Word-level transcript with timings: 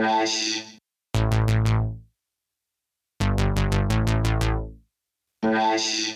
Fresh. 0.00 0.62
Fresh. 5.42 6.14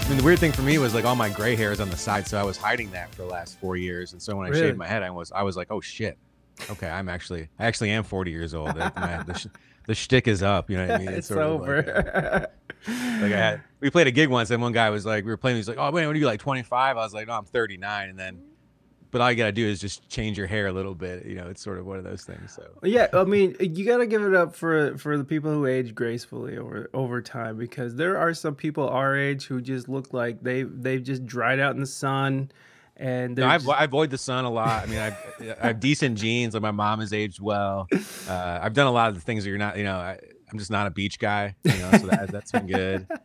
I 0.00 0.10
mean, 0.10 0.18
the 0.18 0.24
weird 0.24 0.38
thing 0.38 0.52
for 0.52 0.62
me 0.62 0.78
was 0.78 0.94
like 0.94 1.04
all 1.04 1.16
my 1.16 1.28
gray 1.28 1.54
hairs 1.54 1.80
on 1.80 1.90
the 1.90 1.96
side, 1.96 2.26
so 2.26 2.38
I 2.38 2.44
was 2.44 2.56
hiding 2.56 2.90
that 2.92 3.10
for 3.14 3.22
the 3.22 3.28
last 3.28 3.58
four 3.58 3.76
years. 3.76 4.12
And 4.12 4.22
so 4.22 4.36
when 4.36 4.46
I 4.46 4.50
Really? 4.50 4.62
shaved 4.62 4.78
my 4.78 4.86
head, 4.86 5.02
I 5.02 5.10
was 5.10 5.32
I 5.32 5.42
was 5.42 5.56
like, 5.56 5.66
oh 5.70 5.80
shit, 5.80 6.16
okay, 6.70 6.88
I'm 6.88 7.08
actually 7.08 7.48
I 7.58 7.66
actually 7.66 7.90
am 7.90 8.04
40 8.04 8.30
years 8.30 8.54
old. 8.54 8.76
My- 8.76 9.22
the, 9.26 9.34
sh- 9.34 9.46
the 9.86 9.94
shtick 9.94 10.28
is 10.28 10.42
up. 10.42 10.70
You 10.70 10.76
know 10.76 10.86
what 10.86 10.96
I 10.96 10.98
mean? 10.98 11.08
it's 11.14 11.28
sort 11.28 11.40
of 11.40 11.60
like, 11.60 11.68
over. 11.68 12.06
uh, 12.14 12.46
like 12.86 13.32
I 13.32 13.36
had, 13.36 13.60
we 13.80 13.90
played 13.90 14.06
a 14.06 14.10
gig 14.12 14.28
once, 14.28 14.50
and 14.50 14.62
one 14.62 14.72
guy 14.72 14.90
was 14.90 15.04
like, 15.04 15.24
we 15.24 15.30
were 15.30 15.36
playing. 15.36 15.56
He's 15.56 15.68
like, 15.68 15.78
oh 15.78 15.90
man, 15.90 16.06
what 16.06 16.14
are 16.14 16.18
you 16.18 16.26
like 16.26 16.40
25? 16.40 16.96
I 16.96 17.00
was 17.00 17.14
like, 17.14 17.26
no, 17.26 17.34
I'm 17.34 17.44
39. 17.44 18.10
And 18.10 18.18
then, 18.18 18.42
but 19.10 19.20
all 19.22 19.30
you 19.30 19.36
gotta 19.36 19.52
do 19.52 19.66
is 19.66 19.80
just 19.80 20.06
change 20.10 20.36
your 20.36 20.46
hair 20.46 20.66
a 20.66 20.72
little 20.72 20.94
bit. 20.94 21.24
You 21.24 21.36
know, 21.36 21.48
it's 21.48 21.62
sort 21.62 21.78
of 21.78 21.86
one 21.86 21.96
of 21.98 22.04
those 22.04 22.24
things. 22.24 22.52
So 22.52 22.68
yeah, 22.82 23.08
I 23.14 23.24
mean, 23.24 23.56
you 23.58 23.86
got 23.86 23.98
to 23.98 24.06
give 24.06 24.22
it 24.22 24.34
up 24.34 24.54
for 24.54 24.98
for 24.98 25.16
the 25.16 25.24
people 25.24 25.50
who 25.50 25.64
age 25.66 25.94
gracefully 25.94 26.58
over 26.58 26.90
over 26.92 27.22
time 27.22 27.56
because 27.56 27.96
there 27.96 28.18
are 28.18 28.34
some 28.34 28.54
people 28.54 28.86
our 28.88 29.16
age 29.16 29.46
who 29.46 29.62
just 29.62 29.88
look 29.88 30.12
like 30.12 30.42
they 30.42 30.64
they've 30.64 31.02
just 31.02 31.24
dried 31.24 31.58
out 31.58 31.74
in 31.74 31.80
the 31.80 31.86
sun, 31.86 32.50
and 32.98 33.36
No, 33.36 33.48
just- 33.50 33.68
I 33.68 33.84
avoid 33.84 34.10
the 34.10 34.18
sun 34.18 34.44
a 34.44 34.50
lot. 34.50 34.82
I 34.82 34.86
mean, 34.86 34.98
I, 34.98 35.16
I 35.62 35.66
have 35.68 35.80
decent 35.80 36.18
genes. 36.18 36.54
Like 36.54 36.62
my 36.62 36.70
mom 36.72 37.00
has 37.00 37.12
aged 37.12 37.40
well. 37.40 37.86
Uh, 38.28 38.58
I've 38.62 38.74
done 38.74 38.86
a 38.86 38.92
lot 38.92 39.08
of 39.08 39.14
the 39.14 39.20
things 39.20 39.44
that 39.44 39.50
you're 39.50 39.58
not. 39.58 39.76
You 39.78 39.84
know, 39.84 39.96
I, 39.96 40.18
I'm 40.50 40.58
just 40.58 40.70
not 40.70 40.86
a 40.86 40.90
beach 40.90 41.18
guy. 41.18 41.54
You 41.64 41.72
know, 41.78 41.90
so 41.92 42.06
that, 42.08 42.28
that's 42.32 42.52
been 42.52 42.66
good. 42.66 43.06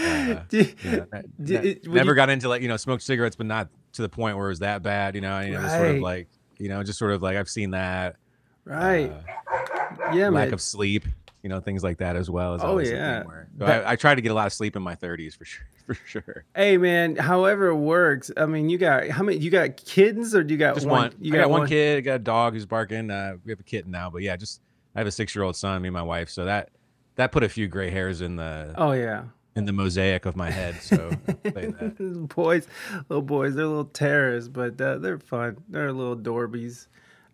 Uh, 0.00 0.40
Do 0.48 0.58
you- 0.58 0.74
you 0.82 0.90
know, 0.92 1.06
ne- 1.12 1.22
do- 1.44 1.60
ne- 1.60 1.78
never 1.86 2.10
you- 2.12 2.16
got 2.16 2.30
into 2.30 2.48
like 2.48 2.62
you 2.62 2.68
know 2.68 2.76
smoked 2.76 3.02
cigarettes, 3.02 3.36
but 3.36 3.46
not 3.46 3.68
to 3.94 4.02
the 4.02 4.08
point 4.08 4.36
where 4.36 4.46
it 4.46 4.50
was 4.50 4.60
that 4.60 4.82
bad. 4.82 5.14
You 5.14 5.20
know, 5.20 5.32
I 5.32 5.44
mean, 5.46 5.54
it 5.54 5.58
was 5.62 5.70
sort 5.72 5.86
of 5.96 5.98
like 6.02 6.28
you 6.58 6.68
know, 6.68 6.82
just 6.82 6.98
sort 6.98 7.12
of 7.12 7.22
like 7.22 7.36
I've 7.36 7.48
seen 7.48 7.72
that. 7.72 8.16
right? 8.64 9.10
Uh, 9.10 10.12
yeah, 10.14 10.28
lack 10.28 10.46
man. 10.48 10.54
of 10.54 10.60
sleep. 10.60 11.04
You 11.42 11.48
know, 11.48 11.58
things 11.60 11.82
like 11.82 11.98
that 11.98 12.16
as 12.16 12.28
well. 12.28 12.54
Is 12.54 12.62
Oh, 12.62 12.66
always 12.68 12.90
yeah. 12.90 13.22
so 13.22 13.30
That- 13.58 13.86
I, 13.86 13.92
I 13.92 13.96
try 13.96 14.14
to 14.14 14.20
get 14.20 14.30
a 14.30 14.34
lot 14.34 14.46
of 14.46 14.52
sleep 14.52 14.76
in 14.76 14.82
my 14.82 14.94
30s 14.94 15.36
for 15.36 15.44
sure. 15.44 15.66
For 15.90 15.94
sure. 16.06 16.44
Hey 16.54 16.76
man, 16.76 17.16
however 17.16 17.66
it 17.68 17.74
works. 17.76 18.30
I 18.36 18.46
mean, 18.46 18.70
you 18.70 18.78
got 18.78 19.08
how 19.08 19.24
many? 19.24 19.38
You 19.38 19.50
got 19.50 19.76
kids 19.76 20.36
or 20.36 20.44
do 20.44 20.54
you 20.54 20.58
got 20.58 20.74
just 20.76 20.86
one? 20.86 21.10
one. 21.10 21.14
You 21.20 21.34
I 21.34 21.38
got 21.38 21.50
one 21.50 21.66
kid. 21.66 21.98
I 21.98 22.00
got 22.02 22.14
a 22.14 22.18
dog 22.20 22.52
who's 22.52 22.64
barking. 22.66 23.10
Uh, 23.10 23.38
we 23.44 23.50
have 23.50 23.58
a 23.58 23.64
kitten 23.64 23.90
now, 23.90 24.08
but 24.08 24.22
yeah, 24.22 24.36
just 24.36 24.60
I 24.94 25.00
have 25.00 25.08
a 25.08 25.10
six 25.10 25.34
year 25.34 25.42
old 25.42 25.56
son. 25.56 25.82
Me 25.82 25.88
and 25.88 25.92
my 25.94 26.02
wife. 26.02 26.28
So 26.30 26.44
that 26.44 26.70
that 27.16 27.32
put 27.32 27.42
a 27.42 27.48
few 27.48 27.66
gray 27.66 27.90
hairs 27.90 28.20
in 28.20 28.36
the 28.36 28.72
Oh 28.78 28.92
yeah. 28.92 29.24
in 29.56 29.64
the 29.64 29.72
mosaic 29.72 30.26
of 30.26 30.36
my 30.36 30.48
head. 30.48 30.76
So 30.80 31.10
that. 31.42 32.28
boys, 32.36 32.68
little 33.08 33.22
boys, 33.22 33.56
they're 33.56 33.66
little 33.66 33.84
terrorists, 33.86 34.48
but 34.48 34.80
uh, 34.80 34.98
they're 34.98 35.18
fun. 35.18 35.56
They're 35.68 35.92
little 35.92 36.16
dorbies. 36.16 36.86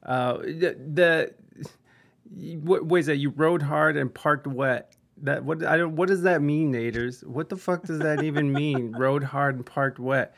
Uh, 0.03 0.39
the, 0.39 0.77
the 0.95 1.35
what 2.63 2.87
was 2.87 3.07
that? 3.07 3.17
You 3.17 3.31
rode 3.31 3.63
hard 3.63 3.97
and 3.97 4.13
parked 4.13 4.47
wet. 4.47 4.93
That 5.23 5.45
what 5.45 5.65
I 5.65 5.77
don't. 5.77 5.97
What 5.97 6.09
does 6.09 6.23
that 6.23 6.43
mean, 6.43 6.73
Naders? 6.73 7.25
What 7.25 7.49
the 7.49 7.57
fuck 7.57 7.85
does 7.85 8.01
that 8.01 8.23
even 8.23 8.53
mean? 8.53 8.93
rode 8.99 9.25
hard 9.25 9.57
and 9.57 9.65
parked 9.65 9.99
wet. 9.99 10.37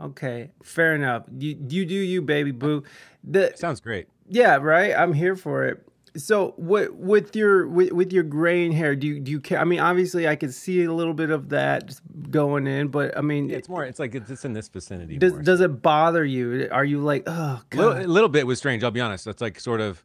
Okay, 0.00 0.50
fair 0.62 0.94
enough. 0.94 1.24
You 1.36 1.56
you 1.68 1.84
do 1.84 1.94
you, 1.94 2.22
baby 2.22 2.50
boo. 2.52 2.84
The 3.24 3.52
sounds 3.56 3.80
great. 3.80 4.06
yeah, 4.28 4.56
right. 4.56 4.94
I'm 4.96 5.12
here 5.12 5.36
for 5.36 5.64
it. 5.64 5.86
So, 6.14 6.52
what 6.56 6.94
with 6.94 7.34
your 7.34 7.66
with, 7.66 7.92
with 7.92 8.12
your 8.12 8.22
graying 8.22 8.72
hair? 8.72 8.94
Do 8.94 9.06
you 9.06 9.18
do 9.18 9.30
you 9.32 9.40
care? 9.40 9.58
I 9.58 9.64
mean, 9.64 9.80
obviously, 9.80 10.28
I 10.28 10.36
could 10.36 10.52
see 10.52 10.84
a 10.84 10.92
little 10.92 11.14
bit 11.14 11.30
of 11.30 11.48
that 11.48 11.98
going 12.30 12.66
in, 12.66 12.88
but 12.88 13.16
I 13.16 13.22
mean, 13.22 13.48
Yeah, 13.48 13.56
it's 13.56 13.68
more. 13.68 13.84
It's 13.84 13.98
like 13.98 14.14
it's, 14.14 14.30
it's 14.30 14.44
in 14.44 14.52
this 14.52 14.68
vicinity. 14.68 15.16
does 15.18 15.32
more. 15.32 15.42
does 15.42 15.60
it 15.60 15.82
bother 15.82 16.24
you? 16.24 16.68
Are 16.70 16.84
you 16.84 17.00
like, 17.00 17.24
oh 17.26 17.62
little, 17.72 17.96
a 17.96 18.06
little 18.06 18.28
bit 18.28 18.46
was 18.46 18.58
strange. 18.58 18.84
I'll 18.84 18.90
be 18.90 19.00
honest. 19.00 19.24
That's 19.24 19.40
like 19.40 19.58
sort 19.58 19.80
of. 19.80 20.04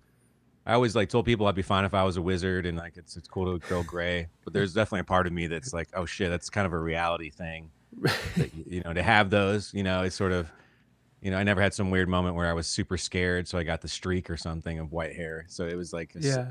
I 0.67 0.73
always 0.73 0.97
like 0.97 1.07
told 1.07 1.25
people 1.25 1.47
I'd 1.47 1.55
be 1.55 1.61
fine 1.61 1.85
if 1.85 1.93
I 1.93 2.03
was 2.03 2.17
a 2.17 2.21
wizard 2.21 2.65
and 2.65 2.77
like 2.77 2.97
it's 2.97 3.15
it's 3.15 3.27
cool 3.29 3.57
to 3.57 3.65
grow 3.65 3.83
gray. 3.83 4.27
But 4.43 4.51
there's 4.51 4.73
definitely 4.73 4.99
a 4.99 5.05
part 5.05 5.25
of 5.25 5.31
me 5.31 5.47
that's 5.47 5.73
like, 5.73 5.87
oh 5.93 6.05
shit, 6.05 6.29
that's 6.29 6.49
kind 6.49 6.67
of 6.67 6.73
a 6.73 6.77
reality 6.77 7.29
thing. 7.29 7.71
that, 8.35 8.51
you 8.53 8.81
know, 8.81 8.91
to 8.91 9.01
have 9.01 9.29
those, 9.29 9.73
you 9.73 9.81
know, 9.81 10.03
it's 10.03 10.15
sort 10.15 10.33
of, 10.33 10.51
you 11.21 11.31
know, 11.31 11.37
I 11.37 11.43
never 11.43 11.61
had 11.61 11.73
some 11.73 11.89
weird 11.89 12.09
moment 12.09 12.35
where 12.35 12.47
I 12.47 12.53
was 12.53 12.67
super 12.67 12.97
scared, 12.97 13.47
so 13.47 13.57
I 13.57 13.63
got 13.63 13.79
the 13.79 13.87
streak 13.87 14.29
or 14.29 14.35
something 14.35 14.77
of 14.77 14.91
white 14.91 15.15
hair. 15.15 15.45
So 15.47 15.65
it 15.65 15.75
was 15.75 15.93
like, 15.93 16.11
yeah, 16.19 16.47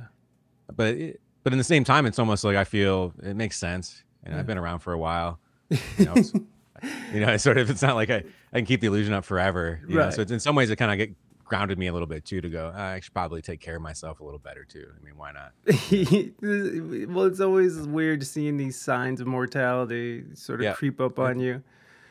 But 0.74 0.94
it, 0.94 1.20
but 1.44 1.52
in 1.52 1.58
the 1.58 1.64
same 1.64 1.84
time, 1.84 2.06
it's 2.06 2.18
almost 2.18 2.42
like 2.42 2.56
I 2.56 2.64
feel 2.64 3.12
it 3.22 3.36
makes 3.36 3.58
sense. 3.58 4.02
You 4.24 4.32
know, 4.32 4.38
I've 4.38 4.46
been 4.46 4.58
around 4.58 4.78
for 4.80 4.94
a 4.94 4.98
while. 4.98 5.38
You 5.70 6.06
know, 6.06 6.14
it's, 6.16 6.32
you 7.12 7.20
know, 7.20 7.28
it's 7.28 7.44
sort 7.44 7.58
of 7.58 7.68
it's 7.68 7.82
not 7.82 7.94
like 7.94 8.10
I, 8.10 8.24
I 8.52 8.56
can 8.56 8.64
keep 8.64 8.80
the 8.80 8.86
illusion 8.86 9.12
up 9.12 9.24
forever. 9.24 9.80
You 9.86 9.94
know? 9.94 10.04
Right. 10.06 10.14
So 10.14 10.22
it's, 10.22 10.32
in 10.32 10.40
some 10.40 10.56
ways, 10.56 10.70
it 10.70 10.76
kind 10.76 10.90
of 10.90 10.96
get 10.96 11.14
grounded 11.46 11.78
me 11.78 11.86
a 11.86 11.92
little 11.92 12.08
bit 12.08 12.24
too 12.24 12.40
to 12.40 12.48
go. 12.48 12.72
"Ah, 12.74 12.90
I 12.92 13.00
should 13.00 13.14
probably 13.14 13.40
take 13.40 13.60
care 13.60 13.76
of 13.76 13.82
myself 13.82 14.20
a 14.20 14.24
little 14.24 14.38
better 14.40 14.64
too. 14.64 14.86
I 15.00 15.04
mean, 15.04 15.16
why 15.16 15.32
not? 15.32 15.52
well, 17.08 17.26
it's 17.26 17.40
always 17.40 17.78
weird 17.78 18.26
seeing 18.26 18.56
these 18.56 18.78
signs 18.80 19.20
of 19.20 19.26
mortality 19.26 20.24
sort 20.34 20.60
of 20.60 20.64
Yeah. 20.64 20.72
creep 20.74 21.00
up 21.00 21.18
on 21.18 21.38
you. 21.40 21.54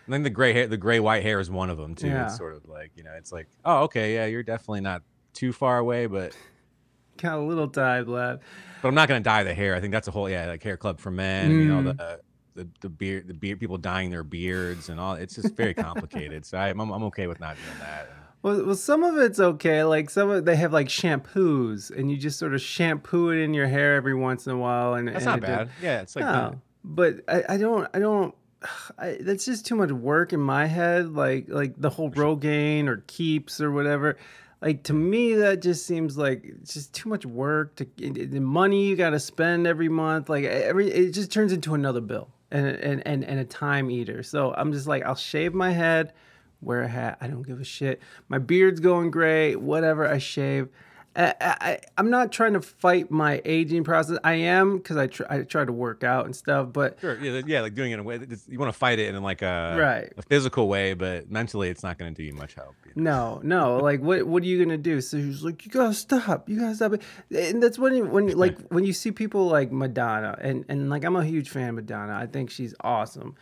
And 0.06 0.14
then 0.14 0.24
the 0.24 0.30
gray 0.30 0.54
hair, 0.54 0.68
the 0.68 0.78
gray 0.78 1.00
white 1.00 1.24
hair 1.24 1.40
is 1.40 1.50
one 1.50 1.70
of 1.70 1.78
them 1.78 1.96
too. 1.96 2.08
Yeah. 2.08 2.26
It's 2.26 2.38
sort 2.38 2.56
of 2.56 2.66
like 2.68 2.92
you 2.96 3.04
know, 3.04 3.14
it's 3.18 3.32
like, 3.32 3.48
oh, 3.66 3.84
okay, 3.84 4.14
yeah, 4.16 4.26
you're 4.26 4.44
definitely 4.44 4.82
not 4.82 5.02
too 5.34 5.52
far 5.52 5.78
away, 5.80 6.06
but 6.06 6.36
Got 7.18 7.38
a 7.40 7.42
little 7.42 7.70
time 7.70 8.08
left. 8.08 8.44
but 8.82 8.88
I'm 8.90 8.96
not 8.96 9.08
gonna 9.08 9.22
dye 9.22 9.44
the 9.44 9.54
hair. 9.54 9.74
I 9.76 9.80
think 9.80 9.94
that's 9.94 10.08
a 10.08 10.12
whole 10.12 10.30
yeah, 10.30 10.48
like 10.48 10.62
hair 10.64 10.76
club 10.78 11.00
for 11.00 11.12
men. 11.12 11.50
You 11.52 11.66
know, 11.66 11.82
Mm. 11.94 11.98
the 11.98 12.20
the 12.56 12.68
the 12.82 12.90
beard, 12.90 13.28
the 13.28 13.34
beard, 13.34 13.60
people 13.60 13.78
dyeing 13.78 14.12
their 14.12 14.24
beards 14.24 14.90
and 14.90 15.00
all. 15.00 15.16
It's 15.16 15.36
just 15.36 15.56
very 15.56 15.74
complicated. 15.74 16.46
so 16.46 16.58
I, 16.58 16.70
I'm 16.70 16.80
I'm 16.80 17.04
okay 17.06 17.28
with 17.28 17.40
not 17.40 17.56
doing 17.56 17.80
that. 17.80 18.10
Well, 18.46 18.64
well, 18.64 18.76
some 18.76 19.02
of 19.02 19.18
it's 19.18 19.40
okay. 19.40 19.84
Like 19.84 20.12
some 20.12 20.30
of 20.30 20.46
they 20.46 20.56
have 20.56 20.72
like 20.72 20.88
shampoos, 20.88 21.90
and 21.90 22.12
you 22.12 22.16
just 22.18 22.38
sort 22.38 22.54
of 22.54 22.62
shampoo 22.62 23.32
it 23.32 23.40
in 23.40 23.56
your 23.56 23.66
hair 23.66 23.96
every 23.96 24.14
once 24.14 24.46
in 24.46 24.52
a 24.54 24.58
while, 24.58 24.94
and 24.94 25.08
That's 25.08 25.18
and 25.18 25.26
not 25.26 25.38
it 25.40 25.42
does- 25.42 25.50
bad. 25.50 25.70
Yeah, 25.82 26.02
it's 26.02 26.16
like 26.16 26.26
no, 26.26 26.62
but 26.84 27.22
I, 27.28 27.44
I 27.50 27.58
don't 27.58 27.88
I 27.92 27.98
don't. 27.98 28.36
I, 29.00 29.18
that's 29.20 29.46
just 29.46 29.66
too 29.66 29.76
much 29.76 29.90
work 29.92 30.32
in 30.32 30.40
my 30.40 30.68
head. 30.68 31.10
Like 31.10 31.46
like 31.50 31.74
the 31.76 31.90
whole 31.90 32.12
Rogaine 32.12 32.88
or 32.88 32.98
Keeps 33.08 33.60
or 33.60 33.72
whatever. 33.72 34.16
Like 34.62 34.84
to 34.84 34.94
me, 34.94 35.34
that 35.34 35.64
just 35.64 35.88
seems 35.88 36.16
like 36.16 36.44
it's 36.44 36.76
just 36.76 36.94
too 36.94 37.10
much 37.10 37.26
work. 37.26 37.76
To 37.78 37.88
the 37.98 38.40
money 38.40 38.86
you 38.86 38.96
got 38.96 39.10
to 39.10 39.20
spend 39.20 39.66
every 39.66 39.90
month. 39.90 40.30
Like 40.30 40.44
every 40.46 40.92
it 40.92 41.14
just 41.14 41.32
turns 41.32 41.52
into 41.52 41.74
another 41.74 42.00
bill 42.00 42.30
and 42.52 42.68
and 42.68 43.08
and, 43.08 43.24
and 43.24 43.40
a 43.40 43.44
time 43.46 43.90
eater. 43.90 44.22
So 44.22 44.54
I'm 44.56 44.72
just 44.72 44.86
like 44.86 45.04
I'll 45.04 45.16
shave 45.16 45.56
my 45.56 45.72
head, 45.72 46.14
wear 46.62 46.82
a 46.82 46.88
hat. 46.88 47.18
I 47.22 47.28
don't 47.28 47.44
give 47.44 47.60
a 47.60 47.66
shit. 47.66 48.02
My 48.30 48.38
beard's 48.38 48.80
going 48.80 49.12
gray. 49.12 49.56
Whatever. 49.56 50.08
I 50.08 50.18
shave. 50.18 50.70
I, 51.18 51.34
I, 51.40 51.80
I'm 51.98 52.10
not 52.10 52.34
trying 52.34 52.52
to 52.54 52.62
fight 52.62 53.10
my 53.10 53.42
aging 53.46 53.86
process. 53.86 54.18
I 54.26 54.34
am 54.34 54.76
because 54.76 54.98
I, 54.98 55.08
tr- 55.08 55.24
I 55.30 55.44
try 55.44 55.64
to 55.64 55.72
work 55.72 56.04
out 56.04 56.26
and 56.26 56.36
stuff. 56.36 56.74
But 56.74 57.00
Sure. 57.00 57.18
Yeah, 57.24 57.42
yeah, 57.46 57.62
like 57.62 57.74
doing 57.74 57.92
it 57.92 57.94
in 57.94 58.00
a 58.02 58.04
way 58.04 58.18
that 58.18 58.38
you 58.50 58.60
want 58.60 58.74
to 58.74 58.78
fight 58.78 59.00
it 59.00 59.16
in 59.16 59.24
like 59.24 59.42
a 59.42 59.78
Right. 59.80 60.12
a 60.18 60.22
physical 60.24 60.68
way, 60.68 60.94
but 60.94 61.32
mentally 61.32 61.70
it's 61.70 61.84
not 61.84 61.98
going 61.98 62.14
to 62.14 62.22
do 62.22 62.26
you 62.26 62.34
much 62.34 62.56
help. 62.56 62.76
you 62.86 63.02
know? 63.02 63.40
no, 63.42 63.78
no, 63.78 63.78
like 63.78 64.02
what 64.02 64.28
what 64.28 64.44
are 64.44 64.46
you 64.46 64.60
gonna 64.62 64.78
do? 64.78 65.00
So 65.00 65.16
he's 65.16 65.42
like, 65.42 65.66
you 65.66 65.72
gotta 65.72 65.94
stop, 65.94 66.50
you 66.50 66.60
gotta 66.60 66.76
stop 66.76 66.92
it. 66.96 67.02
And 67.34 67.64
that's 67.64 67.80
when 67.80 67.96
you, 67.96 68.04
when 68.04 68.28
like 68.38 68.60
when 68.68 68.84
you 68.84 68.92
see 68.92 69.12
people 69.14 69.48
like 69.48 69.72
Madonna, 69.72 70.38
and 70.42 70.66
and 70.68 70.90
like 70.90 71.06
I'm 71.06 71.16
a 71.16 71.24
huge 71.24 71.50
fan 71.50 71.70
of 71.70 71.76
Madonna. 71.76 72.14
I 72.14 72.26
think 72.28 72.50
she's 72.50 72.76
awesome. 72.82 73.36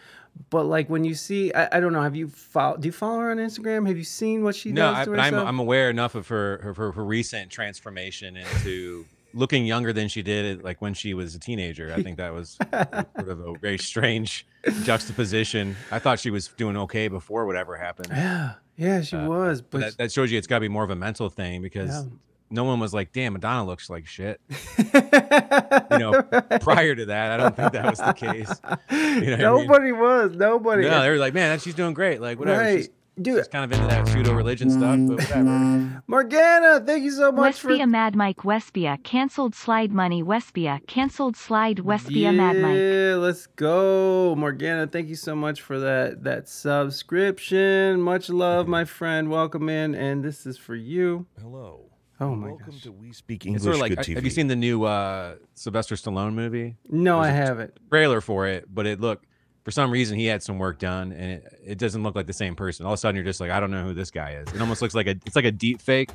But 0.50 0.66
like 0.66 0.90
when 0.90 1.04
you 1.04 1.16
see, 1.16 1.54
I, 1.54 1.78
I 1.78 1.80
don't 1.80 1.94
know, 1.94 2.02
have 2.02 2.16
you 2.16 2.28
follow? 2.28 2.78
Do 2.78 2.88
you 2.88 2.92
follow 2.92 3.20
her 3.20 3.32
on 3.32 3.38
Instagram? 3.38 3.88
Have 3.88 3.98
you 3.98 4.04
seen 4.04 4.44
what 4.44 4.56
she 4.56 4.72
No, 4.72 4.94
does 4.94 5.08
but 5.08 5.20
I'm? 5.20 5.34
I'm 5.36 5.60
aware 5.60 5.90
enough 5.90 6.16
of 6.16 6.28
her 6.28 6.60
her, 6.62 6.74
her 6.74 6.92
her 6.92 7.04
recent 7.04 7.52
transformation 7.52 8.38
into 8.38 9.06
looking 9.34 9.66
younger 9.66 9.92
than 9.92 10.08
she 10.08 10.22
did 10.22 10.64
like 10.64 10.82
when 10.82 10.94
she 10.94 11.14
was 11.14 11.34
a 11.36 11.40
teenager. 11.40 11.92
I 11.96 12.04
think 12.04 12.18
that 12.18 12.34
was 12.34 12.58
sort 12.72 13.30
of 13.30 13.40
a 13.40 13.58
very 13.60 13.80
strange 13.80 14.46
juxtaposition. 14.84 15.76
I 15.92 16.00
thought 16.00 16.20
she 16.20 16.30
was 16.30 16.48
doing 16.50 16.78
okay 16.78 17.08
before 17.08 17.46
whatever 17.46 17.76
happened. 17.76 18.10
yeah, 18.12 18.54
yeah, 18.78 19.02
she 19.02 19.16
uh, 19.16 19.28
was. 19.28 19.62
But 19.62 19.72
But 19.72 19.80
that, 19.82 19.98
that 19.98 20.12
shows 20.12 20.32
you 20.32 20.38
it's 20.38 20.48
got 20.48 20.58
to 20.58 20.62
be 20.62 20.68
more 20.70 20.84
of 20.84 20.90
a 20.92 20.96
mental 20.96 21.30
thing 21.30 21.62
because 21.62 21.90
Yeah. 22.06 22.12
No 22.54 22.64
one 22.64 22.80
was 22.80 22.94
like, 22.94 23.12
"Damn, 23.12 23.34
Madonna 23.34 23.66
looks 23.66 23.90
like 23.90 24.06
shit." 24.06 24.40
you 24.78 25.98
know, 25.98 26.22
prior 26.62 26.96
to 26.96 27.06
that, 27.08 27.32
I 27.32 27.38
don't 27.38 27.56
think 27.56 27.74
that 27.74 27.90
was 27.90 28.00
the 28.00 28.14
case. 28.14 28.50
You 28.92 28.98
know 28.98 29.04
what 29.10 29.24
I 29.24 29.30
mean? 29.30 29.40
nobody 29.40 29.92
was. 29.92 30.36
Nobody. 30.36 30.84
No, 30.84 31.02
they 31.02 31.10
were 31.10 31.18
like, 31.18 31.34
"Man, 31.34 31.60
she's 31.60 31.74
doing 31.74 31.94
great." 31.94 32.22
Like 32.22 32.40
whatever. 32.40 32.62
right. 32.62 32.78
She's, 32.78 32.90
Dude, 33.22 33.38
she's 33.38 33.48
kind 33.48 33.64
of 33.64 33.72
into 33.80 33.88
that 33.94 34.08
pseudo 34.08 34.34
religion 34.34 34.72
stuff, 34.72 34.98
but 35.08 35.18
whatever. 35.18 36.04
Morgana, 36.08 36.84
thank 36.84 37.04
you 37.04 37.12
so 37.12 37.32
much 37.32 37.60
for 37.60 37.70
Westbia 37.70 37.88
Mad 37.88 38.16
Mike 38.16 38.38
Westbia 38.38 39.04
cancelled 39.04 39.54
slide 39.54 39.92
money 39.92 40.24
Westbia 40.24 40.80
cancelled 40.88 41.38
slide 41.38 41.78
Westbia 41.78 42.34
Mad 42.36 42.58
Mike. 42.58 42.76
Yeah, 42.76 43.16
let's 43.18 43.46
go, 43.46 44.34
Morgana. 44.36 44.88
Thank 44.88 45.10
you 45.10 45.16
so 45.16 45.36
much 45.36 45.62
for 45.62 45.80
that 45.80 46.24
that 46.24 46.50
subscription. 46.50 48.02
Much 48.02 48.30
love, 48.30 48.68
my 48.68 48.84
friend. 48.84 49.30
Welcome 49.30 49.70
in, 49.70 49.94
and 49.94 50.24
this 50.24 50.48
is 50.48 50.58
for 50.58 50.76
you. 50.76 51.28
Hello. 51.40 51.93
Oh 52.24 52.36
my 52.36 52.48
Welcome 52.50 52.72
gosh. 52.72 52.82
to 52.84 52.92
We 52.92 53.12
Speak 53.14 53.42
It's 53.42 53.46
English. 53.48 53.64
sort 53.64 53.76
of 53.76 53.82
like 53.82 53.90
Good 53.92 54.00
uh, 54.00 54.04
TV. 54.04 54.16
have 54.16 54.24
you 54.24 54.30
seen 54.30 54.48
the 54.48 54.56
new 54.56 54.84
uh, 54.86 55.36
Sylvester 55.56 55.96
Stallone 55.96 56.34
movie? 56.34 56.76
No, 56.90 57.20
I 57.20 57.28
There's 57.32 57.34
a- 57.40 57.46
haven't. 57.46 57.74
Trailer 57.90 58.22
for 58.22 58.48
it, 58.48 58.66
but 58.74 58.86
it 58.86 59.00
looked 59.02 59.26
for 59.64 59.72
some 59.72 59.92
reason 59.92 60.18
he 60.18 60.26
had 60.26 60.42
some 60.44 60.58
work 60.60 60.80
done, 60.80 61.12
and 61.12 61.32
it, 61.34 61.60
it 61.66 61.78
doesn't 61.78 62.02
look 62.04 62.16
like 62.16 62.28
the 62.28 62.34
same 62.34 62.56
person. 62.56 62.86
All 62.86 62.94
of 62.94 62.98
a 62.98 63.00
sudden, 63.00 63.16
you're 63.16 63.26
just 63.26 63.40
like, 63.40 63.52
I 63.52 63.60
don't 63.60 63.72
know 63.72 63.84
who 63.84 63.94
this 63.94 64.12
guy 64.12 64.32
is. 64.34 64.54
It 64.54 64.62
almost 64.62 64.82
looks 64.82 64.94
like 64.96 65.08
a 65.08 65.12
it's 65.26 65.36
like 65.36 65.46
a 65.46 65.52
deep 65.52 65.82
fake, 65.82 66.12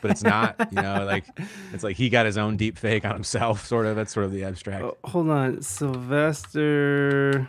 but 0.00 0.10
it's 0.10 0.22
not. 0.24 0.56
You 0.72 0.80
know, 0.82 1.04
like 1.08 1.24
it's 1.72 1.82
like 1.84 1.96
he 1.96 2.08
got 2.08 2.26
his 2.26 2.36
own 2.38 2.56
deep 2.56 2.78
fake 2.78 3.04
on 3.04 3.12
himself. 3.12 3.66
Sort 3.66 3.86
of. 3.86 3.96
That's 3.96 4.12
sort 4.12 4.26
of 4.26 4.32
the 4.32 4.44
abstract. 4.44 4.84
Oh, 4.84 4.96
hold 5.04 5.28
on, 5.30 5.60
Sylvester 5.62 7.48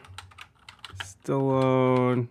Stallone. 1.04 2.28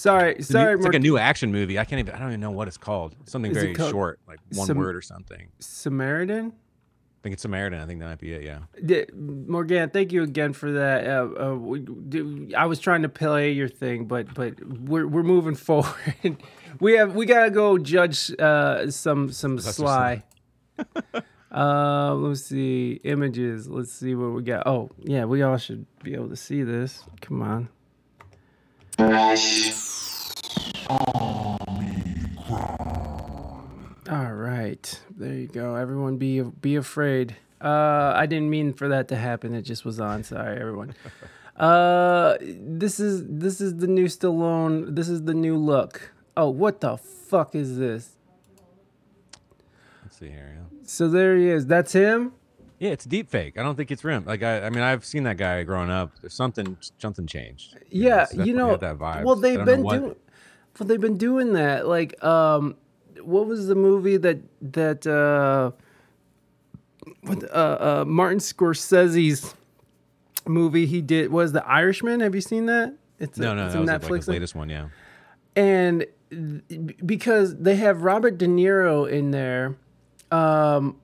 Sorry, 0.00 0.34
It's, 0.36 0.48
a 0.48 0.52
new- 0.54 0.58
sorry, 0.60 0.74
it's 0.76 0.84
like 0.84 0.94
a 0.94 0.98
new 0.98 1.18
action 1.18 1.52
movie. 1.52 1.78
I 1.78 1.84
can't 1.84 2.00
even. 2.00 2.14
I 2.14 2.18
don't 2.18 2.28
even 2.28 2.40
know 2.40 2.50
what 2.50 2.68
it's 2.68 2.78
called. 2.78 3.14
Something 3.26 3.50
Is 3.50 3.58
very 3.58 3.74
called 3.74 3.90
short, 3.90 4.18
like 4.26 4.38
one 4.54 4.66
Sam- 4.66 4.78
word 4.78 4.96
or 4.96 5.02
something. 5.02 5.48
Samaritan. 5.58 6.46
I 6.54 7.20
think 7.22 7.34
it's 7.34 7.42
Samaritan. 7.42 7.80
I 7.80 7.84
think 7.86 8.00
that 8.00 8.06
might 8.06 8.18
be 8.18 8.32
it. 8.32 8.42
Yeah. 8.42 8.60
Yeah, 8.82 9.02
Morgan, 9.14 9.90
thank 9.90 10.10
you 10.10 10.22
again 10.22 10.54
for 10.54 10.72
that. 10.72 11.06
Uh, 11.06 11.50
uh, 11.50 11.54
we, 11.54 11.80
do- 11.80 12.50
I 12.56 12.64
was 12.64 12.78
trying 12.80 13.02
to 13.02 13.10
play 13.10 13.52
your 13.52 13.68
thing, 13.68 14.06
but 14.06 14.32
but 14.32 14.54
we're 14.66 15.06
we're 15.06 15.22
moving 15.22 15.54
forward. 15.66 15.94
we 16.80 16.94
have 16.94 17.14
we 17.14 17.26
gotta 17.26 17.50
go 17.50 17.76
judge 17.76 18.32
uh, 18.38 18.90
some 18.90 19.30
some 19.30 19.58
Sylvester 19.58 19.82
sly. 19.82 20.22
uh, 21.54 22.14
let's 22.14 22.40
see 22.44 23.00
images. 23.04 23.68
Let's 23.68 23.92
see 23.92 24.14
what 24.14 24.32
we 24.32 24.42
got. 24.42 24.66
Oh 24.66 24.88
yeah, 25.02 25.26
we 25.26 25.42
all 25.42 25.58
should 25.58 25.84
be 26.02 26.14
able 26.14 26.30
to 26.30 26.36
see 26.36 26.62
this. 26.62 27.04
Come 27.20 27.42
on. 27.42 27.68
All 34.10 34.32
right, 34.32 35.00
there 35.16 35.34
you 35.34 35.46
go. 35.46 35.76
Everyone, 35.76 36.16
be 36.16 36.40
be 36.40 36.74
afraid. 36.76 37.36
Uh, 37.60 38.12
I 38.16 38.26
didn't 38.26 38.50
mean 38.50 38.72
for 38.72 38.88
that 38.88 39.06
to 39.08 39.16
happen. 39.16 39.54
It 39.54 39.62
just 39.62 39.84
was 39.84 40.00
on. 40.00 40.24
Sorry, 40.24 40.58
everyone. 40.60 40.94
Uh, 41.56 42.38
this 42.40 42.98
is 42.98 43.22
this 43.28 43.60
is 43.60 43.76
the 43.76 43.86
new 43.86 44.06
Stallone. 44.06 44.94
This 44.96 45.10
is 45.10 45.24
the 45.24 45.34
new 45.34 45.58
look. 45.58 46.10
Oh, 46.34 46.48
what 46.48 46.80
the 46.80 46.96
fuck 46.96 47.54
is 47.54 47.76
this? 47.76 48.12
Let's 50.02 50.18
see 50.18 50.30
here. 50.30 50.56
Yeah. 50.56 50.78
So 50.84 51.08
there 51.08 51.36
he 51.36 51.48
is. 51.48 51.66
That's 51.66 51.92
him. 51.92 52.32
Yeah, 52.78 52.90
it's 52.92 53.04
deep 53.04 53.28
fake. 53.28 53.58
I 53.58 53.62
don't 53.62 53.74
think 53.76 53.90
it's 53.90 54.02
rim. 54.04 54.24
Like 54.24 54.42
I, 54.42 54.62
I 54.62 54.70
mean, 54.70 54.82
I've 54.82 55.04
seen 55.04 55.24
that 55.24 55.36
guy 55.36 55.62
growing 55.64 55.90
up. 55.90 56.12
There's 56.22 56.32
something, 56.32 56.78
something 56.96 57.26
changed. 57.26 57.76
You 57.90 58.08
know, 58.08 58.08
Yeah, 58.08 58.26
you 58.44 58.54
know. 58.54 58.76
that 58.78 58.96
vibe. 58.96 59.24
Well, 59.24 59.36
they've 59.36 59.62
been 59.62 59.82
doing. 59.86 60.16
Well, 60.80 60.86
they've 60.86 61.00
been 61.00 61.18
doing 61.18 61.52
that. 61.52 61.86
Like, 61.86 62.22
um, 62.24 62.74
what 63.22 63.46
was 63.46 63.66
the 63.66 63.74
movie 63.74 64.16
that 64.16 64.38
that 64.72 65.06
uh, 65.06 65.72
what 67.20 67.44
uh, 67.54 67.54
uh 67.54 68.04
Martin 68.06 68.38
Scorsese's 68.38 69.54
movie 70.46 70.86
he 70.86 71.02
did 71.02 71.30
was 71.30 71.52
The 71.52 71.64
Irishman. 71.66 72.20
Have 72.20 72.34
you 72.34 72.40
seen 72.40 72.64
that? 72.66 72.94
It's 73.18 73.36
a- 73.38 73.42
No, 73.42 73.54
no, 73.54 73.66
it's 73.66 73.74
that 73.74 73.80
was 73.80 73.88
like 73.90 74.00
Netflix 74.00 74.16
his 74.16 74.24
thing. 74.26 74.32
latest 74.32 74.54
one. 74.54 74.70
Yeah. 74.70 74.88
and 75.54 76.06
th- 76.30 76.96
because 77.04 77.56
they 77.56 77.76
have 77.76 78.02
Robert 78.02 78.38
De 78.38 78.46
Niro 78.46 79.06
in 79.08 79.32
there, 79.32 79.76
um, 80.30 80.96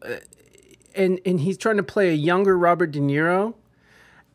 and 0.94 1.20
and 1.26 1.40
he's 1.40 1.58
trying 1.58 1.76
to 1.76 1.82
play 1.82 2.08
a 2.08 2.14
younger 2.14 2.56
Robert 2.56 2.92
De 2.92 3.00
Niro, 3.00 3.52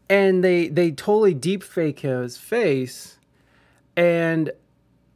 and 0.07 0.43
they 0.43 0.67
they 0.67 0.91
totally 0.91 1.33
deep 1.33 1.63
fake 1.63 2.01
his 2.01 2.37
face, 2.37 3.17
and 3.97 4.51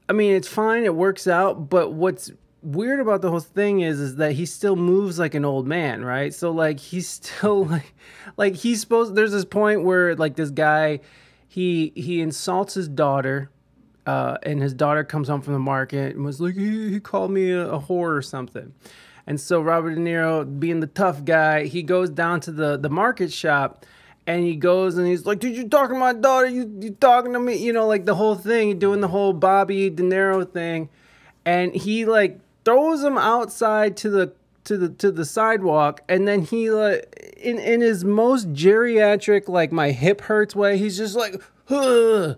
I 0.07 0.13
mean 0.13 0.33
it's 0.33 0.47
fine, 0.47 0.83
it 0.83 0.95
works 0.95 1.27
out, 1.27 1.69
but 1.69 1.93
what's 1.93 2.31
weird 2.61 2.99
about 2.99 3.21
the 3.21 3.29
whole 3.29 3.39
thing 3.39 3.81
is 3.81 3.99
is 3.99 4.15
that 4.15 4.33
he 4.33 4.45
still 4.45 4.75
moves 4.75 5.19
like 5.19 5.35
an 5.35 5.45
old 5.45 5.67
man, 5.67 6.03
right? 6.03 6.33
So 6.33 6.51
like 6.51 6.79
he's 6.79 7.07
still 7.21 7.65
like 7.65 7.93
like 8.37 8.55
he's 8.55 8.81
supposed 8.81 9.15
there's 9.15 9.31
this 9.31 9.45
point 9.45 9.83
where 9.83 10.15
like 10.15 10.35
this 10.35 10.51
guy 10.51 10.99
he 11.47 11.93
he 11.95 12.21
insults 12.21 12.73
his 12.73 12.87
daughter 12.87 13.49
uh, 14.05 14.37
and 14.43 14.61
his 14.61 14.73
daughter 14.73 15.03
comes 15.03 15.27
home 15.27 15.41
from 15.41 15.53
the 15.53 15.59
market 15.59 16.15
and 16.15 16.23
was 16.23 16.39
like, 16.39 16.55
he, 16.55 16.91
he 16.91 16.99
called 16.99 17.31
me 17.31 17.51
a, 17.51 17.67
a 17.67 17.79
whore 17.79 18.15
or 18.15 18.21
something. 18.21 18.73
And 19.27 19.41
so 19.41 19.61
Robert 19.61 19.95
De 19.95 20.01
Niro, 20.01 20.59
being 20.59 20.79
the 20.79 20.87
tough 20.87 21.25
guy, 21.25 21.65
he 21.65 21.81
goes 21.81 22.09
down 22.11 22.39
to 22.41 22.51
the, 22.51 22.77
the 22.77 22.89
market 22.89 23.33
shop 23.33 23.85
and 24.27 24.43
he 24.43 24.55
goes 24.55 24.97
and 24.97 25.07
he's 25.07 25.25
like, 25.25 25.39
Did 25.39 25.55
you 25.55 25.67
talking 25.67 25.95
to 25.95 25.99
my 25.99 26.13
daughter? 26.13 26.47
You, 26.47 26.71
you 26.79 26.91
talking 26.91 27.33
to 27.33 27.39
me? 27.39 27.57
You 27.57 27.73
know, 27.73 27.87
like 27.87 28.05
the 28.05 28.15
whole 28.15 28.35
thing, 28.35 28.79
doing 28.79 29.01
the 29.01 29.07
whole 29.07 29.33
Bobby 29.33 29.89
De 29.89 30.03
Niro 30.03 30.49
thing. 30.49 30.89
And 31.45 31.75
he 31.75 32.05
like 32.05 32.39
throws 32.63 33.03
him 33.03 33.17
outside 33.17 33.97
to 33.97 34.09
the 34.09 34.33
to 34.63 34.77
the 34.77 34.89
to 34.89 35.11
the 35.11 35.25
sidewalk 35.25 36.01
and 36.09 36.27
then 36.27 36.41
he 36.41 36.71
like 36.71 37.35
in 37.37 37.59
in 37.59 37.81
his 37.81 38.03
most 38.03 38.51
geriatric 38.51 39.47
like 39.47 39.71
my 39.71 39.91
hip 39.91 40.21
hurts 40.21 40.55
way 40.55 40.75
he's 40.75 40.97
just 40.97 41.15
like 41.15 41.39
Ugh 41.69 42.35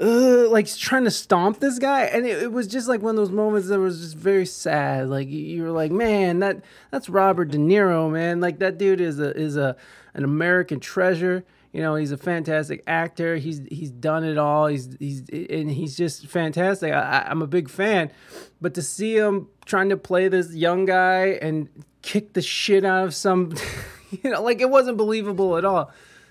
uh, 0.00 0.48
like 0.48 0.66
trying 0.74 1.04
to 1.04 1.10
stomp 1.10 1.60
this 1.60 1.78
guy 1.78 2.02
and 2.02 2.26
it, 2.26 2.42
it 2.42 2.52
was 2.52 2.66
just 2.66 2.88
like 2.88 3.00
one 3.00 3.10
of 3.10 3.16
those 3.16 3.30
moments 3.30 3.68
that 3.68 3.78
was 3.78 4.00
just 4.00 4.16
very 4.16 4.46
sad 4.46 5.08
like 5.08 5.28
you 5.28 5.62
were 5.62 5.70
like 5.70 5.92
man 5.92 6.40
that 6.40 6.60
that's 6.90 7.08
robert 7.08 7.46
de 7.46 7.58
niro 7.58 8.10
man 8.10 8.40
like 8.40 8.58
that 8.58 8.76
dude 8.76 9.00
is 9.00 9.20
a 9.20 9.36
is 9.36 9.56
a 9.56 9.76
an 10.14 10.24
american 10.24 10.80
treasure. 10.80 11.44
You 11.72 11.82
know 11.82 11.96
he's 11.96 12.12
a 12.12 12.16
fantastic 12.16 12.84
actor. 12.86 13.36
He's 13.36 13.60
he's 13.68 13.90
done 13.90 14.22
it 14.22 14.38
all. 14.38 14.68
He's 14.68 14.96
he's 15.00 15.24
and 15.28 15.68
he's 15.68 15.96
just 15.96 16.28
fantastic. 16.28 16.92
I, 16.92 17.26
i'm 17.28 17.42
a 17.42 17.48
big 17.48 17.68
fan. 17.68 18.12
But 18.60 18.74
to 18.74 18.82
see 18.82 19.16
him 19.16 19.48
trying 19.64 19.88
to 19.88 19.96
play 19.96 20.28
this 20.28 20.54
young 20.54 20.84
guy 20.84 21.38
and 21.42 21.68
kick 22.02 22.34
the 22.34 22.42
shit 22.42 22.84
out 22.84 23.06
of 23.06 23.14
some 23.14 23.54
you 24.22 24.30
know 24.30 24.40
like 24.40 24.60
it 24.60 24.70
wasn't 24.70 24.96
believable 24.96 25.56
at 25.56 25.64
all. 25.64 25.90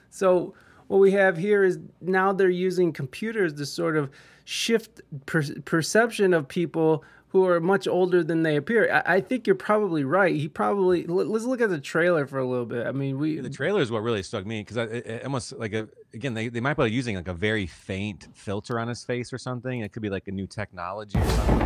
So 0.09 0.53
what 0.87 0.99
we 0.99 1.11
have 1.11 1.37
here 1.37 1.63
is 1.63 1.79
now 1.99 2.31
they're 2.31 2.49
using 2.49 2.93
computers 2.93 3.53
to 3.55 3.65
sort 3.65 3.97
of 3.97 4.11
shift 4.45 5.01
per- 5.25 5.61
perception 5.65 6.33
of 6.33 6.47
people 6.47 7.03
who 7.33 7.47
are 7.47 7.59
much 7.59 7.87
older 7.87 8.23
than 8.23 8.43
they 8.43 8.55
appear. 8.55 8.93
I, 8.93 9.15
I 9.15 9.21
think 9.21 9.47
you're 9.47 9.55
probably 9.55 10.03
right. 10.03 10.35
He 10.35 10.47
probably 10.47 11.03
let, 11.07 11.27
us 11.27 11.45
look 11.45 11.61
at 11.61 11.71
the 11.71 11.79
trailer 11.79 12.27
for 12.27 12.37
a 12.37 12.47
little 12.47 12.67
bit. 12.67 12.85
I 12.85 12.91
mean, 12.91 13.17
we 13.17 13.39
The 13.39 13.49
trailer 13.49 13.81
is 13.81 13.89
what 13.89 14.03
really 14.03 14.21
struck 14.21 14.45
me 14.45 14.61
because 14.61 14.77
it, 14.77 15.05
it 15.07 15.23
almost 15.23 15.51
like 15.53 15.73
a 15.73 15.89
again 16.13 16.35
they, 16.35 16.47
they 16.49 16.59
might 16.59 16.77
be 16.77 16.85
using 16.91 17.15
like 17.15 17.27
a 17.27 17.33
very 17.33 17.65
faint 17.65 18.27
filter 18.33 18.79
on 18.79 18.87
his 18.87 19.03
face 19.03 19.33
or 19.33 19.39
something. 19.39 19.81
It 19.81 19.91
could 19.91 20.03
be 20.03 20.11
like 20.11 20.27
a 20.27 20.31
new 20.31 20.45
technology 20.45 21.17
or 21.17 21.27
something. 21.29 21.59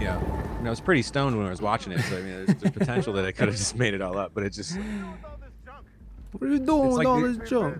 Yeah, 0.00 0.16
I, 0.16 0.56
mean, 0.56 0.66
I 0.66 0.70
was 0.70 0.80
pretty 0.80 1.02
stoned 1.02 1.36
when 1.36 1.46
I 1.46 1.50
was 1.50 1.60
watching 1.60 1.92
it, 1.92 2.00
so 2.00 2.16
I 2.16 2.22
mean, 2.22 2.46
there's, 2.46 2.58
there's 2.58 2.72
potential 2.72 3.12
that 3.14 3.26
I 3.26 3.32
could 3.32 3.48
have 3.48 3.56
just 3.58 3.76
made 3.76 3.92
it 3.92 4.00
all 4.00 4.16
up, 4.16 4.32
but 4.32 4.42
it 4.42 4.54
just 4.54 4.78
what 6.32 6.42
are 6.42 6.48
you 6.48 6.60
doing 6.60 6.86
It's 6.86 6.88
with 6.88 6.96
like 6.96 7.06
all 7.06 7.20
the- 7.20 7.28
this 7.32 7.50
junk? 7.50 7.78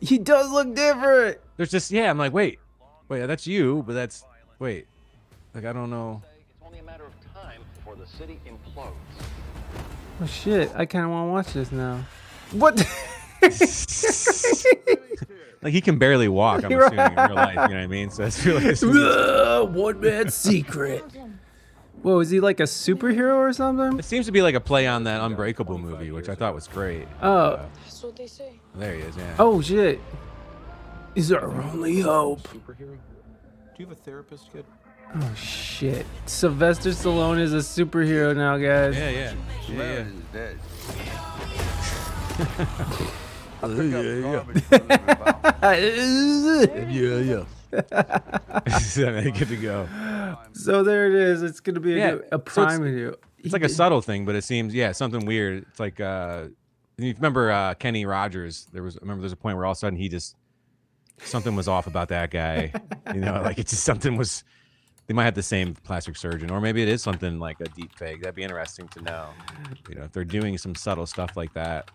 He 0.00 0.18
does 0.18 0.50
look 0.50 0.74
different. 0.74 1.38
there's 1.56 1.70
just 1.70 1.92
yeah. 1.92 2.10
I'm 2.10 2.18
like 2.18 2.32
wait, 2.32 2.58
wait, 3.08 3.26
that's 3.26 3.46
you, 3.46 3.84
but 3.86 3.92
that's 3.92 4.24
wait, 4.58 4.88
like 5.54 5.64
I 5.64 5.72
don't 5.72 5.90
know. 5.90 6.22
It's 6.50 6.66
only 6.66 6.78
a 6.78 6.82
matter 6.82 7.04
of 7.04 7.12
time 7.34 7.60
before 7.74 7.96
the 7.96 8.06
city 8.06 8.38
implodes. 8.46 8.92
Oh 10.20 10.26
shit! 10.26 10.70
I 10.74 10.86
kind 10.86 11.04
of 11.04 11.10
want 11.10 11.28
to 11.28 11.32
watch 11.32 11.52
this 11.52 11.72
now. 11.72 12.04
What? 12.52 12.76
Like 15.62 15.72
he 15.72 15.80
can 15.80 15.98
barely 15.98 16.28
walk. 16.28 16.64
I'm 16.64 16.72
assuming 16.80 16.98
in 17.00 17.14
real 17.14 17.34
life. 17.34 17.50
You 17.50 17.56
know 17.56 17.62
what 17.62 17.72
I 17.74 17.86
mean? 17.88 18.10
So 18.10 18.24
it's 18.24 18.44
really 18.44 18.74
One 19.66 20.00
man's 20.00 20.34
secret. 20.34 21.04
Whoa, 22.02 22.20
is 22.20 22.30
he 22.30 22.38
like 22.38 22.60
a 22.60 22.64
superhero 22.64 23.34
or 23.36 23.52
something? 23.52 23.98
it 23.98 24.04
seems 24.04 24.26
to 24.26 24.32
be 24.32 24.40
like 24.40 24.54
a 24.54 24.60
play 24.60 24.86
on 24.86 25.04
that 25.04 25.20
Unbreakable 25.20 25.78
movie, 25.78 26.12
which 26.12 26.28
I 26.28 26.36
thought 26.36 26.54
was 26.54 26.68
great. 26.68 27.08
Oh, 27.20 27.32
uh, 27.32 27.66
That's 27.82 28.02
what 28.04 28.14
they 28.14 28.28
say. 28.28 28.52
There 28.76 28.94
he 28.94 29.00
is. 29.00 29.16
Yeah. 29.16 29.34
oh 29.40 29.60
shit! 29.60 30.00
Is 31.16 31.32
our 31.32 31.50
only 31.50 32.00
hope? 32.00 32.42
Superhero? 32.46 32.96
Do 32.96 32.98
you 33.78 33.86
have 33.86 33.92
a 33.92 34.00
therapist, 34.00 34.52
kid? 34.52 34.64
Oh 35.14 35.34
shit! 35.34 36.06
Sylvester 36.26 36.90
Stallone 36.90 37.40
is 37.40 37.54
a 37.54 37.58
superhero 37.58 38.36
now, 38.36 38.56
guys. 38.58 38.94
Yeah, 38.96 39.10
yeah, 39.10 39.32
yeah, 39.68 40.04
yeah. 40.34 40.52
Yeah, 46.88 47.18
yeah. 47.18 47.44
yeah. 47.70 49.30
Good 49.30 49.48
to 49.48 49.56
go. 49.60 49.88
so 50.52 50.82
there 50.82 51.06
it 51.06 51.14
is. 51.14 51.42
It's 51.42 51.60
gonna 51.60 51.80
be 51.80 51.94
a, 51.94 51.96
Yeah, 51.96 52.10
good- 52.12 52.20
a 52.20 52.28
so 52.30 52.36
it's- 52.36 52.54
prime 52.54 52.82
video. 52.82 53.14
It's 53.40 53.52
like 53.52 53.62
a 53.62 53.68
subtle 53.68 54.00
thing, 54.00 54.24
but 54.26 54.34
it 54.34 54.42
seems 54.42 54.74
yeah 54.74 54.92
something 54.92 55.24
weird. 55.24 55.64
It's 55.68 55.78
like 55.80 56.00
uh, 56.00 56.48
you 56.98 57.14
remember 57.14 57.50
uh, 57.52 57.74
Kenny 57.74 58.04
Rogers? 58.04 58.66
There 58.72 58.82
was 58.82 58.96
I 58.96 59.00
remember 59.02 59.22
there's 59.22 59.32
a 59.32 59.36
point 59.36 59.56
where 59.56 59.64
all 59.64 59.72
of 59.72 59.76
a 59.76 59.78
sudden 59.78 59.96
he 59.98 60.08
just 60.08 60.34
something 61.18 61.54
was 61.54 61.68
off 61.68 61.86
about 61.86 62.08
that 62.08 62.30
guy. 62.30 62.72
you 63.14 63.20
know, 63.20 63.40
like 63.42 63.58
it's 63.58 63.70
just 63.70 63.84
something 63.84 64.16
was. 64.16 64.44
They 65.08 65.14
might 65.14 65.24
have 65.24 65.34
the 65.34 65.42
same 65.42 65.74
plastic 65.74 66.16
surgeon, 66.16 66.50
or 66.50 66.60
maybe 66.60 66.82
it 66.82 66.88
is 66.88 67.02
something 67.02 67.40
like 67.40 67.60
a 67.60 67.64
deep 67.64 67.96
fake. 67.98 68.20
That'd 68.20 68.34
be 68.36 68.42
interesting 68.44 68.86
to 68.88 69.02
know. 69.02 69.30
You 69.88 69.96
know, 69.96 70.02
if 70.04 70.12
they're 70.12 70.24
doing 70.24 70.56
some 70.58 70.74
subtle 70.74 71.06
stuff 71.06 71.36
like 71.36 71.52
that. 71.54 71.90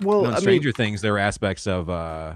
Well, 0.00 0.22
You 0.24 0.30
know, 0.32 0.38
Stranger 0.40 0.68
mean, 0.68 0.72
Things, 0.72 1.00
there 1.02 1.12
were 1.12 1.18
aspects 1.18 1.66
of 1.66 1.88
uh, 1.90 2.34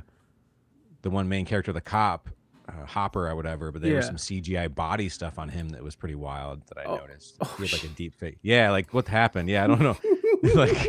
the 1.03 1.11
one 1.11 1.29
main 1.29 1.47
character, 1.47 1.73
the 1.73 1.81
cop. 1.81 2.29
uh, 2.69 2.85
Hopper 2.85 3.27
or 3.29 3.35
whatever, 3.35 3.73
but 3.73 3.81
there 3.81 3.97
was 3.97 4.05
some 4.07 4.17
CGI 4.17 4.73
body 4.75 5.09
stuff 5.09 5.39
on 5.39 5.49
him 5.49 5.71
that 5.71 5.83
was 5.83 5.97
pretty 5.97 6.15
wild 6.15 6.61
that 6.69 6.77
I 6.79 6.85
Oh. 6.85 6.97
noticed. 6.99 7.37
Oh, 7.41 7.53
he 7.57 7.63
had 7.65 7.73
like 7.73 7.85
a 7.85 7.89
deep 7.89 8.15
fake. 8.15 8.37
Yeah, 8.43 8.71
like 8.71 8.93
what 8.93 9.09
happened? 9.09 9.49
Yeah, 9.49 9.65
I 9.65 9.67
don't 9.67 9.81
know. 9.81 9.97
like, 10.55 10.89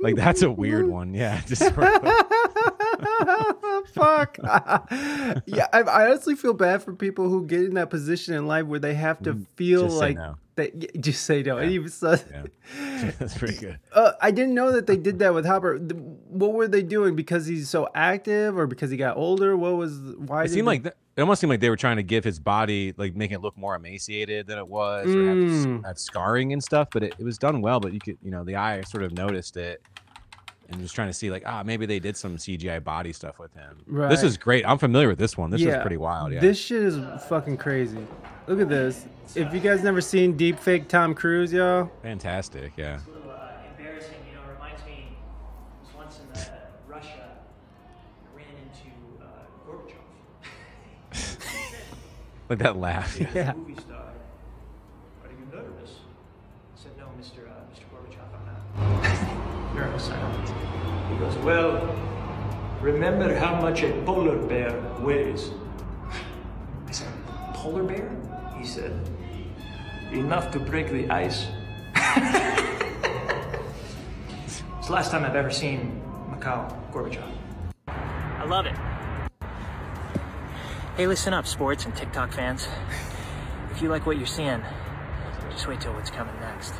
like 0.00 0.16
that's 0.16 0.40
a 0.40 0.50
weird 0.50 0.86
one. 0.88 1.12
Yeah, 1.12 1.38
just 1.46 1.60
sort 1.62 1.78
of- 1.78 2.02
Fuck. 3.94 4.38
yeah, 5.46 5.66
I, 5.72 5.80
I 5.86 6.06
honestly 6.08 6.34
feel 6.36 6.52
bad 6.54 6.82
for 6.82 6.92
people 6.94 7.28
who 7.28 7.46
get 7.46 7.60
in 7.62 7.74
that 7.74 7.90
position 7.90 8.34
in 8.34 8.46
life 8.46 8.66
where 8.66 8.78
they 8.78 8.94
have 8.94 9.22
to 9.22 9.46
feel 9.56 9.82
Mm, 9.82 9.86
just 9.88 9.96
like 10.00 10.16
no. 10.16 10.36
that. 10.56 11.00
Just 11.00 11.24
say 11.24 11.42
no. 11.42 11.58
And 11.58 11.70
Yeah. 11.70 11.74
even 11.76 11.88
said, 11.88 12.24
yeah, 12.30 13.10
that's 13.18 13.36
pretty 13.38 13.56
good. 13.56 13.78
uh, 13.92 14.12
I 14.20 14.30
didn't 14.30 14.54
know 14.54 14.72
that 14.72 14.86
they 14.86 14.96
did 14.96 15.18
that 15.20 15.34
with 15.34 15.46
Hopper. 15.46 15.76
What 15.78 16.52
were 16.52 16.68
they 16.68 16.82
doing? 16.82 17.16
Because 17.16 17.46
he's 17.46 17.68
so 17.68 17.88
active, 17.94 18.56
or 18.58 18.66
because 18.66 18.90
he 18.90 18.96
got 18.96 19.16
older? 19.16 19.56
What 19.56 19.76
was? 19.76 19.98
Why? 20.16 20.44
It 20.44 20.50
seemed 20.50 20.66
like 20.66 20.84
it 20.86 20.94
almost 21.20 21.40
seemed 21.40 21.50
like 21.50 21.60
they 21.60 21.70
were 21.70 21.76
trying 21.76 21.96
to 21.96 22.02
give 22.02 22.24
his 22.24 22.38
body 22.38 22.94
like 22.96 23.14
make 23.14 23.32
it 23.32 23.40
look 23.40 23.56
more 23.56 23.74
emaciated 23.74 24.46
than 24.46 24.58
it 24.58 24.66
was, 24.68 25.14
or 25.14 25.24
have, 25.24 25.36
Mm. 25.38 25.84
have 25.84 25.98
scarring 25.98 26.52
and 26.52 26.62
stuff. 26.62 26.88
But 26.92 27.02
it, 27.04 27.14
it 27.18 27.24
was 27.24 27.38
done 27.38 27.60
well. 27.60 27.80
But 27.80 27.92
you 27.92 28.00
could, 28.00 28.18
you 28.22 28.30
know, 28.30 28.44
the 28.44 28.56
eye 28.56 28.82
sort 28.82 29.02
of 29.02 29.12
noticed 29.12 29.56
it 29.56 29.82
and 30.70 30.80
was 30.80 30.92
trying 30.92 31.08
to 31.08 31.12
see 31.12 31.30
like, 31.30 31.42
ah, 31.46 31.62
maybe 31.64 31.86
they 31.86 31.98
did 31.98 32.16
some 32.16 32.36
CGI 32.36 32.82
body 32.82 33.12
stuff 33.12 33.38
with 33.38 33.52
him. 33.54 33.78
Right. 33.86 34.08
This 34.08 34.22
is 34.22 34.36
great. 34.36 34.64
I'm 34.66 34.78
familiar 34.78 35.08
with 35.08 35.18
this 35.18 35.36
one. 35.36 35.50
This 35.50 35.62
is 35.62 35.76
pretty 35.80 35.96
wild. 35.96 36.32
Yeah. 36.32 36.40
This 36.40 36.58
shit 36.58 36.82
is 36.82 36.98
fucking 37.28 37.56
crazy. 37.56 38.06
Look 38.46 38.60
at 38.60 38.68
this. 38.68 39.06
If 39.34 39.52
you 39.54 39.60
guys 39.60 39.82
never 39.82 40.00
seen 40.00 40.36
deep 40.36 40.58
fake 40.58 40.88
Tom 40.88 41.14
Cruise, 41.14 41.52
y'all, 41.52 41.90
Fantastic. 42.02 42.72
Yeah. 42.76 42.98
little 43.06 43.30
uh, 43.30 43.50
embarrassing. 43.78 44.14
You 44.28 44.34
know, 44.36 44.42
it 44.48 44.52
reminds 44.54 44.84
me. 44.84 45.06
Once 45.96 46.18
in 46.18 46.40
uh, 46.40 46.44
Russia. 46.88 47.36
I 48.32 48.36
ran 48.36 48.46
into 48.60 48.90
uh, 49.22 49.26
Gorbachev. 49.68 51.36
Like 52.48 52.58
that 52.58 52.76
laugh. 52.76 53.16
Yeah. 53.20 53.28
yeah. 53.32 53.52
movie 53.52 53.74
star. 53.80 53.96
Are 55.22 55.30
you 55.30 55.46
nervous? 55.56 55.90
I 56.76 56.82
said, 56.82 56.90
No, 56.98 57.04
Mr. 57.20 57.46
Uh, 57.48 57.62
Mr. 57.70 57.86
Gorbachev, 57.92 58.26
I'm 58.34 58.92
not 59.04 59.74
nervous. 59.76 60.08
I 60.10 60.18
don't. 60.18 60.49
Goes, 61.20 61.36
Well, 61.38 61.94
remember 62.80 63.34
how 63.36 63.60
much 63.60 63.82
a 63.82 63.92
polar 64.06 64.38
bear 64.38 64.72
weighs. 65.00 65.50
I 66.88 66.92
said, 66.92 67.08
Polar 67.52 67.82
bear? 67.82 68.10
He 68.56 68.64
said, 68.64 68.98
Enough 70.12 70.50
to 70.52 70.58
break 70.58 70.90
the 70.90 71.10
ice. 71.10 71.46
it's 74.48 74.86
the 74.86 74.92
last 74.92 75.10
time 75.10 75.26
I've 75.26 75.36
ever 75.36 75.50
seen 75.50 76.02
Mikhail 76.30 76.74
Gorbachev. 76.90 77.30
I 77.86 78.44
love 78.46 78.64
it. 78.64 78.76
Hey, 80.96 81.06
listen 81.06 81.34
up, 81.34 81.46
sports 81.46 81.84
and 81.84 81.94
TikTok 81.94 82.32
fans. 82.32 82.66
If 83.72 83.82
you 83.82 83.90
like 83.90 84.06
what 84.06 84.16
you're 84.16 84.26
seeing, 84.26 84.62
just 85.50 85.68
wait 85.68 85.82
till 85.82 85.92
what's 85.92 86.10
coming 86.10 86.34
next. 86.40 86.72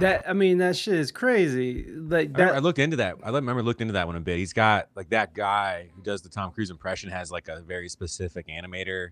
That 0.00 0.28
I 0.28 0.32
mean, 0.32 0.58
that 0.58 0.76
shit 0.76 0.94
is 0.94 1.10
crazy. 1.10 1.84
Like 1.88 2.38
I, 2.38 2.50
I 2.50 2.58
looked 2.58 2.78
into 2.78 2.96
that. 2.96 3.16
I 3.22 3.30
remember 3.30 3.62
looked 3.62 3.80
into 3.80 3.94
that 3.94 4.06
one 4.06 4.16
a 4.16 4.20
bit. 4.20 4.38
He's 4.38 4.52
got 4.52 4.88
like 4.94 5.10
that 5.10 5.34
guy 5.34 5.88
who 5.94 6.02
does 6.02 6.22
the 6.22 6.28
Tom 6.28 6.52
Cruise 6.52 6.70
impression 6.70 7.10
has 7.10 7.32
like 7.32 7.48
a 7.48 7.60
very 7.60 7.88
specific 7.88 8.46
animator 8.48 9.08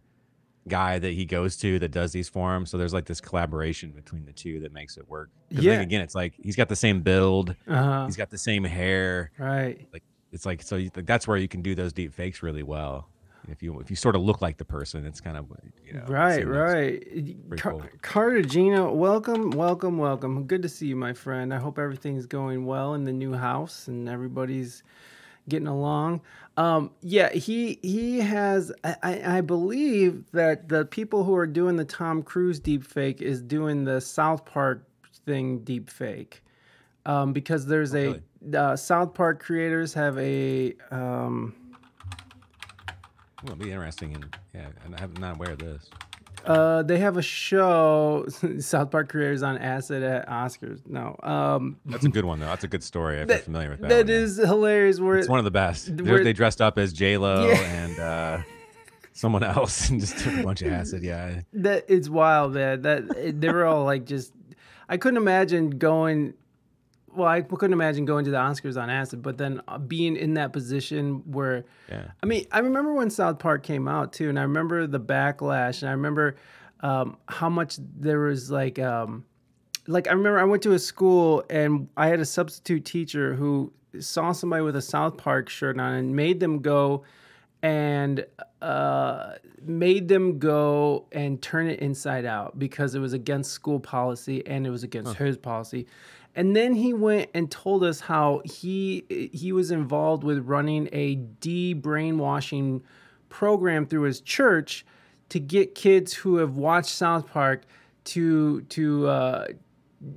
guy 0.68 0.98
that 0.98 1.12
he 1.12 1.24
goes 1.24 1.56
to 1.58 1.78
that 1.78 1.90
does 1.90 2.12
these 2.12 2.28
for 2.28 2.54
him. 2.54 2.66
So 2.66 2.78
there's 2.78 2.92
like 2.92 3.06
this 3.06 3.20
collaboration 3.20 3.90
between 3.90 4.24
the 4.24 4.32
two 4.32 4.60
that 4.60 4.72
makes 4.72 4.96
it 4.96 5.08
work. 5.08 5.30
Yeah. 5.50 5.72
Then 5.72 5.80
again, 5.80 6.00
it's 6.00 6.14
like 6.14 6.34
he's 6.40 6.56
got 6.56 6.68
the 6.68 6.76
same 6.76 7.02
build. 7.02 7.54
Uh-huh. 7.68 8.06
He's 8.06 8.16
got 8.16 8.30
the 8.30 8.38
same 8.38 8.64
hair. 8.64 9.32
Right. 9.38 9.86
Like 9.92 10.02
it's 10.32 10.46
like 10.46 10.62
so 10.62 10.76
you, 10.76 10.90
like, 10.94 11.06
that's 11.06 11.26
where 11.26 11.36
you 11.36 11.48
can 11.48 11.62
do 11.62 11.74
those 11.74 11.92
deep 11.92 12.12
fakes 12.12 12.42
really 12.42 12.62
well. 12.62 13.08
If 13.48 13.62
you 13.62 13.78
if 13.80 13.90
you 13.90 13.96
sort 13.96 14.16
of 14.16 14.22
look 14.22 14.40
like 14.40 14.56
the 14.56 14.64
person, 14.64 15.06
it's 15.06 15.20
kind 15.20 15.36
of 15.36 15.46
you 15.84 15.94
know 15.94 16.04
Right, 16.06 16.46
right. 16.46 17.58
Car- 17.58 17.72
cool. 17.72 17.84
Cartagena, 18.02 18.92
welcome, 18.92 19.50
welcome, 19.50 19.98
welcome. 19.98 20.44
Good 20.44 20.62
to 20.62 20.68
see 20.68 20.86
you, 20.86 20.96
my 20.96 21.12
friend. 21.12 21.54
I 21.54 21.58
hope 21.58 21.78
everything's 21.78 22.26
going 22.26 22.66
well 22.66 22.94
in 22.94 23.04
the 23.04 23.12
new 23.12 23.34
house 23.34 23.88
and 23.88 24.08
everybody's 24.08 24.82
getting 25.48 25.68
along. 25.68 26.22
Um, 26.56 26.90
yeah, 27.02 27.30
he 27.30 27.78
he 27.82 28.18
has. 28.20 28.72
I, 28.84 29.36
I 29.38 29.40
believe 29.40 30.24
that 30.32 30.68
the 30.68 30.84
people 30.84 31.24
who 31.24 31.36
are 31.36 31.46
doing 31.46 31.76
the 31.76 31.84
Tom 31.84 32.22
Cruise 32.22 32.58
deep 32.58 32.84
fake 32.84 33.20
is 33.20 33.42
doing 33.42 33.84
the 33.84 34.00
South 34.00 34.44
Park 34.44 34.86
thing 35.24 35.60
deep 35.60 35.90
fake. 35.90 36.42
Um, 37.04 37.32
because 37.32 37.66
there's 37.66 37.94
a 37.94 38.20
really? 38.42 38.56
uh, 38.56 38.74
South 38.74 39.14
Park 39.14 39.40
creators 39.40 39.94
have 39.94 40.18
a 40.18 40.74
um, 40.90 41.54
Well, 43.42 43.52
it'll 43.52 43.64
be 43.64 43.70
interesting, 43.72 44.14
and 44.14 44.36
yeah, 44.54 44.68
and 44.84 44.94
I'm 44.96 45.12
not 45.14 45.36
aware 45.36 45.50
of 45.52 45.58
this. 45.58 45.88
Uh, 46.44 46.82
they 46.82 46.98
have 46.98 47.16
a 47.16 47.22
show. 47.22 48.24
South 48.58 48.90
Park 48.90 49.08
creators 49.08 49.42
on 49.42 49.58
acid 49.58 50.02
at 50.02 50.28
Oscars. 50.28 50.80
No, 50.86 51.16
um, 51.22 51.76
That's 51.86 52.04
a 52.04 52.08
good 52.08 52.24
one 52.24 52.38
though. 52.38 52.46
That's 52.46 52.64
a 52.64 52.68
good 52.68 52.84
story. 52.84 53.20
I'm 53.20 53.26
that, 53.26 53.44
familiar 53.44 53.70
with 53.70 53.80
that. 53.80 53.88
that 53.88 54.06
one, 54.06 54.36
yeah. 54.38 54.46
hilarious. 54.46 55.00
Where 55.00 55.16
It's 55.18 55.28
one 55.28 55.38
of 55.38 55.44
the 55.44 55.50
best. 55.50 55.96
They- 55.96 56.22
they 56.22 56.32
dressed 56.32 56.60
up 56.62 56.78
as 56.78 56.92
J 56.92 57.18
Lo 57.18 57.48
Yeah. 57.48 57.54
and 57.56 57.98
uh, 57.98 58.38
someone 59.12 59.42
else 59.42 59.88
and 59.90 60.00
just 60.00 60.18
took 60.18 60.34
a 60.34 60.42
bunch 60.42 60.62
of 60.62 60.72
acid. 60.72 61.02
Yeah, 61.02 61.40
that 61.54 61.84
it's 61.88 62.08
wild, 62.08 62.54
man. 62.54 62.82
That 62.82 63.40
they 63.40 63.50
were 63.50 63.64
all 63.64 63.84
like 63.84 64.04
just. 64.04 64.32
I 64.88 64.98
couldn't 64.98 65.18
imagine 65.18 65.70
going. 65.70 66.34
Well, 67.16 67.28
I 67.28 67.42
couldn't 67.42 67.72
imagine 67.72 68.04
going 68.04 68.24
to 68.26 68.30
the 68.30 68.36
Oscars 68.36 68.80
on 68.80 68.90
acid, 68.90 69.22
but 69.22 69.38
then 69.38 69.60
uh, 69.68 69.78
being 69.78 70.16
in 70.16 70.34
that 70.34 70.52
position 70.52 71.22
where 71.30 71.64
yeah. 71.90 72.08
I 72.22 72.26
mean, 72.26 72.46
I 72.52 72.60
remember 72.60 72.92
when 72.92 73.10
South 73.10 73.38
Park 73.38 73.62
came 73.62 73.88
out 73.88 74.12
too, 74.12 74.28
and 74.28 74.38
I 74.38 74.42
remember 74.42 74.86
the 74.86 75.00
backlash, 75.00 75.82
and 75.82 75.88
I 75.88 75.92
remember 75.92 76.36
um, 76.80 77.16
how 77.28 77.48
much 77.48 77.78
there 77.78 78.20
was 78.20 78.50
like, 78.50 78.78
um, 78.78 79.24
like 79.86 80.08
I 80.08 80.12
remember 80.12 80.38
I 80.38 80.44
went 80.44 80.62
to 80.64 80.72
a 80.72 80.78
school 80.78 81.44
and 81.48 81.88
I 81.96 82.08
had 82.08 82.20
a 82.20 82.24
substitute 82.24 82.84
teacher 82.84 83.34
who 83.34 83.72
saw 84.00 84.32
somebody 84.32 84.62
with 84.62 84.76
a 84.76 84.82
South 84.82 85.16
Park 85.16 85.48
shirt 85.48 85.78
on 85.80 85.94
and 85.94 86.14
made 86.14 86.40
them 86.40 86.60
go 86.60 87.04
and 87.62 88.24
uh, 88.62 89.34
made 89.62 90.08
them 90.08 90.38
go 90.38 91.06
and 91.12 91.40
turn 91.40 91.68
it 91.68 91.80
inside 91.80 92.24
out 92.24 92.58
because 92.58 92.94
it 92.94 93.00
was 93.00 93.12
against 93.12 93.52
school 93.52 93.80
policy 93.80 94.46
and 94.46 94.66
it 94.66 94.70
was 94.70 94.82
against 94.82 95.14
his 95.14 95.36
policy. 95.36 95.86
And 96.36 96.54
then 96.54 96.74
he 96.74 96.92
went 96.92 97.30
and 97.34 97.50
told 97.50 97.82
us 97.82 97.98
how 97.98 98.42
he 98.44 99.30
he 99.32 99.52
was 99.52 99.70
involved 99.70 100.22
with 100.22 100.46
running 100.46 100.88
a 100.92 101.14
de-brainwashing 101.14 102.82
program 103.30 103.86
through 103.86 104.02
his 104.02 104.20
church 104.20 104.84
to 105.30 105.40
get 105.40 105.74
kids 105.74 106.12
who 106.12 106.36
have 106.36 106.56
watched 106.56 106.90
South 106.90 107.26
Park 107.26 107.62
to 108.04 108.60
to 108.60 109.08
uh, 109.08 109.46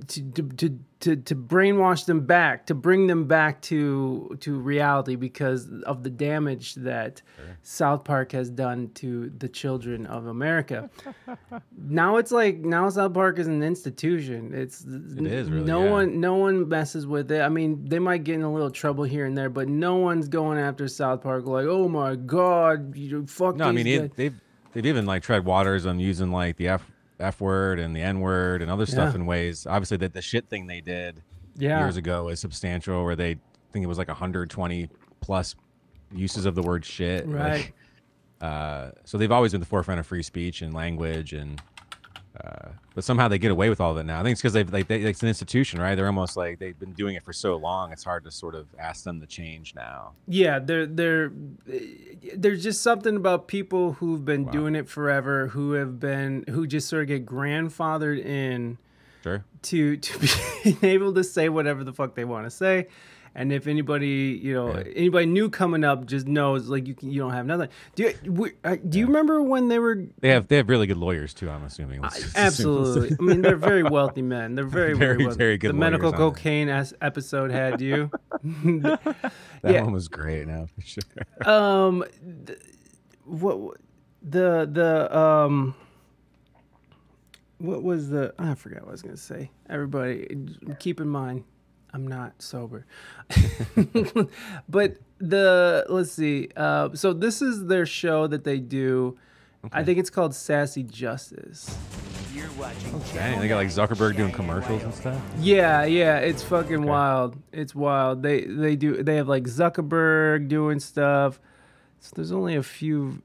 to, 0.08 0.30
to, 0.30 0.78
to, 1.00 1.16
to, 1.16 1.34
brainwash 1.34 2.04
them 2.04 2.26
back, 2.26 2.66
to 2.66 2.74
bring 2.74 3.06
them 3.06 3.26
back 3.26 3.62
to 3.62 4.36
to 4.40 4.58
reality 4.58 5.16
because 5.16 5.70
of 5.84 6.02
the 6.02 6.10
damage 6.10 6.74
that 6.74 7.22
South 7.62 8.04
Park 8.04 8.32
has 8.32 8.50
done 8.50 8.90
to 8.94 9.30
the 9.38 9.48
children 9.48 10.06
of 10.06 10.26
America. 10.26 10.90
now 11.78 12.18
it's 12.18 12.30
like 12.30 12.58
now 12.58 12.88
South 12.90 13.14
Park 13.14 13.38
is 13.38 13.46
an 13.46 13.62
institution. 13.62 14.52
It's 14.52 14.82
It 14.82 15.26
is 15.26 15.50
really, 15.50 15.64
no 15.64 15.84
yeah. 15.84 15.90
one 15.90 16.20
no 16.20 16.34
one 16.34 16.68
messes 16.68 17.06
with 17.06 17.30
it. 17.32 17.40
I 17.40 17.48
mean, 17.48 17.82
they 17.86 17.98
might 17.98 18.24
get 18.24 18.34
in 18.34 18.42
a 18.42 18.52
little 18.52 18.70
trouble 18.70 19.04
here 19.04 19.24
and 19.24 19.36
there, 19.36 19.50
but 19.50 19.68
no 19.68 19.96
one's 19.96 20.28
going 20.28 20.58
after 20.58 20.88
South 20.88 21.22
Park 21.22 21.46
like, 21.46 21.66
oh 21.66 21.88
my 21.88 22.16
god, 22.16 22.94
you 22.96 23.26
fuck. 23.26 23.56
No, 23.56 23.66
I 23.66 23.72
mean 23.72 23.86
it, 23.86 24.14
they've 24.16 24.38
they've 24.72 24.86
even 24.86 25.06
like 25.06 25.22
tread 25.22 25.46
waters 25.46 25.86
on 25.86 25.98
using 25.98 26.30
like 26.30 26.56
the 26.56 26.68
f 26.68 26.90
f 27.20 27.40
word 27.40 27.78
and 27.78 27.94
the 27.94 28.00
n 28.02 28.20
word 28.20 28.62
and 28.62 28.70
other 28.70 28.86
stuff 28.86 29.12
Yeah. 29.14 29.20
in 29.20 29.26
ways. 29.26 29.66
Obviously, 29.66 29.96
that 29.98 30.12
the 30.14 30.22
shit 30.22 30.48
thing 30.48 30.66
they 30.66 30.80
did 30.80 31.22
yeah, 31.56 31.80
years 31.80 31.96
ago 31.96 32.28
is 32.28 32.40
substantial. 32.40 33.04
Where 33.04 33.16
they 33.16 33.36
think 33.72 33.82
it 33.84 33.86
was 33.88 33.98
like 33.98 34.08
120 34.08 34.88
plus 35.20 35.54
uses 36.14 36.44
of 36.46 36.54
the 36.54 36.62
word 36.62 36.84
shit. 36.84 37.28
like, 37.28 37.74
Right. 38.40 38.48
uh, 38.48 38.90
so 39.04 39.16
they've 39.18 39.30
always 39.30 39.52
been 39.52 39.60
the 39.60 39.66
forefront 39.66 40.00
of 40.00 40.06
free 40.06 40.22
speech 40.22 40.62
and 40.62 40.72
language 40.74 41.32
and. 41.32 41.60
Uh, 42.38 42.68
but 42.94 43.02
somehow 43.02 43.26
they 43.26 43.38
get 43.38 43.50
away 43.50 43.68
with 43.68 43.80
all 43.80 43.90
of 43.90 43.96
it 43.98 44.04
now. 44.04 44.20
I 44.20 44.22
think 44.22 44.32
it's 44.34 44.40
because 44.40 44.52
they've 44.52 44.72
like 44.72 44.86
they, 44.86 45.00
it's 45.00 45.22
an 45.22 45.28
institution, 45.28 45.80
right? 45.80 45.94
They're 45.96 46.06
almost 46.06 46.36
like 46.36 46.58
they've 46.60 46.78
been 46.78 46.92
doing 46.92 47.16
it 47.16 47.24
for 47.24 47.32
so 47.32 47.56
long. 47.56 47.92
It's 47.92 48.04
hard 48.04 48.22
to 48.24 48.30
sort 48.30 48.54
of 48.54 48.66
ask 48.78 49.02
them 49.04 49.20
to 49.20 49.26
change 49.26 49.74
now. 49.74 50.12
Yeah, 50.28 50.60
they're 50.60 50.86
they're 50.86 51.32
there's 52.36 52.62
just 52.62 52.82
something 52.82 53.16
about 53.16 53.48
people 53.48 53.94
who've 53.94 54.24
been 54.24 54.44
doing 54.46 54.76
it 54.76 54.88
forever, 54.88 55.48
who 55.48 55.72
have 55.72 55.98
been 55.98 56.44
who 56.48 56.66
just 56.66 56.88
sort 56.88 57.02
of 57.02 57.08
get 57.08 57.26
grandfathered 57.26 58.24
in 58.24 58.78
Sure. 59.22 59.44
to 59.62 59.96
to 59.96 60.18
be 60.18 60.76
able 60.86 61.12
to 61.14 61.24
say 61.24 61.48
whatever 61.48 61.84
the 61.84 61.92
fuck 61.92 62.14
they 62.14 62.24
want 62.24 62.46
to 62.46 62.50
say. 62.50 62.86
And 63.34 63.52
if 63.52 63.68
anybody, 63.68 64.40
you 64.42 64.52
know, 64.54 64.68
Yeah. 64.76 64.82
anybody 64.96 65.26
new 65.26 65.50
coming 65.50 65.84
up, 65.84 66.04
just 66.04 66.26
knows 66.26 66.68
like 66.68 66.88
you 66.88 66.94
can, 66.94 67.10
you 67.12 67.20
don't 67.20 67.32
have 67.32 67.46
nothing. 67.46 67.68
Do 67.94 68.02
you 68.24 68.32
we, 68.32 68.50
uh, 68.64 68.76
do 68.88 68.98
you 68.98 69.06
remember 69.06 69.40
when 69.40 69.68
they 69.68 69.78
were 69.78 70.04
They 70.20 70.30
have 70.30 70.48
they 70.48 70.56
have 70.56 70.68
really 70.68 70.88
good 70.88 70.96
lawyers 70.96 71.32
too. 71.32 71.48
I'm 71.48 71.62
assuming. 71.62 72.00
Let's 72.02 72.16
just 72.16 72.26
assume- 72.36 72.44
Absolutely. 72.44 73.16
I 73.20 73.22
mean, 73.22 73.42
they're 73.42 73.56
very 73.56 73.84
wealthy 73.84 74.22
men. 74.22 74.56
They're 74.56 74.64
very, 74.64 74.94
very, 74.94 75.14
Very, 75.14 75.24
wealthy. 75.26 75.38
very 75.38 75.58
good 75.58 75.68
The 75.70 75.74
medical 75.74 76.10
lawyers 76.10 76.20
on 76.20 76.26
it. 76.28 76.32
cocaine 76.34 76.68
as- 76.68 76.94
episode 77.00 77.50
had 77.52 77.80
you. 77.80 78.10
that 78.42 79.18
yeah. 79.62 79.82
one 79.82 79.92
was 79.92 80.08
great. 80.08 80.48
Now 80.48 80.66
for 80.74 80.80
sure. 80.82 81.02
um, 81.46 82.04
th- 82.46 82.58
what 83.24 83.76
the 84.22 84.68
the 84.70 85.16
um, 85.16 85.74
what 87.58 87.82
was 87.82 88.08
the? 88.08 88.34
I 88.38 88.54
forgot 88.54 88.82
what 88.82 88.88
I 88.88 88.92
was 88.92 89.02
gonna 89.02 89.16
say. 89.16 89.50
Everybody, 89.68 90.26
keep 90.78 91.00
in 91.00 91.08
mind, 91.08 91.44
I'm 91.92 92.06
not 92.06 92.40
sober. 92.40 92.86
but 94.68 94.96
the 95.18 95.84
let's 95.88 96.12
see. 96.12 96.48
Uh, 96.56 96.90
so 96.94 97.12
this 97.12 97.42
is 97.42 97.66
their 97.66 97.86
show 97.86 98.26
that 98.26 98.44
they 98.44 98.58
do. 98.58 99.18
I 99.72 99.84
think 99.84 99.98
it's 99.98 100.10
called 100.10 100.34
Sassy 100.34 100.82
Justice. 100.82 101.76
Dang, 103.12 103.40
they 103.40 103.48
got 103.48 103.56
like 103.56 103.68
Zuckerberg 103.68 104.16
doing 104.16 104.32
commercials 104.32 104.82
and 104.82 104.94
stuff. 104.94 105.20
Yeah, 105.38 105.84
yeah, 105.84 106.18
it's 106.18 106.42
fucking 106.42 106.84
wild. 106.84 107.36
It's 107.52 107.74
wild. 107.74 108.22
They 108.22 108.44
they 108.44 108.76
do 108.76 109.02
they 109.02 109.16
have 109.16 109.28
like 109.28 109.44
Zuckerberg 109.44 110.48
doing 110.48 110.80
stuff. 110.80 111.40
So 111.98 112.12
there's 112.16 112.32
only 112.32 112.56
a 112.56 112.62
few. 112.62 113.22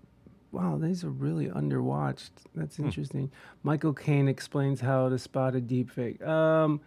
Wow, 0.55 0.77
these 0.81 1.03
are 1.03 1.09
really 1.09 1.47
underwatched. 1.47 2.29
That's 2.55 2.79
interesting. 2.79 3.29
Michael 3.63 3.91
Caine 3.93 4.29
explains 4.29 4.79
how 4.79 5.09
to 5.09 5.19
spot 5.19 5.53
a 5.53 5.59
deepfake. 5.59 6.25
Um, 6.25 6.79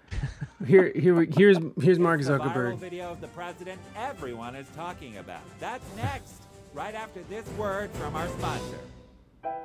here 0.66 0.90
here 0.96 1.14
we- 1.14 1.28
here's 1.36 1.58
here's 1.78 1.98
Mark 1.98 2.22
Zuckerberg. 2.22 2.38
The 2.38 2.48
viral 2.48 2.72
Zuckerberg. 2.72 2.78
video 2.78 3.12
of 3.12 3.20
the 3.20 3.26
president 3.28 3.78
everyone 3.94 4.56
is 4.56 4.66
talking 4.74 5.18
about. 5.18 5.42
That's 5.60 5.84
next, 5.96 6.44
right 6.72 6.94
after 6.94 7.20
this 7.28 7.46
word 7.58 7.90
from 7.92 8.16
our 8.16 8.26
sponsor. 8.28 8.78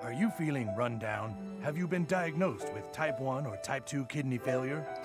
Are 0.01 0.12
you 0.12 0.29
feeling 0.31 0.67
run 0.75 1.00
down? 1.00 1.33
Have 1.63 1.77
you 1.77 1.88
been 1.88 2.03
diagnosed 2.05 2.74
with 2.74 2.91
type 2.91 3.22
1 3.22 3.45
or 3.45 3.55
type 3.63 3.86
2 3.86 4.03
kidney 4.05 4.38
failure? 4.38 4.86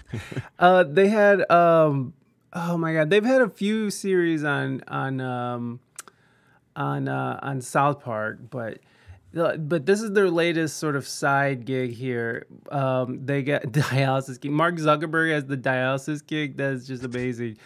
uh, 0.59 0.83
they 0.83 1.09
had 1.09 1.49
um, 1.51 2.13
oh 2.53 2.77
my 2.77 2.93
god, 2.93 3.09
they've 3.09 3.25
had 3.25 3.41
a 3.41 3.49
few 3.49 3.89
series 3.89 4.43
on 4.43 4.83
on 4.87 5.21
um, 5.21 5.79
on 6.75 7.07
uh, 7.07 7.39
on 7.41 7.61
South 7.61 8.01
Park, 8.01 8.39
but 8.49 8.79
but 9.35 9.85
this 9.85 10.01
is 10.01 10.13
their 10.13 10.29
latest 10.29 10.77
sort 10.77 10.95
of 10.95 11.07
side 11.07 11.65
gig 11.65 11.93
here. 11.93 12.47
Um, 12.71 13.25
they 13.25 13.43
get 13.43 13.63
dialysis 13.71 14.39
gig. 14.39 14.51
Mark 14.51 14.75
Zuckerberg 14.75 15.31
has 15.31 15.45
the 15.45 15.57
dialysis 15.57 16.25
gig. 16.25 16.57
That's 16.57 16.87
just 16.87 17.03
amazing. 17.03 17.57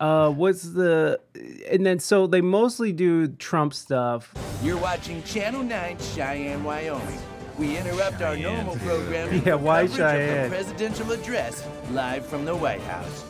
Uh, 0.00 0.30
what's 0.30 0.62
the 0.62 1.20
and 1.68 1.84
then 1.84 1.98
so 1.98 2.26
they 2.26 2.40
mostly 2.40 2.92
do 2.92 3.28
Trump 3.28 3.74
stuff. 3.74 4.32
You're 4.62 4.78
watching 4.78 5.22
Channel 5.24 5.64
9 5.64 5.98
Cheyenne, 5.98 6.62
Wyoming. 6.62 7.18
We 7.58 7.76
interrupt 7.76 8.22
our 8.22 8.36
normal 8.36 8.76
programming 8.76 9.42
Yeah, 9.44 9.56
for 9.56 9.58
why 9.58 9.86
coverage 9.88 9.90
of 9.90 10.10
Cheyenne? 10.12 10.42
the 10.44 10.48
presidential 10.56 11.12
address 11.12 11.66
live 11.90 12.24
from 12.24 12.44
the 12.44 12.54
White 12.54 12.80
House. 12.82 13.24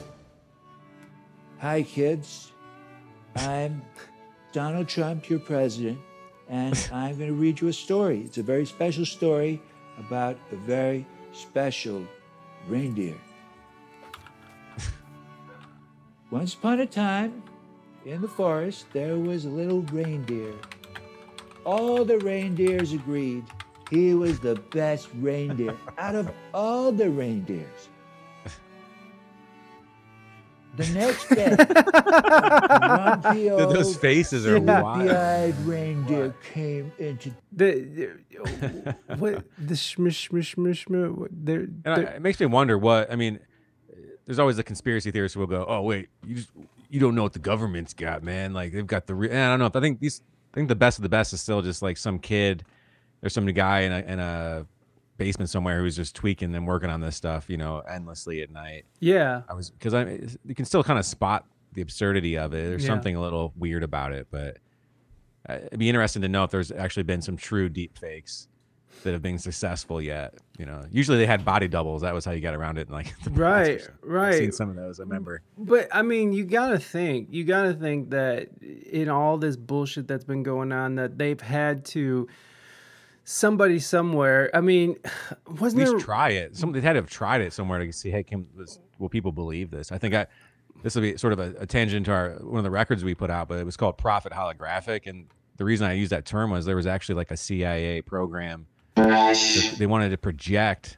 Hi, 1.60 1.82
kids. 1.82 2.52
I'm 3.36 3.80
Donald 4.52 4.86
Trump, 4.86 5.30
your 5.30 5.38
president, 5.38 5.98
and 6.50 6.76
I'm 6.92 7.16
going 7.16 7.30
to 7.30 7.34
read 7.34 7.60
you 7.62 7.68
a 7.68 7.72
story. 7.72 8.20
It's 8.20 8.36
a 8.36 8.42
very 8.42 8.66
special 8.66 9.06
story 9.06 9.62
about 9.98 10.36
a 10.52 10.56
very 10.56 11.06
special 11.32 12.06
reindeer. 12.68 13.14
Once 16.30 16.52
upon 16.52 16.80
a 16.80 16.86
time, 16.86 17.42
in 18.04 18.20
the 18.20 18.28
forest, 18.28 18.84
there 18.92 19.16
was 19.16 19.46
a 19.46 19.48
little 19.48 19.80
reindeer. 19.84 20.52
All 21.64 22.04
the 22.04 22.18
reindeers 22.18 22.92
agreed 22.92 23.44
he 23.90 24.14
was 24.14 24.38
the 24.40 24.54
best 24.70 25.08
reindeer 25.20 25.76
out 25.98 26.14
of 26.14 26.30
all 26.54 26.92
the 26.92 27.08
reindeers. 27.10 27.88
The 30.76 30.86
next 30.90 31.28
day, 31.30 31.56
a 31.58 33.20
grumpy 33.22 33.50
old, 33.50 33.74
Those 33.74 33.96
faces 33.96 34.46
are 34.46 34.60
wild. 34.60 35.00
sleepy-eyed 35.00 35.58
reindeer 35.66 36.34
came 36.52 36.92
into 36.98 37.32
The 37.52 38.12
what 39.18 39.42
the 39.58 39.74
shmish 39.74 40.28
shmish 40.30 40.54
shmish 40.54 40.86
shmish. 40.86 41.28
They're, 41.32 41.60
And 41.62 41.80
they're- 41.84 42.04
it 42.16 42.22
makes 42.22 42.38
me 42.38 42.46
wonder 42.46 42.78
what 42.78 43.10
I 43.10 43.16
mean. 43.16 43.40
There's 44.24 44.38
always 44.38 44.56
the 44.56 44.62
conspiracy 44.62 45.10
theorists 45.10 45.34
who 45.34 45.40
will 45.40 45.46
go, 45.48 45.64
"Oh 45.66 45.80
wait, 45.82 46.10
you 46.24 46.36
just 46.36 46.50
you 46.90 47.00
don't 47.00 47.14
know 47.16 47.22
what 47.24 47.32
the 47.32 47.38
government's 47.40 47.94
got, 47.94 48.22
man. 48.22 48.52
Like 48.52 48.72
they've 48.72 48.86
got 48.86 49.06
the 49.08 49.14
re-. 49.16 49.30
I 49.30 49.48
don't 49.48 49.58
know. 49.58 49.70
I 49.74 49.80
think 49.80 49.98
these. 50.00 50.20
I 50.52 50.54
think 50.54 50.68
the 50.68 50.76
best 50.76 50.98
of 50.98 51.02
the 51.02 51.08
best 51.08 51.32
is 51.32 51.40
still 51.40 51.60
just 51.62 51.82
like 51.82 51.96
some 51.96 52.18
kid 52.20 52.62
or 53.22 53.28
some 53.28 53.46
guy 53.46 53.80
in 53.80 53.92
a 53.92 53.98
in 54.00 54.18
a 54.20 54.66
basement 55.16 55.50
somewhere 55.50 55.80
who's 55.80 55.96
just 55.96 56.14
tweaking 56.14 56.54
and 56.54 56.66
working 56.66 56.90
on 56.90 57.00
this 57.00 57.16
stuff, 57.16 57.50
you 57.50 57.56
know, 57.56 57.80
endlessly 57.80 58.40
at 58.42 58.50
night. 58.50 58.84
yeah. 59.00 59.42
I 59.48 59.54
was 59.54 59.70
because 59.70 59.92
I 59.94 60.20
you 60.44 60.54
can 60.54 60.64
still 60.64 60.84
kind 60.84 60.98
of 60.98 61.04
spot 61.04 61.44
the 61.72 61.82
absurdity 61.82 62.38
of 62.38 62.52
it. 62.54 62.68
There's 62.68 62.82
Yeah. 62.84 62.88
something 62.88 63.16
a 63.16 63.20
little 63.20 63.52
weird 63.56 63.82
about 63.82 64.12
it, 64.12 64.28
but 64.30 64.58
it'd 65.48 65.78
be 65.78 65.88
interesting 65.88 66.22
to 66.22 66.28
know 66.28 66.44
if 66.44 66.50
there's 66.50 66.70
actually 66.72 67.02
been 67.04 67.22
some 67.22 67.36
true 67.36 67.68
deep 67.68 67.98
fakes 67.98 68.48
that 69.04 69.12
have 69.12 69.22
been 69.22 69.38
successful 69.38 70.00
yet. 70.02 70.34
You 70.58 70.66
know, 70.66 70.84
usually 70.90 71.18
they 71.18 71.26
had 71.26 71.44
body 71.44 71.68
doubles. 71.68 72.02
That 72.02 72.14
was 72.14 72.24
how 72.24 72.32
you 72.32 72.40
got 72.40 72.54
around 72.54 72.78
it. 72.78 72.88
In 72.88 72.92
like 72.94 73.06
past 73.24 73.30
Right. 73.30 73.80
I've 73.80 73.90
right. 74.02 74.34
seen 74.34 74.52
some 74.52 74.70
of 74.70 74.76
those. 74.76 74.98
I 74.98 75.04
remember. 75.04 75.42
But 75.56 75.88
I 75.92 76.02
mean, 76.02 76.32
you 76.32 76.44
gotta 76.44 76.78
think. 76.78 77.28
You 77.30 77.44
gotta 77.44 77.74
think 77.74 78.10
that 78.10 78.48
in 78.62 79.08
all 79.08 79.36
this 79.38 79.56
bullshit 79.56 80.08
that's 80.08 80.24
been 80.24 80.42
going 80.42 80.72
on, 80.72 80.96
that 80.96 81.16
they've 81.18 81.40
had 81.40 81.84
to 81.86 82.28
somebody 83.28 83.78
somewhere. 83.78 84.50
I 84.54 84.60
mean, 84.60 84.96
wasn't 85.60 85.82
at 85.82 85.88
least 85.88 85.92
there? 85.92 86.00
try 86.00 86.30
it. 86.30 86.56
Some 86.56 86.72
they 86.72 86.80
had 86.80 86.94
to 86.94 86.98
have 87.00 87.10
tried 87.10 87.40
it 87.42 87.52
somewhere 87.52 87.78
to 87.78 87.92
see, 87.92 88.10
hey, 88.10 88.22
can 88.22 88.46
this, 88.56 88.78
will 88.98 89.08
people 89.08 89.32
believe 89.32 89.70
this? 89.70 89.92
I 89.92 89.98
think 89.98 90.14
I 90.14 90.26
this 90.82 90.94
will 90.94 91.02
be 91.02 91.16
sort 91.16 91.32
of 91.32 91.38
a, 91.40 91.54
a 91.58 91.66
tangent 91.66 92.06
to 92.06 92.12
our 92.12 92.30
one 92.40 92.58
of 92.58 92.64
the 92.64 92.70
records 92.70 93.04
we 93.04 93.14
put 93.14 93.30
out, 93.30 93.48
but 93.48 93.58
it 93.58 93.64
was 93.66 93.76
called 93.76 93.98
Prophet 93.98 94.32
Holographic, 94.32 95.06
and 95.06 95.26
the 95.56 95.64
reason 95.64 95.86
I 95.88 95.94
used 95.94 96.12
that 96.12 96.24
term 96.24 96.50
was 96.50 96.64
there 96.66 96.76
was 96.76 96.86
actually 96.86 97.16
like 97.16 97.30
a 97.32 97.36
CIA 97.36 98.00
program. 98.02 98.66
They 98.94 99.86
wanted 99.86 100.10
to 100.10 100.18
project 100.18 100.96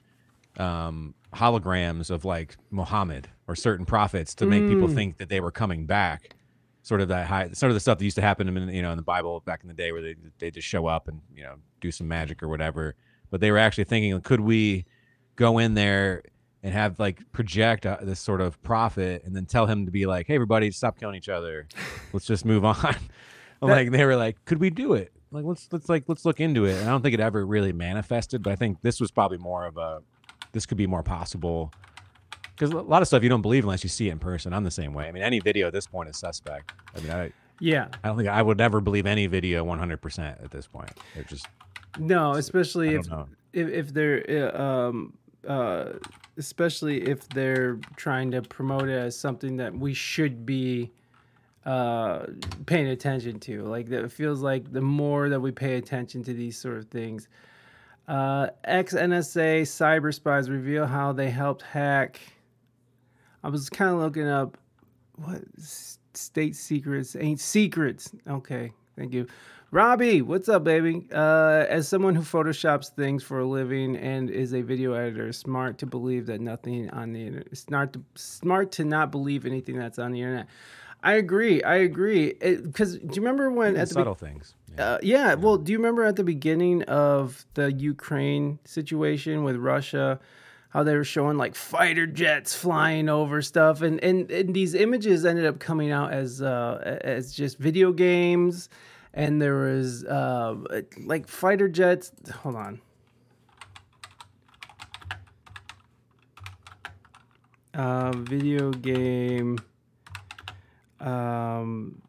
um, 0.58 1.14
holograms 1.34 2.10
of 2.10 2.24
like 2.24 2.56
Muhammad 2.70 3.28
or 3.48 3.54
certain 3.56 3.86
prophets 3.86 4.34
to 4.36 4.46
make 4.46 4.62
people 4.68 4.88
Mm. 4.88 4.94
think 4.94 5.16
that 5.18 5.28
they 5.28 5.40
were 5.40 5.50
coming 5.50 5.86
back. 5.86 6.36
Sort 6.82 7.00
of 7.02 7.08
that 7.08 7.26
high, 7.26 7.50
sort 7.52 7.70
of 7.70 7.74
the 7.74 7.80
stuff 7.80 7.98
that 7.98 8.04
used 8.04 8.16
to 8.16 8.22
happen 8.22 8.48
in 8.56 8.68
you 8.70 8.80
know 8.82 8.90
in 8.90 8.96
the 8.96 9.02
Bible 9.02 9.40
back 9.40 9.60
in 9.62 9.68
the 9.68 9.74
day, 9.74 9.92
where 9.92 10.00
they 10.02 10.14
they 10.38 10.50
just 10.50 10.66
show 10.66 10.86
up 10.86 11.08
and 11.08 11.20
you 11.34 11.42
know 11.42 11.56
do 11.80 11.90
some 11.90 12.08
magic 12.08 12.42
or 12.42 12.48
whatever. 12.48 12.94
But 13.30 13.40
they 13.40 13.50
were 13.50 13.58
actually 13.58 13.84
thinking, 13.84 14.18
could 14.22 14.40
we 14.40 14.86
go 15.36 15.58
in 15.58 15.74
there 15.74 16.22
and 16.62 16.72
have 16.72 16.98
like 16.98 17.20
project 17.32 17.86
uh, 17.86 17.98
this 18.02 18.18
sort 18.20 18.40
of 18.40 18.60
prophet 18.62 19.22
and 19.24 19.36
then 19.36 19.46
tell 19.46 19.66
him 19.66 19.84
to 19.86 19.92
be 19.92 20.06
like, 20.06 20.26
hey 20.26 20.34
everybody, 20.34 20.70
stop 20.70 20.98
killing 20.98 21.14
each 21.16 21.28
other, 21.28 21.66
let's 22.12 22.26
just 22.26 22.44
move 22.44 22.64
on. 22.64 22.76
I'm 23.62 23.68
That- 23.68 23.74
like 23.74 23.90
they 23.90 24.04
were 24.06 24.16
like, 24.16 24.42
could 24.46 24.58
we 24.58 24.70
do 24.70 24.94
it? 24.94 25.12
Like 25.30 25.44
let's 25.44 25.68
let's 25.70 25.88
like 25.88 26.04
let's 26.08 26.24
look 26.24 26.40
into 26.40 26.64
it. 26.64 26.78
And 26.78 26.88
I 26.88 26.90
don't 26.90 27.02
think 27.02 27.14
it 27.14 27.20
ever 27.20 27.44
really 27.46 27.72
manifested, 27.72 28.42
but 28.42 28.52
I 28.52 28.56
think 28.56 28.80
this 28.82 29.00
was 29.00 29.10
probably 29.10 29.38
more 29.38 29.66
of 29.66 29.76
a 29.76 30.00
this 30.52 30.64
could 30.66 30.78
be 30.78 30.86
more 30.86 31.02
possible 31.02 31.72
because 32.60 32.74
a 32.74 32.82
lot 32.82 33.00
of 33.00 33.08
stuff 33.08 33.22
you 33.22 33.30
don't 33.30 33.40
believe 33.40 33.64
unless 33.64 33.82
you 33.82 33.88
see 33.88 34.08
it 34.08 34.12
in 34.12 34.18
person. 34.18 34.52
I'm 34.52 34.64
the 34.64 34.70
same 34.70 34.92
way. 34.92 35.08
I 35.08 35.12
mean, 35.12 35.22
any 35.22 35.40
video 35.40 35.66
at 35.68 35.72
this 35.72 35.86
point 35.86 36.10
is 36.10 36.18
suspect. 36.18 36.72
I 36.94 37.00
mean, 37.00 37.10
I 37.10 37.32
Yeah. 37.58 37.88
I 38.04 38.08
don't 38.08 38.18
think 38.18 38.28
I 38.28 38.42
would 38.42 38.60
ever 38.60 38.82
believe 38.82 39.06
any 39.06 39.26
video 39.26 39.64
100% 39.64 40.44
at 40.44 40.50
this 40.50 40.66
point. 40.66 40.90
They're 41.14 41.24
just 41.24 41.46
No, 41.98 42.32
especially 42.32 42.96
if, 42.96 43.06
if 43.54 43.68
if 43.68 43.94
they're 43.94 44.52
uh, 44.54 44.62
um 44.62 45.14
uh 45.48 45.92
especially 46.36 47.08
if 47.08 47.26
they're 47.30 47.76
trying 47.96 48.30
to 48.32 48.42
promote 48.42 48.90
it 48.90 48.98
as 48.98 49.18
something 49.18 49.56
that 49.56 49.74
we 49.74 49.94
should 49.94 50.44
be 50.44 50.90
uh 51.64 52.26
paying 52.66 52.88
attention 52.88 53.40
to. 53.40 53.62
Like 53.62 53.88
that 53.88 54.04
it 54.04 54.12
feels 54.12 54.42
like 54.42 54.70
the 54.70 54.82
more 54.82 55.30
that 55.30 55.40
we 55.40 55.50
pay 55.50 55.76
attention 55.76 56.22
to 56.24 56.34
these 56.34 56.58
sort 56.58 56.76
of 56.76 56.88
things. 56.88 57.26
Uh 58.06 58.48
ex 58.64 58.92
NSA 58.92 59.62
cyber 59.62 60.12
spies 60.12 60.50
reveal 60.50 60.84
how 60.84 61.12
they 61.12 61.30
helped 61.30 61.62
hack 61.62 62.20
I 63.42 63.48
was 63.48 63.68
kind 63.70 63.90
of 63.92 63.98
looking 64.00 64.28
up 64.28 64.58
what 65.16 65.42
state 66.12 66.56
secrets 66.56 67.16
ain't 67.16 67.40
secrets. 67.40 68.12
Okay, 68.28 68.72
thank 68.96 69.12
you. 69.12 69.26
Robbie, 69.72 70.20
what's 70.20 70.48
up, 70.48 70.64
baby? 70.64 71.06
Uh, 71.14 71.64
as 71.68 71.86
someone 71.86 72.16
who 72.16 72.22
photoshops 72.22 72.88
things 72.88 73.22
for 73.22 73.38
a 73.38 73.44
living 73.46 73.96
and 73.96 74.28
is 74.28 74.52
a 74.52 74.62
video 74.62 74.94
editor, 74.94 75.32
smart 75.32 75.78
to 75.78 75.86
believe 75.86 76.26
that 76.26 76.40
nothing 76.40 76.90
on 76.90 77.12
the 77.12 77.24
internet. 77.26 77.56
Smart 77.56 77.92
to 77.92 78.02
smart 78.16 78.72
to 78.72 78.84
not 78.84 79.12
believe 79.12 79.46
anything 79.46 79.78
that's 79.78 79.98
on 79.98 80.10
the 80.10 80.20
internet. 80.20 80.48
I 81.04 81.14
agree. 81.14 81.62
I 81.62 81.76
agree. 81.76 82.32
Because 82.34 82.98
do 82.98 83.06
you 83.14 83.22
remember 83.22 83.50
when 83.50 83.70
Even 83.70 83.80
at 83.80 83.88
the 83.88 83.94
be- 83.94 84.00
subtle 84.00 84.14
things. 84.14 84.54
uh, 84.76 84.98
yeah, 85.02 85.34
well, 85.34 85.56
do 85.56 85.70
you 85.72 85.78
remember 85.78 86.04
at 86.04 86.16
the 86.16 86.24
beginning 86.24 86.82
of 86.82 87.46
the 87.54 87.72
Ukraine 87.72 88.58
situation 88.64 89.44
with 89.44 89.56
Russia, 89.56 90.18
how 90.70 90.84
they 90.84 90.94
were 90.94 91.04
showing 91.04 91.36
like 91.36 91.54
fighter 91.54 92.06
jets 92.06 92.54
flying 92.54 93.08
over 93.08 93.42
stuff, 93.42 93.82
and 93.82 94.02
and, 94.02 94.30
and 94.30 94.54
these 94.54 94.74
images 94.74 95.24
ended 95.26 95.44
up 95.44 95.58
coming 95.58 95.90
out 95.90 96.12
as 96.12 96.40
uh, 96.40 96.98
as 97.02 97.32
just 97.32 97.58
video 97.58 97.92
games, 97.92 98.68
and 99.12 99.42
there 99.42 99.56
was 99.56 100.04
uh, 100.04 100.56
like 101.04 101.28
fighter 101.28 101.68
jets. 101.68 102.12
Hold 102.42 102.56
on. 102.56 102.80
Uh, 107.74 108.12
video 108.12 108.72
game. 108.72 109.58
Um, 111.00 112.02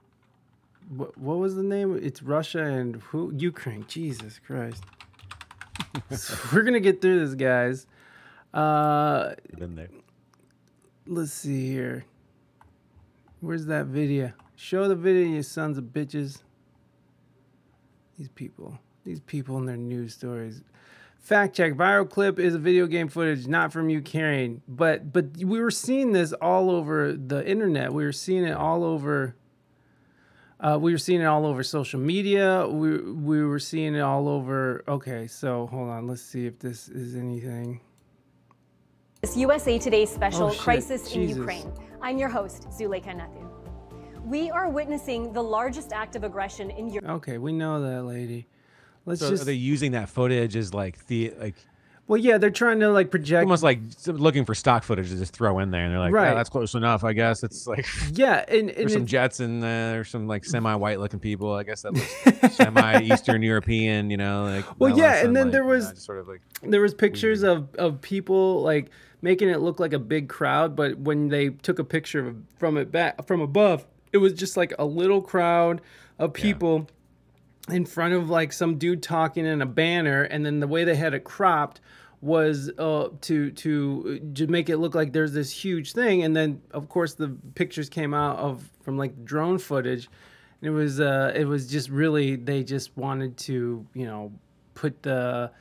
what, 0.89 1.17
what 1.17 1.38
was 1.38 1.56
the 1.56 1.63
name? 1.63 2.00
It's 2.02 2.21
Russia 2.21 2.63
and 2.63 2.97
who? 2.97 3.32
Ukraine. 3.36 3.86
Jesus 3.88 4.39
Christ. 4.39 4.84
So 6.12 6.36
we're 6.54 6.63
gonna 6.63 6.80
get 6.80 7.02
through 7.02 7.26
this, 7.26 7.36
guys. 7.36 7.88
Uh, 8.53 9.33
Been 9.57 9.75
there. 9.75 9.89
let's 11.07 11.31
see 11.31 11.71
here. 11.71 12.05
Where's 13.39 13.65
that 13.67 13.87
video? 13.87 14.33
Show 14.55 14.87
the 14.87 14.95
video, 14.95 15.27
you 15.27 15.43
sons 15.43 15.77
of 15.77 15.85
bitches. 15.85 16.41
These 18.17 18.29
people, 18.29 18.77
these 19.03 19.19
people 19.21 19.57
and 19.57 19.67
their 19.67 19.77
news 19.77 20.13
stories. 20.13 20.61
Fact 21.17 21.55
check: 21.55 21.73
viral 21.73 22.09
clip 22.09 22.39
is 22.39 22.55
a 22.55 22.59
video 22.59 22.87
game 22.87 23.07
footage, 23.07 23.47
not 23.47 23.71
from 23.71 23.89
you 23.89 23.97
Ukraine. 23.97 24.61
But 24.67 25.13
but 25.13 25.37
we 25.37 25.59
were 25.59 25.71
seeing 25.71 26.11
this 26.11 26.33
all 26.33 26.69
over 26.69 27.13
the 27.13 27.47
internet. 27.47 27.93
We 27.93 28.03
were 28.03 28.11
seeing 28.11 28.43
it 28.43 28.55
all 28.55 28.83
over. 28.83 29.35
Uh, 30.59 30.77
we 30.79 30.91
were 30.91 30.99
seeing 30.99 31.21
it 31.21 31.25
all 31.25 31.45
over 31.45 31.63
social 31.63 31.99
media. 31.99 32.67
We 32.67 32.97
we 32.99 33.43
were 33.45 33.59
seeing 33.59 33.95
it 33.95 34.01
all 34.01 34.27
over. 34.27 34.83
Okay, 34.87 35.25
so 35.27 35.67
hold 35.67 35.89
on. 35.89 36.07
Let's 36.07 36.21
see 36.21 36.45
if 36.45 36.59
this 36.59 36.89
is 36.89 37.15
anything. 37.15 37.81
This 39.21 39.38
USA 39.38 39.77
Today 39.77 40.05
special, 40.05 40.47
Oh, 40.47 40.51
shit. 40.51 40.60
Crisis 40.62 41.13
in 41.13 41.29
Ukraine. 41.29 41.71
I'm 42.01 42.17
your 42.17 42.29
host, 42.29 42.67
Zuleika 42.69 43.15
Nathu. 43.15 43.47
We 44.25 44.49
are 44.49 44.69
witnessing 44.69 45.31
the 45.34 45.43
largest 45.43 45.93
act 45.93 46.15
of 46.15 46.23
aggression 46.23 46.71
in 46.71 46.89
Europe. 46.89 47.10
Okay, 47.17 47.38
we 47.38 47.51
know 47.51 47.81
that 47.81 48.03
lady. 48.03 48.47
Let's 49.05 49.19
So 49.21 49.29
just. 49.29 49.43
are 49.43 49.45
they 49.45 49.53
using 49.53 49.91
that 49.91 50.10
footage 50.10 50.55
as 50.55 50.73
like 50.73 51.05
the 51.07 51.34
like 51.39 51.55
well, 52.07 52.17
yeah, 52.19 52.38
they're 52.39 52.49
trying 52.49 52.79
to 52.81 52.89
like 52.89 53.10
project. 53.10 53.43
almost 53.43 53.63
like 53.63 53.79
looking 54.07 54.43
for 54.43 54.53
stock 54.53 54.84
footage 54.84 55.10
to 55.10 55.17
just 55.17 55.34
throw 55.34 55.60
in 55.60 55.71
there, 55.71 55.84
and 55.86 55.93
they're 55.93 55.99
like, 55.99 56.12
Right. 56.12 56.29
"Yeah, 56.29 56.34
that's 56.34 56.49
close 56.49 56.73
enough, 56.73 57.03
I 57.05 57.13
guess." 57.13 57.41
It's 57.43 57.67
like 57.67 57.88
Yeah, 58.13 58.43
and, 58.49 58.69
and 58.69 58.77
there's 58.77 58.93
some 58.93 59.05
jets 59.05 59.39
and 59.39 59.63
uh, 59.63 59.67
there's 59.67 60.10
some 60.10 60.27
like 60.27 60.43
semi-white 60.43 60.99
looking 60.99 61.19
people. 61.19 61.53
I 61.53 61.63
guess 61.63 61.84
that 61.84 61.93
looks 61.93 62.55
semi-Eastern 62.57 63.41
European, 63.43 64.10
you 64.10 64.17
know. 64.17 64.43
Like 64.43 64.65
Well, 64.79 64.89
not 64.89 64.97
a 64.99 65.01
lot 65.01 65.07
of 65.10 65.15
yeah, 65.19 65.25
and 65.25 65.36
then 65.36 65.43
sunlight, 65.43 65.51
there 65.53 65.62
you 65.62 65.67
know, 65.69 65.75
was 65.91 66.03
sort 66.03 66.19
of 66.19 66.27
like 66.27 66.41
there 66.63 66.81
was 66.81 66.93
pictures 66.93 67.43
of 67.43 67.73
of 67.75 68.01
people 68.01 68.62
like 68.62 68.89
making 69.21 69.49
it 69.49 69.62
look 69.62 69.79
like 69.79 69.93
a 69.93 69.99
big 69.99 70.29
crowd, 70.29 70.75
but 70.75 70.97
when 70.99 71.29
they 71.29 71.49
took 71.49 71.79
a 71.79 71.84
picture 71.84 72.36
from 72.57 72.77
it 72.77 72.91
back 72.91 73.25
from 73.27 73.41
above, 73.41 73.86
it 74.12 74.17
was 74.17 74.34
just 74.34 74.57
like 74.57 74.73
a 74.79 74.86
little 74.86 75.21
crowd 75.21 75.81
of 76.19 76.34
people 76.34 76.88
in 77.69 77.86
front 77.86 78.13
of 78.13 78.29
like 78.29 78.51
some 78.51 78.77
dude 78.77 79.03
talking 79.03 79.45
in 79.45 79.62
a 79.62 79.65
banner, 79.65 80.23
and 80.23 80.45
then 80.45 80.60
the 80.60 80.67
way 80.67 80.84
they 80.84 80.95
had 80.95 81.13
it 81.13 81.23
cropped 81.23 81.79
was 82.21 82.69
uh, 82.77 83.10
to 83.21 83.51
to 83.51 84.19
to 84.36 84.47
make 84.47 84.69
it 84.69 84.77
look 84.77 84.93
like 84.95 85.13
there's 85.13 85.34
this 85.34 85.51
huge 85.51 85.93
thing, 85.93 86.23
and 86.23 86.36
then 86.36 86.62
of 86.71 86.89
course 86.89 87.13
the 87.13 87.29
pictures 87.55 87.89
came 87.89 88.13
out 88.13 88.38
of 88.38 88.69
from 88.81 88.97
like 88.97 89.25
drone 89.25 89.57
footage. 89.57 90.10
And 90.62 90.69
it 90.69 90.73
was 90.73 90.99
uh, 90.99 91.34
it 91.36 91.45
was 91.45 91.67
just 91.67 91.89
really 91.89 92.36
they 92.36 92.63
just 92.63 92.95
wanted 92.95 93.38
to 93.38 93.86
you 93.93 94.05
know 94.05 94.31
put 94.75 95.01
the 95.03 95.51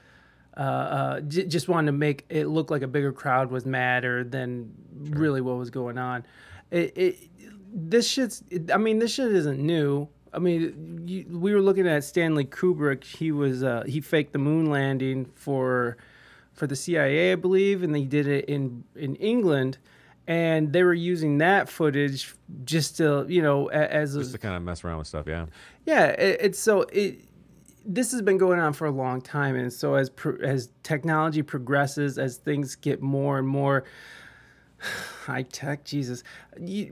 uh, 0.57 0.61
uh, 0.61 1.21
j- 1.21 1.47
just 1.47 1.69
wanted 1.69 1.87
to 1.87 1.93
make 1.97 2.25
it 2.29 2.47
look 2.47 2.71
like 2.71 2.83
a 2.83 2.89
bigger 2.89 3.13
crowd 3.13 3.51
was 3.51 3.65
madder 3.65 4.25
than 4.25 4.73
really 4.99 5.41
what 5.41 5.57
was 5.57 5.71
going 5.71 5.99
on. 5.99 6.25
It, 6.71 6.97
it 6.97 7.19
this 7.73 8.09
shit's 8.09 8.43
I 8.73 8.77
mean 8.77 8.99
this 8.99 9.15
shit 9.15 9.33
isn't 9.33 9.61
new. 9.61 10.09
I 10.33 10.39
mean 10.39 11.03
you, 11.07 11.39
we 11.39 11.55
were 11.55 11.61
looking 11.61 11.87
at 11.87 12.05
Stanley 12.05 12.45
Kubrick. 12.45 13.05
He 13.05 13.33
was 13.33 13.63
uh, 13.63 13.85
he 13.87 14.01
faked 14.01 14.33
the 14.33 14.39
moon 14.39 14.67
landing 14.67 15.27
for 15.35 15.97
for 16.53 16.67
the 16.67 16.77
CIA, 16.77 17.33
I 17.33 17.37
believe, 17.37 17.83
and 17.83 17.95
they 17.95 18.05
did 18.05 18.27
it 18.27 18.45
in 18.47 18.85
in 18.95 19.17
England. 19.17 19.79
And 20.27 20.73
they 20.73 20.85
were 20.85 20.95
using 20.95 21.39
that 21.39 21.69
footage 21.69 22.35
just 22.65 22.99
to, 22.99 23.25
you 23.29 23.43
know, 23.43 23.69
as 23.69 24.15
a, 24.15 24.21
just 24.21 24.33
to 24.33 24.39
kind 24.39 24.55
of 24.55 24.63
mess 24.63 24.85
around 24.85 24.99
with 24.99 25.09
stuff. 25.09 25.27
Yeah. 25.27 25.47
yeah, 25.85 26.05
it, 26.07 26.37
it's 26.41 26.59
so 26.59 26.83
it. 26.93 27.25
This 27.85 28.13
has 28.13 28.23
been 28.23 28.39
going 28.39 28.59
on 28.59 28.73
for 28.73 28.87
a 28.87 28.91
long 28.91 29.21
time, 29.21 29.57
and 29.57 29.73
so 29.73 29.95
as 29.95 30.11
pro, 30.11 30.37
as 30.37 30.71
technology 30.83 31.43
progresses, 31.43 32.19
as 32.19 32.37
things 32.37 32.75
get 32.77 33.01
more 33.01 33.39
and 33.39 33.49
more 33.49 33.85
high 35.25 35.43
tech, 35.43 35.85
Jesus, 35.85 36.23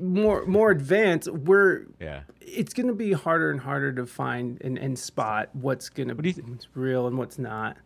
more 0.00 0.46
more 0.46 0.70
advanced, 0.70 1.28
we're 1.30 1.86
Yeah. 2.00 2.22
it's 2.40 2.72
going 2.72 2.88
to 2.88 2.94
be 2.94 3.12
harder 3.12 3.50
and 3.50 3.60
harder 3.60 3.92
to 3.92 4.06
find 4.06 4.60
and, 4.62 4.78
and 4.78 4.98
spot 4.98 5.50
what's 5.52 5.88
going 5.88 6.08
to 6.08 6.14
be 6.14 6.32
what's 6.32 6.68
real 6.74 7.06
and 7.06 7.18
what's 7.18 7.38
not. 7.38 7.76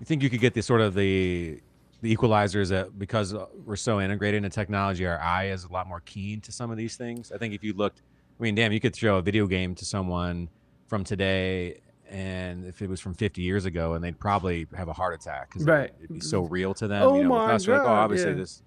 You 0.00 0.06
think 0.06 0.22
you 0.22 0.30
could 0.30 0.40
get 0.40 0.54
the 0.54 0.62
sort 0.62 0.80
of 0.80 0.94
the 0.94 1.60
the 2.00 2.14
equalizers 2.14 2.68
that 2.68 2.96
because 2.98 3.34
we're 3.64 3.74
so 3.76 4.00
integrated 4.00 4.38
into 4.44 4.50
technology, 4.50 5.04
our 5.04 5.20
eye 5.20 5.48
is 5.48 5.64
a 5.64 5.72
lot 5.72 5.88
more 5.88 6.00
keen 6.00 6.40
to 6.42 6.52
some 6.52 6.70
of 6.70 6.76
these 6.76 6.96
things. 6.96 7.32
I 7.32 7.38
think 7.38 7.54
if 7.54 7.64
you 7.64 7.72
looked, 7.72 8.02
I 8.38 8.42
mean, 8.42 8.54
damn, 8.54 8.70
you 8.72 8.78
could 8.78 8.94
show 8.94 9.16
a 9.16 9.22
video 9.22 9.46
game 9.48 9.74
to 9.74 9.84
someone 9.84 10.48
from 10.86 11.02
today, 11.02 11.80
and 12.08 12.64
if 12.64 12.80
it 12.82 12.88
was 12.88 13.00
from 13.00 13.14
50 13.14 13.42
years 13.42 13.64
ago, 13.64 13.94
and 13.94 14.02
they'd 14.02 14.18
probably 14.18 14.66
have 14.76 14.88
a 14.88 14.92
heart 14.92 15.14
attack 15.14 15.48
because 15.50 15.64
Right. 15.66 15.92
it'd 15.98 16.14
be 16.14 16.20
so 16.20 16.42
real 16.44 16.74
to 16.74 16.88
them. 16.88 17.02
Oh 17.02 17.16
you 17.16 17.24
know, 17.24 17.30
with 17.30 17.38
my 17.38 17.52
us, 17.52 17.66
we're 17.66 17.74
like, 17.74 17.82
oh, 17.82 17.86
God, 17.86 17.98
obviously 18.04 18.30
yeah. 18.30 18.36
this, 18.36 18.62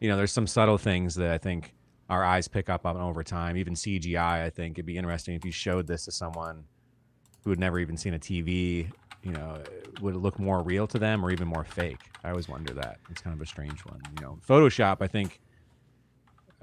you 0.00 0.08
know, 0.08 0.16
there's 0.16 0.32
some 0.32 0.46
subtle 0.46 0.78
things 0.78 1.14
that 1.16 1.30
I 1.30 1.38
think 1.38 1.74
our 2.08 2.24
eyes 2.24 2.48
pick 2.48 2.68
up 2.68 2.86
on 2.86 2.96
over 2.96 3.22
time. 3.22 3.56
Even 3.56 3.74
CGI, 3.74 4.42
I 4.44 4.50
think 4.50 4.76
it'd 4.78 4.86
be 4.86 4.96
interesting 4.98 5.34
if 5.34 5.44
you 5.44 5.52
showed 5.52 5.86
this 5.86 6.04
to 6.06 6.10
someone 6.10 6.64
who 7.44 7.50
had 7.50 7.58
never 7.58 7.78
even 7.78 7.96
seen 7.96 8.14
a 8.14 8.18
TV, 8.18 8.90
you 9.22 9.32
know, 9.32 9.62
would 10.00 10.14
it 10.14 10.18
look 10.18 10.38
more 10.38 10.62
real 10.62 10.86
to 10.88 10.98
them 10.98 11.24
or 11.24 11.30
even 11.30 11.46
more 11.46 11.64
fake? 11.64 12.00
I 12.24 12.30
always 12.30 12.48
wonder 12.48 12.72
that. 12.74 12.98
It's 13.10 13.20
kind 13.20 13.34
of 13.34 13.40
a 13.40 13.46
strange 13.46 13.80
one. 13.84 14.00
You 14.18 14.24
know, 14.24 14.38
Photoshop, 14.46 14.98
I 15.00 15.06
think, 15.06 15.40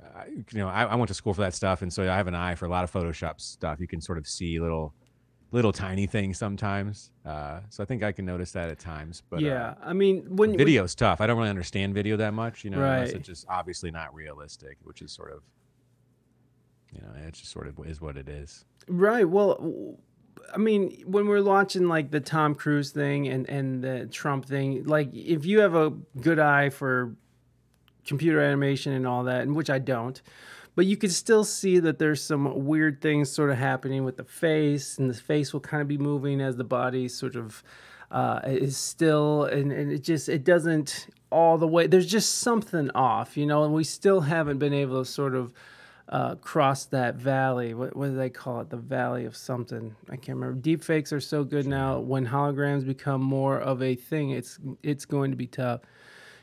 uh, 0.04 0.24
you 0.28 0.60
know, 0.60 0.68
I, 0.68 0.84
I 0.84 0.96
went 0.96 1.08
to 1.08 1.14
school 1.14 1.34
for 1.34 1.42
that 1.42 1.54
stuff, 1.54 1.82
and 1.82 1.92
so 1.94 2.04
I 2.04 2.16
have 2.18 2.28
an 2.28 2.36
eye 2.36 2.56
for 2.56 2.66
a 2.66 2.70
lot 2.70 2.84
of 2.84 2.92
Photoshop 2.92 3.40
stuff. 3.40 3.80
You 3.80 3.88
can 3.88 4.02
sort 4.02 4.18
of 4.18 4.28
see 4.28 4.60
little, 4.60 4.94
little 5.52 5.72
tiny 5.72 6.06
things 6.08 6.38
sometimes. 6.38 7.12
Uh, 7.26 7.62
so 7.70 7.82
I 7.82 7.86
think 7.86 8.04
I 8.04 8.12
can 8.12 8.26
notice 8.26 8.52
that 8.52 8.70
at 8.70 8.80
times. 8.80 9.24
But 9.30 9.38
uh, 9.38 9.46
yeah, 9.46 9.74
I 9.82 9.94
mean, 9.94 10.24
when 10.36 10.50
when- 10.52 10.58
video's 10.58 10.94
tough. 10.96 11.22
I 11.22 11.28
don't 11.28 11.38
really 11.38 11.50
understand 11.50 11.94
video 11.94 12.18
that 12.18 12.34
much, 12.34 12.64
you 12.64 12.70
know, 12.70 12.78
unless 12.78 13.08
Right. 13.10 13.16
it's 13.18 13.28
just 13.28 13.46
obviously 13.50 13.92
not 13.92 14.14
realistic, 14.14 14.78
which 14.84 15.02
is 15.02 15.12
sort 15.12 15.32
of, 15.32 15.42
you 16.94 17.02
know, 17.02 17.28
it 17.28 17.34
just 17.34 17.52
sort 17.52 17.68
of 17.68 17.80
is 17.86 18.02
what 18.02 18.18
it 18.18 18.28
is. 18.30 18.66
Right. 18.88 19.28
Well, 19.28 19.98
I 20.54 20.58
mean, 20.58 21.02
when 21.06 21.28
we're 21.28 21.42
launching 21.42 21.88
like 21.88 22.12
the 22.12 22.20
Tom 22.22 22.56
Cruise 22.56 22.92
thing 22.92 23.28
and 23.28 23.50
and 23.50 23.84
the 23.84 24.06
Trump 24.08 24.46
thing, 24.46 24.84
like 24.86 25.14
if 25.14 25.46
you 25.46 25.60
have 25.60 25.76
a 25.76 25.92
good 26.22 26.40
eye 26.40 26.70
for 26.70 27.16
computer 28.06 28.42
animation 28.42 28.94
and 28.94 29.06
all 29.06 29.26
that, 29.26 29.42
and 29.42 29.56
which 29.56 29.70
I 29.70 29.80
don't, 29.80 30.22
but 30.78 30.86
you 30.86 30.96
could 30.96 31.12
still 31.12 31.44
see 31.44 31.80
that 31.80 31.98
there's 31.98 32.22
some 32.22 32.68
weird 32.68 33.02
things 33.02 33.32
sort 33.32 33.50
of 33.50 33.58
happening 33.58 34.06
with 34.06 34.16
the 34.16 34.24
face, 34.24 35.00
and 35.00 35.10
the 35.10 35.14
face 35.16 35.52
will 35.52 35.60
kind 35.60 35.82
of 35.82 35.88
be 35.88 35.98
moving 35.98 36.40
as 36.40 36.56
the 36.56 36.64
body 36.64 37.08
sort 37.08 37.36
of 37.36 37.64
uh, 38.12 38.42
is 38.46 38.78
still, 38.78 39.46
and, 39.46 39.72
and 39.72 39.92
it 39.92 40.04
just 40.04 40.30
it 40.30 40.44
doesn't 40.44 41.08
all 41.32 41.58
the 41.58 41.68
way. 41.68 41.88
There's 41.88 42.06
just 42.06 42.38
something 42.38 42.92
off, 42.92 43.36
you 43.38 43.48
know, 43.48 43.64
and 43.64 43.74
we 43.74 43.84
still 43.84 44.22
haven't 44.22 44.60
been 44.60 44.72
able 44.72 45.04
to 45.04 45.10
sort 45.10 45.34
of 45.34 45.52
uh, 46.10 46.36
cross 46.36 46.86
that 46.86 47.16
valley. 47.16 47.74
What, 47.74 47.96
what 47.96 48.10
do 48.10 48.16
they 48.16 48.30
call 48.30 48.62
it? 48.62 48.70
The 48.70 48.78
valley 48.78 49.26
of 49.26 49.36
something. 49.36 49.96
I 50.12 50.16
can't 50.16 50.38
remember. 50.38 50.62
Deepfakes 50.62 51.12
are 51.12 51.20
so 51.20 51.44
good 51.44 51.66
now. 51.66 51.98
When 51.98 52.28
holograms 52.28 52.86
become 52.86 53.24
more 53.24 53.58
of 53.58 53.82
a 53.82 53.96
thing, 53.96 54.30
it's 54.30 54.60
it's 54.84 55.06
going 55.06 55.32
to 55.32 55.38
be 55.38 55.48
tough. 55.48 55.82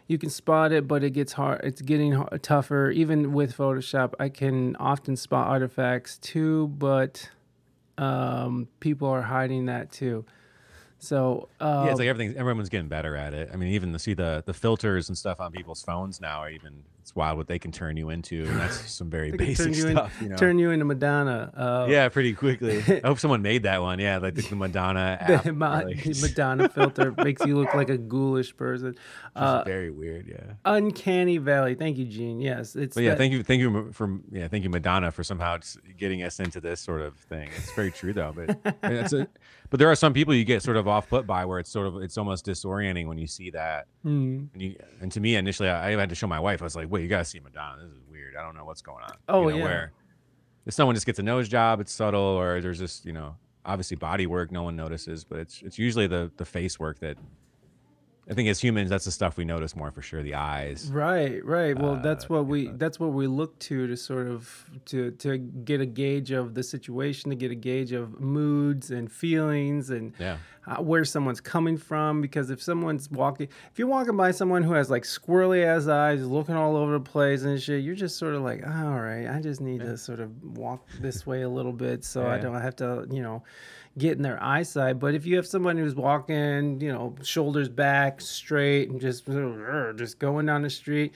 You 0.06 0.18
can 0.18 0.28
spot 0.28 0.72
it, 0.72 0.86
but 0.86 1.02
it 1.02 1.10
gets 1.10 1.32
hard. 1.32 1.62
It's 1.64 1.80
getting 1.80 2.22
tougher. 2.42 2.90
Even 2.90 3.32
with 3.32 3.56
Photoshop, 3.56 4.12
I 4.20 4.28
can 4.28 4.76
often 4.76 5.16
spot 5.16 5.48
artifacts 5.48 6.18
too, 6.18 6.68
but 6.68 7.30
um, 7.96 8.68
people 8.80 9.08
are 9.08 9.22
hiding 9.22 9.66
that 9.66 9.90
too. 9.90 10.24
So 10.98 11.48
uh, 11.60 11.82
yeah, 11.84 11.90
it's 11.90 11.98
like 11.98 12.08
everything. 12.08 12.36
Everyone's 12.36 12.68
getting 12.68 12.88
better 12.88 13.16
at 13.16 13.34
it. 13.34 13.50
I 13.52 13.56
mean, 13.56 13.70
even 13.70 13.92
the 13.92 13.98
see 13.98 14.14
the 14.14 14.42
the 14.44 14.54
filters 14.54 15.08
and 15.08 15.16
stuff 15.16 15.40
on 15.40 15.52
people's 15.52 15.82
phones 15.82 16.20
now 16.20 16.40
are 16.40 16.50
even. 16.50 16.84
It's 17.04 17.14
wild 17.14 17.36
what 17.36 17.48
they 17.48 17.58
can 17.58 17.70
turn 17.70 17.98
you 17.98 18.08
into, 18.08 18.46
and 18.46 18.58
that's 18.58 18.90
some 18.90 19.10
very 19.10 19.30
basic 19.30 19.66
turn 19.66 19.74
you 19.74 19.90
stuff. 19.90 20.16
In, 20.20 20.24
you 20.24 20.30
know? 20.30 20.36
Turn 20.36 20.58
you 20.58 20.70
into 20.70 20.86
Madonna. 20.86 21.52
Uh, 21.54 21.86
yeah, 21.86 22.08
pretty 22.08 22.32
quickly. 22.32 22.78
I 23.04 23.06
hope 23.06 23.18
someone 23.18 23.42
made 23.42 23.64
that 23.64 23.82
one. 23.82 23.98
Yeah, 23.98 24.16
like 24.16 24.36
the, 24.36 24.40
the 24.48 24.56
Madonna 24.56 25.18
app. 25.20 25.42
the 25.44 25.52
Ma- 25.52 25.80
like, 25.80 26.06
Madonna 26.22 26.66
filter 26.70 27.12
makes 27.18 27.44
you 27.44 27.58
look 27.58 27.74
like 27.74 27.90
a 27.90 27.98
ghoulish 27.98 28.56
person. 28.56 28.96
Uh, 29.36 29.62
very 29.64 29.90
weird. 29.90 30.26
Yeah. 30.26 30.54
Uncanny 30.64 31.36
Valley. 31.36 31.74
Thank 31.74 31.98
you, 31.98 32.06
Gene. 32.06 32.40
Yes, 32.40 32.74
it's. 32.74 32.94
But 32.94 33.04
yeah, 33.04 33.10
that- 33.10 33.18
thank 33.18 33.34
you, 33.34 33.42
thank 33.42 33.60
you 33.60 33.92
for 33.92 34.20
yeah, 34.32 34.48
thank 34.48 34.64
you, 34.64 34.70
Madonna, 34.70 35.10
for 35.10 35.22
somehow 35.22 35.58
getting 35.98 36.22
us 36.22 36.40
into 36.40 36.58
this 36.58 36.80
sort 36.80 37.02
of 37.02 37.18
thing. 37.18 37.50
It's 37.54 37.72
very 37.72 37.90
true 37.90 38.14
though, 38.14 38.32
but 38.34 38.76
it's 38.82 39.12
a, 39.12 39.28
but 39.68 39.78
there 39.78 39.90
are 39.90 39.94
some 39.94 40.14
people 40.14 40.32
you 40.32 40.44
get 40.44 40.62
sort 40.62 40.78
of 40.78 40.88
off 40.88 41.08
put 41.10 41.26
by 41.26 41.44
where 41.44 41.58
it's 41.58 41.70
sort 41.70 41.86
of 41.86 41.96
it's 41.96 42.16
almost 42.16 42.46
disorienting 42.46 43.08
when 43.08 43.18
you 43.18 43.26
see 43.26 43.50
that. 43.50 43.88
Mm. 44.06 44.48
And 44.54 44.62
you 44.62 44.76
and 45.02 45.12
to 45.12 45.20
me 45.20 45.36
initially, 45.36 45.68
I, 45.68 45.88
I 45.88 45.98
had 45.98 46.08
to 46.08 46.14
show 46.14 46.26
my 46.26 46.40
wife. 46.40 46.62
I 46.62 46.64
was 46.64 46.76
like, 46.76 46.88
wait, 46.94 47.02
you 47.02 47.09
gotta 47.09 47.24
see 47.24 47.40
Madonna. 47.40 47.83
This 47.83 47.92
is 47.92 48.00
weird. 48.11 48.37
I 48.37 48.42
don't 48.42 48.57
know 48.57 48.64
what's 48.64 48.83
going 48.83 49.02
on. 49.02 49.12
Oh, 49.28 49.48
you 49.48 49.50
know, 49.50 49.57
yeah. 49.59 49.64
Where 49.64 49.92
if 50.64 50.74
someone 50.74 50.94
just 50.94 51.07
gets 51.07 51.18
a 51.18 51.22
nose 51.22 51.48
job, 51.48 51.80
it's 51.80 51.92
subtle, 51.92 52.20
or 52.20 52.61
there's 52.61 52.78
just 52.78 53.04
you 53.04 53.12
know 53.12 53.37
obviously 53.66 53.96
body 53.96 54.26
work 54.26 54.52
no 54.52 54.62
one 54.62 54.76
notices, 54.76 55.24
but 55.24 55.40
it's 55.40 55.61
it's 55.62 55.78
usually 55.78 56.07
the 56.07 56.30
the 56.37 56.44
face 56.44 56.78
work 56.78 57.00
that. 57.00 57.18
I 58.28 58.32
think 58.34 58.48
as 58.48 58.58
humans, 58.58 58.88
that's 58.88 59.04
the 59.04 59.10
stuff 59.10 59.37
we 59.37 59.44
notice 59.44 59.76
more 59.76 59.90
for 59.90 60.00
sure. 60.00 60.22
The 60.22 60.34
eyes, 60.34 60.90
Right, 60.90 61.44
right. 61.44 61.78
Well, 61.78 61.96
that's 62.02 62.24
Uh, 62.24 62.28
what 62.28 62.46
we 62.46 62.68
that's 62.68 62.98
what 62.98 63.12
we 63.12 63.26
look 63.26 63.58
to 63.60 63.87
to 63.87 63.96
sort 63.96 64.26
of 64.28 64.64
to 64.87 65.10
to 65.12 65.37
get 65.38 65.80
a 65.82 65.87
gauge 65.87 66.30
of 66.30 66.54
the 66.54 66.62
situation, 66.62 67.30
to 67.30 67.37
get 67.37 67.50
a 67.50 67.54
gauge 67.54 67.92
of 67.92 68.18
moods 68.20 68.90
and 68.90 69.12
feelings 69.12 69.90
and 69.90 70.14
Yeah. 70.18 70.38
uh, 70.66 70.76
where 70.82 71.04
someone's 71.04 71.42
coming 71.42 71.76
from. 71.76 72.22
Because 72.22 72.48
if 72.48 72.62
someone's 72.62 73.10
walking, 73.10 73.48
if 73.70 73.78
you're 73.78 73.88
walking 73.88 74.16
by 74.16 74.30
someone 74.30 74.62
who 74.62 74.72
has 74.72 74.88
like 74.90 75.02
squirrely 75.02 75.62
ass 75.62 75.87
eyes, 75.87 76.26
looking 76.26 76.54
all 76.54 76.76
over 76.76 76.92
the 76.92 77.00
place 77.00 77.42
and 77.42 77.60
shit, 77.60 77.84
you're 77.84 77.94
just 77.94 78.16
sort 78.16 78.34
of 78.34 78.40
like, 78.40 78.62
"Ah, 78.66 78.87
all 78.87 79.00
right, 79.00 79.28
I 79.28 79.42
just 79.42 79.60
need 79.60 79.80
to 79.80 79.98
sort 79.98 80.20
of 80.20 80.30
walk 80.56 80.87
this 81.00 81.26
way 81.26 81.42
a 81.42 81.48
little 81.48 81.72
bit 81.74 82.04
so 82.04 82.26
I 82.26 82.38
don't 82.38 82.58
have 82.60 82.76
to, 82.76 83.06
you 83.10 83.20
know, 83.22 83.42
get 83.98 84.16
in 84.16 84.22
their 84.22 84.42
eyesight. 84.42 84.98
But 84.98 85.14
if 85.14 85.26
you 85.26 85.37
have 85.37 85.46
someone 85.46 85.76
who's 85.78 85.94
walking, 85.94 86.80
you 86.80 86.92
know, 86.92 87.14
shoulders 87.22 87.68
back, 87.68 88.20
straight, 88.20 88.90
and 88.90 89.00
just 89.00 89.26
just 89.96 90.18
going 90.18 90.46
down 90.46 90.62
the 90.62 90.70
street, 90.70 91.14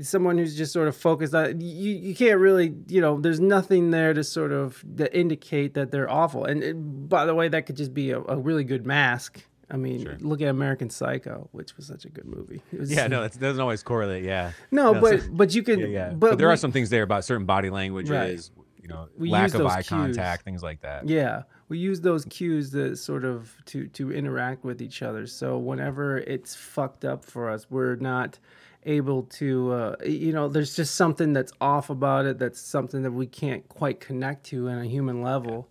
someone 0.00 0.38
who's 0.38 0.56
just 0.56 0.72
sort 0.72 0.88
of 0.88 0.96
focused 0.96 1.34
on 1.34 1.60
you, 1.60 1.90
you 1.94 2.14
can't 2.14 2.38
really, 2.40 2.74
you 2.88 3.00
know, 3.00 3.20
there's 3.20 3.40
nothing 3.40 3.90
there 3.90 4.14
to 4.14 4.24
sort 4.24 4.52
of 4.52 4.82
that 4.96 5.14
indicate 5.18 5.74
that 5.74 5.90
they're 5.90 6.10
awful. 6.10 6.44
And 6.44 6.62
it, 6.62 6.74
by 7.08 7.26
the 7.26 7.34
way, 7.34 7.48
that 7.48 7.66
could 7.66 7.76
just 7.76 7.92
be 7.92 8.10
a, 8.10 8.20
a 8.20 8.36
really 8.38 8.64
good 8.64 8.86
mask. 8.86 9.42
I 9.70 9.76
mean, 9.78 10.18
look 10.20 10.42
at 10.42 10.48
American 10.48 10.90
Psycho, 10.90 11.48
which 11.52 11.78
was 11.78 11.86
such 11.86 12.04
a 12.04 12.10
good 12.10 12.26
movie. 12.26 12.60
It 12.72 12.80
was- 12.80 12.92
Yeah, 12.92 13.06
no, 13.06 13.22
it 13.22 13.38
doesn't 13.40 13.60
always 13.60 13.82
correlate. 13.82 14.22
Yeah. 14.22 14.52
No, 14.70 14.92
but 15.00 15.22
so- 15.22 15.28
but 15.32 15.54
you 15.54 15.62
can. 15.62 15.80
Yeah, 15.80 15.86
yeah. 15.86 16.08
But, 16.10 16.20
But, 16.32 16.38
there 16.38 16.48
we- 16.48 16.52
are 16.52 16.56
some 16.58 16.72
things 16.72 16.90
there 16.90 17.02
about 17.02 17.24
certain 17.24 17.46
body 17.46 17.70
languages, 17.70 18.10
Right. 18.10 18.64
you 18.82 18.88
know, 18.88 19.08
We 19.16 19.30
lack 19.30 19.54
of 19.54 19.64
eye 19.64 19.76
cues. 19.76 19.88
contact, 19.88 20.44
things 20.44 20.62
like 20.62 20.82
that. 20.82 21.08
Yeah, 21.08 21.44
we 21.72 21.78
use 21.78 22.00
those 22.02 22.24
cues 22.26 22.70
to 22.72 22.94
sort 22.96 23.24
of 23.24 23.54
to 23.66 23.86
to 23.98 24.12
interact 24.12 24.62
with 24.62 24.82
each 24.82 25.00
other. 25.02 25.26
So 25.26 25.56
whenever 25.58 26.18
it's 26.18 26.54
fucked 26.54 27.04
up 27.04 27.24
for 27.24 27.48
us, 27.50 27.66
we're 27.70 27.96
not 27.96 28.38
able 28.84 29.22
to. 29.40 29.72
Uh, 29.72 29.96
you 30.04 30.32
know, 30.32 30.48
there's 30.48 30.76
just 30.76 30.94
something 30.96 31.32
that's 31.32 31.52
off 31.60 31.88
about 31.88 32.26
it. 32.26 32.38
That's 32.38 32.60
something 32.60 33.02
that 33.02 33.12
we 33.12 33.26
can't 33.26 33.66
quite 33.68 34.00
connect 34.00 34.44
to 34.50 34.68
on 34.68 34.78
a 34.78 34.86
human 34.86 35.22
level. 35.22 35.68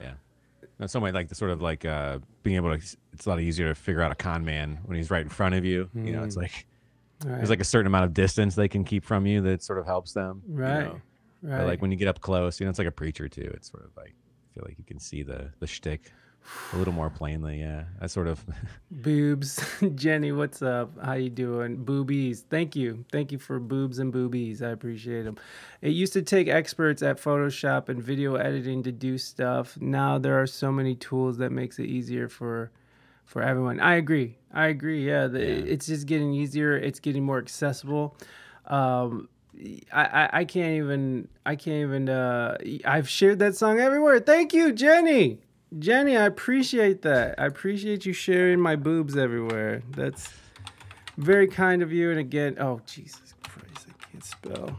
Yeah. 0.00 0.14
In 0.78 0.86
some 0.88 1.02
way, 1.02 1.10
like 1.10 1.28
the 1.28 1.34
sort 1.34 1.50
of 1.50 1.60
like 1.60 1.84
uh, 1.84 2.18
being 2.44 2.56
able 2.56 2.70
to, 2.76 2.82
it's 3.12 3.26
a 3.26 3.28
lot 3.28 3.40
easier 3.40 3.68
to 3.68 3.74
figure 3.74 4.02
out 4.02 4.12
a 4.12 4.14
con 4.14 4.44
man 4.44 4.78
when 4.84 4.96
he's 4.96 5.10
right 5.10 5.22
in 5.22 5.28
front 5.28 5.54
of 5.56 5.64
you. 5.64 5.90
You 5.94 6.12
know, 6.12 6.22
it's 6.22 6.36
Mm. 6.36 6.42
like 6.42 6.66
Right. 7.24 7.36
there's 7.38 7.50
like 7.50 7.60
a 7.60 7.64
certain 7.64 7.86
amount 7.86 8.04
of 8.04 8.12
distance 8.14 8.54
they 8.54 8.68
can 8.68 8.84
keep 8.84 9.04
from 9.04 9.26
you 9.26 9.40
that 9.42 9.62
sort 9.62 9.78
of 9.78 9.86
helps 9.86 10.12
them. 10.12 10.42
you 10.48 10.54
Right. 10.56 10.84
know? 10.86 11.00
But, 11.42 11.50
Right. 11.50 11.64
like 11.64 11.82
when 11.82 11.90
you 11.90 11.96
get 11.96 12.08
up 12.08 12.20
close, 12.20 12.58
you 12.60 12.66
know, 12.66 12.70
it's 12.70 12.78
like 12.78 12.88
a 12.88 12.98
preacher 13.02 13.28
too. 13.28 13.50
It's 13.54 13.70
sort 13.70 13.84
of 13.84 13.96
like 13.96 14.14
feel 14.54 14.64
like 14.66 14.78
you 14.78 14.84
can 14.84 14.98
see 14.98 15.22
the 15.22 15.50
the 15.58 15.66
shtick 15.66 16.12
a 16.72 16.76
little 16.76 16.92
more 16.92 17.10
plainly. 17.10 17.60
Yeah, 17.60 17.84
I 18.00 18.06
sort 18.06 18.28
of. 18.28 18.44
Boobs, 18.90 19.64
Jenny, 19.94 20.30
what's 20.32 20.62
up? 20.62 20.92
How 21.02 21.14
you 21.14 21.30
doing? 21.30 21.84
Boobies, 21.84 22.44
thank 22.48 22.76
you, 22.76 23.04
thank 23.10 23.32
you 23.32 23.38
for 23.38 23.58
boobs 23.58 23.98
and 23.98 24.12
boobies. 24.12 24.62
I 24.62 24.68
appreciate 24.68 25.22
them. 25.22 25.36
It 25.80 25.90
used 25.90 26.12
to 26.12 26.22
take 26.22 26.48
experts 26.48 27.02
at 27.02 27.20
Photoshop 27.20 27.88
and 27.88 28.02
video 28.02 28.36
editing 28.36 28.82
to 28.84 28.92
do 28.92 29.18
stuff. 29.18 29.78
Now 29.80 30.18
there 30.18 30.40
are 30.40 30.46
so 30.46 30.70
many 30.70 30.94
tools 30.94 31.38
that 31.38 31.50
makes 31.50 31.78
it 31.78 31.86
easier 31.86 32.28
for 32.28 32.70
for 33.24 33.42
everyone. 33.42 33.80
I 33.80 33.94
agree. 33.94 34.36
I 34.52 34.66
agree. 34.66 35.06
Yeah, 35.06 35.26
the, 35.26 35.40
it's 35.40 35.86
just 35.86 36.06
getting 36.06 36.32
easier. 36.32 36.76
It's 36.76 37.00
getting 37.00 37.24
more 37.24 37.38
accessible. 37.38 38.16
Um, 38.66 39.28
I, 39.92 40.28
I 40.32 40.44
can't 40.44 40.74
even 40.74 41.28
I 41.46 41.56
can't 41.56 41.76
even 41.76 42.08
uh 42.08 42.58
I've 42.84 43.08
shared 43.08 43.38
that 43.38 43.56
song 43.56 43.78
everywhere. 43.78 44.20
Thank 44.20 44.52
you, 44.52 44.72
Jenny. 44.72 45.38
Jenny, 45.78 46.16
I 46.16 46.24
appreciate 46.24 47.02
that. 47.02 47.34
I 47.38 47.46
appreciate 47.46 48.04
you 48.06 48.12
sharing 48.12 48.60
my 48.60 48.76
boobs 48.76 49.16
everywhere. 49.16 49.82
That's 49.90 50.32
very 51.16 51.46
kind 51.46 51.82
of 51.82 51.92
you. 51.92 52.10
And 52.10 52.18
again, 52.18 52.56
oh 52.60 52.80
Jesus 52.86 53.34
Christ, 53.42 53.86
I 53.88 54.04
can't 54.06 54.24
spell. 54.24 54.78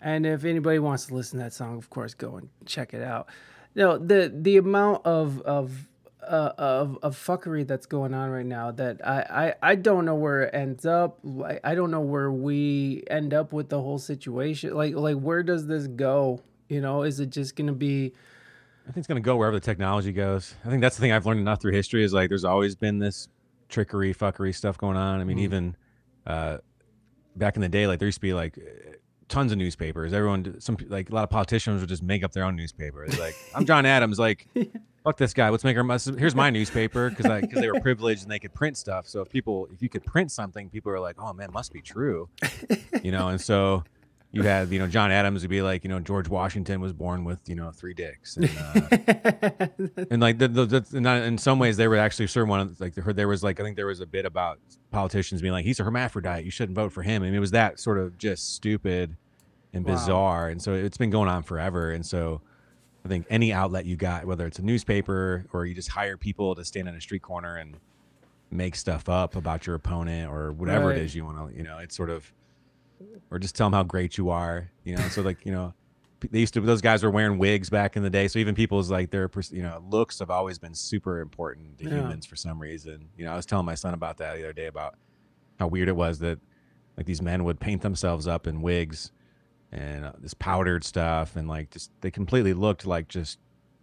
And 0.00 0.26
if 0.26 0.44
anybody 0.44 0.78
wants 0.78 1.06
to 1.06 1.14
listen 1.14 1.38
to 1.38 1.44
that 1.44 1.54
song, 1.54 1.78
of 1.78 1.88
course, 1.90 2.14
go 2.14 2.36
and 2.36 2.48
check 2.66 2.92
it 2.92 3.02
out. 3.02 3.28
No, 3.74 3.96
the 3.98 4.32
the 4.34 4.56
amount 4.56 5.06
of 5.06 5.40
of 5.42 5.88
uh, 6.28 6.52
of 6.58 6.98
of 7.02 7.16
fuckery 7.16 7.66
that's 7.66 7.86
going 7.86 8.14
on 8.14 8.30
right 8.30 8.46
now 8.46 8.70
that 8.72 9.06
I, 9.06 9.54
I 9.62 9.70
I 9.72 9.74
don't 9.76 10.04
know 10.04 10.14
where 10.14 10.42
it 10.42 10.54
ends 10.54 10.84
up. 10.86 11.18
Like 11.22 11.60
I 11.64 11.74
don't 11.74 11.90
know 11.90 12.00
where 12.00 12.30
we 12.30 13.02
end 13.08 13.32
up 13.34 13.52
with 13.52 13.68
the 13.68 13.80
whole 13.80 13.98
situation. 13.98 14.74
Like 14.74 14.94
like 14.94 15.16
where 15.16 15.42
does 15.42 15.66
this 15.66 15.86
go? 15.86 16.40
You 16.68 16.80
know, 16.80 17.02
is 17.02 17.20
it 17.20 17.30
just 17.30 17.56
gonna 17.56 17.72
be? 17.72 18.12
I 18.86 18.86
think 18.88 18.98
it's 18.98 19.06
gonna 19.06 19.20
go 19.20 19.36
wherever 19.36 19.56
the 19.56 19.64
technology 19.64 20.12
goes. 20.12 20.54
I 20.64 20.68
think 20.70 20.80
that's 20.80 20.96
the 20.96 21.00
thing 21.00 21.12
I've 21.12 21.26
learned 21.26 21.40
enough 21.40 21.60
through 21.60 21.72
history 21.72 22.04
is 22.04 22.12
like 22.12 22.28
there's 22.28 22.44
always 22.44 22.74
been 22.74 22.98
this 22.98 23.28
trickery, 23.68 24.14
fuckery 24.14 24.54
stuff 24.54 24.76
going 24.78 24.96
on. 24.96 25.20
I 25.20 25.24
mean, 25.24 25.38
Mhm. 25.38 25.42
even 25.42 25.76
uh, 26.26 26.58
back 27.36 27.56
in 27.56 27.62
the 27.62 27.68
day, 27.68 27.86
like 27.86 27.98
there 27.98 28.06
used 28.08 28.16
to 28.18 28.20
be 28.22 28.34
like 28.34 28.58
tons 29.28 29.52
of 29.52 29.58
newspapers. 29.58 30.12
Everyone, 30.12 30.60
some 30.60 30.76
like 30.88 31.08
a 31.10 31.14
lot 31.14 31.24
of 31.24 31.30
politicians 31.30 31.80
would 31.80 31.88
just 31.88 32.02
make 32.02 32.22
up 32.22 32.32
their 32.32 32.44
own 32.44 32.56
newspapers. 32.56 33.18
Like 33.18 33.34
I'm 33.54 33.64
John 33.64 33.86
Adams, 33.96 34.18
like 34.18 34.46
fuck 35.04 35.16
this 35.16 35.34
guy. 35.34 35.50
Let's 35.50 35.64
make 35.64 35.76
our 35.76 35.84
here's 36.18 36.34
my 36.34 36.50
newspaper 36.50 37.10
because 37.10 37.26
I 37.26 37.42
because 37.42 37.60
they 37.60 37.70
were 37.70 37.80
privileged 37.82 38.22
and 38.22 38.30
they 38.30 38.38
could 38.38 38.54
print 38.54 38.76
stuff. 38.76 39.06
So 39.06 39.20
if 39.20 39.28
people 39.28 39.68
if 39.72 39.82
you 39.82 39.88
could 39.88 40.04
print 40.04 40.32
something, 40.32 40.70
people 40.70 40.90
are 40.90 41.00
like, 41.00 41.16
oh 41.18 41.32
man, 41.32 41.52
must 41.52 41.72
be 41.72 41.80
true, 41.80 42.28
you 43.02 43.12
know. 43.12 43.28
And 43.28 43.40
so 43.40 43.84
you 44.32 44.42
have 44.42 44.72
you 44.72 44.80
know 44.80 44.88
John 44.88 45.12
Adams 45.12 45.42
would 45.42 45.50
be 45.50 45.62
like 45.62 45.84
you 45.84 45.90
know 45.90 46.00
George 46.00 46.28
Washington 46.28 46.80
was 46.80 46.92
born 46.92 47.24
with 47.24 47.38
you 47.48 47.54
know 47.54 47.70
three 47.70 47.94
dicks. 47.94 48.36
And, 48.36 48.50
uh, 48.58 49.66
and 50.10 50.20
like 50.20 50.38
the, 50.38 50.48
the, 50.48 50.66
the 50.66 50.96
and 50.96 51.06
in 51.06 51.38
some 51.38 51.58
ways 51.58 51.76
they 51.76 51.86
were 51.86 51.96
actually 51.96 52.26
sure 52.26 52.44
one 52.44 52.60
of 52.60 52.80
like 52.80 52.94
there 52.94 53.28
was 53.28 53.44
like 53.44 53.60
I 53.60 53.62
think 53.62 53.76
there 53.76 53.86
was 53.86 54.00
a 54.00 54.06
bit 54.06 54.24
about 54.26 54.58
politicians 54.90 55.40
being 55.42 55.52
like 55.52 55.64
he's 55.64 55.78
a 55.80 55.84
hermaphrodite 55.84 56.44
you 56.44 56.50
shouldn't 56.50 56.76
vote 56.76 56.92
for 56.92 57.02
him 57.02 57.22
I 57.22 57.26
mean 57.26 57.34
it 57.34 57.40
was 57.40 57.50
that 57.50 57.78
sort 57.78 57.98
of 57.98 58.16
just 58.18 58.54
stupid 58.54 59.16
and 59.72 59.84
Wow. 59.84 59.94
bizarre 59.94 60.48
and 60.48 60.62
so 60.62 60.72
it's 60.72 60.96
been 60.96 61.10
going 61.10 61.28
on 61.28 61.42
forever 61.42 61.90
and 61.90 62.06
so 62.06 62.40
I 63.04 63.08
think 63.08 63.26
any 63.28 63.52
outlet 63.52 63.84
you 63.84 63.96
got 63.96 64.24
whether 64.24 64.46
it's 64.46 64.58
a 64.58 64.62
newspaper 64.62 65.44
or 65.52 65.66
you 65.66 65.74
just 65.74 65.90
hire 65.90 66.16
people 66.16 66.54
to 66.54 66.64
stand 66.64 66.88
on 66.88 66.94
a 66.94 67.00
street 67.00 67.22
corner 67.22 67.56
and 67.56 67.76
make 68.50 68.76
stuff 68.76 69.08
up 69.08 69.36
about 69.36 69.66
your 69.66 69.76
opponent 69.76 70.30
or 70.30 70.52
whatever 70.52 70.88
Right. 70.88 70.96
it 70.98 71.02
is 71.02 71.14
you 71.14 71.24
want 71.24 71.50
to 71.50 71.56
you 71.56 71.62
know 71.64 71.78
it's 71.78 71.94
sort 71.96 72.08
of 72.10 72.32
or 73.30 73.38
just 73.38 73.54
tell 73.56 73.66
them 73.66 73.74
how 73.74 73.82
great 73.82 74.16
you 74.16 74.30
are 74.30 74.70
you 74.84 74.96
know 74.96 75.02
so 75.08 75.20
like 75.22 75.44
you 75.44 75.52
know 75.52 75.74
they 76.30 76.38
used 76.38 76.54
to 76.54 76.60
those 76.62 76.80
guys 76.80 77.02
were 77.02 77.10
wearing 77.10 77.36
wigs 77.36 77.68
back 77.68 77.96
in 77.96 78.02
the 78.02 78.08
day 78.08 78.26
so 78.28 78.38
even 78.38 78.54
people's 78.54 78.90
like 78.90 79.10
their 79.10 79.28
you 79.50 79.62
know 79.62 79.84
looks 79.90 80.18
have 80.20 80.30
always 80.30 80.58
been 80.58 80.74
super 80.74 81.20
important 81.20 81.76
to 81.78 81.84
Yeah. 81.84 81.96
humans 81.96 82.24
for 82.24 82.36
some 82.36 82.58
reason 82.58 83.08
you 83.18 83.24
know 83.26 83.32
i 83.32 83.36
was 83.36 83.44
telling 83.44 83.66
my 83.66 83.74
son 83.74 83.92
about 83.92 84.16
that 84.18 84.36
the 84.36 84.44
other 84.44 84.52
day 84.54 84.66
about 84.66 84.94
how 85.58 85.66
weird 85.66 85.88
it 85.88 85.96
was 85.96 86.20
that 86.20 86.38
like 86.96 87.04
these 87.06 87.20
men 87.20 87.44
would 87.44 87.60
paint 87.60 87.82
themselves 87.82 88.26
up 88.26 88.46
in 88.46 88.62
wigs 88.62 89.10
and 89.74 90.04
uh, 90.04 90.12
this 90.18 90.34
powdered 90.34 90.84
stuff 90.84 91.36
and 91.36 91.48
like 91.48 91.70
just 91.70 91.90
they 92.00 92.10
completely 92.10 92.54
looked 92.54 92.86
like 92.86 93.08
just 93.08 93.38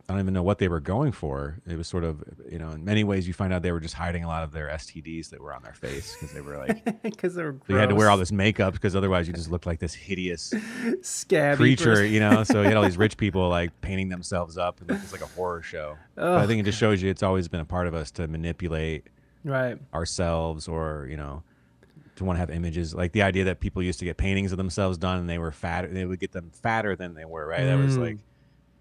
I 0.10 0.14
don't 0.14 0.22
even 0.22 0.34
know 0.34 0.44
what 0.44 0.58
they 0.58 0.68
were 0.68 0.80
going 0.82 1.12
for. 1.14 1.60
It 1.66 1.78
was 1.78 1.88
sort 1.88 2.04
of, 2.04 2.22
you 2.50 2.58
know, 2.58 2.72
in 2.72 2.84
many 2.84 3.04
ways, 3.06 3.28
you 3.28 3.34
find 3.34 3.54
out 3.54 3.62
they 3.62 3.72
were 3.72 3.80
just 3.80 3.94
hiding 3.94 4.26
a 4.26 4.28
lot 4.28 4.44
of 4.44 4.52
their 4.52 4.68
STDs 4.68 5.30
that 5.30 5.40
were 5.40 5.54
on 5.54 5.64
their 5.64 5.76
face 5.76 6.14
because 6.16 6.34
they 6.34 6.42
were 6.42 6.58
like, 6.58 7.02
because 7.04 7.36
they 7.36 7.44
were 7.44 7.56
you 7.70 7.76
had 7.78 7.88
to 7.90 7.96
wear 7.96 8.10
all 8.10 8.18
this 8.18 8.32
makeup 8.32 8.74
because 8.74 8.94
otherwise 8.96 9.28
you 9.28 9.34
just 9.42 9.50
looked 9.50 9.66
like 9.66 9.80
this 9.80 9.94
hideous 9.94 10.54
Scabby 11.02 11.56
creature, 11.58 11.92
person. 11.96 12.12
you 12.12 12.20
know. 12.20 12.44
So 12.44 12.62
you 12.62 12.68
had 12.68 12.78
all 12.78 12.84
these 12.84 12.98
rich 12.98 13.16
people 13.26 13.48
like 13.48 13.80
painting 13.82 14.10
themselves 14.10 14.58
up, 14.58 14.82
and 14.82 14.90
it 14.90 15.02
was 15.02 15.12
like 15.14 15.22
a 15.22 15.28
horror 15.28 15.62
show. 15.62 15.98
I 16.18 16.46
think 16.46 16.60
it 16.60 16.64
just 16.64 16.80
shows 16.80 17.02
you 17.02 17.10
it's 17.10 17.24
always 17.24 17.48
been 17.48 17.62
a 17.62 17.66
part 17.66 17.88
of 17.88 17.94
us 17.94 18.12
to 18.12 18.28
manipulate 18.28 19.08
Right. 19.46 19.78
ourselves, 19.94 20.68
or 20.68 21.08
you 21.10 21.16
know, 21.18 21.44
to 22.22 22.26
want 22.26 22.38
to 22.38 22.40
have 22.40 22.50
images. 22.50 22.94
Like 22.96 23.12
the 23.12 23.22
idea 23.24 23.44
that 23.46 23.60
people 23.60 23.84
used 23.84 24.00
to 24.00 24.06
get 24.06 24.18
paintings 24.18 24.52
of 24.52 24.58
themselves 24.58 24.98
done, 24.98 25.20
and 25.20 25.30
they 25.30 25.38
were 25.38 25.52
fat. 25.52 25.94
They 25.94 26.06
would 26.06 26.20
get 26.20 26.32
them 26.32 26.52
fatter 26.64 26.96
than 26.96 27.14
they 27.14 27.26
were. 27.26 27.46
Right. 27.48 27.64
That 27.66 27.76
was 27.78 27.98
Mm. 27.98 28.02
like. 28.02 28.18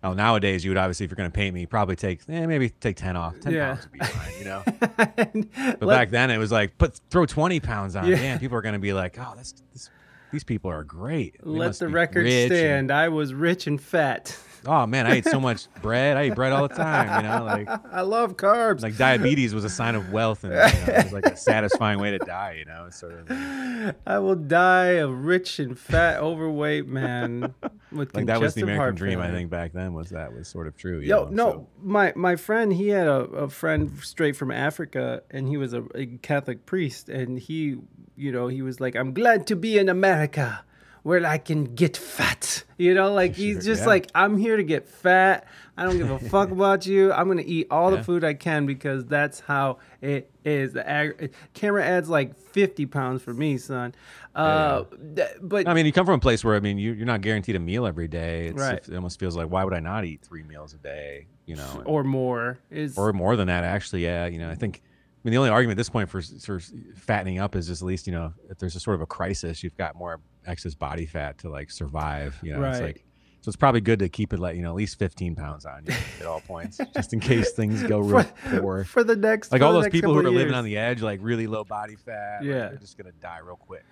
Oh, 0.02 0.14
nowadays 0.14 0.64
you 0.64 0.70
would 0.70 0.78
obviously, 0.78 1.04
if 1.04 1.10
you're 1.10 1.16
going 1.16 1.30
to 1.30 1.34
paint 1.34 1.54
me, 1.54 1.66
probably 1.66 1.94
take, 1.94 2.20
eh, 2.26 2.46
maybe 2.46 2.70
take 2.70 2.96
ten 2.96 3.16
off. 3.18 3.38
Ten 3.40 3.52
Yeah. 3.52 3.74
pounds 3.74 3.82
would 3.82 3.92
be 3.92 3.98
fine, 4.06 4.32
you 4.38 4.44
know. 4.46 4.62
But 5.78 5.82
Let- 5.82 5.96
back 5.96 6.10
then 6.10 6.30
it 6.30 6.38
was 6.38 6.50
like, 6.50 6.78
put 6.78 6.98
throw 7.10 7.26
twenty 7.26 7.60
pounds 7.60 7.96
on. 7.96 8.06
Yeah. 8.06 8.16
Damn, 8.16 8.38
people 8.38 8.56
are 8.56 8.62
going 8.62 8.72
to 8.72 8.78
be 8.78 8.94
like, 8.94 9.18
oh, 9.18 9.34
that's 9.36 9.52
this, 9.74 9.90
these 10.32 10.42
people 10.44 10.70
are 10.70 10.84
great. 10.84 11.34
They 11.44 11.50
Let 11.50 11.66
must 11.66 11.80
the 11.80 11.86
be 11.88 11.92
record 11.92 12.24
rich 12.24 12.32
and- 12.50 12.50
stand. 12.58 12.90
I 12.90 13.10
was 13.10 13.34
rich 13.34 13.66
and 13.66 13.78
fat. 13.78 14.38
Oh 14.66 14.86
man, 14.86 15.06
I 15.06 15.16
ate 15.16 15.24
so 15.24 15.40
much 15.40 15.66
bread. 15.82 16.16
I 16.16 16.26
eat 16.26 16.34
bread 16.34 16.52
all 16.52 16.68
the 16.68 16.74
time. 16.74 17.24
You 17.24 17.28
know, 17.30 17.44
like 17.44 17.68
I 17.92 18.02
love 18.02 18.36
carbs. 18.36 18.82
like 18.82 18.96
diabetes 18.96 19.54
was 19.54 19.64
a 19.64 19.68
sign 19.70 19.94
of 19.94 20.12
wealth, 20.12 20.44
and 20.44 20.52
you 20.52 20.58
know, 20.58 20.92
it 20.98 21.04
was 21.04 21.12
like 21.12 21.26
a 21.26 21.36
satisfying 21.36 21.98
way 22.00 22.10
to 22.12 22.18
die. 22.18 22.56
You 22.58 22.64
know, 22.66 22.88
sort 22.90 23.14
of 23.30 23.94
I 24.06 24.18
will 24.18 24.34
die 24.36 24.92
a 24.94 25.08
rich 25.08 25.58
and 25.58 25.78
fat, 25.78 26.20
overweight 26.20 26.86
man 26.86 27.54
with 27.92 28.14
like 28.14 28.26
that 28.26 28.40
was 28.40 28.54
the 28.54 28.62
American 28.62 28.94
dream. 28.96 29.20
I 29.20 29.30
think 29.30 29.50
back 29.50 29.72
then 29.72 29.94
was 29.94 30.10
that 30.10 30.32
was 30.32 30.48
sort 30.48 30.66
of 30.66 30.76
true. 30.76 31.00
you 31.00 31.08
Yo, 31.08 31.24
know, 31.24 31.30
no, 31.30 31.50
so- 31.52 31.66
my 31.82 32.12
my 32.16 32.36
friend, 32.36 32.72
he 32.72 32.88
had 32.88 33.06
a, 33.06 33.20
a 33.24 33.48
friend 33.48 33.98
straight 34.02 34.36
from 34.36 34.50
Africa, 34.50 35.22
and 35.30 35.48
he 35.48 35.56
was 35.56 35.72
a, 35.72 35.84
a 35.94 36.06
Catholic 36.22 36.66
priest, 36.66 37.08
and 37.08 37.38
he, 37.38 37.76
you 38.16 38.32
know, 38.32 38.48
he 38.48 38.62
was 38.62 38.80
like, 38.80 38.94
"I'm 38.96 39.12
glad 39.14 39.46
to 39.48 39.56
be 39.56 39.78
in 39.78 39.88
America, 39.88 40.64
where 41.02 41.24
I 41.26 41.38
can 41.38 41.74
get 41.74 41.96
fat." 41.96 42.64
You 42.78 42.94
know, 42.94 43.12
like 43.12 43.34
he's 43.36 43.64
just 43.64 43.82
yeah. 43.82 43.88
like, 43.88 44.10
"I'm 44.14 44.38
here 44.38 44.56
to 44.56 44.62
get 44.62 44.88
fat. 44.88 45.46
I 45.76 45.84
don't 45.84 45.98
give 45.98 46.10
a 46.10 46.18
fuck 46.18 46.50
about 46.52 46.86
you. 46.86 47.12
I'm 47.12 47.28
gonna 47.28 47.42
eat 47.44 47.66
all 47.70 47.90
Yeah. 47.90 47.98
the 47.98 48.04
food 48.04 48.24
I 48.24 48.34
can 48.34 48.66
because 48.66 49.04
that's 49.06 49.40
how 49.40 49.78
it 50.00 50.30
is." 50.44 50.72
The 50.72 50.88
ag- 50.88 51.32
camera 51.54 51.84
adds 51.84 52.08
like 52.08 52.38
50 52.38 52.86
pounds 52.86 53.22
for 53.22 53.34
me, 53.34 53.58
son. 53.58 53.94
Uh, 54.34 54.84
th- 55.16 55.28
but 55.42 55.66
I 55.68 55.74
mean, 55.74 55.86
you 55.86 55.92
come 55.92 56.06
from 56.06 56.14
a 56.14 56.20
place 56.20 56.44
where 56.44 56.54
I 56.54 56.60
mean, 56.60 56.78
you, 56.78 56.92
you're 56.92 57.06
not 57.06 57.20
guaranteed 57.20 57.56
a 57.56 57.60
meal 57.60 57.86
every 57.86 58.08
day. 58.08 58.46
It's, 58.46 58.60
Right. 58.60 58.88
It 58.88 58.94
almost 58.94 59.18
feels 59.18 59.36
like 59.36 59.48
why 59.50 59.64
would 59.64 59.74
I 59.74 59.80
not 59.80 60.04
eat 60.04 60.22
three 60.22 60.42
meals 60.42 60.72
a 60.72 60.78
day? 60.78 61.26
You 61.46 61.56
know, 61.56 61.82
or 61.84 62.04
more 62.04 62.60
is 62.70 62.96
or 62.96 63.12
more 63.12 63.34
than 63.34 63.48
that 63.48 63.64
actually 63.64 64.04
yeah 64.04 64.26
you 64.26 64.38
know 64.38 64.48
i 64.48 64.54
think 64.54 64.82
i 64.84 65.18
mean 65.24 65.32
the 65.32 65.38
only 65.38 65.50
argument 65.50 65.72
at 65.76 65.80
this 65.80 65.88
point 65.90 66.08
for 66.08 66.22
for 66.22 66.60
fattening 66.94 67.40
up 67.40 67.56
is 67.56 67.66
just 67.66 67.82
at 67.82 67.86
least 67.86 68.06
you 68.06 68.12
know 68.12 68.32
if 68.48 68.58
there's 68.58 68.76
a 68.76 68.80
sort 68.80 68.94
of 68.94 69.00
a 69.00 69.06
crisis 69.06 69.64
you've 69.64 69.76
got 69.76 69.96
more 69.96 70.20
excess 70.46 70.74
body 70.74 71.06
fat 71.06 71.38
to 71.38 71.48
like 71.48 71.70
survive 71.70 72.36
you 72.42 72.52
know 72.52 72.62
it's 72.64 72.78
Right. 72.80 72.86
like 72.96 73.04
so 73.42 73.48
it's 73.48 73.56
probably 73.56 73.80
good 73.80 73.98
to 74.00 74.08
keep 74.08 74.32
it 74.32 74.38
like 74.38 74.56
you 74.56 74.62
know 74.62 74.70
at 74.70 74.74
least 74.76 74.98
15 74.98 75.34
pounds 75.34 75.64
on 75.66 75.84
you 75.86 75.94
at 76.20 76.26
all 76.26 76.40
points 76.40 76.78
just 76.94 77.12
in 77.12 77.20
case 77.20 77.52
things 77.52 77.82
go 77.84 77.98
real 78.00 78.24
poor 78.58 78.84
for 78.84 79.02
the 79.04 79.16
next 79.16 79.50
like 79.52 79.62
all 79.62 79.72
those 79.72 79.88
people 79.88 80.12
who 80.12 80.20
are 80.20 80.26
of 80.26 80.34
living 80.34 80.54
on 80.54 80.64
the 80.64 80.76
edge 80.76 81.02
like 81.02 81.20
really 81.22 81.46
low 81.46 81.64
body 81.64 81.96
fat 81.96 82.38
like, 82.40 82.48
Yeah. 82.48 82.68
they're 82.68 82.76
just 82.76 82.96
gonna 82.98 83.12
die 83.20 83.38
real 83.44 83.56
quick. 83.56 83.84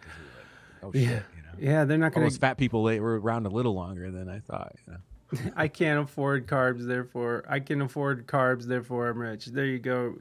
like, 0.83 0.85
oh 0.85 0.91
Yeah. 0.95 1.07
shit 1.09 1.23
you 1.37 1.43
know 1.43 1.73
Yeah, 1.73 1.85
they're 1.85 1.97
not 1.99 2.07
all 2.07 2.11
gonna- 2.11 2.27
those 2.27 2.37
fat 2.39 2.59
people 2.59 2.85
they 2.85 3.01
were 3.01 3.19
around 3.21 3.47
a 3.47 3.51
little 3.51 3.75
longer 3.75 4.11
than 4.11 4.29
i 4.29 4.39
thought 4.41 4.75
you 4.87 4.93
know 4.95 4.99
I 5.57 5.69
can't 5.69 6.01
afford 6.01 6.47
carbs, 6.47 6.87
therefore 6.87 7.45
I 7.47 7.61
can 7.61 7.83
afford 7.83 8.27
carbs, 8.27 8.65
therefore 8.65 9.11
I'm 9.11 9.19
rich. 9.19 9.45
There 9.45 9.67
you 9.67 9.79
go, 9.79 10.15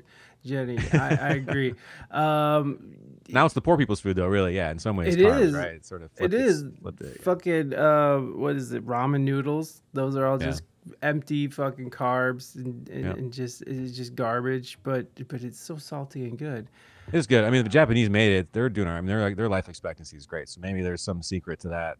Jenny. 0.43 0.77
I, 0.91 0.97
I 1.15 1.29
agree. 1.29 1.75
Um, 2.11 2.93
now 3.29 3.45
it's 3.45 3.53
the 3.53 3.61
poor 3.61 3.77
people's 3.77 3.99
food 3.99 4.15
though 4.15 4.27
really 4.27 4.55
yeah 4.55 4.71
in 4.71 4.79
some 4.79 4.95
ways 4.95 5.15
it 5.15 5.19
carbs, 5.19 5.41
is 5.41 5.53
right 5.53 5.75
It's 5.75 5.87
sort 5.89 6.01
of 6.01 6.11
it 6.19 6.33
is 6.33 6.63
it, 6.63 6.73
yeah. 7.01 7.09
fucking 7.21 7.73
uh, 7.73 8.17
what 8.19 8.55
is 8.55 8.71
it? 8.71 8.85
Ramen 8.85 9.21
noodles. 9.21 9.81
Those 9.93 10.15
are 10.15 10.25
all 10.25 10.39
Yeah. 10.39 10.47
just 10.47 10.63
empty 11.01 11.47
fucking 11.47 11.89
carbs 11.89 12.55
and, 12.55 12.87
and, 12.89 13.03
Yeah. 13.05 13.11
and 13.11 13.33
just 13.33 13.61
it's 13.63 13.95
just 13.95 14.15
garbage. 14.15 14.77
But 14.83 15.07
but 15.27 15.41
it's 15.43 15.59
so 15.59 15.77
salty 15.77 16.23
and 16.25 16.37
good. 16.37 16.69
It's 17.13 17.27
good. 17.27 17.43
I 17.45 17.49
mean, 17.49 17.63
the 17.63 17.69
Japanese 17.69 18.09
made 18.09 18.33
it. 18.33 18.51
They're 18.51 18.69
doing. 18.69 18.87
right. 18.87 18.97
I 18.97 19.01
mean, 19.01 19.07
they're 19.07 19.21
like 19.21 19.37
their 19.37 19.49
life 19.49 19.69
expectancy 19.69 20.17
is 20.17 20.25
great. 20.25 20.49
So 20.49 20.59
maybe 20.61 20.81
there's 20.81 21.01
some 21.01 21.21
secret 21.23 21.59
to 21.61 21.69
that. 21.69 21.97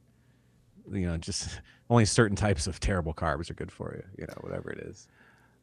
You 0.92 1.06
know, 1.08 1.18
just 1.18 1.62
only 1.90 2.06
certain 2.06 2.36
types 2.36 2.68
of 2.68 2.80
terrible 2.80 3.14
carbs 3.14 3.50
are 3.50 3.54
good 3.54 3.72
for 3.72 3.94
you. 3.96 4.04
You 4.18 4.28
know, 4.28 4.36
whatever 4.42 4.70
it 4.72 4.80
is. 4.80 5.08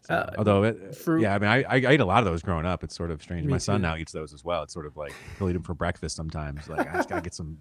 So, 0.06 0.14
Uh, 0.14 0.30
although, 0.38 0.64
it, 0.64 0.94
fruit- 0.94 1.22
yeah, 1.22 1.34
I 1.34 1.38
mean, 1.38 1.48
I, 1.50 1.62
I 1.68 1.76
ate 1.76 2.00
a 2.00 2.04
lot 2.04 2.18
of 2.18 2.24
those 2.26 2.42
growing 2.42 2.66
up. 2.66 2.84
It's 2.84 2.94
sort 2.94 3.10
of 3.10 3.22
strange. 3.22 3.46
Me 3.46 3.52
My 3.52 3.58
son 3.58 3.76
too. 3.80 3.82
now 3.82 3.96
eats 3.96 4.12
those 4.12 4.34
as 4.34 4.44
well. 4.44 4.62
It's 4.62 4.72
sort 4.74 4.86
of 4.86 4.96
like 4.96 5.12
he'll 5.38 5.48
eat 5.48 5.54
them 5.54 5.62
for 5.62 5.74
breakfast 5.74 6.14
sometimes. 6.16 6.68
Like 6.68 6.88
I 6.90 6.96
just 6.96 7.08
gotta 7.08 7.22
get 7.22 7.34
some 7.34 7.56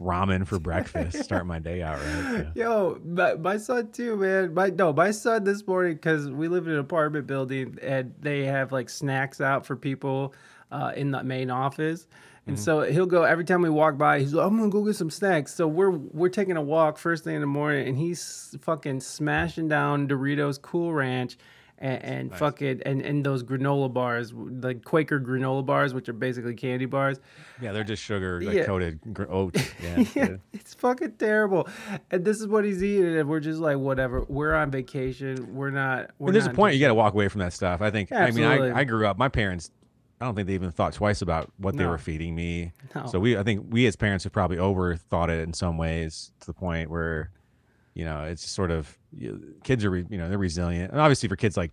ramen 0.00 0.46
for 0.46 0.58
breakfast. 0.58 1.24
Start 1.24 1.46
my 1.46 1.58
day 1.58 1.82
out 1.82 1.98
right. 1.98 2.46
Yeah. 2.54 2.64
Yo, 2.64 3.00
my, 3.04 3.34
my 3.34 3.56
son 3.56 3.90
too, 3.90 4.16
man. 4.16 4.54
My 4.54 4.70
no, 4.70 4.92
my 4.92 5.10
son 5.10 5.44
this 5.44 5.66
morning 5.66 5.94
because 5.94 6.30
we 6.30 6.48
live 6.48 6.66
in 6.66 6.74
an 6.74 6.78
apartment 6.78 7.26
building 7.26 7.78
and 7.82 8.14
they 8.20 8.44
have 8.44 8.70
like 8.70 8.88
snacks 8.90 9.40
out 9.40 9.66
for 9.66 9.74
people 9.74 10.34
uh, 10.70 10.92
in 10.94 11.10
the 11.10 11.22
main 11.24 11.50
office. 11.50 12.06
And 12.46 12.56
Mm-hmm. 12.56 12.64
so 12.64 12.80
he'll 12.82 13.04
go 13.06 13.24
every 13.24 13.44
time 13.44 13.60
we 13.60 13.68
walk 13.68 13.98
by. 13.98 14.20
He's 14.20 14.32
like, 14.32 14.46
"I'm 14.46 14.56
gonna 14.56 14.70
go 14.70 14.82
get 14.82 14.96
some 14.96 15.10
snacks." 15.10 15.52
So 15.54 15.66
we're 15.68 15.90
we're 15.90 16.30
taking 16.30 16.56
a 16.56 16.62
walk 16.62 16.96
first 16.96 17.22
thing 17.24 17.34
in 17.34 17.40
the 17.42 17.46
morning, 17.46 17.86
and 17.88 17.98
he's 17.98 18.56
fucking 18.62 19.00
smashing 19.00 19.68
down 19.68 20.08
Doritos 20.08 20.60
Cool 20.62 20.94
Ranch, 20.94 21.36
and, 21.80 22.02
and 22.04 22.34
fucking 22.36 22.82
and, 22.84 23.00
and 23.02 23.24
those 23.24 23.42
granola 23.42 23.92
bars, 23.92 24.32
the 24.34 24.74
Quaker 24.74 25.20
granola 25.20 25.64
bars, 25.64 25.94
which 25.94 26.08
are 26.08 26.12
basically 26.12 26.54
candy 26.54 26.86
bars. 26.86 27.18
Yeah, 27.60 27.72
they're 27.72 27.84
just 27.84 28.02
sugar 28.02 28.40
like, 28.40 28.56
Yeah. 28.56 28.64
coated 28.64 29.00
gr- 29.12 29.30
oats. 29.30 29.60
Yeah, 29.82 30.04
yeah, 30.14 30.36
it's 30.52 30.74
fucking 30.74 31.12
terrible. 31.12 31.68
And 32.10 32.24
this 32.24 32.40
is 32.40 32.46
what 32.48 32.64
he's 32.64 32.82
eating, 32.82 33.16
and 33.16 33.28
we're 33.28 33.40
just 33.40 33.60
like, 33.60 33.78
whatever. 33.78 34.24
We're 34.28 34.54
on 34.54 34.70
vacation. 34.70 35.54
We're 35.54 35.70
not. 35.70 36.10
We're 36.18 36.28
And 36.28 36.34
there's 36.34 36.46
a 36.46 36.50
point 36.50 36.74
you 36.74 36.80
got 36.80 36.88
to 36.88 36.94
walk 36.94 37.14
away 37.14 37.28
from 37.28 37.40
that 37.40 37.52
stuff. 37.52 37.80
I 37.80 37.90
think. 37.90 38.10
Absolutely. 38.10 38.56
I 38.56 38.60
mean, 38.60 38.72
I, 38.72 38.80
I 38.80 38.84
grew 38.84 39.06
up. 39.06 39.18
My 39.18 39.28
parents, 39.28 39.70
I 40.20 40.24
don't 40.24 40.34
think 40.34 40.48
they 40.48 40.54
even 40.54 40.72
thought 40.72 40.92
twice 40.94 41.22
about 41.22 41.52
what 41.58 41.76
they 41.76 41.86
were 41.86 41.98
feeding 41.98 42.34
me. 42.34 42.72
No. 42.94 43.06
So 43.06 43.20
we, 43.20 43.36
I 43.36 43.44
think 43.44 43.66
we 43.70 43.86
as 43.86 43.94
parents 43.94 44.24
have 44.24 44.32
probably 44.32 44.56
overthought 44.56 45.28
it 45.28 45.38
in 45.40 45.52
some 45.52 45.78
ways 45.78 46.32
to 46.40 46.46
the 46.46 46.54
point 46.54 46.90
where, 46.90 47.30
you 47.98 48.04
know, 48.04 48.22
it's 48.22 48.48
sort 48.48 48.70
of 48.70 48.96
you, 49.12 49.54
kids 49.64 49.84
are, 49.84 49.94
you 49.96 50.16
know, 50.16 50.28
they're 50.28 50.38
resilient. 50.38 50.92
And 50.92 51.00
obviously 51.00 51.28
for 51.28 51.36
kids 51.36 51.56
like 51.56 51.72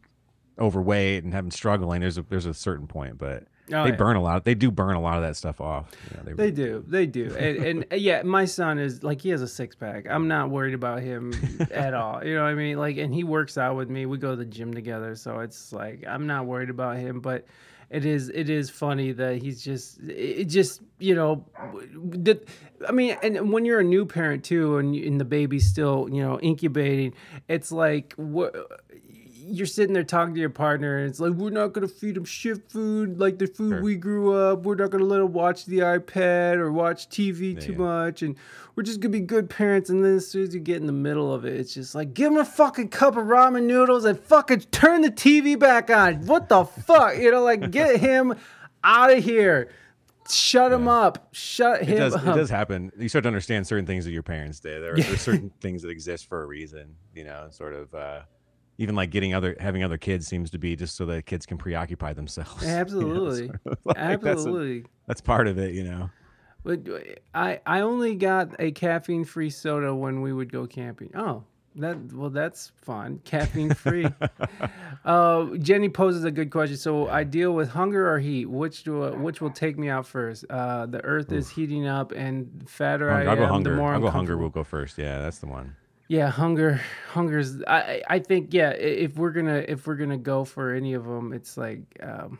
overweight 0.59 1.23
and 1.23 1.33
having 1.33 1.51
struggling, 1.51 2.01
there's 2.01 2.17
a 2.17 2.23
there's 2.23 2.47
a 2.47 2.53
certain 2.53 2.87
point, 2.87 3.17
but 3.17 3.43
Oh, 3.73 3.83
they 3.83 3.89
yeah. 3.89 3.95
burn 3.95 4.15
a 4.15 4.21
lot. 4.21 4.43
They 4.45 4.53
do 4.53 4.69
burn 4.69 4.95
a 4.95 5.01
lot 5.01 5.17
of 5.17 5.23
that 5.23 5.35
stuff 5.35 5.59
off. 5.59 5.89
You 6.11 6.17
know, 6.17 6.23
they, 6.23 6.33
They 6.33 6.51
do, 6.51 6.83
they 6.87 7.07
do, 7.07 7.35
and, 7.39 7.57
and 7.65 7.85
uh, 7.91 7.95
yeah, 7.95 8.21
my 8.21 8.45
son 8.45 8.77
is 8.77 9.01
like 9.01 9.21
he 9.21 9.29
has 9.29 9.41
a 9.41 9.47
six 9.47 9.75
pack. 9.75 10.05
I'm 10.07 10.27
not 10.27 10.51
worried 10.51 10.75
about 10.75 11.01
him 11.01 11.33
at 11.71 11.95
all. 11.95 12.23
You 12.23 12.35
know 12.35 12.43
what 12.43 12.49
I 12.49 12.53
mean? 12.53 12.77
Like, 12.77 12.97
and 12.97 13.11
he 13.11 13.23
works 13.23 13.57
out 13.57 13.75
with 13.75 13.89
me. 13.89 14.05
We 14.05 14.19
go 14.19 14.29
to 14.31 14.35
the 14.35 14.45
gym 14.45 14.71
together, 14.71 15.15
so 15.15 15.39
it's 15.39 15.73
like 15.73 16.05
I'm 16.07 16.27
not 16.27 16.45
worried 16.45 16.69
about 16.69 16.97
him. 16.97 17.21
But 17.21 17.45
it 17.89 18.05
is, 18.05 18.29
it 18.29 18.49
is 18.49 18.69
funny 18.69 19.11
that 19.13 19.41
he's 19.41 19.63
just, 19.63 19.99
it 20.01 20.45
just, 20.45 20.81
you 20.99 21.15
know, 21.15 21.45
that. 22.09 22.47
I 22.87 22.91
mean, 22.91 23.17
and 23.23 23.51
when 23.51 23.65
you're 23.65 23.79
a 23.79 23.83
new 23.83 24.05
parent 24.05 24.43
too, 24.43 24.77
and, 24.77 24.95
and 24.95 25.19
the 25.19 25.25
baby's 25.25 25.67
still, 25.67 26.09
you 26.11 26.21
know, 26.21 26.39
incubating, 26.39 27.13
it's 27.47 27.71
like 27.71 28.13
what 28.17 28.55
you're 29.47 29.65
sitting 29.67 29.93
there 29.93 30.03
talking 30.03 30.33
to 30.33 30.39
your 30.39 30.49
partner, 30.49 30.97
and 30.97 31.09
it's 31.09 31.19
like, 31.19 31.33
we're 31.33 31.49
not 31.49 31.73
gonna 31.73 31.87
feed 31.87 32.17
him 32.17 32.25
shit 32.25 32.69
food 32.71 33.19
like 33.19 33.37
the 33.37 33.47
food 33.47 33.69
Sure. 33.73 33.81
we 33.81 33.95
grew 33.95 34.33
up. 34.33 34.63
We're 34.63 34.75
not 34.75 34.89
gonna 34.91 35.03
let 35.05 35.21
him 35.21 35.33
watch 35.33 35.65
the 35.65 35.79
iPad 35.79 36.55
or 36.57 36.71
watch 36.71 37.09
TV 37.09 37.53
too 37.59 37.73
Yeah. 37.73 37.77
much, 37.77 38.21
and 38.21 38.35
we're 38.75 38.83
just 38.83 38.99
gonna 38.99 39.11
be 39.11 39.19
good 39.21 39.49
parents. 39.49 39.89
And 39.89 40.03
then 40.03 40.15
as 40.15 40.27
soon 40.27 40.43
as 40.43 40.53
you 40.53 40.59
get 40.59 40.77
in 40.77 40.87
the 40.87 40.93
middle 40.93 41.33
of 41.33 41.45
it, 41.45 41.59
it's 41.59 41.73
just 41.73 41.95
like, 41.95 42.13
give 42.13 42.31
him 42.31 42.37
a 42.37 42.45
fucking 42.45 42.89
cup 42.89 43.15
of 43.17 43.25
ramen 43.25 43.63
noodles 43.63 44.05
and 44.05 44.19
fucking 44.19 44.61
turn 44.71 45.01
the 45.01 45.11
TV 45.11 45.55
back 45.57 45.89
on. 45.89 46.25
What 46.25 46.49
the 46.49 46.65
fuck, 46.65 47.17
you 47.17 47.31
know? 47.31 47.43
Like, 47.43 47.71
get 47.71 47.97
him 47.99 48.35
out 48.83 49.11
of 49.11 49.23
here. 49.23 49.69
Shut 50.27 50.71
him 50.71 50.87
up. 50.87 51.29
Shut 51.33 51.83
it 51.83 51.87
him 51.87 51.97
does, 51.97 52.15
up. 52.15 52.23
it 52.23 52.33
does 52.39 52.49
happen. 52.49 52.91
You 52.97 53.07
start 53.09 53.23
to 53.23 53.27
understand 53.27 53.67
certain 53.67 53.85
things 53.85 54.05
that 54.05 54.11
your 54.11 54.23
parents 54.23 54.59
did. 54.59 54.81
There 54.81 54.93
are, 54.93 54.97
there's 54.97 55.21
certain 55.21 55.51
things 55.61 55.83
that 55.83 55.89
exist 55.89 56.27
for 56.27 56.41
a 56.41 56.47
reason, 56.47 56.95
you 57.13 57.23
know, 57.25 57.47
sort 57.51 57.73
of, 57.75 57.93
uh, 57.93 58.21
even 58.77 58.95
like 58.95 59.09
getting 59.09 59.33
other, 59.33 59.55
having 59.59 59.83
other 59.83 59.97
kids 59.97 60.27
seems 60.27 60.49
to 60.51 60.57
be 60.57 60.75
just 60.75 60.95
so 60.95 61.05
that 61.07 61.25
kids 61.25 61.45
can 61.45 61.57
preoccupy 61.57 62.13
themselves. 62.13 62.61
you 62.61 62.67
know, 62.67 62.73
Absolutely. 62.75 63.47
sort 63.47 63.59
of 63.65 63.77
like 63.85 63.95
that's 63.97 64.25
a- 64.25 64.29
Absolutely. 64.29 64.85
That's, 65.07 65.21
part 65.21 65.47
of 65.47 65.57
it, 65.57 65.73
you 65.73 65.83
know. 65.83 66.09
But 66.63 66.79
I 67.33 67.59
I 67.65 67.81
only 67.81 68.15
got 68.15 68.55
a 68.59 68.71
caffeine 68.71 69.23
free 69.23 69.49
soda 69.51 69.93
when 69.93 70.21
we 70.21 70.33
would 70.33 70.51
go 70.51 70.65
camping. 70.65 71.11
Oh, 71.13 71.43
that 71.75 72.11
well 72.13 72.29
that's 72.31 72.71
fun. 72.81 73.19
Caffeine 73.25 73.73
free. 73.73 74.07
uh, 75.03 75.45
Jenny 75.57 75.89
poses 75.89 76.23
a 76.23 76.31
good 76.31 76.49
question. 76.49 76.77
So 76.77 77.07
I 77.07 77.23
deal 77.23 77.53
with 77.53 77.69
hunger 77.69 78.09
or 78.11 78.19
heat. 78.19 78.45
Which 78.49 78.83
do 78.83 79.03
I- 79.03 79.09
which 79.11 79.41
will 79.41 79.51
take 79.51 79.77
me 79.77 79.89
out 79.89 80.07
first? 80.07 80.45
Uh, 80.49 80.85
the 80.87 81.03
Earth 81.03 81.31
is 81.31 81.49
heating 81.49 81.85
up, 81.87 82.11
and 82.11 82.49
the 82.63 82.65
fatter 82.65 83.11
I 83.11 83.25
I'll 83.25 83.35
go 83.35 83.43
am, 83.43 83.49
hunger. 83.49 83.69
the 83.71 83.75
more 83.77 83.93
I'll 83.93 83.99
go 84.01 84.09
hunger. 84.09 84.37
Will 84.37 84.49
go 84.49 84.63
first. 84.63 84.97
Yeah, 84.97 85.19
that's 85.19 85.39
the 85.39 85.47
one. 85.47 85.75
Yeah, 86.07 86.29
hunger, 86.29 86.81
hunger's. 87.09 87.61
I 87.63 87.77
I 87.77 88.01
I 88.07 88.19
think 88.19 88.53
yeah. 88.53 88.69
If 88.69 89.15
we're 89.17 89.31
gonna 89.31 89.63
if 89.67 89.87
we're 89.87 89.95
gonna 89.95 90.17
go 90.17 90.45
for 90.45 90.73
any 90.73 90.93
of 90.93 91.05
them, 91.05 91.33
it's 91.33 91.57
like 91.57 91.81
um, 92.01 92.39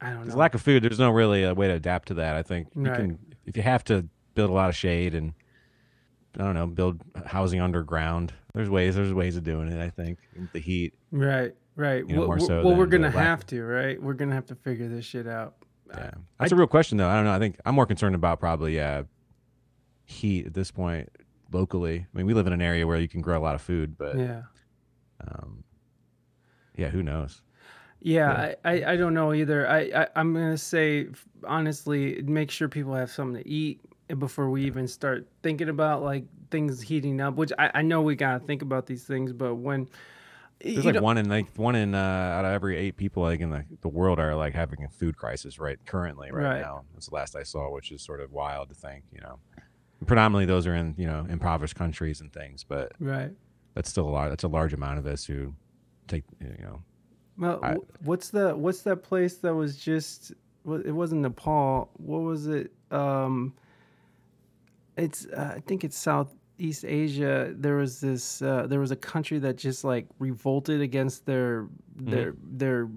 I 0.00 0.10
don't 0.10 0.28
know. 0.28 0.36
lack 0.36 0.54
of 0.54 0.62
food. 0.62 0.82
There's 0.84 0.98
no 1.00 1.10
really 1.10 1.42
a 1.42 1.54
way 1.54 1.66
to 1.68 1.74
adapt 1.74 2.08
to 2.08 2.14
that. 2.14 2.36
I 2.36 2.42
think 2.42 2.68
you 2.76 2.82
Right. 2.84 2.96
can 2.96 3.18
if 3.46 3.56
you 3.56 3.62
have 3.64 3.82
to 3.84 4.06
build 4.34 4.50
a 4.50 4.52
lot 4.52 4.68
of 4.68 4.76
shade 4.76 5.14
and 5.14 5.32
I 6.38 6.44
don't 6.44 6.54
know, 6.54 6.66
build 6.68 7.00
housing 7.26 7.60
underground. 7.60 8.32
There's 8.54 8.70
ways. 8.70 8.94
There's 8.94 9.12
ways 9.12 9.36
of 9.36 9.42
doing 9.42 9.68
it. 9.68 9.80
I 9.82 9.90
think 9.90 10.18
the 10.52 10.60
heat. 10.60 10.94
Right, 11.10 11.52
right. 11.74 12.06
You 12.06 12.14
know, 12.14 12.20
well, 12.20 12.28
more 12.28 12.40
so 12.40 12.62
well, 12.64 12.76
we're 12.76 12.86
gonna 12.86 13.10
have 13.10 13.44
to, 13.46 13.64
right? 13.64 14.00
We're 14.00 14.14
gonna 14.14 14.34
have 14.34 14.46
to 14.46 14.54
figure 14.54 14.88
this 14.88 15.04
shit 15.04 15.26
out. 15.26 15.56
Yeah, 15.88 16.12
that's 16.38 16.52
a 16.52 16.56
real 16.56 16.68
question 16.68 16.98
though. 16.98 17.08
I 17.08 17.16
don't 17.16 17.24
know. 17.24 17.32
I 17.32 17.40
think 17.40 17.56
I'm 17.66 17.74
more 17.74 17.86
concerned 17.86 18.14
about 18.14 18.38
probably 18.38 18.76
yeah, 18.76 19.02
heat 20.04 20.46
at 20.46 20.54
this 20.54 20.70
point 20.70 21.08
locally. 21.52 22.06
I 22.12 22.16
mean, 22.16 22.26
we 22.26 22.34
live 22.34 22.46
in 22.46 22.52
an 22.52 22.62
area 22.62 22.86
where 22.86 22.98
you 22.98 23.08
can 23.08 23.20
grow 23.20 23.38
a 23.38 23.42
lot 23.42 23.54
of 23.54 23.62
food, 23.62 23.96
but 23.98 24.16
Yeah. 24.16 24.42
um, 25.26 25.64
yeah, 26.76 26.88
who 26.88 27.02
knows? 27.02 27.42
Yeah, 28.02 28.32
I, 28.64 28.70
I, 28.72 28.92
I 28.92 28.96
don't 28.96 29.12
know 29.12 29.34
either. 29.34 29.68
I, 29.68 29.80
I 29.94 30.08
I'm 30.16 30.32
gonna 30.32 30.56
say 30.56 31.08
honestly, 31.44 32.22
make 32.22 32.50
sure 32.50 32.68
people 32.68 32.94
have 32.94 33.10
something 33.10 33.42
to 33.42 33.48
eat 33.48 33.80
before 34.18 34.48
we 34.50 34.64
even 34.64 34.88
start 34.88 35.28
thinking 35.42 35.68
about 35.68 36.02
like 36.02 36.24
things 36.50 36.80
heating 36.80 37.20
up. 37.20 37.34
Which 37.36 37.52
I, 37.58 37.70
I 37.74 37.82
know 37.82 38.00
we 38.00 38.16
gotta 38.16 38.40
think 38.40 38.62
about 38.62 38.86
these 38.86 39.04
things, 39.04 39.34
but 39.34 39.56
when 39.56 39.86
There's 40.64 40.86
like 40.86 41.00
one 41.02 41.18
in 41.18 41.28
like 41.28 41.54
one 41.56 41.74
in 41.74 41.94
uh, 41.94 41.98
out 41.98 42.46
of 42.46 42.52
every 42.52 42.78
eight 42.78 42.96
people 42.96 43.22
like 43.22 43.40
in 43.40 43.50
the, 43.50 43.66
the 43.82 43.88
world 43.88 44.18
are 44.18 44.34
like 44.34 44.54
having 44.54 44.82
a 44.82 44.88
food 44.88 45.18
crisis 45.18 45.58
right 45.58 45.78
currently 45.84 46.30
right, 46.32 46.44
Right. 46.44 46.60
now. 46.62 46.84
That's 46.94 47.08
the 47.08 47.14
last 47.14 47.36
I 47.36 47.42
saw, 47.42 47.70
which 47.70 47.92
is 47.92 48.00
sort 48.02 48.20
of 48.20 48.32
wild 48.32 48.70
to 48.70 48.74
think. 48.74 49.04
You 49.12 49.20
know, 49.20 49.38
predominantly 50.06 50.46
those 50.46 50.66
are 50.66 50.74
in 50.74 50.94
you 50.98 51.06
know 51.06 51.26
impoverished 51.28 51.74
countries 51.76 52.20
and 52.20 52.32
things, 52.32 52.64
but 52.64 52.92
Right. 53.00 53.30
that's 53.74 53.88
still 53.90 54.08
a 54.08 54.10
lot. 54.10 54.28
That's 54.30 54.44
a 54.44 54.48
large 54.48 54.72
amount 54.72 54.98
of 54.98 55.06
us 55.06 55.24
who 55.24 55.54
take 56.08 56.24
you 56.40 56.64
know. 56.64 56.82
Well, 57.38 57.60
I- 57.62 57.76
what's 58.04 58.30
the 58.30 58.54
what's 58.56 58.82
that 58.82 59.02
place 59.02 59.36
that 59.38 59.54
was 59.54 59.76
just? 59.76 60.32
It 60.66 60.94
wasn't 60.94 61.22
Nepal. 61.22 61.90
What 61.96 62.18
was 62.20 62.46
it? 62.46 62.70
Um, 62.90 63.54
it's 64.96 65.26
uh, 65.26 65.54
I 65.56 65.60
think 65.60 65.84
it's 65.84 65.96
Southeast 65.96 66.84
Asia. 66.84 67.54
There 67.56 67.76
was 67.76 68.00
this. 68.00 68.42
Uh, 68.42 68.66
there 68.66 68.80
was 68.80 68.90
a 68.90 68.96
country 68.96 69.38
that 69.38 69.56
just 69.56 69.84
like 69.84 70.06
revolted 70.18 70.80
against 70.80 71.26
their 71.26 71.68
Mm-hmm. 72.00 72.10
their 72.12 72.34
their 72.42 72.88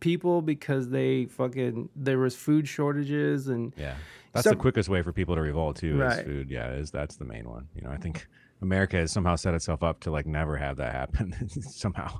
people 0.00 0.40
because 0.40 0.88
they 0.88 1.26
fucking 1.26 1.90
there 1.94 2.18
was 2.18 2.34
food 2.34 2.66
shortages 2.66 3.48
and 3.48 3.74
Yeah, 3.76 3.94
that's 4.32 4.44
some- 4.44 4.52
the 4.54 4.60
quickest 4.60 4.88
way 4.88 5.02
for 5.02 5.12
people 5.12 5.34
to 5.34 5.40
revolt 5.40 5.76
too. 5.76 5.94
Is 6.02 6.16
Right. 6.16 6.24
food. 6.24 6.50
Yeah, 6.50 6.72
is 6.72 6.90
that's 6.90 7.16
the 7.16 7.24
main 7.24 7.48
one. 7.48 7.68
You 7.74 7.82
know, 7.82 7.90
I 7.90 7.96
think 7.96 8.26
America 8.62 8.96
has 8.96 9.10
somehow 9.12 9.36
set 9.36 9.54
itself 9.54 9.82
up 9.82 10.00
to 10.00 10.10
like 10.10 10.26
never 10.26 10.56
have 10.56 10.76
that 10.78 10.92
happen. 10.92 11.48
somehow, 11.60 12.18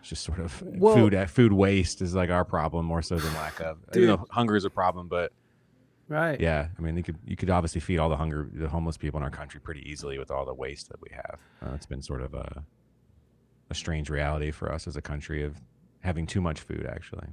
it's 0.00 0.08
just 0.08 0.24
sort 0.24 0.40
of 0.40 0.62
Well- 0.62 0.94
food. 0.96 1.30
Food 1.30 1.52
waste 1.52 2.02
is 2.02 2.14
like 2.14 2.30
our 2.30 2.44
problem 2.44 2.86
more 2.86 3.02
so 3.02 3.16
than 3.18 3.32
lack 3.34 3.60
of. 3.60 3.78
Even 3.90 3.92
Dude. 3.92 4.08
though 4.08 4.26
hunger 4.30 4.56
is 4.56 4.64
a 4.64 4.70
problem, 4.70 5.08
but 5.08 5.32
right. 6.08 6.40
yeah, 6.40 6.68
I 6.78 6.80
mean, 6.82 6.96
you 6.96 7.02
could 7.02 7.18
you 7.24 7.36
could 7.36 7.50
obviously 7.50 7.80
feed 7.80 7.98
all 7.98 8.08
the 8.08 8.16
hunger, 8.16 8.48
the 8.52 8.68
homeless 8.68 8.96
people 8.96 9.18
in 9.18 9.24
our 9.24 9.30
country 9.30 9.60
pretty 9.60 9.88
easily 9.90 10.18
with 10.18 10.30
all 10.30 10.44
the 10.46 10.54
waste 10.54 10.88
that 10.88 11.00
we 11.00 11.08
have. 11.12 11.38
Uh, 11.62 11.74
it's 11.74 11.86
been 11.86 12.02
sort 12.02 12.22
of 12.22 12.34
a 12.34 12.64
a 13.70 13.74
strange 13.74 14.08
reality 14.10 14.50
for 14.52 14.72
us 14.72 14.86
as 14.86 14.96
a 14.96 15.02
country 15.02 15.42
of 15.42 15.60
having 16.00 16.24
too 16.26 16.40
much 16.40 16.60
food. 16.60 16.86
Actually, 16.88 17.26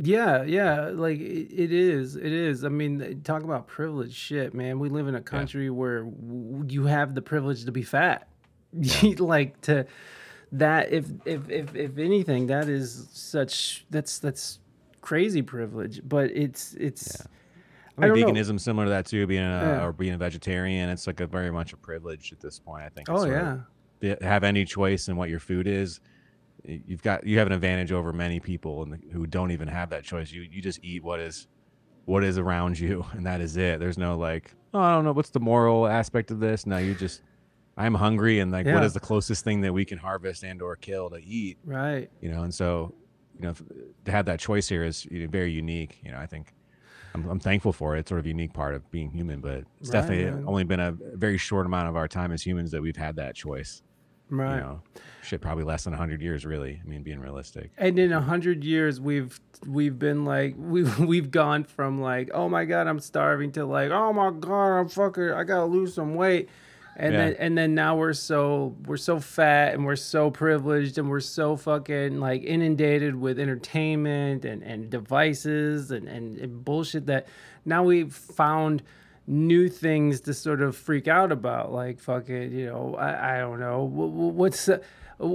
Yeah, 0.00 0.44
yeah, 0.44 0.90
like 0.94 1.18
it, 1.18 1.52
it 1.52 1.72
is. 1.72 2.14
It 2.14 2.32
is. 2.32 2.64
I 2.64 2.68
mean, 2.68 3.20
talk 3.24 3.42
about 3.42 3.66
privilege 3.66 4.14
shit, 4.14 4.54
man. 4.54 4.78
We 4.78 4.88
live 4.88 5.08
in 5.08 5.16
a 5.16 5.20
country 5.20 5.70
where 5.70 6.04
w- 6.04 6.64
you 6.68 6.84
have 6.86 7.14
the 7.16 7.22
privilege 7.22 7.64
to 7.64 7.72
be 7.72 7.82
fat. 7.82 8.28
like 9.18 9.60
to 9.62 9.86
that 10.52 10.92
if 10.92 11.06
if 11.24 11.50
if 11.50 11.74
if 11.74 11.98
anything, 11.98 12.46
that 12.46 12.68
is 12.68 13.08
such 13.12 13.86
that's 13.90 14.18
that's 14.20 14.60
crazy 15.00 15.42
privilege, 15.42 16.00
but 16.04 16.30
it's 16.30 16.74
it's 16.74 17.20
I 17.96 18.02
think 18.02 18.14
don't 18.14 18.20
know. 18.20 18.40
veganism 18.40 18.60
similar 18.60 18.84
to 18.86 18.90
that 18.90 19.06
too, 19.06 19.26
being 19.26 19.42
a 19.42 19.62
Yeah. 19.78 19.84
or 19.84 19.92
being 19.92 20.14
a 20.14 20.18
vegetarian. 20.18 20.90
It's 20.90 21.06
like 21.08 21.18
a 21.20 21.26
very 21.26 21.50
much 21.50 21.72
a 21.72 21.76
privilege 21.76 22.32
at 22.32 22.38
this 22.40 22.60
point. 22.60 22.84
I 22.84 22.88
think. 22.90 23.08
Oh, 23.10 23.24
sort 23.24 23.34
of 23.34 23.60
yeah. 24.00 24.14
be- 24.16 24.24
have 24.24 24.44
any 24.44 24.64
choice 24.64 25.08
in 25.08 25.16
what 25.16 25.28
your 25.28 25.40
food 25.40 25.66
is. 25.66 25.98
You've 26.68 27.02
got 27.02 27.26
you 27.26 27.38
have 27.38 27.46
an 27.46 27.54
advantage 27.54 27.92
over 27.92 28.12
many 28.12 28.40
people 28.40 28.82
and 28.82 29.02
who 29.12 29.26
don't 29.26 29.50
even 29.52 29.68
have 29.68 29.88
that 29.90 30.04
choice. 30.04 30.30
You 30.30 30.42
you 30.42 30.60
just 30.60 30.80
eat 30.84 31.02
what 31.02 31.18
is 31.18 31.48
what 32.04 32.22
is 32.24 32.36
around 32.38 32.78
you, 32.78 33.04
and 33.12 33.24
that 33.26 33.40
is 33.40 33.56
it. 33.56 33.80
There's 33.80 33.96
no 33.98 34.16
like, 34.18 34.52
oh, 34.74 34.80
I 34.80 34.94
don't 34.94 35.04
know 35.04 35.12
what's 35.12 35.30
the 35.30 35.40
moral 35.40 35.86
aspect 35.86 36.30
of 36.30 36.40
this. 36.40 36.66
No, 36.66 36.76
you 36.76 36.94
just 36.94 37.22
I'm 37.78 37.94
hungry, 37.94 38.40
and 38.40 38.50
like, 38.52 38.66
what 38.66 38.74
Yeah. 38.74 38.84
is 38.84 38.92
the 38.92 39.00
closest 39.00 39.44
thing 39.44 39.60
that 39.62 39.72
we 39.72 39.84
can 39.84 39.98
harvest 39.98 40.42
and 40.44 40.60
or 40.60 40.76
kill 40.76 41.08
to 41.10 41.16
eat? 41.24 41.56
right. 41.64 42.10
you 42.20 42.30
know 42.30 42.42
and 42.42 42.52
so 42.52 42.92
you 43.36 43.42
know 43.42 43.54
to 44.04 44.10
have 44.10 44.26
that 44.26 44.40
choice 44.40 44.68
here 44.68 44.84
is 44.84 45.06
you 45.06 45.20
know, 45.20 45.28
very 45.30 45.52
unique 45.52 46.00
you 46.02 46.10
know 46.10 46.18
i 46.18 46.26
think 46.26 46.52
I'm, 47.14 47.28
I'm 47.30 47.38
thankful 47.38 47.72
for 47.72 47.94
it 47.96 48.00
it's 48.00 48.08
sort 48.08 48.18
of 48.18 48.24
a 48.26 48.28
unique 48.28 48.52
part 48.52 48.74
of 48.74 48.90
being 48.90 49.10
human 49.12 49.40
but 49.40 49.62
it's 49.80 49.90
Right, 49.90 50.00
definitely 50.00 50.24
man. 50.32 50.44
only 50.44 50.64
been 50.64 50.80
a 50.80 50.92
very 51.14 51.38
short 51.38 51.64
amount 51.66 51.88
of 51.88 51.94
our 51.94 52.08
time 52.08 52.32
as 52.32 52.42
humans 52.42 52.72
that 52.72 52.82
we've 52.82 52.96
had 52.96 53.14
that 53.16 53.36
choice 53.36 53.82
Right. 54.30 54.56
you 54.56 54.60
know 54.60 54.80
shit 55.22 55.40
probably 55.40 55.64
less 55.64 55.84
than 55.84 55.92
100 55.92 56.20
years 56.22 56.44
really 56.46 56.80
i 56.84 56.88
mean 56.88 57.02
being 57.02 57.18
realistic 57.20 57.70
And 57.78 57.98
in 57.98 58.12
a 58.12 58.20
hundred 58.20 58.62
years, 58.64 59.00
we've 59.00 59.38
we've 59.66 59.98
been 59.98 60.24
like 60.24 60.54
we've 60.58 60.98
we've 60.98 61.30
gone 61.30 61.64
from 61.64 62.00
like 62.00 62.30
oh 62.34 62.48
my 62.48 62.64
god 62.64 62.86
I'm 62.86 63.00
starving 63.00 63.52
to 63.52 63.64
like 63.64 63.90
oh 63.90 64.12
my 64.12 64.30
god 64.30 64.78
I'm 64.80 64.88
fucking 64.88 65.30
I 65.32 65.44
gotta 65.44 65.64
lose 65.66 65.94
some 65.94 66.14
weight, 66.14 66.48
and 66.96 67.12
Yeah. 67.12 67.18
then 67.24 67.36
and 67.38 67.58
then 67.58 67.74
now 67.74 67.96
we're 67.96 68.12
so 68.12 68.76
we're 68.86 68.96
so 68.96 69.18
fat 69.20 69.74
and 69.74 69.84
we're 69.84 69.96
so 69.96 70.30
privileged 70.30 70.98
and 70.98 71.08
we're 71.10 71.20
so 71.20 71.56
fucking 71.56 72.20
like 72.20 72.42
inundated 72.44 73.14
with 73.16 73.38
entertainment 73.38 74.44
and 74.44 74.62
and 74.62 74.90
devices 74.90 75.90
and 75.90 76.08
and, 76.08 76.38
and 76.38 76.64
bullshit 76.64 77.06
that 77.06 77.26
now 77.64 77.82
we've 77.82 78.14
found 78.14 78.82
new 79.28 79.68
things 79.68 80.22
to 80.22 80.32
sort 80.32 80.62
of 80.62 80.74
freak 80.74 81.06
out 81.06 81.30
about 81.30 81.70
like 81.70 82.00
fucking 82.00 82.50
you 82.50 82.66
know 82.66 82.94
I, 82.98 83.36
I 83.36 83.38
don't 83.38 83.60
know 83.60 83.86
Wh- 83.86 84.32
wh- 84.32 84.36
what's 84.36 84.68
uh, 84.68 84.78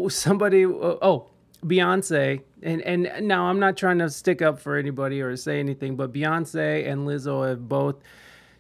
somebody 0.10 0.66
oh 0.66 1.30
Beyonce 1.64 2.42
and 2.64 2.82
and 2.82 3.28
now 3.28 3.46
I'm 3.46 3.60
not 3.60 3.78
trying 3.78 4.00
to 4.00 4.10
stick 4.10 4.42
up 4.42 4.60
for 4.60 4.78
anybody 4.78 5.22
or 5.22 5.36
say 5.38 5.60
anything, 5.60 5.96
but 5.96 6.12
Beyonce 6.12 6.88
and 6.88 7.08
Lizzo 7.08 7.48
have 7.48 7.70
both 7.70 7.98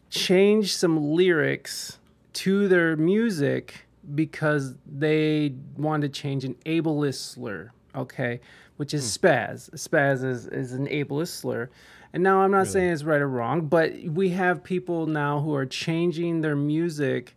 changed 0.10 0.78
some 0.78 1.14
lyrics 1.14 2.00
to 2.34 2.68
their 2.68 2.96
music 2.96 3.86
because 4.16 4.76
they 4.86 5.56
want 5.78 6.02
to 6.02 6.10
change 6.10 6.44
an 6.44 6.56
ableist 6.66 7.34
slur, 7.34 7.72
okay, 7.96 8.40
which 8.78 8.94
is 8.94 9.18
spaz. 9.18 9.70
Spaz 9.72 10.24
is, 10.24 10.48
is 10.48 10.74
an 10.74 10.88
ableist 10.88 11.40
slur. 11.40 11.70
And 12.14 12.22
now 12.22 12.42
I'm 12.42 12.52
not 12.52 12.68
saying 12.68 12.92
it's 12.92 13.04
right 13.04 13.20
or 13.20 13.28
wrong, 13.28 13.68
but 13.68 13.94
we 14.04 14.30
have 14.30 14.64
people 14.64 15.08
now 15.08 15.40
who 15.40 15.56
are 15.56 15.66
changing 15.66 16.42
their 16.42 16.56
music 16.56 17.36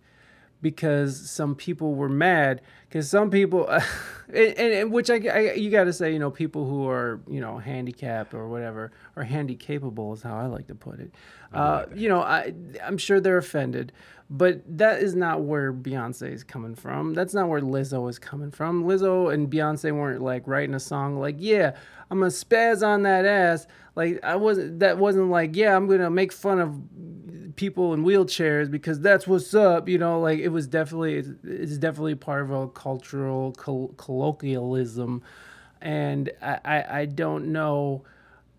because 0.62 1.30
some 1.30 1.54
people 1.54 1.94
were 1.94 2.08
mad 2.08 2.62
because 2.88 3.08
some 3.08 3.30
people 3.30 3.68
and, 4.28 4.58
and, 4.58 4.72
and 4.72 4.92
which 4.92 5.10
I, 5.10 5.16
I 5.16 5.52
you 5.52 5.70
got 5.70 5.84
to 5.84 5.92
say 5.92 6.12
you 6.12 6.18
know 6.18 6.30
people 6.30 6.68
who 6.68 6.88
are 6.88 7.20
you 7.28 7.40
know 7.40 7.58
handicapped 7.58 8.34
or 8.34 8.48
whatever 8.48 8.92
or 9.16 9.22
handy 9.24 9.54
capable 9.54 10.12
is 10.12 10.22
how 10.22 10.36
I 10.36 10.46
like 10.46 10.66
to 10.68 10.74
put 10.74 11.00
it. 11.00 11.12
Uh, 11.52 11.86
you 11.94 12.08
know 12.08 12.20
I 12.20 12.52
I'm 12.84 12.98
sure 12.98 13.20
they're 13.20 13.38
offended 13.38 13.92
but 14.28 14.60
that 14.78 15.02
is 15.02 15.14
not 15.14 15.42
where 15.42 15.72
Beyonce 15.72 16.32
is 16.32 16.42
coming 16.42 16.74
from. 16.74 17.14
That's 17.14 17.32
not 17.32 17.48
where 17.48 17.60
Lizzo 17.60 18.10
is 18.10 18.18
coming 18.18 18.50
from. 18.50 18.84
Lizzo 18.84 19.32
and 19.32 19.48
Beyonce 19.48 19.92
weren't 19.94 20.20
like 20.20 20.48
writing 20.48 20.74
a 20.74 20.80
song 20.80 21.18
like 21.18 21.36
yeah 21.38 21.76
I'm 22.10 22.18
gonna 22.18 22.30
spaz 22.30 22.86
on 22.86 23.02
that 23.02 23.24
ass. 23.24 23.66
Like 23.94 24.22
I 24.24 24.36
wasn't 24.36 24.80
that 24.80 24.98
wasn't 24.98 25.30
like 25.30 25.54
yeah 25.54 25.76
I'm 25.76 25.86
gonna 25.86 26.10
make 26.10 26.32
fun 26.32 26.60
of 26.60 27.45
people 27.56 27.94
in 27.94 28.04
wheelchairs 28.04 28.70
because 28.70 29.00
that's 29.00 29.26
what's 29.26 29.54
up 29.54 29.88
you 29.88 29.98
know 29.98 30.20
like 30.20 30.38
it 30.38 30.48
was 30.48 30.66
definitely 30.66 31.14
it's, 31.16 31.30
it's 31.42 31.78
definitely 31.78 32.14
part 32.14 32.42
of 32.42 32.50
a 32.50 32.68
cultural 32.68 33.52
col- 33.52 33.94
colloquialism 33.96 35.22
and 35.80 36.30
I, 36.42 36.58
I 36.64 36.98
i 37.00 37.04
don't 37.06 37.52
know 37.52 38.04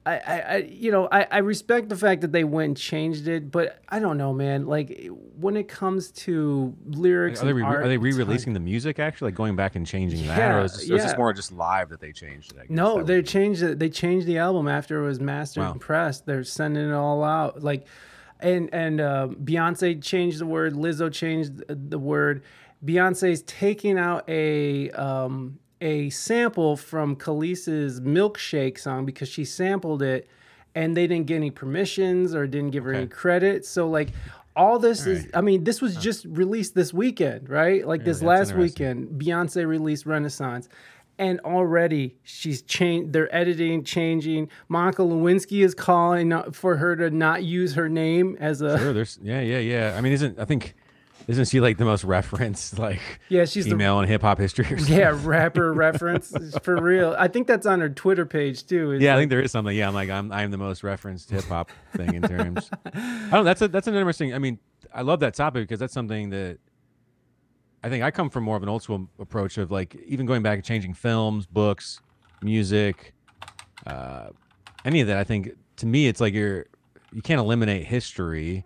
I, 0.06 0.18
I, 0.20 0.40
I 0.40 0.56
you 0.70 0.92
know 0.92 1.10
I, 1.12 1.28
I 1.30 1.38
respect 1.40 1.90
the 1.90 1.96
fact 1.98 2.22
that 2.22 2.32
they 2.32 2.44
went 2.46 2.68
and 2.68 2.78
changed 2.78 3.28
it 3.28 3.52
but 3.52 3.82
i 3.90 4.00
don't 4.00 4.18
know 4.18 4.34
man 4.34 4.66
like 4.66 5.10
when 5.36 5.58
it 5.58 5.68
comes 5.68 6.12
to 6.12 6.74
lyrics 6.86 7.44
are 7.44 7.46
they, 7.46 7.54
re- 7.54 7.64
art, 7.64 7.84
are 7.84 7.88
they 7.90 7.98
re-releasing 7.98 8.54
the 8.54 8.60
music 8.60 9.00
actually 9.00 9.28
like 9.28 9.36
going 9.36 9.56
back 9.58 9.76
and 9.76 9.86
changing 9.86 10.26
that 10.28 10.52
or 10.52 10.62
is, 10.64 10.74
this, 10.74 10.84
is 10.84 11.04
this 11.04 11.18
more 11.18 11.34
just 11.34 11.52
live 11.52 11.90
that 11.90 12.00
they 12.00 12.14
changed 12.14 12.54
it 12.54 12.58
I 12.58 12.62
guess? 12.62 12.70
No, 12.70 13.04
they 13.04 13.22
changed 13.22 13.62
it. 13.62 13.80
They 13.80 13.90
changed 13.90 14.26
the 14.28 14.38
album 14.38 14.68
after 14.68 15.04
it 15.04 15.06
was 15.06 15.20
mastered 15.20 15.64
Wow. 15.64 15.72
and 15.74 15.82
pressed. 15.82 16.26
They're 16.26 16.44
sending 16.44 16.90
it 16.90 16.94
all 16.94 17.24
out. 17.24 17.62
Like, 17.62 17.86
and 18.40 18.70
and 18.74 19.02
uh, 19.02 19.28
Beyonce 19.44 20.02
changed 20.04 20.40
the 20.40 20.46
word. 20.46 20.74
Lizzo 20.74 21.12
changed 21.12 21.64
the 21.68 22.00
word. 22.00 22.44
Beyonce's 22.86 23.42
taking 23.44 23.98
out 23.98 24.28
a 24.30 24.92
um, 24.92 25.60
a 25.82 26.10
sample 26.10 26.78
from 26.78 27.16
Kelis's 27.16 28.02
"Milkshake" 28.02 28.80
song 28.80 29.06
because 29.06 29.30
she 29.30 29.46
sampled 29.46 30.02
it, 30.02 30.28
and 30.76 30.96
they 30.96 31.08
didn't 31.08 31.28
get 31.28 31.36
any 31.36 31.52
permissions 31.52 32.36
or 32.36 32.48
didn't 32.48 32.72
give 32.72 32.84
her 32.84 32.94
any 32.94 33.08
credit. 33.08 33.66
So 33.66 33.90
like. 33.90 34.10
all 34.58 34.80
this 34.80 35.06
is 35.06 35.28
i 35.36 35.40
mean 35.40 35.64
this 35.64 35.84
was 35.84 35.96
just 35.98 36.26
released 36.26 36.74
this 36.74 36.92
weekend 36.92 37.48
right 37.48 37.88
like 37.88 38.04
this 38.04 38.24
Really? 38.24 38.38
Last 38.40 38.56
weekend 38.56 39.22
beyonce 39.22 39.68
released 39.68 40.08
renaissance 40.08 40.68
and 41.20 41.40
already 41.42 42.16
she's 42.24 42.62
changed 42.62 43.14
they're 43.14 43.34
editing 43.36 43.84
changing 43.84 44.50
monica 44.70 45.02
lewinsky 45.02 45.64
is 45.64 45.74
calling 45.74 46.32
for 46.52 46.78
her 46.78 46.96
to 46.96 47.10
not 47.10 47.44
use 47.44 47.74
her 47.76 47.90
name 47.90 48.38
as 48.40 48.62
a 48.62 48.78
Sure, 48.78 48.94
there's 48.94 49.18
yeah, 49.22 49.42
yeah, 49.42 49.60
yeah. 49.60 49.96
I 49.98 50.02
mean, 50.02 50.14
isn't 50.14 50.40
I 50.40 50.46
think 50.46 50.76
isn't 51.28 51.46
she 51.50 51.60
like 51.60 51.78
the 51.78 51.84
most 51.86 52.04
referenced 52.06 52.80
like 52.88 53.02
Yeah, 53.30 53.46
she's 53.46 53.66
the- 53.66 53.72
female 53.72 54.00
in 54.00 54.08
hip 54.08 54.22
hop 54.22 54.38
history? 54.38 54.66
Or 54.66 54.78
something? 54.78 54.98
yeah 54.98 55.20
rapper 55.24 55.74
reference 55.74 56.34
for 56.64 56.80
real 56.82 57.16
i 57.20 57.28
think 57.28 57.48
that's 57.48 57.66
on 57.66 57.80
her 57.82 57.90
twitter 57.90 58.26
page 58.26 58.66
too 58.66 58.94
Yeah, 58.94 59.16
I 59.16 59.18
think 59.18 59.30
there 59.30 59.42
is 59.42 59.52
something. 59.52 59.76
Yeah, 59.76 59.88
I'm 59.88 59.94
like 59.94 60.10
I'm 60.10 60.32
I'm 60.32 60.52
the 60.52 60.58
most 60.58 60.84
referenced 60.84 61.30
hip 61.30 61.44
hop 61.46 61.72
thing 61.96 62.14
in 62.14 62.22
terms. 62.22 62.70
I 62.86 63.30
don't. 63.32 63.44
That's 63.46 63.62
a 63.62 63.68
that's 63.68 63.88
an 63.88 63.96
interesting. 63.96 64.34
I 64.34 64.40
mean, 64.40 64.60
I 64.94 65.02
love 65.02 65.20
that 65.22 65.34
topic 65.34 65.64
because 65.64 65.80
that's 65.80 65.94
something 65.94 66.30
that 66.30 66.60
I 67.84 67.90
think 67.90 68.04
I 68.04 68.12
come 68.12 68.30
from 68.30 68.44
more 68.44 68.58
of 68.58 68.64
an 68.64 68.70
old 68.70 68.84
school 68.84 69.08
approach 69.20 69.58
of 69.58 69.72
like 69.72 69.96
even 70.06 70.26
going 70.26 70.42
back 70.42 70.56
and 70.56 70.64
changing 70.64 70.94
films, 70.94 71.46
books, 71.46 72.02
music, 72.42 73.14
uh, 73.86 74.30
any 74.84 75.02
of 75.02 75.08
that. 75.08 75.18
I 75.18 75.24
think 75.24 75.52
to 75.78 75.86
me, 75.86 76.08
it's 76.08 76.20
like 76.20 76.34
you're 76.34 76.66
you 77.14 77.22
can't 77.22 77.40
eliminate 77.40 77.86
history. 77.86 78.66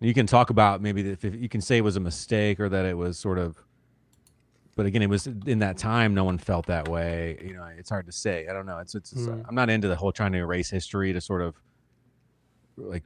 You 0.00 0.12
can 0.14 0.26
talk 0.26 0.50
about 0.50 0.82
maybe 0.82 1.02
that 1.02 1.24
if 1.24 1.34
you 1.34 1.48
can 1.48 1.60
say 1.60 1.78
it 1.78 1.84
was 1.84 1.96
a 1.96 2.00
mistake 2.00 2.60
or 2.60 2.68
that 2.68 2.84
it 2.84 2.96
was 2.96 3.18
sort 3.18 3.38
of 3.38 3.62
but 4.76 4.84
again, 4.84 5.00
it 5.00 5.08
was 5.08 5.26
in 5.26 5.60
that 5.60 5.78
time. 5.78 6.14
No 6.14 6.24
one 6.24 6.36
felt 6.36 6.66
that 6.66 6.86
way. 6.88 7.38
You 7.42 7.54
know, 7.54 7.66
it's 7.78 7.88
hard 7.88 8.04
to 8.06 8.12
say. 8.12 8.46
I 8.46 8.52
don't 8.52 8.66
know. 8.66 8.78
It's 8.78 8.94
it's. 8.94 9.12
it's 9.12 9.22
Mm. 9.22 9.44
I'm 9.48 9.54
not 9.54 9.70
into 9.70 9.88
the 9.88 9.96
whole 9.96 10.12
trying 10.12 10.32
to 10.32 10.38
erase 10.38 10.68
history 10.68 11.14
to 11.14 11.20
sort 11.20 11.40
of 11.40 11.54
like 12.76 13.02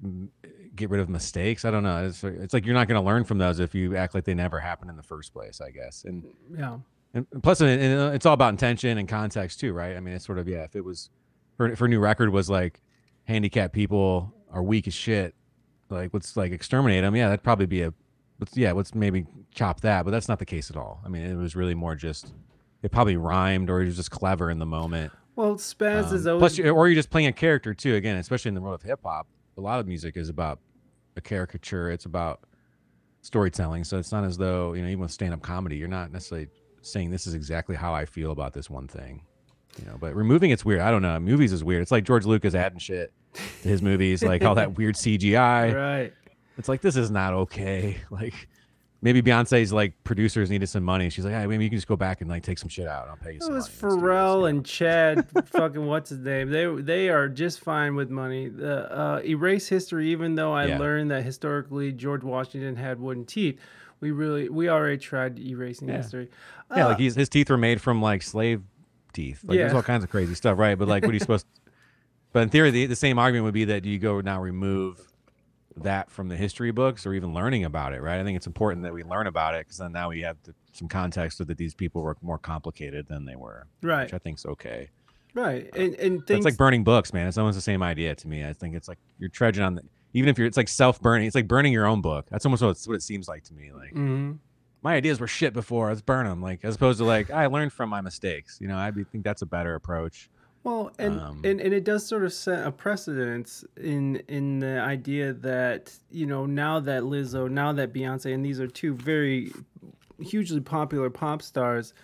get 0.80 0.90
rid 0.90 1.00
of 1.00 1.08
mistakes. 1.08 1.64
I 1.64 1.70
don't 1.70 1.84
know. 1.84 2.06
It's 2.06 2.24
it's 2.24 2.52
like 2.52 2.66
you're 2.66 2.74
not 2.74 2.88
going 2.88 3.00
to 3.00 3.06
learn 3.06 3.24
from 3.24 3.38
those 3.38 3.60
if 3.60 3.74
you 3.74 3.96
act 3.96 4.14
like 4.14 4.24
they 4.24 4.34
never 4.34 4.58
happened 4.58 4.90
in 4.90 4.96
the 4.96 5.02
first 5.02 5.32
place. 5.32 5.60
I 5.60 5.70
guess. 5.70 6.04
And 6.04 6.24
yeah 6.56 6.78
and 7.14 7.26
plus, 7.42 7.60
and, 7.60 7.98
uh, 7.98 8.12
it's 8.14 8.26
all 8.26 8.34
about 8.34 8.50
intention 8.50 8.98
and 8.98 9.08
context 9.08 9.60
too, 9.60 9.72
right? 9.72 9.96
I 9.96 10.00
mean, 10.00 10.14
it's 10.14 10.24
sort 10.24 10.38
of 10.38 10.48
yeah. 10.48 10.62
If 10.62 10.76
it 10.76 10.84
was, 10.84 11.10
her, 11.58 11.74
her 11.74 11.88
new 11.88 11.98
record 11.98 12.30
was 12.30 12.48
like, 12.48 12.80
handicapped 13.24 13.74
people 13.74 14.32
are 14.50 14.62
weak 14.62 14.86
as 14.86 14.94
shit, 14.94 15.34
like 15.88 16.10
let's 16.12 16.36
like 16.36 16.52
exterminate 16.52 17.02
them. 17.02 17.16
Yeah, 17.16 17.28
that'd 17.28 17.42
probably 17.42 17.66
be 17.66 17.82
a, 17.82 17.92
let's 18.38 18.56
yeah, 18.56 18.72
let's 18.72 18.94
maybe 18.94 19.26
chop 19.54 19.80
that. 19.80 20.04
But 20.04 20.12
that's 20.12 20.28
not 20.28 20.38
the 20.38 20.46
case 20.46 20.70
at 20.70 20.76
all. 20.76 21.00
I 21.04 21.08
mean, 21.08 21.22
it 21.22 21.36
was 21.36 21.56
really 21.56 21.74
more 21.74 21.96
just, 21.96 22.32
it 22.82 22.92
probably 22.92 23.16
rhymed 23.16 23.70
or 23.70 23.82
it 23.82 23.86
was 23.86 23.96
just 23.96 24.10
clever 24.10 24.50
in 24.50 24.58
the 24.58 24.66
moment. 24.66 25.12
well 25.34 25.56
spaz 25.56 26.12
is 26.12 26.26
Um, 26.26 26.34
always 26.34 26.56
plus, 26.56 26.68
or 26.68 26.88
you're 26.88 26.94
just 26.94 27.10
playing 27.10 27.26
a 27.26 27.32
character 27.32 27.74
too. 27.74 27.96
Again, 27.96 28.16
especially 28.16 28.50
in 28.50 28.54
the 28.54 28.60
world 28.60 28.74
of 28.74 28.82
hip 28.82 29.00
hop, 29.04 29.26
a 29.58 29.60
lot 29.60 29.80
of 29.80 29.88
music 29.88 30.16
is 30.16 30.28
about 30.28 30.60
a 31.20 31.28
caricature. 31.28 31.90
It's 31.90 32.06
about 32.06 32.40
storytelling. 33.22 33.84
So 33.84 33.98
it's 33.98 34.12
not 34.12 34.24
as 34.24 34.36
though 34.36 34.72
you 34.72 34.82
know, 34.82 34.88
even 34.88 35.00
with 35.00 35.12
stand 35.12 35.32
up 35.32 35.42
comedy, 35.42 35.76
you're 35.76 35.88
not 35.88 36.10
necessarily 36.12 36.48
saying 36.82 37.10
this 37.10 37.26
is 37.26 37.34
exactly 37.34 37.76
how 37.76 37.94
I 37.94 38.04
feel 38.04 38.32
about 38.32 38.52
this 38.52 38.68
one 38.68 38.88
thing. 38.88 39.22
You 39.78 39.86
know, 39.86 39.96
but 40.00 40.14
removing 40.16 40.50
it's 40.50 40.64
weird. 40.64 40.80
I 40.80 40.90
don't 40.90 41.02
know. 41.02 41.18
Movies 41.20 41.52
is 41.52 41.62
weird. 41.62 41.82
It's 41.82 41.92
like 41.92 42.04
George 42.04 42.26
Lucas 42.26 42.54
adding 42.54 42.80
shit 42.80 43.12
to 43.62 43.68
his 43.68 43.82
movies, 43.82 44.22
like 44.22 44.42
all 44.42 44.56
that 44.56 44.74
weird 44.76 44.96
CGI. 44.96 45.74
right 45.74 46.12
It's 46.58 46.68
like 46.68 46.80
this 46.80 46.96
is 46.96 47.10
not 47.10 47.32
okay. 47.34 47.98
Like 48.10 48.48
maybe 49.02 49.22
Beyonce's 49.22 49.72
like 49.72 49.92
producers 50.04 50.50
needed 50.50 50.68
some 50.68 50.82
money. 50.84 51.08
She's 51.10 51.24
like, 51.24 51.34
hey, 51.34 51.46
maybe 51.46 51.64
you 51.64 51.70
can 51.70 51.78
just 51.78 51.88
go 51.88 51.96
back 51.96 52.20
and 52.20 52.28
like 52.30 52.42
take 52.42 52.58
some 52.58 52.68
shit 52.68 52.86
out. 52.86 53.08
I'll 53.08 53.16
pay 53.16 53.32
you 53.32 53.36
It 53.38 53.42
some 53.44 53.54
was 53.54 53.82
money. 53.82 53.94
Pharrell 53.96 54.48
and 54.48 54.64
Chad, 54.64 55.26
fucking 55.46 55.86
what's 55.86 56.10
his 56.10 56.18
name? 56.20 56.50
They 56.50 56.66
they 56.82 57.08
are 57.08 57.28
just 57.28 57.60
fine 57.60 57.94
with 57.96 58.10
money. 58.10 58.48
The 58.48 58.90
uh, 58.92 59.20
erase 59.24 59.68
history, 59.68 60.10
even 60.10 60.34
though 60.34 60.52
I 60.52 60.66
Yeah. 60.66 60.78
learned 60.78 61.10
that 61.10 61.24
historically 61.24 61.92
George 61.92 62.22
Washington 62.24 62.76
had 62.76 63.00
wooden 63.00 63.24
teeth. 63.24 63.58
We 64.00 64.10
really 64.12 64.48
we 64.48 64.68
already 64.68 64.96
tried 64.98 65.38
erasing 65.38 65.88
Yeah. 65.88 65.96
history. 65.98 66.30
Yeah, 66.74 66.84
Uh, 66.84 66.88
like 66.90 66.98
he's, 66.98 67.14
his 67.14 67.28
teeth 67.28 67.50
were 67.50 67.58
made 67.58 67.80
from 67.80 68.00
like 68.00 68.22
slave 68.22 68.62
teeth. 69.12 69.40
Like 69.44 69.58
there's 69.58 69.74
all 69.74 69.82
kinds 69.82 70.04
of 70.04 70.10
crazy 70.10 70.34
stuff, 70.34 70.58
right? 70.58 70.78
But 70.78 70.88
like, 70.88 71.02
what 71.02 71.10
are 71.10 71.14
you 71.14 71.18
supposed? 71.20 71.44
To, 71.46 71.70
But 72.32 72.44
in 72.44 72.48
theory, 72.48 72.70
the, 72.70 72.86
the 72.86 72.96
same 72.96 73.18
argument 73.18 73.44
would 73.44 73.54
be 73.54 73.64
that 73.66 73.84
you 73.84 73.98
go 73.98 74.20
now 74.20 74.40
remove 74.40 75.00
that 75.84 76.10
from 76.10 76.28
the 76.28 76.36
history 76.36 76.70
books 76.70 77.06
or 77.06 77.14
even 77.14 77.32
learning 77.34 77.64
about 77.64 77.92
it, 77.92 78.00
right? 78.02 78.20
I 78.20 78.24
think 78.24 78.36
it's 78.36 78.46
important 78.46 78.82
that 78.84 78.92
we 78.92 79.02
learn 79.02 79.26
about 79.26 79.54
it 79.54 79.66
because 79.66 79.78
then 79.78 79.92
now 79.92 80.08
we 80.10 80.20
have 80.22 80.36
the, 80.44 80.54
some 80.72 80.88
context 80.88 81.38
so 81.38 81.44
that 81.44 81.58
these 81.58 81.74
people 81.74 82.02
were 82.02 82.16
more 82.22 82.38
complicated 82.38 83.06
than 83.08 83.24
they 83.24 83.36
were, 83.36 83.66
Right. 83.82 84.04
Which 84.04 84.14
I 84.14 84.18
think's 84.18 84.44
okay. 84.46 84.90
right, 85.34 85.68
and 85.76 85.94
and 85.96 86.22
It's 86.30 86.44
like 86.44 86.56
burning 86.56 86.84
books, 86.84 87.12
man. 87.12 87.26
It's 87.28 87.38
almost 87.38 87.56
the 87.56 87.62
same 87.62 87.82
idea 87.82 88.14
to 88.14 88.28
me. 88.28 88.44
I 88.46 88.52
think 88.52 88.74
it's 88.74 88.88
like 88.88 88.98
you're 89.18 89.30
trudging 89.30 89.62
on 89.64 89.74
the. 89.76 89.82
Even 90.12 90.28
if 90.28 90.38
you're, 90.38 90.46
it's 90.48 90.56
like 90.56 90.66
self 90.68 91.00
burning. 91.00 91.26
It's 91.28 91.36
like 91.36 91.46
burning 91.46 91.72
your 91.72 91.86
own 91.86 92.00
book. 92.02 92.26
That's 92.30 92.44
almost 92.44 92.62
what, 92.62 92.70
it's, 92.70 92.88
what 92.88 92.94
it 92.94 93.02
seems 93.02 93.28
like 93.28 93.44
to 93.44 93.54
me. 93.54 93.70
Like 93.72 93.94
Mhm. 93.94 94.38
my 94.82 94.94
ideas 94.96 95.20
were 95.20 95.28
shit 95.28 95.52
before. 95.52 95.88
Let's 95.88 96.00
burn 96.00 96.26
them. 96.26 96.42
Like 96.42 96.64
as 96.64 96.74
opposed 96.74 96.98
to 96.98 97.04
like 97.04 97.30
I 97.30 97.46
learned 97.46 97.72
from 97.72 97.90
my 97.90 98.00
mistakes. 98.00 98.58
You 98.60 98.66
know, 98.66 98.76
I 98.76 98.90
think 98.90 99.22
that's 99.22 99.42
a 99.42 99.46
better 99.46 99.76
approach. 99.76 100.28
Well, 100.62 100.92
and, 100.98 101.18
Um, 101.18 101.40
and 101.42 101.60
and 101.60 101.72
it 101.72 101.84
does 101.84 102.06
sort 102.06 102.22
of 102.24 102.32
set 102.32 102.66
a 102.66 102.70
precedence 102.70 103.64
in 103.76 104.16
in 104.28 104.58
the 104.58 104.78
idea 104.80 105.32
that 105.32 105.98
you 106.10 106.26
know 106.26 106.44
now 106.46 106.80
that 106.80 107.02
Lizzo, 107.04 107.50
now 107.50 107.72
that 107.72 107.92
Beyonce, 107.94 108.34
and 108.34 108.44
these 108.44 108.60
are 108.60 108.66
two 108.66 108.94
very 108.94 109.52
hugely 110.18 110.60
popular 110.60 111.08
pop 111.08 111.40
stars, 111.40 111.94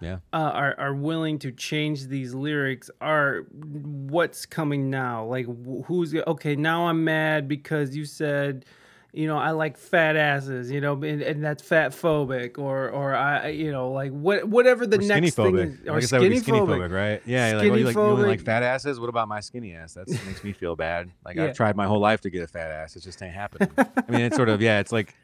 Yeah. 0.00 0.20
uh, 0.32 0.36
are 0.54 0.74
are 0.78 0.94
willing 0.94 1.38
to 1.40 1.52
change 1.52 2.06
these 2.06 2.32
lyrics. 2.34 2.90
Are 3.02 3.40
what's 3.50 4.46
coming 4.46 4.88
now? 4.88 5.26
Like 5.26 5.44
wh- 5.46 5.84
who's 5.86 6.14
okay? 6.14 6.56
Now 6.56 6.86
I'm 6.88 7.04
mad 7.04 7.46
because 7.46 7.94
you 7.94 8.04
said. 8.06 8.64
You 9.12 9.26
know, 9.26 9.38
I 9.38 9.52
like 9.52 9.78
fat 9.78 10.16
asses. 10.16 10.70
You 10.70 10.80
know, 10.82 10.92
and, 11.02 11.22
and 11.22 11.42
that's 11.42 11.62
fat 11.62 11.92
phobic, 11.92 12.58
or 12.58 12.90
or 12.90 13.14
I, 13.14 13.38
I- 13.38 13.48
you 13.48 13.72
know, 13.72 13.90
like 13.90 14.12
what 14.12 14.46
whatever 14.46 14.86
the 14.86 14.98
Or 14.98 15.02
next 15.02 15.34
thing 15.34 15.56
is, 15.58 15.78
I 15.86 15.90
or 15.92 16.00
guess 16.00 16.10
that 16.10 16.20
would 16.20 16.28
be 16.28 16.38
skinny 16.38 16.58
skinny 16.58 16.60
phobic, 16.60 16.92
right? 16.92 17.22
Yeah. 17.24 17.56
Like, 17.56 17.70
what, 17.70 17.78
you 17.78 17.84
like, 17.86 17.94
you 17.96 18.00
only 18.02 18.28
like 18.28 18.40
fat 18.42 18.62
asses. 18.62 19.00
What 19.00 19.08
about 19.08 19.26
my 19.28 19.40
skinny 19.40 19.74
ass? 19.74 19.94
That 19.94 20.08
makes 20.26 20.44
me 20.44 20.52
feel 20.52 20.76
bad. 20.76 21.10
Like 21.24 21.36
Yeah. 21.36 21.44
I've 21.46 21.56
tried 21.56 21.74
my 21.74 21.86
whole 21.86 22.00
life 22.00 22.20
to 22.22 22.30
get 22.30 22.42
a 22.42 22.46
fat 22.46 22.70
ass. 22.70 22.96
It 22.96 23.02
just 23.02 23.22
ain't 23.22 23.34
happening. 23.34 23.70
I 23.78 24.10
mean, 24.10 24.20
it's 24.20 24.36
sort 24.36 24.50
of 24.50 24.60
yeah. 24.60 24.78
It's 24.80 24.92
like 24.92 25.14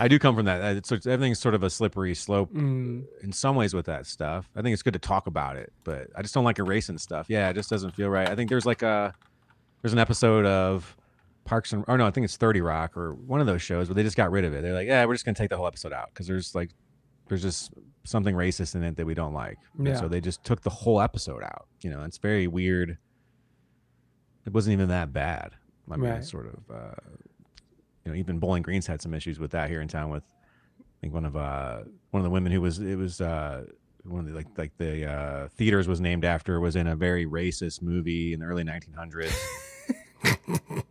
I 0.00 0.08
do 0.08 0.18
come 0.18 0.34
from 0.34 0.46
that. 0.46 0.76
It's, 0.78 0.90
it's 0.90 1.06
everything's 1.06 1.38
sort 1.38 1.54
of 1.54 1.62
a 1.62 1.68
slippery 1.70 2.14
slope 2.14 2.50
Mm. 2.54 3.04
in 3.22 3.30
some 3.30 3.56
ways 3.56 3.74
with 3.74 3.86
that 3.86 4.06
stuff. 4.06 4.48
I 4.56 4.62
think 4.62 4.72
it's 4.72 4.82
good 4.82 4.94
to 4.94 4.98
talk 4.98 5.26
about 5.26 5.56
it, 5.56 5.70
but 5.84 6.08
I 6.16 6.22
just 6.22 6.32
don't 6.32 6.44
like 6.44 6.58
erasing 6.58 6.96
stuff. 6.96 7.26
Yeah, 7.28 7.50
it 7.50 7.54
just 7.54 7.68
doesn't 7.68 7.90
feel 7.90 8.08
right. 8.08 8.28
I 8.28 8.34
think 8.34 8.48
there's 8.48 8.64
like 8.66 8.80
a 8.82 9.14
there's 9.82 9.92
an 9.92 9.98
episode 9.98 10.46
of 10.46 10.96
Parks 11.44 11.72
and 11.72 11.84
or 11.88 11.98
no, 11.98 12.06
I 12.06 12.10
think 12.10 12.24
it's 12.24 12.36
30 12.36 12.60
Rock 12.60 12.96
or 12.96 13.14
one 13.14 13.40
of 13.40 13.46
those 13.46 13.60
shows 13.62 13.88
where 13.88 13.94
they 13.94 14.02
just 14.04 14.16
got 14.16 14.30
rid 14.30 14.44
of 14.44 14.52
it. 14.54 14.62
They're 14.62 14.74
like, 14.74 14.86
yeah, 14.86 15.04
we're 15.04 15.14
just 15.14 15.24
gonna 15.24 15.34
take 15.34 15.50
the 15.50 15.56
whole 15.56 15.66
episode 15.66 15.92
out 15.92 16.08
because 16.12 16.26
there's 16.26 16.54
like 16.54 16.70
there's 17.28 17.42
just 17.42 17.72
something 18.04 18.34
racist 18.34 18.74
in 18.74 18.82
it 18.82 18.96
that 18.96 19.06
we 19.06 19.14
don't 19.14 19.32
like. 19.34 19.58
And 19.78 19.86
Yeah. 19.88 19.94
so 19.96 20.08
they 20.08 20.20
just 20.20 20.44
took 20.44 20.60
the 20.62 20.70
whole 20.70 21.00
episode 21.00 21.42
out. 21.42 21.66
You 21.82 21.90
know, 21.90 22.04
it's 22.04 22.18
very 22.18 22.46
weird. 22.46 22.98
It 24.46 24.52
wasn't 24.52 24.72
even 24.74 24.88
that 24.88 25.12
bad. 25.12 25.52
I 25.90 25.96
mean, 25.96 26.10
Right. 26.10 26.24
sort 26.24 26.46
of 26.46 26.74
uh, 26.74 26.94
you 28.04 28.12
know, 28.12 28.18
even 28.18 28.38
Bowling 28.38 28.62
Green's 28.62 28.86
had 28.86 29.00
some 29.02 29.14
issues 29.14 29.38
with 29.38 29.50
that 29.52 29.68
here 29.70 29.80
in 29.80 29.88
town 29.88 30.10
with 30.10 30.24
I 30.80 30.84
think 31.00 31.14
one 31.14 31.24
of 31.24 31.36
uh 31.36 31.82
one 32.10 32.20
of 32.20 32.24
the 32.24 32.30
women 32.30 32.52
who 32.52 32.60
was 32.60 32.78
it 32.78 32.96
was 32.96 33.20
uh 33.20 33.64
one 34.04 34.20
of 34.20 34.26
the 34.26 34.32
like 34.32 34.46
like 34.56 34.76
the 34.78 35.06
uh 35.10 35.48
theaters 35.56 35.86
was 35.88 36.00
named 36.00 36.24
after 36.24 36.60
was 36.60 36.76
in 36.76 36.86
a 36.86 36.94
very 36.96 37.26
racist 37.26 37.82
movie 37.82 38.32
in 38.32 38.40
the 38.40 38.46
early 38.46 38.64
1900s. 38.64 39.32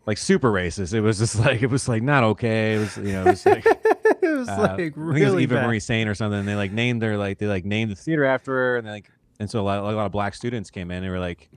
like 0.05 0.17
super 0.17 0.51
racist. 0.51 0.93
It 0.93 1.01
was 1.01 1.19
just 1.19 1.39
like 1.39 1.61
it 1.61 1.69
was 1.69 1.87
like 1.87 2.03
not 2.03 2.23
okay. 2.23 2.75
It 2.75 2.79
was 2.79 2.97
you 2.97 3.13
know 3.13 3.21
it 3.21 3.25
was 3.31 3.45
like 3.45 3.65
it 4.21 4.21
was 4.37 4.47
uh, 4.49 4.57
like 4.57 4.71
I 4.71 4.75
think 4.75 4.97
it 4.97 4.99
was 4.99 5.21
really 5.21 5.43
Eva 5.43 5.55
bad. 5.55 5.67
Marie 5.67 5.79
Saint 5.79 6.09
or 6.09 6.15
something. 6.15 6.39
And 6.39 6.47
They 6.47 6.55
like 6.55 6.71
named 6.71 7.01
their 7.01 7.17
like 7.17 7.37
they 7.37 7.47
like 7.47 7.65
named 7.65 7.91
the 7.91 7.95
theater 7.95 8.25
after 8.25 8.51
her, 8.53 8.77
and 8.77 8.87
they 8.87 8.91
like 8.91 9.11
and 9.39 9.49
so 9.49 9.59
a 9.61 9.63
lot, 9.63 9.79
a 9.79 9.81
lot 9.95 10.05
of 10.05 10.11
black 10.11 10.35
students 10.35 10.69
came 10.69 10.91
in. 10.91 10.97
and 10.97 11.05
They 11.05 11.09
were 11.09 11.19
like, 11.19 11.49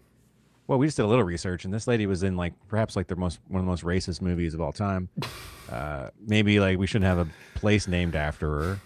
"Well, 0.67 0.79
we 0.79 0.87
just 0.87 0.97
did 0.97 1.05
a 1.05 1.09
little 1.09 1.25
research, 1.25 1.65
and 1.65 1.75
this 1.75 1.87
lady 1.87 2.07
was 2.07 2.23
in 2.23 2.37
like 2.37 2.55
perhaps 2.69 2.97
like 2.97 3.07
the 3.09 3.17
most 3.17 3.41
one 3.49 3.61
of 3.61 3.67
the 3.67 3.71
most 3.71 3.85
racist 3.85 4.21
movies 4.23 4.55
of 4.55 4.61
all 4.61 4.73
time. 4.73 5.09
Uh, 5.73 6.11
maybe 6.27 6.61
like 6.61 6.79
we 6.79 6.87
shouldn't 6.87 7.07
have 7.07 7.17
a 7.19 7.27
place 7.55 7.89
named 7.89 8.15
after 8.15 8.49
her, 8.49 8.81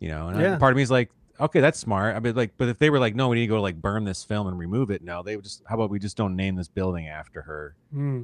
you 0.00 0.08
know." 0.08 0.28
And 0.28 0.40
I- 0.54 0.56
part 0.56 0.72
of 0.72 0.76
me 0.78 0.82
is 0.82 0.90
like, 0.90 1.10
"Okay, 1.40 1.60
that's 1.60 1.78
smart." 1.78 2.16
I 2.16 2.20
mean, 2.20 2.34
like, 2.34 2.52
but 2.56 2.68
if 2.68 2.78
they 2.78 2.90
were 2.90 2.98
like, 2.98 3.14
"No, 3.14 3.28
we 3.28 3.36
need 3.36 3.42
to 3.42 3.46
go 3.48 3.60
like 3.60 3.80
burn 3.80 4.04
this 4.04 4.24
film 4.24 4.46
and 4.46 4.58
remove 4.58 4.90
it," 4.90 5.02
no, 5.02 5.22
they 5.22 5.36
would 5.36 5.44
just 5.44 5.62
how 5.66 5.74
about 5.76 5.90
we 5.90 5.98
just 5.98 6.16
don't 6.16 6.36
name 6.36 6.56
this 6.56 6.68
building 6.68 7.08
after 7.08 7.42
her. 7.42 7.74
Hmm. 7.92 8.22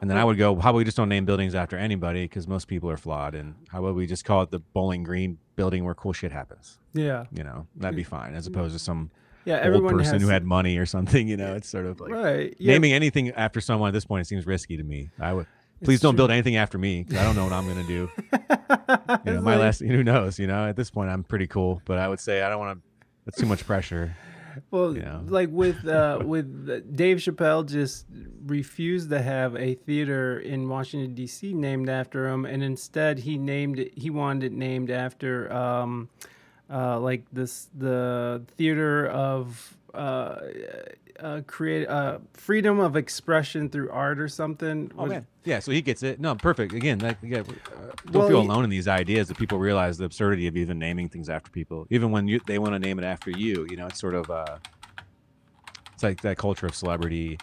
And 0.00 0.08
then 0.08 0.16
I 0.16 0.24
would 0.24 0.38
go, 0.38 0.54
how 0.58 0.70
about 0.70 0.78
we 0.78 0.84
just 0.84 0.96
don't 0.96 1.10
name 1.10 1.26
buildings 1.26 1.54
after 1.54 1.76
anybody 1.76 2.24
because 2.24 2.48
most 2.48 2.68
people 2.68 2.88
are 2.90 2.96
flawed, 2.96 3.34
and 3.34 3.54
how 3.68 3.80
about 3.80 3.94
we 3.94 4.06
just 4.06 4.24
call 4.24 4.40
it 4.42 4.50
the 4.50 4.58
Bowling 4.60 5.02
Green 5.02 5.36
building 5.56 5.84
where 5.84 5.94
cool 5.94 6.14
shit 6.14 6.32
happens? 6.32 6.78
Yeah. 6.94 7.26
You 7.36 7.44
know, 7.44 7.66
that'd 7.76 7.94
be 7.96 8.02
fine 8.02 8.34
as 8.34 8.46
opposed 8.46 8.72
to 8.72 8.78
some 8.78 9.10
Yeah, 9.44 9.56
old 9.56 9.64
everyone 9.66 9.98
person 9.98 10.14
has- 10.14 10.22
who 10.22 10.28
had 10.28 10.42
money 10.44 10.78
or 10.78 10.86
something. 10.86 11.28
You 11.28 11.36
know, 11.36 11.54
it's 11.54 11.68
sort 11.68 11.84
of 11.84 12.00
like 12.00 12.12
Right, 12.12 12.56
yeah. 12.58 12.72
naming 12.72 12.94
anything 12.94 13.28
after 13.32 13.60
someone 13.60 13.88
at 13.88 13.92
this 13.92 14.06
point 14.06 14.22
it 14.22 14.24
seems 14.26 14.46
risky 14.46 14.78
to 14.78 14.82
me. 14.82 15.10
I 15.20 15.34
would 15.34 15.46
please 15.82 15.94
It's 15.96 16.02
don't 16.02 16.12
true. 16.14 16.18
build 16.18 16.30
anything 16.30 16.56
after 16.56 16.78
me 16.78 17.04
'cause 17.04 17.16
I 17.18 17.24
don't 17.24 17.36
know 17.36 17.44
what 17.44 17.52
I'm 17.52 17.66
gonna 17.66 17.84
do. 17.86 18.10
you 19.26 19.32
know, 19.34 19.40
my 19.42 19.52
like- 19.54 19.60
last 19.60 19.80
who 19.80 20.02
knows? 20.04 20.38
You 20.38 20.46
know, 20.46 20.66
at 20.68 20.76
this 20.76 20.90
point 20.90 21.10
I'm 21.10 21.24
pretty 21.24 21.46
cool, 21.46 21.80
but 21.84 21.98
I 21.98 22.08
would 22.08 22.20
say 22.20 22.42
I 22.42 22.48
don't 22.48 22.58
want 22.58 22.78
to. 22.78 22.84
That's 23.26 23.38
too 23.38 23.46
much 23.46 23.66
pressure. 23.66 24.16
Well, 24.72 24.96
you 24.96 25.02
know. 25.02 25.22
like 25.28 25.48
with 25.50 25.86
uh, 25.98 26.20
with 26.24 26.68
uh, 26.68 26.80
Dave 26.94 27.18
Chappelle 27.18 27.64
just 27.68 28.06
refused 28.44 29.10
to 29.10 29.22
have 29.22 29.54
a 29.56 29.74
theater 29.74 30.40
in 30.40 30.68
Washington 30.68 31.14
D.C. 31.14 31.54
named 31.54 31.88
after 31.88 32.26
him, 32.28 32.44
and 32.44 32.62
instead 32.62 33.20
he 33.20 33.38
named 33.38 33.78
it. 33.78 33.92
He 33.96 34.10
wanted 34.10 34.52
it 34.52 34.56
named 34.56 34.90
after 34.90 35.52
um, 35.52 36.08
uh, 36.68 36.98
like 36.98 37.24
this 37.32 37.68
the 37.78 38.42
theater 38.56 39.06
of 39.06 39.76
uh, 39.94 40.40
uh, 41.18 41.40
create 41.46 41.88
uh, 41.88 42.18
freedom 42.34 42.78
of 42.80 42.96
expression 42.96 43.68
through 43.68 43.90
art 43.90 44.18
or 44.20 44.28
something. 44.28 44.90
Oh 44.96 45.06
man, 45.06 45.26
yeah. 45.44 45.58
So 45.58 45.72
he 45.72 45.82
gets 45.82 46.02
it. 46.02 46.20
No, 46.20 46.34
perfect. 46.34 46.72
Again, 46.72 46.98
that, 46.98 47.18
yeah, 47.22 47.40
uh, 47.40 47.42
don't 47.42 48.14
Well, 48.14 48.28
feel 48.28 48.40
he- 48.40 48.46
alone 48.46 48.64
in 48.64 48.70
these 48.70 48.88
ideas 48.88 49.28
that 49.28 49.36
people 49.38 49.58
realize 49.58 49.98
the 49.98 50.04
absurdity 50.04 50.46
of 50.46 50.56
even 50.56 50.78
naming 50.78 51.08
things 51.08 51.28
after 51.28 51.50
people, 51.50 51.86
even 51.90 52.10
when 52.10 52.28
you 52.28 52.40
they 52.46 52.58
want 52.58 52.72
to 52.74 52.78
name 52.78 52.98
it 52.98 53.04
after 53.04 53.30
you. 53.30 53.66
You 53.70 53.76
know, 53.76 53.86
it's 53.86 54.00
sort 54.00 54.14
of 54.14 54.30
uh, 54.30 54.58
it's 55.94 56.02
like 56.02 56.20
that 56.22 56.36
culture 56.38 56.66
of 56.66 56.74
celebrity. 56.74 57.38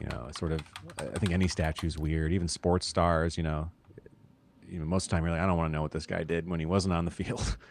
You 0.00 0.06
know, 0.08 0.28
sort 0.38 0.52
of 0.52 0.60
I 1.00 1.18
think 1.18 1.32
any 1.32 1.48
statue's 1.48 1.98
weird. 1.98 2.32
Even 2.32 2.46
sports 2.48 2.86
stars. 2.86 3.36
You 3.36 3.42
know, 3.42 3.70
you 4.68 4.78
know, 4.78 4.84
most 4.84 5.04
of 5.06 5.10
the 5.10 5.16
time 5.16 5.24
you're 5.24 5.32
like, 5.32 5.40
I 5.40 5.46
don't 5.46 5.56
want 5.56 5.70
to 5.70 5.72
know 5.72 5.82
what 5.82 5.90
this 5.92 6.06
guy 6.06 6.22
did 6.22 6.48
when 6.48 6.60
he 6.60 6.66
wasn't 6.66 6.94
on 6.94 7.04
the 7.04 7.10
field. 7.10 7.56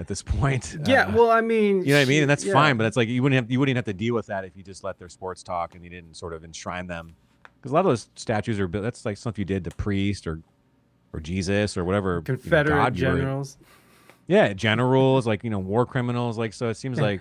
At 0.00 0.06
this 0.08 0.22
point, 0.22 0.78
Yeah, 0.86 1.02
Uh, 1.08 1.12
well, 1.14 1.30
I 1.30 1.42
mean, 1.42 1.82
you 1.82 1.88
know 1.92 1.98
what 1.98 2.02
I 2.02 2.04
mean, 2.06 2.22
and 2.22 2.30
that's 2.30 2.44
yeah. 2.44 2.54
fine. 2.54 2.76
But 2.78 2.86
it's 2.86 2.96
like 2.96 3.06
you 3.08 3.22
wouldn't 3.22 3.36
have 3.42 3.50
you 3.50 3.60
wouldn't 3.60 3.76
have 3.76 3.84
to 3.84 3.92
deal 3.92 4.14
with 4.14 4.26
that 4.26 4.44
if 4.46 4.56
you 4.56 4.62
just 4.62 4.82
let 4.82 4.98
their 4.98 5.10
sports 5.10 5.42
talk 5.42 5.74
and 5.74 5.84
you 5.84 5.90
didn't 5.90 6.14
sort 6.16 6.32
of 6.32 6.42
enshrine 6.42 6.86
them. 6.86 7.14
Because 7.60 7.70
a 7.72 7.74
lot 7.74 7.80
of 7.80 7.86
those 7.90 8.08
statues 8.16 8.58
are 8.58 8.66
built. 8.66 8.82
That's 8.82 9.04
like 9.04 9.18
stuff 9.18 9.38
you 9.38 9.44
did 9.44 9.62
to 9.64 9.70
priest 9.72 10.26
or 10.26 10.40
or 11.12 11.20
Jesus 11.20 11.76
or 11.76 11.84
whatever 11.84 12.16
know, 12.16 12.22
Confederate 12.22 12.96
you 12.96 13.06
were- 13.08 13.16
generals. 13.18 13.58
Yeah, 14.26 14.52
generals 14.54 15.26
like 15.26 15.44
you 15.44 15.50
know 15.50 15.58
war 15.58 15.84
criminals. 15.84 16.38
Like 16.38 16.54
so, 16.54 16.68
it 16.70 16.76
seems 16.78 16.98
like 17.08 17.20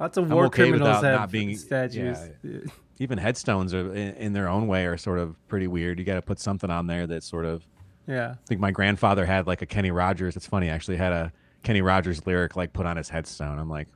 Lots 0.00 0.16
of 0.16 0.30
war 0.30 0.46
okay 0.46 0.62
criminals 0.70 1.02
have 1.02 1.20
not 1.20 1.30
being 1.30 1.56
statues. 1.56 2.16
yeah. 2.42 2.60
even 3.00 3.18
headstones 3.18 3.74
are 3.74 3.92
in, 3.92 4.14
in 4.14 4.32
their 4.32 4.48
own 4.48 4.66
way 4.66 4.86
are 4.86 4.96
sort 4.96 5.18
of 5.18 5.36
pretty 5.48 5.66
weird. 5.66 5.98
You 5.98 6.04
got 6.06 6.14
to 6.14 6.22
put 6.22 6.38
something 6.40 6.70
on 6.70 6.86
there 6.86 7.06
that's 7.06 7.26
sort 7.26 7.44
of 7.44 7.66
Yeah. 8.06 8.30
I 8.30 8.46
think 8.46 8.60
my 8.60 8.70
grandfather 8.70 9.26
had 9.26 9.46
like 9.46 9.60
a 9.62 9.66
Kenny 9.66 9.90
Rogers. 9.90 10.36
It's 10.36 10.46
funny 10.46 10.70
actually 10.70 10.96
had 10.96 11.12
a 11.12 11.32
Kenny 11.64 11.82
Rogers 11.82 12.24
lyric 12.26 12.54
like 12.54 12.72
put 12.72 12.86
on 12.86 12.96
his 12.96 13.08
headstone. 13.08 13.58
I'm 13.58 13.68
like, 13.68 13.88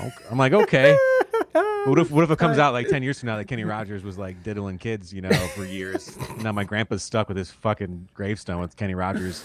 okay. 0.00 0.24
I'm 0.30 0.38
like 0.38 0.52
okay. 0.54 0.96
What 1.86 1.98
if 2.00 2.10
what 2.10 2.24
if 2.24 2.30
it 2.30 2.38
comes 2.38 2.58
out 2.58 2.72
like 2.72 2.88
ten 2.88 3.02
years 3.02 3.20
from 3.20 3.28
now 3.28 3.36
that 3.36 3.44
Kenny 3.46 3.64
Rogers 3.64 4.02
was 4.02 4.18
like 4.18 4.42
diddling 4.42 4.76
kids, 4.78 5.12
you 5.12 5.20
know, 5.20 5.30
for 5.30 5.64
years? 5.64 6.18
now 6.42 6.52
my 6.52 6.64
grandpa's 6.64 7.02
stuck 7.02 7.28
with 7.28 7.36
his 7.36 7.50
fucking 7.50 8.08
gravestone 8.12 8.60
with 8.60 8.76
Kenny 8.76 8.94
Rogers. 8.94 9.44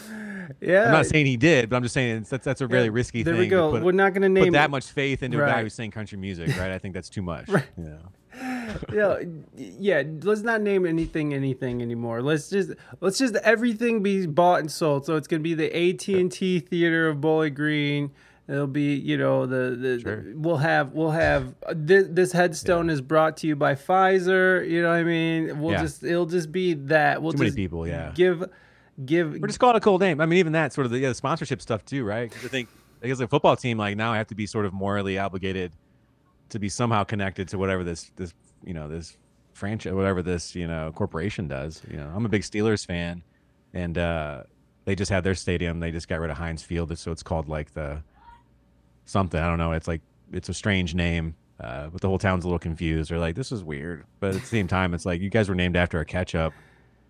Yeah. 0.60 0.86
I'm 0.86 0.92
not 0.92 1.06
saying 1.06 1.28
he 1.28 1.38
did, 1.38 1.70
but 1.70 1.76
I'm 1.78 1.84
just 1.84 1.94
saying 1.94 2.26
that's 2.30 2.44
that's 2.44 2.62
a 2.62 2.68
really 2.68 2.86
Yeah, 2.86 2.92
risky 2.94 3.24
there 3.24 3.36
thing. 3.36 3.42
we 3.42 3.48
go. 3.48 3.72
To 3.72 3.78
put, 3.78 3.86
We're 3.86 3.92
not 3.92 4.14
gonna 4.14 4.28
put 4.28 4.32
name 4.34 4.54
that 4.54 4.72
much 4.72 4.88
faith 4.88 5.24
into 5.24 5.42
a 5.42 5.48
guy 5.48 5.62
who's 5.62 5.74
saying 5.74 5.92
country 5.92 6.18
music, 6.18 6.50
right? 6.58 6.72
I 6.72 6.78
think 6.80 6.94
that's 6.94 7.10
too 7.10 7.22
much. 7.22 7.48
Right. 7.52 7.66
You 7.78 7.84
know. 7.86 8.00
yeah, 8.94 9.20
yeah. 9.58 10.04
Let's 10.24 10.42
not 10.42 10.62
name 10.62 10.86
anything 10.86 11.34
anything 11.34 11.82
anymore. 11.82 12.22
Let's 12.22 12.50
just 12.50 12.72
let's 13.00 13.18
just 13.18 13.36
everything 13.38 14.02
be 14.04 14.26
bought 14.26 14.60
and 14.62 14.72
sold. 14.72 15.06
So 15.06 15.16
it's 15.16 15.28
gonna 15.28 15.42
be 15.44 15.54
the 15.54 15.68
AT 15.76 16.08
and 16.10 16.32
T 16.32 16.60
Theater 16.60 17.08
of 17.08 17.22
Bowling 17.22 17.54
Green. 17.54 18.12
It'll 18.48 18.68
be 18.68 18.96
you 18.96 19.18
know 19.18 19.46
the 19.46 19.76
the 19.76 20.34
we'll 20.36 20.58
have 20.58 20.94
we'll 20.94 21.12
have 21.12 21.54
uh, 21.66 21.74
this, 21.76 22.08
this 22.10 22.32
headstone 22.32 22.90
is 22.90 23.00
brought 23.00 23.38
to 23.38 23.48
you 23.48 23.56
by 23.56 23.76
Pfizer. 23.76 24.68
You 24.68 24.82
know 24.82 24.90
what 24.90 24.98
I 24.98 25.04
mean? 25.04 25.62
We'll 25.62 25.72
Yeah. 25.74 25.82
just 25.82 26.04
it'll 26.04 26.26
just 26.26 26.52
be 26.52 26.74
that. 26.74 27.22
We'll 27.22 27.32
Too 27.34 27.40
many 27.40 27.52
people, 27.52 27.88
yeah. 27.88 28.12
Give 28.14 28.44
give 29.06 29.36
Or 29.36 29.48
just 29.48 29.60
call 29.60 29.70
it 29.72 29.76
a 29.78 29.80
cool 29.80 30.00
name. 30.00 30.20
I 30.20 30.26
mean, 30.26 30.40
even 30.40 30.54
that 30.54 30.74
sort 30.74 30.86
of 30.86 30.92
the, 30.92 31.00
yeah, 31.00 31.10
the 31.10 31.16
sponsorship 31.16 31.62
stuff 31.62 31.86
too, 31.86 32.04
right? 32.04 32.30
'Cause 32.32 32.44
I 32.44 32.48
think 32.50 32.68
I 33.04 33.08
guess 33.08 33.20
a 33.20 33.28
football 33.28 33.56
team 33.56 33.78
like 33.78 33.96
now 33.96 34.12
I 34.12 34.18
have 34.18 34.28
to 34.28 34.36
be 34.36 34.46
sort 34.46 34.66
of 34.66 34.74
morally 34.74 35.18
obligated 35.18 35.72
to 36.52 36.60
be 36.60 36.70
somehow 36.70 37.04
connected 37.04 37.48
to 37.50 37.58
whatever 37.58 37.84
this 37.84 38.12
this 38.16 38.34
you 38.64 38.74
know 38.74 38.88
this 38.88 39.18
franchise 39.54 39.94
whatever 39.94 40.22
this 40.22 40.56
you 40.56 40.68
know 40.68 40.92
corporation 40.94 41.48
does. 41.48 41.82
You 41.90 41.98
know, 41.98 42.12
I'm 42.16 42.26
a 42.26 42.30
big 42.30 42.44
Steelers 42.44 42.86
fan, 42.86 43.24
and 43.74 43.98
uh, 43.98 44.44
they 44.86 44.96
just 44.96 45.12
had 45.12 45.24
their 45.24 45.36
stadium. 45.36 45.80
They 45.80 45.92
just 45.92 46.08
got 46.08 46.20
rid 46.20 46.30
of 46.30 46.38
Heinz 46.38 46.64
Field, 46.64 46.98
so 46.98 47.12
it's 47.12 47.24
called 47.24 47.50
like 47.50 47.74
the 47.74 48.04
something. 49.06 49.40
I 49.40 49.48
don't 49.48 49.58
know. 49.58 49.72
It's 49.74 49.88
like 49.88 50.02
it's 50.32 50.50
a 50.50 50.54
strange 50.54 50.96
name. 50.96 51.36
Uh, 51.60 51.90
but 51.90 52.02
the 52.02 52.08
whole 52.08 52.18
town's 52.18 52.44
a 52.44 52.48
little 52.48 52.58
confused. 52.58 53.12
They're 53.12 53.20
like, 53.20 53.36
"This 53.36 53.52
is 53.52 53.64
weird," 53.64 54.06
but 54.20 54.34
at 54.34 54.42
the 54.42 54.48
same 54.48 54.68
time, 54.68 54.96
it's 54.96 55.06
like 55.06 55.22
you 55.22 55.30
guys 55.30 55.48
were 55.48 55.54
named 55.54 55.78
after 55.78 56.00
a 56.00 56.06
ketchup 56.06 56.54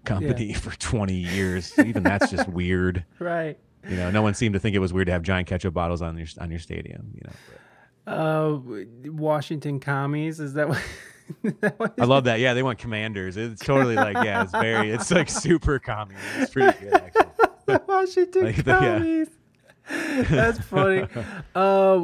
company 0.03 0.53
for 0.53 0.77
20 0.77 1.13
years. 1.13 1.77
Even 1.79 2.03
that's 2.03 2.29
just 2.29 2.49
weird. 2.49 3.05
right. 3.19 3.57
You 3.89 3.95
know, 3.95 4.11
no 4.11 4.21
one 4.21 4.33
seemed 4.33 4.53
to 4.53 4.59
think 4.59 4.75
it 4.75 4.79
was 4.79 4.93
weird 4.93 5.07
to 5.07 5.13
have 5.13 5.23
giant 5.23 5.47
ketchup 5.47 5.73
bottles 5.73 6.01
on 6.01 6.17
your 6.17 6.27
on 6.39 6.51
your 6.51 6.59
stadium. 6.59 7.11
You 7.15 7.21
know, 7.23 7.33
Uh, 8.07 8.57
Washington 9.05 9.79
commies. 9.79 10.39
Is 10.39 10.53
that 10.53 10.69
what? 10.69 10.81
I 11.99 12.05
love 12.05 12.25
that. 12.25 12.39
Yeah, 12.39 12.53
they 12.53 12.63
want 12.63 12.79
commanders. 12.79 13.37
It's 13.37 13.63
totally 13.63 13.95
like 13.95 14.15
yeah, 14.23 14.43
it's 14.43 14.51
very, 14.51 14.91
it's 14.91 15.11
like 15.11 15.29
super 15.29 15.79
common. 15.79 16.17
It's 16.39 16.51
pretty 16.51 16.77
good 16.79 16.93
actually. 16.93 17.25
Washington 17.87 18.45
Like 18.45 18.63
the- 18.63 18.71
yeah. 18.71 19.25
That's 20.29 20.59
funny. 20.59 21.07
Uh, 21.55 21.99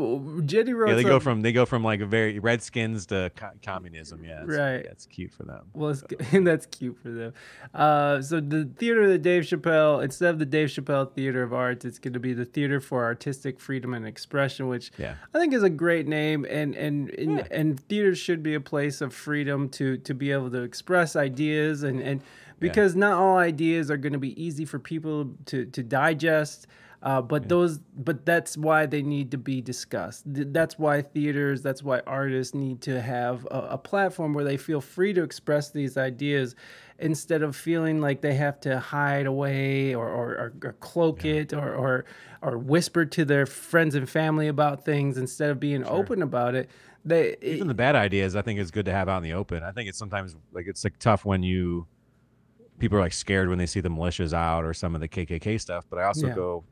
Jenny 0.46 0.74
wrote. 0.74 0.90
Yeah, 0.90 0.96
they 0.96 1.04
go 1.04 1.20
from 1.20 1.42
they 1.42 1.52
go 1.52 1.66
from 1.66 1.84
like 1.84 2.02
a 2.02 2.06
very 2.06 2.40
Redskins 2.40 3.06
to 3.08 3.32
co- 3.36 3.52
communism. 3.64 4.24
Yeah, 4.24 4.42
it's, 4.44 4.50
Right. 4.58 4.84
That's 4.84 5.06
cute 5.06 5.32
for 5.32 5.44
them. 5.44 5.66
Well, 5.74 5.92
it's, 5.92 6.04
that's 6.32 6.66
cute 6.66 6.98
for 7.02 7.10
them. 7.10 7.34
Uh, 7.74 8.22
so 8.22 8.40
the 8.40 8.66
theater 8.78 9.04
of 9.04 9.10
the 9.10 9.18
Dave 9.20 9.44
Chappelle, 9.44 10.04
instead 10.04 10.30
of 10.30 10.40
the 10.40 10.46
Dave 10.46 10.70
Chappelle 10.70 11.12
Theater 11.14 11.44
of 11.44 11.54
Arts, 11.54 11.86
it's 11.86 12.00
going 12.00 12.14
to 12.14 12.20
be 12.20 12.34
the 12.34 12.46
Theater 12.46 12.80
for 12.80 13.04
Artistic 13.04 13.60
Freedom 13.60 13.94
and 13.94 14.06
Expression, 14.08 14.68
which 14.68 14.92
Yeah. 14.98 15.16
I 15.34 15.40
think 15.40 15.54
is 15.54 15.64
a 15.64 15.70
great 15.70 16.08
name. 16.08 16.46
And 16.50 16.76
and 16.76 17.10
and, 17.12 17.48
and 17.52 17.80
theaters 17.88 18.18
should 18.18 18.42
be 18.44 18.56
a 18.56 18.62
place 18.62 19.02
of 19.02 19.14
freedom 19.14 19.70
to 19.70 19.98
to 19.98 20.14
be 20.14 20.32
able 20.32 20.50
to 20.52 20.62
express 20.64 21.16
ideas 21.16 21.84
and 21.84 22.02
and 22.02 22.22
because 22.60 22.96
not 22.96 23.14
all 23.14 23.38
ideas 23.38 23.92
are 23.92 23.98
going 23.98 24.14
to 24.14 24.20
be 24.20 24.42
easy 24.44 24.66
for 24.66 24.80
people 24.80 25.32
to 25.46 25.66
to 25.66 25.84
digest. 25.84 26.68
Uh, 27.04 27.22
but 27.22 27.48
those, 27.48 27.78
but 27.95 28.26
that's 28.26 28.58
why 28.58 28.86
they 28.88 29.04
need 29.04 29.30
to 29.32 29.38
be 29.38 29.62
discussed. 29.62 30.24
That's 30.26 30.80
why 30.80 31.04
theaters, 31.04 31.62
that's 31.62 31.84
why 31.84 32.02
artists 32.08 32.56
need 32.56 32.82
to 32.82 33.00
have 33.00 33.45
a, 33.52 33.68
a 33.72 33.78
platform 33.78 34.34
where 34.34 34.43
they 34.43 34.58
feel 34.58 34.82
free 34.82 35.14
to 35.14 35.22
express 35.22 35.70
these 35.70 35.95
ideas, 35.95 36.56
instead 37.00 37.43
of 37.43 37.56
feeling 37.56 38.02
like 38.02 38.22
they 38.22 38.34
have 38.34 38.60
to 38.62 38.80
hide 38.80 39.28
away 39.28 39.93
or 39.93 40.10
or, 40.10 40.32
or, 40.32 40.54
or 40.64 40.74
cloak 40.80 41.24
it 41.24 41.54
or, 41.54 41.76
or 41.76 42.06
or 42.41 42.58
whisper 42.58 43.06
to 43.06 43.24
their 43.26 43.45
friends 43.45 43.93
and 43.93 44.10
family 44.10 44.48
about 44.48 44.84
things 44.84 45.18
instead 45.18 45.50
of 45.50 45.60
being 45.60 45.84
open 45.86 46.22
about 46.22 46.56
it. 46.56 46.70
They 47.06 47.38
Even 47.41 47.68
the 47.68 47.74
bad 47.74 47.95
ideas, 47.95 48.36
I 48.36 48.41
think, 48.41 48.60
is 48.60 48.72
good 48.72 48.86
to 48.86 48.91
have 48.91 49.08
out 49.08 49.18
in 49.18 49.24
the 49.24 49.34
open. 49.34 49.64
I 49.64 49.72
think 49.72 49.88
it's 49.88 49.98
sometimes 49.98 50.36
like 50.52 50.66
it's 50.68 50.84
like 50.84 50.98
tough 51.00 51.26
when 51.26 51.43
you 51.43 51.88
people 52.80 52.98
are 52.98 53.02
like 53.02 53.14
scared 53.14 53.50
when 53.50 53.58
they 53.58 53.66
see 53.66 53.80
the 53.80 53.89
militias 53.89 54.34
out 54.34 54.66
or 54.66 54.74
some 54.74 54.95
of 54.95 55.02
the 55.02 55.08
KKK 55.08 55.60
stuff. 55.60 55.86
But 55.89 56.00
I 56.00 56.04
also 56.06 56.28
Yeah. 56.28 56.34
go, 56.34 56.64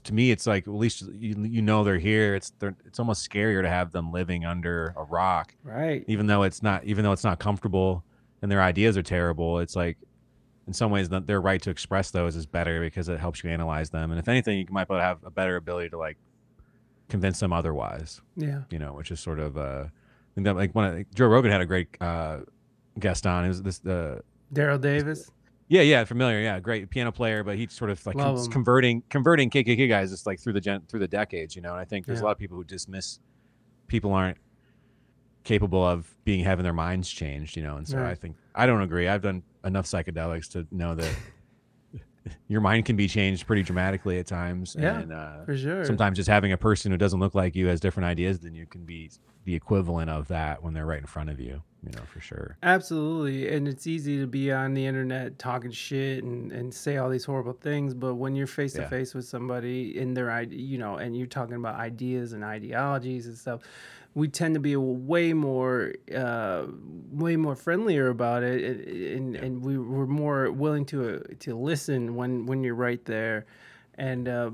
to 0.00 0.14
me, 0.14 0.30
it's 0.30 0.46
like 0.46 0.66
at 0.66 0.72
least 0.74 1.02
you, 1.18 1.34
you 1.44 1.62
know 1.62 1.84
they're 1.84 1.98
here. 1.98 2.34
It's 2.34 2.50
they're, 2.58 2.74
it's 2.86 2.98
almost 2.98 3.28
scarier 3.28 3.62
to 3.62 3.68
have 3.68 3.92
them 3.92 4.12
living 4.12 4.44
under 4.44 4.94
a 4.96 5.04
rock, 5.04 5.54
right. 5.62 6.04
even 6.08 6.26
though 6.26 6.42
it's 6.42 6.62
not 6.62 6.84
even 6.84 7.04
though 7.04 7.12
it's 7.12 7.24
not 7.24 7.38
comfortable 7.38 8.04
and 8.40 8.50
their 8.50 8.62
ideas 8.62 8.96
are 8.96 9.02
terrible. 9.02 9.58
It's 9.60 9.76
like 9.76 9.98
in 10.66 10.72
some 10.72 10.90
ways 10.90 11.08
that 11.10 11.26
their 11.26 11.40
right 11.40 11.60
to 11.62 11.70
express 11.70 12.10
those 12.10 12.36
is 12.36 12.46
better 12.46 12.80
because 12.80 13.08
it 13.08 13.18
helps 13.20 13.42
you 13.44 13.50
analyze 13.50 13.90
them. 13.90 14.10
And 14.10 14.18
if 14.18 14.28
anything, 14.28 14.58
you 14.58 14.66
might 14.70 14.88
be 14.88 14.94
able 14.94 15.00
to 15.00 15.04
have 15.04 15.18
a 15.24 15.30
better 15.30 15.56
ability 15.56 15.90
to 15.90 15.98
like 15.98 16.16
convince 17.08 17.40
them 17.40 17.52
otherwise 17.52 18.20
Yeah. 18.36 18.62
you 18.70 18.78
know, 18.78 18.94
which 18.94 19.10
is 19.10 19.20
sort 19.20 19.38
of 19.38 19.56
uh, 19.58 19.84
I 19.86 20.34
think 20.34 20.44
that 20.46 20.56
like 20.56 20.74
one 20.74 20.84
of 20.84 21.14
Joe 21.14 21.26
Rogan 21.26 21.50
had 21.50 21.60
a 21.60 21.66
great 21.66 21.88
uh, 22.00 22.38
guest 22.98 23.26
on. 23.26 23.44
Is 23.44 23.62
this 23.62 23.78
the 23.78 24.22
Daryl 24.54 24.80
Davis. 24.80 25.30
Yeah 25.72 25.80
yeah 25.82 26.04
familiar 26.04 26.40
yeah 26.40 26.60
great 26.60 26.88
piano 26.90 27.10
player, 27.10 27.42
but 27.42 27.56
he's 27.56 27.72
sort 27.72 27.90
of 27.90 28.04
like 28.06 28.16
con- 28.18 28.46
converting 28.50 29.02
converting 29.08 29.48
KKK 29.50 29.88
guys 29.88 30.10
just 30.10 30.26
like 30.26 30.38
through 30.38 30.52
the 30.52 30.60
gen- 30.60 30.82
through 30.88 31.00
the 31.00 31.08
decades, 31.08 31.56
you 31.56 31.62
know. 31.62 31.70
And 31.72 31.80
I 31.80 31.84
think 31.84 32.06
there's 32.06 32.18
Yeah. 32.18 32.24
a 32.24 32.26
lot 32.26 32.32
of 32.32 32.38
people 32.38 32.56
who 32.58 32.64
dismiss 32.64 33.18
people 33.88 34.12
aren't 34.12 34.38
capable 35.44 35.84
of 35.84 36.14
being 36.24 36.44
having 36.44 36.62
their 36.62 36.72
minds 36.72 37.08
changed, 37.10 37.56
you 37.56 37.62
know. 37.62 37.76
And 37.76 37.88
so 37.88 38.02
I 38.04 38.14
think 38.14 38.36
I 38.54 38.66
don't 38.66 38.82
agree. 38.82 39.08
I've 39.08 39.22
done 39.22 39.42
enough 39.64 39.86
psychedelics 39.86 40.50
to 40.52 40.66
know 40.70 40.94
that. 40.94 41.10
Your 42.46 42.60
mind 42.60 42.84
can 42.84 42.94
be 42.94 43.08
changed 43.08 43.48
pretty 43.48 43.64
dramatically 43.64 44.18
at 44.20 44.26
times. 44.28 44.76
Yeah, 44.78 45.00
and, 45.00 45.12
uh, 45.12 45.44
for 45.44 45.56
sure. 45.56 45.84
Sometimes 45.84 46.16
just 46.16 46.28
having 46.28 46.52
a 46.52 46.56
person 46.56 46.92
who 46.92 46.96
doesn't 46.96 47.18
look 47.18 47.34
like 47.34 47.56
you 47.56 47.66
has 47.66 47.80
different 47.80 48.06
ideas 48.06 48.38
than 48.38 48.54
you 48.54 48.64
can 48.64 48.84
be 48.84 49.10
the 49.44 49.54
equivalent 49.56 50.08
of 50.08 50.28
that 50.28 50.62
when 50.62 50.72
they're 50.72 50.86
right 50.86 51.00
in 51.00 51.06
front 51.06 51.30
of 51.30 51.40
you, 51.40 51.62
you 51.84 51.90
know, 51.92 52.02
for 52.12 52.20
sure. 52.20 52.56
Absolutely. 52.62 53.52
And 53.52 53.66
it's 53.66 53.86
easy 53.86 54.18
to 54.20 54.26
be 54.26 54.52
on 54.52 54.74
the 54.74 54.86
internet 54.86 55.38
talking 55.38 55.72
shit 55.72 56.22
and, 56.22 56.52
and 56.52 56.72
say 56.72 56.96
all 56.96 57.10
these 57.10 57.24
horrible 57.24 57.54
things. 57.54 57.92
But 57.92 58.14
when 58.14 58.36
you're 58.36 58.46
face 58.46 58.74
to 58.74 58.86
face 58.88 59.14
with 59.14 59.24
somebody 59.24 59.98
in 59.98 60.14
their, 60.14 60.42
you 60.42 60.78
know, 60.78 60.96
and 60.96 61.16
you're 61.16 61.26
talking 61.26 61.56
about 61.56 61.74
ideas 61.74 62.34
and 62.34 62.44
ideologies 62.44 63.26
and 63.26 63.36
stuff, 63.36 63.62
we 64.14 64.28
tend 64.28 64.54
to 64.54 64.60
be 64.60 64.76
way 64.76 65.32
more, 65.32 65.94
uh, 66.14 66.66
way 67.10 67.34
more 67.34 67.56
friendlier 67.56 68.08
about 68.08 68.44
it. 68.44 68.62
And, 68.62 69.34
and, 69.34 69.36
and 69.36 69.64
we, 69.64 69.76
we're 69.78 70.06
more 70.06 70.52
willing 70.52 70.84
to, 70.86 71.16
uh, 71.16 71.20
to 71.40 71.56
listen 71.56 72.14
when, 72.14 72.46
when 72.46 72.62
you're 72.62 72.74
right 72.76 73.04
there. 73.06 73.46
And, 73.96 74.28
uh, 74.28 74.50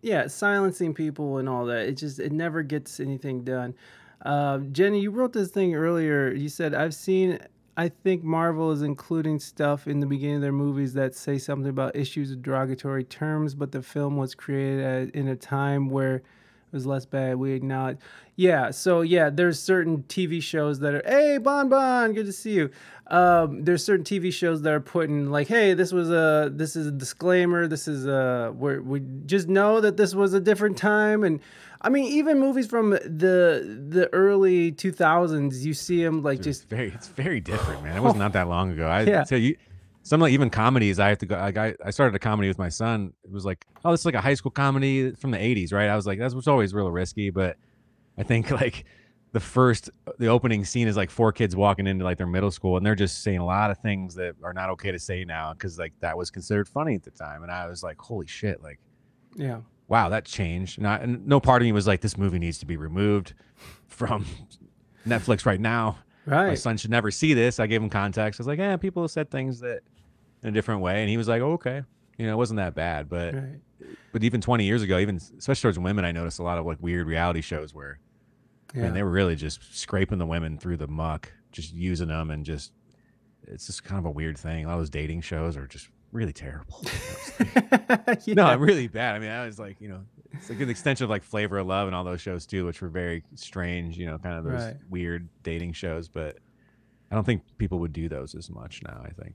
yeah, 0.00 0.26
silencing 0.26 0.94
people 0.94 1.38
and 1.38 1.48
all 1.48 1.66
that. 1.66 1.86
It 1.86 1.98
just, 1.98 2.18
it 2.18 2.32
never 2.32 2.62
gets 2.62 2.98
anything 2.98 3.44
done. 3.44 3.74
Um, 4.22 4.72
Jenny, 4.72 5.00
you 5.00 5.10
wrote 5.10 5.32
this 5.32 5.50
thing 5.50 5.74
earlier. 5.74 6.32
You 6.32 6.48
said 6.48 6.74
I've 6.74 6.94
seen. 6.94 7.38
I 7.76 7.88
think 7.88 8.24
Marvel 8.24 8.72
is 8.72 8.82
including 8.82 9.38
stuff 9.38 9.86
in 9.86 10.00
the 10.00 10.06
beginning 10.06 10.36
of 10.36 10.42
their 10.42 10.50
movies 10.50 10.94
that 10.94 11.14
say 11.14 11.38
something 11.38 11.70
about 11.70 11.94
issues 11.94 12.32
of 12.32 12.42
derogatory 12.42 13.04
terms, 13.04 13.54
but 13.54 13.70
the 13.70 13.82
film 13.82 14.16
was 14.16 14.34
created 14.34 14.84
at, 14.84 15.14
in 15.14 15.28
a 15.28 15.36
time 15.36 15.88
where 15.88 16.16
it 16.16 16.24
was 16.72 16.86
less 16.86 17.06
bad. 17.06 17.36
We 17.36 17.52
acknowledge. 17.52 17.98
Yeah, 18.34 18.72
so 18.72 19.00
yeah, 19.02 19.30
there's 19.30 19.60
certain 19.60 20.02
TV 20.02 20.42
shows 20.42 20.80
that 20.80 20.92
are, 20.92 21.02
hey, 21.06 21.38
Bon 21.38 21.68
Bon, 21.68 22.12
good 22.12 22.26
to 22.26 22.32
see 22.32 22.52
you. 22.52 22.70
Um, 23.06 23.64
there's 23.64 23.84
certain 23.84 24.04
TV 24.04 24.32
shows 24.32 24.62
that 24.62 24.72
are 24.72 24.80
putting 24.80 25.30
like, 25.30 25.48
hey, 25.48 25.72
this 25.74 25.92
was 25.92 26.10
a, 26.10 26.50
this 26.52 26.76
is 26.76 26.88
a 26.88 26.92
disclaimer. 26.92 27.68
This 27.68 27.88
is 27.88 28.06
a, 28.06 28.52
we 28.56 28.80
we 28.80 29.02
just 29.24 29.48
know 29.48 29.80
that 29.80 29.96
this 29.96 30.14
was 30.14 30.34
a 30.34 30.40
different 30.40 30.76
time. 30.76 31.24
And 31.24 31.40
I 31.80 31.90
mean, 31.90 32.04
even 32.04 32.40
movies 32.40 32.66
from 32.66 32.90
the 32.90 33.86
the 33.88 34.08
early 34.12 34.72
2000s, 34.72 35.60
you 35.64 35.74
see 35.74 36.02
them 36.02 36.22
like 36.22 36.42
just 36.42 36.62
It's 36.62 36.70
very, 36.70 36.88
it's 36.92 37.08
very 37.08 37.40
different, 37.40 37.84
man. 37.84 37.96
It 37.96 38.02
was 38.02 38.16
not 38.16 38.32
that 38.32 38.48
long 38.54 38.72
ago. 38.72 38.88
I 38.88 39.02
Yeah. 39.02 39.24
tell 39.24 39.38
you, 39.38 39.56
some 40.02 40.20
like 40.20 40.32
even 40.32 40.50
comedies. 40.50 40.98
I 40.98 41.08
have 41.08 41.18
to 41.18 41.26
go. 41.26 41.36
Like 41.36 41.56
I, 41.56 41.74
I 41.84 41.90
started 41.90 42.14
a 42.16 42.18
comedy 42.18 42.48
with 42.48 42.58
my 42.58 42.68
son. 42.68 43.12
It 43.24 43.30
was 43.30 43.44
like, 43.44 43.64
oh, 43.84 43.90
this 43.92 44.00
is 44.00 44.06
like 44.06 44.14
a 44.14 44.20
high 44.20 44.34
school 44.34 44.50
comedy 44.50 45.12
from 45.12 45.30
the 45.30 45.38
'80s, 45.38 45.72
right? 45.72 45.88
I 45.88 45.96
was 45.96 46.06
like, 46.06 46.18
that 46.18 46.32
was 46.34 46.48
always 46.48 46.74
real 46.74 46.90
risky, 46.90 47.30
but 47.30 47.56
I 48.16 48.22
think 48.22 48.50
like 48.62 48.84
the 49.32 49.40
first, 49.40 49.90
the 50.18 50.28
opening 50.28 50.64
scene 50.64 50.88
is 50.88 50.96
like 50.96 51.10
four 51.10 51.32
kids 51.32 51.54
walking 51.54 51.86
into 51.86 52.04
like 52.04 52.16
their 52.16 52.26
middle 52.26 52.50
school, 52.50 52.76
and 52.78 52.84
they're 52.86 52.94
just 52.94 53.22
saying 53.22 53.38
a 53.38 53.44
lot 53.44 53.70
of 53.70 53.78
things 53.78 54.14
that 54.14 54.34
are 54.42 54.54
not 54.54 54.70
okay 54.70 54.90
to 54.90 54.98
say 54.98 55.24
now 55.24 55.52
because 55.52 55.78
like 55.78 55.92
that 56.00 56.16
was 56.16 56.30
considered 56.30 56.66
funny 56.68 56.94
at 56.94 57.02
the 57.04 57.10
time, 57.10 57.42
and 57.42 57.52
I 57.52 57.66
was 57.68 57.82
like, 57.82 57.98
holy 58.00 58.26
shit, 58.26 58.62
like 58.62 58.80
yeah. 59.36 59.60
Wow, 59.88 60.08
that 60.10 60.24
changed. 60.24 60.80
Not, 60.80 61.02
and 61.02 61.26
no 61.26 61.40
part 61.40 61.62
of 61.62 61.66
me 61.66 61.72
was 61.72 61.86
like, 61.86 62.00
this 62.00 62.16
movie 62.16 62.38
needs 62.38 62.58
to 62.58 62.66
be 62.66 62.76
removed 62.76 63.34
from 63.88 64.24
Netflix 65.06 65.46
right 65.46 65.60
now. 65.60 65.98
My 66.48 66.54
son 66.54 66.76
should 66.76 66.90
never 66.90 67.10
see 67.10 67.32
this. 67.34 67.58
I 67.58 67.66
gave 67.66 67.82
him 67.82 67.88
context. 67.88 68.38
I 68.38 68.42
was 68.42 68.46
like, 68.46 68.58
yeah, 68.58 68.76
people 68.76 69.08
said 69.08 69.30
things 69.30 69.60
that 69.60 69.80
in 70.42 70.50
a 70.50 70.52
different 70.52 70.82
way, 70.82 71.00
and 71.00 71.08
he 71.08 71.16
was 71.16 71.26
like, 71.26 71.40
oh, 71.40 71.52
okay, 71.52 71.82
you 72.18 72.26
know, 72.26 72.32
it 72.32 72.36
wasn't 72.36 72.58
that 72.58 72.74
bad. 72.74 73.08
But 73.08 73.34
Right. 73.34 73.60
but 74.12 74.22
even 74.24 74.40
20 74.40 74.64
years 74.64 74.82
ago, 74.82 74.98
even 74.98 75.16
especially 75.38 75.62
towards 75.62 75.78
women, 75.78 76.04
I 76.04 76.12
noticed 76.12 76.38
a 76.38 76.42
lot 76.42 76.58
of 76.58 76.66
like 76.66 76.78
weird 76.82 77.06
reality 77.06 77.40
shows 77.40 77.72
where, 77.74 77.98
Yeah. 78.74 78.82
man, 78.82 78.94
they 78.94 79.02
were 79.02 79.10
really 79.10 79.36
just 79.36 79.74
scraping 79.76 80.18
the 80.18 80.26
women 80.26 80.58
through 80.58 80.76
the 80.76 80.86
muck, 80.86 81.32
just 81.50 81.72
using 81.72 82.08
them, 82.08 82.30
and 82.30 82.44
just 82.44 82.72
it's 83.46 83.66
just 83.66 83.82
kind 83.82 83.98
of 83.98 84.04
a 84.04 84.10
weird 84.10 84.36
thing. 84.36 84.64
A 84.64 84.68
lot 84.68 84.74
of 84.74 84.80
those 84.80 84.90
dating 84.90 85.22
shows 85.22 85.56
are 85.56 85.66
just 85.66 85.88
really 86.12 86.32
terrible. 86.32 86.82
No, 88.26 88.46
Yeah. 88.48 88.56
really 88.58 88.88
bad. 88.88 89.14
I 89.14 89.18
mean, 89.18 89.30
I 89.30 89.44
was 89.46 89.58
like, 89.58 89.80
you 89.80 89.88
know, 89.88 90.00
it's 90.32 90.48
like 90.50 90.60
an 90.60 90.68
extension 90.68 91.04
of 91.04 91.10
like 91.10 91.22
Flavor 91.22 91.58
of 91.58 91.66
Love 91.66 91.86
and 91.86 91.94
all 91.96 92.04
those 92.04 92.20
shows 92.20 92.46
too, 92.46 92.64
which 92.66 92.80
were 92.82 92.88
very 92.88 93.22
strange, 93.34 93.96
you 93.96 94.06
know, 94.06 94.18
kind 94.18 94.36
of 94.36 94.44
those 94.44 94.64
Right. 94.64 94.76
weird 94.90 95.28
dating 95.42 95.72
shows. 95.74 96.08
But 96.08 96.38
I 97.10 97.14
don't 97.14 97.24
think 97.24 97.42
people 97.58 97.78
would 97.80 97.92
do 97.92 98.08
those 98.08 98.34
as 98.34 98.50
much 98.50 98.82
now. 98.84 99.00
I 99.04 99.10
think, 99.10 99.34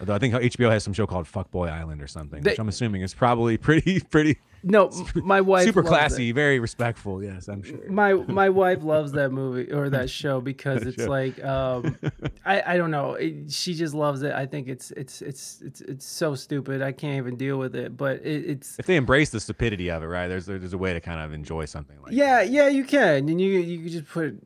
although 0.00 0.14
I 0.14 0.18
think 0.18 0.34
HBO 0.34 0.70
has 0.70 0.84
some 0.84 0.92
show 0.92 1.06
called 1.06 1.26
Fuckboy 1.26 1.70
Island 1.70 2.02
or 2.02 2.06
something, 2.06 2.42
which 2.42 2.58
I'm 2.58 2.68
assuming 2.68 3.02
is 3.02 3.14
probably 3.14 3.56
pretty, 3.68 4.00
pretty 4.00 4.38
No, 4.62 4.90
my 5.16 5.40
wife 5.40 5.64
super 5.64 5.82
classy, 5.82 6.32
very 6.32 6.58
respectful. 6.58 7.22
Yes, 7.22 7.48
I'm 7.48 7.62
sure. 7.62 7.78
my 7.90 8.14
my 8.14 8.48
wife 8.48 8.82
loves 8.82 9.12
that 9.12 9.30
movie 9.30 9.70
or 9.72 9.90
that 9.90 10.10
show 10.10 10.40
because 10.52 10.80
That 10.80 10.88
it's 10.88 11.02
show. 11.04 11.08
like 11.10 11.42
um 11.44 11.96
I, 12.44 12.74
I 12.74 12.76
don't 12.76 12.90
know 12.90 13.14
it, 13.14 13.50
she 13.52 13.74
just 13.74 13.94
loves 13.94 14.22
it 14.22 14.32
i 14.32 14.46
think 14.46 14.68
it's 14.68 14.90
it's 14.92 15.22
it's 15.22 15.60
it's 15.62 15.80
it's 15.82 16.06
so 16.06 16.34
stupid 16.34 16.82
i 16.82 16.92
can't 16.92 17.16
even 17.16 17.36
deal 17.36 17.58
with 17.58 17.74
it 17.76 17.96
but 17.96 18.16
it, 18.24 18.44
it's 18.50 18.78
If 18.78 18.86
they 18.86 18.96
embrace 18.96 19.30
the 19.30 19.40
stupidity 19.40 19.90
of 19.90 20.02
it, 20.02 20.06
right? 20.06 20.28
There's 20.28 20.46
there's 20.46 20.72
a 20.72 20.78
way 20.78 20.92
to 20.92 21.00
kind 21.00 21.20
of 21.20 21.32
enjoy 21.32 21.64
something 21.66 21.96
like. 22.02 22.12
yeah 22.12 22.42
yeah 22.42 22.68
you 22.68 22.84
can 22.84 23.28
and 23.28 23.40
you 23.40 23.50
you 23.60 23.78
can 23.80 23.88
just 23.88 24.08
put 24.08 24.38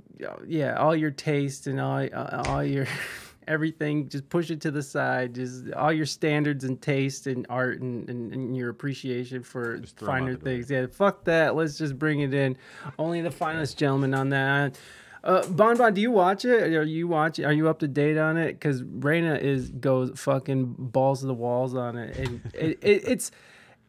yeah 0.47 0.75
all 0.75 0.95
your 0.95 1.11
taste 1.11 1.67
and 1.67 1.81
all 1.81 2.07
all 2.49 2.63
your 2.65 2.87
everything 3.51 4.09
just 4.09 4.29
push 4.29 4.51
it 4.51 4.61
to 4.61 4.71
the 4.71 4.83
side 4.83 5.35
just 5.35 5.73
all 5.73 5.93
your 5.93 6.07
standards 6.07 6.63
and 6.63 6.81
taste 6.81 7.27
and 7.27 7.47
art 7.51 7.81
and, 7.81 8.09
and, 8.09 8.33
and 8.33 8.57
your 8.57 8.71
appreciation 8.71 9.43
for 9.43 9.81
throw 9.97 10.09
'em 10.09 10.15
out 10.15 10.21
finer 10.21 10.37
things. 10.37 10.71
Yeah 10.71 10.87
fuck 11.01 11.25
that. 11.25 11.57
Let's 11.57 11.79
just 11.79 11.99
bring 11.99 12.21
it 12.21 12.35
in. 12.35 12.57
Only 12.99 13.21
the 13.21 13.31
finest 13.31 13.79
gentleman 13.79 14.15
on 14.15 14.29
that. 14.31 14.79
Uh, 15.23 15.47
Bon 15.49 15.77
Bon, 15.77 15.93
do 15.93 16.01
you 16.01 16.11
watch 16.11 16.45
it? 16.45 16.75
Are 16.75 16.83
you 16.83 17.09
watch? 17.09 17.39
Are 17.41 17.53
you 17.53 17.69
up 17.69 17.79
to 17.81 17.89
date 17.89 18.17
on 18.17 18.37
it? 18.37 18.53
Because 18.53 18.83
Reina 18.83 19.35
is 19.35 19.71
goes 19.71 20.19
fucking 20.19 20.77
balls 20.79 21.21
to 21.21 21.27
the 21.27 21.35
walls 21.35 21.75
on 21.75 21.97
it, 21.97 22.17
and 22.17 22.41
it, 22.55 22.79
it, 22.83 23.03
it's 23.07 23.31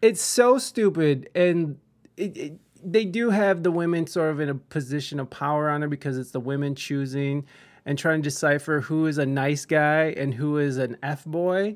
it's 0.02 0.22
so 0.22 0.58
stupid, 0.58 1.30
and 1.34 1.78
it, 2.18 2.38
it, 2.38 2.60
they 2.84 3.06
do 3.06 3.30
have 3.30 3.64
the 3.64 3.72
women 3.72 4.08
sort 4.08 4.32
of 4.32 4.40
in 4.40 4.50
a 4.50 4.56
position 4.56 5.20
of 5.20 5.30
power 5.30 5.70
on 5.70 5.84
it 5.84 5.90
because 5.90 6.18
it's 6.18 6.32
the 6.32 6.40
women 6.40 6.76
choosing 6.76 7.46
and 7.86 7.98
trying 7.98 8.22
to 8.22 8.30
decipher 8.30 8.82
who 8.82 9.08
is 9.08 9.18
a 9.18 9.26
nice 9.26 9.66
guy 9.66 10.14
and 10.18 10.34
who 10.34 10.58
is 10.58 10.78
an 10.78 10.98
f 11.04 11.26
boy, 11.26 11.76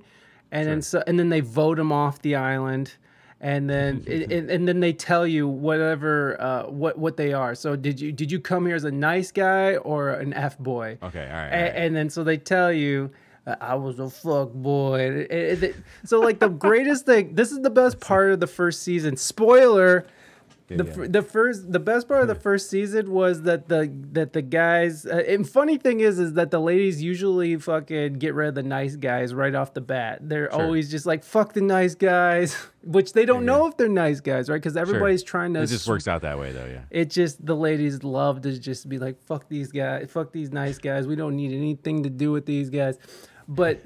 and 0.51 0.67
then 0.67 0.81
so 0.81 1.03
and 1.07 1.17
then 1.19 1.29
they 1.29 1.39
vote 1.41 1.79
him 1.79 1.91
off 1.91 2.21
the 2.21 2.35
island. 2.35 2.93
And 3.41 3.69
then, 3.69 4.03
and, 4.07 4.49
and 4.49 4.67
then 4.67 4.79
they 4.79 4.93
tell 4.93 5.27
you 5.27 5.47
whatever 5.47 6.39
uh, 6.41 6.63
what 6.67 6.97
what 6.97 7.17
they 7.17 7.33
are. 7.33 7.53
So 7.53 7.75
did 7.75 7.99
you 7.99 8.11
did 8.11 8.31
you 8.31 8.39
come 8.39 8.65
here 8.65 8.75
as 8.75 8.85
a 8.85 8.91
nice 8.91 9.31
guy 9.31 9.75
or 9.75 10.11
an 10.11 10.33
f 10.33 10.57
boy? 10.57 10.97
Okay, 11.03 11.25
all 11.27 11.33
right. 11.37 11.47
A- 11.49 11.77
and, 11.77 11.95
then 11.95 12.09
so 12.09 12.23
they 12.23 12.37
tell 12.37 12.71
you 12.71 13.11
uh, 13.45 13.55
I 13.59 13.75
was 13.75 13.99
a 13.99 14.09
fuck 14.09 14.53
boy. 14.53 15.05
And- 15.07 15.31
and- 15.31 15.63
and- 15.63 15.83
so 16.05 16.21
like 16.21 16.39
the 16.39 16.47
greatest 16.47 17.05
thing. 17.05 17.35
This 17.35 17.51
is 17.51 17.59
the 17.61 17.69
best 17.69 17.99
part 18.09 18.31
of 18.31 18.39
the 18.39 18.47
first 18.47 18.83
season. 18.83 19.17
Spoiler. 19.17 20.07
Yeah, 20.67 20.77
The, 20.77 21.01
yeah. 21.01 21.07
the 21.09 21.21
first 21.21 21.71
the 21.71 21.79
best 21.79 22.07
part 22.07 22.21
of 22.23 22.27
the 22.27 22.33
first 22.47 22.69
season 22.71 23.11
was 23.11 23.43
that 23.43 23.69
the 23.69 23.91
that 24.13 24.33
the 24.33 24.41
guys 24.41 25.05
uh, 25.05 25.23
and 25.27 25.47
funny 25.47 25.77
thing 25.77 25.99
is 25.99 26.17
is 26.17 26.33
that 26.33 26.49
the 26.49 26.59
ladies 26.59 27.03
usually 27.03 27.55
fucking 27.57 28.13
get 28.13 28.33
rid 28.33 28.47
of 28.49 28.55
the 28.55 28.63
nice 28.63 28.95
guys 28.95 29.33
right 29.33 29.53
off 29.53 29.73
the 29.75 29.81
bat. 29.81 30.19
They're 30.27 30.49
Sure. 30.51 30.61
always 30.63 30.89
just 30.89 31.05
like 31.05 31.23
fuck 31.23 31.53
the 31.53 31.61
nice 31.61 31.93
guys, 31.93 32.55
which 32.83 33.13
they 33.13 33.25
don't 33.25 33.45
know 33.45 33.67
if 33.67 33.77
they're 33.77 33.87
nice 33.89 34.21
guys, 34.21 34.49
right? 34.49 34.55
Because 34.57 34.73
Sure. 34.73 34.81
everybody's 34.81 35.21
trying 35.23 35.53
to 35.53 35.61
It 35.61 35.67
just 35.67 35.87
works 35.87 36.07
out 36.07 36.23
that 36.23 36.39
way, 36.39 36.51
though. 36.51 36.65
Yeah. 36.65 36.81
it 36.89 37.11
just 37.11 37.45
the 37.45 37.55
ladies 37.55 38.03
love 38.03 38.41
to 38.41 38.57
just 38.59 38.89
be 38.89 38.97
like 38.97 39.21
fuck 39.25 39.47
these 39.49 39.71
guys 39.71 40.07
fuck 40.09 40.31
these 40.31 40.51
nice 40.51 40.79
guys 40.79 41.05
we 41.05 41.15
don't 41.15 41.35
need 41.35 41.53
anything 41.53 42.01
to 42.03 42.09
do 42.09 42.31
with 42.31 42.45
these 42.47 42.69
guys 42.71 42.97
but, 43.47 43.79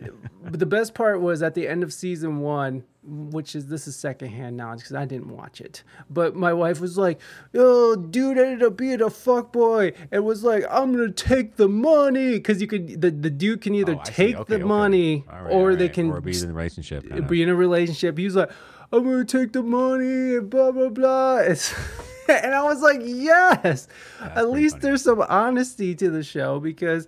but 0.43 0.59
the 0.59 0.65
best 0.65 0.93
part 0.93 1.21
was 1.21 1.43
at 1.43 1.53
the 1.55 1.67
end 1.67 1.83
of 1.83 1.91
season 1.93 2.39
one 2.39 2.83
which 3.03 3.55
is 3.55 3.67
this 3.67 3.87
is 3.87 3.95
secondhand 3.95 4.55
knowledge 4.57 4.79
because 4.79 4.93
i 4.95 5.03
didn't 5.05 5.29
watch 5.35 5.61
it 5.61 5.83
but 6.09 6.35
my 6.35 6.53
wife 6.53 6.79
was 6.79 6.97
like 6.97 7.19
oh 7.55 7.95
dude 7.95 8.37
ended 8.37 8.61
up 8.61 8.77
being 8.77 9.01
a 9.01 9.09
fuck 9.09 9.51
boy 9.51 9.91
and 10.11 10.23
was 10.23 10.43
like 10.43 10.63
i'm 10.69 10.91
gonna 10.91 11.09
take 11.11 11.55
the 11.55 11.67
money 11.67 12.33
because 12.33 12.61
you 12.61 12.67
could 12.67 13.01
the, 13.01 13.09
the 13.09 13.29
dude 13.29 13.61
can 13.61 13.73
either 13.73 13.95
Oh, 13.95 14.01
take 14.03 14.35
Okay, 14.35 14.49
the 14.49 14.55
okay. 14.55 14.63
money 14.63 15.23
right, 15.27 15.41
or 15.51 15.71
all 15.71 15.75
they 15.75 15.89
can 15.89 16.11
or 16.11 16.21
be 16.21 16.37
in 16.37 16.49
a 16.49 16.53
relationship. 16.53 17.07
kind 17.09 17.23
of. 17.23 17.27
be 17.29 17.41
in 17.41 17.49
a 17.49 17.55
relationship. 17.55 18.17
He 18.17 18.25
was 18.25 18.35
like, 18.35 18.51
I'm 18.93 19.03
gonna 19.03 19.25
take 19.25 19.53
the 19.53 19.63
money 19.63 20.35
and 20.35 20.49
blah 20.49 20.71
blah 20.71 20.89
blah. 20.89 21.37
It's, 21.37 21.73
and 22.29 22.53
I 22.53 22.61
was 22.63 22.81
like, 22.81 23.01
yes. 23.03 23.87
At 24.21 24.49
least 24.51 24.81
there's 24.81 25.03
some 25.03 25.21
honesty 25.21 25.95
to 25.95 26.09
the 26.11 26.21
show 26.23 26.59
because 26.59 27.07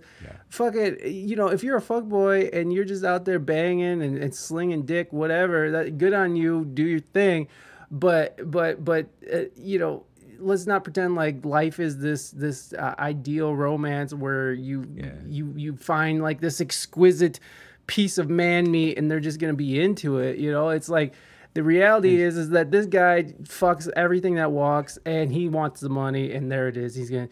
fuck 0.52 0.74
it, 0.76 1.06
you 1.06 1.34
know, 1.34 1.48
if 1.48 1.64
you're 1.64 1.78
a 1.78 1.80
fuck 1.82 2.04
boy 2.04 2.50
and 2.52 2.72
you're 2.72 2.84
just 2.84 3.04
out 3.04 3.24
there 3.24 3.38
banging 3.38 4.02
and, 4.02 4.18
and 4.18 4.34
slinging 4.34 4.82
dick, 4.82 5.10
whatever, 5.10 5.70
that 5.70 5.96
good 5.96 6.12
on 6.12 6.36
you, 6.36 6.66
do 6.66 6.84
your 6.84 7.00
thing. 7.00 7.48
But 7.90 8.50
but 8.50 8.84
but 8.84 9.06
uh, 9.32 9.44
you 9.56 9.78
know, 9.78 10.04
let's 10.38 10.66
not 10.66 10.84
pretend 10.84 11.14
like 11.14 11.44
life 11.44 11.80
is 11.80 11.98
this 11.98 12.30
this 12.32 12.74
uh, 12.74 12.94
ideal 12.98 13.56
romance 13.56 14.12
where 14.12 14.52
you 14.52 14.86
you 15.26 15.54
you 15.56 15.76
find 15.76 16.22
like 16.22 16.40
this 16.40 16.60
exquisite 16.60 17.40
piece 17.86 18.18
of 18.18 18.28
man 18.28 18.70
meat 18.70 18.98
and 18.98 19.10
they're 19.10 19.20
just 19.20 19.38
gonna 19.38 19.54
be 19.54 19.80
into 19.80 20.18
it. 20.18 20.36
You 20.36 20.52
know, 20.52 20.68
it's 20.68 20.90
like 20.90 21.14
the 21.54 21.62
reality 21.62 22.20
is 22.20 22.36
is 22.36 22.50
that 22.50 22.70
this 22.70 22.84
guy 22.84 23.22
fucks 23.44 23.90
everything 23.96 24.34
that 24.34 24.52
walks 24.52 24.98
and 25.06 25.32
he 25.32 25.48
wants 25.48 25.80
the 25.80 25.88
money 25.88 26.32
and 26.32 26.52
there 26.52 26.68
it 26.68 26.76
is. 26.76 26.94
He's 26.94 27.08
gonna. 27.08 27.28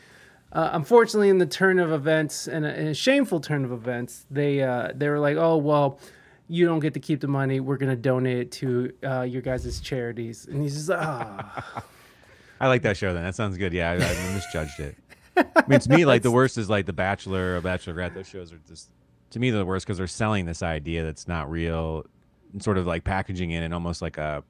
Uh, 0.53 0.71
unfortunately, 0.73 1.29
in 1.29 1.39
the 1.39 1.47
turn 1.47 1.79
of 1.79 1.93
events, 1.93 2.49
and 2.49 2.65
a, 2.65 2.89
a 2.89 2.95
shameful 2.95 3.41
turn 3.41 3.65
of 3.65 3.71
events, 3.71 4.27
they 4.31 4.63
uh, 4.63 4.89
they 4.95 5.09
were 5.09 5.21
like, 5.21 5.37
"Oh 5.37 5.57
well, 5.57 6.01
you 6.49 6.67
don't 6.67 6.81
get 6.81 6.95
to 6.95 7.01
keep 7.01 7.21
the 7.21 7.29
money. 7.29 7.61
We're 7.61 7.77
gonna 7.77 7.97
donate 7.97 8.39
it 8.39 8.53
to 8.53 8.93
uh, 9.05 9.23
your 9.23 9.43
guys' 9.43 9.81
charities." 9.81 10.47
And 10.47 10.61
he's 10.61 10.75
just 10.75 10.91
"Ah." 10.91 11.85
I 12.61 12.69
like 12.69 12.83
that 12.83 12.97
show. 12.97 13.15
Then 13.15 13.23
that 13.23 13.35
sounds 13.35 13.57
good. 13.57 13.73
Yeah, 13.73 13.93
I, 13.93 13.95
I 13.95 14.35
misjudged 14.35 14.81
it. 14.81 14.97
I 15.37 15.65
mean, 15.69 15.81
to 15.81 15.91
me, 15.91 16.05
like 16.05 16.23
the 16.23 16.31
worst 16.31 16.59
is 16.59 16.69
like 16.69 16.85
The 16.85 16.93
Bachelor 16.93 17.57
or 17.57 17.63
Bachelorette. 17.63 18.15
Those 18.15 18.29
shows 18.29 18.53
are 18.53 18.61
just 18.69 18.91
to 19.31 19.39
me 19.39 19.51
the 19.51 19.65
worst 19.65 19.87
because 19.87 19.99
they're 19.99 20.07
selling 20.09 20.45
this 20.45 20.63
idea 20.63 21.05
that's 21.05 21.29
not 21.29 21.51
real, 21.51 22.05
and 22.53 22.63
sort 22.63 22.77
of 22.77 22.87
like 22.87 23.05
packaging 23.05 23.53
it 23.53 23.63
in 23.63 23.73
almost 23.73 24.03
like 24.03 24.19
a 24.19 24.43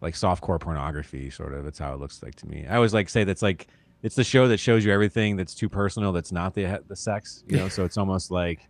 like 0.00 0.14
softcore 0.14 0.60
pornography. 0.60 1.30
Sort 1.30 1.54
of. 1.54 1.64
That's 1.64 1.78
how 1.78 1.94
it 1.94 2.00
looks 2.00 2.22
like 2.22 2.34
to 2.36 2.48
me. 2.48 2.66
I 2.68 2.74
always 2.74 2.92
like 2.92 3.08
say 3.08 3.22
that's 3.24 3.42
like 3.42 3.68
it's 4.02 4.16
the 4.16 4.24
show 4.24 4.48
that 4.48 4.58
shows 4.58 4.84
you 4.84 4.92
everything 4.92 5.36
that's 5.36 5.54
too 5.54 5.68
personal. 5.68 6.12
That's 6.12 6.32
not 6.32 6.54
the 6.54 6.82
the 6.88 6.96
sex. 6.96 7.44
You 7.46 7.56
know, 7.58 7.68
so 7.76 7.84
it's 7.84 7.96
almost 7.96 8.30
like 8.30 8.68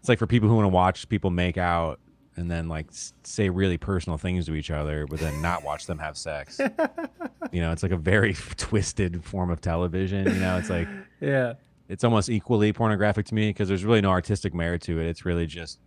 it's 0.00 0.08
like 0.08 0.18
for 0.18 0.26
people 0.26 0.48
who 0.48 0.54
want 0.56 0.64
to 0.64 0.68
watch 0.68 1.08
people 1.08 1.30
make 1.30 1.58
out 1.58 1.98
and 2.36 2.50
then 2.50 2.68
like 2.68 2.86
say 3.24 3.50
really 3.50 3.76
personal 3.76 4.16
things 4.16 4.46
to 4.46 4.54
each 4.54 4.70
other, 4.70 5.06
but 5.06 5.18
then 5.20 5.42
not 5.42 5.62
watch 5.64 5.86
them 5.86 5.98
have 5.98 6.16
sex. 6.16 6.58
you 7.52 7.60
know, 7.60 7.72
it's 7.72 7.82
like 7.82 7.92
a 7.92 7.96
very 7.98 8.34
twisted 8.56 9.22
form 9.24 9.50
of 9.50 9.60
television. 9.60 10.26
You 10.26 10.40
know, 10.40 10.56
it's 10.56 10.70
like 10.70 10.88
Yeah. 11.20 11.54
it's 11.88 12.04
almost 12.04 12.30
equally 12.30 12.72
pornographic 12.72 13.26
to 13.26 13.34
me 13.34 13.50
because 13.50 13.68
there's 13.68 13.84
really 13.84 14.00
no 14.00 14.10
artistic 14.10 14.54
merit 14.54 14.80
to 14.82 14.98
it. 15.00 15.06
It's 15.06 15.24
really 15.26 15.46
just 15.46 15.78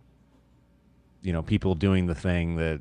you 1.22 1.32
know 1.32 1.42
people 1.42 1.74
doing 1.74 2.06
the 2.06 2.14
thing 2.14 2.56
that 2.56 2.80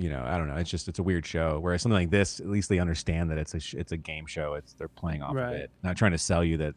you 0.00 0.08
know 0.10 0.24
I 0.26 0.38
don't 0.38 0.48
know. 0.48 0.56
It's 0.56 0.70
just 0.70 0.88
it's 0.88 0.98
a 0.98 1.02
weird 1.02 1.26
show. 1.26 1.58
Whereas 1.60 1.82
something 1.82 1.94
like 1.98 2.10
this, 2.10 2.40
at 2.40 2.48
least 2.48 2.68
they 2.68 2.78
understand 2.78 3.30
that 3.30 3.38
it's 3.38 3.54
a 3.54 3.60
sh- 3.60 3.74
it's 3.74 3.92
a 3.92 3.96
game 3.96 4.26
show. 4.26 4.54
It's 4.54 4.72
they're 4.72 4.88
playing 4.88 5.22
off 5.22 5.34
Right. 5.34 5.54
of 5.54 5.60
it, 5.60 5.70
not 5.82 5.96
trying 5.96 6.12
to 6.12 6.18
sell 6.18 6.42
you 6.42 6.56
that 6.58 6.74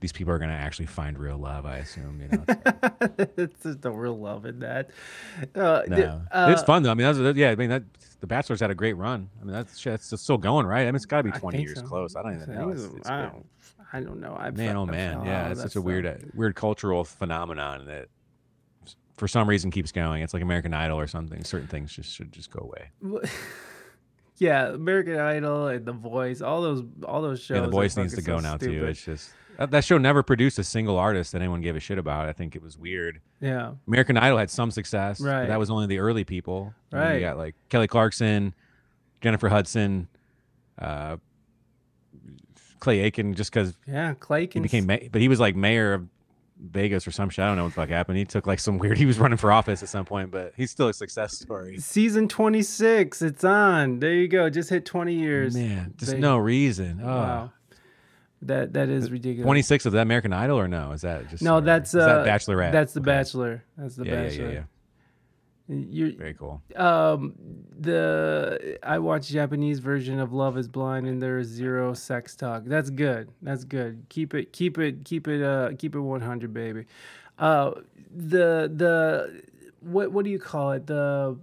these 0.00 0.12
people 0.12 0.32
are 0.34 0.38
going 0.38 0.50
to 0.50 0.56
actually 0.56 0.84
find 0.86 1.18
real 1.18 1.38
love. 1.38 1.64
I 1.64 1.78
assume 1.78 2.20
you 2.20 2.28
know. 2.28 2.44
It's- 2.48 3.28
it's 3.38 3.62
just 3.62 3.84
a 3.86 3.90
real 3.90 4.18
love 4.18 4.44
in 4.44 4.58
that. 4.60 4.90
Uh, 5.54 5.82
no, 5.88 6.20
uh, 6.30 6.50
it's 6.52 6.62
fun 6.62 6.82
though. 6.82 6.90
I 6.90 6.94
mean, 6.94 7.06
that's 7.06 7.18
that- 7.18 7.36
yeah. 7.36 7.50
I 7.50 7.56
mean, 7.56 7.70
that 7.70 7.82
The 8.20 8.26
Bachelor's 8.26 8.60
had 8.60 8.70
a 8.70 8.74
great 8.74 8.94
run. 8.98 9.30
I 9.40 9.44
mean, 9.44 9.52
that's 9.54 9.78
shit, 9.78 9.94
it's 9.94 10.20
still 10.20 10.36
going, 10.38 10.66
right? 10.66 10.82
I 10.82 10.86
mean, 10.86 10.96
it's 10.96 11.06
got 11.06 11.18
to 11.18 11.22
be 11.24 11.32
I 11.32 11.38
20 11.38 11.56
think 11.56 11.68
years 11.68 11.78
so. 11.80 11.86
close. 11.86 12.14
I 12.16 12.22
don't 12.22 12.34
even 12.42 12.54
know. 12.54 12.68
It's, 12.70 12.84
it's 12.84 13.08
I 13.08 13.22
been- 13.22 13.30
don't, 13.30 13.46
I 13.94 14.00
don't 14.00 14.20
know. 14.20 14.34
I 14.38 14.50
man, 14.50 14.56
fe- 14.56 14.68
oh 14.74 14.82
I 14.82 14.90
man, 14.90 15.12
fell 15.12 15.20
out 15.22 15.26
yeah, 15.26 15.46
of 15.46 15.52
it's 15.52 15.62
such 15.62 15.76
a 15.76 15.80
weird, 15.80 16.04
uh, 16.04 16.14
weird 16.34 16.54
cultural 16.56 17.04
phenomenon 17.04 17.86
that 17.86 18.08
for 19.24 19.28
some 19.28 19.48
reason 19.48 19.70
keeps 19.70 19.90
going. 19.90 20.22
It's 20.22 20.34
like 20.34 20.42
American 20.42 20.74
Idol 20.74 20.98
or 20.98 21.06
something. 21.06 21.42
Certain 21.44 21.66
things 21.66 21.90
just 21.90 22.12
should 22.14 22.30
just 22.30 22.50
go 22.50 22.60
away. 22.60 23.22
Yeah, 24.36 24.70
American 24.74 25.16
Idol 25.18 25.68
and 25.68 25.86
The 25.86 25.92
Voice, 25.92 26.40
all 26.40 26.60
those, 26.60 26.82
all 27.06 27.22
those 27.22 27.40
shows. 27.40 27.54
Yeah, 27.54 27.60
the 27.62 27.68
voice 27.70 27.96
needs 27.96 28.14
to 28.16 28.20
go 28.20 28.38
so 28.38 28.42
now 28.42 28.56
too. 28.56 28.84
It's 28.84 29.02
just 29.04 29.30
that, 29.58 29.70
that 29.70 29.84
show 29.84 29.96
never 29.96 30.24
produced 30.24 30.58
a 30.58 30.64
single 30.64 30.98
artist 30.98 31.30
that 31.32 31.38
anyone 31.40 31.60
gave 31.60 31.76
a 31.76 31.80
shit 31.80 31.98
about. 31.98 32.28
I 32.28 32.32
think 32.32 32.56
it 32.56 32.60
was 32.62 32.76
weird. 32.76 33.20
Yeah. 33.40 33.74
American 33.86 34.16
Idol 34.16 34.38
had 34.38 34.50
some 34.50 34.72
success, 34.72 35.20
but 35.20 35.28
Right. 35.28 35.46
that 35.46 35.58
was 35.60 35.70
only 35.70 35.86
the 35.86 36.00
early 36.00 36.24
people. 36.24 36.74
And 36.90 37.00
Right. 37.00 37.14
You 37.14 37.20
got 37.20 37.38
like 37.38 37.54
Kelly 37.68 37.86
Clarkson, 37.86 38.54
Jennifer 39.20 39.48
Hudson, 39.48 40.08
uh, 40.80 41.18
Clay 42.80 43.00
Aiken, 43.00 43.34
just 43.34 43.52
because 43.52 43.78
Yeah, 43.86 44.14
Clay 44.14 44.48
he 44.52 44.58
became, 44.58 44.86
ma- 44.86 44.96
but 45.12 45.20
he 45.20 45.28
was 45.28 45.38
like 45.38 45.54
mayor 45.54 45.94
of 45.94 46.08
Vegas 46.60 47.06
or 47.06 47.10
some 47.10 47.30
shit. 47.30 47.42
I 47.44 47.48
don't 47.48 47.56
know 47.56 47.64
what 47.64 47.70
the 47.70 47.80
fuck 47.82 47.88
happened. 47.88 48.18
He 48.18 48.24
took 48.24 48.46
like 48.46 48.60
some 48.60 48.78
weird. 48.78 48.96
He 48.98 49.06
was 49.06 49.18
running 49.18 49.38
for 49.38 49.50
office 49.52 49.82
at 49.82 49.88
some 49.88 50.04
point, 50.04 50.30
but 50.30 50.52
he's 50.56 50.70
still 50.70 50.88
a 50.88 50.94
success 50.94 51.36
story. 51.38 51.78
Season 51.78 52.28
26, 52.28 53.22
it's 53.22 53.44
on. 53.44 53.98
There 54.00 54.12
you 54.14 54.28
go. 54.28 54.48
Just 54.50 54.70
hit 54.70 54.84
20 54.84 55.14
years. 55.14 55.54
Man, 55.56 55.94
just 55.96 56.12
They- 56.12 56.18
no 56.18 56.36
reason. 56.38 57.00
Oh. 57.02 57.06
Wow. 57.06 57.52
That 58.42 58.74
that 58.74 58.90
is 58.90 59.10
ridiculous. 59.10 59.46
Twenty 59.46 59.62
six 59.62 59.86
of 59.86 59.92
that 59.92 60.02
American 60.02 60.34
Idol 60.34 60.58
or 60.58 60.68
no? 60.68 60.92
Is 60.92 61.00
that 61.00 61.30
just 61.30 61.42
No, 61.42 61.56
or 61.56 61.60
that's 61.62 61.94
uh, 61.94 62.22
that 62.24 62.26
Bachelorette? 62.26 62.72
That's 62.72 62.92
the. 62.92 63.00
Bachelor. 63.00 63.64
That's 63.78 63.96
the 63.96 64.04
Yeah, 64.04 64.12
yeah, 64.12 64.18
yeah, 64.20 64.28
Bachelor. 64.28 64.50
yeah. 64.52 64.62
You're, 65.66 66.12
Very 66.12 66.34
cool. 66.34 66.62
Um, 66.76 67.34
the 67.78 68.78
I 68.82 68.98
watched 68.98 69.30
Japanese 69.30 69.78
version 69.78 70.20
of 70.20 70.32
Love 70.32 70.58
Is 70.58 70.68
Blind, 70.68 71.06
and 71.06 71.22
there 71.22 71.38
is 71.38 71.48
zero 71.48 71.94
sex 71.94 72.36
talk. 72.36 72.64
That's 72.66 72.90
good. 72.90 73.30
That's 73.40 73.64
good. 73.64 74.04
Keep 74.10 74.34
it, 74.34 74.52
keep 74.52 74.78
it, 74.78 75.04
keep 75.04 75.26
it, 75.26 75.42
uh, 75.42 75.70
keep 75.78 75.94
it 75.94 76.00
one 76.00 76.20
hundred, 76.20 76.52
baby. 76.52 76.84
Uh, 77.38 77.72
the 78.14 78.70
the 78.74 79.42
what 79.80 80.12
what 80.12 80.24
do 80.26 80.30
you 80.30 80.38
call 80.38 80.72
it? 80.72 80.86
The 80.86 81.38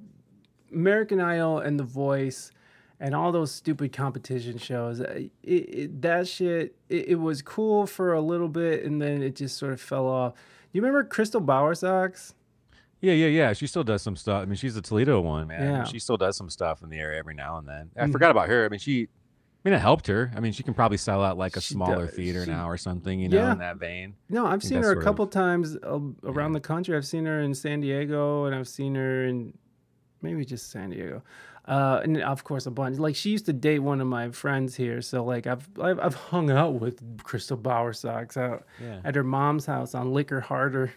American 0.71 1.19
Idol 1.19 1.57
and 1.57 1.79
The 1.79 1.83
Voice 1.83 2.51
and 2.99 3.15
all 3.15 3.31
those 3.31 3.51
stupid 3.51 3.91
competition 3.91 4.59
shows. 4.59 5.01
uh, 5.01 5.21
It, 5.41 5.51
it, 5.51 6.01
that 6.03 6.27
shit, 6.27 6.75
it, 6.87 7.07
it 7.09 7.15
was 7.15 7.41
cool 7.41 7.87
for 7.87 8.13
a 8.13 8.21
little 8.21 8.47
bit, 8.47 8.83
and 8.85 9.01
then 9.01 9.23
it 9.23 9.35
just 9.35 9.57
sort 9.57 9.73
of 9.73 9.81
fell 9.81 10.07
off. 10.07 10.33
You 10.71 10.81
remember 10.81 11.03
Crystal 11.03 11.41
Bowersox? 11.41 12.33
Yeah, 13.01 13.13
yeah, 13.13 13.27
yeah. 13.27 13.53
She 13.53 13.65
still 13.67 13.83
does 13.83 14.01
some 14.03 14.15
stuff. 14.15 14.43
I 14.43 14.45
mean, 14.45 14.55
she's 14.55 14.75
a 14.77 14.81
Toledo 14.81 15.19
one, 15.21 15.47
man. 15.47 15.61
I 15.61 15.65
mean, 15.65 15.73
Yeah. 15.77 15.83
She 15.85 15.99
still 15.99 16.17
does 16.17 16.37
some 16.37 16.49
stuff 16.49 16.83
in 16.83 16.89
the 16.89 16.99
area 16.99 17.17
every 17.19 17.33
now 17.33 17.57
and 17.57 17.67
then. 17.67 17.89
I 17.97 18.05
Mm. 18.05 18.11
forgot 18.11 18.29
about 18.31 18.47
her. 18.49 18.63
I 18.65 18.69
mean, 18.69 18.79
she, 18.79 19.03
I 19.65 19.69
mean, 19.69 19.73
it 19.73 19.79
helped 19.81 20.07
her. 20.07 20.31
I 20.35 20.39
mean, 20.39 20.53
she 20.53 20.61
can 20.63 20.73
probably 20.73 20.97
sell 20.97 21.23
out 21.23 21.37
like 21.37 21.55
a 21.57 21.61
She 21.61 21.73
smaller 21.73 22.05
does. 22.05 22.15
theater 22.15 22.45
She- 22.45 22.51
now 22.51 22.69
or 22.69 22.77
something, 22.77 23.19
you 23.19 23.27
know, 23.29 23.37
Yeah. 23.37 23.51
in 23.53 23.57
that 23.59 23.77
vein. 23.77 24.15
No, 24.29 24.45
I've 24.45 24.63
seen 24.63 24.81
her 24.83 24.91
a 24.91 25.01
couple 25.03 25.25
of- 25.25 25.31
times 25.31 25.77
around 26.23 26.53
the 26.53 26.59
country. 26.59 26.95
I've 26.95 27.05
seen 27.05 27.25
her 27.25 27.39
in 27.41 27.53
San 27.55 27.81
Diego, 27.81 28.45
and 28.45 28.55
I've 28.55 28.67
seen 28.67 28.95
her 28.95 29.25
in 29.25 29.53
maybe 30.21 30.45
just 30.45 30.69
San 30.69 30.91
Diego, 30.91 31.23
uh, 31.65 32.01
and 32.03 32.21
of 32.21 32.43
course 32.43 32.67
a 32.67 32.71
bunch. 32.71 32.99
Like 32.99 33.15
she 33.15 33.31
used 33.31 33.47
to 33.47 33.53
date 33.53 33.79
one 33.79 33.99
of 34.01 34.05
my 34.07 34.29
friends 34.29 34.75
here, 34.75 35.01
so 35.01 35.23
like 35.23 35.47
I've 35.47 35.67
I've, 35.81 35.99
I've 35.99 36.13
hung 36.15 36.51
out 36.51 36.75
with 36.79 37.23
Crystal 37.23 37.57
Bowersox 37.57 38.37
out 38.37 38.63
Yeah. 38.79 38.99
at 39.03 39.15
her 39.15 39.23
mom's 39.23 39.65
house 39.65 39.95
on 39.95 40.13
Liquor 40.13 40.41
Harder. 40.41 40.91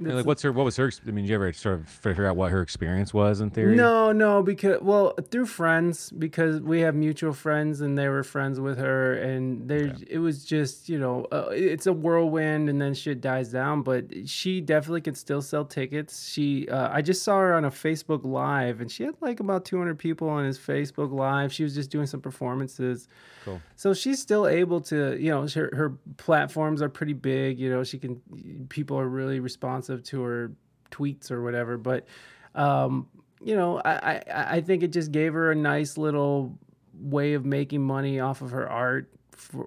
Yeah, 0.00 0.14
like, 0.14 0.26
what's 0.26 0.42
her? 0.42 0.52
What 0.52 0.64
was 0.64 0.76
her? 0.76 0.90
I 1.06 1.10
mean, 1.10 1.24
did 1.24 1.30
you 1.30 1.34
ever 1.34 1.52
sort 1.52 1.80
of 1.80 1.88
figure 1.88 2.26
out 2.26 2.36
what 2.36 2.52
her 2.52 2.62
experience 2.62 3.12
was 3.12 3.40
in 3.40 3.50
theory? 3.50 3.74
No, 3.74 4.12
no, 4.12 4.42
because 4.42 4.80
well, 4.80 5.14
through 5.30 5.46
friends, 5.46 6.10
because 6.10 6.60
we 6.60 6.80
have 6.80 6.94
mutual 6.94 7.32
friends, 7.32 7.80
and 7.80 7.98
they 7.98 8.08
were 8.08 8.22
friends 8.22 8.60
with 8.60 8.78
her, 8.78 9.14
and 9.14 9.68
there, 9.68 9.94
it 10.08 10.18
was 10.18 10.44
just 10.44 10.88
you 10.88 10.98
know, 10.98 11.26
uh, 11.32 11.48
it's 11.50 11.86
a 11.86 11.92
whirlwind, 11.92 12.68
and 12.68 12.80
then 12.80 12.94
shit 12.94 13.20
dies 13.20 13.50
down. 13.50 13.82
But 13.82 14.28
she 14.28 14.60
definitely 14.60 15.00
can 15.00 15.14
still 15.14 15.42
sell 15.42 15.64
tickets. 15.64 16.28
She, 16.28 16.68
uh, 16.68 16.90
I 16.92 17.02
just 17.02 17.22
saw 17.22 17.38
her 17.38 17.54
on 17.54 17.64
a 17.64 17.70
Facebook 17.70 18.24
Live, 18.24 18.80
and 18.80 18.90
she 18.90 19.02
had 19.04 19.14
like 19.20 19.40
about 19.40 19.64
200 19.64 19.98
people 19.98 20.28
on 20.28 20.44
his 20.44 20.58
Facebook 20.58 21.12
Live. 21.12 21.52
She 21.52 21.64
was 21.64 21.74
just 21.74 21.90
doing 21.90 22.06
some 22.06 22.20
performances. 22.20 23.08
Cool. 23.44 23.60
So 23.76 23.94
she's 23.94 24.20
still 24.20 24.46
able 24.46 24.80
to, 24.82 25.16
you 25.18 25.30
know, 25.30 25.46
her, 25.48 25.70
her 25.74 25.94
platforms 26.18 26.82
are 26.82 26.88
pretty 26.88 27.14
big. 27.14 27.58
You 27.58 27.70
know, 27.70 27.84
she 27.84 27.98
can, 27.98 28.20
people 28.68 28.98
are 28.98 29.08
really 29.08 29.40
responsive 29.40 29.87
to 29.96 30.22
her 30.22 30.52
tweets 30.90 31.30
or 31.30 31.42
whatever. 31.42 31.76
But, 31.76 32.06
um, 32.54 33.08
you 33.42 33.56
know, 33.56 33.80
I, 33.84 33.92
I, 33.92 34.22
I 34.56 34.60
think 34.60 34.82
it 34.82 34.92
just 34.92 35.12
gave 35.12 35.32
her 35.32 35.50
a 35.50 35.54
nice 35.54 35.96
little 35.96 36.58
way 37.00 37.34
of 37.34 37.44
making 37.44 37.82
money 37.82 38.20
off 38.20 38.42
of 38.42 38.50
her 38.50 38.68
art, 38.68 39.10
for, 39.32 39.66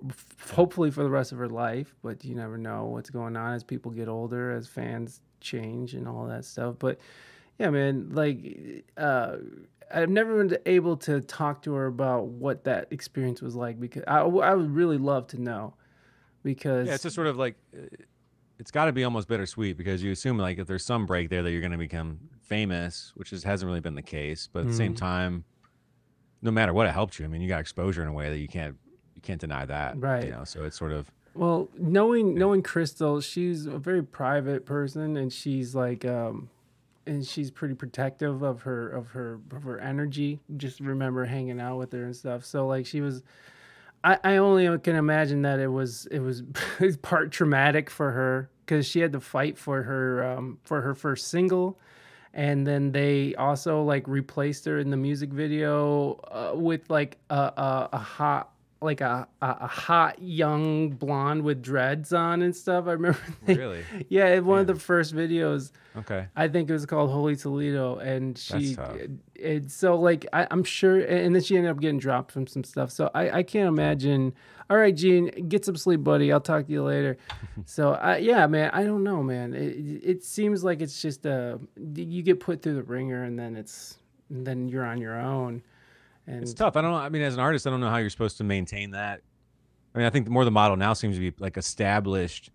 hopefully 0.52 0.92
for 0.92 1.04
the 1.04 1.10
rest 1.10 1.32
of 1.32 1.38
her 1.38 1.50
life. 1.50 1.96
But 2.04 2.24
you 2.26 2.36
never 2.36 2.58
know 2.58 2.86
what's 2.86 3.10
going 3.10 3.36
on 3.36 3.54
as 3.54 3.64
people 3.64 3.92
get 3.92 4.08
older, 4.08 4.52
as 4.52 4.68
fans 4.68 5.22
change 5.40 5.94
and 5.94 6.08
all 6.08 6.28
that 6.28 6.46
stuff. 6.46 6.76
But 6.78 7.00
yeah, 7.58 7.70
man, 7.70 8.10
like, 8.12 8.84
uh, 8.98 9.38
I've 9.94 10.10
never 10.10 10.44
been 10.44 10.58
able 10.66 10.98
to 10.98 11.22
talk 11.22 11.64
to 11.64 11.74
her 11.74 11.86
about 11.86 12.28
what 12.28 12.64
that 12.64 12.88
experience 12.92 13.42
was 13.42 13.56
like 13.56 13.80
because 13.80 14.04
I, 14.08 14.20
I 14.20 14.56
would 14.56 14.72
really 14.72 14.98
love 14.98 15.28
to 15.28 15.42
know 15.42 15.74
because 16.44 16.88
Yeah, 16.88 16.94
it's 16.94 17.04
just 17.04 17.16
sort 17.16 17.28
of 17.28 17.38
like 17.38 17.56
uh, 17.76 17.88
it's 18.62 18.70
got 18.72 18.86
to 18.86 18.92
be 18.92 19.04
almost 19.04 19.28
bittersweet 19.28 19.76
because 19.76 20.04
you 20.04 20.12
assume 20.12 20.38
like 20.38 20.60
if 20.60 20.68
there's 20.68 20.86
some 20.86 21.08
break 21.08 21.30
there 21.32 21.42
that 21.42 21.52
you're 21.52 21.62
going 21.62 21.72
to 21.72 21.78
become 21.80 22.20
famous, 22.44 23.12
which 23.16 23.34
is, 23.34 23.44
hasn't 23.44 23.68
really 23.68 23.80
been 23.82 23.96
the 23.96 24.02
case. 24.04 24.48
But 24.54 24.62
at 24.62 24.68
the 24.68 24.74
same 24.76 24.94
Mhm. 24.94 24.98
time, 24.98 25.44
no 26.44 26.52
matter 26.52 26.72
what, 26.72 26.86
it 26.86 26.92
helped 26.92 27.18
you. 27.18 27.26
I 27.26 27.28
mean, 27.28 27.42
you 27.42 27.48
got 27.48 27.60
exposure 27.60 28.04
in 28.04 28.08
a 28.08 28.14
way 28.14 28.30
that 28.30 28.38
you 28.38 28.48
can't 28.48 28.78
you 29.16 29.22
can't 29.22 29.42
deny 29.42 29.66
that, 29.66 30.00
Right. 30.00 30.26
You 30.26 30.32
know, 30.32 30.44
so 30.44 30.64
it's 30.64 30.78
sort 30.78 30.92
of 30.92 31.12
Well, 31.34 31.70
knowing 31.78 32.36
knowing 32.36 32.62
Crystal, 32.62 33.20
she's 33.20 33.66
a 33.66 33.80
very 33.80 34.04
private 34.04 34.66
person, 34.66 35.18
and 35.18 35.34
she's 35.34 35.74
like, 35.74 36.06
um, 36.06 36.50
and 37.08 37.26
she's 37.26 37.50
pretty 37.50 37.74
protective 37.74 38.44
of 38.44 38.62
her 38.62 38.88
of 38.90 39.08
her 39.10 39.40
of 39.52 39.64
her 39.64 39.80
energy. 39.80 40.40
Just 40.56 40.80
remember 40.82 41.26
hanging 41.26 41.60
out 41.60 41.78
with 41.80 41.92
her 41.94 42.04
and 42.04 42.16
stuff. 42.16 42.46
So 42.46 42.68
like 42.68 42.86
she 42.86 43.02
was, 43.02 43.24
I 44.04 44.20
I 44.24 44.38
only 44.38 44.78
can 44.78 44.96
imagine 44.96 45.42
that 45.42 45.60
it 45.60 45.70
was 45.70 46.06
it 46.12 46.20
was 46.20 46.44
part 47.02 47.32
traumatic 47.32 47.90
for 47.90 48.12
her 48.12 48.51
because 48.66 48.88
she 48.88 49.00
had 49.00 49.12
to 49.14 49.20
fight 49.20 49.58
for 49.58 49.84
her 49.84 50.24
um, 50.24 50.60
for 50.64 50.82
her 50.82 50.96
first 50.96 51.28
single. 51.28 51.80
And 52.34 52.66
then 52.66 52.92
they 52.94 53.36
also 53.36 53.84
like 53.84 54.08
replaced 54.08 54.66
her 54.66 54.80
in 54.80 54.90
the 54.90 54.98
music 54.98 55.30
video 55.32 56.14
uh, 56.32 56.56
with 56.56 56.90
like 56.90 57.18
a, 57.30 57.36
a, 57.36 57.90
a 57.94 57.98
hot 57.98 58.52
like 58.82 59.02
a, 59.02 59.28
a 59.42 59.58
a 59.62 59.68
hot 59.68 60.22
young 60.22 60.90
blonde 60.90 61.44
with 61.44 61.62
dreads 61.62 62.14
on 62.14 62.42
and 62.42 62.56
stuff. 62.56 62.88
I 62.88 62.94
remember. 62.94 63.20
they- 63.46 63.56
Really? 63.56 63.84
yeah, 64.10 64.40
one 64.40 64.60
of 64.60 64.68
the 64.68 64.76
first 64.76 65.16
videos. 65.16 65.72
Okay. 65.96 66.26
I 66.36 66.48
think 66.48 66.70
it 66.70 66.74
was 66.74 66.86
called 66.86 67.12
Holy 67.12 67.36
Toledo, 67.36 67.98
and 67.98 68.38
she. 68.38 68.76
tough. 68.76 68.96
It, 68.96 69.12
it- 69.36 69.72
so 69.72 69.96
like 70.00 70.26
I, 70.34 70.48
I'm 70.50 70.64
sure, 70.64 71.00
and 71.00 71.36
then 71.36 71.42
she 71.44 71.56
ended 71.58 71.72
up 71.72 71.80
getting 71.80 72.00
dropped 72.00 72.32
from 72.32 72.48
some 72.48 72.64
stuff. 72.64 72.92
So 72.92 73.10
I 73.14 73.40
I 73.40 73.44
can't 73.44 73.68
imagine. 73.68 74.34
All 74.70 74.78
right, 74.78 74.96
Gene, 74.96 75.28
get 75.50 75.66
some 75.66 75.76
sleep, 75.76 76.02
buddy. 76.02 76.32
I'll 76.32 76.40
talk 76.40 76.66
to 76.66 76.72
you 76.72 76.82
later. 76.84 77.18
so 77.66 77.92
I, 77.94 78.18
yeah, 78.18 78.48
man, 78.48 78.70
I 78.74 78.84
don't 78.84 79.04
know, 79.04 79.22
man. 79.22 79.54
It, 79.54 79.76
it 80.02 80.24
seems 80.24 80.64
like 80.64 80.82
it's 80.82 81.02
just 81.02 81.26
uh 81.26 81.58
you 81.94 82.24
get 82.24 82.40
put 82.40 82.62
through 82.62 82.76
the 82.76 82.84
ringer, 82.84 83.24
and 83.24 83.38
then 83.38 83.56
it's 83.58 83.98
and 84.30 84.48
then 84.48 84.70
you're 84.70 84.86
on 84.86 85.00
your 85.00 85.20
own. 85.20 85.62
And 86.28 86.42
it's 86.42 86.54
tough. 86.54 86.76
I 86.76 86.82
don't 86.82 86.92
know. 86.92 86.98
I 86.98 87.10
mean, 87.10 87.22
as 87.22 87.34
an 87.34 87.40
artist, 87.40 87.68
I 87.68 87.70
don't 87.70 87.80
know 87.80 87.90
how 87.90 87.98
you're 87.98 88.10
supposed 88.10 88.38
to 88.38 88.44
maintain 88.44 88.92
that. 88.92 89.22
I 89.94 89.98
mean, 89.98 90.08
I 90.08 90.10
think 90.10 90.28
more 90.30 90.46
the 90.46 90.52
model 90.52 90.78
now 90.78 90.94
seems 90.94 91.16
to 91.16 91.32
be 91.32 91.36
like 91.40 91.58
established 91.58 92.52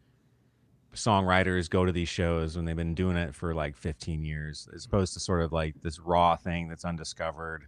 songwriters 0.95 1.69
go 1.69 1.85
to 1.85 1.93
these 1.93 2.09
shows 2.09 2.57
when 2.57 2.64
they've 2.64 2.77
been 2.77 2.95
doing 2.95 3.17
it 3.17 3.35
for 3.35 3.55
like 3.55 3.77
15 3.77 4.25
years, 4.25 4.69
as 4.75 4.87
opposed 4.87 5.12
to 5.14 5.21
sort 5.21 5.43
of 5.43 5.53
like 5.53 5.75
this 5.83 5.99
raw 5.99 6.37
thing 6.37 6.69
that's 6.69 6.85
undiscovered. 6.85 7.67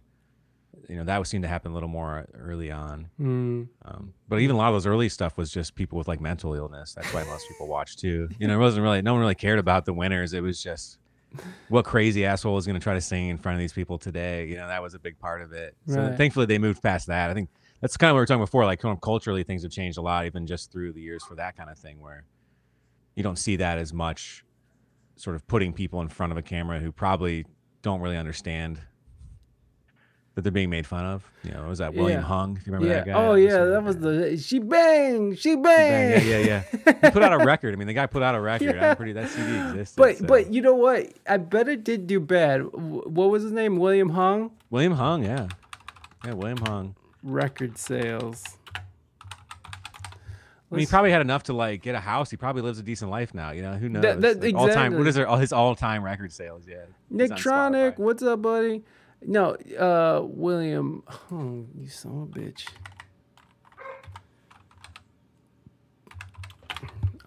You 0.87 0.97
know, 0.97 1.03
that 1.03 1.17
would 1.17 1.27
seem 1.27 1.41
to 1.41 1.47
happen 1.47 1.71
a 1.71 1.73
little 1.73 1.89
more 1.89 2.25
early 2.33 2.71
on. 2.71 3.09
Mm. 3.19 3.67
Um, 3.85 4.13
but 4.27 4.39
even 4.39 4.55
a 4.55 4.59
lot 4.59 4.69
of 4.69 4.75
those 4.75 4.85
early 4.85 5.09
stuff 5.09 5.37
was 5.37 5.51
just 5.51 5.75
people 5.75 5.97
with 5.97 6.07
like 6.07 6.21
mental 6.21 6.53
illness. 6.53 6.93
That's 6.93 7.11
why 7.13 7.23
most 7.23 7.47
people 7.47 7.67
watch 7.67 7.97
too. 7.97 8.29
You 8.39 8.47
know, 8.47 8.55
it 8.55 8.59
wasn't 8.59 8.83
really 8.83 9.01
no 9.01 9.13
one 9.13 9.21
really 9.21 9.35
cared 9.35 9.59
about 9.59 9.85
the 9.85 9.93
winners. 9.93 10.33
It 10.33 10.41
was 10.41 10.61
just 10.61 10.97
what 11.67 11.85
crazy 11.85 12.25
asshole 12.25 12.57
is 12.57 12.65
going 12.65 12.79
to 12.79 12.83
try 12.83 12.93
to 12.93 13.01
sing 13.01 13.29
in 13.29 13.37
front 13.37 13.55
of 13.55 13.59
these 13.59 13.73
people 13.73 13.97
today? 13.97 14.47
You 14.47 14.55
know, 14.57 14.67
that 14.67 14.81
was 14.81 14.93
a 14.93 14.99
big 14.99 15.19
part 15.19 15.41
of 15.41 15.53
it. 15.53 15.75
So 15.87 16.01
Right. 16.01 16.17
thankfully 16.17 16.45
they 16.45 16.57
moved 16.57 16.81
past 16.81 17.07
that. 17.07 17.29
I 17.29 17.33
think 17.33 17.49
that's 17.81 17.95
kind 17.97 18.09
of 18.09 18.15
what 18.15 18.19
we 18.19 18.21
were 18.21 18.25
talking 18.25 18.43
before. 18.43 18.65
Like 18.65 18.81
culturally, 19.01 19.43
things 19.43 19.63
have 19.63 19.71
changed 19.71 19.97
a 19.97 20.01
lot, 20.01 20.25
even 20.25 20.47
just 20.47 20.71
through 20.71 20.93
the 20.93 21.01
years 21.01 21.23
for 21.23 21.35
that 21.35 21.55
kind 21.55 21.69
of 21.69 21.77
thing, 21.77 22.01
where 22.01 22.25
you 23.15 23.23
don't 23.23 23.37
see 23.37 23.55
that 23.57 23.77
as 23.77 23.93
much. 23.93 24.43
Sort 25.15 25.35
of 25.35 25.45
putting 25.47 25.73
people 25.73 25.99
in 26.01 26.07
front 26.07 26.31
of 26.31 26.37
a 26.37 26.41
camera 26.41 26.79
who 26.79 26.91
probably 26.91 27.45
don't 27.81 27.99
really 28.01 28.17
understand 28.17 28.81
that 30.39 30.43
they're 30.43 30.51
being 30.51 30.69
made 30.69 30.87
fun 30.87 31.05
of. 31.05 31.29
You 31.43 31.51
know, 31.51 31.67
was 31.67 31.79
that 31.79 31.93
William 31.93 32.21
Yeah. 32.21 32.25
Hung? 32.27 32.57
If 32.57 32.65
you 32.65 32.73
remember 32.73 32.93
yeah. 32.93 32.99
that 33.01 33.05
guy? 33.07 33.13
Oh 33.13 33.33
That 33.35 33.41
yeah, 33.41 33.65
that 33.65 33.83
was 33.83 33.97
the 33.97 34.37
she 34.37 34.59
bang, 34.59 35.35
she 35.35 35.55
Bang. 35.55 36.25
Yeah, 36.27 36.37
yeah, 36.37 36.37
yeah. 36.39 36.93
He 37.03 37.09
put 37.11 37.21
out 37.23 37.33
a 37.33 37.37
record. 37.45 37.73
I 37.73 37.77
mean, 37.77 37.87
the 37.87 37.93
guy 37.93 38.05
put 38.07 38.23
out 38.23 38.35
a 38.35 38.41
record. 38.41 38.75
Yeah. 38.75 38.91
I'm 38.91 38.95
pretty. 38.97 39.13
That 39.13 39.29
CD 39.29 39.57
existed. 39.59 39.97
But 39.97 40.17
so. 40.17 40.25
but 40.25 40.51
you 40.53 40.61
know 40.61 40.75
what? 40.75 41.13
I 41.27 41.37
bet 41.37 41.67
it 41.69 41.83
did 41.83 42.07
do 42.07 42.19
bad. 42.19 42.61
What 42.73 43.29
was 43.29 43.43
his 43.43 43.51
name? 43.51 43.77
William 43.77 44.09
Hung. 44.09 44.51
William 44.69 44.93
Hung, 44.93 45.23
yeah, 45.23 45.47
yeah, 46.25 46.33
William 46.33 46.59
Hung. 46.59 46.95
Record 47.23 47.77
sales. 47.77 48.43
I 50.71 50.75
mean, 50.75 50.81
he 50.81 50.85
probably 50.85 51.09
had 51.11 51.21
enough 51.21 51.43
to 51.43 51.53
like 51.53 51.81
get 51.81 51.95
a 51.95 51.99
house. 51.99 52.29
He 52.29 52.37
probably 52.37 52.61
lives 52.61 52.77
a 52.77 52.83
decent 52.83 53.09
life 53.09 53.33
now. 53.33 53.51
You 53.51 53.63
know, 53.63 53.73
who 53.73 53.89
knows? 53.89 54.03
That- 54.03 54.21
that- 54.21 54.41
Like, 54.43 54.55
all 54.55 54.67
time. 54.69 54.93
what 54.93 55.01
is 55.07 55.15
exactly. 55.17 55.33
their 55.33 55.41
his 55.41 55.51
all 55.53 55.75
time 55.75 56.03
record 56.03 56.31
sales? 56.31 56.65
Yeah. 56.67 56.83
Nicktronic, 57.11 57.97
what's 57.97 58.21
up, 58.21 58.41
buddy? 58.43 58.83
No, 59.21 59.55
uh, 59.77 60.25
William 60.25 61.03
Hung, 61.07 61.67
you 61.77 61.89
son 61.89 62.29
of 62.33 62.37
a 62.37 62.39
bitch. 62.39 62.67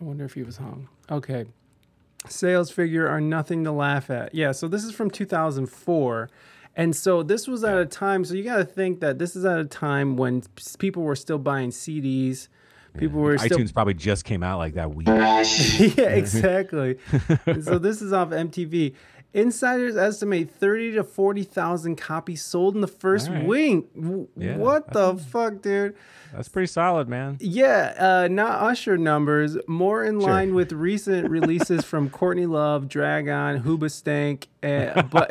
I 0.01 0.05
wonder 0.05 0.25
if 0.25 0.35
he 0.35 0.43
was 0.43 0.57
hung. 0.57 0.89
Okay. 1.11 1.45
Sales 2.29 2.71
figure 2.71 3.07
are 3.07 3.21
nothing 3.21 3.63
to 3.65 3.73
laugh 3.73 4.11
at. 4.11 4.35
Yeah, 4.35 4.53
so 4.53 4.69
this 4.69 4.85
is 4.85 4.93
from 4.93 5.11
2004. 5.11 6.31
And 6.75 6.97
so 6.97 7.23
this 7.23 7.47
was 7.47 7.63
at 7.65 7.77
a 7.79 7.85
time, 7.85 8.25
so 8.25 8.35
you 8.35 8.43
got 8.43 8.57
to 8.57 8.65
think 8.65 9.01
that 9.01 9.19
this 9.19 9.37
is 9.37 9.45
at 9.45 9.59
a 9.59 9.65
time 9.65 10.17
when 10.17 10.43
people 10.79 11.03
were 11.03 11.17
still 11.17 11.39
buying 11.39 11.71
CDs. 11.71 12.49
People 12.97 13.21
were 13.21 13.39
still 13.39 13.59
iTunes 13.59 13.73
probably 13.73 13.95
just 13.95 14.25
came 14.25 14.43
out 14.43 14.59
like 14.59 14.75
that 14.75 14.95
week. 14.95 15.07
yeah, 15.09 16.09
exactly. 16.09 16.99
so 17.63 17.79
this 17.79 18.03
is 18.03 18.13
off 18.13 18.31
MTV. 18.31 18.95
Insiders 19.35 19.97
estimate 19.97 20.51
thirty 20.51 20.93
to 20.93 21.03
forty 21.05 21.43
thousand 21.43 21.97
copies 21.97 22.43
sold 22.45 22.75
in 22.75 22.81
the 22.83 22.87
first 22.87 23.29
right. 23.31 23.45
week. 23.47 23.95
W- 23.95 24.29
Yeah, 24.37 24.57
what 24.59 24.93
the 24.93 25.17
fuck, 25.17 25.63
dude? 25.63 25.95
That's 26.35 26.49
pretty 26.49 26.67
solid, 26.67 27.09
man. 27.09 27.37
Yeah, 27.41 27.95
uh, 27.99 28.29
not 28.31 28.63
Usher 28.63 28.97
numbers, 28.99 29.57
more 29.67 30.03
in 30.05 30.21
Sure. 30.21 30.31
line 30.31 30.55
with 30.55 30.73
recent 30.73 31.31
releases 31.31 31.85
from 31.85 32.11
Courtney 32.11 32.47
Love, 32.47 32.89
Dragon, 32.89 33.63
Hoobastank, 33.63 34.47
uh, 34.63 35.03
but, 35.11 35.31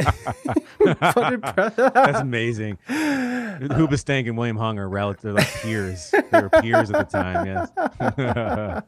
but 0.80 1.34
it- 1.34 1.76
That's 1.94 2.20
amazing. 2.20 2.78
Hoobastank 2.88 4.28
and 4.28 4.38
William 4.38 4.58
Hung 4.58 4.80
are 4.80 4.90
relative 4.90 5.36
like 5.36 5.48
peers. 5.62 6.12
They 6.32 6.42
were 6.42 6.50
peers 6.50 6.90
at 6.92 7.10
the 7.10 7.18
time. 7.18 7.46
Yes. 7.46 8.84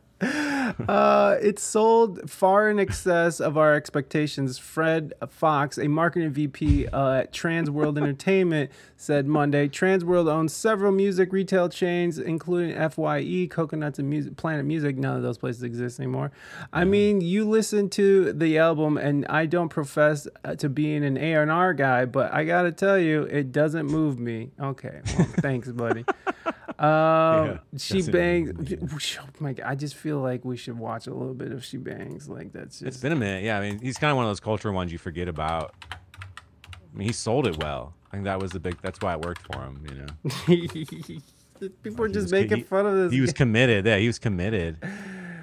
Uh, 0.88 1.38
it 1.42 1.60
sold 1.60 2.30
far 2.30 2.70
in 2.70 2.80
excess 2.80 3.40
of 3.40 3.58
our 3.58 3.74
expectations. 3.74 4.58
Fred 4.58 5.14
Fox, 5.30 5.78
a 5.78 5.88
marketing 5.88 6.32
VP 6.32 6.88
uh, 6.88 7.14
at 7.14 7.34
Trans 7.34 7.70
World 7.70 7.98
Entertainment, 7.98 8.72
said 9.04 9.28
Monday. 9.28 9.68
Trans 9.68 10.06
World 10.06 10.28
owns 10.28 10.54
several 10.54 10.92
music 10.92 11.34
retail 11.34 11.70
chains, 11.70 12.18
including 12.18 12.76
FYE, 12.90 13.48
Coconuts, 13.52 14.00
and 14.00 14.10
Music, 14.10 14.38
Planet 14.38 14.66
Music. 14.66 14.98
None 14.98 15.18
of 15.18 15.24
those 15.24 15.38
places 15.38 15.64
exist 15.64 16.00
anymore. 16.00 16.32
I 16.72 16.86
mean, 16.86 17.22
you 17.22 17.48
listen 17.48 17.90
to 17.92 18.32
the 18.34 18.58
album, 18.58 18.98
and 18.98 19.26
I 19.28 19.46
don't 19.46 19.70
profess 19.70 20.28
uh, 20.46 20.56
to 20.56 20.70
being 20.70 21.04
an 21.04 21.18
A&R 21.18 21.74
guy, 21.74 22.06
but 22.06 22.34
I 22.34 22.46
gotta 22.46 22.72
tell 22.72 22.98
you, 22.98 23.24
it 23.24 23.52
doesn't 23.52 23.88
move 23.88 24.20
me. 24.20 24.52
Okay, 24.60 25.02
well, 25.18 25.28
thanks, 25.42 25.70
buddy. 25.72 26.06
Um, 26.80 27.60
she 27.78 28.02
bangs. 28.02 28.52
Oh 29.20 29.26
my 29.40 29.54
God, 29.54 29.66
I 29.68 29.76
just 29.76 29.96
feel 29.96 30.20
like 30.20 30.46
we 30.46 30.56
should 30.58 30.78
watch 30.78 31.08
a 31.08 31.14
little 31.14 31.34
bit 31.34 31.52
of 31.52 31.64
she 31.66 31.78
bangs. 31.78 32.30
Like 32.30 32.54
that's 32.54 32.82
It's 32.82 32.96
just. 32.96 33.02
been 33.02 33.12
a 33.12 33.16
minute. 33.16 33.44
Yeah, 33.44 33.58
I 33.58 33.62
mean, 33.62 33.80
he's 33.80 33.98
kind 33.98 34.12
of 34.12 34.16
one 34.18 34.26
of 34.26 34.30
those 34.30 34.40
cultural 34.40 34.74
ones 34.74 34.92
you 34.92 34.98
forget 34.98 35.28
about. 35.28 35.74
I 36.94 36.98
mean, 36.98 37.08
he 37.08 37.14
sold 37.14 37.48
it 37.48 37.58
well. 37.58 37.94
I 38.12 38.16
think 38.18 38.26
that 38.26 38.40
was 38.40 38.52
the 38.52 38.60
big. 38.60 38.78
That's 38.82 39.00
why 39.02 39.14
it 39.14 39.22
worked 39.22 39.42
for 39.52 39.62
him. 39.64 39.86
You 39.90 39.96
know. 39.96 41.20
People 41.84 42.04
are 42.04 42.08
He 42.08 42.14
just 42.14 42.26
was- 42.26 42.32
making 42.32 42.58
he- 42.58 42.64
fun 42.64 42.86
of 42.86 42.96
this. 42.96 43.12
He 43.14 43.22
was 43.22 43.34
committed. 43.34 43.86
Yeah, 43.86 43.98
he 43.98 44.08
was 44.08 44.20
committed. 44.20 44.78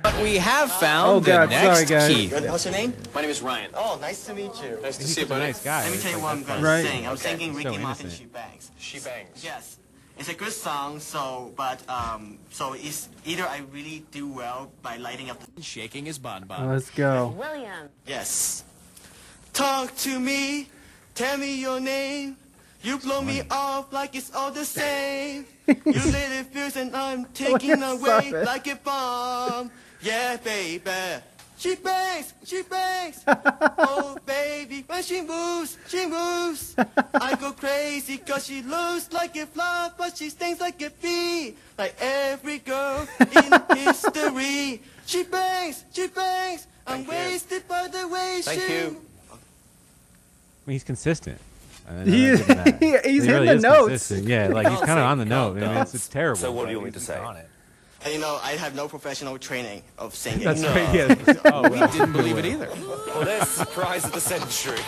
But 0.03 0.23
we 0.23 0.37
have 0.37 0.73
found 0.73 1.11
Oh, 1.11 1.21
the 1.21 1.45
next 1.47 1.63
sorry, 1.63 1.85
guys. 1.85 2.09
key. 2.09 2.29
What's 2.49 2.65
your 2.65 2.73
name? 2.73 2.95
My 3.15 3.21
name 3.21 3.29
is 3.31 3.43
Ryan. 3.43 3.71
Oh, 3.75 3.99
nice 4.01 4.25
to 4.27 4.35
meet 4.35 4.51
you. 4.63 4.79
Nice 4.83 4.97
to 4.97 5.03
He's 5.03 5.15
see 5.15 5.21
you, 5.21 5.27
such 5.27 5.29
buddy. 5.29 5.45
nice 5.45 5.63
guy. 5.63 5.83
Let 5.85 5.93
me 5.93 5.99
tell 5.99 6.13
you 6.13 6.21
what 6.21 6.33
I'm 6.33 6.43
that's 6.45 6.63
gonna 6.63 6.83
sing. 6.83 7.07
I'm 7.07 7.13
Okay. 7.13 7.23
singing 7.23 7.55
Ricky 7.55 7.75
So 7.75 7.79
Martin. 7.83 8.07
innocent. 8.07 8.13
She 8.13 8.25
bangs. 8.25 8.71
She 8.79 8.99
bangs. 9.01 9.45
Yes, 9.45 9.79
it's 10.19 10.31
a 10.31 10.35
good 10.35 10.53
song. 10.53 11.01
So, 11.01 11.53
but 11.55 11.83
um, 11.91 12.39
so 12.51 12.73
it's 12.73 13.11
either 13.27 13.45
I 13.47 13.61
really 13.73 14.05
do 14.11 14.27
well 14.27 14.73
by 14.83 14.97
lighting 14.97 15.29
up 15.29 15.39
the 15.55 15.63
Shaking 15.63 16.07
his 16.07 16.19
bun 16.19 16.45
bun. 16.45 16.67
Let's 16.71 16.89
go. 16.91 17.35
William. 17.39 17.91
Yes. 18.07 18.65
Talk 19.53 19.95
to 19.99 20.19
me, 20.19 20.69
tell 21.15 21.37
me 21.39 21.61
your 21.61 21.81
name. 21.81 22.37
You 22.83 22.99
blow 22.99 23.21
me 23.21 23.43
off 23.51 23.93
like 23.93 24.15
it's 24.15 24.35
all 24.35 24.51
the 24.51 24.65
same. 24.65 25.45
you 25.67 25.75
lit 25.85 26.33
it 26.33 26.47
fierce 26.47 26.77
and 26.77 26.95
I'm 26.97 27.27
taking 27.27 27.83
away 27.83 28.33
like 28.33 28.67
a 28.67 28.77
bomb. 28.77 29.71
Yeah, 30.01 30.37
baby. 30.39 31.23
She 31.61 31.75
bangs, 31.75 32.33
she 32.43 32.63
bangs. 32.63 33.23
oh, 33.27 34.17
baby, 34.25 34.83
when 34.87 35.03
she 35.03 35.21
moves, 35.21 35.77
she 35.89 36.07
moves. 36.07 36.75
I 37.15 37.37
go 37.37 37.53
crazy 37.53 38.17
cause 38.17 38.47
she 38.47 38.63
looks 38.63 39.13
like 39.13 39.37
a 39.37 39.45
flower, 39.45 39.93
but 39.99 40.17
she 40.17 40.31
stings 40.31 40.59
like 40.59 40.81
a 40.81 40.89
bee. 40.89 41.55
Like 41.77 41.95
every 42.01 42.61
girl 42.61 43.07
in 43.21 43.77
history. 43.77 44.81
She 45.05 45.25
bangs, 45.25 45.85
she 45.93 46.07
bangs. 46.07 46.67
I'm 46.87 47.05
Thank 47.05 47.09
you. 47.09 47.13
wasted 47.13 47.69
by 47.69 47.89
the 47.89 48.09
way 48.09 48.41
Thank 48.43 48.61
she 48.63 48.73
you. 48.73 49.03
I 50.67 50.71
mean, 50.71 50.75
he's 50.75 50.85
consistent. 50.85 51.39
I 51.89 51.93
mean, 51.93 52.07
He- 52.07 52.31
I'll 52.31 52.37
give 52.37 52.47
him 52.47 52.57
that. 52.57 52.83
he- 53.05 53.11
he's 53.13 53.25
He 53.25 53.31
hitting 53.31 53.47
the 53.47 53.55
notes. 53.57 53.89
consistent. 53.89 54.29
Yeah, 54.29 54.49
like 54.49 54.69
he's 54.69 54.79
kind 54.81 54.99
of 54.99 55.07
on 55.07 55.19
the 55.19 55.25
note. 55.25 55.57
I 55.57 55.61
mean, 55.61 55.71
it's, 55.79 55.95
it's 55.95 56.09
terrible. 56.09 56.39
So 56.41 56.53
what 56.53 56.67
do 56.67 56.71
you 56.73 56.79
but 56.79 56.83
want 56.85 56.95
me 56.95 57.01
to 57.01 57.05
say? 57.07 57.19
on 57.19 57.37
it. 57.37 57.49
And 58.05 58.15
you 58.15 58.21
know, 58.21 58.39
I 58.43 58.53
have 58.53 58.75
no 58.75 58.89
professional 58.89 59.37
training 59.39 59.83
of 59.99 60.15
singing. 60.15 60.45
That's 60.45 60.61
No. 60.63 60.69
right. 60.75 60.95
Yeah. 60.95 61.15
Oh, 61.53 61.63
we 61.69 61.79
didn't 61.93 62.13
believe 62.13 62.39
it 62.39 62.47
either. 62.47 62.69
Well, 63.09 63.25
there's 63.25 63.49
surprise 63.49 64.05
of 64.05 64.13
the 64.13 64.21
century. 64.21 64.79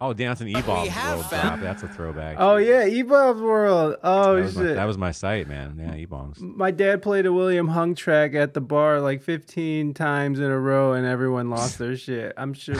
Oh, 0.00 0.12
dancing 0.12 0.48
e-ball 0.48 0.86
have 0.86 1.16
world 1.18 1.26
found- 1.30 1.48
drop. 1.48 1.60
That's 1.60 1.82
a 1.82 1.88
throwback. 1.88 2.36
Oh 2.38 2.56
yeah, 2.56 2.86
eBaum's 2.86 3.40
World. 3.40 3.96
Oh 4.02 4.36
that 4.36 4.42
was, 4.42 4.56
my, 4.56 4.62
shit. 4.62 4.74
that 4.76 4.84
was 4.84 4.98
my 4.98 5.10
site, 5.12 5.48
man. 5.48 5.76
Yeah, 5.78 6.04
eBaum's. 6.06 6.40
my 6.40 6.70
dad 6.70 7.00
played 7.02 7.26
a 7.26 7.32
William 7.32 7.68
Hung 7.68 7.94
track 7.94 8.34
at 8.34 8.52
the 8.54 8.60
bar 8.60 9.00
like 9.00 9.22
15 9.22 9.94
times 9.94 10.38
in 10.40 10.44
a 10.46 10.58
row, 10.58 10.92
and 10.92 11.06
everyone 11.06 11.48
lost 11.48 11.78
their 11.78 11.96
shit. 11.96 12.32
I'm 12.36 12.52
sure. 12.54 12.74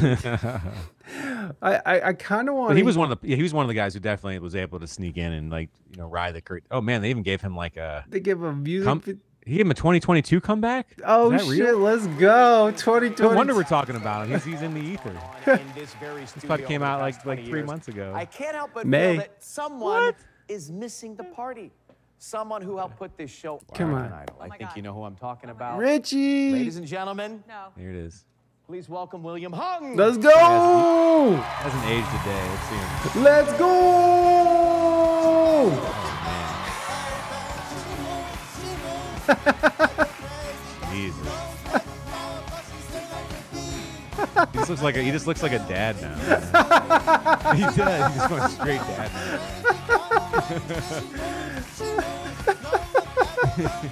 I 1.63 1.81
I, 1.85 2.09
I 2.09 2.13
kind 2.15 2.49
of 2.49 2.55
want. 2.55 2.71
But 2.71 2.77
he 2.77 2.83
was 2.83 2.97
one 2.97 3.11
of 3.11 3.21
the 3.21 3.29
yeah, 3.29 3.37
he 3.37 3.43
was 3.43 3.53
one 3.55 3.65
of 3.65 3.69
the 3.69 3.75
guys 3.75 3.95
who 3.95 4.01
definitely 4.01 4.39
was 4.39 4.55
able 4.55 4.81
to 4.81 4.87
sneak 4.87 5.17
in 5.17 5.33
and 5.33 5.51
like 5.51 5.71
you 5.91 5.99
know 5.99 6.07
ride 6.07 6.35
the 6.35 6.41
curtain. 6.41 6.67
Oh 6.71 6.81
man, 6.81 7.03
they 7.03 7.11
even 7.11 7.23
gave 7.23 7.41
him 7.41 7.55
like 7.57 7.77
a 7.77 8.05
They 8.09 8.21
give 8.21 8.43
a 8.43 8.53
music. 8.53 8.87
come, 8.87 9.01
vid- 9.01 9.21
he 9.47 9.53
gave 9.57 9.67
him 9.67 9.71
a 9.73 9.75
2022 9.75 10.41
comeback. 10.41 10.99
oh 11.05 11.37
shit! 11.37 11.49
real? 11.61 11.79
Let's 11.79 12.07
go. 12.07 12.71
2020. 12.71 13.23
No 13.31 13.37
wonder 13.37 13.55
we're 13.55 13.63
talking 13.65 13.97
about 13.97 14.27
him. 14.27 14.33
He's, 14.33 14.45
he's 14.45 14.63
in 14.63 14.73
the 14.73 14.81
ether. 14.81 15.11
in 15.47 15.61
this 15.75 15.93
very 15.95 16.21
This 16.23 16.31
studio 16.31 16.47
probably 16.49 16.67
came 16.67 16.83
out 16.83 17.01
like 17.01 17.25
like 17.27 17.41
three 17.45 17.59
years, 17.59 17.67
months 17.67 17.89
ago. 17.89 18.13
I 18.15 18.25
can't 18.25 18.55
help 18.55 18.71
but 18.73 18.87
May. 18.87 19.13
feel 19.13 19.21
that 19.21 19.43
someone 19.45 20.15
is 20.49 20.71
missing 20.73 21.15
the 21.17 21.25
party. 21.25 21.73
Someone 22.19 22.63
who 22.63 22.79
helped 22.79 22.97
put 22.97 23.19
this 23.19 23.31
show 23.31 23.61
Come 23.75 23.91
American 23.91 24.13
on. 24.15 24.23
Idol. 24.23 24.37
I 24.41 24.47
oh 24.47 24.51
think 24.57 24.77
you 24.77 24.83
know 24.83 24.95
who 24.95 25.03
I'm 25.05 25.17
talking 25.17 25.51
about. 25.51 25.79
Richie. 25.79 26.53
Ladies 26.53 26.77
and 26.79 26.87
gentlemen, 26.87 27.45
No. 27.47 27.67
Here 27.77 27.91
it 27.91 27.97
is. 27.97 28.25
Please 28.67 28.89
welcome 28.89 29.23
William 29.23 29.53
Hung. 29.53 29.95
Let's 29.97 30.17
go. 30.17 30.31
Hasn't 31.37 31.85
aged 31.85 32.09
a 32.09 32.23
day. 32.25 32.49
Let's 32.49 32.69
see. 33.13 33.21
Let's 33.21 33.53
go. 33.59 33.69
Oh, 35.27 35.71
Jesus. 40.93 41.29
he 44.53 44.59
just 44.59 44.71
looks 44.71 44.83
like 44.83 44.97
a, 44.97 45.03
he 45.03 45.11
just 45.11 45.27
looks 45.27 45.43
like 45.43 45.53
a 45.53 45.59
dad 45.61 46.01
now. 46.01 46.15
he 47.55 47.63
does. 47.63 48.13
He's 48.13 48.17
just 48.17 48.29
going 48.31 48.49
straight 48.51 48.81
dad 48.81 49.11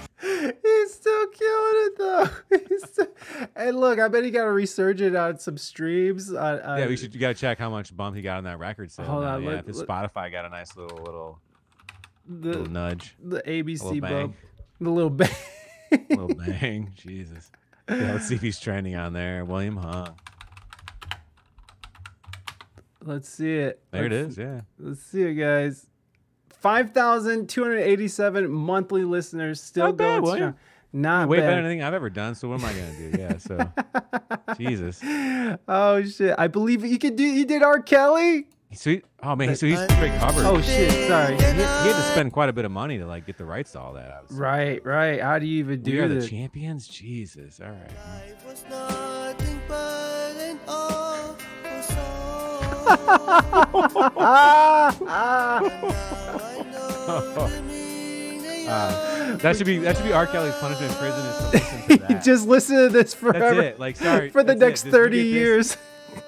He's 0.63 0.95
still 0.95 1.27
killing 1.29 1.75
it 1.77 1.99
though. 1.99 2.29
Still... 2.87 3.09
And 3.55 3.79
look, 3.79 3.99
I 4.01 4.09
bet 4.09 4.25
he 4.25 4.31
got 4.31 4.47
a 4.47 4.51
resurgent 4.53 5.15
on 5.17 5.39
some 5.39 5.57
streams. 5.57 6.33
On, 6.33 6.61
on... 6.61 6.79
yeah, 6.79 6.87
we 6.87 6.97
should. 6.97 7.15
You 7.15 7.21
gotta 7.21 7.35
check 7.35 7.59
how 7.59 7.71
much 7.71 7.97
bump 7.97 8.17
he 8.17 8.23
got 8.23 8.39
on 8.39 8.45
that 8.45 8.59
record 8.59 8.91
sale. 8.91 9.07
Hold 9.07 9.23
now. 9.23 9.35
on, 9.37 9.43
yeah, 9.45 9.51
if 9.59 9.67
his 9.67 9.79
let- 9.79 9.89
Spotify 9.89 10.33
got 10.33 10.45
a 10.45 10.49
nice 10.49 10.77
little 10.77 10.99
little 10.99 11.41
the 12.27 12.49
little 12.49 12.67
nudge, 12.67 13.15
the 13.23 13.43
ABC 13.43 13.83
little 13.83 14.01
bump, 14.01 14.37
the 14.81 14.91
little 14.91 15.11
bang. 15.11 15.31
little 16.11 16.29
bang. 16.35 16.93
Jesus. 16.97 17.51
Yeah, 17.89 18.13
let's 18.13 18.27
see 18.27 18.35
if 18.35 18.41
he's 18.43 18.59
trending 18.59 18.97
on 18.97 19.13
there. 19.13 19.45
William 19.45 19.77
Hung. 19.77 20.17
Let's 23.05 23.29
see 23.29 23.55
it. 23.57 23.83
There 23.91 24.07
it 24.07 24.13
Let's- 24.13 24.33
is, 24.33 24.39
yeah. 24.39 24.61
Let's 24.79 25.03
see 25.03 25.23
it, 25.23 25.35
guys. 25.35 25.87
5,287 26.63 28.51
monthly 28.51 29.05
listeners 29.05 29.61
still 29.61 29.87
Not 29.87 29.97
bad, 29.97 30.07
going 30.07 30.23
William. 30.23 30.39
strong. 30.53 30.55
Not 30.95 31.29
Way 31.29 31.39
bad. 31.39 31.45
better 31.47 31.57
than 31.57 31.65
anything 31.67 31.83
I've 31.83 31.95
ever 31.95 32.11
done. 32.11 32.35
So 32.35 32.49
what 32.49 32.61
am 32.63 32.67
I 32.67 32.73
gonna 32.73 32.97
do? 32.99 33.13
Yeah. 33.19 33.39
So 33.39 33.59
Jesus. 34.59 35.01
Oh 35.67 36.03
shit! 36.05 36.35
I 36.39 36.49
believe 36.49 36.85
you 36.85 36.99
could 36.99 37.17
do. 37.17 37.25
You 37.25 37.45
did 37.47 37.63
R. 37.63 37.81
Kelly. 37.81 38.47
Sweet. 38.75 39.05
Oh 39.23 39.35
man. 39.35 39.57
So 39.57 39.67
he's 39.67 39.81
straight 39.83 40.13
covered. 40.19 40.45
Oh 40.45 40.61
shit! 40.61 40.91
Sorry. 41.09 41.35
He, 41.37 41.43
he 41.43 41.47
had 41.63 41.97
to 41.97 42.03
spend 42.13 42.33
quite 42.33 42.49
a 42.51 42.53
bit 42.53 42.65
of 42.67 42.71
money 42.73 42.99
to 42.99 43.07
like 43.07 43.25
get 43.27 43.39
the 43.39 43.45
rights 43.47 43.73
to 43.73 43.81
all 43.81 43.95
that. 43.95 44.11
I 44.11 44.21
Right, 44.35 44.85
right. 44.85 45.21
How 45.21 45.39
do 45.39 45.47
you 45.47 45.59
even 45.61 45.81
do? 45.83 45.93
we 45.93 45.97
do 45.97 46.05
are 46.05 46.09
the 46.09 46.27
champions. 46.29 46.87
Jesus. 46.89 47.59
All 47.59 47.71
right. 47.71 47.91
Uh, 57.09 57.49
that 59.37 59.57
should 59.57 59.67
be 59.67 59.79
that 59.79 59.97
should 59.97 60.05
be 60.07 60.13
R. 60.13 60.27
Kelly's 60.27 60.55
punishment 60.57 60.93
in 60.93 60.99
prison 60.99 61.27
is 61.27 61.37
to 61.37 61.45
listen 61.51 61.89
to 61.89 61.97
that. 62.09 62.25
Just 62.25 62.47
listen 62.47 62.77
to 62.77 62.89
this 62.89 63.13
forever. 63.15 63.55
That's 63.57 63.75
it. 63.75 63.81
Like 63.81 63.97
sorry 63.97 64.31
for 64.31 64.43
the 64.45 64.55
next 64.55 64.83
Just- 64.83 64.87
you 64.87 64.93
thirty 64.93 65.23
this- 65.23 65.33
years. 65.33 65.77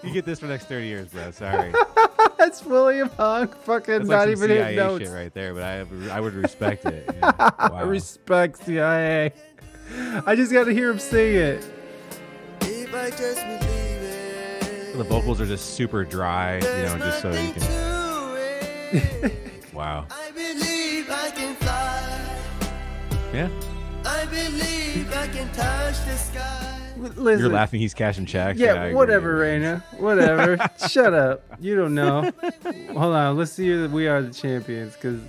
You 0.02 0.12
get 0.14 0.24
this 0.24 0.38
for 0.40 0.46
the 0.46 0.52
next 0.54 0.64
thirty 0.66 0.86
years, 0.86 1.08
bro. 1.08 1.30
Sorry. 1.30 1.72
That's 2.38 2.64
William 2.64 3.10
Hung. 3.10 3.48
Fucking 3.48 3.98
That's 3.98 4.08
not 4.08 4.28
like 4.28 4.36
some 4.36 4.44
even 4.50 4.56
CIA 4.56 4.76
notes. 4.76 5.04
shit 5.04 5.12
right 5.12 5.32
there, 5.34 5.52
but 5.54 5.62
I 5.62 5.84
I 6.10 6.20
would 6.20 6.32
respect 6.34 6.86
it. 6.86 7.04
Yeah. 7.14 7.50
Wow. 7.68 7.84
Respect 7.84 8.64
CIA. 8.64 9.32
I 10.26 10.34
just 10.34 10.50
got 10.52 10.64
to 10.64 10.72
hear 10.72 10.90
him 10.90 10.98
sing 10.98 11.34
it. 11.34 11.70
The 14.96 15.04
vocals 15.08 15.40
are 15.40 15.46
just 15.46 15.74
super 15.74 16.04
dry, 16.04 16.56
you 16.56 16.62
know, 16.62 16.98
just 16.98 17.20
so 17.20 17.30
you 17.30 17.52
can. 17.52 19.50
Wow. 19.74 20.06
I 20.10 20.30
believe 20.30 21.10
I 21.10 21.30
can 21.30 21.54
fly. 21.56 22.70
Yeah. 23.32 23.48
I 24.06 24.26
believe 24.26 25.12
I 25.12 25.26
can 25.28 25.50
touch 25.52 26.04
the 26.04 26.16
sky. 26.16 26.80
Listen. 26.96 27.40
You're 27.40 27.52
laughing. 27.52 27.80
He's 27.80 27.94
cashing 27.94 28.26
checks. 28.26 28.58
Yeah, 28.58 28.74
I 28.74 28.84
agree. 28.86 28.94
whatever, 28.94 29.40
Raina. 29.40 29.82
Whatever. 29.98 30.58
Shut 30.88 31.12
up. 31.12 31.42
You 31.60 31.74
don't 31.76 31.94
know. 31.94 32.30
Hold 32.92 33.14
on. 33.14 33.36
Let's 33.36 33.52
see 33.52 33.74
that 33.74 33.90
we 33.90 34.06
are 34.06 34.22
the 34.22 34.32
champions 34.32 34.94
because. 34.94 35.20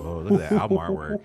Oh, 0.00 0.22
look 0.24 0.40
at 0.40 0.50
that 0.50 0.52
album 0.60 0.78
artwork. 0.78 1.20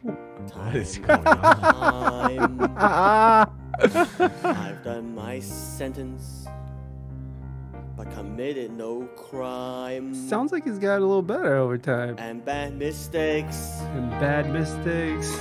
What 0.55 0.75
is 0.75 0.97
going 0.97 1.27
on? 1.27 2.61
I've 3.79 4.83
done 4.83 5.15
my 5.15 5.39
sentence, 5.39 6.45
but 8.03 8.11
committed 8.15 8.71
no 8.71 9.03
crime. 9.15 10.15
Sounds 10.15 10.51
like 10.51 10.63
he's 10.63 10.79
got 10.79 10.97
a 10.97 11.05
little 11.05 11.21
better 11.21 11.55
over 11.57 11.77
time. 11.77 12.15
And 12.17 12.43
bad 12.43 12.75
mistakes, 12.75 13.77
And 13.93 14.09
bad 14.11 14.51
mistakes. 14.51 15.31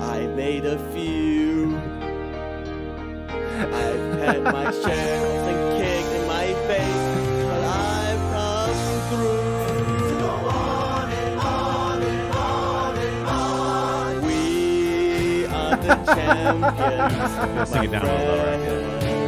I 0.00 0.26
made 0.34 0.64
a 0.64 0.78
few. 0.94 1.76
I've 3.28 4.18
had 4.20 4.42
my 4.42 4.70
shares 4.82 5.48
and 5.48 5.82
kicked 5.82 6.12
in 6.14 6.26
my 6.28 6.46
face, 6.66 7.44
but 7.44 7.64
I've 7.64 8.24
come 8.32 8.74
through. 9.10 10.18
Go 10.18 10.30
on 10.48 11.10
and 11.10 11.40
on 11.40 12.02
and 12.02 12.32
on 12.34 12.96
and 12.96 13.26
on. 13.28 14.26
We 14.26 15.44
are 15.46 15.76
the 15.76 15.94
champions. 16.14 17.56
Let's 17.58 17.70
take 17.70 17.84
it 17.84 17.90
down 17.90 18.06
a 18.06 18.06
little 18.06 18.36
lower. 18.36 18.77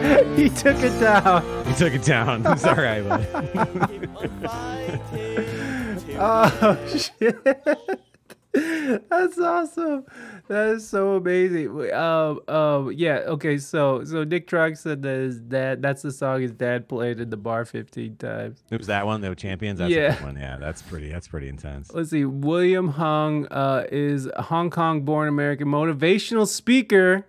He 0.36 0.48
took 0.48 0.76
it 0.78 0.98
down. 1.00 1.42
He 1.66 1.74
took 1.74 1.92
it 1.92 2.02
down. 2.02 2.42
It's 2.50 2.64
all 2.64 2.74
right, 2.74 3.02
Oh 6.22 6.86
shit. 6.96 7.36
That's 9.08 9.38
awesome. 9.38 10.04
That 10.48 10.68
is 10.70 10.88
so 10.88 11.14
amazing. 11.16 11.92
Um, 11.92 12.40
um, 12.48 12.92
yeah. 12.92 13.20
Okay. 13.26 13.58
So, 13.58 14.02
so 14.04 14.24
Nick 14.24 14.48
Trog 14.48 14.76
said 14.76 15.02
that 15.02 15.18
his 15.18 15.40
dad. 15.40 15.82
That's 15.82 16.02
the 16.02 16.10
song 16.10 16.40
his 16.40 16.50
dad 16.52 16.88
played 16.88 17.20
in 17.20 17.30
the 17.30 17.36
bar 17.36 17.64
fifteen 17.64 18.16
times. 18.16 18.64
It 18.70 18.78
was 18.78 18.88
that 18.88 19.06
one, 19.06 19.20
the 19.20 19.34
champions. 19.36 19.78
That's 19.78 19.92
Yeah. 19.92 20.14
a 20.14 20.16
good 20.16 20.24
one. 20.24 20.36
Yeah, 20.36 20.56
that's 20.58 20.82
pretty. 20.82 21.10
That's 21.12 21.28
pretty 21.28 21.48
intense. 21.48 21.92
Let's 21.92 22.10
see. 22.10 22.24
William 22.24 22.88
Hung 22.88 23.46
uh, 23.48 23.84
is 23.92 24.26
a 24.34 24.42
Hong 24.42 24.70
Kong-born 24.70 25.28
American 25.28 25.68
motivational 25.68 26.46
speaker. 26.48 27.26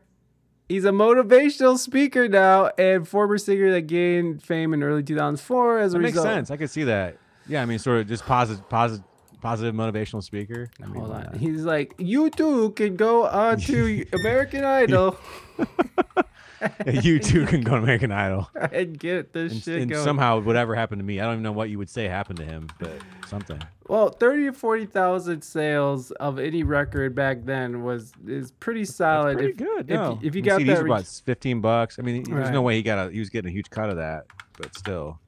He's 0.72 0.86
a 0.86 0.92
motivational 0.92 1.78
speaker 1.78 2.30
now 2.30 2.68
and 2.78 3.06
former 3.08 3.38
singer 3.38 3.72
that 3.74 3.82
gained 3.88 4.42
fame 4.42 4.74
in 4.74 4.82
early 4.84 5.04
2004 5.04 5.80
as 5.80 5.94
a 5.94 5.98
That 5.98 6.02
makes 6.02 6.12
result. 6.16 6.26
sense. 6.28 6.50
I 6.52 6.56
could 6.58 6.70
see 6.70 6.84
that. 6.86 7.18
Yeah, 7.48 7.62
I 7.62 7.66
mean, 7.66 7.78
sort 7.78 8.00
of 8.00 8.08
just 8.08 8.26
positive, 8.26 8.68
positive, 8.70 9.04
positive 9.42 9.76
motivational 9.76 10.24
speaker. 10.24 10.70
I 10.82 10.86
mean, 10.86 11.02
Hold 11.02 11.12
on. 11.12 11.38
He's 11.38 11.64
like, 11.64 11.94
you 11.98 12.30
too 12.30 12.70
can 12.72 12.96
go 12.96 13.26
on 13.28 13.60
to 13.62 14.06
American 14.14 14.64
Idol 14.64 15.18
you 16.86 17.20
too 17.20 17.46
can 17.46 17.62
go 17.62 17.72
to 17.72 17.78
American 17.78 18.12
Idol. 18.12 18.50
and 18.72 18.98
get 18.98 19.34
this 19.34 19.54
And, 19.54 19.64
shit 19.64 19.82
and 19.82 19.92
going. 19.92 20.04
somehow, 20.04 20.40
whatever 20.42 20.76
happened 20.76 21.00
to 21.00 21.06
me, 21.06 21.20
I 21.20 21.24
don't 21.24 21.34
even 21.34 21.44
know 21.44 21.52
what 21.52 21.70
you 21.70 21.78
would 21.78 21.90
say 21.90 22.06
happened 22.08 22.38
to 22.40 22.46
him, 22.46 22.70
but 22.80 22.94
something. 23.28 23.62
Well, 23.88 24.10
thirty 24.10 24.48
or 24.48 24.54
forty 24.54 24.86
thousand 24.86 25.44
sales 25.44 26.12
of 26.12 26.40
any 26.40 26.64
record 26.64 27.14
back 27.16 27.44
then 27.46 27.84
was 27.84 28.14
is 28.28 28.52
pretty 28.52 28.86
solid. 28.86 29.38
Pretty 29.38 29.52
if, 29.52 29.58
good. 29.58 29.80
If, 29.90 29.96
no. 29.96 30.20
if 30.22 30.36
you 30.36 30.42
I 30.44 30.44
mean, 30.44 30.44
got 30.46 30.62
CDs 30.62 30.66
that, 30.68 30.80
were 30.82 30.88
about 30.88 31.06
fifteen 31.08 31.62
bucks. 31.62 32.00
I 32.00 32.02
mean, 32.04 32.24
there's 32.24 32.52
no 32.52 32.62
way 32.62 32.76
he 32.76 32.84
got 32.84 33.08
a. 33.08 33.12
He 33.12 33.20
was 33.20 33.30
getting 33.30 33.50
a 33.50 33.54
huge 33.54 33.70
cut 33.70 33.90
of 33.90 33.98
that, 33.98 34.26
but 34.58 34.74
still, 34.78 35.20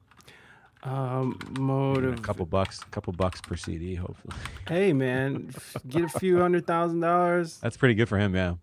um, 0.82 1.38
motive. 1.58 2.18
a 2.18 2.22
couple 2.22 2.44
bucks, 2.46 2.80
a 2.82 2.86
couple 2.86 3.12
bucks 3.12 3.40
per 3.40 3.56
CD, 3.56 3.94
hopefully. 3.94 4.34
Hey 4.68 4.92
man, 4.92 5.50
get 5.88 6.04
a 6.04 6.08
few 6.18 6.38
hundred 6.38 6.66
thousand 6.66 7.00
dollars, 7.00 7.58
That's 7.60 7.76
pretty 7.76 7.94
good 7.94 8.08
for 8.08 8.18
him. 8.18 8.34
Yeah. 8.34 8.54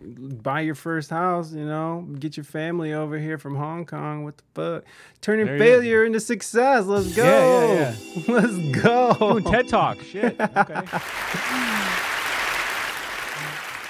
Buy 0.00 0.60
your 0.60 0.74
first 0.74 1.10
house. 1.10 1.52
You 1.52 1.64
know, 1.64 2.06
get 2.18 2.36
your 2.36 2.44
family 2.44 2.92
over 2.92 3.18
here 3.18 3.38
from 3.38 3.56
Hong 3.56 3.86
Kong. 3.86 4.24
What 4.24 4.36
the 4.36 4.44
fuck? 4.54 4.84
Turning 5.20 5.46
There 5.46 5.58
failure 5.58 6.04
into 6.04 6.20
success. 6.20 6.86
Let's 6.86 7.14
go. 7.14 7.24
Yeah, 7.24 7.74
yeah, 7.74 7.96
yeah. 8.14 8.34
Let's 8.34 8.82
go. 8.82 9.14
Doing 9.40 9.44
TED 9.44 9.68
Talk. 9.68 10.00
Shit. 10.00 10.36
Okay. 10.56 10.82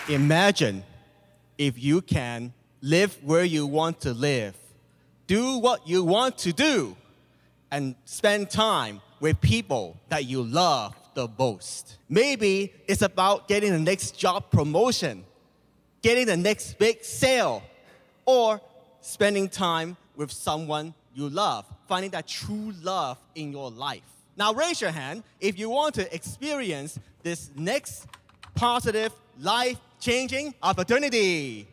Imagine 0.08 0.84
if 1.58 1.82
you 1.82 2.00
can 2.00 2.52
live 2.80 3.18
where 3.24 3.42
you 3.44 3.66
want 3.66 4.00
to 4.02 4.14
live, 4.14 4.56
do 5.26 5.58
what 5.58 5.86
you 5.88 6.04
want 6.04 6.38
to 6.38 6.52
do, 6.52 6.96
and 7.72 7.96
spend 8.04 8.48
time 8.50 9.00
with 9.18 9.40
people 9.40 9.98
that 10.08 10.24
you 10.24 10.42
love 10.44 10.94
the 11.14 11.28
most. 11.38 11.96
Maybe 12.08 12.72
it's 12.86 13.02
about 13.02 13.48
getting 13.48 13.72
the 13.72 13.80
next 13.80 14.16
job 14.16 14.50
promotion, 14.52 15.24
getting 16.06 16.24
the 16.24 16.36
next 16.36 16.78
big 16.78 17.02
sale, 17.02 17.64
or 18.26 18.60
spending 19.00 19.48
time 19.48 19.96
with 20.14 20.30
someone 20.30 20.94
you 21.16 21.28
love, 21.28 21.66
finding 21.88 22.12
that 22.12 22.28
true 22.28 22.72
love 22.80 23.18
in 23.34 23.50
your 23.50 23.72
life. 23.72 24.04
Now, 24.36 24.52
raise 24.52 24.80
your 24.80 24.92
hand 24.92 25.24
if 25.40 25.58
you 25.58 25.68
want 25.68 25.96
to 25.96 26.14
experience 26.14 26.96
this 27.24 27.50
next 27.56 28.06
positive, 28.54 29.12
life 29.40 29.78
changing 29.98 30.54
opportunity. 30.62 31.66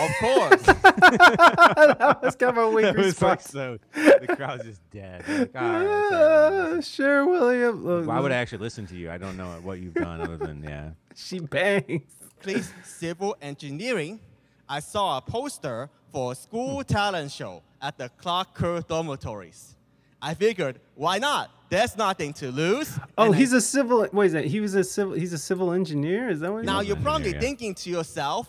Of 0.00 0.10
course. 0.20 0.62
that 0.62 2.18
was 2.22 2.36
kind 2.36 2.58
of 2.58 2.64
a 2.64 2.70
weak 2.70 2.84
That 2.84 2.96
was 2.96 3.20
like 3.22 3.38
response. 3.38 3.50
so. 3.50 3.78
The 3.94 4.34
crowd's 4.36 4.64
just 4.64 4.90
dead. 4.90 5.24
Like, 5.28 5.54
all 5.54 5.68
right, 5.70 5.82
it's. 5.82 6.12
Uh, 6.12 6.80
sure, 6.82 7.26
William. 7.26 7.84
Look, 7.84 8.06
Why 8.06 8.20
would 8.20 8.32
I 8.32 8.36
actually 8.36 8.58
listen 8.58 8.86
to 8.88 8.96
you? 8.96 9.10
I 9.10 9.18
don't 9.18 9.36
know 9.36 9.46
what 9.62 9.80
you've 9.80 9.94
done 9.94 10.20
other 10.20 10.36
than 10.36 10.62
yeah. 10.62 10.90
She 11.14 11.38
bangs. 11.38 12.02
Please, 12.40 12.72
civil 12.84 13.36
engineering. 13.40 14.20
I 14.68 14.80
saw 14.80 15.18
a 15.18 15.20
poster 15.20 15.88
for 16.10 16.32
a 16.32 16.34
school 16.34 16.82
talent 16.84 17.30
show 17.30 17.62
at 17.80 17.96
the 17.98 18.08
Clark 18.18 18.54
Kerr 18.54 18.80
dormitories. 18.80 19.76
I 20.20 20.34
figured, 20.34 20.80
why 20.94 21.18
not? 21.18 21.50
There's 21.68 21.96
nothing 21.96 22.32
to 22.34 22.50
lose. 22.50 22.98
Oh, 23.18 23.26
And 23.26 23.34
he's 23.36 23.52
a 23.52 23.60
civil. 23.60 24.06
Wait, 24.12 24.26
is 24.26 24.32
that 24.32 24.44
he 24.44 24.60
was 24.60 24.74
a 24.74 24.84
civil? 24.84 25.14
He's 25.14 25.32
a 25.32 25.38
civil 25.38 25.72
engineer. 25.72 26.28
Is 26.30 26.40
that 26.40 26.52
what? 26.52 26.64
Now 26.64 26.80
you're 26.80 26.96
probably 26.96 27.32
yeah. 27.32 27.40
thinking 27.40 27.74
to 27.74 27.90
yourself, 27.90 28.48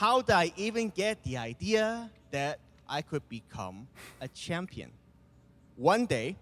how 0.00 0.22
did 0.22 0.34
I 0.34 0.50
even 0.56 0.88
get 0.88 1.22
the 1.24 1.36
idea 1.36 2.08
that 2.30 2.58
I 2.88 3.02
could 3.02 3.28
become 3.28 3.86
a 4.22 4.28
champion? 4.28 4.90
One 5.76 6.06
day, 6.06 6.36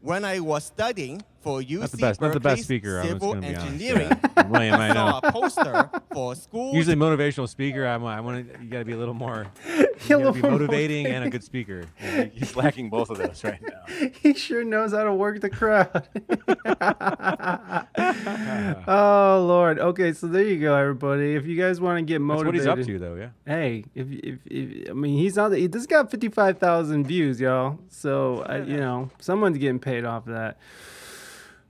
when 0.00 0.24
I 0.24 0.40
was 0.40 0.64
studying 0.64 1.22
for 1.40 1.60
UC 1.60 1.80
Not 1.80 1.90
the 1.90 1.96
best, 1.98 2.20
not 2.20 2.32
the 2.32 2.40
best 2.40 2.42
Berkeley's 2.42 2.64
speaker. 2.64 2.98
I'm 3.00 3.06
Civil 3.08 3.34
gonna 3.34 3.40
be 3.48 3.54
honest. 3.56 3.66
Engineering. 3.66 4.08
Yeah. 4.36 4.46
William, 4.48 4.74
I 4.74 4.90
I 4.90 4.94
saw 4.94 5.10
know. 5.10 5.20
a 5.22 5.32
poster 5.32 5.90
for 6.12 6.34
school. 6.34 6.74
Usually 6.74 6.96
motivational 6.96 7.48
speaker. 7.48 7.86
I'm, 7.86 8.04
I 8.04 8.20
want 8.20 8.52
to. 8.52 8.62
You 8.62 8.68
got 8.68 8.78
to 8.80 8.84
be 8.84 8.92
a 8.92 8.96
little 8.96 9.14
more. 9.14 9.46
A 9.66 9.78
You 9.78 9.86
got 9.86 9.98
to 9.98 9.98
be 10.08 10.14
little 10.16 10.34
more 10.42 10.50
motivating 10.52 11.06
and 11.06 11.24
a 11.24 11.30
good 11.30 11.42
speaker. 11.42 11.84
And 12.00 12.30
He's 12.32 12.54
lacking 12.54 12.90
both 12.90 13.10
of 13.10 13.18
those 13.18 13.42
right 13.44 13.60
now. 13.62 14.08
he 14.20 14.34
sure 14.34 14.62
knows 14.62 14.92
how 14.92 15.04
to 15.04 15.14
work 15.14 15.40
the 15.40 15.48
crowd. 15.50 16.06
oh 18.88 19.44
Lord. 19.46 19.78
Okay, 19.78 20.12
so 20.12 20.26
there 20.26 20.42
you 20.44 20.60
go, 20.60 20.74
everybody. 20.74 21.34
If 21.34 21.46
you 21.46 21.60
guys 21.60 21.80
want 21.80 21.98
to 21.98 22.02
get 22.02 22.18
That's 22.18 22.28
what 22.28 22.46
motivated, 22.46 22.60
he's 22.60 22.66
up 22.66 22.86
to, 22.86 22.98
though. 22.98 23.14
Yeah. 23.14 23.28
Hey, 23.46 23.84
if 23.94 24.06
if, 24.10 24.38
if 24.46 24.90
I 24.90 24.92
mean 24.92 25.16
he's 25.18 25.38
on 25.38 25.50
the 25.50 25.58
he 25.58 25.66
this 25.66 25.86
got 25.86 26.10
fifty 26.10 26.28
five 26.28 26.58
thousand 26.58 27.06
views, 27.06 27.40
y'all. 27.40 27.78
So 27.88 28.42
I, 28.46 28.58
you 28.58 28.76
know 28.76 29.10
someone's 29.18 29.58
getting 29.58 29.78
paid 29.78 30.04
off 30.04 30.26
of 30.26 30.34
that. 30.34 30.58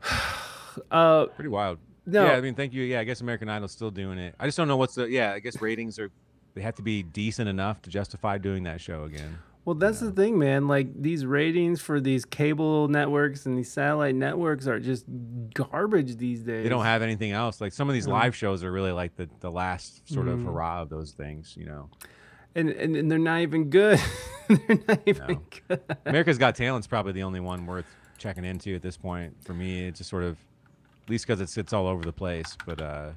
uh, 0.90 1.26
Pretty 1.26 1.48
wild. 1.48 1.78
No. 2.06 2.24
Yeah, 2.24 2.32
I 2.32 2.40
mean, 2.40 2.54
thank 2.54 2.72
you. 2.72 2.82
Yeah, 2.84 3.00
I 3.00 3.04
guess 3.04 3.20
American 3.20 3.48
Idol's 3.48 3.72
still 3.72 3.90
doing 3.90 4.18
it. 4.18 4.34
I 4.38 4.46
just 4.46 4.56
don't 4.56 4.68
know 4.68 4.76
what's 4.76 4.94
the. 4.94 5.08
Yeah, 5.08 5.32
I 5.32 5.40
guess 5.40 5.60
ratings 5.60 5.98
are. 5.98 6.10
They 6.54 6.62
have 6.62 6.76
to 6.76 6.82
be 6.82 7.02
decent 7.02 7.48
enough 7.48 7.82
to 7.82 7.90
justify 7.90 8.38
doing 8.38 8.62
that 8.62 8.80
show 8.80 9.04
again. 9.04 9.38
Well, 9.66 9.74
that's 9.74 9.98
the 9.98 10.12
thing, 10.12 10.38
man. 10.38 10.68
Like 10.68 11.02
these 11.02 11.26
ratings 11.26 11.80
for 11.80 12.00
these 12.00 12.24
cable 12.24 12.86
networks 12.86 13.44
and 13.46 13.58
these 13.58 13.70
satellite 13.70 14.14
networks 14.14 14.68
are 14.68 14.78
just 14.78 15.04
garbage 15.54 16.16
these 16.16 16.42
days. 16.42 16.62
They 16.62 16.68
don't 16.68 16.84
have 16.84 17.02
anything 17.02 17.32
else. 17.32 17.60
Like 17.60 17.72
some 17.72 17.88
of 17.88 17.94
these 17.94 18.06
live 18.06 18.34
shows 18.36 18.62
are 18.62 18.70
really 18.70 18.92
like 18.92 19.16
the 19.16 19.28
the 19.40 19.50
last 19.50 20.08
sort 20.08 20.28
of 20.28 20.38
Mhm. 20.38 20.44
hurrah 20.46 20.82
of 20.82 20.88
those 20.88 21.10
things. 21.10 21.54
You 21.56 21.66
know, 21.66 21.90
and, 22.54 22.70
and 22.70 22.94
and 22.96 23.10
they're 23.10 23.18
not 23.18 23.40
even 23.40 23.68
good. 23.68 24.00
they're 24.48 24.78
not 24.86 25.00
even 25.04 25.40
good. 25.68 25.80
America's 26.06 26.38
Got 26.38 26.54
Talent's 26.54 26.86
probably 26.86 27.12
the 27.12 27.24
only 27.24 27.40
one 27.40 27.66
worth 27.66 27.86
checking 28.16 28.44
into 28.44 28.74
at 28.74 28.82
this 28.82 28.96
point 28.96 29.34
for 29.44 29.54
me. 29.54 29.86
It's 29.86 29.98
just 29.98 30.10
sort 30.10 30.24
of, 30.24 30.36
at 31.04 31.10
least 31.10 31.26
because 31.26 31.40
it 31.40 31.48
sits 31.48 31.72
all 31.72 31.86
over 31.86 32.02
the 32.02 32.12
place. 32.12 32.56
But 32.66 32.80
uh, 32.82 33.10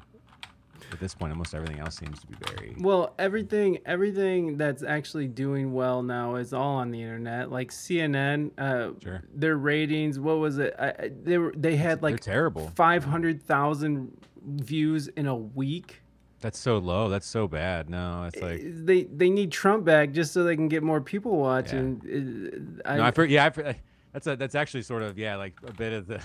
at 0.92 1.00
this 1.00 1.14
point, 1.14 1.32
almost 1.32 1.54
everything 1.54 1.80
else 1.80 1.98
seems 1.98 2.20
to 2.22 2.28
be 2.28 2.36
very. 2.48 2.76
Well, 2.80 3.14
everything 3.20 3.80
everything 3.86 4.58
that's 4.58 4.84
actually 4.84 5.28
doing 5.28 5.74
well 5.74 6.02
now 6.04 6.36
is 6.36 6.54
all 6.54 6.76
on 6.78 6.92
the 6.92 7.02
internet. 7.02 7.52
Like 7.52 7.72
CNN, 7.72 8.52
uh, 8.58 8.92
Sure. 9.04 9.24
their 9.34 9.58
ratings. 9.58 10.20
What 10.20 10.40
was 10.40 10.58
it? 10.58 10.74
I, 10.80 10.88
I- 10.90 11.12
they 11.24 11.38
were 11.38 11.54
they 11.56 11.76
had 11.76 12.02
like 12.02 12.20
terrible. 12.22 12.72
Five 12.76 13.04
hundred 13.04 13.44
thousand 13.44 14.18
views 14.46 15.08
in 15.10 15.28
a 15.28 15.36
week. 15.36 16.02
That's 16.42 16.58
so 16.58 16.78
low. 16.78 17.10
That's 17.10 17.28
so 17.28 17.50
bad. 17.50 17.90
No, 17.90 18.24
it's 18.24 18.42
like. 18.42 18.62
They 18.64 19.04
they 19.04 19.30
need 19.30 19.52
Trump 19.52 19.84
back 19.84 20.12
just 20.14 20.32
so 20.32 20.46
they 20.46 20.56
can 20.56 20.70
get 20.70 20.82
more 20.84 21.02
people 21.02 21.36
watching. 21.36 22.80
Uh, 22.86 22.96
no, 22.96 23.04
I've 23.04 23.16
heard. 23.18 23.30
Yeah, 23.30 23.46
I've 23.46 23.76
that's 24.14 24.28
a, 24.28 24.36
that's 24.36 24.56
actually 24.56 24.84
sort 24.84 25.04
of 25.04 25.18
yeah, 25.18 25.36
like 25.36 25.54
a 25.66 25.74
bit 25.74 25.94
of 25.94 26.08
the. 26.08 26.22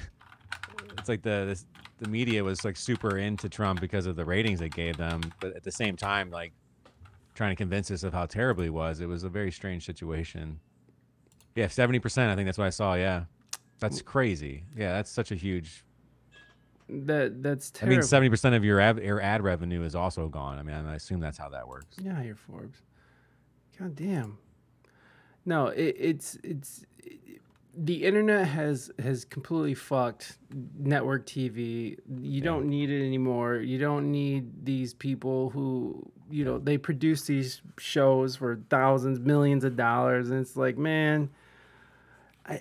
It's 0.99 1.09
like 1.09 1.23
the 1.23 1.45
this, 1.47 1.67
the 1.99 2.09
media 2.09 2.43
was 2.43 2.65
like 2.65 2.77
super 2.77 3.19
into 3.19 3.49
Trump 3.49 3.81
because 3.81 4.07
of 4.07 4.17
the 4.17 4.25
ratings 4.25 4.61
they 4.61 4.69
gave 4.69 4.97
them, 4.97 5.21
but 5.41 5.55
at 5.55 5.63
the 5.63 5.73
same 5.73 5.97
time, 5.97 6.31
like 6.31 6.53
trying 7.35 7.51
to 7.51 7.57
convince 7.57 7.91
us 7.91 8.05
of 8.05 8.13
how 8.13 8.27
terrible 8.27 8.63
he 8.63 8.71
was. 8.71 9.01
It 9.01 9.07
was 9.07 9.25
a 9.25 9.29
very 9.29 9.51
strange 9.51 9.85
situation. 9.85 10.61
Yeah, 11.55 11.69
seventy 11.69 11.99
percent. 11.99 12.31
I 12.31 12.37
think 12.37 12.47
that's 12.47 12.59
what 12.59 12.67
I 12.67 12.71
saw. 12.71 12.95
Yeah, 12.95 13.25
that's 13.81 14.03
crazy. 14.03 14.65
Yeah, 14.77 14.93
that's 14.93 15.11
such 15.11 15.31
a 15.31 15.35
huge. 15.35 15.85
that 16.89 17.43
that's 17.43 17.73
I 17.83 17.87
mean, 17.87 18.03
seventy 18.03 18.31
percent 18.31 18.55
of 18.55 18.65
your 18.65 18.81
ad, 18.81 18.99
your 18.99 19.21
ad 19.21 19.43
revenue 19.43 19.83
is 19.83 19.95
also 19.95 20.29
gone. 20.29 20.59
I 20.59 20.63
mean, 20.63 20.75
I 20.75 20.95
assume 20.95 21.21
that's 21.21 21.39
how 21.39 21.49
that 21.51 21.69
works. 21.69 21.97
Yeah, 22.01 22.23
you're 22.23 22.37
Forbes. 22.37 22.79
God 23.79 23.95
damn. 23.95 24.39
No, 25.45 25.69
it, 25.69 25.97
it's 25.99 26.39
it's 26.43 26.85
the 27.77 28.05
internet 28.05 28.47
has 28.49 28.91
has 28.99 29.25
completely 29.25 29.75
fucked 29.75 30.39
network 30.79 31.27
TV. 31.27 31.99
You 32.21 32.41
don't 32.41 32.69
need 32.69 32.91
it 32.91 33.05
anymore. 33.05 33.57
You 33.57 33.79
don't 33.79 34.11
need 34.11 34.65
these 34.65 34.95
people 34.95 35.51
who 35.51 36.11
you 36.31 36.45
know 36.45 36.59
they 36.59 36.79
produce 36.79 37.27
these 37.27 37.63
shows 37.79 38.37
for 38.37 38.61
thousands, 38.71 39.19
millions 39.19 39.65
of 39.65 39.77
dollars, 39.77 40.31
and 40.31 40.41
it's 40.41 40.57
like, 40.57 40.79
man, 40.79 41.31
I 42.47 42.61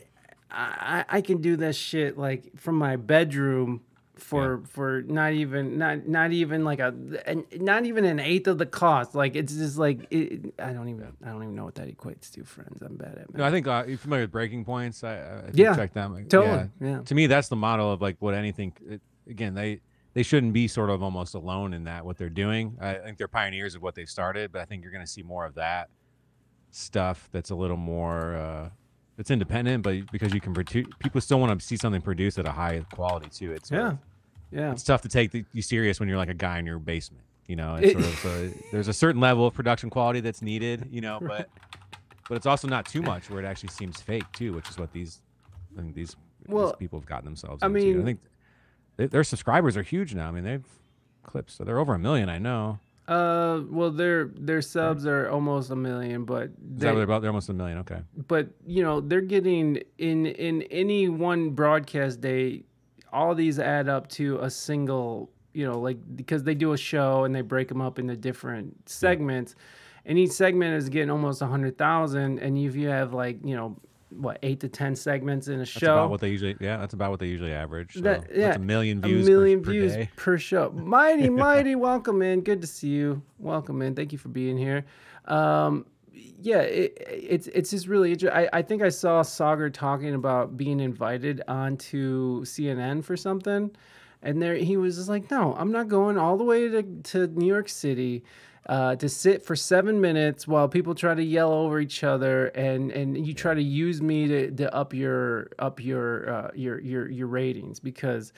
I, 0.49 1.05
I 1.07 1.21
can 1.21 1.41
do 1.41 1.55
this 1.55 1.75
shit 1.75 2.17
like 2.17 2.57
from 2.57 2.75
my 2.75 2.95
bedroom 2.95 3.81
for 4.23 4.61
for 4.67 5.01
not 5.03 5.33
even 5.33 5.77
not 5.77 6.07
not 6.07 6.31
even 6.31 6.63
like 6.63 6.79
a 6.79 6.93
not 7.57 7.85
even 7.85 8.05
an 8.05 8.19
eighth 8.19 8.47
of 8.47 8.57
the 8.57 8.65
cost. 8.65 9.13
Like 9.15 9.35
it's 9.35 9.53
just 9.53 9.77
like 9.77 10.07
it, 10.11 10.53
I 10.59 10.73
don't 10.73 10.89
even 10.89 11.07
I 11.23 11.29
don't 11.29 11.43
even 11.43 11.55
know 11.55 11.65
what 11.65 11.75
that 11.75 11.87
equates 11.95 12.31
to, 12.31 12.43
friends. 12.43 12.81
I'm 12.81 12.95
bad 12.95 13.17
at 13.17 13.33
No, 13.33 13.43
I 13.43 13.51
think 13.51 13.67
uh, 13.67 13.83
you 13.87 13.97
familiar 13.97 14.23
with 14.23 14.31
breaking 14.31 14.65
points. 14.65 15.03
I, 15.03 15.15
I 15.17 15.41
Yeah, 15.53 15.75
check 15.75 15.93
them. 15.93 16.13
like, 16.13 16.29
totally, 16.29 16.69
yeah. 16.81 17.01
To 17.01 17.15
me, 17.15 17.27
that's 17.27 17.47
the 17.49 17.55
model 17.55 17.91
of 17.91 18.01
like 18.01 18.17
what 18.19 18.33
anything. 18.33 18.73
It, 18.87 19.01
again, 19.29 19.53
they 19.53 19.81
they 20.13 20.23
shouldn't 20.23 20.53
be 20.53 20.67
sort 20.67 20.89
of 20.89 21.01
almost 21.03 21.33
alone 21.35 21.73
in 21.73 21.83
that 21.85 22.05
what 22.05 22.17
they're 22.17 22.29
doing. 22.29 22.77
I 22.79 22.93
think 22.95 23.17
they're 23.17 23.27
pioneers 23.27 23.75
of 23.75 23.81
what 23.81 23.95
they've 23.95 24.09
started, 24.09 24.51
but 24.51 24.61
I 24.61 24.65
think 24.65 24.83
you're 24.83 24.91
going 24.91 25.05
to 25.05 25.11
see 25.11 25.23
more 25.23 25.45
of 25.45 25.55
that 25.55 25.89
stuff. 26.71 27.29
That's 27.31 27.49
a 27.49 27.55
little 27.55 27.77
more. 27.77 28.35
Uh, 28.35 28.69
it's 29.17 29.29
independent, 29.29 29.83
but 29.83 30.11
because 30.11 30.33
you 30.33 30.41
can 30.41 30.53
produce, 30.55 30.87
people 30.99 31.21
still 31.21 31.39
want 31.39 31.59
to 31.59 31.63
see 31.65 31.77
something 31.77 32.01
produced 32.01 32.39
at 32.39 32.47
a 32.47 32.51
high 32.51 32.83
quality 32.93 33.29
too. 33.29 33.51
It's 33.51 33.69
Yeah. 33.69 33.89
of- 33.91 33.97
Yeah. 34.53 34.71
It's 34.71 34.83
tough 34.83 35.01
to 35.01 35.09
take 35.09 35.31
the, 35.31 35.45
you 35.53 35.61
serious 35.61 35.99
when 35.99 36.07
you're 36.09 36.17
like 36.17 36.29
a 36.29 36.33
guy 36.33 36.59
in 36.59 36.65
your 36.65 36.79
basement. 36.79 37.23
You 37.47 37.55
know, 37.57 37.75
it's 37.75 37.93
sort 37.93 38.05
of, 38.05 38.19
so 38.19 38.49
there's 38.71 38.87
a 38.87 38.93
certain 38.93 39.19
level 39.19 39.45
of 39.47 39.53
production 39.53 39.89
quality 39.89 40.19
that's 40.21 40.41
needed. 40.41 40.87
You 40.91 41.01
know, 41.01 41.19
but 41.21 41.49
but 42.29 42.35
it's 42.35 42.45
also 42.45 42.67
not 42.67 42.85
too 42.85 43.01
much 43.01 43.29
where 43.29 43.39
it 43.39 43.45
actually 43.45 43.69
seems 43.69 43.99
fake 43.99 44.23
too, 44.31 44.53
which 44.53 44.69
is 44.69 44.77
what 44.77 44.93
these 44.93 45.21
I 45.77 45.81
think 45.81 45.95
these, 45.95 46.15
Well, 46.47 46.67
these 46.67 46.75
people 46.77 46.99
have 46.99 47.05
gotten 47.07 47.25
themselves 47.25 47.61
I 47.63 47.65
into. 47.67 47.79
mean- 47.79 48.01
I 48.01 48.03
think 48.05 48.19
they, 48.95 49.07
their 49.07 49.23
subscribers 49.23 49.75
are 49.75 49.81
huge 49.81 50.13
now. 50.13 50.27
I 50.27 50.31
mean, 50.31 50.43
they've 50.43 50.65
clips, 51.23 51.55
so 51.55 51.63
they're 51.63 51.79
over 51.79 51.93
a 51.95 51.99
million. 51.99 52.29
I 52.29 52.37
know. 52.37 52.79
Uh, 53.07 53.61
well, 53.69 53.91
their 53.91 54.27
their 54.35 54.61
subs 54.61 55.05
are 55.05 55.29
almost 55.29 55.69
a 55.71 55.75
million, 55.75 56.23
but 56.23 56.51
they, 56.57 56.85
they're 56.85 57.01
about? 57.01 57.21
They're 57.21 57.31
almost 57.31 57.49
a 57.49 57.53
million. 57.53 57.79
Okay. 57.79 57.99
but 58.29 58.47
you 58.65 58.81
know 58.81 59.01
they're 59.01 59.19
getting 59.19 59.81
in 59.97 60.25
in 60.27 60.61
any 60.63 61.09
one 61.09 61.49
broadcast 61.49 62.21
day 62.21 62.63
all 63.13 63.35
these 63.35 63.59
add 63.59 63.87
up 63.87 64.07
to 64.09 64.39
a 64.39 64.49
single 64.49 65.29
you 65.53 65.65
know 65.65 65.79
like 65.79 65.97
because 66.15 66.43
they 66.43 66.55
do 66.55 66.73
a 66.73 66.77
show 66.77 67.23
and 67.23 67.33
they 67.33 67.41
break 67.41 67.67
them 67.67 67.79
up 67.79 67.99
into 67.99 68.15
different 68.15 68.89
segments 68.89 69.55
and 70.05 70.17
each 70.17 70.31
segment 70.31 70.75
is 70.75 70.89
getting 70.89 71.11
almost 71.11 71.41
a 71.41 71.45
hundred 71.45 71.77
thousand 71.77 72.39
and 72.39 72.57
if 72.57 72.75
you 72.75 72.87
have 72.87 73.13
like 73.13 73.37
you 73.43 73.55
know 73.55 73.77
what 74.17 74.37
eight 74.43 74.59
to 74.59 74.67
ten 74.67 74.95
segments 74.95 75.47
in 75.47 75.55
a 75.55 75.57
That's 75.59 75.69
show 75.69 75.93
about 75.93 76.09
what 76.11 76.21
they 76.21 76.29
usually. 76.29 76.55
Yeah, 76.59 76.77
that's 76.77 76.93
about 76.93 77.11
what 77.11 77.19
they 77.19 77.27
usually 77.27 77.51
average. 77.51 77.93
So 77.95 78.01
that, 78.01 78.33
that's 78.33 78.57
a 78.57 78.59
million 78.59 79.01
views. 79.01 79.27
A 79.27 79.31
million 79.31 79.61
per, 79.61 79.65
per 79.65 79.71
views 79.71 79.93
day. 79.93 80.09
per 80.15 80.37
show. 80.37 80.71
Mighty, 80.71 81.29
mighty, 81.31 81.75
welcome 81.75 82.21
in. 82.21 82.41
Good 82.41 82.61
to 82.61 82.67
see 82.67 82.89
you. 82.89 83.21
Welcome 83.39 83.81
in. 83.81 83.95
Thank 83.95 84.11
you 84.11 84.17
for 84.17 84.29
being 84.29 84.57
here. 84.57 84.85
Um, 85.25 85.85
yeah, 86.13 86.59
it, 86.59 86.97
it's 87.07 87.47
it's 87.47 87.71
just 87.71 87.87
really 87.87 88.11
interesting. 88.11 88.37
I, 88.37 88.59
I 88.59 88.61
think 88.61 88.81
I 88.81 88.89
saw 88.89 89.23
Saagar 89.23 89.73
talking 89.73 90.13
about 90.13 90.57
being 90.57 90.79
invited 90.79 91.41
onto 91.47 92.43
CNN 92.43 93.03
for 93.03 93.17
something, 93.17 93.71
and 94.21 94.41
there 94.41 94.55
he 94.55 94.77
was 94.77 94.97
just 94.97 95.09
like, 95.09 95.29
"No, 95.31 95.55
I'm 95.57 95.71
not 95.71 95.87
going 95.87 96.17
all 96.17 96.37
the 96.37 96.43
way 96.43 96.67
to, 96.69 96.83
to 96.83 97.27
New 97.27 97.47
York 97.47 97.69
City." 97.69 98.23
Uh, 98.65 98.95
to 98.95 99.09
sit 99.09 99.43
for 99.43 99.57
seven 99.57 99.99
minutes 99.99 100.47
while 100.47 100.69
people 100.69 100.95
try 100.95 101.13
to 101.13 101.21
yell 101.21 101.51
over 101.51 101.81
each 101.81 102.01
other 102.01 102.45
and 102.55 102.91
and 102.91 103.27
you 103.27 103.33
try 103.33 103.53
to 103.53 103.61
use 103.61 104.01
me 104.01 104.25
to, 104.25 104.51
to 104.51 104.73
up 104.73 104.93
your 104.93 105.49
up 105.59 105.83
your 105.83 106.29
uh, 106.29 106.51
your 106.55 106.79
your 106.79 107.09
your 107.09 107.27
ratings 107.27 107.81
because 107.81 108.31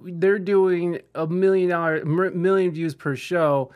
they're 0.00 0.40
doing 0.40 0.98
a 1.14 1.24
million 1.28 1.68
dollar 1.70 2.04
million 2.04 2.72
views 2.72 2.96
per 2.96 3.14
show 3.14 3.70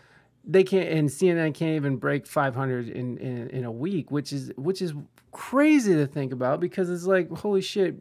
they 0.44 0.64
can't 0.64 0.88
and 0.88 1.08
cnn 1.08 1.54
can't 1.54 1.76
even 1.76 1.96
break 1.96 2.26
500 2.26 2.88
in, 2.88 3.16
in 3.18 3.48
in 3.50 3.64
a 3.64 3.70
week 3.70 4.10
which 4.10 4.32
is 4.32 4.50
which 4.56 4.82
is 4.82 4.92
crazy 5.30 5.94
to 5.94 6.06
think 6.06 6.32
about 6.32 6.60
because 6.60 6.90
it's 6.90 7.04
like 7.04 7.30
holy 7.30 7.60
shit 7.62 7.94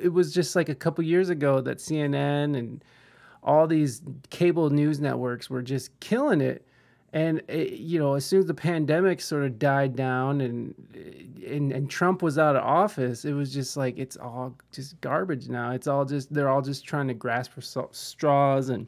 it 0.00 0.12
was 0.12 0.32
just 0.32 0.54
like 0.54 0.68
a 0.68 0.74
couple 0.74 1.02
years 1.02 1.28
ago 1.30 1.60
that 1.60 1.78
cnn 1.78 2.56
and 2.56 2.84
all 3.42 3.66
these 3.66 4.02
cable 4.30 4.70
news 4.70 5.00
networks 5.00 5.48
were 5.48 5.62
just 5.62 5.98
killing 6.00 6.40
it. 6.40 6.66
And 7.12 7.42
it, 7.48 7.72
you 7.72 7.98
know 7.98 8.14
as 8.14 8.24
soon 8.24 8.38
as 8.38 8.46
the 8.46 8.54
pandemic 8.54 9.20
sort 9.20 9.42
of 9.42 9.58
died 9.58 9.96
down 9.96 10.40
and, 10.40 10.74
eh, 10.94 11.54
and 11.56 11.72
and 11.72 11.90
Trump 11.90 12.22
was 12.22 12.38
out 12.38 12.54
of 12.54 12.62
office 12.62 13.24
it 13.24 13.32
was 13.32 13.52
just 13.52 13.76
like 13.76 13.98
it's 13.98 14.16
all 14.16 14.54
just 14.70 15.00
garbage 15.00 15.48
now. 15.48 15.72
It's 15.72 15.88
all 15.88 16.04
just 16.04 16.32
they're 16.32 16.48
all 16.48 16.62
just 16.62 16.84
trying 16.84 17.08
to 17.08 17.14
grasp 17.14 17.50
for 17.52 17.62
straws 17.90 18.68
and 18.68 18.86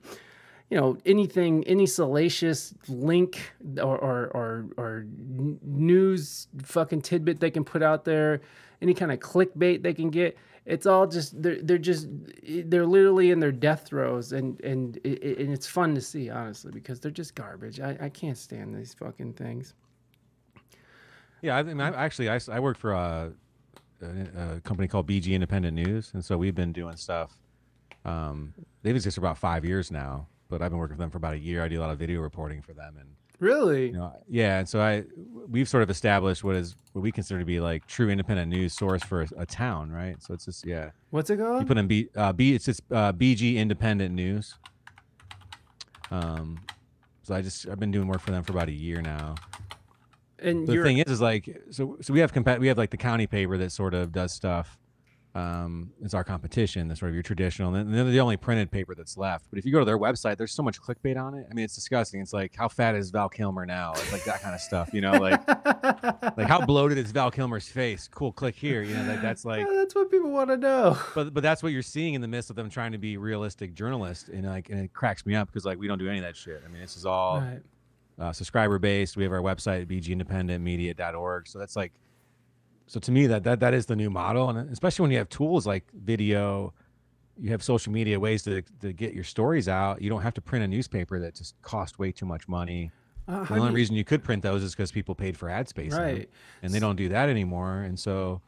you 0.72 0.78
know 0.80 0.96
anything 1.04 1.62
any 1.64 1.84
salacious 1.84 2.72
link 2.88 3.52
or 3.76 3.98
or 3.98 4.28
or, 4.28 4.64
or 4.78 5.04
news 5.06 6.48
fucking 6.62 7.02
tidbit 7.02 7.40
they 7.40 7.50
can 7.50 7.62
put 7.62 7.82
out 7.82 8.06
there 8.06 8.40
any 8.80 8.94
kind 8.94 9.12
of 9.12 9.20
clickbait 9.20 9.82
they 9.82 9.92
can 9.92 10.08
get 10.08 10.34
it's 10.64 10.86
all 10.86 11.06
just 11.06 11.42
they're 11.42 11.60
they're 11.62 11.76
just 11.76 12.08
they're 12.64 12.86
literally 12.86 13.30
in 13.30 13.38
their 13.38 13.52
death 13.52 13.86
throes 13.86 14.32
and 14.32 14.58
and 14.62 14.98
it, 15.04 15.38
and 15.40 15.52
it's 15.52 15.66
fun 15.66 15.94
to 15.94 16.00
see 16.00 16.30
honestly 16.30 16.72
because 16.72 16.98
they're 17.00 17.10
just 17.10 17.34
garbage 17.34 17.78
I, 17.78 17.98
I 18.00 18.08
can't 18.08 18.38
stand 18.38 18.74
these 18.74 18.94
fucking 18.94 19.34
things 19.34 19.74
Yeah, 21.42 21.58
I 21.58 21.64
think 21.64 21.78
I, 21.82 21.88
actually 21.88 22.30
I, 22.30 22.40
I 22.50 22.60
worked 22.60 22.80
for 22.80 22.92
a, 22.92 23.30
a, 24.00 24.56
a 24.56 24.60
company 24.60 24.88
called 24.88 25.06
BG 25.06 25.34
Independent 25.34 25.74
News, 25.74 26.12
and 26.14 26.24
so 26.24 26.38
we've 26.38 26.54
been 26.54 26.72
doing 26.72 26.96
stuff. 26.96 27.36
Um, 28.06 28.54
they've 28.82 28.96
existed 28.96 29.20
for 29.20 29.26
about 29.26 29.36
five 29.38 29.66
years 29.66 29.90
now, 29.90 30.28
but 30.52 30.60
I've 30.60 30.70
been 30.70 30.78
working 30.78 30.96
with 30.96 31.00
them 31.00 31.10
for 31.10 31.16
about 31.16 31.32
a 31.32 31.38
year. 31.38 31.64
I 31.64 31.68
do 31.68 31.80
a 31.80 31.82
lot 31.82 31.90
of 31.90 31.98
video 31.98 32.20
reporting 32.20 32.60
for 32.60 32.74
them, 32.74 32.96
and 33.00 33.08
Really? 33.40 33.86
you 33.86 33.94
know, 33.94 34.12
yeah. 34.28 34.58
And 34.58 34.68
so 34.68 34.82
I, 34.82 35.04
we've 35.48 35.68
sort 35.68 35.82
of 35.82 35.88
established 35.88 36.44
what 36.44 36.54
is 36.54 36.76
what 36.92 37.00
we 37.00 37.10
consider 37.10 37.40
to 37.40 37.46
be 37.46 37.58
like 37.58 37.86
true 37.86 38.10
independent 38.10 38.50
news 38.50 38.74
source 38.74 39.02
for 39.02 39.22
a, 39.22 39.28
a 39.38 39.46
town, 39.46 39.90
right? 39.90 40.22
So 40.22 40.34
it's 40.34 40.44
just 40.44 40.66
yeah. 40.66 40.90
What's 41.08 41.30
it 41.30 41.38
called? 41.38 41.62
You 41.62 41.66
put 41.66 41.78
in 41.78 41.86
B, 41.86 42.08
uh, 42.14 42.34
B 42.34 42.54
it's 42.54 42.66
just 42.66 42.82
uh, 42.92 43.14
BG 43.14 43.56
Independent 43.56 44.14
News. 44.14 44.56
Um, 46.10 46.60
so 47.22 47.34
I 47.34 47.40
just 47.40 47.66
I've 47.66 47.80
been 47.80 47.90
doing 47.90 48.06
work 48.06 48.20
for 48.20 48.30
them 48.30 48.42
for 48.42 48.52
about 48.52 48.68
a 48.68 48.72
year 48.72 49.00
now. 49.00 49.36
And 50.38 50.66
the 50.66 50.82
thing 50.82 50.98
is, 50.98 51.10
is 51.10 51.20
like 51.22 51.62
so 51.70 51.96
so 52.02 52.12
we 52.12 52.20
have 52.20 52.32
compa- 52.34 52.58
we 52.58 52.66
have 52.66 52.76
like 52.76 52.90
the 52.90 52.96
county 52.98 53.26
paper 53.26 53.56
that 53.56 53.72
sort 53.72 53.94
of 53.94 54.12
does 54.12 54.32
stuff. 54.32 54.78
Um, 55.34 55.90
it's 56.02 56.12
our 56.12 56.24
competition. 56.24 56.88
That's 56.88 57.00
sort 57.00 57.08
of 57.08 57.14
your 57.14 57.22
traditional, 57.22 57.74
and 57.74 57.94
they're 57.94 58.04
the 58.04 58.20
only 58.20 58.36
printed 58.36 58.70
paper 58.70 58.94
that's 58.94 59.16
left. 59.16 59.46
But 59.48 59.58
if 59.58 59.64
you 59.64 59.72
go 59.72 59.78
to 59.78 59.84
their 59.86 59.98
website, 59.98 60.36
there's 60.36 60.52
so 60.52 60.62
much 60.62 60.78
clickbait 60.78 61.18
on 61.18 61.32
it. 61.34 61.46
I 61.50 61.54
mean, 61.54 61.64
it's 61.64 61.74
disgusting. 61.74 62.20
It's 62.20 62.34
like 62.34 62.54
how 62.54 62.68
fat 62.68 62.94
is 62.96 63.08
Val 63.10 63.30
Kilmer 63.30 63.64
now? 63.64 63.92
It's 63.92 64.12
like 64.12 64.24
that 64.24 64.42
kind 64.42 64.54
of 64.54 64.60
stuff. 64.60 64.90
You 64.92 65.00
know, 65.00 65.12
like 65.12 65.40
like 66.36 66.48
how 66.48 66.66
bloated 66.66 66.98
is 66.98 67.10
Val 67.12 67.30
Kilmer's 67.30 67.66
face? 67.66 68.08
Cool, 68.08 68.30
click 68.32 68.54
here. 68.54 68.82
You 68.82 68.94
know, 68.94 69.04
like 69.04 69.22
that's 69.22 69.46
like 69.46 69.66
Yeah, 69.66 69.72
that's 69.76 69.94
what 69.94 70.10
people 70.10 70.30
want 70.30 70.50
to 70.50 70.58
know. 70.58 70.98
but 71.14 71.32
but 71.32 71.42
that's 71.42 71.62
what 71.62 71.72
you're 71.72 71.80
seeing 71.80 72.12
in 72.12 72.20
the 72.20 72.28
midst 72.28 72.50
of 72.50 72.56
them 72.56 72.68
trying 72.68 72.92
to 72.92 72.98
be 72.98 73.16
realistic 73.16 73.72
journalists, 73.72 74.28
and 74.28 74.44
like 74.44 74.68
and 74.68 74.80
it 74.80 74.92
cracks 74.92 75.24
me 75.24 75.34
up 75.34 75.48
because 75.48 75.64
like 75.64 75.78
we 75.78 75.88
don't 75.88 75.98
do 75.98 76.08
any 76.10 76.18
of 76.18 76.24
that 76.24 76.36
shit. 76.36 76.62
I 76.62 76.68
mean, 76.68 76.82
this 76.82 76.94
is 76.96 77.06
all 77.06 77.40
Right. 77.40 77.60
uh, 78.18 78.32
subscriber 78.34 78.78
based. 78.78 79.16
We 79.16 79.22
have 79.22 79.32
our 79.32 79.40
website 79.40 79.86
bgindependentmedia.org. 79.86 81.48
So 81.48 81.58
that's 81.58 81.74
like, 81.74 81.92
so 82.86 83.00
to 83.00 83.12
me 83.12 83.26
that 83.28 83.44
that 83.44 83.60
that 83.60 83.74
is 83.74 83.86
the 83.86 83.96
new 83.96 84.10
model, 84.10 84.48
and 84.50 84.70
especially 84.70 85.02
when 85.04 85.10
you 85.10 85.18
have 85.18 85.28
tools 85.28 85.66
like 85.66 85.84
video, 85.92 86.74
you 87.38 87.50
have 87.50 87.62
social 87.62 87.92
media 87.92 88.18
ways 88.20 88.42
to 88.44 88.62
to 88.80 88.92
get 88.92 89.14
your 89.14 89.24
stories 89.24 89.68
out. 89.68 90.02
You 90.02 90.10
don't 90.10 90.22
have 90.22 90.34
to 90.34 90.40
print 90.40 90.64
a 90.64 90.68
newspaper 90.68 91.18
that 91.20 91.34
just 91.34 91.60
cost 91.62 91.98
way 91.98 92.12
too 92.12 92.26
much 92.26 92.48
money. 92.48 92.90
Uh, 93.28 93.44
the 93.44 93.54
only 93.54 93.68
you- 93.70 93.74
reason 93.76 93.94
you 93.96 94.04
could 94.04 94.22
print 94.24 94.42
those 94.42 94.62
is 94.62 94.72
because 94.74 94.90
people 94.90 95.14
paid 95.14 95.36
for 95.36 95.48
ad 95.48 95.68
space, 95.68 95.92
them, 95.92 96.02
Right. 96.02 96.30
And 96.62 96.72
they 96.74 96.80
don't 96.80 96.96
do 96.96 97.08
that 97.10 97.28
anymore, 97.28 97.80
and 97.82 97.98
so. 97.98 98.42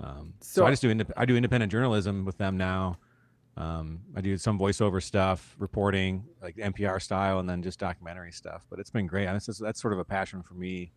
Um, 0.00 0.34
so, 0.40 0.62
So- 0.62 0.66
I 0.66 0.70
just 0.70 0.82
do 0.82 0.92
indep- 0.92 1.12
I 1.16 1.24
do 1.24 1.36
independent 1.36 1.70
journalism 1.70 2.24
with 2.24 2.36
them 2.36 2.56
now. 2.56 2.98
Um, 3.56 4.00
I 4.16 4.20
do 4.20 4.36
some 4.38 4.58
voiceover 4.58 5.00
stuff, 5.02 5.54
reporting 5.58 6.24
like 6.40 6.56
NPR 6.56 6.98
style, 7.00 7.38
and 7.38 7.48
then 7.48 7.62
just 7.62 7.78
documentary 7.78 8.32
stuff. 8.32 8.66
But 8.70 8.80
it's 8.80 8.90
been 8.90 9.06
great. 9.06 9.28
It's 9.28 9.46
just, 9.46 9.60
that's 9.60 9.80
sort 9.80 9.92
of 9.92 10.00
a 10.00 10.04
passion 10.04 10.42
for 10.42 10.54
me 10.54 10.90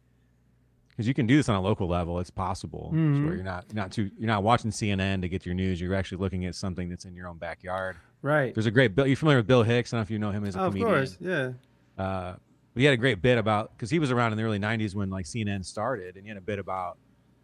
because 0.96 1.08
you 1.08 1.14
can 1.14 1.28
do 1.28 1.36
this 1.38 1.50
on 1.50 1.56
a 1.56 1.62
local 1.62 1.88
level. 1.88 2.20
It's 2.20 2.30
possible 2.30 2.90
It's 2.94 2.98
Mhm. 2.98 3.26
where 3.26 3.36
you're 3.36 3.44
not 3.44 3.74
not 3.74 3.92
too 3.92 4.10
you're 4.18 4.28
not 4.28 4.44
watching 4.44 4.72
CNN 4.72 5.22
to 5.22 5.30
get 5.30 5.46
your 5.46 5.56
news. 5.56 5.80
You're 5.82 5.94
actually 5.96 6.20
looking 6.20 6.46
at 6.46 6.56
something 6.56 6.90
that's 6.90 7.06
in 7.06 7.16
your 7.16 7.28
own 7.28 7.38
backyard. 7.38 7.98
Right. 8.22 8.54
There's 8.56 8.66
a 8.66 8.72
great 8.72 8.96
Bill. 8.96 9.06
You're 9.08 9.16
familiar 9.18 9.40
with 9.40 9.48
Bill 9.48 9.64
Hicks? 9.64 9.94
I 9.94 9.98
don't 9.98 10.00
know 10.00 10.04
if 10.04 10.12
you 10.12 10.20
know 10.20 10.32
him 10.32 10.46
as 10.46 10.56
a 10.56 10.60
of 10.62 10.72
comedian. 10.74 10.90
Of 10.90 10.98
course, 10.98 11.18
yeah. 11.20 11.52
Uh, 11.98 12.36
but 12.74 12.80
he 12.80 12.86
had 12.86 12.94
a 12.94 12.98
great 12.98 13.22
bit 13.22 13.38
about 13.38 13.72
because 13.78 13.90
he 13.90 14.00
was 14.00 14.12
around 14.12 14.32
in 14.32 14.38
the 14.38 14.44
early 14.44 14.60
'90s 14.60 14.96
when 14.96 15.10
like 15.10 15.26
CNN 15.26 15.64
started, 15.64 16.16
and 16.16 16.24
he 16.26 16.30
had 16.30 16.38
a 16.38 16.42
bit 16.42 16.60
about 16.60 16.98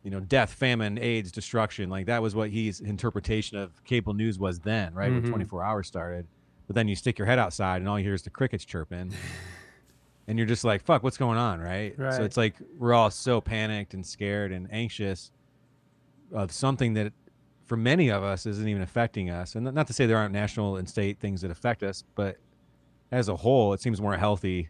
you 0.03 0.09
know 0.11 0.19
death, 0.19 0.51
famine, 0.53 0.97
AIDS, 0.97 1.31
destruction. 1.31 1.89
Like 1.89 2.07
that 2.07 2.21
was 2.21 2.33
what 2.35 2.49
his 2.49 2.79
interpretation 2.81 3.57
of 3.57 3.83
cable 3.83 4.13
news 4.13 4.39
was 4.39 4.59
then, 4.59 4.93
right? 4.93 5.11
Mhm. 5.11 5.21
When 5.23 5.31
24 5.31 5.63
hours 5.63 5.87
started. 5.87 6.25
But 6.67 6.75
then 6.75 6.87
you 6.87 6.95
stick 6.95 7.19
your 7.19 7.25
head 7.27 7.37
outside, 7.37 7.81
and 7.81 7.87
all 7.89 7.99
you 7.99 8.05
hear 8.05 8.13
is 8.13 8.21
the 8.23 8.29
crickets 8.29 8.63
chirping, 8.65 9.11
and 10.31 10.39
you're 10.39 10.47
just 10.47 10.63
like, 10.63 10.81
"Fuck, 10.81 11.03
what's 11.03 11.17
going 11.17 11.37
on?" 11.37 11.59
Right? 11.59 11.93
Right. 11.97 12.13
So 12.13 12.23
it's 12.23 12.37
like 12.37 12.55
we're 12.77 12.93
all 12.93 13.11
so 13.11 13.41
panicked 13.41 13.93
and 13.93 14.05
scared 14.05 14.53
and 14.53 14.65
anxious 14.71 15.29
of 16.31 16.53
something 16.53 16.93
that 16.93 17.11
for 17.65 17.75
many 17.75 18.09
of 18.09 18.23
us 18.23 18.45
isn't 18.45 18.65
even 18.65 18.81
affecting 18.81 19.29
us. 19.29 19.55
And 19.55 19.65
not 19.73 19.87
to 19.87 19.93
say 19.93 20.05
there 20.05 20.15
aren't 20.15 20.31
national 20.31 20.77
and 20.77 20.87
state 20.87 21.19
things 21.19 21.41
that 21.41 21.51
affect 21.51 21.83
us, 21.83 22.05
but 22.15 22.37
as 23.11 23.27
a 23.27 23.35
whole, 23.35 23.73
it 23.73 23.81
seems 23.81 23.99
more 23.99 24.15
healthy. 24.15 24.69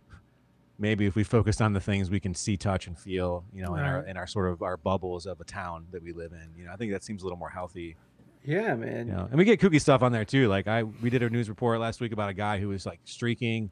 Maybe 0.80 1.06
if 1.06 1.14
we 1.14 1.24
focused 1.24 1.62
on 1.62 1.74
the 1.74 1.80
things 1.80 2.10
we 2.10 2.20
can 2.20 2.34
see, 2.34 2.58
touch, 2.58 2.88
and 2.88 2.98
feel, 2.98 3.46
you 3.54 3.62
know, 3.62 3.76
in 3.76 3.84
our 3.84 4.02
in 4.08 4.18
our 4.18 4.26
sort 4.26 4.52
of 4.52 4.64
our 4.64 4.78
bubbles 4.78 5.28
of 5.28 5.40
a 5.42 5.44
town 5.44 5.86
that 5.92 6.02
we 6.02 6.12
live 6.12 6.32
in. 6.32 6.50
You 6.58 6.66
know, 6.66 6.74
I 6.74 6.76
think 6.76 6.92
that 6.92 7.04
seems 7.04 7.22
a 7.22 7.26
little 7.26 7.38
more 7.38 7.52
healthy. 7.52 7.98
Yeah, 8.44 8.74
man. 8.74 9.06
You 9.06 9.14
know, 9.14 9.28
and 9.30 9.38
we 9.38 9.46
get 9.46 9.60
kooky 9.60 9.80
stuff 9.80 10.02
on 10.02 10.12
there 10.12 10.26
too. 10.26 10.48
Like 10.48 10.68
I, 10.68 10.82
we 10.82 11.12
did 11.12 11.22
a 11.22 11.30
news 11.30 11.50
report 11.50 11.80
last 11.80 12.02
week 12.02 12.14
about 12.14 12.32
a 12.32 12.34
guy 12.34 12.58
who 12.58 12.70
was 12.70 12.88
like 12.88 13.00
streaking 13.06 13.70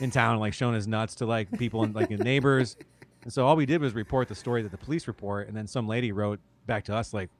in 0.00 0.10
town, 0.10 0.38
like 0.38 0.54
showing 0.54 0.74
his 0.74 0.86
nuts 0.86 1.14
to 1.16 1.26
like 1.26 1.50
people 1.58 1.82
and 1.84 1.94
like 1.94 2.10
neighbors. 2.10 2.76
And 3.22 3.32
so 3.32 3.46
all 3.46 3.56
we 3.56 3.66
did 3.66 3.80
was 3.80 3.94
report 3.94 4.28
the 4.28 4.34
story 4.34 4.62
that 4.62 4.70
the 4.70 4.78
police 4.78 5.08
report, 5.08 5.48
and 5.48 5.56
then 5.56 5.66
some 5.66 5.88
lady 5.88 6.12
wrote 6.12 6.40
back 6.66 6.84
to 6.84 6.94
us 6.94 7.14
like, 7.14 7.30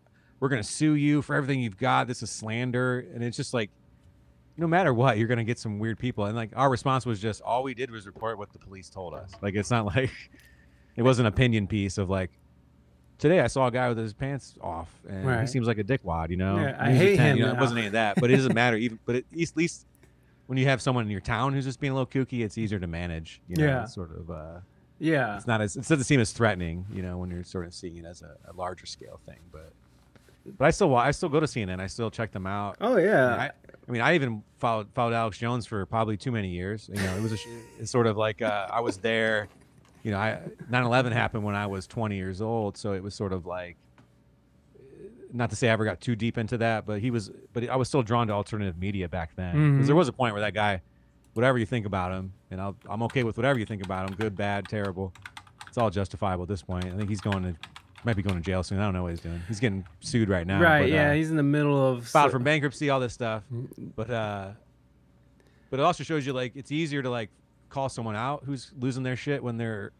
"We're 0.40 0.48
gonna 0.48 0.62
sue 0.62 0.94
you 0.94 1.22
for 1.22 1.34
everything 1.34 1.60
you've 1.60 1.76
got. 1.76 2.06
This 2.06 2.22
is 2.22 2.30
slander." 2.30 3.06
And 3.14 3.22
it's 3.22 3.36
just 3.36 3.52
like, 3.52 3.70
no 4.56 4.66
matter 4.66 4.94
what, 4.94 5.18
you're 5.18 5.28
gonna 5.28 5.44
get 5.44 5.58
some 5.58 5.78
weird 5.78 5.98
people. 5.98 6.24
And 6.26 6.36
like 6.36 6.50
our 6.56 6.70
response 6.70 7.04
was 7.04 7.20
just, 7.20 7.42
all 7.42 7.62
we 7.62 7.74
did 7.74 7.90
was 7.90 8.06
report 8.06 8.38
what 8.38 8.52
the 8.52 8.58
police 8.58 8.88
told 8.88 9.14
us. 9.14 9.32
Like 9.42 9.54
it's 9.54 9.70
not 9.70 9.86
like 9.96 10.10
it 10.96 11.02
was 11.02 11.18
an 11.18 11.26
opinion 11.26 11.66
piece 11.66 11.98
of 11.98 12.10
like. 12.10 12.30
Today 13.16 13.40
I 13.40 13.46
saw 13.46 13.68
a 13.68 13.70
guy 13.70 13.88
with 13.88 13.96
his 13.96 14.12
pants 14.12 14.54
off, 14.60 14.90
and 15.08 15.40
he 15.40 15.46
seems 15.46 15.68
like 15.68 15.78
a 15.78 15.84
dickwad. 15.84 16.30
You 16.30 16.36
know, 16.36 16.56
Yeah, 16.56 16.76
I 16.80 16.92
hate 16.92 17.16
10, 17.16 17.26
him 17.26 17.38
You 17.38 17.46
know, 17.46 17.52
it 17.52 17.60
wasn't 17.60 17.78
any 17.78 17.86
of 17.86 17.92
that, 17.92 18.16
but 18.20 18.28
it 18.28 18.36
doesn't 18.36 18.54
matter. 18.54 18.76
Even, 18.76 18.98
but 19.06 19.14
at 19.14 19.24
least, 19.32 19.52
at 19.52 19.56
least 19.56 19.86
when 20.46 20.58
you 20.58 20.66
have 20.66 20.80
someone 20.82 21.04
in 21.04 21.10
your 21.10 21.20
town 21.20 21.52
who's 21.54 21.64
just 21.64 21.80
being 21.80 21.92
a 21.92 21.94
little 21.94 22.06
kooky, 22.06 22.44
it's 22.44 22.58
easier 22.58 22.78
to 22.78 22.86
manage. 22.86 23.40
You 23.48 23.56
know, 23.56 23.64
Yeah. 23.64 23.82
it's 23.84 23.94
sort 23.94 24.10
of. 24.16 24.30
Uh, 24.30 24.60
Yeah. 25.00 25.36
It's 25.36 25.46
not 25.46 25.60
as 25.60 25.76
it 25.76 25.80
doesn't 25.80 26.04
seem 26.04 26.20
as 26.20 26.32
threatening, 26.32 26.86
you 26.92 27.02
know, 27.02 27.18
when 27.18 27.30
you're 27.30 27.44
sort 27.44 27.66
of 27.66 27.74
seeing 27.74 27.96
it 27.96 28.04
as 28.04 28.22
a, 28.22 28.36
a 28.48 28.52
larger 28.54 28.86
scale 28.86 29.20
thing. 29.26 29.38
But 29.52 29.72
but 30.58 30.66
I 30.66 30.70
still 30.70 30.94
I 30.94 31.10
still 31.10 31.28
go 31.30 31.40
to 31.40 31.46
CNN. 31.46 31.80
I 31.80 31.86
still 31.86 32.10
check 32.10 32.30
them 32.32 32.46
out. 32.46 32.76
Oh, 32.80 32.96
yeah. 32.98 33.26
I 33.26 33.30
mean, 33.30 33.40
I, 33.40 33.46
I 33.88 33.92
mean, 33.92 34.00
I 34.02 34.14
even 34.14 34.42
followed 34.58 34.88
followed 34.94 35.14
Alex 35.14 35.38
Jones 35.38 35.66
for 35.66 35.84
probably 35.86 36.16
too 36.16 36.30
many 36.32 36.48
years. 36.48 36.88
You 36.92 37.00
know, 37.02 37.16
it 37.16 37.22
was 37.22 37.32
a, 37.32 37.36
it's 37.80 37.90
sort 37.90 38.06
of 38.06 38.16
like 38.16 38.40
uh, 38.42 38.68
I 38.70 38.80
was 38.80 38.98
there. 38.98 39.48
You 40.04 40.10
know, 40.10 40.18
I 40.18 40.38
9/11 40.70 41.12
happened 41.12 41.44
when 41.44 41.54
I 41.54 41.66
was 41.66 41.86
20 41.86 42.14
years 42.14 42.42
old, 42.42 42.76
so 42.76 42.92
it 42.92 43.02
was 43.02 43.14
sort 43.14 43.32
of 43.32 43.46
like 43.46 43.76
not 45.34 45.50
to 45.50 45.56
say 45.56 45.68
I 45.68 45.72
ever 45.72 45.84
got 45.84 46.00
too 46.00 46.14
deep 46.16 46.38
into 46.38 46.56
that, 46.58 46.86
but 46.86 47.00
he 47.00 47.10
was, 47.10 47.30
but 47.52 47.68
I 47.68 47.76
was 47.76 47.88
still 47.88 48.02
drawn 48.02 48.28
to 48.28 48.32
alternative 48.32 48.78
media 48.78 49.08
back 49.08 49.34
then. 49.36 49.52
'Cause 49.52 49.84
Mhm. 49.84 49.86
there 49.86 49.96
was 49.96 50.08
a 50.08 50.12
point 50.12 50.32
where 50.32 50.40
that 50.40 50.54
guy, 50.54 50.80
whatever 51.34 51.58
you 51.58 51.66
think 51.66 51.84
about 51.86 52.12
him, 52.12 52.32
and 52.50 52.60
I'll, 52.60 52.76
I'm 52.88 53.02
okay 53.02 53.24
with 53.24 53.36
whatever 53.36 53.58
you 53.58 53.66
think 53.66 53.84
about 53.84 54.08
him, 54.08 54.16
good, 54.16 54.36
bad, 54.36 54.68
terrible. 54.68 55.12
It's 55.68 55.76
all 55.76 55.90
justifiable 55.90 56.44
at 56.44 56.48
this 56.48 56.62
point. 56.62 56.84
I 56.86 56.90
think 56.96 57.08
he's 57.08 57.20
going 57.20 57.42
to, 57.42 57.56
might 58.04 58.14
be 58.16 58.22
going 58.22 58.36
to 58.36 58.42
jail 58.42 58.62
soon. 58.62 58.78
I 58.78 58.84
don't 58.84 58.94
know 58.94 59.02
what 59.02 59.10
he's 59.10 59.20
doing. 59.20 59.42
He's 59.48 59.58
getting 59.58 59.84
sued 60.00 60.28
right 60.28 60.46
now. 60.46 60.60
right. 60.62 60.82
but, 60.82 60.90
yeah. 60.90 61.10
uh, 61.10 61.14
he's 61.14 61.30
in 61.30 61.36
the 61.36 61.42
middle 61.42 61.84
of 61.92 62.06
filed 62.06 62.30
for 62.30 62.38
bankruptcy, 62.38 62.88
all 62.90 63.00
this 63.00 63.12
stuff. 63.12 63.42
But 63.96 64.10
uh, 64.10 64.50
but 65.70 65.80
it 65.80 65.82
also 65.82 66.04
shows 66.04 66.24
you 66.24 66.32
like 66.32 66.52
it's 66.54 66.70
easier 66.70 67.02
to 67.02 67.10
like 67.10 67.30
call 67.70 67.88
someone 67.88 68.14
out 68.14 68.44
who's 68.46 68.72
losing 68.78 69.02
their 69.02 69.16
shit 69.16 69.42
when 69.42 69.56
they're 69.56 69.90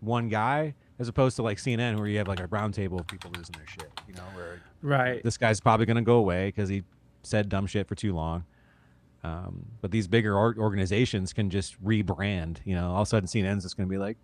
one 0.00 0.28
guy, 0.28 0.74
as 1.02 1.08
opposed 1.08 1.36
to 1.36 1.42
like 1.42 1.58
CNN 1.58 1.98
where 1.98 2.06
you 2.06 2.16
have 2.18 2.28
like 2.28 2.40
a 2.40 2.46
round 2.46 2.72
table 2.72 2.98
of 2.98 3.06
people 3.08 3.30
losing 3.36 3.52
their 3.56 3.66
shit. 3.66 3.90
You 4.08 4.14
know, 4.14 4.22
where 4.34 4.62
Right. 4.80 5.22
this 5.22 5.36
guy's 5.36 5.60
probably 5.60 5.84
gonna 5.84 6.00
go 6.02 6.14
away 6.16 6.48
because 6.48 6.68
he 6.70 6.84
said 7.22 7.48
dumb 7.50 7.66
shit 7.66 7.86
for 7.86 7.94
too 7.94 8.14
long. 8.14 8.44
Um, 9.24 9.66
but 9.80 9.90
these 9.90 10.08
bigger 10.08 10.34
or- 10.36 10.56
organizations 10.58 11.32
can 11.32 11.50
just 11.50 11.82
rebrand. 11.84 12.58
You 12.64 12.74
know, 12.74 12.90
all 12.92 13.02
of 13.02 13.06
a 13.06 13.10
sudden 13.10 13.26
CNN's 13.28 13.62
just 13.64 13.76
gonna 13.76 13.88
be 13.88 13.98
like, 13.98 14.16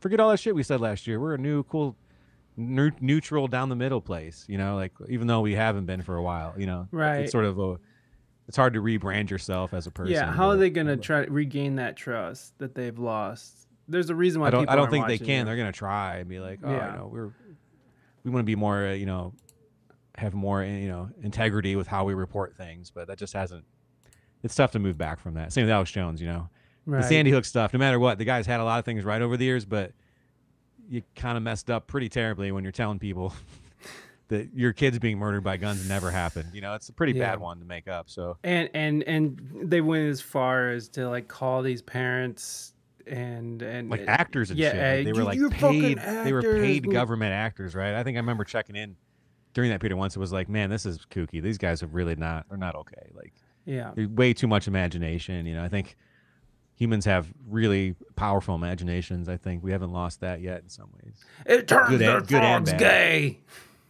forget 0.00 0.20
all 0.20 0.30
that 0.30 0.38
shit 0.38 0.54
we 0.54 0.62
said 0.62 0.80
last 0.80 1.06
year. 1.06 1.18
We're 1.20 1.34
a 1.34 1.38
new 1.38 1.62
cool. 1.64 1.96
neu- 2.56 2.90
Neutral 3.00 3.46
down 3.46 3.68
the 3.68 3.76
middle 3.76 4.00
place, 4.00 4.44
you 4.48 4.58
know, 4.58 4.74
like 4.74 4.92
even 5.08 5.28
though 5.28 5.40
we 5.40 5.54
haven't 5.54 5.86
been 5.86 6.02
for 6.02 6.16
a 6.16 6.22
while, 6.22 6.54
you 6.58 6.66
know, 6.66 6.88
Right. 6.90 7.20
It's 7.22 7.32
sort 7.32 7.44
of 7.44 7.56
a, 7.58 7.76
it's 8.48 8.56
hard 8.56 8.74
to 8.74 8.82
rebrand 8.82 9.30
yourself 9.30 9.72
as 9.74 9.86
a 9.86 9.90
person. 9.92 10.12
Yeah. 10.14 10.32
How 10.32 10.48
are 10.48 10.56
they 10.56 10.70
going 10.70 10.86
to 10.88 10.96
try 10.96 11.24
to 11.24 11.30
regain 11.30 11.76
that 11.76 11.96
trust 11.96 12.58
that 12.58 12.74
they've 12.74 12.98
lost? 12.98 13.57
There's 13.88 14.10
a 14.10 14.14
reason 14.14 14.40
why 14.40 14.48
I 14.48 14.50
don't, 14.50 14.60
people 14.62 14.72
I 14.72 14.76
don't 14.76 14.90
think 14.90 15.06
they 15.06 15.18
can. 15.18 15.40
you. 15.40 15.44
They're 15.46 15.56
gonna 15.56 15.72
try 15.72 16.16
and 16.16 16.28
be 16.28 16.40
like, 16.40 16.60
oh, 16.62 16.70
Yeah. 16.70 16.92
you 16.92 16.98
know, 16.98 17.06
we're, 17.06 17.30
we 18.24 18.30
want 18.30 18.40
to 18.42 18.46
be 18.46 18.54
more, 18.56 18.86
uh, 18.88 18.92
you 18.92 19.06
know, 19.06 19.32
have 20.16 20.34
more, 20.34 20.62
you 20.64 20.88
know, 20.88 21.08
integrity 21.22 21.76
with 21.76 21.86
how 21.86 22.04
we 22.04 22.12
report 22.14 22.56
things, 22.56 22.90
but 22.90 23.06
that 23.08 23.18
just 23.18 23.32
hasn't. 23.32 23.64
It's 24.42 24.54
tough 24.54 24.72
to 24.72 24.78
move 24.78 24.98
back 24.98 25.20
from 25.20 25.34
that. 25.34 25.52
Same 25.52 25.64
with 25.64 25.70
Alex 25.72 25.90
Jones, 25.90 26.20
you 26.20 26.26
know, 26.28 26.48
Right. 26.86 27.02
the 27.02 27.08
Sandy 27.08 27.30
Hook 27.30 27.44
stuff. 27.44 27.72
No 27.72 27.78
matter 27.78 27.98
what, 27.98 28.18
the 28.18 28.24
guy's 28.24 28.46
had 28.46 28.60
a 28.60 28.64
lot 28.64 28.78
of 28.78 28.84
things 28.84 29.04
right 29.04 29.20
over 29.22 29.36
the 29.36 29.44
years, 29.44 29.64
but 29.64 29.92
you 30.88 31.02
kind 31.16 31.36
of 31.36 31.42
messed 31.42 31.70
up 31.70 31.86
pretty 31.86 32.08
terribly 32.08 32.50
when 32.52 32.64
you're 32.64 32.72
telling 32.72 32.98
people 32.98 33.32
that 34.28 34.48
your 34.54 34.72
kids 34.72 34.98
being 34.98 35.18
murdered 35.18 35.42
by 35.44 35.56
guns 35.56 35.88
never 35.88 36.10
happened. 36.10 36.50
You 36.52 36.60
know, 36.60 36.74
it's 36.74 36.88
a 36.88 36.92
pretty 36.92 37.12
Yeah. 37.12 37.30
bad 37.30 37.40
one 37.40 37.58
to 37.60 37.64
make 37.64 37.88
up. 37.88 38.08
So 38.10 38.36
and 38.44 38.68
and 38.74 39.02
and 39.04 39.70
they 39.70 39.80
went 39.80 40.08
as 40.08 40.20
far 40.20 40.70
as 40.70 40.88
to 40.90 41.08
like 41.08 41.28
call 41.28 41.62
these 41.62 41.82
parents 41.82 42.72
and 43.08 43.62
and 43.62 43.90
like 43.90 44.04
actors 44.06 44.50
and 44.50 44.58
yeah, 44.58 44.70
shit. 44.70 45.00
uh, 45.00 45.04
they 45.04 45.12
were 45.12 45.24
like 45.24 45.38
paid. 45.52 45.98
They 45.98 46.32
were 46.32 46.42
paid 46.42 46.90
government 46.90 47.32
actors, 47.32 47.74
right? 47.74 47.94
I 47.94 48.02
think 48.04 48.16
I 48.16 48.20
remember 48.20 48.44
checking 48.44 48.76
in 48.76 48.96
during 49.54 49.70
that 49.70 49.80
period 49.80 49.96
once. 49.96 50.14
It 50.16 50.20
was 50.20 50.32
like, 50.32 50.48
man, 50.48 50.70
this 50.70 50.86
is 50.86 50.98
kooky. 51.10 51.42
These 51.42 51.58
guys 51.58 51.82
are 51.82 51.86
really 51.88 52.16
not. 52.16 52.46
They're 52.48 52.58
not 52.58 52.74
okay. 52.76 53.10
Like, 53.14 53.32
Yeah. 53.64 53.92
way 53.94 54.32
too 54.34 54.46
much 54.46 54.68
imagination. 54.68 55.46
You 55.46 55.54
know, 55.54 55.64
I 55.64 55.68
think 55.68 55.96
humans 56.74 57.04
have 57.06 57.26
really 57.48 57.96
powerful 58.14 58.54
imaginations. 58.54 59.28
I 59.28 59.36
think 59.36 59.64
we 59.64 59.72
haven't 59.72 59.92
lost 59.92 60.20
that 60.20 60.40
yet 60.40 60.62
in 60.62 60.68
some 60.68 60.90
ways. 61.02 61.24
It 61.44 61.66
turns 61.66 61.90
Good 61.90 62.00
their 62.00 62.20
good 62.20 62.40
frogs 62.40 62.72
gay. 62.74 63.40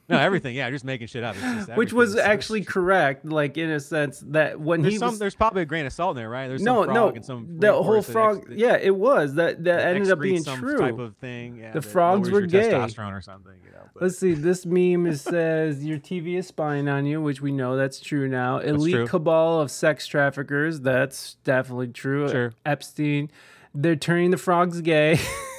No, 0.09 0.19
everything. 0.19 0.55
Yeah, 0.57 0.71
just 0.71 0.85
making 0.85 1.07
shit 1.09 1.23
up. 1.23 1.37
Which 1.77 1.93
was 1.93 2.17
actually 2.17 2.65
correct, 2.65 3.25
like 3.25 3.59
in 3.59 3.71
a 3.71 3.81
sense 3.81 4.23
that 4.29 4.59
when 4.59 4.83
There's 4.83 4.95
he 4.95 4.99
some. 4.99 5.11
was 5.11 5.19
There's 5.19 5.35
probably 5.35 5.63
a 5.63 5.67
grain 5.67 5.87
of 5.87 5.93
salt 5.93 6.17
in 6.17 6.23
there, 6.23 6.31
right? 6.31 6.49
There's 6.49 6.63
no, 6.63 6.85
some 6.85 6.95
no, 6.95 7.01
frog 7.05 7.17
and 7.17 7.25
some 7.25 7.59
the 7.59 7.73
whole 7.73 8.03
frog. 8.03 8.39
ex- 8.39 8.51
yeah, 8.57 8.77
it 8.77 8.95
was 8.97 9.35
that 9.35 9.65
that 9.65 9.95
ended 9.95 10.11
up 10.11 10.21
being 10.21 10.43
some 10.43 10.61
true. 10.61 10.79
type 10.79 10.99
of 10.99 11.17
thing. 11.17 11.57
Yeah, 11.59 11.73
the 11.73 11.83
frogs 11.83 12.31
were 12.31 12.43
gay. 12.43 12.71
testosterone 12.71 13.17
or 13.17 13.21
something. 13.21 13.55
You 13.65 13.73
know, 13.73 13.79
but 13.93 14.03
Let's 14.05 14.19
see. 14.19 14.33
This 14.33 14.65
meme 14.65 15.07
is 15.07 15.21
says 15.21 15.85
your 15.85 15.99
TV 15.99 16.37
is 16.39 16.47
spying 16.47 16.89
on 16.89 17.05
you, 17.05 17.21
which 17.21 17.41
we 17.41 17.53
know 17.53 17.77
that's 17.77 18.01
true 18.01 18.29
now. 18.29 18.59
Elite 18.59 18.95
true. 18.95 19.07
cabal 19.07 19.61
of 19.61 19.71
sex 19.71 20.07
traffickers. 20.07 20.81
That's 20.81 21.35
definitely 21.45 21.89
true. 21.89 22.29
Sure. 22.29 22.55
Epstein. 22.65 23.31
They're 23.75 23.97
turning 23.97 24.31
the 24.31 24.39
frogs 24.39 24.81
gay, 24.81 25.21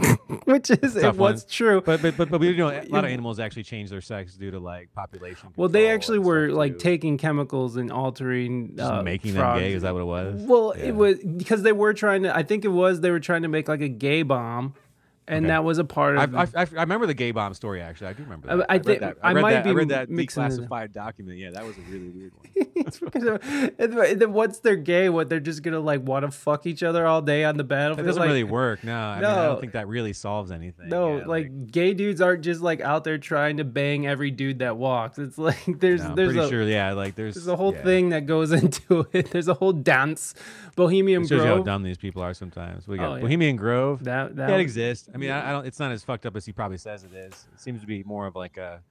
which 0.44 0.70
is 0.70 0.96
it 0.96 1.16
was 1.16 1.44
true. 1.44 1.80
But 1.80 2.02
but 2.02 2.16
but, 2.16 2.30
but 2.30 2.40
we 2.40 2.56
know 2.56 2.68
a 2.68 2.82
lot 2.88 3.04
of 3.04 3.10
animals 3.10 3.38
actually 3.40 3.64
change 3.64 3.90
their 3.90 4.00
sex 4.00 4.34
due 4.34 4.50
to 4.50 4.58
like 4.58 4.92
population. 4.94 5.50
Well, 5.56 5.68
they 5.68 5.90
actually 5.90 6.18
were 6.18 6.50
like 6.50 6.74
too. 6.74 6.78
taking 6.78 7.18
chemicals 7.18 7.76
and 7.76 7.90
altering, 7.92 8.76
Just 8.76 8.90
uh, 8.90 9.02
making 9.02 9.34
frogs. 9.34 9.60
them 9.60 9.68
gay. 9.70 9.74
Is 9.74 9.82
that 9.82 9.94
what 9.94 10.00
it 10.00 10.06
was? 10.06 10.40
Well, 10.42 10.74
Yeah. 10.76 10.84
it 10.84 10.94
was 10.96 11.18
because 11.18 11.62
they 11.62 11.72
were 11.72 11.94
trying 11.94 12.22
to. 12.24 12.34
I 12.36 12.42
think 12.42 12.64
it 12.64 12.68
was 12.68 13.00
they 13.00 13.10
were 13.10 13.20
trying 13.20 13.42
to 13.42 13.48
make 13.48 13.68
like 13.68 13.80
a 13.82 13.88
gay 13.88 14.22
bomb, 14.22 14.74
and 15.28 15.44
Okay. 15.46 15.52
that 15.52 15.62
was 15.64 15.78
a 15.78 15.84
part 15.84 16.16
of. 16.18 16.34
I, 16.34 16.42
I, 16.42 16.62
I 16.62 16.80
remember 16.82 17.06
the 17.06 17.14
gay 17.14 17.30
bomb 17.30 17.54
story. 17.54 17.80
Actually, 17.80 18.08
I 18.08 18.12
do 18.14 18.22
remember. 18.24 18.50
I- 18.50 18.56
That. 18.56 18.66
I 18.68 18.74
read 18.74 18.84
think- 18.84 19.00
that. 19.00 19.16
I 19.22 19.32
read 19.32 19.42
might 19.42 19.52
that, 19.52 19.64
be 19.64 19.70
I 19.70 19.72
read 19.72 19.88
that 19.90 20.02
it 20.04 20.10
declassified 20.10 20.92
document. 20.92 21.38
Yeah, 21.38 21.50
that 21.50 21.64
was 21.64 21.76
a 21.78 21.80
really 21.82 22.08
weird 22.10 22.32
one. 22.34 22.46
It's 22.74 22.98
because 22.98 23.22
of- 23.24 23.40
and 23.78 23.92
then- 24.20 24.32
once 24.32 24.58
they're 24.58 24.74
gay, 24.76 25.08
what 25.08 25.28
they're 25.28 25.38
just 25.40 25.62
gonna 25.62 25.78
like 25.78 26.02
want 26.02 26.24
to 26.24 26.30
fuck 26.32 26.66
each 26.66 26.82
other 26.82 27.06
all 27.06 27.22
day 27.22 27.44
on 27.44 27.56
the 27.56 27.62
That 27.62 27.68
battlefield. 27.68 28.06
doesn't 28.06 28.20
like, 28.20 28.26
really 28.28 28.42
work. 28.44 28.82
No, 28.82 28.96
I 28.96 29.16
mean, 29.16 29.24
I 29.24 29.44
don't 29.46 29.60
think 29.60 29.72
that 29.74 29.86
really 29.86 30.12
solves 30.12 30.50
anything. 30.50 30.88
No, 30.88 31.18
yeah, 31.18 31.26
like, 31.26 31.70
gay 31.70 31.94
dudes 31.94 32.20
aren't 32.20 32.42
just 32.42 32.60
like 32.60 32.80
out 32.80 33.04
there 33.04 33.18
trying 33.18 33.58
to 33.58 33.64
bang 33.64 34.06
every 34.06 34.30
dude 34.32 34.58
that 34.58 34.76
walks. 34.76 35.18
It's 35.18 35.38
like 35.38 35.62
there's 35.78 36.02
No, 36.02 36.14
there's 36.16 36.32
pretty 36.32 36.46
a 36.46 36.48
sure. 36.50 36.62
Yeah, 36.64 36.92
like 36.94 37.14
there's 37.14 37.34
there's 37.34 37.46
a 37.46 37.56
whole 37.56 37.72
yeah. 37.74 37.82
thing 37.84 38.08
that 38.08 38.26
goes 38.26 38.50
into 38.62 39.06
it. 39.12 39.30
There's 39.30 39.48
a 39.48 39.54
whole 39.54 39.72
dance, 39.72 40.34
Bohemian 40.74 41.22
It 41.22 41.28
shows 41.28 41.42
you 41.42 41.46
how 41.48 41.62
dumb 41.62 41.82
these 41.84 41.98
people 41.98 42.22
are 42.22 42.34
sometimes. 42.34 42.88
We 42.88 42.96
got 42.96 43.10
Oh, 43.12 43.14
yeah. 43.16 43.20
Bohemian 43.20 43.56
Grove. 43.56 44.02
That- 44.04 44.34
that 44.36 44.48
that 44.48 44.60
exists. 44.60 45.08
I 45.14 45.18
mean, 45.18 45.30
I, 45.30 45.48
I 45.48 45.52
don't. 45.52 45.66
It's 45.66 45.78
not 45.78 45.92
as 45.92 46.02
fucked 46.02 46.26
up 46.26 46.36
as 46.36 46.46
he 46.46 46.52
probably 46.52 46.78
says 46.78 47.04
it 47.04 47.12
is. 47.14 47.32
It 47.52 47.60
seems 47.60 47.80
to 47.82 47.86
be 47.86 48.02
more 48.04 48.26
of 48.26 48.34
like 48.36 48.56
a 48.56 48.82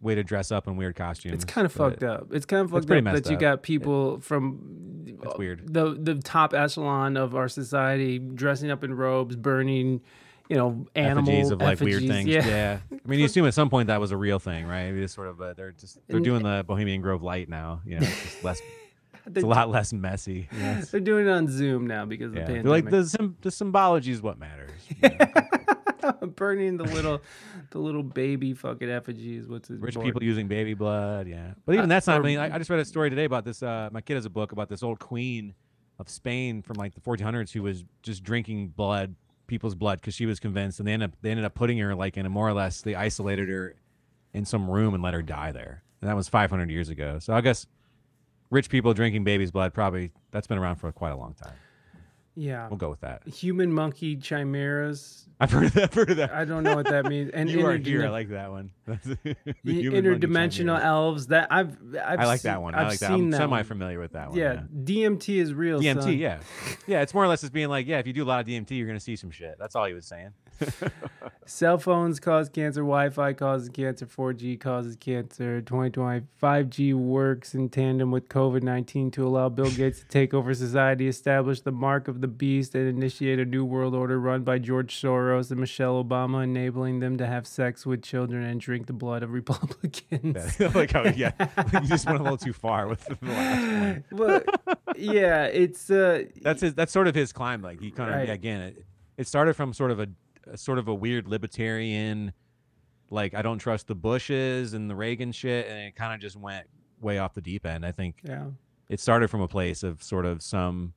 way 0.00 0.14
to 0.14 0.22
dress 0.24 0.50
up 0.50 0.66
in 0.66 0.76
weird 0.76 0.96
costumes. 0.96 1.34
It's 1.34 1.44
kind 1.44 1.64
of 1.66 1.72
fucked 1.72 2.02
up. 2.02 2.28
It's 2.32 2.46
kind 2.46 2.62
of 2.64 2.70
fucked 2.70 2.90
up 2.90 3.04
that 3.04 3.26
you 3.28 3.34
up. 3.36 3.40
got 3.40 3.62
people 3.62 4.20
from 4.20 5.04
It's 5.22 5.38
weird. 5.38 5.72
the 5.72 5.94
the 5.94 6.14
top 6.16 6.54
echelon 6.54 7.16
of 7.16 7.34
our 7.34 7.48
society 7.48 8.18
dressing 8.18 8.70
up 8.70 8.82
in 8.84 8.94
robes, 8.94 9.36
burning, 9.36 10.00
you 10.48 10.56
know, 10.56 10.86
animals 10.94 11.28
effigies 11.28 11.50
of 11.50 11.60
like 11.60 11.80
weird 11.80 12.06
things. 12.06 12.28
Yeah. 12.28 12.46
Yeah. 12.46 12.78
I 12.92 13.08
mean, 13.08 13.20
you 13.20 13.26
assume 13.26 13.46
at 13.46 13.54
some 13.54 13.68
point 13.70 13.88
that 13.88 14.00
was 14.00 14.10
a 14.10 14.16
real 14.16 14.38
thing, 14.38 14.66
right? 14.66 14.84
It's 14.86 15.12
sort 15.14 15.28
of, 15.28 15.40
uh, 15.40 15.52
they're 15.54 15.72
just 15.72 15.98
they're 16.06 16.16
And- 16.16 16.24
doing 16.24 16.42
the 16.42 16.64
Bohemian 16.66 17.02
Grove 17.02 17.22
light 17.22 17.48
now. 17.48 17.82
You 17.84 18.00
know, 18.00 18.06
it's 18.06 18.22
just 18.22 18.44
less. 18.44 18.60
It's 19.36 19.44
a 19.44 19.46
lot 19.46 19.70
less 19.70 19.92
messy. 19.92 20.48
Yeah. 20.56 20.82
They're 20.90 21.00
doing 21.00 21.26
it 21.26 21.30
on 21.30 21.48
Zoom 21.48 21.86
now 21.86 22.04
because 22.04 22.32
of 22.32 22.36
Yeah. 22.38 22.44
the 22.46 22.52
They're 22.54 22.62
pandemic. 22.62 22.84
like 22.84 22.90
the 22.92 23.34
the 23.42 23.50
symbology 23.50 24.10
is 24.12 24.22
what 24.22 24.38
matters. 24.38 24.70
burning 26.36 26.76
the 26.76 26.84
little 26.84 27.20
the 27.70 27.78
little 27.78 28.02
baby 28.02 28.54
fucking 28.54 28.88
effigies. 28.90 29.46
What's 29.48 29.68
his 29.68 29.80
Rich 29.80 29.94
board? 29.94 30.06
people 30.06 30.22
using 30.22 30.48
baby 30.48 30.74
blood, 30.74 31.28
yeah. 31.28 31.52
But 31.66 31.74
even 31.74 31.84
Uh, 31.86 31.88
that's 31.94 32.06
not. 32.06 32.20
I 32.20 32.24
mean, 32.24 32.38
I, 32.38 32.54
I 32.54 32.58
just 32.58 32.70
read 32.70 32.80
a 32.80 32.84
story 32.84 33.10
today 33.10 33.24
about 33.24 33.44
this. 33.44 33.62
Uh, 33.62 33.88
my 33.92 34.00
kid 34.00 34.14
has 34.14 34.24
a 34.24 34.30
book 34.30 34.52
about 34.52 34.68
this 34.68 34.82
old 34.82 34.98
queen 34.98 35.54
of 35.98 36.08
Spain 36.08 36.62
from 36.62 36.76
like 36.76 36.94
the 36.94 37.00
1400s 37.00 37.52
who 37.52 37.62
was 37.62 37.84
just 38.02 38.22
drinking 38.24 38.68
blood, 38.68 39.14
people's 39.46 39.74
blood, 39.74 40.00
because 40.00 40.14
she 40.14 40.26
was 40.26 40.40
convinced, 40.40 40.78
and 40.80 40.88
they 40.88 40.92
ended 40.92 41.10
up 41.10 41.16
they 41.22 41.30
ended 41.30 41.44
up 41.44 41.54
putting 41.54 41.78
her 41.78 41.94
like 41.94 42.16
in 42.16 42.26
a 42.26 42.30
more 42.30 42.48
or 42.48 42.54
less 42.54 42.80
they 42.80 42.94
isolated 42.94 43.48
her 43.48 43.74
in 44.32 44.44
some 44.44 44.68
room 44.70 44.94
and 44.94 45.02
let 45.02 45.14
her 45.14 45.22
die 45.22 45.52
there. 45.52 45.82
And 46.00 46.08
that 46.08 46.16
was 46.16 46.28
500 46.28 46.70
years 46.70 46.88
ago. 46.88 47.18
So 47.18 47.34
I 47.34 47.42
guess 47.42 47.66
rich 48.50 48.68
people 48.68 48.92
drinking 48.94 49.24
baby's 49.24 49.50
blood 49.50 49.72
probably 49.72 50.10
that's 50.30 50.46
been 50.46 50.58
around 50.58 50.76
for 50.76 50.90
quite 50.92 51.10
a 51.10 51.16
long 51.16 51.34
time. 51.34 51.54
Yeah. 52.36 52.68
We'll 52.68 52.78
go 52.78 52.88
with 52.88 53.00
that. 53.00 53.26
Human 53.26 53.72
monkey 53.72 54.16
chimeras. 54.16 55.26
I've 55.40 55.50
heard 55.50 55.64
of 55.64 55.72
that. 55.74 55.84
I've 55.84 55.94
heard 55.94 56.10
of 56.10 56.16
that. 56.18 56.32
I 56.32 56.44
don't 56.44 56.62
know 56.62 56.76
what 56.76 56.86
that 56.86 57.06
means. 57.06 57.30
And 57.34 57.50
you 57.50 57.66
are 57.66 57.76
here. 57.76 58.04
I 58.06 58.08
like 58.08 58.28
that 58.30 58.50
one. 58.50 58.70
That's 58.86 59.04
the 59.04 59.36
human 59.64 60.04
monkey 60.04 60.26
interdimensional 60.26 60.82
elves. 60.82 61.28
That 61.28 61.48
I've, 61.50 61.76
I've 62.02 62.20
I 62.20 62.24
like 62.26 62.42
that 62.42 62.62
one. 62.62 62.74
I've 62.74 62.86
I 62.86 62.88
like 62.90 62.98
that. 63.00 63.10
I'm 63.10 63.30
that 63.30 63.38
semi 63.38 63.50
one. 63.50 63.64
familiar 63.64 63.98
with 63.98 64.12
that 64.12 64.30
one. 64.30 64.38
Yeah, 64.38 64.62
DMT 64.74 65.40
is 65.40 65.54
real. 65.54 65.80
DMT, 65.80 66.02
son. 66.02 66.18
yeah, 66.18 66.40
yeah. 66.86 67.00
It's 67.02 67.14
more 67.14 67.24
or 67.24 67.28
less 67.28 67.40
just 67.40 67.52
being 67.52 67.68
like, 67.68 67.86
yeah, 67.86 67.98
if 67.98 68.06
you 68.06 68.12
do 68.12 68.22
a 68.22 68.26
lot 68.26 68.40
of 68.40 68.46
DMT, 68.46 68.70
you're 68.72 68.86
gonna 68.86 69.00
see 69.00 69.16
some 69.16 69.30
shit. 69.30 69.56
That's 69.58 69.74
all 69.74 69.86
he 69.86 69.94
was 69.94 70.06
saying. 70.06 70.30
Cell 71.46 71.78
phones 71.78 72.20
cause 72.20 72.48
cancer. 72.48 72.80
Wi-Fi 72.80 73.32
causes 73.32 73.68
cancer. 73.70 74.06
4G 74.06 74.60
causes 74.60 74.96
cancer. 74.96 75.60
2020 75.60 76.26
5G 76.40 76.94
works 76.94 77.54
in 77.54 77.68
tandem 77.68 78.10
with 78.10 78.28
COVID-19 78.28 79.12
to 79.12 79.26
allow 79.26 79.48
Bill 79.48 79.70
Gates 79.70 80.00
to 80.00 80.06
take 80.06 80.32
over 80.32 80.54
society, 80.54 81.08
establish 81.08 81.60
the 81.60 81.72
mark 81.72 82.06
of 82.08 82.20
the 82.20 82.28
beast, 82.28 82.74
and 82.74 82.88
initiate 82.88 83.38
a 83.38 83.44
new 83.44 83.64
world 83.64 83.94
order 83.94 84.20
run 84.20 84.42
by 84.44 84.58
George 84.58 84.94
Soros 84.94 85.50
and 85.50 85.58
Michelle 85.58 86.02
Obama, 86.02 86.44
enabling 86.44 87.00
them 87.00 87.18
to 87.18 87.26
have 87.26 87.46
sex 87.46 87.84
with 87.84 88.02
children 88.02 88.44
and 88.44 88.60
drink 88.60 88.86
the 88.86 88.92
blood 88.92 89.22
of 89.22 89.32
Republicans. 89.32 90.60
like 90.74 90.92
how, 90.92 91.04
yeah, 91.04 91.32
you 91.72 91.80
just 91.88 92.06
went 92.06 92.20
a 92.20 92.22
little 92.22 92.38
too 92.38 92.52
far 92.52 92.86
with 92.86 93.04
the 93.06 93.18
last 93.22 93.62
one. 93.62 94.04
well, 94.12 94.42
yeah, 94.96 95.44
it's 95.46 95.90
uh, 95.90 96.24
That's 96.42 96.60
his. 96.60 96.74
That's 96.74 96.92
sort 96.92 97.08
of 97.08 97.14
his 97.14 97.32
climb. 97.32 97.62
Like 97.62 97.80
he 97.80 97.90
kind 97.90 98.10
of 98.10 98.16
Right. 98.16 98.28
yeah, 98.28 98.34
again. 98.34 98.60
It, 98.60 98.84
it 99.16 99.26
started 99.26 99.54
from 99.54 99.72
sort 99.74 99.90
of 99.90 100.00
a, 100.00 100.08
a 100.46 100.56
sort 100.56 100.78
of 100.78 100.88
a 100.88 100.94
weird 100.94 101.28
libertarian, 101.28 102.32
like 103.10 103.34
I 103.34 103.42
don't 103.42 103.58
trust 103.58 103.86
the 103.86 103.94
Bushes 103.94 104.74
and 104.74 104.88
the 104.90 104.94
Reagan 104.94 105.32
shit, 105.32 105.66
and 105.66 105.78
it 105.78 105.96
kind 105.96 106.14
of 106.14 106.20
just 106.20 106.36
went 106.36 106.66
way 107.00 107.18
off 107.18 107.34
the 107.34 107.40
deep 107.40 107.66
end. 107.66 107.84
I 107.84 107.92
think. 107.92 108.16
Yeah. 108.22 108.46
It 108.88 108.98
started 109.00 109.28
from 109.30 109.40
a 109.40 109.48
place 109.48 109.82
of 109.82 110.02
sort 110.02 110.26
of 110.26 110.42
some 110.42 110.94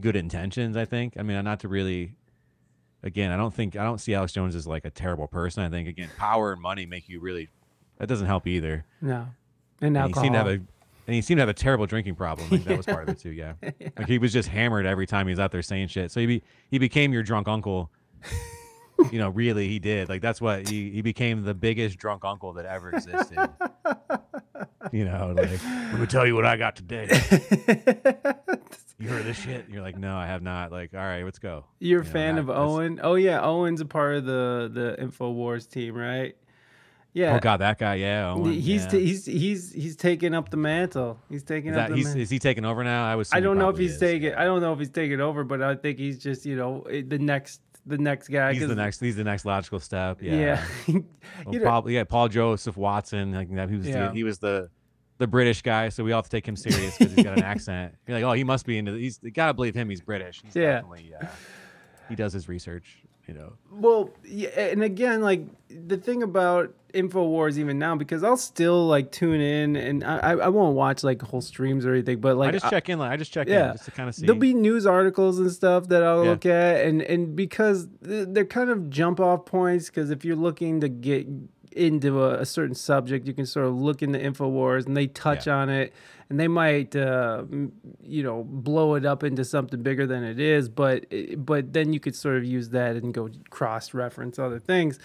good 0.00 0.16
intentions. 0.16 0.76
I 0.76 0.84
think. 0.84 1.14
I 1.18 1.22
mean, 1.22 1.42
not 1.44 1.60
to 1.60 1.68
really. 1.68 2.16
Again, 3.02 3.30
I 3.30 3.36
don't 3.36 3.52
think 3.52 3.76
I 3.76 3.84
don't 3.84 3.98
see 3.98 4.14
Alex 4.14 4.32
Jones 4.32 4.54
as 4.54 4.66
like 4.66 4.86
a 4.86 4.90
terrible 4.90 5.26
person. 5.26 5.62
I 5.62 5.68
think 5.68 5.88
again, 5.88 6.08
power 6.16 6.52
and 6.52 6.60
money 6.62 6.86
make 6.86 7.08
you 7.08 7.20
really. 7.20 7.48
That 7.98 8.08
doesn't 8.08 8.26
help 8.26 8.46
either. 8.46 8.86
no, 9.00 9.26
and 9.80 9.96
And 9.96 10.06
he 10.08 10.12
seemed 10.14 10.32
to 10.32 10.38
have 10.38 10.46
alcohol. 10.48 10.66
a 10.68 10.74
and 11.06 11.14
he 11.14 11.20
seemed 11.20 11.38
to 11.38 11.42
have 11.42 11.48
a 11.50 11.54
terrible 11.54 11.84
drinking 11.86 12.14
problem. 12.14 12.48
Like 12.50 12.64
that 12.64 12.76
was 12.78 12.86
part 12.86 13.02
of 13.08 13.10
it 13.10 13.18
too. 13.20 13.30
Yeah. 13.30 13.54
like 13.62 14.08
he 14.08 14.16
was 14.18 14.32
just 14.32 14.48
hammered 14.48 14.86
every 14.86 15.06
time 15.06 15.26
he 15.26 15.32
was 15.32 15.38
out 15.38 15.52
there 15.52 15.60
saying 15.60 15.88
shit. 15.88 16.10
So 16.10 16.20
he 16.20 16.26
be, 16.26 16.42
he 16.70 16.78
became 16.78 17.12
your 17.12 17.22
drunk 17.22 17.46
uncle. 17.46 17.90
You 19.12 19.18
know, 19.18 19.28
really, 19.28 19.68
he 19.68 19.78
did. 19.78 20.08
Like 20.08 20.22
that's 20.22 20.40
what 20.40 20.68
he 20.68 20.90
he 20.90 21.02
became 21.02 21.42
the 21.42 21.54
biggest 21.54 21.98
drunk 21.98 22.24
uncle 22.24 22.52
that 22.54 22.64
ever 22.66 22.90
existed. 22.90 23.38
you 24.92 25.04
know, 25.04 25.34
like 25.36 25.62
let 25.64 26.00
me 26.00 26.06
tell 26.06 26.26
you 26.26 26.34
what 26.34 26.46
I 26.46 26.56
got 26.56 26.76
today. 26.76 27.06
you 28.98 29.08
heard 29.08 29.24
this 29.24 29.38
shit? 29.38 29.66
You're 29.68 29.82
like, 29.82 29.98
no, 29.98 30.16
I 30.16 30.26
have 30.26 30.42
not. 30.42 30.72
Like, 30.72 30.94
all 30.94 31.00
right, 31.00 31.24
let's 31.24 31.38
go. 31.38 31.64
You're 31.78 32.02
a 32.02 32.04
You 32.04 32.10
fan 32.10 32.36
that- 32.36 32.42
of 32.42 32.50
Owen? 32.50 33.00
Oh 33.02 33.14
yeah, 33.14 33.42
Owen's 33.42 33.80
a 33.80 33.86
part 33.86 34.16
of 34.16 34.24
the 34.24 34.70
the 34.72 35.04
Infowars 35.04 35.68
team, 35.68 35.94
right? 35.94 36.36
Yeah. 37.12 37.36
Oh 37.36 37.38
god, 37.38 37.58
that 37.58 37.78
guy, 37.78 37.94
yeah. 37.94 38.32
Owen, 38.32 38.52
he's 38.52 38.82
yeah. 38.82 38.88
ta- 38.88 38.96
he's 38.98 39.24
he's 39.24 39.72
he's 39.72 39.94
taking 39.94 40.34
up 40.34 40.50
the 40.50 40.56
mantle. 40.56 41.20
He's 41.30 41.44
taking 41.44 41.70
is, 41.70 41.76
up 41.76 41.90
the 41.90 41.96
he's, 41.96 42.06
mantle. 42.06 42.22
is 42.22 42.30
he 42.30 42.40
taking 42.40 42.64
over 42.64 42.82
now? 42.82 43.06
I 43.06 43.14
was. 43.14 43.32
I 43.32 43.38
don't 43.38 43.56
know 43.56 43.68
if 43.68 43.78
he's 43.78 43.92
is. 43.94 44.00
taking. 44.00 44.34
I 44.34 44.44
don't 44.44 44.60
know 44.60 44.72
if 44.72 44.80
he's 44.80 44.90
taking 44.90 45.20
over, 45.20 45.44
but 45.44 45.62
I 45.62 45.76
think 45.76 45.98
he's 45.98 46.18
just 46.18 46.44
you 46.44 46.56
know 46.56 46.82
eh, 46.90 47.02
the 47.06 47.18
next 47.18 47.60
the 47.86 47.98
next 47.98 48.28
guy. 48.28 48.54
He's 48.54 48.66
the 48.66 48.74
next. 48.74 49.00
He's 49.00 49.16
the 49.16 49.24
next 49.24 49.44
logical 49.44 49.80
step. 49.80 50.22
Yeah. 50.22 50.64
Yeah. 50.88 50.98
Well, 51.46 51.60
Paul, 51.60 51.90
yeah, 51.90 52.04
Paul 52.04 52.28
Joseph 52.28 52.76
Watson. 52.76 53.32
Like 53.32 53.52
that, 53.56 53.68
he 53.68 53.76
was. 53.76 53.86
Yeah. 53.88 54.08
The, 54.08 54.12
he 54.14 54.22
was 54.24 54.38
the 54.38 54.70
the 55.18 55.26
British 55.26 55.62
guy, 55.62 55.88
so 55.88 56.02
we 56.04 56.12
all 56.12 56.18
have 56.18 56.24
to 56.24 56.30
take 56.30 56.46
him 56.46 56.56
serious 56.56 56.96
because 56.98 57.14
he's 57.14 57.24
got 57.24 57.36
an 57.38 57.44
accent. 57.44 57.94
You're 58.06 58.18
like, 58.18 58.24
oh, 58.24 58.32
he 58.32 58.44
must 58.44 58.66
be 58.66 58.78
into. 58.78 58.92
He's 58.94 59.18
you 59.22 59.30
gotta 59.30 59.54
believe 59.54 59.74
him. 59.74 59.88
He's 59.90 60.00
British. 60.00 60.42
He's 60.44 60.54
Yeah. 60.56 60.74
definitely. 60.80 61.12
Uh, 61.20 61.26
he 62.08 62.14
does 62.14 62.32
his 62.32 62.48
research. 62.48 62.98
You 63.26 63.34
know. 63.34 63.52
Well, 63.70 64.10
yeah, 64.24 64.48
and 64.50 64.82
again, 64.82 65.22
like 65.22 65.46
the 65.68 65.96
thing 65.96 66.22
about 66.22 66.74
Infowars, 66.92 67.56
even 67.56 67.78
now, 67.78 67.96
because 67.96 68.22
I'll 68.22 68.36
still 68.36 68.86
like 68.86 69.10
tune 69.10 69.40
in, 69.40 69.76
and 69.76 70.04
I 70.04 70.18
I 70.18 70.32
I 70.32 70.48
won't 70.48 70.76
watch 70.76 71.02
like 71.02 71.22
whole 71.22 71.40
streams 71.40 71.86
or 71.86 71.92
anything, 71.92 72.20
but 72.20 72.36
like 72.36 72.50
I 72.50 72.52
just 72.52 72.68
check 72.70 72.88
in. 72.88 72.98
Like 72.98 73.12
I 73.12 73.16
just 73.16 73.32
check 73.32 73.48
yeah, 73.48 73.68
in 73.68 73.72
just 73.72 73.86
to 73.86 73.90
kind 73.92 74.08
of 74.08 74.14
see. 74.14 74.26
There'll 74.26 74.38
be 74.38 74.52
news 74.54 74.84
articles 74.86 75.38
and 75.38 75.50
stuff 75.50 75.88
that 75.88 76.02
I'll 76.02 76.22
Yeah. 76.22 76.30
look 76.30 76.46
at, 76.46 76.84
and 76.84 77.00
and 77.02 77.34
because 77.34 77.88
they're 78.02 78.44
kind 78.44 78.68
of 78.70 78.90
jump 78.90 79.20
off 79.20 79.46
points. 79.46 79.86
Because 79.88 80.10
if 80.10 80.24
you're 80.24 80.36
looking 80.36 80.80
to 80.82 80.88
get 80.88 81.26
into 81.72 82.22
a, 82.22 82.40
a 82.40 82.46
certain 82.46 82.74
subject, 82.74 83.26
you 83.26 83.32
can 83.32 83.46
sort 83.46 83.66
of 83.66 83.74
look 83.74 84.02
into 84.02 84.18
Infowars, 84.18 84.86
and 84.86 84.96
they 84.96 85.06
touch 85.08 85.48
on 85.48 85.68
it, 85.70 85.92
and 86.34 86.40
they 86.40 86.48
might, 86.48 86.96
uh, 86.96 87.44
you 88.02 88.24
know, 88.24 88.42
blow 88.42 88.96
it 88.96 89.06
up 89.06 89.22
into 89.22 89.44
something 89.44 89.84
bigger 89.84 90.04
than 90.04 90.24
it 90.24 90.40
is. 90.40 90.68
But 90.68 91.06
but 91.36 91.72
then 91.72 91.92
you 91.92 92.00
could 92.00 92.16
sort 92.16 92.38
of 92.38 92.44
use 92.44 92.70
that 92.70 92.96
and 92.96 93.14
go 93.14 93.30
cross 93.50 93.94
reference 93.94 94.36
other 94.36 94.58
things. 94.58 94.98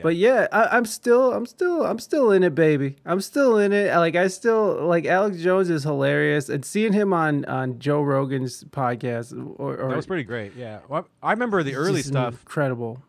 But 0.00 0.14
yeah, 0.14 0.46
I, 0.52 0.76
I'm 0.76 0.84
still, 0.84 1.32
I'm 1.32 1.44
still, 1.46 1.84
I'm 1.84 1.98
still 1.98 2.30
in 2.30 2.44
it, 2.44 2.54
baby. 2.54 2.98
I'm 3.04 3.20
still 3.20 3.58
in 3.58 3.72
it. 3.72 3.92
Like 3.96 4.14
I 4.14 4.28
still 4.28 4.86
like 4.86 5.06
Alex 5.06 5.38
Jones 5.38 5.70
is 5.70 5.82
hilarious, 5.82 6.48
and 6.48 6.64
seeing 6.64 6.92
him 6.92 7.12
on 7.12 7.44
on 7.46 7.80
Joe 7.80 8.00
Rogan's 8.02 8.62
podcast 8.62 9.32
or, 9.58 9.76
or 9.76 9.88
that 9.88 9.96
was 9.96 10.06
pretty 10.06 10.22
great. 10.22 10.54
Yeah. 10.54 10.78
Well, 10.88 11.08
I 11.20 11.32
remember 11.32 11.64
the 11.64 11.74
early 11.74 12.02
stuff. 12.02 12.34
incredible. 12.34 13.02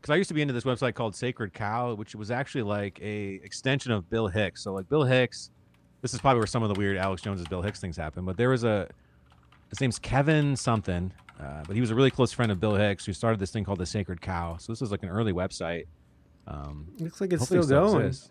because 0.00 0.12
I 0.12 0.16
used 0.16 0.28
to 0.28 0.34
be 0.34 0.42
into 0.42 0.54
this 0.54 0.64
website 0.64 0.94
called 0.94 1.14
Sacred 1.14 1.52
Cow, 1.52 1.94
which 1.94 2.16
was 2.16 2.32
actually 2.32 2.62
like 2.64 2.98
a 3.00 3.38
extension 3.44 3.92
of 3.92 4.10
Bill 4.10 4.26
Hicks. 4.26 4.64
So 4.64 4.72
like 4.72 4.88
Bill 4.88 5.04
Hicks, 5.04 5.50
this 6.02 6.14
is 6.14 6.20
probably 6.20 6.38
where 6.40 6.46
some 6.46 6.62
of 6.62 6.72
the 6.72 6.78
weird 6.78 6.96
Alex 6.96 7.22
Jones's 7.22 7.46
Bill 7.46 7.62
Hicks 7.62 7.80
things 7.80 7.96
happen. 7.96 8.24
But 8.24 8.36
there 8.36 8.48
was 8.50 8.64
a 8.64 8.88
his 9.68 9.80
name's 9.80 9.98
Kevin 9.98 10.56
something, 10.56 11.12
uh, 11.40 11.62
but 11.66 11.74
he 11.74 11.80
was 11.80 11.90
a 11.90 11.94
really 11.94 12.10
close 12.10 12.32
friend 12.32 12.50
of 12.50 12.58
Bill 12.60 12.74
Hicks 12.74 13.04
who 13.06 13.12
started 13.12 13.38
this 13.40 13.50
thing 13.50 13.64
called 13.64 13.78
the 13.78 13.86
Sacred 13.86 14.20
Cow. 14.20 14.56
So 14.58 14.72
this 14.72 14.82
is 14.82 14.90
like 14.90 15.02
an 15.02 15.08
early 15.10 15.32
website. 15.32 15.84
Um, 16.46 16.88
Looks 16.98 17.20
like 17.20 17.32
it's 17.32 17.44
still 17.44 17.62
going. 17.66 18.06
exists. 18.06 18.30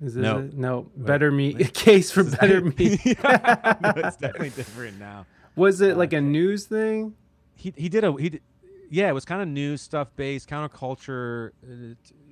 Is 0.00 0.14
this 0.14 0.22
No. 0.22 0.38
it? 0.38 0.54
No, 0.54 0.86
better 0.96 1.30
me. 1.30 1.54
A 1.54 1.64
case 1.64 2.10
for 2.10 2.24
better 2.38 2.60
me. 2.62 2.98
no, 3.04 3.92
it's 3.96 4.16
definitely 4.16 4.50
different 4.50 4.98
now. 4.98 5.26
Was 5.56 5.80
it 5.80 5.96
like 5.96 6.12
a 6.12 6.20
news 6.20 6.64
thing? 6.66 7.14
he 7.56 7.72
he 7.76 7.88
did 7.88 8.02
a 8.02 8.12
he 8.20 8.30
did, 8.30 8.42
yeah 8.90 9.08
it 9.08 9.12
was 9.12 9.24
kind 9.24 9.40
of 9.40 9.46
news 9.46 9.80
stuff 9.80 10.08
based 10.16 10.48
counterculture 10.48 11.50
uh, 11.62 11.66
t- 11.68 12.14
you 12.16 12.16
know, 12.16 12.23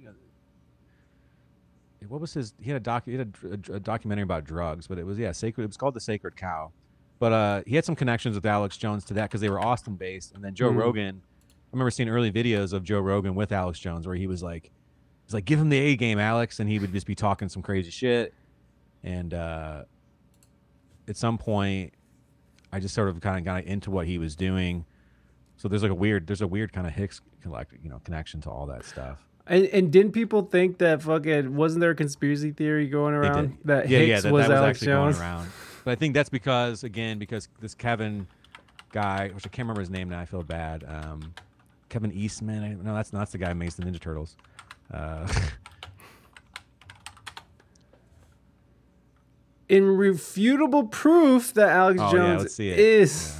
what 2.12 2.20
was 2.20 2.34
his 2.34 2.52
he 2.60 2.70
had 2.70 2.76
a 2.76 2.80
doc 2.84 3.04
he 3.06 3.14
had 3.14 3.34
a, 3.42 3.48
a, 3.72 3.76
a 3.76 3.80
documentary 3.80 4.22
about 4.22 4.44
drugs 4.44 4.86
but 4.86 4.98
it 4.98 5.06
was 5.06 5.18
yeah 5.18 5.32
sacred 5.32 5.64
it 5.64 5.66
was 5.66 5.76
called 5.78 5.94
the 5.94 6.00
sacred 6.00 6.36
cow 6.36 6.70
but 7.18 7.32
uh 7.32 7.62
he 7.66 7.74
had 7.74 7.84
some 7.84 7.96
connections 7.96 8.34
with 8.34 8.44
alex 8.44 8.76
jones 8.76 9.04
to 9.04 9.14
that 9.14 9.24
because 9.30 9.40
they 9.40 9.48
were 9.48 9.58
austin 9.60 9.94
based 9.96 10.34
and 10.34 10.44
then 10.44 10.54
joe 10.54 10.70
Mhm. 10.70 10.76
rogan 10.76 11.22
i 11.24 11.68
remember 11.72 11.90
seeing 11.90 12.08
early 12.10 12.30
videos 12.30 12.72
of 12.74 12.84
joe 12.84 13.00
rogan 13.00 13.34
with 13.34 13.50
alex 13.50 13.78
jones 13.78 14.06
where 14.06 14.16
he 14.16 14.26
was 14.26 14.42
like 14.42 14.70
he's 15.24 15.32
like 15.34 15.44
give 15.46 15.58
him 15.58 15.70
the 15.70 15.78
a 15.78 15.96
game 15.96 16.18
alex 16.18 16.60
and 16.60 16.68
he 16.68 16.78
would 16.78 16.92
just 16.92 17.06
be 17.06 17.14
talking 17.14 17.48
some 17.48 17.62
crazy 17.62 17.90
shit 17.90 18.34
and 19.02 19.32
uh 19.32 19.84
at 21.08 21.16
some 21.16 21.38
point 21.38 21.94
i 22.72 22.78
just 22.78 22.94
sort 22.94 23.08
of 23.08 23.20
kind 23.20 23.38
of 23.38 23.44
got 23.44 23.64
into 23.64 23.90
what 23.90 24.06
he 24.06 24.18
was 24.18 24.36
doing 24.36 24.84
so 25.56 25.68
there's 25.68 25.82
like 25.82 25.92
a 25.92 25.94
weird, 25.94 26.26
there's 26.26 26.40
a 26.40 26.46
weird 26.46 26.72
kind 26.72 26.88
of 26.88 26.92
Hicks 26.92 27.20
collect, 27.40 27.72
you 27.84 27.88
know, 27.88 28.00
connection 28.02 28.40
to 28.40 28.50
all 28.50 28.66
that 28.66 28.84
stuff. 28.84 29.24
And, 29.52 29.66
and 29.66 29.92
didn't 29.92 30.12
people 30.12 30.40
think 30.46 30.78
that 30.78 31.02
fucking 31.02 31.54
wasn't 31.54 31.82
there 31.82 31.90
a 31.90 31.94
conspiracy 31.94 32.52
theory 32.52 32.88
going 32.88 33.12
around 33.12 33.58
that 33.66 33.86
yeah, 33.86 33.98
Hicks 33.98 34.08
yeah, 34.08 34.20
that, 34.20 34.32
was 34.32 34.46
that 34.46 34.52
was 34.52 34.58
Alex 34.58 34.78
actually 34.78 34.86
Jones? 34.86 35.18
going 35.18 35.28
around. 35.28 35.52
But 35.84 35.90
I 35.90 35.94
think 35.94 36.14
that's 36.14 36.30
because, 36.30 36.84
again, 36.84 37.18
because 37.18 37.50
this 37.60 37.74
Kevin 37.74 38.26
guy, 38.92 39.28
which 39.28 39.44
I 39.46 39.50
can't 39.50 39.66
remember 39.66 39.82
his 39.82 39.90
name 39.90 40.08
now, 40.08 40.20
I 40.20 40.24
feel 40.24 40.42
bad. 40.42 40.84
Um, 40.88 41.34
Kevin 41.90 42.12
Eastman. 42.12 42.64
I, 42.64 42.68
no, 42.82 42.94
that's 42.94 43.12
not 43.12 43.18
that's 43.18 43.32
the 43.32 43.38
guy 43.38 43.48
who 43.48 43.54
makes 43.54 43.74
the 43.74 43.82
Ninja 43.82 44.00
Turtles. 44.00 44.38
Uh, 44.90 45.28
Irrefutable 49.68 50.84
proof 50.84 51.52
that 51.52 51.68
Alex 51.68 52.00
oh, 52.00 52.06
yeah, 52.06 52.10
Jones 52.10 52.58
it. 52.58 52.78
is. 52.78 53.38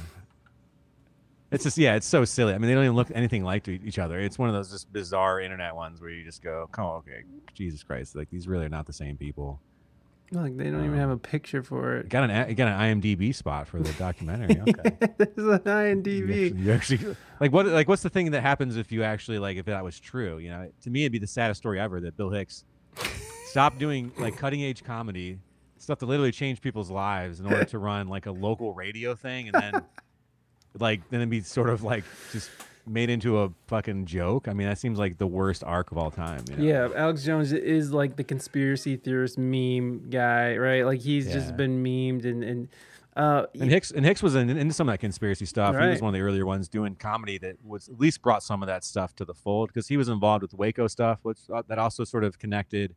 It's 1.53 1.63
just 1.63 1.77
yeah, 1.77 1.95
it's 1.95 2.07
so 2.07 2.25
silly. 2.25 2.53
I 2.53 2.57
mean, 2.57 2.67
they 2.67 2.73
don't 2.73 2.83
even 2.83 2.95
look 2.95 3.11
anything 3.13 3.43
like 3.43 3.67
each 3.67 3.99
other. 3.99 4.19
It's 4.19 4.39
one 4.39 4.49
of 4.49 4.55
those 4.55 4.71
just 4.71 4.91
bizarre 4.91 5.39
internet 5.39 5.75
ones 5.75 6.01
where 6.01 6.09
you 6.09 6.23
just 6.23 6.41
go, 6.41 6.69
"Oh, 6.77 6.95
okay, 6.97 7.23
Jesus 7.53 7.83
Christ! 7.83 8.15
Like 8.15 8.29
these 8.29 8.47
really 8.47 8.65
are 8.65 8.69
not 8.69 8.87
the 8.87 8.93
same 8.93 9.17
people." 9.17 9.59
Like 10.31 10.57
they 10.57 10.71
don't 10.71 10.79
even 10.79 10.93
um, 10.93 10.99
have 10.99 11.09
a 11.11 11.17
picture 11.17 11.61
for 11.61 11.97
it. 11.97 12.09
Got 12.09 12.29
an 12.29 12.55
got 12.55 12.67
an 12.67 13.01
IMDb 13.01 13.35
spot 13.35 13.67
for 13.67 13.79
the 13.79 13.93
documentary. 13.93 14.59
Okay, 14.67 14.97
There's 15.17 15.37
an 15.37 15.61
you 16.05 16.25
IMDb. 16.25 16.31
actually, 16.31 16.63
you 16.63 16.71
actually 16.71 17.15
like 17.39 17.51
what 17.51 17.67
like 17.67 17.87
what's 17.87 18.01
the 18.01 18.09
thing 18.09 18.31
that 18.31 18.41
happens 18.41 18.75
if 18.75 18.91
you 18.91 19.03
actually 19.03 19.37
like 19.37 19.57
if 19.57 19.65
that 19.67 19.83
was 19.83 19.99
true? 19.99 20.39
You 20.39 20.49
know, 20.49 20.71
to 20.81 20.89
me 20.89 21.03
it'd 21.03 21.11
be 21.11 21.19
the 21.19 21.27
saddest 21.27 21.59
story 21.59 21.79
ever 21.79 21.99
that 22.01 22.17
Bill 22.17 22.31
Hicks 22.31 22.65
stopped 23.45 23.77
doing 23.77 24.11
like 24.17 24.35
cutting 24.37 24.63
edge 24.63 24.83
comedy 24.83 25.37
stuff 25.77 25.99
to 25.99 26.05
literally 26.05 26.31
change 26.31 26.61
people's 26.61 26.89
lives 26.89 27.39
in 27.39 27.45
order 27.45 27.65
to 27.65 27.77
run 27.77 28.07
like 28.07 28.25
a 28.25 28.31
local 28.31 28.73
radio 28.73 29.13
thing 29.13 29.49
and 29.49 29.61
then 29.61 29.83
like 30.79 31.07
then 31.09 31.19
it'd 31.21 31.29
be 31.29 31.41
sort 31.41 31.69
of 31.69 31.83
like 31.83 32.03
just 32.31 32.49
made 32.85 33.09
into 33.09 33.39
a 33.39 33.49
fucking 33.67 34.05
joke. 34.05 34.47
I 34.47 34.53
mean, 34.53 34.67
that 34.67 34.77
seems 34.77 34.99
like 34.99 35.17
the 35.17 35.27
worst 35.27 35.63
arc 35.63 35.91
of 35.91 35.97
all 35.97 36.11
time. 36.11 36.43
You 36.51 36.57
know? 36.57 36.63
Yeah, 36.63 36.89
Alex 37.01 37.23
Jones 37.23 37.53
is 37.53 37.93
like 37.93 38.17
the 38.17 38.23
conspiracy 38.25 38.97
theorist 38.97 39.37
meme 39.37 40.09
guy, 40.09 40.57
right? 40.57 40.85
Like 40.85 40.99
he's 40.99 41.27
Yeah. 41.27 41.33
just 41.33 41.55
been 41.55 41.81
memed 41.83 42.25
and 42.25 42.43
and 42.43 42.67
uh 43.15 43.45
And 43.59 43.69
Hicks 43.69 43.91
and 43.91 44.05
Hicks 44.05 44.21
was 44.23 44.35
in, 44.35 44.49
into 44.49 44.73
some 44.73 44.89
of 44.89 44.93
that 44.93 44.97
conspiracy 44.97 45.45
stuff. 45.45 45.79
He 45.79 45.87
was 45.87 46.01
one 46.01 46.09
of 46.13 46.19
the 46.19 46.25
earlier 46.25 46.45
ones 46.45 46.67
doing 46.67 46.95
comedy 46.95 47.37
that 47.37 47.55
was 47.63 47.87
at 47.87 47.99
least 47.99 48.21
brought 48.21 48.43
some 48.43 48.61
of 48.63 48.67
that 48.67 48.83
stuff 48.83 49.15
to 49.17 49.23
the 49.25 49.33
fold 49.35 49.69
because 49.69 49.87
he 49.87 49.95
was 49.95 50.09
involved 50.09 50.41
with 50.41 50.53
Waco 50.53 50.87
stuff, 50.87 51.19
which 51.21 51.37
uh, 51.53 51.61
that 51.67 51.77
also 51.79 52.03
sort 52.03 52.23
of 52.23 52.37
connected 52.39 52.95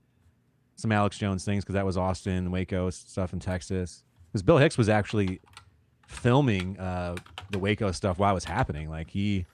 some 0.75 0.91
Alex 0.91 1.17
Jones 1.19 1.45
things 1.45 1.65
because 1.65 1.75
that 1.75 1.87
was 1.87 1.97
Austin, 1.97 2.51
Waco 2.51 2.91
stuff 2.91 3.33
in 3.33 3.39
Texas. 3.41 4.03
Because 4.33 4.43
Bill 4.43 4.59
Hicks 4.59 4.77
was 4.77 4.89
actually 4.89 5.41
filming 6.07 6.79
uh, 6.79 7.17
the 7.51 7.59
Waco 7.59 7.93
stuff 7.93 8.19
while 8.19 8.33
it 8.33 8.35
was 8.35 8.45
happening. 8.45 8.89
Like 8.89 9.11
he 9.11 9.47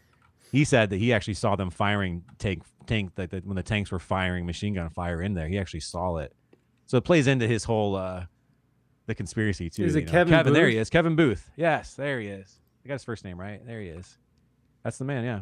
he 0.51 0.65
said 0.65 0.91
that 0.91 0.99
he 0.99 1.13
actually 1.13 1.35
saw 1.35 1.57
them 1.57 1.71
firing 1.71 2.25
tank 2.39 2.63
tank 2.87 3.15
that, 3.17 3.31
that 3.31 3.47
when 3.47 3.57
the 3.57 3.63
tanks 3.63 3.91
were 3.91 3.99
firing 3.99 4.47
machine 4.47 4.75
gun 4.75 4.91
fire 4.91 5.23
in 5.23 5.35
there. 5.35 5.49
He 5.49 5.59
actually 5.59 5.81
saw 5.81 6.17
it. 6.19 6.35
So 6.87 6.99
it 6.99 7.05
plays 7.05 7.27
into 7.27 7.47
his 7.47 7.65
whole 7.65 7.97
uh, 7.97 8.27
the 9.07 9.15
conspiracy 9.15 9.71
too. 9.71 9.85
Is 9.85 9.97
it 9.97 10.07
know. 10.07 10.13
Kevin 10.13 10.53
There 10.53 10.69
he 10.69 10.77
is. 10.77 10.91
Kevin 10.91 11.17
Booth. 11.17 11.51
Yes, 11.57 11.95
there 11.95 12.21
he 12.21 12.29
is. 12.29 12.61
I 12.85 12.89
got 12.89 12.95
his 12.95 13.05
first 13.05 13.25
name 13.25 13.39
right. 13.39 13.65
There 13.67 13.81
he 13.81 13.89
is. 13.89 14.19
That's 14.83 14.99
the 14.99 15.05
man. 15.05 15.25
Yeah. 15.25 15.41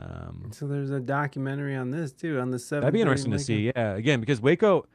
Um, 0.00 0.50
so 0.52 0.66
there's 0.66 0.90
a 0.90 1.00
documentary 1.00 1.74
on 1.74 1.90
this 1.90 2.12
too 2.12 2.38
on 2.38 2.50
the 2.50 2.58
seven. 2.58 2.82
That'd 2.82 2.94
be 2.94 3.00
interesting 3.00 3.32
to 3.32 3.38
see. 3.38 3.72
Yeah, 3.74 3.94
again, 3.94 4.20
because 4.20 4.40
Waco, 4.40 4.86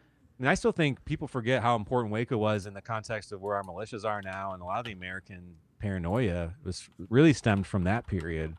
mean, 0.44 0.52
I 0.52 0.56
still 0.56 0.74
think 0.74 1.06
people 1.06 1.28
forget 1.28 1.62
how 1.62 1.78
important 1.78 2.12
Waco 2.12 2.38
was 2.38 2.66
in 2.66 2.74
the 2.74 2.82
context 2.82 3.32
of 3.32 3.42
where 3.42 3.56
our 3.56 3.64
militias 3.64 4.04
are 4.04 4.22
now, 4.22 4.52
and 4.52 4.62
a 4.62 4.66
lot 4.66 4.80
of 4.80 4.86
the 4.86 4.92
American 4.92 5.56
paranoia 5.80 6.54
was 6.66 6.90
really 7.10 7.32
stemmed 7.32 7.66
from 7.66 7.86
that 7.86 8.08
period. 8.08 8.58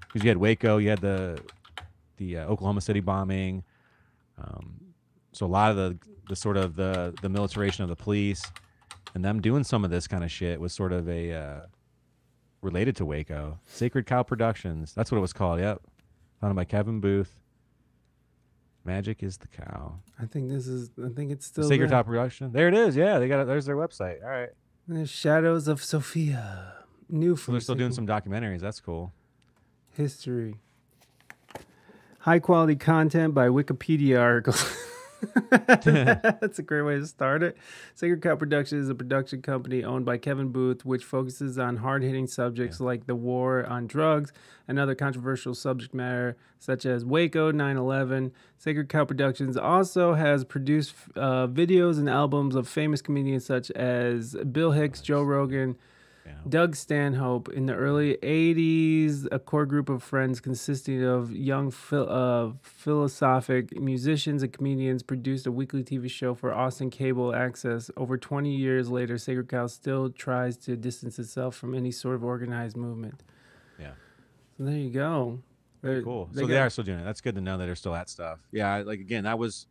Because 0.00 0.24
you 0.24 0.28
had 0.28 0.36
Waco, 0.36 0.76
you 0.76 0.90
had 0.90 1.00
the 1.00 1.42
the 2.18 2.36
uh, 2.36 2.44
Oklahoma 2.44 2.82
City 2.82 3.00
bombing, 3.00 3.64
um, 4.36 4.78
so 5.32 5.46
a 5.46 5.48
lot 5.48 5.70
of 5.70 5.76
the 5.78 5.98
the 6.28 6.36
sort 6.36 6.58
of 6.58 6.76
the 6.76 7.14
the 7.22 7.30
militarization 7.30 7.82
of 7.82 7.88
the 7.88 7.96
police, 7.96 8.44
and 9.14 9.24
them 9.24 9.40
doing 9.40 9.64
some 9.64 9.84
of 9.84 9.90
this 9.90 10.06
kind 10.06 10.22
of 10.22 10.30
shit 10.30 10.60
was 10.60 10.74
sort 10.74 10.92
of 10.92 11.08
a 11.08 11.32
uh, 11.32 11.60
related 12.60 12.94
to 12.96 13.06
Waco. 13.06 13.58
Sacred 13.66 14.04
Cow 14.04 14.22
Productions. 14.22 14.92
That's 14.92 15.10
what 15.10 15.16
it 15.16 15.22
was 15.22 15.32
called. 15.32 15.60
Yep. 15.60 15.80
Founded 16.42 16.56
by 16.56 16.64
Kevin 16.64 17.00
Booth. 17.00 17.41
Magic 18.84 19.22
is 19.22 19.36
the 19.38 19.48
cow. 19.48 20.00
I 20.20 20.26
think 20.26 20.48
this 20.50 20.66
is. 20.66 20.90
I 21.04 21.08
think 21.08 21.30
it's 21.30 21.46
still. 21.46 21.64
Sacred 21.68 21.90
there. 21.90 21.98
Cow 21.98 22.02
Production. 22.02 22.52
There 22.52 22.68
it 22.68 22.74
is. 22.74 22.96
Yeah, 22.96 23.18
they 23.18 23.28
got 23.28 23.40
it. 23.42 23.46
There's 23.46 23.66
their 23.66 23.76
website. 23.76 24.22
All 24.22 24.28
right. 24.30 24.48
There's 24.88 25.10
Shadows 25.10 25.68
of 25.68 25.82
Sophia. 25.82 26.74
New 27.08 27.36
So 27.36 27.52
they're 27.52 27.60
still 27.60 27.74
doing 27.74 27.92
some 27.92 28.06
documentaries. 28.06 28.60
That's 28.60 28.80
cool. 28.80 29.12
history. 29.90 30.56
High 32.20 32.38
quality 32.38 32.76
content 32.76 33.34
by 33.34 33.48
Wikipedia 33.48 34.20
articles. 34.20 34.64
That's 35.50 36.58
a 36.58 36.62
great 36.62 36.82
way 36.82 36.98
to 36.98 37.06
start 37.06 37.42
it. 37.42 37.56
Sacred 37.94 38.22
Cow 38.22 38.36
Productions 38.36 38.84
is 38.84 38.88
a 38.90 38.94
production 38.94 39.42
company 39.42 39.84
owned 39.84 40.04
by 40.04 40.18
Kevin 40.18 40.48
Booth, 40.48 40.84
which 40.84 41.04
focuses 41.04 41.58
on 41.58 41.76
hard 41.78 42.02
hitting 42.02 42.26
subjects 42.26 42.80
like 42.80 43.06
the 43.06 43.14
war 43.14 43.64
on 43.66 43.86
drugs 43.86 44.32
and 44.66 44.78
other 44.78 44.94
controversial 44.94 45.54
subject 45.54 45.94
matter, 45.94 46.36
such 46.58 46.84
as 46.84 47.04
Waco 47.04 47.52
9 47.52 47.76
11. 47.76 48.32
Sacred 48.58 48.88
Cow 48.88 49.04
Productions 49.04 49.56
also 49.56 50.14
has 50.14 50.44
produced 50.44 50.94
uh, 51.16 51.46
videos 51.46 51.98
and 51.98 52.08
albums 52.08 52.54
of 52.54 52.68
famous 52.68 53.00
comedians 53.00 53.44
such 53.44 53.70
as 53.72 54.34
Bill 54.50 54.72
Hicks, 54.72 55.00
Joe 55.00 55.22
Rogan. 55.22 55.76
Doug 56.48 56.74
Stanhope. 56.76 57.48
In 57.50 57.66
the 57.66 57.74
early 57.74 58.16
80s, 58.22 59.26
a 59.30 59.38
core 59.38 59.66
group 59.66 59.88
of 59.88 60.02
friends 60.02 60.40
consisting 60.40 61.02
of 61.04 61.32
young 61.32 61.70
phil- 61.70 62.08
uh, 62.10 62.52
philosophic 62.62 63.80
musicians 63.80 64.42
and 64.42 64.52
comedians 64.52 65.02
produced 65.02 65.46
a 65.46 65.52
weekly 65.52 65.82
TV 65.84 66.10
show 66.10 66.34
for 66.34 66.52
Austin 66.52 66.90
Cable 66.90 67.34
Access. 67.34 67.90
Over 67.96 68.16
20 68.18 68.54
years 68.54 68.88
later, 68.90 69.18
Sacred 69.18 69.48
Cow 69.48 69.66
still 69.68 70.10
tries 70.10 70.56
to 70.58 70.76
distance 70.76 71.18
itself 71.18 71.54
from 71.56 71.74
any 71.74 71.90
sort 71.92 72.14
of 72.16 72.24
organized 72.24 72.76
movement. 72.76 73.22
Yeah. 73.78 73.92
So 74.58 74.64
there 74.64 74.76
you 74.76 74.90
go. 74.90 75.40
They're- 75.80 76.02
Cool. 76.02 76.26
they 76.32 76.42
so 76.42 76.46
they 76.46 76.58
are 76.60 76.70
still 76.70 76.84
doing 76.84 76.98
it. 77.00 77.04
That's 77.04 77.20
good 77.20 77.34
to 77.36 77.40
know 77.40 77.56
that 77.58 77.66
they're 77.66 77.74
still 77.76 77.94
at 77.94 78.08
stuff. 78.08 78.38
Yeah. 78.52 78.82
Like 78.86 79.00
again, 79.00 79.24
that 79.24 79.38
was 79.38 79.66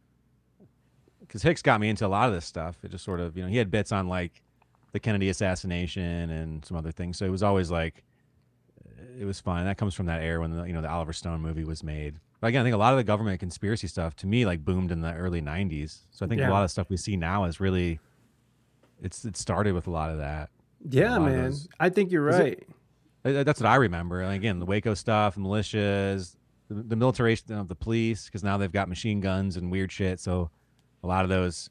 because 1.22 1.44
Hicks 1.44 1.62
got 1.62 1.80
me 1.80 1.88
into 1.90 2.06
a 2.06 2.10
lot 2.10 2.28
of 2.28 2.34
this 2.36 2.46
stuff. 2.46 2.78
It 2.84 2.92
just 2.92 3.06
sort 3.06 3.20
of, 3.20 3.38
you 3.38 3.44
know, 3.44 3.50
he 3.50 3.58
had 3.58 3.72
bits 3.72 3.92
on 3.92 4.08
like 4.08 4.42
the 4.92 5.00
Kennedy 5.00 5.30
assassination 5.30 6.30
and 6.30 6.66
some 6.66 6.76
other 6.78 6.92
things. 6.92 7.18
So 7.18 7.26
it 7.26 7.30
was 7.30 7.44
always 7.44 7.72
like, 7.72 8.04
it 9.20 9.26
was 9.26 9.40
fun. 9.40 9.66
That 9.66 9.78
comes 9.78 9.94
from 9.94 10.06
that 10.08 10.22
era 10.22 10.42
when 10.42 10.52
the, 10.56 10.64
you 10.64 10.74
know 10.74 10.82
the 10.82 10.90
Oliver 10.90 11.14
Stone 11.14 11.42
movie 11.42 11.64
was 11.64 11.84
made. 11.84 12.16
But 12.40 12.48
again, 12.48 12.62
I 12.62 12.64
think 12.64 12.74
a 12.74 12.78
lot 12.78 12.94
of 12.94 12.98
the 12.98 13.04
government 13.04 13.40
conspiracy 13.40 13.88
stuff 13.88 14.16
to 14.18 14.28
me 14.28 14.46
like 14.46 14.66
boomed 14.66 14.92
in 14.92 15.02
the 15.02 15.14
early 15.14 15.42
'90s. 15.42 16.00
So 16.12 16.26
I 16.26 16.30
think 16.30 16.40
Yeah. 16.42 16.50
a 16.50 16.52
lot 16.52 16.64
of 16.64 16.72
stuff 16.72 16.90
we 16.90 16.98
see 16.98 17.16
now 17.18 17.46
is 17.46 17.60
really, 17.60 18.00
it's 19.02 19.26
it 19.26 19.38
started 19.38 19.74
with 19.74 19.88
a 19.88 19.92
lot 19.92 20.10
of 20.12 20.18
that. 20.18 20.50
Yeah, 20.90 21.10
A 21.10 21.20
lot 21.20 21.28
of 21.28 21.34
man. 21.36 21.44
those- 21.46 21.68
I 21.80 21.90
think 21.90 22.12
you're 22.12 22.30
it- 22.30 22.34
right. 22.40 22.68
Uh, 23.38 23.44
That's 23.44 23.60
what 23.62 23.68
I 23.70 23.76
remember. 23.76 24.22
And 24.22 24.34
again, 24.34 24.58
the 24.60 24.66
Waco 24.66 24.96
stuff, 24.96 25.36
militias, 25.36 26.36
the, 26.70 26.76
the 26.82 26.96
militarization 26.96 27.54
of 27.54 27.68
the 27.68 27.76
police, 27.76 28.26
because 28.26 28.44
now 28.44 28.58
they've 28.58 28.72
got 28.72 28.90
machine 28.90 29.20
guns 29.20 29.58
and 29.58 29.70
weird 29.72 29.92
shit. 29.92 30.20
So 30.20 30.50
a 31.04 31.08
lot 31.08 31.24
of 31.24 31.30
those 31.30 31.70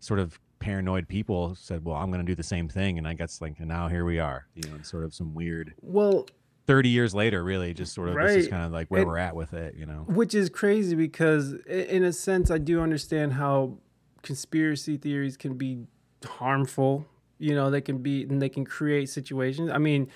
sort 0.00 0.18
of 0.18 0.40
paranoid 0.58 1.08
people 1.08 1.54
said, 1.54 1.84
"Well, 1.84 1.96
I'm 1.96 2.10
going 2.10 2.24
to 2.24 2.26
do 2.26 2.34
the 2.34 2.42
same 2.42 2.68
thing," 2.68 2.98
and 2.98 3.06
I 3.06 3.14
guess 3.14 3.40
like, 3.40 3.58
and 3.58 3.68
now 3.68 3.88
here 3.88 4.04
we 4.04 4.18
are, 4.18 4.46
you 4.54 4.68
know, 4.70 4.80
sort 4.82 5.04
of 5.04 5.14
some 5.14 5.34
weird. 5.34 5.74
Well, 5.80 6.26
30 6.66 6.90
years 6.90 7.14
later, 7.14 7.42
really, 7.42 7.72
just 7.72 7.94
sort 7.94 8.10
of 8.10 8.16
this 8.16 8.44
is 8.44 8.48
kind 8.48 8.64
of 8.64 8.72
like 8.72 8.88
where 8.88 9.06
we're 9.06 9.16
at 9.18 9.34
with 9.34 9.54
it, 9.54 9.74
you 9.76 9.86
know. 9.86 10.04
Which 10.06 10.34
is 10.34 10.50
crazy 10.50 10.94
because, 10.94 11.54
in 11.66 12.04
a 12.04 12.12
sense, 12.12 12.50
I 12.50 12.58
do 12.58 12.80
understand 12.80 13.32
how 13.32 13.78
conspiracy 14.22 14.98
theories 14.98 15.36
can 15.36 15.54
be 15.54 15.86
harmful. 16.24 17.06
You 17.38 17.54
know, 17.54 17.70
they 17.70 17.80
can 17.80 17.98
be 17.98 18.24
and 18.24 18.42
they 18.42 18.50
can 18.50 18.66
create 18.66 19.08
situations. 19.08 19.70
I 19.70 19.78
mean, 19.78 20.08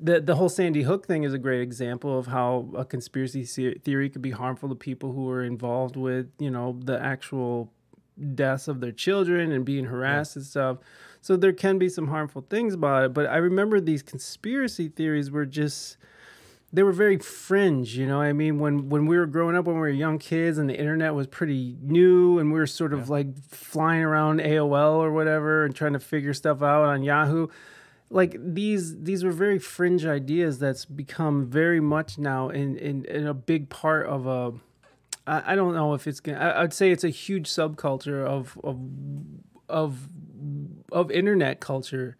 the 0.00 0.20
the 0.20 0.34
whole 0.34 0.48
Sandy 0.48 0.82
Hook 0.82 1.06
thing 1.06 1.22
is 1.22 1.32
a 1.32 1.38
great 1.38 1.60
example 1.60 2.18
of 2.18 2.26
how 2.26 2.68
a 2.76 2.84
conspiracy 2.84 3.44
theory 3.44 4.10
could 4.10 4.22
be 4.22 4.32
harmful 4.32 4.68
to 4.68 4.74
people 4.74 5.12
who 5.12 5.30
are 5.30 5.44
involved 5.44 5.96
with, 5.96 6.26
you 6.38 6.50
know, 6.50 6.80
the 6.84 7.00
actual 7.00 7.72
deaths 8.34 8.68
of 8.68 8.80
their 8.80 8.92
children 8.92 9.52
and 9.52 9.64
being 9.64 9.86
harassed 9.86 10.36
and 10.36 10.44
stuff. 10.44 10.78
So 11.20 11.36
there 11.36 11.52
can 11.52 11.78
be 11.78 11.88
some 11.88 12.08
harmful 12.08 12.46
things 12.48 12.74
about 12.74 13.04
it. 13.04 13.14
But 13.14 13.26
I 13.26 13.36
remember 13.36 13.80
these 13.80 14.02
conspiracy 14.02 14.88
theories 14.88 15.30
were 15.30 15.46
just 15.46 15.96
they 16.72 16.82
were 16.82 16.92
very 16.92 17.18
fringe, 17.18 17.96
you 17.96 18.06
know. 18.06 18.18
what 18.18 18.26
I 18.26 18.32
mean, 18.32 18.58
when 18.58 18.88
when 18.88 19.06
we 19.06 19.16
were 19.16 19.26
growing 19.26 19.56
up, 19.56 19.64
when 19.66 19.76
we 19.76 19.80
were 19.80 19.88
young 19.88 20.18
kids, 20.18 20.58
and 20.58 20.68
the 20.68 20.78
internet 20.78 21.14
was 21.14 21.26
pretty 21.26 21.76
new, 21.80 22.38
and 22.38 22.52
we 22.52 22.58
were 22.58 22.66
sort 22.66 22.92
of 22.92 23.08
like 23.08 23.38
flying 23.48 24.02
around 24.02 24.40
AOL 24.40 24.96
or 24.96 25.12
whatever, 25.12 25.64
and 25.64 25.74
trying 25.74 25.92
to 25.94 26.00
figure 26.00 26.34
stuff 26.34 26.62
out 26.62 26.84
on 26.84 27.02
Yahoo. 27.02 27.48
Like 28.10 28.36
these 28.38 29.00
these 29.02 29.24
were 29.24 29.32
very 29.32 29.58
fringe 29.58 30.04
ideas 30.04 30.58
that's 30.58 30.84
become 30.84 31.46
very 31.46 31.80
much 31.80 32.18
now 32.18 32.48
in 32.48 32.76
in, 32.76 33.04
in 33.06 33.26
a 33.26 33.34
big 33.34 33.68
part 33.68 34.06
of 34.06 34.26
a. 34.26 34.52
I, 35.26 35.52
I 35.52 35.54
don't 35.54 35.74
know 35.74 35.94
if 35.94 36.06
it's 36.06 36.20
gonna. 36.20 36.38
I, 36.38 36.62
I'd 36.62 36.72
say 36.72 36.90
it's 36.90 37.04
a 37.04 37.10
huge 37.10 37.48
subculture 37.48 38.24
of 38.26 38.58
of 38.62 38.80
of 39.68 40.08
of 40.92 41.10
internet 41.10 41.60
culture 41.60 42.16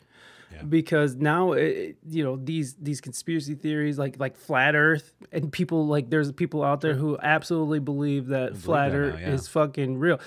because 0.68 1.16
now 1.16 1.52
it, 1.52 1.96
you 2.08 2.24
know 2.24 2.36
these 2.36 2.74
these 2.74 3.00
conspiracy 3.00 3.54
theories 3.54 3.98
like 3.98 4.18
like 4.18 4.36
flat 4.36 4.74
earth 4.74 5.12
and 5.30 5.52
people 5.52 5.86
like 5.86 6.08
there's 6.08 6.32
people 6.32 6.62
out 6.62 6.80
there 6.80 6.94
who 6.94 7.18
absolutely 7.22 7.78
believe 7.78 8.28
that 8.28 8.56
flat 8.56 8.92
that 8.92 8.96
earth 8.96 9.14
now, 9.14 9.20
yeah. 9.20 9.32
is 9.34 9.48
fucking 9.48 9.98
real 9.98 10.18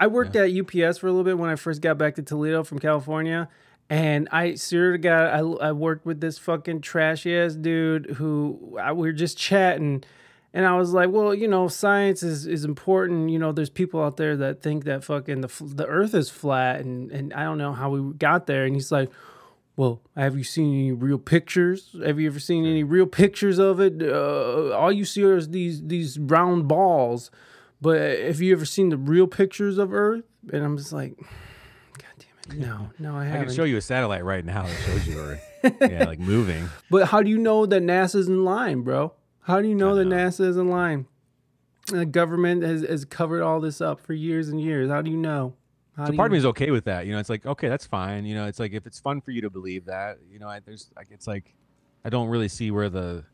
i 0.00 0.06
worked 0.06 0.36
at 0.36 0.48
ups 0.48 0.98
for 0.98 1.06
a 1.06 1.10
little 1.10 1.24
bit 1.24 1.36
when 1.36 1.50
i 1.50 1.54
first 1.54 1.82
got 1.82 1.98
back 1.98 2.14
to 2.14 2.22
toledo 2.22 2.62
from 2.62 2.78
california 2.78 3.48
and 3.90 4.28
I 4.32 4.54
swear 4.54 4.92
to 4.92 4.98
God, 4.98 5.60
I, 5.60 5.68
I 5.68 5.72
worked 5.72 6.06
with 6.06 6.18
this 6.18 6.38
fucking 6.38 6.80
trashy 6.80 7.36
ass 7.36 7.54
dude 7.54 8.06
who 8.16 8.78
I, 8.80 8.92
we 8.92 9.08
were 9.08 9.12
just 9.12 9.36
chatting, 9.36 10.04
and 10.54 10.64
I 10.64 10.76
was 10.76 10.92
like, 10.94 11.10
well, 11.10 11.34
you 11.34 11.48
know, 11.48 11.66
science 11.66 12.22
is, 12.22 12.46
is 12.46 12.64
important. 12.64 13.28
You 13.28 13.40
know, 13.40 13.50
there's 13.50 13.70
people 13.70 14.00
out 14.00 14.16
there 14.16 14.36
that 14.36 14.62
think 14.62 14.84
that 14.84 15.02
fucking 15.02 15.40
the 15.40 15.50
the 15.60 15.84
Earth 15.84 16.14
is 16.14 16.30
flat, 16.30 16.80
and 16.80 17.10
and 17.10 17.34
I 17.34 17.42
don't 17.42 17.58
know 17.58 17.72
how 17.72 17.90
we 17.90 18.14
got 18.14 18.46
there. 18.46 18.64
And 18.64 18.74
he's 18.76 18.92
like, 18.92 19.10
well, 19.76 20.00
have 20.16 20.38
you 20.38 20.44
seen 20.44 20.72
any 20.72 20.92
real 20.92 21.18
pictures? 21.18 21.96
Have 22.06 22.20
you 22.20 22.28
ever 22.28 22.38
seen 22.38 22.64
any 22.66 22.84
real 22.84 23.06
pictures 23.06 23.58
of 23.58 23.80
it? 23.80 24.00
Uh, 24.00 24.70
all 24.76 24.92
you 24.92 25.04
see 25.04 25.24
are 25.24 25.40
these 25.42 25.82
these 25.82 26.20
round 26.20 26.68
balls. 26.68 27.32
But 27.80 28.18
have 28.20 28.40
you 28.40 28.52
ever 28.52 28.64
seen 28.64 28.90
the 28.90 28.96
real 28.96 29.26
pictures 29.26 29.76
of 29.76 29.92
Earth? 29.92 30.22
And 30.52 30.64
I'm 30.64 30.78
just 30.78 30.92
like, 30.92 31.18
God 31.18 32.14
damn 32.46 32.56
it, 32.56 32.64
no, 32.64 32.90
no, 33.00 33.16
I 33.16 33.22
I 33.22 33.24
haven't. 33.24 33.40
I 33.40 33.44
can 33.46 33.54
show 33.54 33.64
you 33.64 33.76
a 33.76 33.80
satellite 33.80 34.24
right 34.24 34.44
now 34.44 34.62
that 34.62 34.82
shows 34.86 35.06
you 35.08 35.18
Earth. 35.18 35.40
yeah, 35.80 36.04
like 36.04 36.20
moving. 36.20 36.68
But 36.90 37.08
how 37.08 37.24
do 37.24 37.28
you 37.28 37.38
know 37.38 37.66
that 37.66 37.82
NASA's 37.82 38.28
in 38.28 38.44
line, 38.44 38.82
bro? 38.82 39.12
How 39.44 39.60
do 39.60 39.68
you 39.68 39.74
know, 39.74 39.94
that 39.94 40.06
NASA 40.06 40.40
is 40.46 40.56
in 40.56 40.70
line? 40.70 41.06
The 41.88 42.06
government 42.06 42.62
has, 42.62 42.82
has 42.82 43.04
covered 43.04 43.42
all 43.42 43.60
this 43.60 43.82
up 43.82 44.00
for 44.00 44.14
years 44.14 44.48
and 44.48 44.58
years. 44.60 44.90
How 44.90 45.02
do 45.02 45.10
you 45.10 45.18
know? 45.18 45.54
How 45.96 46.06
so 46.06 46.14
part 46.14 46.26
of 46.26 46.32
me 46.32 46.38
is 46.38 46.46
okay 46.46 46.70
with 46.70 46.84
that. 46.86 47.06
You 47.06 47.12
know, 47.12 47.18
it's 47.18 47.28
like 47.28 47.46
okay, 47.46 47.68
that's 47.68 47.86
fine. 47.86 48.24
You 48.24 48.34
know, 48.34 48.46
it's 48.46 48.58
like 48.58 48.72
if 48.72 48.86
it's 48.86 48.98
fun 48.98 49.20
for 49.20 49.30
you 49.30 49.42
to 49.42 49.50
believe 49.50 49.84
that, 49.84 50.18
you 50.28 50.38
know, 50.38 50.48
I, 50.48 50.60
there's 50.60 50.90
like 50.96 51.08
it's 51.10 51.26
like 51.26 51.54
I 52.04 52.08
don't 52.08 52.28
really 52.28 52.48
see 52.48 52.70
where 52.70 52.88
the 52.88 53.24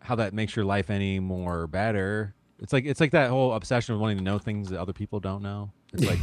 how 0.00 0.16
that 0.16 0.32
makes 0.32 0.56
your 0.56 0.64
life 0.64 0.90
any 0.90 1.20
more 1.20 1.66
better. 1.66 2.34
It's 2.58 2.72
like 2.72 2.86
it's 2.86 2.98
like 2.98 3.12
that 3.12 3.30
whole 3.30 3.52
obsession 3.52 3.94
with 3.94 4.02
wanting 4.02 4.18
to 4.18 4.24
know 4.24 4.38
things 4.38 4.70
that 4.70 4.80
other 4.80 4.92
people 4.92 5.20
don't 5.20 5.42
know. 5.42 5.70
It's 5.92 6.04
like 6.04 6.18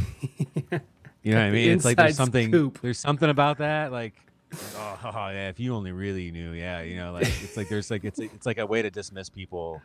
you 1.22 1.32
know 1.32 1.38
what 1.38 1.46
I 1.46 1.50
mean? 1.50 1.70
It's 1.70 1.84
like 1.84 1.96
there's 1.96 2.16
something 2.16 2.50
scoop. 2.50 2.80
there's 2.82 2.98
something 2.98 3.30
about 3.30 3.58
that 3.58 3.92
like 3.92 4.14
oh, 4.76 5.28
yeah, 5.32 5.48
if 5.48 5.58
you 5.60 5.74
only 5.74 5.92
really 5.92 6.30
knew, 6.30 6.52
yeah, 6.52 6.80
you 6.82 6.96
know, 6.96 7.12
like 7.12 7.26
it's 7.42 7.56
like 7.56 7.68
there's 7.68 7.90
like 7.90 8.04
it's 8.04 8.18
it's 8.20 8.46
like 8.46 8.58
a 8.58 8.66
way 8.66 8.82
to 8.82 8.90
dismiss 8.90 9.28
people. 9.28 9.82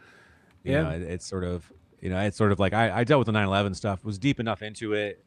You 0.63 0.73
Yeah. 0.73 0.81
know, 0.83 0.89
it- 0.91 1.01
it's 1.03 1.25
sort 1.25 1.43
of 1.43 1.71
you 2.01 2.09
know, 2.09 2.19
it's 2.19 2.38
sort 2.38 2.51
of 2.51 2.59
like 2.59 2.73
I, 2.73 2.99
I 2.99 3.03
dealt 3.03 3.19
with 3.19 3.25
the 3.27 3.39
9/11 3.39 3.75
stuff, 3.75 4.03
was 4.03 4.17
deep 4.17 4.39
enough 4.39 4.61
into 4.61 4.93
it, 4.93 5.23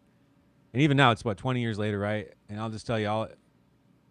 and 0.72 0.82
even 0.82 0.96
now 0.96 1.10
it's 1.12 1.24
what 1.24 1.36
20 1.36 1.60
years 1.60 1.78
later, 1.78 1.98
right? 1.98 2.32
And 2.48 2.58
I'll 2.60 2.70
just 2.70 2.86
tell 2.86 2.98
you 2.98 3.08
all, 3.08 3.28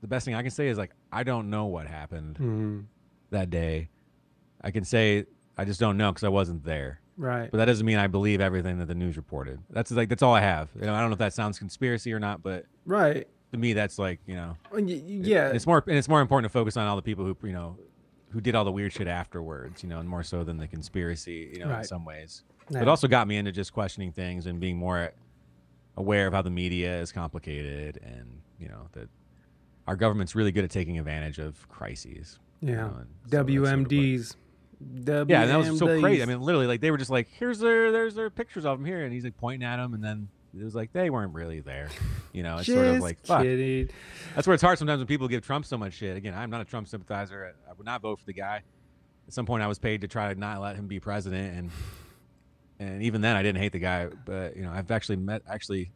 the 0.02 0.08
best 0.08 0.26
thing 0.26 0.36
I 0.36 0.42
can 0.42 0.52
say 0.52 0.68
is 0.68 0.78
like 0.78 0.92
I 1.12 1.24
don't 1.24 1.50
know 1.50 1.66
what 1.66 1.88
happened 1.88 2.38
Mhm. 2.40 2.86
that 3.32 3.50
day. 3.50 3.90
I 4.62 4.72
can 4.72 4.84
say 4.84 5.26
I 5.58 5.66
just 5.66 5.80
don't 5.80 5.98
know 5.98 6.12
because 6.12 6.24
I 6.24 6.30
wasn't 6.30 6.64
there. 6.64 7.00
Right. 7.16 7.52
But 7.52 7.58
that 7.60 7.66
doesn't 7.66 7.86
mean 7.86 7.98
I 8.00 8.08
believe 8.08 8.42
everything 8.42 8.80
that 8.80 8.88
the 8.88 8.96
news 8.96 9.18
reported. 9.18 9.60
That's 9.70 9.92
like 9.92 10.10
that's 10.10 10.24
all 10.24 10.34
I 10.34 10.42
have. 10.42 10.70
You 10.76 10.86
know, 10.88 10.94
I 10.96 11.00
don't 11.00 11.10
know 11.10 11.14
if 11.14 11.20
that 11.20 11.34
sounds 11.34 11.60
conspiracy 11.60 12.12
or 12.14 12.20
not, 12.20 12.42
but 12.44 12.66
Right. 12.86 13.28
To 13.54 13.58
me 13.60 13.72
that's 13.74 13.98
like 13.98 14.20
you 14.28 14.36
know 14.36 14.58
And 14.76 14.88
y- 14.88 14.96
y- 15.06 15.20
yeah. 15.24 15.50
it's 15.50 15.66
more 15.66 15.84
and 15.88 15.98
it's 15.98 16.10
more 16.10 16.20
important 16.22 16.52
to 16.52 16.54
focus 16.54 16.76
on 16.76 16.86
all 16.88 16.96
the 16.98 17.02
people 17.02 17.24
who 17.24 17.38
you 17.44 17.54
know 17.54 17.78
who 18.32 18.42
did 18.42 18.56
all 18.56 18.66
the 18.66 18.72
weird 18.72 18.92
shit 18.92 19.08
afterwards 19.08 19.84
you 19.84 19.90
know 19.90 20.00
and 20.00 20.10
more 20.10 20.24
so 20.24 20.44
than 20.44 20.58
the 20.58 20.68
conspiracy 20.68 21.52
you 21.54 21.64
know 21.64 21.74
in 21.78 21.84
some 21.84 22.04
ways 22.04 22.44
Yeah. 22.70 22.82
it 22.82 22.88
also 22.88 23.08
got 23.08 23.28
me 23.28 23.38
into 23.38 23.52
just 23.52 23.72
questioning 23.74 24.12
things 24.12 24.46
and 24.48 24.60
being 24.60 24.76
more 24.78 25.14
aware 25.98 26.26
of 26.28 26.34
how 26.34 26.42
the 26.42 26.50
media 26.50 27.00
is 27.00 27.12
complicated 27.12 28.00
and 28.04 28.42
you 28.60 28.68
know 28.68 28.90
that 28.94 29.08
our 29.88 29.96
government's 29.96 30.34
really 30.36 30.52
good 30.52 30.64
at 30.64 30.72
taking 30.72 30.98
advantage 30.98 31.38
of 31.40 31.68
crises 31.70 32.40
you 32.62 32.70
Yeah. 32.70 32.76
know, 32.88 32.90
so 33.30 33.44
that's 33.44 33.48
sort 33.48 33.48
WMDs. 33.48 34.36
yeah, 35.06 35.42
and 35.42 35.50
that 35.52 35.58
was 35.58 35.78
so 35.78 36.00
crazy. 36.00 36.24
I 36.24 36.26
mean, 36.26 36.40
literally, 36.42 36.66
like 36.68 36.80
they 36.82 36.92
were 36.92 36.98
just 36.98 37.10
like, 37.12 37.28
"Here's 37.38 37.60
their, 37.60 37.92
there's 37.92 38.16
their 38.16 38.30
pictures 38.30 38.66
of 38.66 38.78
them 38.80 38.86
here," 38.86 39.04
and 39.04 39.12
he's 39.14 39.24
like 39.26 39.36
pointing 39.38 39.66
at 39.68 39.78
them, 39.78 39.94
and 39.94 40.02
then 40.04 40.30
it 40.58 40.64
was 40.64 40.76
like 40.76 40.94
they 40.94 41.10
weren't 41.10 41.34
really 41.34 41.62
there. 41.62 41.90
You 42.32 42.44
know, 42.44 42.58
it's 42.58 42.68
sort 42.68 42.86
of 42.86 43.00
like, 43.00 43.26
fuck. 43.26 43.42
kidding. 43.42 43.90
That's 44.36 44.48
where 44.48 44.54
it's 44.54 44.64
hard 44.64 44.78
sometimes 44.78 45.00
when 45.00 45.08
people 45.08 45.28
give 45.28 45.44
Trump 45.46 45.66
so 45.66 45.78
much 45.78 45.94
shit. 45.94 46.16
Again, 46.16 46.34
I'm 46.36 46.50
not 46.50 46.62
a 46.62 46.66
Trump 46.66 46.88
sympathizer. 46.88 47.56
I 47.68 47.74
would 47.74 47.86
not 47.86 48.02
vote 48.02 48.20
for 48.20 48.26
the 48.26 48.34
guy. 48.34 48.62
At 49.28 49.34
some 49.34 49.46
point, 49.46 49.64
I 49.64 49.68
was 49.68 49.80
paid 49.80 50.02
to 50.02 50.08
try 50.08 50.34
to 50.34 50.40
not 50.40 50.62
let 50.62 50.76
him 50.76 50.88
be 50.88 51.00
president, 51.00 51.58
and 51.58 51.72
and 52.80 53.04
even 53.04 53.22
then, 53.22 53.36
I 53.36 53.44
didn't 53.44 53.62
hate 53.62 53.72
the 53.72 53.80
guy. 53.80 54.08
But 54.08 54.56
you 54.56 54.64
know, 54.64 54.72
I've 54.72 54.92
actually 54.92 55.18
met 55.18 55.42
actually. 55.48 55.92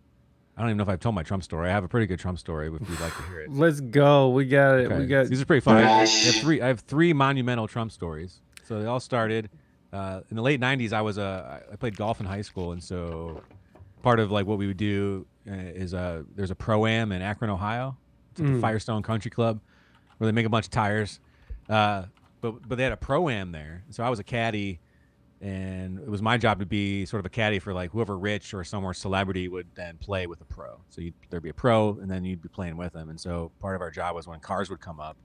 I 0.55 0.61
don't 0.61 0.69
even 0.69 0.77
know 0.77 0.83
if 0.83 0.89
I've 0.89 0.99
told 0.99 1.13
my 1.13 1.21
Trump 1.21 1.43
story. 1.43 1.69
I 1.69 1.71
have 1.71 1.83
a 1.83 1.87
pretty 1.87 2.07
good 2.07 2.19
Trump 2.19 2.39
story 2.39 2.67
if 2.67 2.89
you'd 2.89 2.99
like 2.99 3.15
to 3.15 3.23
hear 3.23 3.41
it. 3.41 3.51
Let's 3.51 3.79
go. 3.79 4.29
We 4.29 4.45
got 4.45 4.79
it. 4.79 4.85
Okay. 4.87 4.99
We 4.99 5.05
got 5.05 5.27
these 5.27 5.39
are 5.41 5.45
pretty 5.45 5.61
fun. 5.61 5.77
I 5.77 6.05
have 6.05 6.35
three. 6.41 6.61
I 6.61 6.67
have 6.67 6.79
three 6.79 7.13
monumental 7.13 7.67
Trump 7.67 7.91
stories. 7.91 8.41
So 8.63 8.79
they 8.79 8.87
all 8.87 8.99
started 8.99 9.49
uh, 9.93 10.21
in 10.31 10.35
the 10.35 10.41
late 10.41 10.59
'90s. 10.59 10.93
I 10.93 11.01
was 11.01 11.19
a. 11.19 11.61
I 11.71 11.75
played 11.75 11.95
golf 11.95 12.19
in 12.19 12.25
high 12.25 12.41
school, 12.41 12.71
and 12.71 12.83
so 12.83 13.43
part 14.01 14.19
of 14.19 14.31
like 14.31 14.45
what 14.45 14.57
we 14.57 14.67
would 14.67 14.77
do 14.77 15.25
uh, 15.49 15.53
is 15.53 15.93
uh, 15.93 16.23
there's 16.35 16.51
a 16.51 16.55
pro 16.55 16.85
am 16.85 17.11
in 17.11 17.21
Akron, 17.21 17.49
Ohio. 17.51 17.97
It's 18.31 18.39
like 18.41 18.49
Mm. 18.49 18.55
the 18.55 18.61
Firestone 18.61 19.03
Country 19.03 19.31
Club, 19.31 19.59
where 20.17 20.25
they 20.27 20.31
make 20.31 20.45
a 20.45 20.49
bunch 20.49 20.65
of 20.65 20.71
tires. 20.71 21.19
Uh, 21.69 22.03
but 22.41 22.67
but 22.67 22.77
they 22.77 22.83
had 22.83 22.93
a 22.93 22.97
pro 22.97 23.29
am 23.29 23.51
there, 23.51 23.83
so 23.89 24.03
I 24.03 24.09
was 24.09 24.19
a 24.19 24.23
caddy. 24.23 24.79
And 25.39 25.99
it 25.99 26.09
was 26.09 26.21
my 26.23 26.35
job 26.37 26.59
to 26.61 26.65
be 26.65 27.05
sort 27.05 27.19
of 27.19 27.27
a 27.27 27.29
caddy 27.29 27.59
for 27.59 27.71
like 27.71 27.91
whoever 27.91 28.17
rich 28.17 28.55
or 28.55 28.63
somewhere 28.63 28.93
celebrity 28.95 29.47
would 29.47 29.67
then 29.75 29.97
play 29.97 30.25
with 30.25 30.41
a 30.41 30.45
pro. 30.45 30.79
So 30.89 30.99
you'd, 31.01 31.13
there'd 31.29 31.43
be 31.43 31.49
a 31.49 31.53
pro, 31.53 31.89
and 32.01 32.09
then 32.09 32.25
you'd 32.25 32.41
be 32.41 32.49
playing 32.49 32.75
with 32.75 32.93
them. 32.93 33.09
And 33.11 33.19
so 33.19 33.51
part 33.59 33.75
of 33.75 33.81
our 33.81 33.91
job 33.91 34.15
was 34.15 34.25
when 34.27 34.39
cars 34.39 34.67
would 34.71 34.79
come 34.79 34.99
up, 34.99 35.15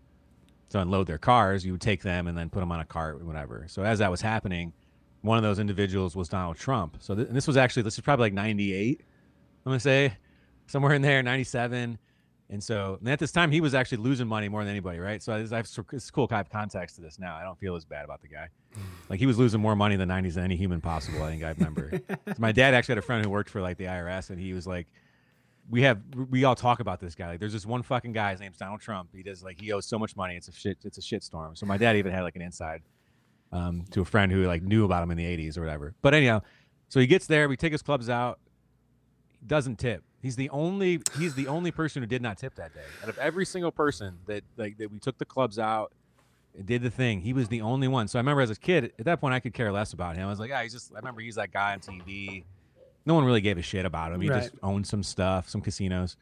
to 0.68 0.80
unload 0.80 1.06
their 1.06 1.16
cars, 1.16 1.64
you 1.64 1.72
would 1.72 1.80
take 1.80 2.02
them 2.02 2.26
and 2.26 2.36
then 2.36 2.50
put 2.50 2.60
them 2.60 2.70
on 2.70 2.80
a 2.80 2.84
cart 2.84 3.22
or 3.22 3.24
whatever. 3.24 3.64
So 3.68 3.84
as 3.84 4.00
that 4.00 4.10
was 4.10 4.20
happening, 4.20 4.74
one 5.22 5.38
of 5.38 5.42
those 5.42 5.58
individuals 5.58 6.14
was 6.14 6.28
Donald 6.28 6.56
Trump. 6.56 6.96
So 7.00 7.14
th- 7.14 7.28
and 7.28 7.36
this 7.36 7.46
was 7.46 7.56
actually 7.56 7.82
this 7.82 7.94
is 7.94 8.00
probably 8.00 8.26
like 8.26 8.32
98, 8.34 9.00
I'm 9.00 9.70
gonna 9.70 9.80
say, 9.80 10.14
somewhere 10.66 10.92
in 10.94 11.02
there, 11.02 11.22
97. 11.22 11.98
And 12.50 12.62
so 12.62 12.98
and 13.00 13.08
at 13.08 13.18
this 13.18 13.32
time 13.32 13.50
he 13.50 13.60
was 13.60 13.74
actually 13.74 13.98
losing 13.98 14.26
money 14.26 14.48
more 14.48 14.62
than 14.62 14.70
anybody, 14.70 14.98
right? 14.98 15.22
So 15.22 15.32
I 15.32 15.38
I 15.38 15.56
have 15.56 15.68
it's 15.92 16.10
cool 16.10 16.28
kind 16.28 16.40
of 16.40 16.50
context 16.50 16.96
to 16.96 17.02
this 17.02 17.18
now. 17.18 17.34
I 17.34 17.42
don't 17.44 17.58
feel 17.58 17.76
as 17.76 17.84
bad 17.84 18.04
about 18.04 18.20
the 18.20 18.28
guy. 18.28 18.48
Hmm. 18.74 18.80
Like 19.08 19.20
he 19.20 19.26
was 19.26 19.38
losing 19.38 19.60
more 19.60 19.76
money 19.76 19.94
in 19.94 20.00
the 20.00 20.12
90s 20.12 20.34
than 20.34 20.44
any 20.44 20.56
human 20.56 20.80
possible. 20.80 21.22
I 21.22 21.30
think 21.30 21.44
I 21.44 21.50
remember. 21.50 22.00
So 22.26 22.34
my 22.38 22.52
dad 22.52 22.74
actually 22.74 22.92
had 22.92 22.98
a 22.98 23.02
friend 23.02 23.24
who 23.24 23.30
worked 23.30 23.50
for 23.50 23.60
like 23.60 23.76
the 23.76 23.84
IRS, 23.84 24.30
and 24.30 24.38
he 24.40 24.52
was 24.54 24.66
like, 24.66 24.86
we 25.70 25.82
have 25.82 26.00
we 26.30 26.44
all 26.44 26.54
talk 26.54 26.80
about 26.80 27.00
this 27.00 27.14
guy. 27.14 27.28
Like, 27.28 27.40
there's 27.40 27.52
this 27.52 27.66
one 27.66 27.82
fucking 27.82 28.12
guy. 28.12 28.32
His 28.32 28.40
name's 28.40 28.58
Donald 28.58 28.80
Trump. 28.80 29.10
He 29.14 29.22
does 29.22 29.42
like 29.42 29.60
he 29.60 29.72
owes 29.72 29.86
so 29.86 29.98
much 29.98 30.16
money. 30.16 30.36
It's 30.36 30.48
a 30.48 30.52
shit. 30.52 30.78
It's 30.84 30.98
a 30.98 31.02
shit 31.02 31.22
storm. 31.22 31.56
So 31.56 31.66
my 31.66 31.76
dad 31.76 31.96
even 31.96 32.12
had 32.12 32.22
like 32.22 32.36
an 32.36 32.42
inside 32.42 32.82
um, 33.52 33.84
to 33.90 34.00
a 34.00 34.04
friend 34.04 34.32
who 34.32 34.44
like 34.44 34.62
knew 34.62 34.84
about 34.84 35.02
him 35.02 35.10
in 35.10 35.16
the 35.16 35.24
'80s 35.24 35.56
or 35.56 35.60
whatever. 35.60 35.94
But 36.02 36.14
anyhow, 36.14 36.42
so 36.88 37.00
he 37.00 37.06
gets 37.06 37.26
there. 37.26 37.48
We 37.48 37.56
take 37.56 37.72
his 37.72 37.82
clubs 37.82 38.08
out. 38.08 38.38
He 39.40 39.46
doesn't 39.46 39.78
tip. 39.78 40.04
He's 40.20 40.36
the 40.36 40.50
only 40.50 41.00
he's 41.18 41.34
the 41.34 41.48
only 41.48 41.70
person 41.70 42.02
who 42.02 42.06
did 42.06 42.22
not 42.22 42.38
tip 42.38 42.54
that 42.54 42.74
day. 42.74 42.80
Out 43.02 43.08
of 43.08 43.18
every 43.18 43.44
single 43.44 43.72
person 43.72 44.18
that 44.26 44.44
like 44.56 44.78
that 44.78 44.90
we 44.90 44.98
took 44.98 45.18
the 45.18 45.24
clubs 45.24 45.58
out 45.58 45.92
and 46.56 46.64
did 46.66 46.82
the 46.82 46.90
thing, 46.90 47.20
he 47.20 47.32
was 47.32 47.48
the 47.48 47.60
only 47.60 47.88
one. 47.88 48.08
So 48.08 48.18
I 48.18 48.20
remember 48.20 48.42
as 48.42 48.50
a 48.50 48.56
kid, 48.56 48.92
at 48.98 49.04
that 49.04 49.20
point, 49.20 49.34
I 49.34 49.40
could 49.40 49.54
care 49.54 49.72
less 49.72 49.92
about 49.92 50.16
him. 50.16 50.26
I 50.26 50.30
was 50.30 50.38
like, 50.38 50.50
yeah, 50.50 50.62
he's 50.62 50.72
just. 50.72 50.92
I 50.92 50.98
remember 50.98 51.20
he's 51.20 51.34
that 51.34 51.52
guy 51.52 51.72
on 51.72 51.80
TV. 51.80 52.44
No 53.04 53.14
one 53.14 53.24
really 53.24 53.40
gave 53.40 53.58
a 53.58 53.62
shit 53.62 53.84
about 53.84 54.12
him. 54.12 54.20
He 54.20 54.28
just 54.28 54.52
owned 54.62 54.86
some 54.86 55.02
stuff, 55.02 55.48
some 55.48 55.60
casinos, 55.60 56.16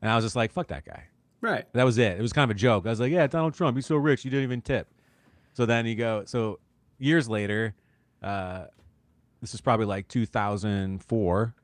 and 0.00 0.10
I 0.10 0.16
was 0.16 0.24
just 0.24 0.36
like, 0.36 0.52
fuck 0.52 0.68
that 0.68 0.86
guy. 0.86 1.04
Right. 1.42 1.66
That 1.74 1.84
was 1.84 1.98
it. 1.98 2.18
It 2.18 2.22
was 2.22 2.32
kind 2.32 2.50
of 2.50 2.56
a 2.56 2.58
joke. 2.58 2.86
I 2.86 2.88
was 2.88 3.00
like, 3.00 3.12
yeah, 3.12 3.26
Donald 3.26 3.52
Trump, 3.52 3.76
he's 3.76 3.84
so 3.84 3.96
rich, 3.96 4.22
he 4.22 4.30
didn't 4.30 4.44
even 4.44 4.62
tip. 4.62 4.88
So 5.52 5.66
then 5.66 5.84
you 5.84 5.94
go, 5.94 6.24
so 6.24 6.58
years 6.98 7.28
later, 7.28 7.74
uh, 8.22 8.64
this 9.40 9.54
is 9.54 9.60
probably 9.60 9.86
like 9.86 10.08
2004. 10.08 11.54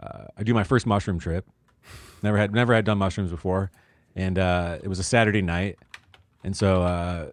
Uh, 0.00 0.24
I 0.36 0.42
do 0.42 0.54
my 0.54 0.64
first 0.64 0.86
mushroom 0.86 1.18
trip. 1.18 1.46
Never 2.22 2.36
had 2.36 2.52
never 2.52 2.74
had 2.74 2.84
done 2.84 2.98
mushrooms 2.98 3.30
before, 3.30 3.70
and 4.14 4.38
uh, 4.38 4.78
it 4.82 4.88
was 4.88 4.98
a 4.98 5.04
Saturday 5.04 5.42
night, 5.42 5.78
and 6.44 6.56
so 6.56 6.82
uh, 6.82 7.30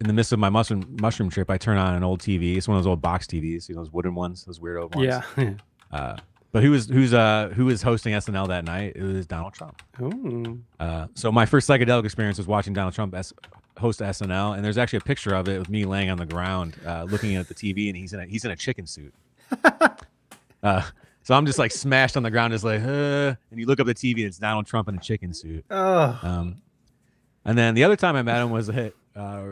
in 0.00 0.06
the 0.06 0.12
midst 0.12 0.32
of 0.32 0.38
my 0.38 0.48
mushroom 0.48 0.96
mushroom 1.00 1.30
trip, 1.30 1.50
I 1.50 1.58
turn 1.58 1.76
on 1.78 1.94
an 1.94 2.02
old 2.02 2.20
TV. 2.20 2.56
It's 2.56 2.68
one 2.68 2.76
of 2.76 2.84
those 2.84 2.88
old 2.88 3.02
box 3.02 3.26
TVs, 3.26 3.68
you 3.68 3.74
know, 3.74 3.82
those 3.82 3.92
wooden 3.92 4.14
ones, 4.14 4.44
those 4.44 4.60
weird 4.60 4.78
old 4.78 4.94
ones. 4.94 5.22
Yeah. 5.36 5.54
Uh, 5.92 6.16
but 6.52 6.62
who 6.62 6.70
was 6.70 6.86
who's 6.86 7.12
uh 7.12 7.52
who 7.54 7.66
was 7.66 7.82
hosting 7.82 8.14
SNL 8.14 8.48
that 8.48 8.64
night? 8.64 8.94
It 8.96 9.02
was 9.02 9.26
Donald 9.26 9.52
Trump. 9.52 9.82
Ooh. 10.00 10.58
Uh, 10.80 11.06
so 11.14 11.30
my 11.30 11.44
first 11.44 11.68
psychedelic 11.68 12.04
experience 12.04 12.38
was 12.38 12.46
watching 12.46 12.72
Donald 12.72 12.94
Trump 12.94 13.14
as 13.14 13.32
host 13.78 14.00
SNL, 14.00 14.56
and 14.56 14.64
there's 14.64 14.78
actually 14.78 14.98
a 14.98 15.02
picture 15.02 15.34
of 15.34 15.48
it 15.48 15.58
with 15.58 15.68
me 15.68 15.84
laying 15.84 16.10
on 16.10 16.18
the 16.18 16.26
ground, 16.26 16.76
uh, 16.86 17.04
looking 17.04 17.36
at 17.36 17.48
the 17.48 17.54
TV, 17.54 17.88
and 17.88 17.96
he's 17.96 18.12
in 18.12 18.20
a 18.20 18.26
he's 18.26 18.44
in 18.44 18.50
a 18.50 18.56
chicken 18.56 18.86
suit. 18.86 19.14
uh, 20.62 20.82
so 21.22 21.34
I'm 21.34 21.46
just 21.46 21.58
like 21.58 21.72
smashed 21.72 22.16
on 22.16 22.22
the 22.22 22.30
ground, 22.30 22.52
just 22.52 22.64
like, 22.64 22.80
uh, 22.80 23.34
and 23.50 23.60
you 23.60 23.66
look 23.66 23.80
up 23.80 23.86
the 23.86 23.94
TV, 23.94 24.18
and 24.18 24.26
it's 24.26 24.38
Donald 24.38 24.66
Trump 24.66 24.88
in 24.88 24.96
a 24.96 25.00
chicken 25.00 25.34
suit. 25.34 25.64
Oh. 25.70 26.18
Um, 26.22 26.62
and 27.44 27.56
then 27.56 27.74
the 27.74 27.84
other 27.84 27.96
time 27.96 28.16
I 28.16 28.22
met 28.22 28.42
him 28.42 28.50
was 28.50 28.68
at 28.68 28.92
uh, 29.14 29.42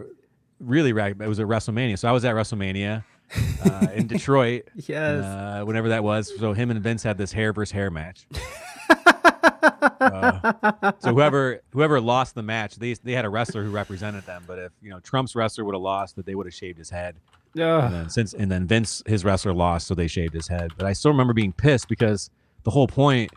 really 0.60 0.92
rag. 0.92 1.20
It 1.20 1.28
was 1.28 1.40
at 1.40 1.46
WrestleMania. 1.46 1.98
So 1.98 2.09
I 2.09 2.12
was 2.12 2.24
at 2.24 2.34
WrestleMania 2.34 3.05
uh, 3.64 3.86
in 3.94 4.06
Detroit. 4.09 4.68
Yes. 4.74 5.24
Uh, 5.24 5.62
whenever 5.64 5.88
that 5.90 6.02
was. 6.02 6.32
So 6.38 6.52
him 6.52 6.70
and 6.70 6.80
Vince 6.80 7.02
had 7.02 7.18
this 7.18 7.32
hair 7.32 7.52
versus 7.52 7.72
hair 7.72 7.90
match. 7.90 8.26
Uh, 10.01 10.93
so 10.98 11.12
whoever 11.12 11.61
whoever 11.73 12.01
lost 12.01 12.35
the 12.35 12.43
match, 12.43 12.77
they 12.77 12.94
they 12.94 13.12
had 13.12 13.24
a 13.24 13.28
wrestler 13.28 13.62
who 13.65 13.70
represented 13.70 14.24
them. 14.27 14.44
But 14.47 14.59
if 14.59 14.73
you 14.82 14.90
know 14.90 15.01
Trump's 15.01 15.35
wrestler 15.36 15.65
would 15.65 15.74
have 15.74 15.82
lost, 15.82 16.16
that 16.16 16.27
they 16.27 16.35
would 16.35 16.47
have 16.47 16.55
shaved 16.55 16.78
his 16.78 16.90
head. 16.90 17.16
Yeah. 17.55 17.86
And 17.86 17.94
then 17.94 18.11
since 18.11 18.35
and 18.35 18.51
then 18.51 18.66
Vince 18.66 19.02
his 19.06 19.24
wrestler 19.24 19.52
lost, 19.55 19.86
so 19.86 19.94
they 19.94 20.09
shaved 20.09 20.35
his 20.35 20.48
head. 20.48 20.73
But 20.77 20.86
I 20.86 20.93
still 20.93 21.11
remember 21.11 21.32
being 21.32 21.52
pissed 21.52 21.89
because 21.89 22.31
the 22.65 22.70
whole 22.70 22.86
point 22.89 23.31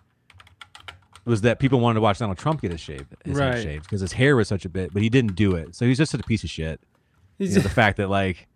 was 1.26 1.41
that 1.41 1.60
people 1.60 1.80
wanted 1.80 1.95
to 1.95 2.02
watch 2.02 2.19
Donald 2.19 2.38
Trump 2.38 2.61
get 2.61 2.72
his 2.72 2.80
shaved, 2.80 3.14
his 3.26 3.38
head 3.38 3.53
Right. 3.56 3.61
shaved 3.64 3.84
because 3.84 4.02
his 4.02 4.14
hair 4.14 4.36
was 4.36 4.48
such 4.48 4.64
a 4.65 4.69
bit, 4.69 4.94
but 4.94 5.02
he 5.02 5.10
didn't 5.10 5.36
do 5.36 5.56
it. 5.56 5.76
So 5.76 5.86
he's 5.86 5.98
just 5.98 6.14
a 6.14 6.18
piece 6.19 6.44
of 6.44 6.49
shit. 6.49 6.80
You 7.38 7.49
know, 7.49 7.61
the 7.61 7.69
fact 7.69 7.98
that 7.98 8.10
like, 8.10 8.48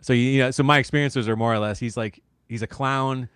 so 0.00 0.12
you 0.12 0.40
know, 0.40 0.50
so 0.50 0.62
my 0.64 0.78
experiences 0.78 1.28
are 1.28 1.36
more 1.36 1.54
or 1.54 1.58
less 1.60 1.78
he's 1.78 1.96
like 1.96 2.20
he's 2.48 2.62
a 2.62 2.66
clown, 2.66 3.28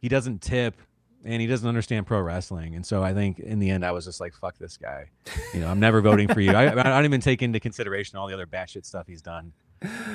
he 0.00 0.08
doesn't 0.08 0.40
tip, 0.42 0.76
and 1.24 1.40
he 1.40 1.46
doesn't 1.46 1.68
understand 1.68 2.06
pro 2.06 2.20
wrestling. 2.20 2.74
And 2.74 2.84
so 2.84 3.02
I 3.02 3.14
think 3.14 3.38
in 3.40 3.58
the 3.58 3.70
end 3.70 3.84
I 3.84 3.92
was 3.92 4.04
just 4.04 4.20
like, 4.20 4.34
fuck 4.34 4.58
this 4.58 4.76
guy. 4.76 5.06
You 5.52 5.60
know, 5.60 5.68
I'm 5.68 5.80
never 5.80 6.00
voting 6.00 6.28
for 6.28 6.40
you. 6.40 6.52
I, 6.52 6.70
I 6.70 6.82
don't 6.82 7.04
even 7.04 7.20
take 7.20 7.42
into 7.42 7.60
consideration 7.60 8.18
all 8.18 8.26
the 8.28 8.34
other 8.34 8.46
batshit 8.46 8.84
stuff 8.84 9.06
he's 9.06 9.22
done. 9.22 9.52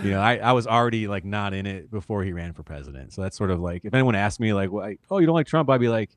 You 0.03 0.11
know, 0.11 0.21
I, 0.21 0.37
I 0.37 0.51
was 0.53 0.65
already 0.65 1.07
like 1.07 1.25
not 1.25 1.53
in 1.53 1.65
it 1.67 1.91
before 1.91 2.23
he 2.23 2.31
ran 2.33 2.53
for 2.53 2.63
president. 2.63 3.13
So 3.13 3.21
that's 3.21 3.37
sort 3.37 3.51
of 3.51 3.59
like 3.59 3.85
if 3.85 3.93
anyone 3.93 4.15
asked 4.15 4.39
me 4.39 4.53
like, 4.53 4.71
why, 4.71 4.97
oh, 5.11 5.19
you 5.19 5.25
don't 5.25 5.35
like 5.35 5.47
Trump, 5.47 5.69
I'd 5.69 5.79
be 5.79 5.89
like, 5.89 6.09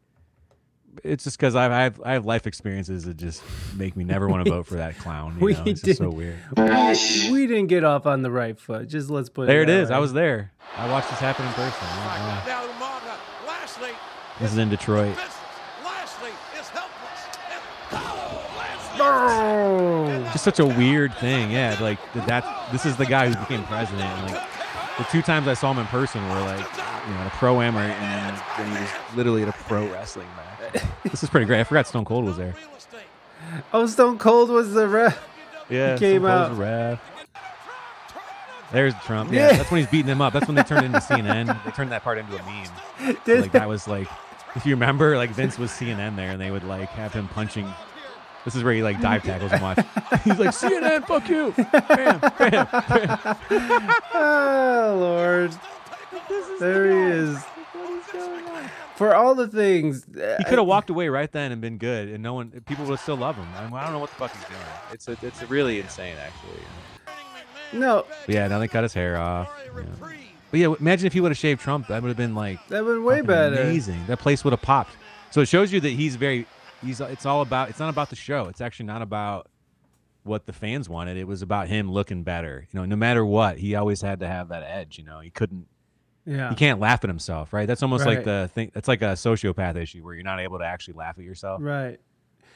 it's 1.02 1.24
just 1.24 1.38
because 1.38 1.56
I've 1.56 2.00
I 2.02 2.12
have 2.12 2.26
life 2.26 2.46
experiences 2.46 3.04
that 3.04 3.16
just 3.16 3.42
make 3.76 3.96
me 3.96 4.04
never 4.04 4.28
want 4.28 4.44
to 4.44 4.50
vote 4.50 4.66
for 4.66 4.74
that 4.74 4.98
clown. 4.98 5.36
You 5.38 5.40
we 5.46 5.52
know? 5.54 5.62
It's 5.66 5.80
just 5.80 5.98
so 5.98 6.10
didn't- 6.10 6.16
weird. 6.18 6.38
We, 6.56 7.30
we 7.32 7.46
didn't 7.46 7.68
get 7.68 7.82
off 7.84 8.06
on 8.06 8.20
the 8.22 8.30
right 8.30 8.58
foot. 8.58 8.88
Just 8.88 9.08
let's 9.10 9.30
put 9.30 9.44
it 9.44 9.46
There 9.46 9.62
it 9.62 9.66
that 9.66 9.80
is. 9.84 9.90
I 9.90 9.98
was 9.98 10.12
there. 10.12 10.52
I 10.76 10.90
watched 10.90 11.08
this 11.10 11.18
happen 11.18 11.46
in 11.46 11.52
person. 11.54 11.78
Yeah, 11.82 12.16
yeah. 12.16 12.44
Now, 12.46 12.78
Martha, 12.78 13.16
Lashley, 13.46 13.90
This 14.42 14.52
is 14.52 14.58
in 14.58 14.68
Detroit. 14.68 15.16
Lashley. 15.84 16.32
Just 20.32 20.44
such 20.44 20.58
a 20.58 20.66
weird 20.66 21.14
thing. 21.14 21.50
Yeah, 21.50 21.76
like 21.80 21.98
that. 22.14 22.26
that- 22.26 22.72
This 22.72 22.86
is 22.86 22.96
the 22.96 23.06
guy 23.06 23.28
who 23.28 23.34
became 23.36 23.64
president. 23.64 24.08
Like 24.30 24.42
the 24.98 25.04
two 25.04 25.22
times 25.22 25.48
I 25.48 25.54
saw 25.54 25.70
him 25.72 25.78
in 25.78 25.86
person 25.86 26.22
were 26.28 26.40
like, 26.40 26.58
you 26.58 27.14
know, 27.14 27.20
at 27.20 27.26
a 27.26 27.30
pro 27.30 27.60
am 27.60 27.76
or 27.76 27.80
and 27.80 27.92
then, 28.36 28.42
then 28.58 28.76
he 28.76 28.82
was 28.82 28.90
literally 29.16 29.42
at 29.42 29.48
a 29.48 29.52
pro 29.52 29.86
wrestling 29.90 30.28
match. 30.36 30.82
this 31.04 31.22
is 31.22 31.28
pretty 31.30 31.46
great. 31.46 31.60
I 31.60 31.64
forgot 31.64 31.86
Stone 31.86 32.04
Cold 32.04 32.24
was 32.24 32.36
there. 32.36 32.54
Oh, 33.72 33.86
Stone 33.86 34.18
Cold 34.18 34.50
was 34.50 34.72
the 34.72 34.86
ref. 34.88 35.18
Yeah, 35.68 35.94
he 35.94 35.98
came 35.98 36.22
Stone 36.22 36.30
Cold's 36.48 36.50
out. 36.52 36.56
the 36.56 36.60
ref. 36.62 37.00
There's 38.72 38.94
Trump. 39.04 39.30
Yeah, 39.32 39.50
Yeah. 39.50 39.56
that's 39.58 39.70
when 39.70 39.80
he's 39.82 39.90
beating 39.90 40.08
him 40.10 40.22
up. 40.22 40.32
That's 40.32 40.46
when 40.46 40.54
they 40.54 40.62
turned 40.62 40.86
into 40.86 40.98
CNN. 41.00 41.62
They 41.64 41.70
turned 41.72 41.92
that 41.92 42.02
part 42.02 42.16
into 42.18 42.34
a 42.38 42.42
meme. 42.44 43.16
So, 43.26 43.34
like 43.40 43.52
that 43.52 43.68
was 43.68 43.86
like, 43.86 44.08
if 44.54 44.66
you 44.66 44.74
remember, 44.74 45.16
like 45.16 45.30
Vince 45.30 45.58
was 45.58 45.70
CNN 45.70 46.16
there, 46.16 46.30
and 46.30 46.40
they 46.40 46.50
would 46.50 46.64
like 46.64 46.88
have 46.90 47.12
him 47.12 47.28
punching. 47.28 47.68
This 48.44 48.56
is 48.56 48.64
where 48.64 48.74
he 48.74 48.82
like 48.82 49.00
dive 49.00 49.22
tackles 49.22 49.52
and 49.52 49.62
watch. 49.62 49.78
He's 50.24 50.38
like 50.38 50.50
CNN, 50.50 51.06
fuck 51.06 51.28
you. 51.28 51.52
Bam, 51.56 52.18
bam, 52.20 52.68
bam. 53.48 53.94
oh 54.14 54.96
Lord, 55.00 55.52
there 56.58 56.90
he 56.90 57.12
is. 57.16 57.38
For 58.96 59.14
all 59.14 59.34
the 59.34 59.48
things, 59.48 60.04
uh, 60.16 60.36
He 60.38 60.44
could 60.44 60.58
have 60.58 60.66
walked 60.66 60.90
away 60.90 61.08
right 61.08 61.30
then 61.32 61.50
and 61.50 61.60
been 61.60 61.78
good, 61.78 62.08
and 62.08 62.22
no 62.22 62.34
one, 62.34 62.50
people 62.66 62.84
would 62.84 62.98
still 63.00 63.16
love 63.16 63.36
him. 63.36 63.48
I, 63.56 63.64
mean, 63.64 63.74
I 63.74 63.84
don't 63.84 63.92
know 63.92 63.98
what 63.98 64.10
the 64.10 64.16
fuck 64.16 64.32
he's 64.36 64.44
doing. 64.44 64.60
It's 64.92 65.08
a, 65.08 65.16
it's 65.26 65.42
really 65.50 65.80
insane, 65.80 66.16
actually. 66.18 66.62
No, 67.72 68.04
But 68.26 68.34
yeah, 68.34 68.48
now 68.48 68.58
they 68.58 68.68
cut 68.68 68.82
his 68.82 68.92
hair 68.92 69.16
off. 69.16 69.50
yeah. 69.74 69.82
But 70.52 70.60
yeah, 70.60 70.74
imagine 70.78 71.06
if 71.06 71.14
he 71.14 71.20
would 71.22 71.30
have 71.30 71.38
shaved 71.38 71.62
Trump. 71.62 71.88
That 71.88 72.02
would 72.02 72.08
have 72.08 72.16
been 72.16 72.34
like 72.34 72.64
that 72.68 72.84
would 72.84 72.90
have 72.90 72.98
been 72.98 73.04
way 73.04 73.22
better. 73.22 73.62
Amazing. 73.62 74.06
That 74.06 74.18
place 74.18 74.44
would 74.44 74.52
have 74.52 74.60
popped. 74.60 74.94
So 75.30 75.40
it 75.40 75.48
shows 75.48 75.72
you 75.72 75.80
that 75.80 75.88
he's 75.88 76.14
very. 76.16 76.46
He's. 76.84 77.00
It's 77.00 77.24
all 77.24 77.40
about. 77.40 77.70
It's 77.70 77.80
not 77.80 77.88
about 77.88 78.10
the 78.10 78.16
show. 78.16 78.48
It's 78.48 78.60
actually 78.60 78.84
not 78.84 79.00
about 79.00 79.48
what 80.24 80.44
the 80.44 80.52
fans 80.52 80.90
wanted. 80.90 81.16
It 81.16 81.26
was 81.26 81.40
about 81.40 81.68
him 81.68 81.90
looking 81.90 82.22
better. 82.22 82.66
You 82.70 82.80
know, 82.80 82.84
no 82.84 82.96
matter 82.96 83.24
what, 83.24 83.56
he 83.56 83.74
always 83.74 84.02
had 84.02 84.20
to 84.20 84.28
have 84.28 84.48
that 84.48 84.62
edge. 84.62 84.98
You 84.98 85.04
know, 85.04 85.20
he 85.20 85.30
couldn't. 85.30 85.66
Yeah. 86.26 86.50
He 86.50 86.54
can't 86.54 86.78
laugh 86.78 87.02
at 87.02 87.08
himself, 87.08 87.54
right? 87.54 87.66
That's 87.66 87.82
almost 87.82 88.04
like 88.04 88.24
the 88.24 88.50
thing. 88.54 88.70
That's 88.74 88.88
like 88.88 89.00
a 89.00 89.14
sociopath 89.14 89.76
issue 89.76 90.04
where 90.04 90.14
you're 90.14 90.22
not 90.22 90.38
able 90.38 90.58
to 90.58 90.66
actually 90.66 90.94
laugh 90.94 91.18
at 91.18 91.24
yourself. 91.24 91.62
Right. 91.62 91.98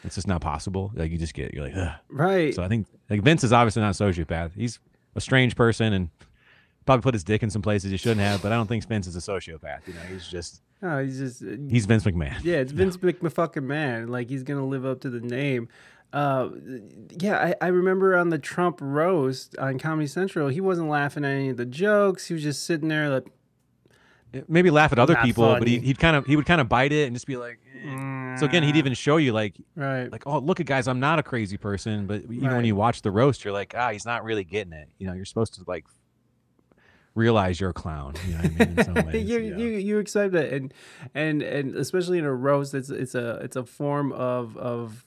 It's 0.05 0.16
just 0.16 0.28
not 0.28 0.43
possible. 0.43 0.93
Like 0.94 1.10
you 1.10 1.16
just 1.16 1.32
get. 1.32 1.55
You're 1.55 1.64
like, 1.64 1.77
Ugh. 1.77 1.94
Right. 2.10 2.55
So 2.55 2.62
I 2.62 2.68
think 2.68 2.86
like 3.09 3.23
Vince 3.23 3.43
is 3.43 3.55
obviously 3.55 3.81
not 3.81 3.98
a 3.98 4.05
sociopath. 4.05 4.52
He's 4.55 4.78
a 5.14 5.20
strange 5.20 5.56
person 5.56 5.94
and 5.94 6.10
probably 6.86 7.02
put 7.02 7.14
his 7.14 7.24
dick 7.24 7.42
in 7.42 7.50
some 7.50 7.62
places 7.62 7.90
he 7.90 7.96
shouldn't 7.98 8.20
have. 8.20 8.40
But 8.42 8.52
I 8.52 8.54
don't 8.56 8.66
think 8.66 8.86
Vince 8.86 9.06
is 9.06 9.16
a 9.16 9.20
sociopath. 9.20 9.86
You 9.86 9.94
know, 9.94 10.00
he's 10.10 10.26
just 10.26 10.62
No, 10.80 11.04
he's 11.04 11.18
just 11.18 11.42
uh, 11.42 11.56
he's 11.68 11.84
Vince 11.86 12.04
McMahon. 12.04 12.42
Yeah, 12.42 12.56
it's 12.56 12.72
Vince 12.80 12.96
McMafucking 12.96 13.62
man. 13.64 14.08
Like 14.08 14.28
he's 14.30 14.42
gonna 14.42 14.66
live 14.66 14.86
up 14.86 15.00
to 15.02 15.10
the 15.10 15.20
name. 15.20 15.68
Uh, 16.12 16.48
yeah, 17.18 17.36
I, 17.60 17.66
I 17.66 17.68
remember 17.68 18.16
on 18.16 18.30
the 18.30 18.38
Trump 18.38 18.78
roast 18.80 19.58
on 19.58 19.78
Comedy 19.78 20.06
Central, 20.06 20.48
he 20.48 20.60
wasn't 20.60 20.88
laughing 20.88 21.24
at 21.24 21.32
any 21.32 21.48
of 21.50 21.56
the 21.56 21.66
jokes. 21.66 22.26
He 22.28 22.32
was 22.34 22.42
just 22.44 22.64
sitting 22.64 22.88
there 22.88 23.10
like, 23.10 23.26
maybe 24.48 24.70
laugh 24.70 24.92
at 24.92 24.98
other 24.98 25.16
people, 25.16 25.44
but 25.58 25.66
he, 25.68 25.78
he'd 25.80 25.98
kind 25.98 26.16
of 26.16 26.24
he 26.26 26.36
would 26.36 26.46
kind 26.46 26.60
of 26.60 26.68
bite 26.68 26.92
it 26.92 27.06
and 27.06 27.14
just 27.16 27.26
be 27.26 27.36
like. 27.36 27.58
eh. 27.84 28.36
So 28.36 28.44
again, 28.46 28.62
he'd 28.62 28.76
even 28.76 28.94
show 28.94 29.16
you 29.16 29.32
like, 29.32 29.56
right, 29.74 30.10
like 30.10 30.26
oh 30.26 30.38
look 30.38 30.60
at 30.60 30.66
guys, 30.66 30.88
I'm 30.88 31.00
not 31.00 31.18
a 31.18 31.22
crazy 31.22 31.56
person, 31.56 32.06
but 32.06 32.22
even 32.30 32.50
when 32.54 32.64
you 32.64 32.76
watch 32.76 33.02
the 33.02 33.10
roast, 33.10 33.44
you're 33.44 33.52
like 33.52 33.74
ah, 33.76 33.90
he's 33.90 34.06
not 34.06 34.24
really 34.24 34.44
getting 34.44 34.72
it. 34.74 34.88
You 34.98 35.06
know, 35.08 35.12
you're 35.14 35.24
supposed 35.24 35.54
to 35.54 35.64
like 35.66 35.86
realize 37.16 37.59
you're 37.60 37.70
a 37.70 37.74
clown. 37.74 38.14
You 38.26 38.32
know 38.34 38.38
what 38.38 38.44
I 38.44 38.48
mean? 38.66 38.78
In 38.78 38.84
some 38.84 38.94
ways, 39.06 39.28
you, 39.28 39.38
you 39.40 39.56
you 39.56 39.68
you 39.78 39.98
accept 39.98 40.34
it, 40.36 40.52
and 40.52 40.72
and 41.14 41.43
and 41.43 41.74
especially 41.74 42.18
in 42.18 42.24
a 42.24 42.32
roast, 42.32 42.74
it's 42.74 42.90
it's 42.90 43.16
a 43.16 43.40
it's 43.43 43.56
a 43.56 43.64
form 43.64 44.12
of 44.12 44.56
of. 44.56 45.05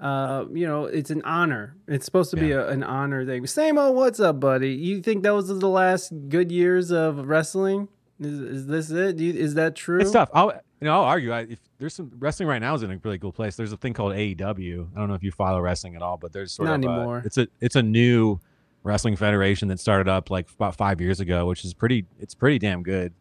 Uh, 0.00 0.44
you 0.52 0.66
know, 0.66 0.84
it's 0.86 1.10
an 1.10 1.22
honor. 1.22 1.76
It's 1.86 2.04
supposed 2.04 2.30
to 2.32 2.36
be 2.36 2.50
a, 2.50 2.68
an 2.68 2.82
honor 2.82 3.24
thing. 3.24 3.46
Same 3.46 3.78
old, 3.78 3.94
what's 3.94 4.18
up, 4.18 4.40
buddy? 4.40 4.70
You 4.74 5.00
think 5.00 5.22
that 5.22 5.32
was 5.32 5.46
the 5.46 5.68
last 5.68 6.12
good 6.28 6.50
years 6.50 6.90
of 6.90 7.28
wrestling? 7.28 7.88
Is, 8.18 8.40
is 8.40 8.66
this 8.66 8.90
it? 8.90 9.16
Do 9.16 9.24
you, 9.24 9.32
is 9.32 9.54
that 9.54 9.76
true? 9.76 10.00
It's 10.00 10.10
tough. 10.10 10.28
I'll 10.34 10.48
you 10.80 10.86
know 10.86 10.94
I'll 10.94 11.04
argue. 11.04 11.32
I, 11.32 11.40
if 11.42 11.60
there's 11.78 11.94
some 11.94 12.10
wrestling 12.18 12.48
right 12.48 12.58
now 12.60 12.74
is 12.74 12.82
in 12.82 12.90
a 12.90 13.00
really 13.02 13.18
cool 13.20 13.32
place. 13.32 13.54
There's 13.56 13.72
a 13.72 13.76
thing 13.76 13.92
called 13.92 14.12
AEW. 14.14 14.88
I 14.94 14.98
don't 14.98 15.08
know 15.08 15.14
if 15.14 15.22
you 15.22 15.30
follow 15.30 15.60
wrestling 15.60 15.94
at 15.94 16.02
all, 16.02 16.16
but 16.16 16.32
there's 16.32 16.52
sort 16.52 16.68
Not 16.68 16.80
of 16.80 16.84
a- 16.84 16.88
anymore. 16.88 17.22
it's 17.24 17.38
a 17.38 17.46
it's 17.60 17.76
a 17.76 17.82
new 17.82 18.40
wrestling 18.84 19.16
federation 19.16 19.66
that 19.68 19.80
started 19.80 20.06
up 20.08 20.30
like 20.30 20.48
about 20.54 20.76
five 20.76 21.00
years 21.00 21.18
ago, 21.18 21.46
which 21.46 21.64
is 21.64 21.74
pretty. 21.74 22.06
It's 22.20 22.34
pretty 22.34 22.58
damn 22.60 22.82
good. 22.84 23.12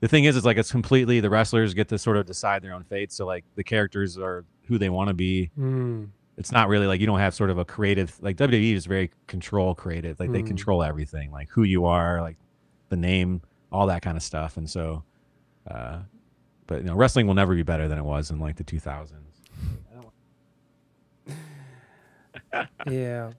The 0.00 0.08
thing 0.08 0.24
is, 0.24 0.36
it's 0.36 0.44
like 0.44 0.58
it's 0.58 0.70
completely 0.70 1.20
the 1.20 1.30
wrestlers 1.30 1.72
get 1.72 1.88
to 1.88 1.98
sort 1.98 2.18
of 2.18 2.26
decide 2.26 2.60
their 2.62 2.74
own 2.74 2.84
fate. 2.84 3.10
So 3.12 3.24
like 3.24 3.44
the 3.54 3.64
characters 3.64 4.18
are 4.18 4.44
who 4.66 4.76
they 4.76 4.90
want 4.90 5.08
to 5.08 5.14
be. 5.14 5.50
Mm. 5.58 6.08
It's 6.36 6.50
not 6.52 6.68
really 6.68 6.86
like 6.86 7.00
you 7.00 7.06
don't 7.06 7.20
have 7.20 7.32
sort 7.34 7.48
of 7.50 7.58
a 7.58 7.64
creative 7.64 8.14
like 8.20 8.36
WWE 8.36 8.74
is 8.74 8.84
very 8.86 9.10
control 9.28 9.74
creative. 9.74 10.18
Like 10.20 10.32
they 10.32 10.42
Mm. 10.42 10.46
control 10.48 10.82
everything, 10.82 11.30
like 11.30 11.48
who 11.50 11.62
you 11.62 11.86
are, 11.86 12.20
like 12.20 12.36
the 12.90 12.96
name, 12.96 13.40
all 13.72 13.86
that 13.86 14.02
kind 14.02 14.16
of 14.16 14.22
stuff. 14.22 14.56
And 14.56 14.68
so, 14.68 15.04
uh, 15.70 16.00
but 16.66 16.78
you 16.80 16.84
know, 16.88 16.94
wrestling 16.96 17.26
will 17.28 17.34
never 17.34 17.54
be 17.54 17.62
better 17.62 17.86
than 17.88 17.98
it 17.98 18.04
was 18.04 18.30
in 18.30 18.40
like 18.40 18.56
the 18.56 18.64
2000s. 18.64 19.12
yeah. 22.90 23.30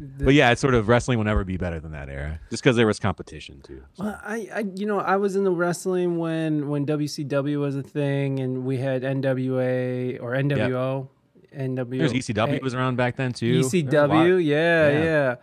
But 0.00 0.32
yeah, 0.34 0.50
it's 0.50 0.60
sort 0.60 0.72
of 0.74 0.88
wrestling 0.88 1.18
will 1.18 1.26
never 1.26 1.44
be 1.44 1.56
better 1.58 1.78
than 1.78 1.92
that 1.92 2.08
era, 2.08 2.40
just 2.48 2.62
because 2.62 2.74
there 2.76 2.86
was 2.86 2.98
competition 2.98 3.60
too. 3.60 3.82
Well, 3.98 4.18
I, 4.24 4.48
I, 4.54 4.64
you 4.74 4.86
know, 4.86 4.98
I 4.98 5.16
was 5.16 5.36
in 5.36 5.44
the 5.44 5.50
wrestling 5.50 6.16
when 6.18 6.68
when 6.68 6.86
WCW 6.86 7.58
was 7.60 7.76
a 7.76 7.82
thing, 7.82 8.40
and 8.40 8.64
we 8.64 8.78
had 8.78 9.02
NWA 9.02 10.18
or 10.22 10.30
NWO, 10.32 11.08
NWO. 11.54 11.98
There's 11.98 12.12
ECW 12.12 12.62
was 12.62 12.74
around 12.74 12.96
back 12.96 13.16
then 13.16 13.32
too. 13.32 13.52
There 13.52 13.58
was 13.64 13.74
a 13.74 13.82
lot- 13.82 13.92
ECW, 14.10 14.44
yeah, 14.44 14.88
Yeah. 14.90 15.04
yeah, 15.04 15.34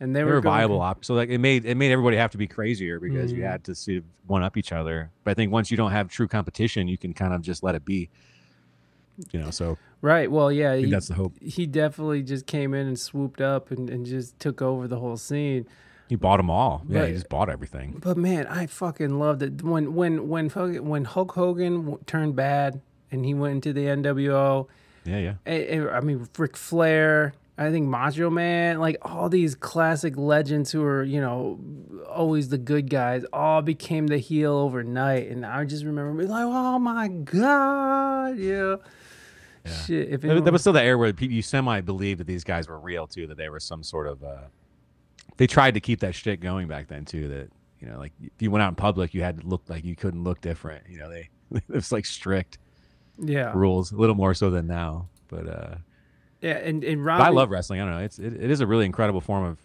and 0.00 0.14
they, 0.14 0.20
They 0.20 0.24
were 0.24 0.32
were 0.34 0.40
going- 0.42 0.54
viable 0.54 0.80
op. 0.82 1.04
So 1.04 1.14
like 1.14 1.30
it 1.30 1.38
made 1.38 1.64
it 1.64 1.76
made 1.76 1.90
everybody 1.92 2.16
have 2.18 2.32
to 2.32 2.38
be 2.38 2.46
crazier 2.46 3.00
because 3.00 3.32
you 3.32 3.42
Mhm. 3.42 3.50
had 3.50 3.64
to 3.64 3.74
sort 3.74 3.98
of 3.98 4.04
one 4.26 4.42
up 4.42 4.56
each 4.56 4.72
other. 4.72 5.10
But 5.24 5.30
I 5.30 5.34
think 5.34 5.50
once 5.50 5.70
you 5.70 5.76
don't 5.76 5.92
have 5.92 6.08
true 6.08 6.28
competition, 6.28 6.88
you 6.88 6.98
can 6.98 7.14
kind 7.14 7.32
of 7.32 7.40
just 7.42 7.62
let 7.62 7.74
it 7.74 7.84
be. 7.84 8.10
You 9.30 9.40
know, 9.40 9.50
so 9.50 9.78
Right. 10.04 10.30
Well, 10.30 10.52
yeah. 10.52 10.74
think 10.74 10.86
he- 10.86 10.90
that's 10.92 11.08
the 11.08 11.14
hope. 11.14 11.32
He 11.40 11.64
definitely 11.66 12.22
just 12.22 12.44
came 12.46 12.74
in 12.74 12.86
and 12.86 12.98
swooped 12.98 13.40
up 13.40 13.70
and, 13.70 13.88
and 13.88 14.04
just 14.04 14.38
took 14.38 14.60
over 14.60 14.86
the 14.86 14.98
whole 14.98 15.16
scene. 15.16 15.66
he 16.10 16.16
bought 16.16 16.36
them 16.36 16.50
all. 16.50 16.82
Yeah, 16.86 17.00
But- 17.00 17.08
he 17.08 17.14
just 17.14 17.30
bought 17.30 17.48
everything. 17.48 17.96
But 18.02 18.18
man, 18.18 18.46
I 18.46 18.66
fucking 18.66 19.18
loved 19.18 19.42
it 19.42 19.62
when 19.62 19.94
when 19.94 20.28
when 20.28 20.50
when 20.50 21.04
Hulk 21.06 21.32
Hogan 21.32 21.74
w- 21.86 21.98
turned 22.04 22.36
bad 22.36 22.82
and 23.10 23.24
he 23.24 23.32
went 23.32 23.54
into 23.54 23.72
the 23.72 23.86
NWO. 23.86 24.66
Yeah, 25.06 25.18
yeah. 25.18 25.34
eh, 25.46 25.64
eh, 25.78 25.88
I 25.88 26.00
mean, 26.00 26.28
Ric 26.36 26.56
Flair. 26.58 27.32
I 27.56 27.70
think 27.70 27.86
Macho 27.88 28.28
Man, 28.30 28.80
like 28.80 28.96
all 29.02 29.28
these 29.28 29.54
classic 29.54 30.16
legends 30.18 30.72
who 30.72 30.82
are, 30.82 31.04
you 31.04 31.20
know, 31.20 31.58
always 32.10 32.48
the 32.48 32.58
good 32.58 32.90
guys, 32.90 33.24
all 33.32 33.62
became 33.62 34.08
the 34.08 34.18
heel 34.18 34.52
overnight. 34.52 35.30
And 35.30 35.46
I 35.46 35.64
just 35.64 35.84
remember 35.84 36.12
being 36.18 36.28
like, 36.30 36.44
oh 36.44 36.78
my 36.80 37.06
God, 37.08 38.38
yeah. 38.38 38.76
Shit. 39.66 40.10
If 40.10 40.24
anyone- 40.24 40.44
that 40.44 40.52
was 40.52 40.60
still 40.60 40.72
the 40.74 40.82
era 40.82 40.96
where 40.98 41.12
you 41.18 41.42
semi 41.42 41.80
believed 41.80 42.20
that 42.20 42.26
these 42.26 42.44
guys 42.44 42.68
were 42.68 42.78
real 42.78 43.06
too, 43.06 43.26
that 43.28 43.36
they 43.36 43.48
were 43.48 43.60
some 43.60 43.82
sort 43.82 44.06
of. 44.06 44.22
uh 44.22 44.42
They 45.36 45.46
tried 45.46 45.74
to 45.74 45.80
keep 45.80 46.00
that 46.00 46.14
shit 46.14 46.40
going 46.40 46.68
back 46.68 46.88
then 46.88 47.04
too. 47.04 47.28
That 47.28 47.50
you 47.80 47.88
know, 47.88 47.98
like 47.98 48.12
if 48.22 48.40
you 48.40 48.50
went 48.50 48.62
out 48.62 48.68
in 48.68 48.74
public, 48.76 49.14
you 49.14 49.22
had 49.22 49.40
to 49.40 49.46
look 49.46 49.62
like 49.68 49.84
you 49.84 49.96
couldn't 49.96 50.22
look 50.22 50.40
different. 50.40 50.84
You 50.88 50.98
know, 50.98 51.08
they 51.10 51.28
it 51.52 51.62
was 51.68 51.92
like 51.92 52.04
strict 52.06 52.58
Yeah. 53.18 53.52
rules, 53.54 53.92
a 53.92 53.96
little 53.96 54.16
more 54.16 54.34
so 54.34 54.50
than 54.50 54.66
now. 54.66 55.08
But 55.28 55.48
uh 55.48 55.74
yeah, 56.40 56.58
and, 56.58 56.84
and 56.84 57.02
Robbie, 57.02 57.22
I 57.22 57.28
love 57.30 57.48
wrestling. 57.50 57.80
I 57.80 57.84
don't 57.86 57.94
know. 57.94 58.04
It's 58.04 58.18
it, 58.18 58.34
it 58.34 58.50
is 58.50 58.60
a 58.60 58.66
really 58.66 58.84
incredible 58.84 59.22
form 59.22 59.44
of 59.44 59.58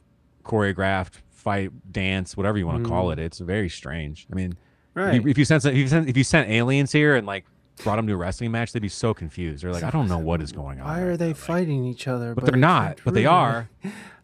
choreographed 0.46 1.16
fight, 1.30 1.72
dance, 1.92 2.36
whatever 2.38 2.58
you 2.58 2.66
want 2.68 2.84
to 2.84 2.90
call 2.90 3.08
Mm. 3.08 3.14
it. 3.14 3.20
It's 3.20 3.40
very 3.40 3.70
strange. 3.70 4.28
I 4.32 4.36
mean, 4.36 4.56
Right. 4.96 5.16
If 5.16 5.24
you, 5.24 5.30
if 5.30 5.38
you 5.38 5.46
sent 5.46 5.64
if 5.66 5.76
you 5.76 5.88
sent 5.88 6.10
if 6.10 6.18
you 6.18 6.24
sent 6.24 6.50
aliens 6.50 6.92
here 6.92 7.16
and 7.16 7.26
like 7.28 7.46
brought 7.84 7.96
them 7.96 8.08
to 8.08 8.14
a 8.14 8.18
wrestling 8.18 8.52
match, 8.52 8.74
they'd 8.74 8.82
be 8.82 8.90
so 8.90 9.14
confused. 9.14 9.64
They're 9.64 9.72
like, 9.72 9.84
I 9.84 9.90
don't 9.90 10.08
know 10.08 10.18
what 10.18 10.42
is 10.42 10.52
going 10.52 10.80
on. 10.80 10.88
Why 10.88 11.02
are 11.02 11.18
they 11.18 11.34
fighting 11.34 11.86
each 11.86 12.08
other? 12.08 12.36
But 12.36 12.46
they're 12.46 12.56
not. 12.56 13.00
But 13.04 13.14
they 13.14 13.26
are. 13.26 13.70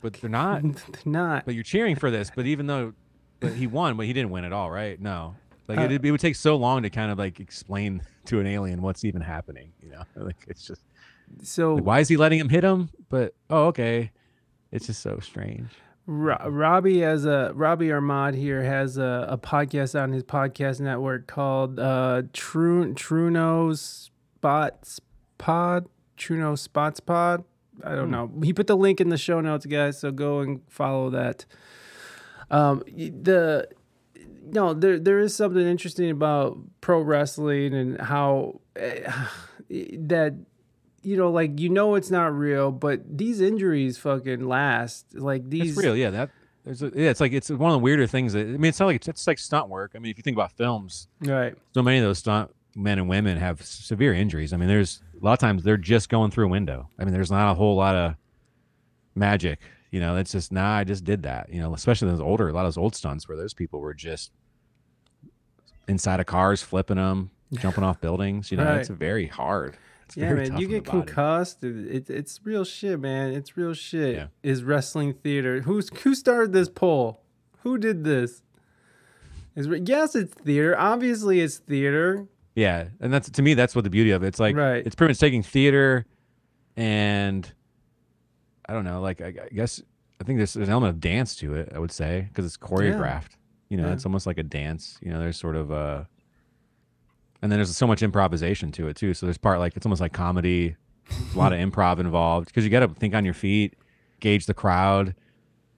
But 0.02 0.14
they're 0.14 0.30
not. 0.30 0.62
they're 0.64 1.02
not. 1.06 1.46
But 1.46 1.56
you're 1.56 1.64
cheering 1.64 1.96
for 1.96 2.12
this. 2.12 2.32
But 2.36 2.46
even 2.46 2.68
though 2.68 2.94
but 3.40 3.54
he 3.54 3.68
won, 3.68 3.98
but 3.98 4.06
he 4.06 4.14
didn't 4.14 4.32
win 4.32 4.46
at 4.46 4.54
all, 4.54 4.72
right? 4.72 5.00
No. 5.00 5.36
Like 5.68 5.80
Uh, 5.80 5.82
it, 5.84 6.06
it 6.06 6.12
would 6.12 6.22
take 6.22 6.36
so 6.36 6.56
long 6.56 6.84
to 6.84 6.90
kind 6.90 7.12
of 7.12 7.18
like 7.18 7.40
explain 7.40 8.02
to 8.26 8.40
an 8.40 8.48
alien 8.48 8.82
what's 8.82 9.04
even 9.04 9.22
happening. 9.22 9.72
You 9.82 9.92
know, 9.92 10.04
like 10.24 10.38
it's 10.48 10.66
just 10.66 10.82
So 11.44 11.76
like, 11.76 11.84
why 11.84 12.00
is 12.00 12.08
he 12.08 12.18
letting 12.18 12.40
him 12.40 12.50
hit 12.50 12.64
him? 12.64 12.90
But 13.10 13.34
oh, 13.50 13.66
okay. 13.68 14.12
It's 14.72 14.88
just 14.88 15.02
so 15.02 15.20
strange. 15.22 15.70
Ro- 16.08 16.48
Robbie 16.50 17.00
has 17.02 17.26
a 17.26 17.52
Robbie 17.56 17.92
Armad 17.92 18.36
here 18.36 18.62
has 18.64 18.98
a, 18.98 19.26
a 19.30 19.38
podcast 19.38 20.00
on 20.00 20.12
his 20.12 20.24
podcast 20.24 20.80
network 20.80 21.26
called 21.28 21.80
uh 21.80 22.24
True 22.34 22.94
Truno 22.94 23.76
Spots 23.78 25.00
Pod 25.40 25.88
Truno 26.18 26.58
Spots 26.58 27.00
Pod. 27.00 27.44
I 27.84 27.96
don't 27.96 28.06
Hmm. 28.06 28.12
know. 28.12 28.32
He 28.44 28.54
put 28.54 28.68
the 28.68 28.78
link 28.78 29.02
in 29.02 29.10
the 29.10 29.18
show 29.18 29.42
notes, 29.42 29.66
guys. 29.66 30.00
So 30.00 30.12
go 30.12 30.40
and 30.42 30.62
follow 30.70 31.10
that. 31.10 31.46
Um, 32.52 32.84
the 32.96 33.68
no, 34.46 34.74
there 34.76 35.00
there 35.00 35.20
is 35.20 35.36
something 35.36 35.66
interesting 35.66 36.12
about 36.12 36.58
pro 36.82 37.02
wrestling 37.02 37.74
and 37.74 38.00
how 38.00 38.62
eh, 38.76 39.12
that 39.70 40.36
you 41.06 41.18
know, 41.18 41.32
like 41.32 41.60
you 41.60 41.70
know 41.70 41.96
it's 41.96 42.12
not 42.12 42.34
real, 42.34 42.72
but 42.72 43.18
these 43.18 43.42
injuries 43.42 43.98
fucking 43.98 44.48
last. 44.48 45.14
Like 45.14 45.50
these 45.50 45.70
It's 45.70 45.78
real, 45.78 45.96
yeah. 45.96 46.10
That 46.10 46.32
there's 46.64 46.82
a, 46.82 46.92
yeah. 46.96 47.10
It's 47.10 47.22
like 47.22 47.32
it's 47.34 47.50
one 47.50 47.72
of 47.72 47.76
the 47.76 47.80
weirder 47.80 48.08
things. 48.08 48.34
That, 48.34 48.42
I 48.42 48.44
mean, 48.44 48.66
it's 48.66 48.80
not 48.80 48.88
like 48.88 48.98
it's, 48.98 49.08
it's 49.08 49.28
like 49.28 49.40
stunt 49.40 49.70
work. 49.70 49.92
I 49.96 50.00
mean, 50.00 50.12
if 50.12 50.18
you 50.18 50.24
think 50.24 50.36
about 50.36 50.52
films, 50.54 51.08
Right. 51.22 51.56
So 51.74 51.82
many 51.82 52.00
of 52.00 52.04
those 52.04 52.20
stunt 52.20 52.52
men 52.76 53.00
and 53.00 53.08
women 53.08 53.38
have 53.38 53.62
severe 53.64 54.14
injuries. 54.14 54.52
I 54.52 54.58
mean, 54.58 54.68
there's 54.68 55.02
a 55.20 55.24
lot 55.24 55.34
of 55.34 55.40
times 55.40 55.64
they're 55.64 55.78
just 55.78 56.10
going 56.10 56.32
through 56.32 56.46
a 56.46 56.50
window. 56.50 56.90
I 57.00 57.06
mean, 57.06 57.14
there's 57.14 57.32
not 57.32 57.52
a 57.52 57.54
whole 57.54 57.76
lot 57.76 57.96
of 57.96 58.16
magic. 59.14 59.60
You 59.92 60.00
know, 60.00 60.18
it's 60.18 60.32
just 60.32 60.52
nah. 60.52 60.78
I 60.78 60.84
just 60.84 61.04
did 61.04 61.24
that. 61.24 61.50
You 61.54 61.62
know, 61.62 61.74
especially 61.74 62.10
those 62.10 62.20
older, 62.20 62.50
a 62.50 62.54
lot 62.54 62.62
of 62.62 62.68
those 62.68 62.78
old 62.78 62.96
stunts 62.96 63.28
where 63.30 63.38
those 63.38 63.54
people 63.54 63.80
were 63.80 63.94
just 63.94 64.32
inside 65.88 66.20
of 66.20 66.26
cars, 66.26 66.62
flipping 66.62 66.98
them, 66.98 67.32
jumping 67.54 67.84
off 67.84 68.02
buildings. 68.02 68.52
You 68.52 68.58
know, 68.58 68.74
it's 68.76 68.90
very 68.90 69.28
hard. 69.28 69.78
It's 70.06 70.18
yeah, 70.18 70.34
man, 70.34 70.58
you 70.58 70.68
get 70.68 70.86
concussed. 70.86 71.64
It, 71.64 71.76
it, 71.96 72.10
it's 72.10 72.40
real 72.44 72.64
shit, 72.64 73.00
man. 73.00 73.32
It's 73.34 73.58
real 73.58 73.74
shit. 73.74 74.16
Yeah. 74.16 74.28
Is 74.44 74.64
wrestling 74.64 75.14
theater? 75.14 75.62
Who's 75.62 75.90
who 76.00 76.14
started 76.14 76.54
this 76.54 76.70
poll? 76.70 77.22
Who 77.60 77.78
did 77.78 78.04
this? 78.04 78.44
Is 79.56 79.68
yes, 79.88 80.16
it's 80.16 80.34
theater. 80.34 80.78
Obviously, 80.78 81.42
it's 81.42 81.58
theater. 81.58 82.28
Yeah, 82.56 82.90
and 83.00 83.12
that's 83.12 83.30
to 83.32 83.42
me 83.42 83.54
that's 83.56 83.74
what 83.76 83.84
the 83.84 83.90
beauty 83.90 84.12
of 84.12 84.24
it. 84.24 84.28
It's 84.28 84.40
like 84.40 84.56
Right. 84.56 84.86
it's 84.86 84.96
pretty 84.96 85.12
much 85.12 85.20
taking 85.20 85.42
theater 85.44 86.06
and 86.78 87.52
I 88.68 88.74
don't 88.74 88.84
know, 88.84 89.02
like 89.02 89.22
I, 89.22 89.28
I 89.28 89.50
guess 89.54 89.82
I 90.20 90.24
think 90.24 90.38
there's, 90.38 90.54
there's 90.54 90.68
an 90.68 90.72
element 90.72 90.92
of 90.92 91.00
dance 91.02 91.36
to 91.38 91.56
it. 91.56 91.72
I 91.74 91.80
would 91.80 91.92
say 91.92 92.28
because 92.30 92.46
it's 92.46 92.58
choreographed. 92.58 93.32
Yeah. 93.32 93.38
You 93.70 93.78
know, 93.78 93.88
Yeah. 93.88 93.94
it's 93.94 94.06
almost 94.06 94.26
like 94.28 94.38
a 94.38 94.44
dance. 94.44 94.98
You 95.02 95.12
know, 95.12 95.20
there's 95.20 95.38
sort 95.38 95.56
of 95.56 95.72
a 95.72 96.08
and 97.42 97.52
then 97.52 97.60
there's 97.60 97.76
so 97.76 97.88
much 97.88 98.02
improvisation 98.04 98.72
to 98.74 98.88
it 98.88 98.96
too. 98.96 99.14
So 99.14 99.26
there's 99.26 99.38
part 99.38 99.60
like 99.60 99.76
it's 99.76 99.86
almost 99.86 100.02
like 100.02 100.14
comedy, 100.14 100.76
a 101.34 101.38
lot 101.38 101.54
of 101.54 101.60
improv 101.60 102.00
involved 102.00 102.48
because 102.48 102.64
you 102.64 102.70
got 102.70 102.82
to 102.82 102.88
think 102.88 103.14
on 103.14 103.26
your 103.26 103.34
feet, 103.34 103.76
gauge 104.20 104.46
the 104.46 104.54
crowd. 104.54 105.16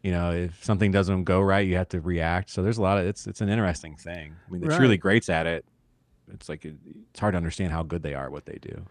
You 0.04 0.12
know, 0.12 0.32
if 0.32 0.64
something 0.64 0.92
doesn't 0.92 1.26
go 1.26 1.42
right, 1.42 1.68
you 1.68 1.76
have 1.76 1.90
to 1.90 2.00
react. 2.00 2.50
So 2.50 2.64
there's 2.64 2.78
a 2.78 2.82
lot 2.82 2.98
of 2.98 3.06
it's 3.06 3.28
it's 3.28 3.42
an 3.42 3.50
interesting 3.50 3.96
thing. 3.96 4.36
I 4.48 4.52
mean, 4.52 4.62
the 4.62 4.68
truly 4.68 4.92
Right. 4.94 5.00
greats 5.00 5.30
at 5.30 5.48
it 5.48 5.66
it's 6.34 6.50
like 6.50 6.66
it, 6.66 6.76
it's 7.12 7.20
hard 7.20 7.34
to 7.34 7.38
understand 7.38 7.72
how 7.72 7.84
good 7.84 8.04
they 8.04 8.14
are 8.14 8.26
at 8.26 8.32
what 8.32 8.46
they 8.46 8.58
do. 8.62 8.86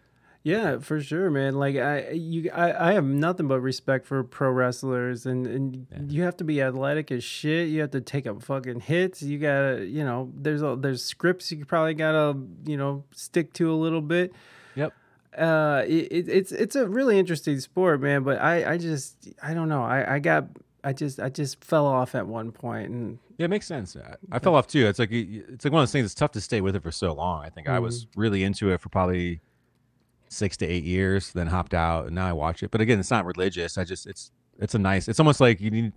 Yeah, 0.46 0.78
for 0.78 1.00
sure, 1.00 1.28
man. 1.28 1.56
Like 1.56 1.74
I, 1.74 2.10
you, 2.10 2.52
I, 2.54 2.90
I 2.90 2.92
have 2.92 3.04
nothing 3.04 3.48
but 3.48 3.58
respect 3.58 4.06
for 4.06 4.22
pro 4.22 4.48
wrestlers, 4.48 5.26
and 5.26 5.44
and 5.44 6.12
you 6.12 6.22
have 6.22 6.36
to 6.36 6.44
be 6.44 6.62
athletic 6.62 7.10
as 7.10 7.24
shit. 7.24 7.66
You 7.66 7.80
have 7.80 7.90
to 7.90 8.00
take 8.00 8.28
up 8.28 8.40
fucking 8.44 8.78
hits. 8.78 9.24
You 9.24 9.40
gotta, 9.40 9.84
you 9.84 10.04
know, 10.04 10.30
there's 10.36 10.62
a, 10.62 10.76
there's 10.78 11.02
scripts 11.02 11.50
you 11.50 11.64
probably 11.64 11.94
gotta, 11.94 12.38
you 12.64 12.76
know, 12.76 13.02
stick 13.10 13.54
to 13.54 13.72
a 13.72 13.74
little 13.74 14.00
bit. 14.00 14.34
Yep. 14.76 14.92
Uh, 15.36 15.82
it, 15.84 16.12
it, 16.12 16.28
it's 16.28 16.52
it's 16.52 16.76
a 16.76 16.86
really 16.86 17.18
interesting 17.18 17.58
sport, 17.58 18.00
man. 18.00 18.22
But 18.22 18.40
I, 18.40 18.74
I 18.74 18.78
just, 18.78 19.28
I 19.42 19.52
don't 19.52 19.68
know. 19.68 19.82
I, 19.82 20.14
I 20.14 20.18
got, 20.20 20.44
I 20.84 20.92
just, 20.92 21.18
I 21.18 21.28
just 21.28 21.64
fell 21.64 21.86
off 21.86 22.14
at 22.14 22.24
one 22.24 22.52
point, 22.52 22.90
and 22.90 23.18
Yeah, 23.36 23.46
it 23.46 23.48
makes 23.48 23.66
sense. 23.66 23.96
I, 23.96 24.14
I 24.30 24.38
fell 24.38 24.54
off 24.54 24.68
too. 24.68 24.86
It's 24.86 25.00
like 25.00 25.10
it's 25.10 25.64
like 25.64 25.72
one 25.72 25.82
of 25.82 25.88
those 25.88 25.92
things. 25.92 26.04
It's 26.04 26.14
tough 26.14 26.30
to 26.32 26.40
stay 26.40 26.60
with 26.60 26.76
it 26.76 26.84
for 26.84 26.92
so 26.92 27.14
long. 27.14 27.44
I 27.44 27.50
think 27.50 27.68
I 27.68 27.80
was 27.80 28.06
really 28.14 28.44
into 28.44 28.70
it 28.70 28.80
for 28.80 28.90
probably 28.90 29.40
six 30.28 30.56
to 30.58 30.66
eight 30.66 30.84
years, 30.84 31.32
then 31.32 31.46
hopped 31.48 31.74
out, 31.74 32.06
and 32.06 32.14
now 32.14 32.26
I 32.26 32.32
watch 32.32 32.62
it. 32.62 32.70
But 32.70 32.80
again, 32.80 32.98
it's 32.98 33.10
not 33.10 33.24
religious. 33.24 33.78
I 33.78 33.84
just 33.84 34.06
it's 34.06 34.30
it's 34.58 34.74
a 34.74 34.78
nice. 34.78 35.08
It's 35.08 35.20
almost 35.20 35.40
like 35.40 35.60
you 35.60 35.70
need 35.70 35.92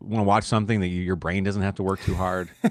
want 0.00 0.20
to 0.20 0.24
watch 0.24 0.44
something 0.44 0.80
that 0.80 0.86
you, 0.88 1.02
your 1.02 1.16
brain 1.16 1.42
doesn't 1.44 1.62
have 1.62 1.74
to 1.76 1.82
work 1.82 2.00
too 2.00 2.14
hard. 2.14 2.48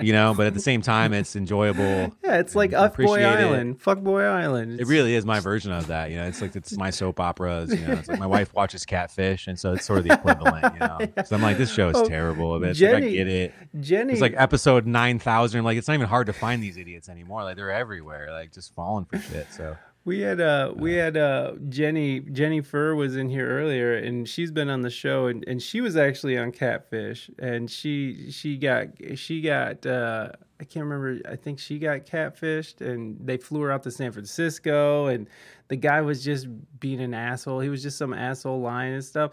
You 0.00 0.12
know, 0.12 0.32
but 0.36 0.46
at 0.46 0.54
the 0.54 0.60
same 0.60 0.80
time, 0.82 1.12
it's 1.12 1.34
enjoyable. 1.36 2.12
yeah, 2.24 2.38
it's 2.38 2.54
like 2.54 2.70
Fuck 2.72 2.96
Boy. 2.96 3.24
Island, 3.24 3.80
Fuck 3.80 3.98
Boy 4.00 4.22
Island. 4.22 4.80
It 4.80 4.86
really 4.86 5.14
is 5.14 5.24
my 5.24 5.40
version 5.40 5.72
of 5.72 5.88
that. 5.88 6.10
You 6.10 6.16
know, 6.16 6.24
it's 6.26 6.40
like 6.40 6.54
it's 6.56 6.76
my 6.76 6.90
soap 6.90 7.18
operas. 7.20 7.72
You 7.72 7.86
know, 7.86 7.94
it's 7.94 8.08
like 8.08 8.18
my 8.18 8.26
wife 8.26 8.52
watches 8.54 8.84
Catfish, 8.86 9.46
and 9.48 9.58
so 9.58 9.72
it's 9.72 9.84
sort 9.84 9.98
of 10.00 10.04
the 10.04 10.14
equivalent. 10.14 10.72
You 10.74 10.80
know, 10.80 10.98
so 11.24 11.36
I'm 11.36 11.42
like, 11.42 11.58
this 11.58 11.72
show 11.72 11.88
is 11.90 11.96
Oh, 11.96 12.04
terrible. 12.06 12.58
But 12.60 12.70
it's 12.70 12.80
like, 12.80 12.94
I 12.94 13.00
get 13.00 13.28
it. 13.28 13.54
Jenny- 13.80 14.12
it's 14.12 14.22
like 14.22 14.34
episode 14.36 14.86
nine 14.86 15.18
thousand. 15.18 15.64
Like 15.64 15.78
it's 15.78 15.88
not 15.88 15.94
even 15.94 16.06
hard 16.08 16.26
to 16.28 16.32
find 16.32 16.62
these 16.62 16.76
idiots 16.76 17.08
anymore. 17.08 17.42
Like 17.44 17.56
they're 17.56 17.72
everywhere. 17.72 18.30
Like 18.32 18.52
just 18.52 18.74
falling 18.74 19.04
for 19.04 19.18
shit. 19.18 19.48
So 19.52 19.76
We 20.08 20.20
had 20.20 20.40
uh 20.40 20.72
we 20.74 20.94
had 20.94 21.18
uh 21.18 21.52
Jenny 21.68 22.20
Jenny 22.20 22.62
Fur 22.62 22.94
was 22.94 23.14
in 23.14 23.28
here 23.28 23.46
earlier 23.46 23.94
and 23.94 24.26
she's 24.26 24.50
been 24.50 24.70
on 24.70 24.80
the 24.80 24.88
show 24.88 25.26
and, 25.26 25.44
and 25.46 25.60
she 25.60 25.82
was 25.82 25.98
actually 25.98 26.38
on 26.38 26.50
Catfish 26.50 27.30
and 27.38 27.70
she 27.70 28.30
she 28.30 28.56
got 28.56 28.86
she 29.16 29.42
got 29.42 29.84
uh 29.84 30.30
I 30.58 30.64
can't 30.64 30.86
remember 30.86 31.20
I 31.30 31.36
think 31.36 31.58
she 31.58 31.78
got 31.78 32.06
catfished 32.06 32.80
and 32.80 33.18
they 33.22 33.36
flew 33.36 33.60
her 33.60 33.70
out 33.70 33.82
to 33.82 33.90
San 33.90 34.10
Francisco 34.10 35.08
and 35.08 35.28
the 35.68 35.76
guy 35.76 36.00
was 36.00 36.24
just 36.24 36.48
being 36.80 37.02
an 37.02 37.12
asshole. 37.12 37.60
He 37.60 37.68
was 37.68 37.82
just 37.82 37.98
some 37.98 38.14
asshole 38.14 38.62
lying 38.62 38.94
and 38.94 39.04
stuff. 39.04 39.32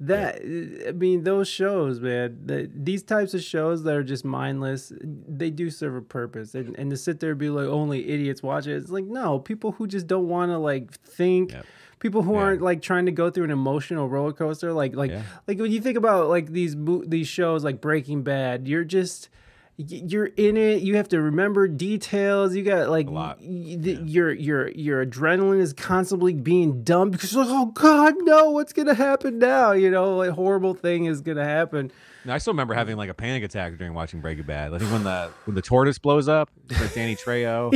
That 0.00 0.40
I 0.88 0.92
mean, 0.92 1.22
those 1.24 1.48
shows, 1.48 2.00
man. 2.00 2.38
The, 2.44 2.70
these 2.74 3.02
types 3.02 3.32
of 3.32 3.42
shows 3.42 3.84
that 3.84 3.94
are 3.94 4.02
just 4.02 4.24
mindless, 4.24 4.92
they 5.00 5.50
do 5.50 5.70
serve 5.70 5.94
a 5.94 6.02
purpose. 6.02 6.54
And, 6.54 6.76
and 6.76 6.90
to 6.90 6.96
sit 6.96 7.20
there 7.20 7.30
and 7.30 7.38
be 7.38 7.48
like, 7.48 7.68
only 7.68 8.08
idiots 8.08 8.42
watch 8.42 8.66
it. 8.66 8.76
It's 8.76 8.90
like 8.90 9.04
no, 9.04 9.38
people 9.38 9.72
who 9.72 9.86
just 9.86 10.06
don't 10.06 10.28
want 10.28 10.50
to 10.50 10.58
like 10.58 10.92
think. 10.92 11.54
People 12.00 12.22
who 12.22 12.34
aren't 12.34 12.60
like 12.60 12.82
trying 12.82 13.06
to 13.06 13.12
go 13.12 13.30
through 13.30 13.44
an 13.44 13.50
emotional 13.50 14.08
roller 14.08 14.32
coaster, 14.32 14.74
like 14.74 14.94
like 14.94 15.12
like 15.46 15.58
when 15.58 15.72
you 15.72 15.80
think 15.80 15.96
about 15.96 16.28
like 16.28 16.48
these 16.48 16.76
these 17.06 17.28
shows 17.28 17.64
like 17.64 17.80
Breaking 17.80 18.22
Bad, 18.22 18.68
you're 18.68 18.84
just 18.84 19.30
you're 19.76 20.26
in 20.26 20.56
it. 20.56 20.82
You 20.82 20.96
have 20.96 21.08
to 21.08 21.20
remember 21.20 21.66
details. 21.66 22.54
You 22.54 22.62
got 22.62 22.88
like 22.90 23.10
y- 23.10 23.36
y- 23.40 23.98
your 24.04 24.32
your 24.32 24.68
your 24.70 25.04
adrenaline 25.04 25.60
is 25.60 25.72
constantly 25.72 26.32
being 26.34 26.82
dumped 26.84 27.12
because 27.12 27.32
you're 27.32 27.44
like, 27.44 27.52
oh 27.52 27.66
God, 27.66 28.14
no, 28.20 28.50
what's 28.50 28.72
gonna 28.72 28.94
happen 28.94 29.38
now? 29.38 29.72
You 29.72 29.90
know, 29.90 30.22
a 30.22 30.32
horrible 30.32 30.74
thing 30.74 31.06
is 31.06 31.20
gonna 31.22 31.44
happen. 31.44 31.90
No, 32.24 32.32
I 32.32 32.38
still 32.38 32.52
remember 32.54 32.72
having 32.74 32.96
like 32.96 33.10
a 33.10 33.14
panic 33.14 33.42
attack 33.42 33.76
during 33.76 33.92
watching 33.94 34.20
Breaking 34.20 34.44
Bad. 34.44 34.72
I 34.72 34.78
think 34.78 34.90
when 34.92 35.02
the 35.04 35.30
when 35.44 35.54
the 35.54 35.62
tortoise 35.62 35.98
blows 35.98 36.28
up, 36.28 36.50
Danny 36.94 37.16
Trejo. 37.16 37.72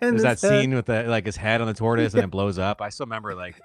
and 0.00 0.18
There's 0.18 0.22
that 0.22 0.40
head. 0.40 0.60
scene 0.60 0.74
with 0.74 0.86
the 0.86 1.02
like 1.04 1.26
his 1.26 1.36
head 1.36 1.60
on 1.60 1.66
the 1.66 1.74
tortoise 1.74 2.14
and 2.14 2.22
it 2.22 2.30
blows 2.30 2.58
up. 2.58 2.80
I 2.80 2.90
still 2.90 3.06
remember 3.06 3.34
like 3.34 3.60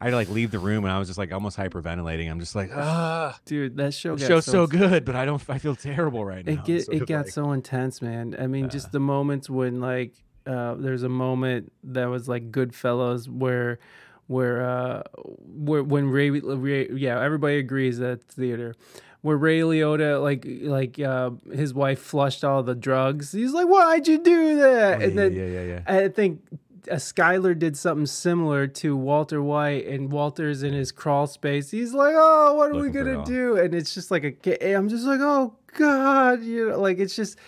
I 0.00 0.04
had 0.04 0.10
to 0.10 0.16
like 0.16 0.28
leave 0.28 0.50
the 0.50 0.58
room 0.58 0.84
and 0.84 0.92
I 0.92 0.98
was 0.98 1.08
just 1.08 1.18
like 1.18 1.32
almost 1.32 1.56
hyperventilating. 1.56 2.30
I'm 2.30 2.40
just 2.40 2.54
like, 2.54 2.70
ah, 2.74 3.38
Dude, 3.46 3.76
that 3.78 3.94
show 3.94 4.16
got 4.16 4.26
show's 4.26 4.44
so 4.44 4.52
so 4.52 4.66
good, 4.66 5.04
but 5.04 5.16
I 5.16 5.24
don't. 5.24 5.42
I 5.48 5.58
feel 5.58 5.74
terrible 5.74 6.24
right 6.24 6.44
now. 6.44 6.52
It 6.52 6.64
get 6.64 6.84
Sort 6.84 6.96
it 6.98 7.06
got 7.06 7.24
like- 7.26 7.32
so 7.32 7.52
intense, 7.52 8.02
man. 8.02 8.36
I 8.38 8.46
mean, 8.46 8.68
just 8.68 8.92
the 8.92 9.00
moments 9.00 9.48
when 9.48 9.80
like 9.80 10.12
uh, 10.46 10.74
there's 10.74 11.02
a 11.02 11.08
moment 11.08 11.72
that 11.84 12.06
was 12.06 12.28
like 12.28 12.50
Goodfellas 12.50 13.28
where 13.28 13.78
where 14.26 14.68
uh 14.68 15.02
where 15.40 15.82
when 15.82 16.08
Ray, 16.08 16.30
Ray 16.30 16.88
yeah 16.90 17.22
everybody 17.22 17.58
agrees 17.58 17.98
that 17.98 18.24
theater 18.24 18.74
where 19.22 19.36
Ray 19.36 19.60
Liotta 19.60 20.22
like 20.22 20.44
like 20.46 21.00
uh, 21.00 21.30
his 21.52 21.74
wife 21.74 21.98
flushed 22.00 22.44
all 22.44 22.62
the 22.62 22.74
drugs. 22.76 23.32
He's 23.32 23.52
like, 23.52 23.66
"Why'd 23.66 24.06
you 24.06 24.22
do 24.22 24.56
that?" 24.56 25.00
Oh, 25.00 25.04
and 25.04 25.14
yeah, 25.14 25.20
then 25.22 25.32
yeah, 25.32 25.46
yeah, 25.46 25.62
yeah. 25.62 25.80
I 26.04 26.08
think 26.08 26.42
uh, 26.90 26.96
Skyler 26.96 27.58
did 27.58 27.76
something 27.76 28.06
similar 28.06 28.66
to 28.66 28.96
Walter 28.96 29.42
White, 29.42 29.86
and 29.86 30.10
Walter's 30.10 30.62
in 30.62 30.72
his 30.72 30.92
crawl 30.92 31.26
space. 31.26 31.70
He's 31.70 31.92
like, 31.92 32.14
"Oh, 32.16 32.54
what 32.54 32.70
are 32.70 32.74
we 32.74 32.88
Looking 32.88 33.06
it 33.06 33.14
gonna 33.14 33.24
do?" 33.24 33.56
And 33.56 33.74
it's 33.74 33.94
just 33.94 34.10
like 34.10 34.46
a. 34.46 34.74
I'm 34.74 34.88
just 34.88 35.04
like, 35.04 35.20
"Oh 35.20 35.54
God," 35.74 36.42
you 36.42 36.70
know, 36.70 36.80
like 36.80 36.98
it's 36.98 37.16
just 37.16 37.38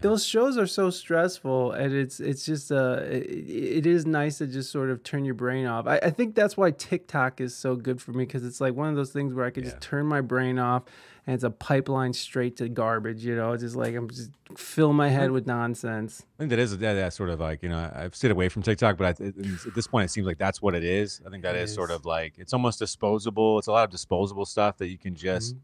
those 0.00 0.24
shows 0.24 0.58
are 0.58 0.66
so 0.66 0.90
stressful, 0.90 1.72
and 1.72 1.94
it's 1.94 2.20
it's 2.20 2.44
just 2.44 2.72
uh, 2.72 3.00
it, 3.02 3.48
it 3.48 3.86
is 3.86 4.06
nice 4.06 4.38
to 4.38 4.46
just 4.46 4.70
sort 4.70 4.90
of 4.90 5.02
turn 5.02 5.24
your 5.24 5.34
brain 5.34 5.66
off. 5.66 5.86
I, 5.86 5.98
I 5.98 6.10
think 6.10 6.34
that's 6.34 6.56
why 6.56 6.70
TikTok 6.70 7.40
is 7.40 7.54
so 7.54 7.76
good 7.76 8.00
for 8.00 8.12
me 8.12 8.24
because 8.24 8.44
it's 8.44 8.60
like 8.60 8.74
one 8.74 8.88
of 8.88 8.96
those 8.96 9.12
things 9.12 9.34
where 9.34 9.46
I 9.46 9.50
could 9.50 9.64
just 9.64 9.80
turn 9.80 10.06
my 10.06 10.20
brain 10.20 10.58
off. 10.58 10.84
And 11.26 11.34
it's 11.34 11.42
a 11.42 11.50
pipeline 11.50 12.12
straight 12.12 12.56
to 12.58 12.68
garbage, 12.68 13.24
you 13.24 13.34
know. 13.34 13.52
It's 13.52 13.62
just 13.62 13.74
like 13.74 13.94
I'm 13.94 14.08
just 14.08 14.30
fill 14.56 14.92
my 14.92 15.08
head 15.08 15.32
with 15.32 15.46
nonsense. 15.46 16.24
I 16.38 16.42
think 16.42 16.50
that 16.50 16.58
is 16.60 16.78
that, 16.78 16.94
that's 16.94 17.16
sort 17.16 17.30
of 17.30 17.40
like 17.40 17.62
you 17.64 17.68
know 17.68 17.90
I've 17.94 18.14
stayed 18.14 18.30
away 18.30 18.48
from 18.48 18.62
TikTok, 18.62 18.96
but 18.96 19.20
I, 19.20 19.24
at 19.26 19.74
this 19.74 19.88
point 19.88 20.04
it 20.04 20.08
seems 20.10 20.26
like 20.26 20.38
that's 20.38 20.62
what 20.62 20.74
it 20.74 20.84
is. 20.84 21.20
I 21.26 21.30
think 21.30 21.42
that 21.42 21.56
It 21.56 21.62
is, 21.62 21.74
sort 21.74 21.90
of 21.90 22.04
like 22.04 22.34
it's 22.38 22.52
almost 22.52 22.78
disposable. 22.78 23.58
It's 23.58 23.66
a 23.66 23.72
lot 23.72 23.84
of 23.84 23.90
disposable 23.90 24.46
stuff 24.46 24.78
that 24.78 24.88
you 24.88 24.98
can 24.98 25.14
just. 25.14 25.56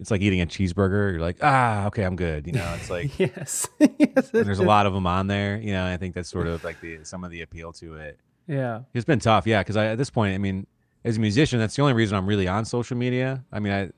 It's 0.00 0.12
like 0.12 0.20
eating 0.20 0.40
a 0.40 0.46
cheeseburger. 0.46 1.10
You're 1.10 1.20
like, 1.20 1.38
ah, 1.42 1.86
okay, 1.86 2.04
I'm 2.04 2.14
good. 2.14 2.46
You 2.46 2.52
know, 2.52 2.74
it's 2.76 2.88
like 2.88 3.18
yes, 3.18 3.66
yes. 3.80 4.30
and 4.32 4.46
there's 4.46 4.60
a 4.60 4.64
lot 4.64 4.86
of 4.86 4.92
them 4.92 5.08
on 5.08 5.26
there. 5.26 5.56
You 5.56 5.72
know, 5.72 5.86
I 5.86 5.96
think 5.96 6.14
that's 6.14 6.28
sort 6.28 6.46
of 6.46 6.62
like 6.62 6.80
the 6.80 7.00
some 7.02 7.24
of 7.24 7.32
the 7.32 7.42
appeal 7.42 7.72
to 7.74 7.96
it. 7.96 8.20
Yeah. 8.48 8.82
It's 8.94 9.04
been 9.04 9.20
tough, 9.20 9.46
yeah, 9.46 9.60
because 9.60 9.76
at 9.76 9.98
this 9.98 10.10
point, 10.10 10.34
I 10.34 10.38
mean, 10.38 10.66
as 11.04 11.18
a 11.18 11.20
musician, 11.20 11.58
that's 11.58 11.76
the 11.76 11.82
only 11.82 11.94
reason 11.94 12.16
I'm 12.16 12.26
really 12.26 12.48
on 12.48 12.64
social 12.64 12.96
media. 12.96 13.44
I 13.52 13.60
mean, 13.60 13.72
I 13.72 13.90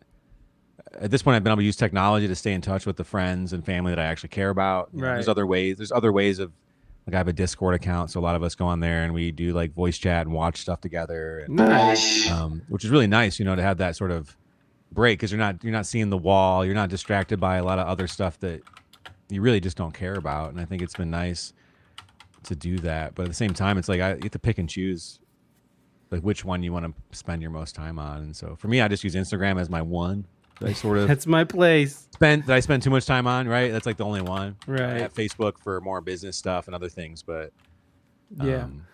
at 0.99 1.11
this 1.11 1.23
point, 1.23 1.37
I've 1.37 1.45
been 1.45 1.53
able 1.53 1.61
to 1.61 1.65
use 1.67 1.77
technology 1.77 2.27
to 2.29 2.35
stay 2.35 2.53
in 2.53 2.61
touch 2.61 2.87
with 2.87 2.97
the 2.97 3.05
friends 3.05 3.53
and 3.53 3.65
family 3.65 3.93
that 3.93 3.99
I 3.99 4.05
actually 4.05 4.31
care 4.31 4.51
about. 4.51 4.91
You 4.93 5.01
know, 5.03 5.07
There's 5.15 5.29
other 5.29 5.47
ways. 5.47 5.77
There's 5.77 5.93
other 5.93 6.13
ways 6.13 6.39
of 6.39 6.53
like 7.07 7.15
I 7.15 7.19
have 7.19 7.29
a 7.29 7.33
Discord 7.33 7.75
account, 7.75 8.11
so 8.11 8.21
a 8.21 8.23
lot 8.23 8.37
of 8.37 8.43
us 8.43 8.55
go 8.55 8.67
on 8.67 8.81
there 8.81 9.05
and 9.05 9.15
we 9.15 9.31
do 9.31 9.53
like 9.53 9.73
voice 9.73 9.99
chat 9.99 10.27
and 10.27 10.35
watch 10.35 10.59
stuff 10.59 10.81
together. 10.81 11.41
And, 11.41 11.57
Nice. 11.57 12.31
Um, 12.31 12.63
which 12.69 12.85
is 12.85 12.91
really 12.91 13.07
nice, 13.07 13.39
you 13.39 13.45
know, 13.45 13.57
to 13.57 13.63
have 13.63 13.79
that 13.79 13.97
sort 13.97 14.11
of 14.11 14.37
break 14.93 15.19
because 15.19 15.31
you're 15.31 15.39
not 15.39 15.63
you're 15.63 15.73
not 15.73 15.87
seeing 15.87 16.11
the 16.11 16.19
wall, 16.19 16.65
you're 16.65 16.75
not 16.75 16.89
distracted 16.91 17.39
by 17.41 17.57
a 17.57 17.65
lot 17.65 17.79
of 17.79 17.87
other 17.87 18.07
stuff 18.07 18.39
that 18.41 18.63
you 19.29 19.41
really 19.41 19.61
just 19.61 19.77
don't 19.77 19.95
care 19.95 20.15
about. 20.15 20.51
And 20.51 20.61
I 20.61 20.65
think 20.65 20.83
it's 20.83 20.97
been 20.97 21.11
nice 21.11 21.53
to 22.45 22.57
do 22.57 22.79
that. 22.79 23.15
But 23.15 23.23
at 23.23 23.29
the 23.29 23.35
same 23.35 23.55
time, 23.55 23.79
it's 23.79 23.89
like 23.89 24.01
I 24.01 24.15
you 24.15 24.21
have 24.23 24.33
to 24.33 24.39
pick 24.39 24.59
and 24.59 24.69
choose 24.69 25.21
like 26.11 26.23
which 26.23 26.45
one 26.45 26.63
you 26.63 26.73
want 26.73 26.85
to 26.85 27.17
spend 27.17 27.41
your 27.41 27.51
most 27.51 27.75
time 27.75 27.99
on. 27.99 28.19
And 28.19 28.37
so 28.37 28.57
for 28.57 28.69
me, 28.69 28.81
I 28.81 28.89
just 28.89 29.05
use 29.05 29.15
Instagram 29.15 29.61
as 29.61 29.71
my 29.71 29.81
one. 29.83 30.27
I 30.63 30.73
sort 30.73 30.99
of 30.99 31.09
That's 31.09 31.27
my 31.27 31.45
place. 31.45 32.07
spend 32.13 32.45
that 32.47 32.55
I 32.57 32.61
spend 32.61 32.83
too 32.83 32.91
much 32.91 33.07
time 33.07 33.27
on, 33.27 33.49
right? 33.49 33.73
That's 33.73 33.87
like 33.87 33.97
the 33.97 34.05
only 34.05 34.21
one. 34.21 34.57
I 34.69 34.71
Right. 34.71 35.01
have 35.01 35.15
Facebook 35.15 35.59
for 35.59 35.81
more 35.81 36.01
business 36.01 36.37
stuff 36.37 36.67
and 36.67 36.75
other 36.75 36.89
things, 36.89 37.23
but 37.23 37.53
Yeah. 38.43 38.65
um, 38.65 38.85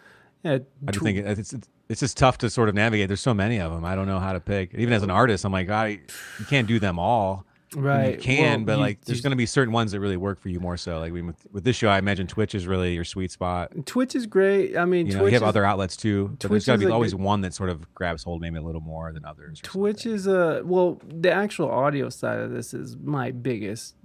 Yeah. 0.42 0.52
I 0.52 0.58
just 0.92 1.00
tw- 1.00 1.02
think 1.02 1.18
it- 1.18 1.38
it's 1.38 1.52
it's 1.52 1.68
it's 1.88 2.00
just 2.00 2.16
tough 2.16 2.36
to 2.38 2.50
sort 2.50 2.68
of 2.68 2.74
navigate. 2.74 3.06
There's 3.08 3.20
so 3.20 3.32
many 3.34 3.60
of 3.60 3.72
them. 3.72 3.84
I 3.84 3.94
don't 3.94 4.08
know 4.08 4.18
how 4.18 4.32
to 4.32 4.40
pick. 4.40 4.74
Even 4.74 4.92
as 4.92 5.02
an 5.04 5.10
artist, 5.10 5.44
I'm 5.44 5.52
like, 5.52 5.70
I 5.70 6.00
you 6.38 6.44
can't 6.48 6.66
do 6.66 6.78
them 6.80 6.98
all. 6.98 7.45
Right. 7.74 8.14
you 8.14 8.18
can, 8.20 8.60
Well, 8.60 8.66
but 8.66 8.72
you- 8.74 8.78
like, 8.78 9.04
there's 9.04 9.20
going 9.20 9.32
to 9.32 9.36
be 9.36 9.46
certain 9.46 9.72
ones 9.72 9.92
that 9.92 10.00
really 10.00 10.16
work 10.16 10.40
for 10.40 10.48
you 10.48 10.60
more 10.60 10.76
so. 10.76 10.98
Like 11.00 11.12
we, 11.12 11.22
with, 11.22 11.46
with 11.52 11.64
this 11.64 11.74
show, 11.76 11.88
I 11.88 11.98
imagine 11.98 12.26
Twitch 12.26 12.54
is 12.54 12.66
really 12.66 12.94
your 12.94 13.04
sweet 13.04 13.32
spot. 13.32 13.72
Twitch 13.86 14.14
is 14.14 14.26
great. 14.26 14.76
I 14.76 14.84
mean, 14.84 15.06
You 15.08 15.14
know, 15.14 15.26
you 15.26 15.32
have 15.32 15.42
is, 15.42 15.48
other 15.48 15.64
outlets 15.64 15.96
too, 15.96 16.28
but 16.28 16.40
Twitch 16.40 16.50
there's 16.50 16.66
got 16.66 16.80
to 16.80 16.86
be 16.86 16.92
always 16.92 17.14
one 17.14 17.40
that 17.40 17.54
sort 17.54 17.70
of 17.70 17.92
grabs 17.94 18.22
hold 18.22 18.40
maybe 18.40 18.56
a 18.58 18.62
little 18.62 18.80
more 18.80 19.12
than 19.12 19.24
others. 19.24 19.60
Twitch 19.62 20.06
is 20.06 20.26
a 20.26 20.62
well, 20.64 21.00
the 21.08 21.32
actual 21.32 21.70
audio 21.70 22.08
side 22.08 22.38
of 22.38 22.50
this 22.52 22.72
is 22.72 22.96
my 22.96 23.30
biggest, 23.32 23.96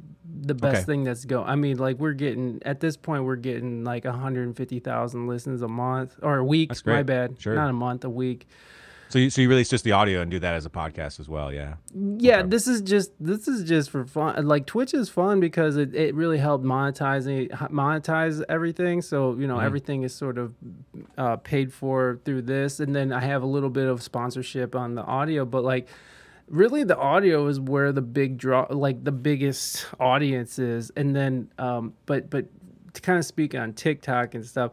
the 0.44 0.56
best 0.56 0.78
Okay. 0.78 0.86
thing 0.86 1.04
that's 1.04 1.26
going. 1.26 1.48
I 1.48 1.56
mean, 1.56 1.78
like 1.78 1.98
we're 2.00 2.14
getting 2.14 2.60
at 2.66 2.80
this 2.80 2.98
point, 2.98 3.26
we're 3.26 3.36
getting 3.36 3.84
like 3.84 4.06
150,000 4.06 5.28
listens 5.28 5.62
a 5.62 5.68
month 5.68 6.16
or 6.22 6.38
a 6.38 6.44
week. 6.44 6.70
That's 6.70 6.86
My 6.86 7.04
bad, 7.04 7.40
Sure. 7.40 7.56
not 7.56 7.70
a 7.70 7.74
month, 7.74 8.04
a 8.06 8.10
week. 8.10 8.48
So 9.12 9.20
you, 9.20 9.30
so 9.30 9.42
you 9.42 9.50
release 9.50 9.70
just 9.70 9.84
the 9.84 9.92
audio 9.92 10.22
and 10.22 10.32
do 10.32 10.40
that 10.40 10.54
as 10.54 10.66
a 10.66 10.70
podcast 10.70 11.20
as 11.20 11.28
well, 11.28 11.52
yeah. 11.52 11.74
Yeah, 11.94 12.44
this 12.44 12.66
is 12.66 12.82
just 12.82 13.12
this 13.20 13.46
is 13.48 13.68
just 13.68 13.90
for 13.90 14.06
fun. 14.06 14.46
Like 14.48 14.66
Twitch 14.66 14.94
is 14.94 15.10
fun 15.10 15.42
because 15.42 15.76
it, 15.76 15.94
it 15.94 16.16
really 16.16 16.38
helped 16.38 16.64
monetizing 16.64 17.50
monetize 17.70 18.42
everything. 18.48 19.02
So 19.02 19.36
you 19.38 19.48
know 19.48 19.58
Mhm. 19.58 19.64
everything 19.66 20.04
is 20.04 20.16
sort 20.16 20.38
of 20.38 20.54
uh, 21.18 21.36
paid 21.38 21.74
for 21.74 22.20
through 22.24 22.44
this, 22.44 22.80
and 22.80 22.96
then 22.96 23.12
I 23.12 23.20
have 23.20 23.44
a 23.44 23.46
little 23.48 23.70
bit 23.70 23.88
of 23.88 24.02
sponsorship 24.02 24.76
on 24.78 24.96
the 24.96 25.04
audio. 25.04 25.44
But 25.44 25.66
like, 25.66 25.90
really, 26.48 26.86
the 26.86 26.98
audio 26.98 27.48
is 27.48 27.60
where 27.60 27.92
the 27.92 28.02
big 28.02 28.38
draw, 28.38 28.66
like 28.70 29.04
the 29.04 29.12
biggest 29.12 29.88
audience 30.00 30.58
is. 30.58 30.90
And 30.96 31.14
then, 31.14 31.50
um, 31.60 31.94
but 32.06 32.30
but 32.30 32.46
to 32.94 33.02
kind 33.02 33.20
of 33.20 33.26
speak 33.26 33.56
on 33.56 33.74
TikTok 33.74 34.36
and 34.36 34.46
stuff. 34.46 34.72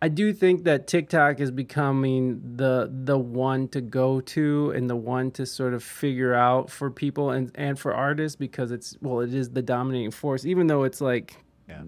I 0.00 0.08
do 0.08 0.32
think 0.32 0.64
that 0.64 0.86
TikTok 0.86 1.40
is 1.40 1.50
becoming 1.50 2.40
the 2.56 2.88
the 2.92 3.18
one 3.18 3.66
to 3.68 3.80
go 3.80 4.20
to 4.20 4.70
and 4.70 4.88
the 4.88 4.94
one 4.96 5.30
to 5.32 5.44
sort 5.44 5.74
of 5.74 5.82
figure 5.82 6.34
out 6.34 6.70
for 6.70 6.90
people 6.90 7.30
and 7.30 7.50
and 7.56 7.78
for 7.78 7.92
artists 7.94 8.36
because 8.36 8.70
it's 8.70 8.96
well 9.02 9.20
it 9.20 9.34
is 9.34 9.50
the 9.50 9.62
dominating 9.62 10.10
force 10.12 10.44
even 10.46 10.68
though 10.68 10.84
it's 10.84 11.00
like 11.00 11.36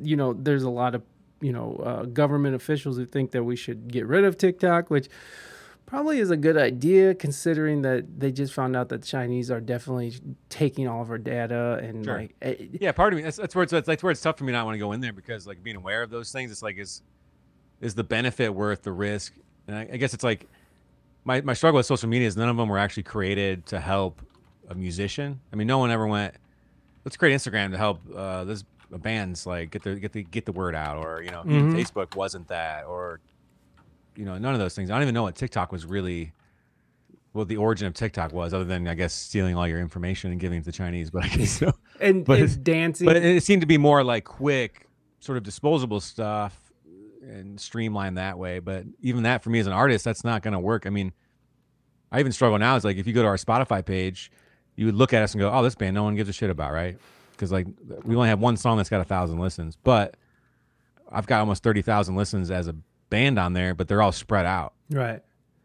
you 0.02 0.16
know 0.16 0.32
there's 0.32 0.64
a 0.64 0.70
lot 0.70 0.94
of 0.94 1.02
you 1.40 1.52
know 1.52 1.76
uh, 1.84 2.02
government 2.04 2.54
officials 2.56 2.96
who 2.96 3.06
think 3.06 3.30
that 3.30 3.44
we 3.44 3.54
should 3.56 3.88
get 3.92 4.06
rid 4.06 4.24
of 4.24 4.36
TikTok 4.36 4.90
which 4.90 5.08
probably 5.86 6.18
is 6.18 6.30
a 6.30 6.36
good 6.36 6.56
idea 6.56 7.14
considering 7.14 7.82
that 7.82 8.20
they 8.20 8.30
just 8.30 8.52
found 8.52 8.76
out 8.76 8.88
that 8.88 9.02
Chinese 9.02 9.50
are 9.50 9.60
definitely 9.60 10.12
taking 10.48 10.86
all 10.86 11.02
of 11.02 11.10
our 11.10 11.18
data 11.18 11.80
and 11.82 12.04
Sure. 12.04 12.18
like 12.18 12.34
eh, 12.42 12.54
yeah, 12.80 12.92
part 12.92 13.12
of 13.12 13.16
me 13.16 13.22
that's, 13.22 13.36
that's 13.36 13.54
where 13.54 13.62
it's 13.62 13.72
that's 13.72 13.88
like 13.88 14.00
where 14.02 14.10
it's 14.12 14.20
tough 14.20 14.38
for 14.38 14.44
me 14.44 14.52
not 14.52 14.66
want 14.66 14.74
to 14.74 14.78
go 14.78 14.92
in 14.92 15.00
there 15.00 15.12
because 15.12 15.46
like 15.46 15.62
being 15.62 15.76
aware 15.76 16.02
of 16.02 16.10
those 16.10 16.30
things, 16.32 16.50
it's 16.50 16.62
like 16.62 16.76
is 16.78 17.02
is 17.80 17.94
the 17.94 18.04
benefit 18.04 18.54
worth 18.54 18.82
the 18.82 18.92
risk? 18.92 19.32
And 19.66 19.76
I, 19.76 19.88
I 19.92 19.96
guess 19.96 20.14
it's 20.14 20.24
like 20.24 20.46
my 21.24 21.40
my 21.42 21.52
struggle 21.54 21.76
with 21.78 21.86
social 21.86 22.08
media 22.08 22.26
is 22.28 22.36
none 22.36 22.48
of 22.48 22.56
them 22.56 22.68
were 22.68 22.78
actually 22.78 23.02
created 23.04 23.66
to 23.66 23.80
help 23.80 24.20
a 24.68 24.74
musician. 24.74 25.40
I 25.52 25.56
mean, 25.56 25.66
no 25.66 25.78
one 25.78 25.90
ever 25.90 26.06
went, 26.06 26.34
let's 27.04 27.16
create 27.16 27.34
Instagram 27.34 27.70
to 27.72 27.78
help 27.78 28.00
uh, 28.14 28.44
this 28.44 28.64
bands 28.90 29.46
like 29.46 29.70
get 29.70 29.82
the 29.82 29.94
get 29.96 30.12
the 30.12 30.22
get 30.24 30.46
the 30.46 30.52
word 30.52 30.74
out, 30.74 30.98
or 30.98 31.22
you 31.22 31.30
know, 31.30 31.42
Mhm. 31.44 31.72
Facebook 31.74 32.16
wasn't 32.16 32.48
that, 32.48 32.84
or 32.86 33.20
you 34.16 34.24
know, 34.24 34.36
none 34.38 34.52
of 34.54 34.58
those 34.60 34.74
things. 34.74 34.90
I 34.90 34.94
don't 34.94 35.02
even 35.02 35.14
know 35.14 35.22
what 35.22 35.36
TikTok 35.36 35.72
was 35.72 35.86
really. 35.86 36.32
Well, 37.32 37.44
the 37.44 37.58
origin 37.58 37.86
of 37.86 37.94
TikTok 37.94 38.32
was, 38.32 38.52
other 38.52 38.64
than 38.64 38.88
I 38.88 38.94
guess 38.94 39.14
stealing 39.14 39.54
all 39.54 39.68
your 39.68 39.78
information 39.78 40.32
and 40.32 40.40
giving 40.40 40.58
it 40.58 40.62
to 40.62 40.66
the 40.66 40.72
Chinese, 40.72 41.10
but 41.12 41.22
I 41.24 41.28
guess 41.28 41.52
so. 41.52 41.72
and, 42.00 42.24
but 42.24 42.34
and 42.38 42.42
it's- 42.44 42.56
dancing 42.56 43.06
but 43.06 43.14
it, 43.16 43.24
it 43.24 43.44
seemed 43.44 43.60
to 43.60 43.68
be 43.68 43.78
more 43.78 44.02
like 44.02 44.24
quick, 44.24 44.88
sort 45.20 45.38
of 45.38 45.44
disposable 45.44 46.00
stuff 46.00 46.59
and 47.30 47.60
streamline 47.60 48.14
that 48.14 48.38
way. 48.38 48.58
But 48.58 48.84
even 49.00 49.22
that 49.22 49.42
for 49.42 49.50
me 49.50 49.58
as 49.58 49.66
an 49.66 49.72
artist, 49.72 50.04
that's 50.04 50.24
not 50.24 50.42
going 50.42 50.52
to 50.52 50.58
work. 50.60 50.86
I 50.86 50.90
mean, 50.90 51.12
I 52.12 52.20
even 52.20 52.32
struggle 52.32 52.58
now. 52.58 52.76
It's 52.76 52.84
like 52.84 52.96
if 52.96 53.06
you 53.06 53.12
go 53.12 53.22
to 53.22 53.28
our 53.28 53.36
Spotify 53.36 53.84
page, 53.84 54.30
you 54.76 54.86
would 54.86 54.94
look 54.94 55.12
at 55.12 55.22
us 55.22 55.32
and 55.34 55.40
go, 55.40 55.50
"Oh, 55.52 55.62
this 55.62 55.74
band 55.74 55.94
no 55.94 56.02
one 56.02 56.16
gives 56.16 56.28
a 56.28 56.32
shit 56.32 56.50
about, 56.50 56.72
right?" 56.72 56.98
Because 57.32 57.52
like 57.52 57.66
we 58.04 58.16
only 58.16 58.28
have 58.28 58.40
one 58.40 58.56
song 58.56 58.76
that's 58.76 58.88
got 58.90 59.00
a 59.00 59.04
thousand 59.04 59.38
listens, 59.38 59.76
but 59.76 60.16
I've 61.10 61.26
got 61.26 61.40
almost 61.40 61.62
thirty 61.62 61.82
thousand 61.82 62.16
listens 62.16 62.50
as 62.50 62.68
a 62.68 62.74
band 63.10 63.38
on 63.38 63.52
there, 63.52 63.74
but 63.74 63.88
they're 63.88 64.02
all 64.02 64.12
spread 64.12 64.46
out. 64.46 64.74
right 64.90 65.22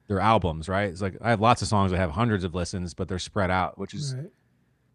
They're 0.08 0.20
albums, 0.20 0.70
right? 0.70 0.90
It's 0.90 1.02
like 1.02 1.18
I 1.22 1.30
have 1.30 1.42
lots 1.42 1.62
of 1.62 1.68
songs 1.68 1.92
that 1.92 1.98
have 1.98 2.12
hundreds 2.12 2.44
of 2.44 2.54
listens, 2.56 2.94
but 2.94 3.08
they're 3.08 3.20
spread 3.20 3.52
out, 3.52 3.78
which 3.78 3.94
is 3.94 4.16
Right. 4.16 4.28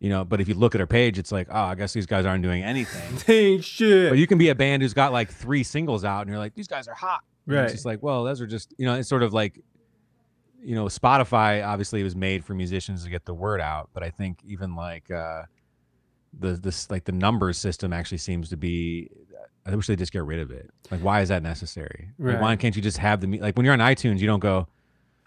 You 0.01 0.11
know. 0.11 0.25
But 0.25 0.41
if 0.41 0.49
you 0.49 0.55
look 0.55 0.75
at 0.75 0.81
her 0.81 0.87
page, 0.87 1.19
it's 1.19 1.31
like, 1.31 1.47
oh, 1.51 1.63
I 1.63 1.75
guess 1.77 1.93
these 1.93 2.07
guys 2.07 2.27
aren't 2.27 2.43
doing 2.43 2.65
anything. 2.65 3.19
they 3.27 3.47
ain't 3.47 3.65
shit 3.65 4.11
But 4.11 4.19
you 4.19 4.27
can 4.27 4.39
be 4.39 4.49
a 4.49 4.55
band 4.55 4.83
who's 4.83 4.95
got 4.95 5.13
like 5.13 5.31
three 5.31 5.63
singles 5.63 6.05
out, 6.05 6.23
and 6.23 6.31
you're 6.31 6.39
like, 6.39 6.55
these 6.55 6.69
guys 6.69 6.89
are 6.89 6.95
hot. 6.95 7.21
And 7.47 7.55
Right. 7.55 7.65
It's 7.65 7.75
just 7.75 7.87
like, 7.87 8.03
well, 8.03 8.25
those 8.25 8.41
are 8.41 8.47
just, 8.47 8.75
you 8.77 8.87
know, 8.87 8.95
it's 8.95 9.09
sort 9.09 9.23
of 9.23 9.33
like, 9.33 9.61
you 10.63 10.75
know, 10.75 10.87
Spotify 10.87 11.67
obviously 11.67 12.03
was 12.03 12.17
made 12.17 12.45
for 12.45 12.55
musicians 12.55 13.05
to 13.05 13.11
get 13.11 13.25
the 13.25 13.35
word 13.35 13.61
out, 13.61 13.91
but 13.95 14.03
I 14.03 14.11
think 14.11 14.41
even 14.45 14.75
like, 14.75 15.11
uh, 15.11 15.43
the 16.39 16.53
this 16.53 16.91
like 16.91 17.05
the 17.05 17.13
numbers 17.13 17.59
system 17.59 17.93
actually 17.93 18.19
seems 18.19 18.49
to 18.51 18.57
be. 18.57 19.11
I 19.67 19.75
wish 19.75 19.87
they 19.87 19.97
just 19.97 20.13
get 20.13 20.25
rid 20.25 20.41
of 20.41 20.51
it. 20.51 20.71
Like, 20.91 21.01
why 21.01 21.21
is 21.21 21.29
that 21.29 21.43
necessary? 21.43 22.09
Like, 22.19 22.41
why 22.41 22.57
can't 22.57 22.75
you 22.75 22.81
just 22.83 22.97
have 22.99 23.21
the 23.21 23.39
like 23.39 23.57
when 23.57 23.65
you're 23.65 23.75
on 23.75 23.81
iTunes, 23.81 24.19
you 24.19 24.27
don't 24.27 24.41
go, 24.41 24.67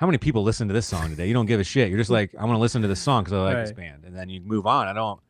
"How 0.03 0.07
many 0.07 0.17
people 0.17 0.43
listen 0.43 0.67
to 0.67 0.73
this 0.73 0.85
song 0.85 1.09
today?" 1.09 1.27
You 1.27 1.33
don't 1.33 1.45
give 1.45 1.61
a 1.61 1.63
shit. 1.63 1.87
You're 1.87 1.97
just 1.97 2.09
hmm. 2.09 2.15
like, 2.15 2.35
"I 2.37 2.43
want 2.43 2.57
to 2.57 2.59
listen 2.59 2.81
to 2.81 2.89
this 2.89 2.99
song 2.99 3.23
because 3.23 3.31
I 3.31 3.41
like 3.41 3.55
this 3.55 3.71
band," 3.71 4.03
and 4.03 4.13
then 4.13 4.27
you 4.27 4.41
move 4.41 4.67
on. 4.67 4.87
I 4.87 4.93
don't. 4.93 5.21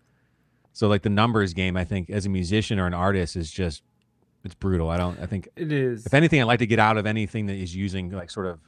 So 0.71 0.87
like 0.87 1.03
the 1.03 1.09
numbers 1.11 1.53
game, 1.53 1.77
I 1.77 1.83
think 1.83 2.09
as 2.09 2.25
a 2.25 2.29
musician 2.29 2.79
or 2.79 2.87
an 2.87 2.95
artist 2.95 3.35
is 3.35 3.51
just 3.51 3.83
it's 4.43 4.55
brutal. 4.55 4.89
I 4.89 4.97
don't. 4.97 5.19
I 5.19 5.27
think 5.27 5.47
It 5.55 5.71
is. 5.71 6.07
If 6.07 6.15
anything, 6.15 6.41
I'd 6.41 6.45
like 6.45 6.59
to 6.59 6.65
get 6.67 6.79
out 6.79 6.97
of 6.97 7.05
anything 7.05 7.45
that 7.45 7.55
is 7.55 7.75
using 7.75 8.09
like 8.09 8.31
sort 8.31 8.47
of 8.47 8.59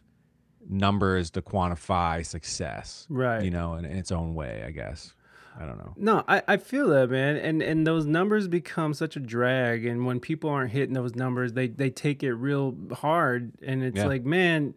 numbers 0.70 1.32
to 1.32 1.42
quantify 1.42 2.24
success. 2.24 3.08
Right. 3.10 3.44
You 3.44 3.50
know, 3.50 3.74
in, 3.74 3.86
in 3.86 3.98
its 3.98 4.12
own 4.12 4.36
way, 4.36 4.64
I 4.66 4.70
guess. 4.70 5.16
I 5.60 5.66
don't 5.66 5.78
know. 5.78 5.94
No, 5.96 6.24
I, 6.28 6.44
I 6.48 6.58
feel 6.58 6.90
that 6.90 7.10
man, 7.10 7.38
and 7.38 7.62
and 7.62 7.88
those 7.88 8.06
numbers 8.06 8.48
become 8.48 8.94
such 8.94 9.16
a 9.16 9.20
drag, 9.20 9.86
and 9.86 10.06
when 10.06 10.20
people 10.20 10.50
aren't 10.50 10.72
hitting 10.72 10.94
those 10.94 11.16
numbers, 11.16 11.54
they 11.54 11.68
they 11.68 11.90
take 11.90 12.24
it 12.24 12.34
real 12.34 12.76
hard, 12.92 13.54
and 13.64 13.82
it's 13.82 13.98
Yeah. 13.98 14.06
like, 14.06 14.26
man, 14.26 14.74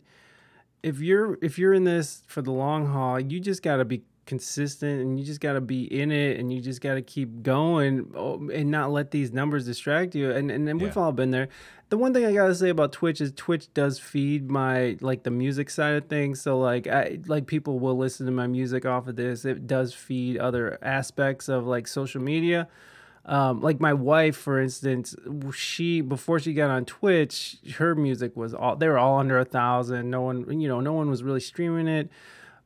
if 0.82 1.00
you're 1.00 1.38
if 1.42 1.58
you're 1.58 1.74
in 1.74 1.84
this 1.84 2.22
for 2.26 2.42
the 2.42 2.52
long 2.52 2.86
haul, 2.86 3.18
you 3.20 3.40
just 3.40 3.62
got 3.62 3.76
to 3.76 3.84
be 3.84 4.02
consistent, 4.26 5.00
and 5.00 5.18
you 5.18 5.24
just 5.24 5.40
got 5.40 5.54
to 5.54 5.60
be 5.60 5.84
in 5.84 6.12
it, 6.12 6.38
and 6.38 6.52
you 6.52 6.60
just 6.60 6.80
got 6.80 6.94
to 6.94 7.02
keep 7.02 7.42
going, 7.42 8.10
oh, 8.14 8.48
and 8.52 8.70
not 8.70 8.90
let 8.90 9.10
these 9.10 9.32
numbers 9.32 9.66
distract 9.66 10.14
you. 10.14 10.30
And 10.30 10.50
and, 10.50 10.68
and 10.68 10.80
we've 10.80 10.96
all 10.96 11.12
been 11.12 11.30
there. 11.30 11.48
The 11.88 11.96
one 11.96 12.12
thing 12.12 12.26
I 12.26 12.34
gotta 12.34 12.54
say 12.54 12.68
about 12.68 12.92
Twitch 12.92 13.20
is 13.20 13.32
Twitch 13.34 13.72
does 13.72 13.98
feed 13.98 14.50
my 14.50 14.98
like 15.00 15.22
the 15.22 15.30
music 15.30 15.70
side 15.70 15.94
of 15.94 16.06
things. 16.06 16.40
So 16.40 16.58
like 16.58 16.86
I 16.86 17.18
like 17.26 17.46
people 17.46 17.78
will 17.78 17.96
listen 17.96 18.26
to 18.26 18.32
my 18.32 18.46
music 18.46 18.84
off 18.84 19.08
of 19.08 19.16
this. 19.16 19.46
It 19.46 19.66
does 19.66 19.94
feed 19.94 20.36
other 20.36 20.78
aspects 20.82 21.48
of 21.48 21.66
like 21.66 21.88
social 21.88 22.20
media. 22.20 22.68
Um, 23.28 23.60
like 23.60 23.78
my 23.78 23.92
wife, 23.92 24.36
for 24.36 24.58
instance, 24.58 25.14
she 25.54 26.00
before 26.00 26.40
she 26.40 26.54
got 26.54 26.70
on 26.70 26.86
Twitch, 26.86 27.58
her 27.74 27.94
music 27.94 28.34
was 28.34 28.54
all 28.54 28.74
they 28.74 28.88
were 28.88 28.98
all 28.98 29.18
under 29.18 29.38
a 29.38 29.44
thousand. 29.44 30.08
No 30.08 30.22
one, 30.22 30.58
you 30.58 30.66
know, 30.66 30.80
no 30.80 30.94
one 30.94 31.10
was 31.10 31.22
really 31.22 31.40
streaming 31.40 31.88
it. 31.88 32.10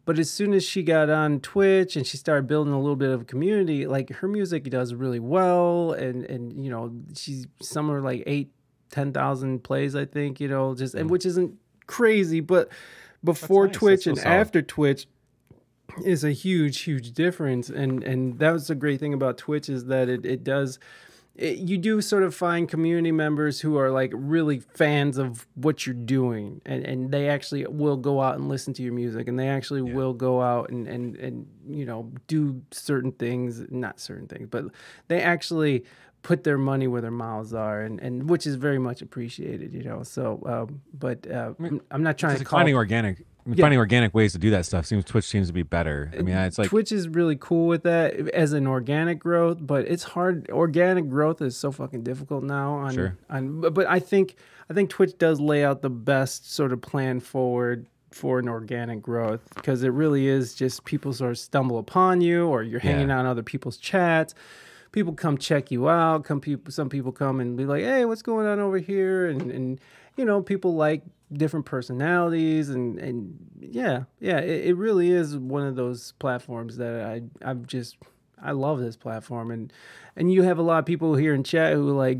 But 0.05 0.20
as 0.20 0.30
soon 0.30 0.52
as 0.52 0.64
she 0.64 0.84
got 0.84 1.10
on 1.10 1.40
Twitch 1.40 1.97
and 1.97 2.06
she 2.06 2.16
started 2.16 2.47
building 2.47 2.72
a 2.72 2.80
little 2.80 2.97
bit 2.97 3.10
of 3.10 3.22
a 3.22 3.24
community, 3.24 3.89
like 3.89 4.10
her 4.10 4.28
music 4.28 4.64
does 4.70 4.94
really 4.94 5.20
well, 5.20 5.93
and 5.93 6.24
and 6.26 6.64
you 6.64 6.70
know 6.70 6.93
she's 7.16 7.48
somewhere 7.60 8.01
like 8.01 8.22
eight, 8.26 8.52
ten 8.90 9.12
thousand 9.12 9.64
plays, 9.64 9.97
I 9.97 10.05
think. 10.05 10.39
You 10.39 10.47
know, 10.47 10.76
just 10.76 10.94
and 10.94 11.10
which 11.10 11.26
isn't 11.26 11.55
crazy, 11.89 12.39
but 12.39 12.68
before 13.24 13.66
nice. 13.66 13.76
Twitch 13.76 14.06
and 14.06 14.16
solid. 14.16 14.32
after 14.32 14.62
Twitch, 14.62 15.09
is 16.05 16.24
a 16.24 16.32
huge 16.32 16.81
huge 16.81 17.12
difference 17.12 17.69
and 17.69 18.02
and 18.02 18.39
that 18.39 18.52
was 18.52 18.66
the 18.66 18.74
great 18.74 19.01
thing 19.01 19.14
about 19.14 19.39
twitch 19.39 19.69
is 19.69 19.86
that 19.86 20.09
it, 20.09 20.24
it 20.24 20.44
does 20.44 20.78
it, 21.35 21.59
you 21.59 21.78
do 21.78 22.02
sort 22.02 22.24
of 22.24 22.35
find 22.35 22.69
community 22.69 23.10
members 23.10 23.60
who 23.60 23.78
are 23.78 23.90
like 23.90 24.12
really 24.14 24.60
fans 24.60 25.16
of 25.16 25.47
what 25.55 25.86
you're 25.86 25.94
doing 25.94 26.60
and, 26.66 26.85
and 26.85 27.10
they 27.10 27.28
actually 27.28 27.66
will 27.66 27.97
go 27.97 28.20
out 28.20 28.35
and 28.35 28.48
listen 28.48 28.74
to 28.74 28.82
your 28.82 28.93
music 28.93 29.28
and 29.28 29.39
they 29.39 29.48
actually 29.48 29.81
will 29.81 30.12
go 30.12 30.43
out 30.43 30.69
and, 30.70 30.86
and 30.86 31.16
and 31.16 31.47
you 31.69 31.86
know 31.86 32.10
do 32.27 32.60
certain 32.70 33.12
things 33.12 33.64
not 33.70 33.98
certain 33.98 34.27
things 34.27 34.48
but 34.51 34.64
they 35.09 35.20
actually 35.23 35.85
put 36.23 36.44
their 36.44 36.59
money 36.59 36.86
where 36.86 37.01
their 37.01 37.10
mouths 37.10 37.52
are 37.52 37.81
and, 37.81 37.98
and 38.01 38.28
which 38.31 38.47
is 38.47 38.55
very 38.55 38.78
much 38.78 39.02
appreciated 39.02 39.73
you 39.73 39.82
know 39.82 40.02
so 40.02 40.40
um, 40.47 40.81
but 40.94 41.28
uh, 41.31 41.52
i'm 41.90 42.02
not 42.02 42.19
trying 42.19 42.36
to 42.36 42.44
call 42.44 42.59
finding 42.59 42.74
organic. 42.74 43.24
I 43.44 43.48
mean, 43.48 43.59
Yeah. 43.59 43.64
Finding 43.64 43.78
organic 43.78 44.14
ways 44.14 44.32
to 44.32 44.39
do 44.39 44.51
that 44.51 44.64
stuff 44.66 44.86
seems 44.86 45.05
Twitch 45.05 45.24
seems 45.24 45.48
to 45.48 45.52
be 45.52 45.62
better. 45.64 46.10
I 46.16 46.23
mean, 46.23 46.36
it's 46.36 46.59
like 46.59 46.69
Twitch 46.69 46.93
is 46.93 47.09
really 47.09 47.36
cool 47.40 47.66
with 47.66 47.82
that 47.82 48.14
as 48.31 48.52
an 48.52 48.66
organic 48.66 49.19
growth, 49.19 49.59
but 49.60 49.86
it's 49.89 50.05
hard. 50.05 50.48
Organic 50.51 51.09
growth 51.09 51.43
is 51.43 51.56
so 51.56 51.73
fucking 51.73 52.02
difficult 52.05 52.44
now. 52.44 52.73
On, 52.74 52.94
Sure. 52.94 53.16
On, 53.31 53.60
but 53.60 53.74
but 53.74 53.86
I 53.86 53.98
think 53.98 54.36
I 54.70 54.74
think 54.74 54.90
Twitch 54.90 55.19
does 55.19 55.40
lay 55.40 55.64
out 55.64 55.82
the 55.82 55.90
best 55.90 56.52
sort 56.52 56.73
of 56.73 56.81
plan 56.81 57.19
forward 57.20 57.86
for 58.12 58.39
an 58.39 58.48
organic 58.48 59.01
growth 59.02 59.40
because 59.55 59.82
it 59.82 59.89
really 59.89 60.28
is 60.28 60.55
just 60.55 60.85
people 60.85 61.12
sort 61.12 61.31
of 61.32 61.39
stumble 61.39 61.78
upon 61.78 62.20
you 62.20 62.47
or 62.47 62.62
you're 62.62 62.78
hanging 62.81 63.09
Yeah. 63.09 63.16
out 63.16 63.20
in 63.20 63.27
other 63.27 63.43
people's 63.43 63.77
chats. 63.78 64.35
People 64.93 65.14
come 65.14 65.39
check 65.39 65.70
you 65.70 65.89
out. 65.89 66.24
Come 66.24 66.39
people. 66.40 66.70
Some 66.70 66.90
people 66.90 67.10
come 67.12 67.40
and 67.40 67.56
be 67.56 67.64
like, 67.64 67.82
"Hey, 67.82 68.05
what's 68.05 68.20
going 68.23 68.47
on 68.47 68.60
over 68.60 68.77
here?" 68.78 69.27
And 69.27 69.51
and 69.51 69.81
you 70.16 70.24
know, 70.27 70.43
people 70.43 70.74
like 70.74 71.02
different 71.33 71.67
personalities 71.67 72.69
and 72.71 72.99
and 72.99 73.39
yeah, 73.61 74.05
yeah. 74.21 74.39
It, 74.39 74.67
it 74.67 74.75
really 74.77 75.11
is 75.11 75.37
one 75.37 75.67
of 75.67 75.77
those 75.77 76.13
platforms 76.19 76.77
that 76.79 77.03
I 77.05 77.23
I've 77.49 77.67
just 77.67 77.97
I 78.43 78.51
love 78.53 78.81
this 78.81 78.97
platform 78.97 79.51
and 79.51 79.73
and 80.17 80.33
you 80.33 80.43
have 80.43 80.59
a 80.59 80.63
lot 80.63 80.79
of 80.79 80.85
people 80.85 81.15
here 81.15 81.33
in 81.35 81.43
chat 81.45 81.73
who 81.75 81.91
like 81.93 82.19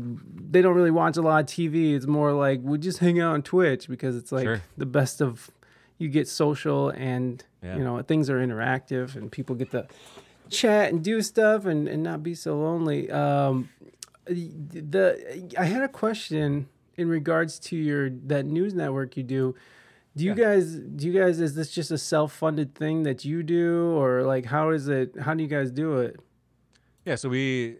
they 0.51 0.61
don't 0.61 0.75
really 0.75 0.91
watch 0.91 1.17
a 1.17 1.21
lot 1.21 1.41
of 1.41 1.45
TV. 1.47 1.93
It's 1.95 2.07
more 2.07 2.31
like 2.33 2.61
we 2.63 2.77
just 2.77 2.99
hang 2.99 3.19
out 3.19 3.33
on 3.33 3.41
Twitch 3.43 3.87
because 3.87 4.15
it's 4.15 4.31
like 4.31 4.45
Sure. 4.45 4.61
the 4.77 4.85
best 4.85 5.21
of 5.21 5.49
you 5.97 6.09
get 6.09 6.27
social 6.27 6.89
and 6.89 7.43
Yeah. 7.61 7.77
you 7.77 7.83
know 7.83 8.01
things 8.01 8.29
are 8.29 8.37
interactive 8.45 9.15
and 9.15 9.31
people 9.31 9.55
get 9.55 9.71
to 9.71 9.87
chat 10.49 10.91
and 10.91 11.03
do 11.03 11.21
stuff 11.21 11.65
and, 11.65 11.87
and 11.87 12.03
not 12.03 12.21
be 12.23 12.35
so 12.35 12.57
lonely. 12.59 13.09
Um, 13.11 13.69
the 14.25 15.49
I 15.57 15.65
had 15.65 15.83
a 15.83 15.87
question 15.87 16.67
in 16.97 17.09
regards 17.09 17.59
to 17.59 17.75
your 17.75 18.09
that 18.09 18.45
news 18.45 18.73
network 18.73 19.17
you 19.17 19.23
do. 19.23 19.55
Do 20.15 20.23
you 20.23 20.35
guys 20.35 20.75
do 20.75 21.07
you 21.07 21.19
guys 21.19 21.39
is 21.39 21.55
this 21.55 21.71
just 21.71 21.89
a 21.89 21.97
self-funded 21.97 22.75
thing 22.75 23.01
that 23.03 23.25
you 23.25 23.41
do 23.41 23.97
or 23.97 24.21
like 24.23 24.45
how 24.45 24.69
is 24.69 24.87
it 24.87 25.15
how 25.19 25.33
do 25.33 25.41
you 25.41 25.49
guys 25.49 25.71
do 25.71 25.97
it? 25.97 26.19
Yeah, 27.05 27.15
so 27.15 27.29
we, 27.29 27.75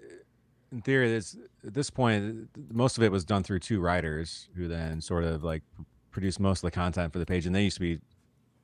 in 0.72 0.82
theory, 0.82 1.10
this 1.10 1.38
at 1.66 1.74
this 1.74 1.90
point, 1.90 2.50
most 2.72 2.98
of 2.98 3.04
it 3.04 3.12
was 3.12 3.24
done 3.24 3.44
through 3.44 3.60
two 3.60 3.80
writers 3.80 4.50
who 4.56 4.68
then 4.68 5.00
sort 5.00 5.24
of 5.24 5.44
like 5.44 5.64
produced 6.12 6.40
most 6.40 6.60
of 6.60 6.68
the 6.68 6.72
content 6.72 7.14
for 7.14 7.20
the 7.20 7.26
page, 7.26 7.46
and 7.46 7.56
they 7.56 7.64
used 7.64 7.78
to 7.78 7.82
be, 7.82 8.00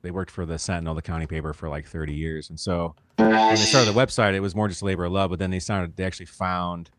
they 0.02 0.10
worked 0.10 0.30
for 0.30 0.44
the 0.44 0.58
Sentinel, 0.58 0.94
the 0.94 1.02
county 1.02 1.26
paper, 1.26 1.52
for 1.54 1.68
like 1.68 1.86
30 1.86 2.12
years, 2.12 2.50
and 2.50 2.60
so 2.60 2.94
when 3.16 3.30
they 3.30 3.56
started 3.56 3.92
the 3.92 3.98
website, 3.98 4.34
it 4.34 4.40
was 4.40 4.54
more 4.54 4.68
just 4.68 4.82
labor 4.82 5.04
of 5.04 5.12
love, 5.12 5.30
but 5.30 5.38
then 5.38 5.50
they 5.50 5.60
started, 5.60 5.96
they 5.96 6.04
actually 6.04 6.26
found 6.26 6.90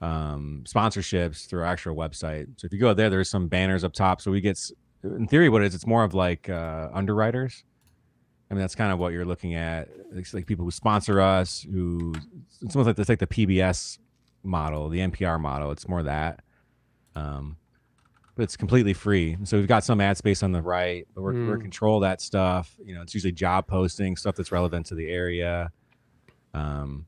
um, 0.00 0.62
sponsorships 0.66 1.46
through 1.48 1.60
our 1.60 1.66
actual 1.66 1.94
website. 1.96 2.46
So 2.60 2.66
if 2.66 2.72
you 2.72 2.78
go 2.78 2.92
there, 2.94 3.10
there's 3.10 3.30
some 3.30 3.48
banners 3.48 3.84
up 3.84 3.92
top. 3.92 4.20
So 4.20 4.30
we 4.30 4.40
get, 4.40 4.58
in 5.02 5.26
theory, 5.26 5.48
what 5.48 5.62
it 5.62 5.66
is, 5.66 5.74
it's 5.74 5.86
more 5.86 6.04
of 6.04 6.14
like 6.14 6.48
uh, 6.48 6.88
underwriters. 6.92 7.64
I 8.50 8.54
mean, 8.54 8.60
that's 8.60 8.74
kind 8.76 8.92
of 8.92 8.98
what 8.98 9.12
you're 9.12 9.24
looking 9.24 9.54
at. 9.54 9.88
It's 10.12 10.32
like 10.32 10.46
people 10.46 10.64
who 10.64 10.70
sponsor 10.70 11.20
us, 11.20 11.66
who 11.72 12.14
it's 12.62 12.76
almost 12.76 12.86
like 12.86 12.98
it's 12.98 13.08
like 13.08 13.18
the 13.18 13.26
PBS 13.26 13.98
model, 14.44 14.88
the 14.88 15.00
NPR 15.00 15.40
model. 15.40 15.72
It's 15.72 15.88
more 15.88 16.04
that, 16.04 16.40
um, 17.16 17.56
but 18.36 18.44
it's 18.44 18.56
completely 18.56 18.92
free. 18.92 19.36
So 19.44 19.56
we've 19.58 19.66
got 19.66 19.82
some 19.82 20.00
ad 20.00 20.16
space 20.16 20.42
on 20.44 20.52
the 20.52 20.62
right, 20.62 21.08
but 21.14 21.22
we're, 21.22 21.32
we're 21.46 21.58
Mm. 21.58 21.62
control 21.62 22.00
that 22.00 22.20
stuff. 22.20 22.76
You 22.84 22.94
know, 22.94 23.02
it's 23.02 23.14
usually 23.14 23.32
job 23.32 23.66
posting 23.66 24.14
stuff 24.14 24.36
that's 24.36 24.52
relevant 24.52 24.86
to 24.86 24.94
the 24.94 25.08
area. 25.08 25.70
Um, 26.54 27.06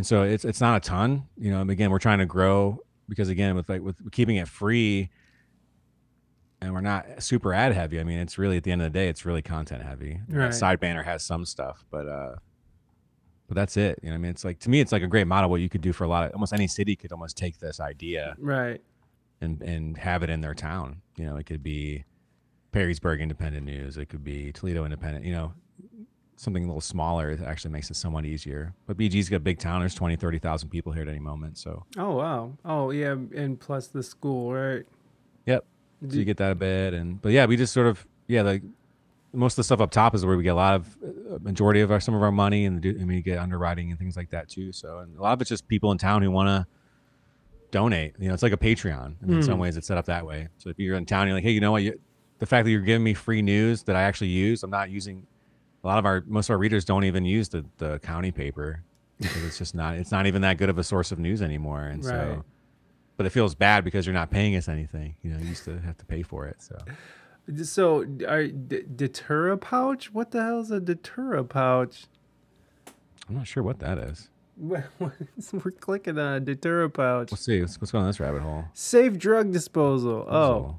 and 0.00 0.06
so 0.06 0.22
it's 0.22 0.46
it's 0.46 0.62
not 0.62 0.78
a 0.78 0.80
ton. 0.88 1.24
You 1.36 1.50
know, 1.50 1.60
and 1.60 1.70
again, 1.70 1.90
we're 1.90 1.98
trying 1.98 2.20
to 2.20 2.24
grow 2.26 2.78
because 3.06 3.28
again, 3.28 3.54
with 3.54 3.68
like 3.68 3.82
with 3.82 4.10
keeping 4.12 4.36
it 4.36 4.48
free, 4.48 5.10
and 6.62 6.72
we're 6.72 6.80
not 6.80 7.22
super 7.22 7.52
ad 7.52 7.72
heavy. 7.74 8.00
I 8.00 8.04
mean, 8.04 8.18
it's 8.18 8.38
really 8.38 8.56
at 8.56 8.62
the 8.64 8.72
end 8.72 8.80
of 8.80 8.90
the 8.90 8.98
day, 8.98 9.08
it's 9.10 9.26
really 9.26 9.42
content 9.42 9.82
heavy. 9.82 10.20
Right. 10.26 10.54
Side 10.54 10.80
banner 10.80 11.02
has 11.02 11.22
some 11.22 11.44
stuff, 11.44 11.84
but 11.90 12.08
uh, 12.08 12.36
but 13.46 13.56
that's 13.56 13.76
it. 13.76 13.98
You 14.02 14.08
know, 14.08 14.14
what 14.14 14.18
I 14.20 14.22
mean, 14.22 14.30
it's 14.30 14.42
like 14.42 14.58
to 14.60 14.70
me, 14.70 14.80
it's 14.80 14.90
like 14.92 15.02
a 15.02 15.06
great 15.06 15.26
model. 15.26 15.50
What 15.50 15.60
you 15.60 15.68
could 15.68 15.82
do 15.82 15.92
for 15.92 16.04
a 16.04 16.08
lot 16.08 16.26
of 16.28 16.32
almost 16.32 16.54
any 16.54 16.66
city 16.66 16.96
could 16.96 17.12
almost 17.12 17.36
take 17.36 17.58
this 17.58 17.78
idea 17.78 18.36
Right. 18.38 18.80
and 19.42 19.60
and 19.60 19.98
have 19.98 20.22
it 20.22 20.30
in 20.30 20.40
their 20.40 20.54
town. 20.54 21.02
You 21.18 21.26
know, 21.26 21.36
it 21.36 21.44
could 21.44 21.62
be 21.62 22.04
Perrysburg 22.72 23.20
Independent 23.20 23.66
News. 23.66 23.98
It 23.98 24.06
could 24.08 24.24
be 24.24 24.50
Toledo 24.52 24.84
Independent. 24.86 25.26
You 25.26 25.32
know, 25.32 25.52
something 26.40 26.64
a 26.64 26.66
little 26.66 26.80
smaller 26.80 27.38
actually 27.46 27.70
makes 27.70 27.90
it 27.90 27.96
somewhat 27.96 28.24
easier. 28.24 28.72
But 28.86 28.96
BG's 28.96 29.28
got 29.28 29.36
a 29.36 29.40
big 29.40 29.58
town. 29.58 29.80
There's 29.80 29.94
20, 29.94 30.16
30,000 30.16 30.70
people 30.70 30.90
here 30.92 31.02
at 31.02 31.08
any 31.08 31.18
moment. 31.18 31.58
So, 31.58 31.84
Oh 31.98 32.12
wow. 32.16 32.52
Oh 32.64 32.90
yeah, 32.90 33.10
and 33.12 33.60
plus 33.60 33.88
the 33.88 34.02
school, 34.02 34.52
right? 34.52 34.84
yep. 35.44 35.64
So 36.08 36.16
you 36.16 36.24
get 36.24 36.38
that 36.38 36.50
a 36.52 36.54
bit. 36.54 36.94
And, 36.94 37.20
but 37.20 37.32
yeah, 37.32 37.44
we 37.44 37.58
just 37.58 37.74
sort 37.74 37.86
of, 37.86 38.06
yeah, 38.26 38.40
like 38.40 38.62
most 39.34 39.52
of 39.52 39.56
the 39.56 39.64
stuff 39.64 39.80
up 39.82 39.90
top 39.90 40.14
is 40.14 40.24
where 40.24 40.34
we 40.36 40.42
get 40.42 40.50
a 40.50 40.54
lot 40.54 40.76
of, 40.76 40.96
uh, 41.04 41.38
majority 41.42 41.82
of 41.82 41.90
our, 41.92 42.00
some 42.00 42.14
of 42.14 42.22
our 42.22 42.32
money 42.32 42.64
and, 42.64 42.82
and 42.84 43.06
we 43.06 43.20
get 43.20 43.38
underwriting 43.38 43.90
and 43.90 43.98
things 43.98 44.16
like 44.16 44.30
that 44.30 44.48
too. 44.48 44.72
So, 44.72 45.00
and 45.00 45.18
a 45.18 45.22
lot 45.22 45.34
of 45.34 45.40
it's 45.42 45.50
just 45.50 45.68
people 45.68 45.92
in 45.92 45.98
town 45.98 46.22
who 46.22 46.30
want 46.30 46.48
to 46.48 46.66
donate. 47.70 48.14
You 48.18 48.28
know, 48.28 48.34
it's 48.34 48.42
like 48.42 48.52
a 48.54 48.56
Patreon. 48.56 49.14
I 49.22 49.26
mean, 49.26 49.36
in 49.36 49.42
some 49.42 49.58
Mm. 49.58 49.62
ways 49.62 49.76
it's 49.76 49.86
set 49.86 49.98
up 49.98 50.06
that 50.06 50.24
way. 50.26 50.48
So 50.58 50.70
if 50.70 50.78
you're 50.78 50.96
in 50.96 51.04
town, 51.06 51.26
you're 51.26 51.34
like, 51.36 51.44
hey, 51.44 51.50
you 51.50 51.60
know 51.60 51.70
what? 51.72 51.82
You, 51.82 52.00
the 52.38 52.46
fact 52.46 52.64
that 52.64 52.70
you're 52.70 52.80
giving 52.80 53.04
me 53.04 53.12
free 53.14 53.42
news 53.42 53.82
that 53.84 53.94
I 53.94 54.02
actually 54.02 54.28
use, 54.28 54.62
I'm 54.62 54.70
not 54.70 54.88
using. 54.90 55.26
A 55.82 55.86
lot 55.86 55.98
of 55.98 56.04
our 56.04 56.22
most 56.26 56.48
of 56.48 56.54
our 56.54 56.58
readers 56.58 56.84
don't 56.84 57.04
even 57.04 57.24
use 57.24 57.48
the 57.48 57.64
the 57.78 57.98
county 58.00 58.30
paper 58.32 58.82
because 59.18 59.44
it's 59.44 59.58
just 59.58 59.74
not 59.74 59.96
it's 59.96 60.10
not 60.12 60.26
even 60.26 60.42
that 60.42 60.58
good 60.58 60.68
of 60.68 60.78
a 60.78 60.84
source 60.84 61.10
of 61.12 61.18
news 61.18 61.40
anymore. 61.42 61.82
And 61.84 62.04
Right. 62.04 62.10
so, 62.12 62.44
but 63.16 63.26
it 63.26 63.30
feels 63.30 63.54
bad 63.54 63.84
because 63.84 64.06
you're 64.06 64.14
not 64.14 64.30
paying 64.30 64.56
us 64.56 64.68
anything. 64.68 65.16
You 65.22 65.32
know, 65.32 65.38
you 65.38 65.46
used 65.48 65.64
to 65.64 65.78
have 65.80 65.96
to 65.98 66.04
pay 66.04 66.22
for 66.22 66.46
it. 66.46 66.62
So 66.62 66.76
So, 67.64 68.02
are 68.28 68.46
D- 68.46 68.82
Deterra 68.94 69.60
pouch? 69.60 70.12
What 70.12 70.30
the 70.30 70.42
hell 70.42 70.60
is 70.60 70.70
a 70.70 70.80
Deterra 70.80 71.48
pouch? 71.48 72.04
I'm 73.28 73.36
not 73.36 73.46
sure 73.46 73.62
what 73.62 73.78
that 73.80 73.98
is. 73.98 74.28
We're 74.60 75.70
clicking 75.80 76.18
on 76.18 76.34
a 76.36 76.40
Deterra 76.40 76.92
pouch. 76.92 77.32
Let's 77.32 77.44
see. 77.44 77.60
Let's, 77.60 77.78
let's 77.80 77.90
go 77.90 77.98
on 77.98 78.06
this 78.06 78.20
rabbit 78.20 78.42
hole. 78.42 78.64
Safe 78.74 79.16
drug 79.18 79.52
disposal. 79.52 80.26
Oh. 80.28 80.78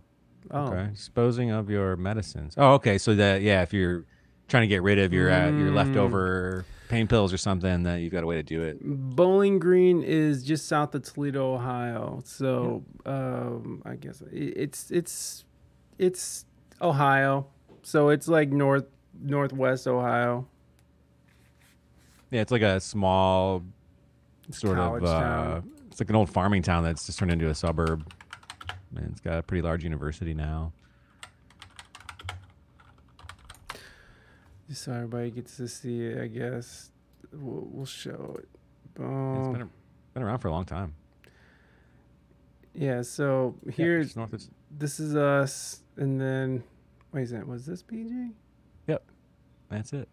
Oh. 0.51 0.59
Okay. 0.67 0.91
Disposing 0.93 1.49
of 1.51 1.69
your 1.69 1.95
medicines. 1.95 2.53
Oh, 2.57 2.73
okay. 2.73 2.97
So 2.97 3.15
that 3.15 3.41
yeah, 3.41 3.61
if 3.63 3.73
you're 3.73 4.05
trying 4.51 4.61
to 4.63 4.67
get 4.67 4.83
rid 4.83 4.99
of 4.99 5.11
your 5.13 5.31
uh, 5.31 5.49
your 5.49 5.71
Mm. 5.71 5.75
leftover 5.75 6.65
pain 6.89 7.07
pills 7.07 7.31
or 7.33 7.37
something, 7.37 7.83
that 7.83 8.01
you've 8.01 8.11
got 8.11 8.21
a 8.23 8.27
way 8.27 8.35
to 8.35 8.43
do 8.43 8.61
it. 8.61 8.77
Bowling 8.83 9.57
Green 9.59 10.03
is 10.03 10.43
just 10.43 10.67
south 10.67 10.93
of 10.93 11.03
Toledo, 11.03 11.53
Ohio. 11.55 12.21
So 12.25 12.83
um, 13.05 13.81
I 13.85 13.95
guess 13.95 14.21
it's 14.31 14.91
it's 14.91 15.45
it's 15.97 16.45
Ohio. 16.81 17.47
So 17.81 18.09
it's 18.09 18.27
like 18.27 18.49
north 18.49 18.85
northwest 19.21 19.87
Ohio. 19.87 20.47
Yeah, 22.29 22.41
it's 22.41 22.51
like 22.51 22.61
a 22.61 22.79
small 22.79 23.63
sort 24.51 24.77
of 24.79 25.03
uh, 25.03 25.61
it's 25.87 25.99
like 25.99 26.09
an 26.09 26.15
old 26.15 26.29
farming 26.29 26.61
town 26.63 26.83
that's 26.83 27.05
just 27.05 27.19
turned 27.19 27.31
into 27.31 27.49
a 27.49 27.55
suburb. 27.55 28.05
And 28.95 29.09
it's 29.11 29.21
got 29.21 29.37
a 29.37 29.43
pretty 29.43 29.61
large 29.61 29.83
university 29.85 30.33
now. 30.33 30.73
Just 34.71 34.83
so 34.85 34.93
everybody 34.93 35.29
gets 35.31 35.57
to 35.57 35.67
see 35.67 35.99
it, 36.05 36.17
I 36.21 36.27
guess 36.27 36.91
we'll, 37.33 37.67
we'll 37.69 37.85
show 37.85 38.37
it. 38.39 38.47
Yeah, 38.97 39.05
Boom. 39.05 39.37
it's 39.39 39.47
been, 39.49 39.61
a- 39.63 39.69
been 40.13 40.23
around 40.23 40.37
for 40.39 40.47
a 40.47 40.51
long 40.51 40.63
time. 40.63 40.93
Yeah, 42.73 43.01
so 43.01 43.53
here's 43.69 44.15
of- 44.15 44.31
this 44.71 45.01
is 45.01 45.13
us, 45.13 45.81
and 45.97 46.21
then 46.21 46.63
wait 47.11 47.27
second, 47.27 47.47
was 47.49 47.65
this 47.65 47.83
PG? 47.83 48.29
Yep, 48.87 49.03
that's 49.67 49.91
it. 49.91 50.07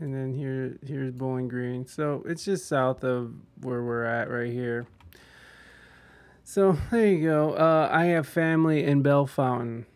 And 0.00 0.12
then 0.12 0.34
here 0.34 0.76
here's 0.86 1.12
Bowling 1.12 1.48
Green. 1.48 1.86
So 1.86 2.22
it's 2.26 2.44
just 2.44 2.68
south 2.68 3.04
of 3.04 3.32
where 3.62 3.82
we're 3.82 4.04
at 4.04 4.28
right 4.30 4.52
here. 4.52 4.86
So 6.44 6.76
there 6.90 7.06
you 7.06 7.26
go. 7.26 7.54
Uh, 7.54 7.88
I 7.90 8.04
have 8.08 8.28
family 8.28 8.84
in 8.84 9.02
Bellefontaine. 9.02 9.86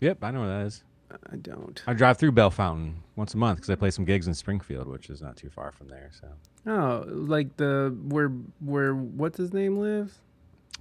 Yep, 0.00 0.24
I 0.24 0.30
know 0.30 0.40
where 0.40 0.58
that 0.60 0.66
is. 0.68 0.84
I 1.30 1.36
don't. 1.36 1.82
I 1.86 1.92
drive 1.92 2.18
through 2.18 2.32
Bellefontaine 2.32 2.94
once 3.20 3.34
a 3.34 3.36
month 3.36 3.58
because 3.58 3.70
I 3.70 3.76
play 3.76 3.90
some 3.92 4.04
gigs 4.04 4.26
in 4.26 4.34
Springfield, 4.34 4.88
which 4.88 5.08
is 5.10 5.22
not 5.22 5.36
too 5.36 5.48
far 5.50 5.70
from 5.70 5.86
there. 5.88 6.10
So 6.20 6.26
Oh, 6.66 7.04
like 7.06 7.56
the 7.56 7.96
where 8.08 8.28
where 8.60 8.94
what's 8.94 9.36
his 9.38 9.52
name 9.52 9.78
lives? 9.78 10.14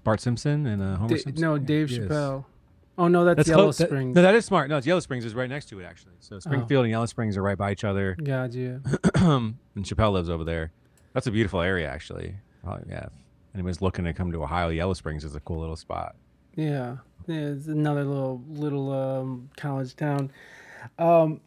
Bart 0.03 0.21
Simpson 0.21 0.65
and 0.65 0.81
uh, 0.81 0.95
Homer 0.95 1.09
Da- 1.09 1.21
Simpson. 1.21 1.41
no, 1.41 1.55
Yeah, 1.55 1.63
Dave 1.65 1.91
yes. 1.91 1.99
Chappelle. 2.07 2.45
Oh 2.97 3.07
no, 3.07 3.23
that's, 3.25 3.37
That's 3.37 3.49
Yellow 3.49 3.63
close. 3.65 3.77
That- 3.77 3.89
Springs. 3.89 4.15
no, 4.15 4.21
that 4.23 4.33
is 4.35 4.45
smart. 4.45 4.69
No, 4.69 4.77
it's 4.77 4.87
Yellow 4.87 4.99
Springs 5.01 5.25
is 5.25 5.35
right 5.35 5.49
next 5.49 5.67
to 5.69 5.79
it 5.79 5.83
actually. 5.85 6.13
So 6.19 6.39
Springfield 6.39 6.85
and 6.85 6.91
Yellow 6.91 7.05
Springs 7.05 7.37
are 7.37 7.41
right 7.43 7.57
by 7.57 7.71
each 7.71 7.83
other. 7.83 8.15
Gotcha. 8.21 8.81
and 9.15 9.55
Chappelle 9.83 10.11
lives 10.13 10.29
over 10.29 10.43
there. 10.43 10.71
That's 11.13 11.27
a 11.27 11.31
beautiful 11.31 11.61
area 11.61 11.89
actually. 11.89 12.35
Oh, 12.67 12.77
yeah, 12.89 13.05
if 13.05 13.11
anybody's 13.53 13.81
looking 13.81 14.05
to 14.05 14.13
come 14.13 14.31
to 14.33 14.43
Ohio, 14.43 14.69
Yellow 14.69 14.93
Springs 14.93 15.23
is 15.23 15.35
a 15.35 15.39
cool 15.39 15.59
little 15.59 15.75
spot. 15.77 16.15
Yeah, 16.55 16.97
yeah, 17.27 17.35
it's 17.51 17.67
another 17.67 18.03
little 18.03 18.43
little 18.49 18.91
um, 18.91 19.49
college 19.57 19.95
town. 19.95 20.31
Um, 20.97 21.39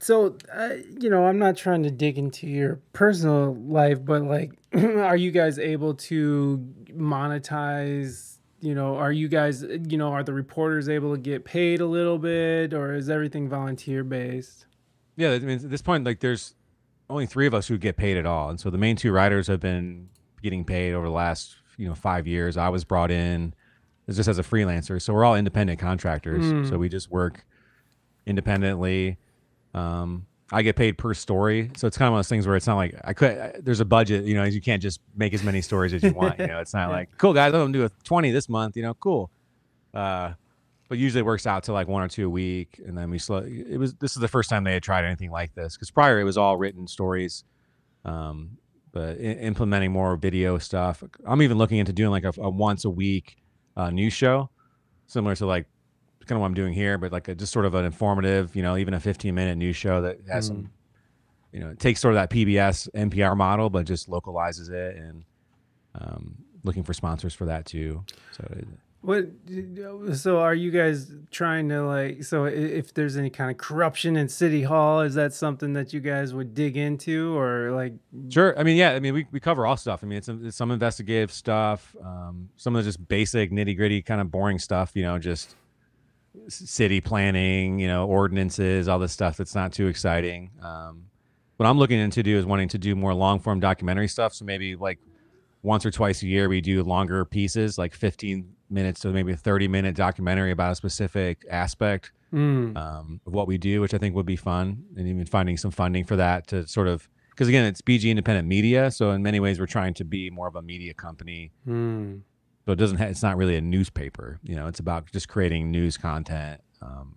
so 0.00 0.36
uh, 0.52 0.70
you 1.00 1.10
know, 1.10 1.26
I'm 1.26 1.38
not 1.38 1.56
trying 1.56 1.82
to 1.82 1.90
dig 1.90 2.18
into 2.18 2.46
your 2.46 2.80
personal 2.92 3.54
life, 3.54 4.04
but 4.04 4.22
like, 4.22 4.52
are 4.74 5.16
you 5.16 5.30
guys 5.30 5.58
able 5.58 5.94
to 5.94 6.58
monetize? 6.90 8.38
You 8.60 8.74
know, 8.74 8.96
are 8.96 9.12
you 9.12 9.28
guys, 9.28 9.62
you 9.62 9.98
know, 9.98 10.08
are 10.08 10.22
the 10.22 10.32
reporters 10.32 10.88
able 10.88 11.14
to 11.14 11.20
get 11.20 11.44
paid 11.44 11.80
a 11.80 11.86
little 11.86 12.18
bit, 12.18 12.72
or 12.72 12.94
is 12.94 13.10
everything 13.10 13.48
volunteer 13.48 14.02
based? 14.02 14.66
Yeah, 15.16 15.32
I 15.32 15.38
mean, 15.40 15.58
at 15.58 15.70
this 15.70 15.82
point, 15.82 16.04
like, 16.04 16.20
there's 16.20 16.54
only 17.10 17.26
three 17.26 17.46
of 17.46 17.54
us 17.54 17.68
who 17.68 17.76
get 17.76 17.96
paid 17.96 18.16
at 18.16 18.24
all, 18.26 18.48
and 18.48 18.58
so 18.58 18.70
the 18.70 18.78
main 18.78 18.96
two 18.96 19.12
writers 19.12 19.48
have 19.48 19.60
been 19.60 20.08
getting 20.42 20.64
paid 20.64 20.94
over 20.94 21.06
the 21.06 21.12
last, 21.12 21.56
you 21.76 21.86
know, 21.86 21.94
five 21.94 22.26
years. 22.26 22.56
I 22.56 22.70
was 22.70 22.84
brought 22.84 23.10
in 23.10 23.54
just 24.08 24.28
as 24.28 24.38
a 24.38 24.42
freelancer, 24.42 25.00
so 25.00 25.12
we're 25.12 25.24
all 25.24 25.36
independent 25.36 25.78
contractors. 25.78 26.44
Mm. 26.44 26.68
So 26.68 26.78
we 26.78 26.88
just 26.88 27.10
work 27.10 27.44
independently. 28.26 29.18
Um, 29.74 30.26
I 30.52 30.62
get 30.62 30.76
paid 30.76 30.98
per 30.98 31.14
story, 31.14 31.70
so 31.76 31.86
it's 31.86 31.96
kind 31.96 32.06
of 32.08 32.12
one 32.12 32.20
of 32.20 32.26
those 32.26 32.28
things 32.28 32.46
where 32.46 32.54
it's 32.54 32.66
not 32.66 32.76
like 32.76 32.94
I 33.02 33.12
could. 33.12 33.60
There's 33.64 33.80
a 33.80 33.84
budget, 33.84 34.24
you 34.24 34.34
know. 34.34 34.44
You 34.44 34.60
can't 34.60 34.82
just 34.82 35.00
make 35.16 35.32
as 35.34 35.42
many 35.42 35.60
stories 35.62 35.92
as 35.92 36.02
you 36.02 36.12
want. 36.14 36.38
You 36.38 36.46
know, 36.46 36.60
it's 36.60 36.74
not 36.74 36.90
like 36.90 37.08
cool 37.18 37.32
guys. 37.32 37.52
I'm 37.54 37.60
gonna 37.60 37.72
do 37.72 37.84
a 37.84 37.90
20 38.04 38.30
this 38.30 38.48
month. 38.48 38.76
You 38.76 38.82
know, 38.84 38.94
cool. 38.94 39.30
Uh, 39.92 40.34
but 40.88 40.98
usually 40.98 41.20
it 41.20 41.24
works 41.24 41.46
out 41.46 41.64
to 41.64 41.72
like 41.72 41.88
one 41.88 42.02
or 42.02 42.08
two 42.08 42.26
a 42.26 42.30
week, 42.30 42.80
and 42.86 42.96
then 42.96 43.10
we 43.10 43.18
slow. 43.18 43.38
It 43.38 43.78
was 43.78 43.94
this 43.94 44.12
is 44.12 44.20
the 44.20 44.28
first 44.28 44.50
time 44.50 44.64
they 44.64 44.74
had 44.74 44.82
tried 44.82 45.04
anything 45.04 45.30
like 45.30 45.54
this 45.54 45.76
because 45.76 45.90
prior 45.90 46.20
it 46.20 46.24
was 46.24 46.36
all 46.36 46.56
written 46.56 46.86
stories, 46.86 47.42
um, 48.04 48.58
but 48.92 49.16
I- 49.16 49.22
implementing 49.22 49.92
more 49.92 50.14
video 50.16 50.58
stuff. 50.58 51.02
I'm 51.26 51.42
even 51.42 51.58
looking 51.58 51.78
into 51.78 51.92
doing 51.92 52.10
like 52.10 52.24
a, 52.24 52.32
a 52.38 52.50
once 52.50 52.84
a 52.84 52.90
week 52.90 53.38
uh, 53.76 53.90
news 53.90 54.12
show, 54.12 54.50
similar 55.06 55.34
to 55.36 55.46
like 55.46 55.66
kind 56.24 56.36
of 56.36 56.40
what 56.40 56.46
I'm 56.46 56.54
doing 56.54 56.72
here, 56.72 56.98
but 56.98 57.12
like 57.12 57.28
a, 57.28 57.34
just 57.34 57.52
sort 57.52 57.64
of 57.66 57.74
an 57.74 57.84
informative, 57.84 58.54
you 58.56 58.62
know, 58.62 58.76
even 58.76 58.94
a 58.94 59.00
15 59.00 59.34
minute 59.34 59.56
news 59.56 59.76
show 59.76 60.00
that 60.02 60.18
has 60.28 60.44
Mm. 60.44 60.48
some, 60.48 60.70
you 61.52 61.60
know, 61.60 61.70
it 61.70 61.78
takes 61.78 62.00
sort 62.00 62.14
of 62.14 62.16
that 62.16 62.30
PBS 62.30 62.88
NPR 62.94 63.36
model, 63.36 63.70
but 63.70 63.86
just 63.86 64.08
localizes 64.08 64.68
it 64.70 64.96
and 64.96 65.24
um, 65.94 66.34
looking 66.64 66.82
for 66.82 66.92
sponsors 66.92 67.34
for 67.34 67.44
that 67.46 67.66
too. 67.66 68.04
So 68.32 68.44
it, 68.56 68.66
What? 69.02 69.26
So 70.16 70.38
are 70.40 70.54
you 70.54 70.70
guys 70.70 71.12
trying 71.30 71.68
to 71.68 71.82
like? 71.86 72.24
So 72.24 72.46
if 72.46 72.94
there's 72.94 73.16
any 73.18 73.28
kind 73.30 73.50
of 73.50 73.58
corruption 73.58 74.16
in 74.16 74.28
City 74.28 74.62
Hall, 74.62 75.02
is 75.02 75.14
that 75.14 75.32
something 75.34 75.74
that 75.74 75.92
you 75.92 76.00
guys 76.00 76.32
would 76.34 76.54
dig 76.54 76.76
into, 76.78 77.36
or 77.38 77.70
like? 77.72 77.92
Sure. 78.30 78.58
I 78.58 78.62
mean, 78.62 78.76
yeah. 78.76 78.92
I 78.92 79.00
mean, 79.00 79.12
we, 79.14 79.26
we 79.30 79.40
cover 79.40 79.66
all 79.66 79.76
stuff. 79.76 80.02
I 80.02 80.06
mean, 80.06 80.18
it's, 80.18 80.28
it's 80.28 80.56
some 80.56 80.70
investigative 80.70 81.30
stuff, 81.30 81.94
um, 82.02 82.48
some 82.56 82.74
of 82.74 82.82
the 82.82 82.88
just 82.88 83.06
basic 83.06 83.52
nitty 83.52 83.76
gritty 83.76 84.00
kind 84.02 84.20
of 84.22 84.30
boring 84.30 84.58
stuff. 84.58 84.92
You 84.94 85.02
know, 85.02 85.18
just 85.18 85.54
city 86.48 87.00
planning, 87.00 87.78
you 87.78 87.88
know, 87.88 88.06
ordinances, 88.06 88.88
all 88.88 88.98
this 88.98 89.12
stuff 89.12 89.36
that's 89.36 89.54
not 89.54 89.72
too 89.72 89.86
exciting. 89.86 90.50
Um, 90.62 91.06
what 91.56 91.66
I'm 91.66 91.78
looking 91.78 91.98
into 91.98 92.22
do 92.22 92.36
is 92.36 92.44
wanting 92.44 92.68
to 92.68 92.78
do 92.78 92.94
more 92.96 93.14
long 93.14 93.38
form 93.40 93.60
documentary 93.60 94.08
stuff. 94.08 94.34
So 94.34 94.44
maybe 94.44 94.74
like 94.76 94.98
once 95.62 95.86
or 95.86 95.90
twice 95.90 96.22
a 96.22 96.26
year 96.26 96.48
we 96.48 96.60
do 96.60 96.82
longer 96.82 97.24
pieces, 97.24 97.78
like 97.78 97.94
15 97.94 98.52
minutes 98.70 99.00
to 99.00 99.08
maybe 99.08 99.32
a 99.32 99.36
30 99.36 99.68
minute 99.68 99.94
documentary 99.94 100.50
about 100.50 100.72
a 100.72 100.74
specific 100.74 101.44
aspect 101.50 102.12
Mm. 102.32 102.76
um, 102.76 103.20
of 103.28 103.32
what 103.32 103.46
we 103.46 103.58
do, 103.58 103.80
which 103.80 103.94
I 103.94 103.98
think 103.98 104.16
would 104.16 104.26
be 104.26 104.34
fun, 104.34 104.82
and 104.96 105.06
even 105.06 105.24
finding 105.24 105.56
some 105.56 105.70
funding 105.70 106.04
for 106.04 106.16
that 106.16 106.48
to 106.48 106.66
sort 106.66 106.88
of 106.88 107.08
because 107.30 107.46
again, 107.46 107.64
it's 107.64 107.80
BG 107.80 108.10
independent 108.10 108.48
media, 108.48 108.90
so 108.90 109.12
in 109.12 109.22
many 109.22 109.38
ways 109.38 109.60
we're 109.60 109.66
trying 109.66 109.94
to 109.94 110.04
be 110.04 110.30
more 110.30 110.48
of 110.48 110.56
a 110.56 110.62
media 110.62 110.94
company. 110.94 111.52
Mm. 111.64 112.22
So 112.66 112.72
it 112.72 112.76
doesn't. 112.76 112.96
Ha- 112.98 113.04
it's 113.04 113.22
not 113.22 113.36
really 113.36 113.56
a 113.56 113.60
newspaper. 113.60 114.40
You 114.42 114.56
know, 114.56 114.66
it's 114.68 114.80
about 114.80 115.10
just 115.12 115.28
creating 115.28 115.70
news 115.70 115.96
content. 115.96 116.60
Um, 116.80 117.16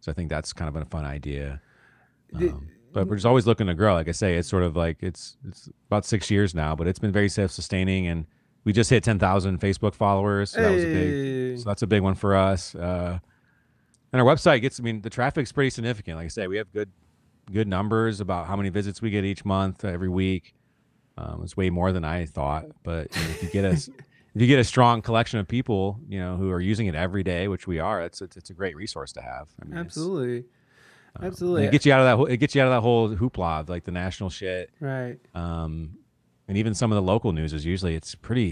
so 0.00 0.10
I 0.10 0.14
think 0.14 0.30
that's 0.30 0.52
kind 0.52 0.68
of 0.68 0.80
a 0.80 0.84
fun 0.86 1.04
idea. 1.04 1.60
Um, 2.34 2.68
but 2.92 3.06
we're 3.08 3.16
just 3.16 3.26
always 3.26 3.46
looking 3.46 3.66
to 3.66 3.74
grow. 3.74 3.94
Like 3.94 4.08
I 4.08 4.12
say, 4.12 4.36
it's 4.36 4.48
sort 4.48 4.62
of 4.62 4.76
like 4.76 4.98
it's 5.02 5.36
it's 5.46 5.68
about 5.88 6.04
six 6.04 6.30
years 6.30 6.54
now, 6.54 6.74
but 6.74 6.86
it's 6.86 6.98
been 6.98 7.12
very 7.12 7.28
self 7.28 7.50
sustaining, 7.50 8.06
and 8.06 8.26
we 8.64 8.72
just 8.72 8.90
hit 8.90 9.02
ten 9.02 9.18
thousand 9.18 9.60
Facebook 9.60 9.94
followers. 9.94 10.50
So 10.50 10.62
that 10.62 10.70
was 10.70 10.84
a 10.84 10.86
big. 10.86 11.58
So 11.58 11.64
that's 11.64 11.82
a 11.82 11.86
big 11.86 12.02
one 12.02 12.14
for 12.14 12.36
us. 12.36 12.74
Uh, 12.74 13.18
and 14.12 14.20
our 14.20 14.26
website 14.26 14.60
gets. 14.60 14.78
I 14.80 14.82
mean, 14.82 15.02
the 15.02 15.10
traffic's 15.10 15.52
pretty 15.52 15.70
significant. 15.70 16.16
Like 16.16 16.26
I 16.26 16.28
say, 16.28 16.46
we 16.46 16.56
have 16.56 16.72
good 16.72 16.90
good 17.52 17.66
numbers 17.68 18.20
about 18.20 18.46
how 18.46 18.56
many 18.56 18.68
visits 18.68 19.02
we 19.02 19.10
get 19.10 19.24
each 19.24 19.44
month, 19.44 19.84
every 19.84 20.08
week. 20.08 20.54
Um, 21.18 21.42
it's 21.42 21.56
way 21.56 21.70
more 21.70 21.92
than 21.92 22.04
I 22.04 22.24
thought. 22.26 22.66
But 22.82 23.14
you 23.16 23.22
know, 23.22 23.30
if 23.30 23.42
you 23.42 23.50
get 23.50 23.64
us. 23.64 23.90
If 24.34 24.40
you 24.40 24.46
get 24.46 24.58
a 24.60 24.64
strong 24.64 25.02
collection 25.02 25.38
of 25.40 25.48
people, 25.48 25.98
you 26.08 26.18
know, 26.20 26.36
who 26.36 26.50
are 26.50 26.60
using 26.60 26.86
it 26.86 26.94
every 26.94 27.22
day, 27.22 27.48
which 27.48 27.66
we 27.66 27.78
are, 27.80 28.00
it's 28.02 28.20
it's, 28.22 28.36
it's 28.36 28.50
a 28.50 28.54
great 28.54 28.76
resource 28.76 29.12
to 29.12 29.22
have. 29.22 29.48
I 29.60 29.64
mean, 29.66 29.76
Absolutely, 29.78 30.44
and 31.16 31.24
absolutely. 31.24 31.64
It 31.66 31.72
gets 31.72 31.84
you 31.86 31.92
out 31.92 32.00
of 32.00 32.06
that. 32.06 32.16
whole- 32.16 32.26
It 32.26 32.36
gets 32.36 32.54
you 32.54 32.62
out 32.62 32.68
of 32.68 32.72
that 32.74 32.80
whole 32.82 33.08
hoopla 33.10 33.60
of 33.60 33.68
like 33.68 33.84
the 33.84 33.90
national 33.90 34.30
shit, 34.30 34.70
Right. 34.80 35.18
Um, 35.34 35.96
and 36.48 36.56
even 36.56 36.74
some 36.74 36.90
of 36.92 36.96
the 36.96 37.02
local 37.02 37.32
news 37.32 37.52
is 37.52 37.64
usually 37.64 37.94
it's 37.94 38.14
pretty, 38.14 38.48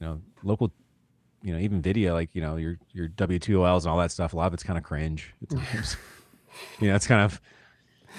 you 0.00 0.06
know, 0.06 0.20
local, 0.44 0.72
you 1.42 1.52
know, 1.52 1.58
even 1.58 1.82
video 1.82 2.14
like 2.14 2.34
you 2.34 2.40
know 2.42 2.56
your 2.56 2.78
your 2.92 3.08
WTOLs 3.08 3.80
and 3.82 3.88
all 3.88 3.98
that 3.98 4.10
stuff. 4.12 4.32
A 4.32 4.36
lot 4.36 4.46
of 4.48 4.54
it's 4.54 4.62
kind 4.62 4.78
of 4.78 4.84
cringe. 4.84 5.34
At 5.42 5.50
times. 5.58 5.96
you 6.80 6.88
know, 6.88 6.94
it's 6.96 7.06
kind 7.06 7.20
of 7.22 7.40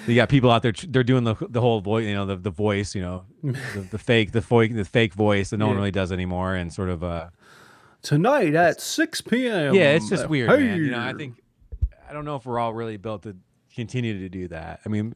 you 0.08 0.16
got 0.16 0.30
people 0.30 0.52
out 0.52 0.62
there. 0.62 0.74
They're 0.88 1.04
doing 1.04 1.24
the 1.24 1.36
the 1.50 1.62
whole 1.62 1.82
voice, 1.82 2.06
you 2.06 2.14
know, 2.14 2.26
the 2.26 2.36
the 2.36 2.50
voice, 2.50 2.96
you 2.96 3.02
know, 3.02 3.26
the, 3.44 3.88
the 3.92 3.98
fake 4.00 4.32
the 4.32 4.42
fake 4.42 4.76
the 4.76 4.86
fake 4.86 5.14
voice 5.14 5.50
that 5.52 5.58
no 5.58 5.68
one 5.68 5.78
really 5.78 5.92
does 5.92 6.12
anymore, 6.12 6.56
and 6.56 6.72
sort 6.74 6.90
of 6.90 7.04
uh 7.04 7.30
Tonight 8.02 8.54
at 8.54 8.82
six 8.82 9.22
p.m. 9.22 9.74
yeah, 9.74 9.92
it's 9.92 10.10
just 10.10 10.28
weird, 10.28 10.50
man. 10.50 10.78
You 10.78 10.92
know, 10.92 11.00
I 11.00 11.14
think 11.14 11.42
I 12.10 12.12
don't 12.12 12.26
know 12.26 12.36
if 12.36 12.46
we're 12.46 12.60
all 12.60 12.74
really 12.74 12.98
built 12.98 13.24
to 13.24 13.36
continue 13.74 14.20
to 14.20 14.30
do 14.30 14.50
that. 14.50 14.82
I 14.86 14.90
mean, 14.90 15.16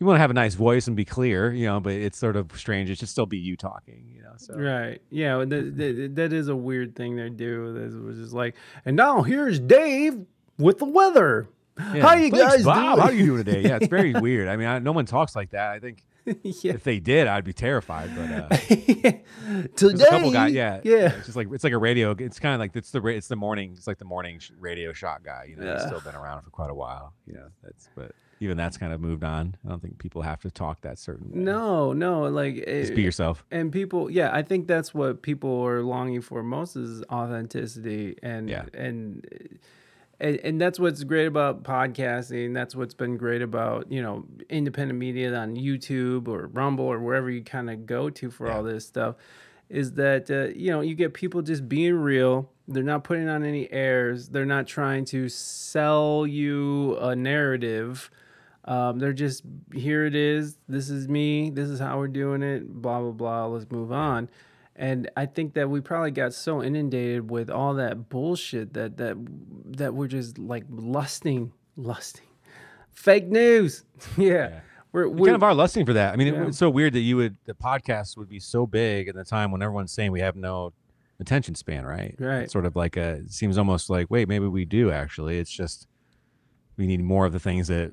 you 0.00 0.06
want 0.06 0.16
to 0.16 0.20
have 0.20 0.30
a 0.30 0.34
nice 0.34 0.54
voice 0.54 0.86
and 0.86 0.96
be 0.96 1.04
clear, 1.04 1.52
you 1.52 1.66
know, 1.66 1.78
but 1.78 1.92
it's 1.92 2.16
sort 2.16 2.36
of 2.36 2.50
strange. 2.58 2.88
It 2.88 2.98
should 2.98 3.08
still 3.08 3.26
be 3.26 3.36
you 3.36 3.56
talking, 3.56 4.10
you 4.14 4.22
know. 4.22 4.32
So 4.38 4.54
Right. 4.54 5.02
Yeah. 5.10 5.36
well, 5.36 5.46
That, 5.46 6.12
that, 6.14 6.32
is 6.32 6.48
a 6.48 6.56
weird 6.56 6.96
thing 6.96 7.16
they 7.16 7.28
do. 7.28 7.72
That 7.74 8.02
was 8.02 8.18
just 8.18 8.32
like, 8.32 8.54
and 8.86 8.96
now 8.96 9.22
here's 9.22 9.60
Dave 9.60 10.24
with 10.58 10.78
the 10.78 10.86
weather. 10.86 11.48
Yeah. 11.78 12.02
How 12.02 12.14
you 12.14 12.30
Thanks, 12.30 12.38
guys 12.38 12.64
Bob? 12.64 12.76
doing? 12.96 12.98
How 13.00 13.06
are 13.08 13.12
you 13.12 13.26
doing 13.26 13.44
today? 13.44 13.62
Yeah, 13.68 13.76
it's 13.76 13.86
very 13.86 14.12
weird. 14.12 14.48
I 14.48 14.56
mean, 14.56 14.66
I, 14.66 14.78
no 14.80 14.92
one 14.92 15.06
talks 15.06 15.34
like 15.34 15.50
that. 15.50 15.70
I 15.70 15.78
think 15.78 16.04
yeah. 16.42 16.72
If 16.74 16.84
they 16.84 17.00
did, 17.00 17.26
I'd 17.26 17.44
be 17.44 17.52
terrified. 17.52 18.10
But 18.14 18.30
uh, 18.30 18.56
there's 19.76 20.00
a 20.02 20.06
couple 20.06 20.30
guys, 20.30 20.52
yeah, 20.52 20.80
yeah. 20.84 21.14
It's 21.16 21.26
just 21.26 21.36
like 21.36 21.48
it's 21.52 21.64
like 21.64 21.72
a 21.72 21.78
radio. 21.78 22.14
It's 22.18 22.38
kind 22.38 22.54
of 22.54 22.60
like 22.60 22.76
it's 22.76 22.90
the 22.90 23.04
it's 23.06 23.28
the 23.28 23.36
morning. 23.36 23.72
It's 23.76 23.86
like 23.86 23.98
the 23.98 24.04
morning 24.04 24.40
radio 24.58 24.92
shot 24.92 25.22
guy. 25.22 25.46
You 25.48 25.56
know, 25.56 25.72
he's 25.72 25.86
still 25.86 26.00
been 26.00 26.14
around 26.14 26.42
for 26.42 26.50
quite 26.50 26.70
a 26.70 26.74
while. 26.74 27.14
You 27.26 27.34
know, 27.34 27.46
that's 27.62 27.88
but 27.96 28.12
even 28.40 28.56
that's 28.56 28.76
kind 28.76 28.92
of 28.92 29.00
moved 29.00 29.24
on. 29.24 29.56
I 29.64 29.68
don't 29.70 29.80
think 29.80 29.98
people 29.98 30.22
have 30.22 30.40
to 30.42 30.50
talk 30.50 30.82
that 30.82 30.98
certain 30.98 31.30
way. 31.30 31.38
No, 31.40 31.92
no, 31.92 32.22
like 32.24 32.56
Just 32.56 32.92
eh, 32.92 32.94
be 32.94 33.02
yourself. 33.02 33.44
And 33.50 33.72
people, 33.72 34.10
yeah, 34.10 34.30
I 34.32 34.42
think 34.42 34.66
that's 34.66 34.92
what 34.94 35.22
people 35.22 35.62
are 35.66 35.82
longing 35.82 36.20
for 36.20 36.42
most 36.42 36.76
is 36.76 37.02
authenticity, 37.10 38.16
and 38.22 38.48
Yeah. 38.48 38.64
and 38.74 39.26
and 40.20 40.36
and 40.44 40.60
that's 40.60 40.78
what's 40.78 41.02
great 41.02 41.26
about 41.26 41.62
podcasting. 41.62 42.54
That's 42.54 42.76
what's 42.76 42.94
been 42.94 43.16
great 43.16 43.42
about 43.42 43.90
you 43.90 44.02
know 44.02 44.26
independent 44.48 44.98
media 44.98 45.34
on 45.34 45.56
YouTube 45.56 46.28
or 46.28 46.46
Rumble 46.48 46.84
or 46.84 47.00
wherever 47.00 47.30
you 47.30 47.42
kind 47.42 47.70
of 47.70 47.86
go 47.86 48.10
to 48.10 48.30
for 48.30 48.50
all 48.50 48.62
this 48.62 48.86
stuff. 48.86 49.16
Is 49.68 49.94
that 49.94 50.30
uh, 50.30 50.48
you 50.56 50.70
know 50.70 50.80
you 50.82 50.94
get 50.94 51.14
people 51.14 51.42
just 51.42 51.68
being 51.68 51.94
real. 51.94 52.50
They're 52.68 52.82
not 52.82 53.02
putting 53.02 53.28
on 53.28 53.44
any 53.44 53.70
airs. 53.72 54.28
They're 54.28 54.44
not 54.44 54.66
trying 54.66 55.04
to 55.06 55.28
sell 55.28 56.26
you 56.26 56.96
a 56.98 57.16
narrative. 57.16 58.10
Um, 58.64 58.98
they're 58.98 59.12
just 59.12 59.42
here 59.72 60.04
it 60.04 60.14
is. 60.14 60.58
This 60.68 60.90
is 60.90 61.08
me. 61.08 61.50
This 61.50 61.68
is 61.68 61.80
how 61.80 61.98
we're 61.98 62.08
doing 62.08 62.42
it. 62.42 62.68
Blah 62.68 63.00
blah 63.00 63.12
blah. 63.12 63.46
Let's 63.46 63.70
move 63.70 63.90
on. 63.90 64.28
And 64.80 65.10
I 65.14 65.26
think 65.26 65.52
that 65.54 65.68
we 65.68 65.80
probably 65.82 66.10
got 66.10 66.32
so 66.32 66.62
inundated 66.62 67.30
with 67.30 67.50
all 67.50 67.74
that 67.74 68.08
bullshit 68.08 68.72
that 68.72 68.96
that 68.96 69.16
that 69.76 69.94
we're 69.94 70.08
just 70.08 70.38
like 70.38 70.64
lusting, 70.70 71.52
lusting, 71.76 72.26
fake 72.92 73.26
news. 73.28 73.84
yeah, 74.16 74.60
we're, 74.92 75.06
We 75.06 75.26
kind 75.26 75.36
of 75.36 75.42
are 75.42 75.54
lusting 75.54 75.84
for 75.84 75.92
that. 75.92 76.14
I 76.14 76.16
mean, 76.16 76.28
it- 76.28 76.34
Yeah. 76.34 76.46
it's 76.46 76.56
so 76.58 76.70
weird 76.70 76.94
that 76.94 77.00
you 77.00 77.16
would 77.18 77.36
the 77.44 77.52
podcast 77.54 78.16
would 78.16 78.28
be 78.30 78.40
so 78.40 78.66
big 78.66 79.06
at 79.08 79.14
the 79.14 79.22
time 79.24 79.50
when 79.52 79.60
everyone's 79.62 79.92
saying 79.92 80.12
we 80.12 80.20
have 80.20 80.34
no 80.34 80.72
attention 81.20 81.54
span, 81.54 81.84
right? 81.84 82.14
Right. 82.18 82.44
It's 82.44 82.52
sort 82.52 82.64
of 82.64 82.74
like 82.74 82.96
a 82.96 83.16
it 83.24 83.32
seems 83.32 83.58
almost 83.58 83.90
like 83.90 84.10
wait, 84.10 84.28
maybe 84.28 84.46
we 84.46 84.64
do 84.64 84.90
actually. 84.90 85.38
It's 85.38 85.50
just 85.50 85.86
we 86.78 86.86
need 86.86 87.02
more 87.04 87.26
of 87.26 87.32
the 87.32 87.40
things 87.40 87.68
that. 87.68 87.92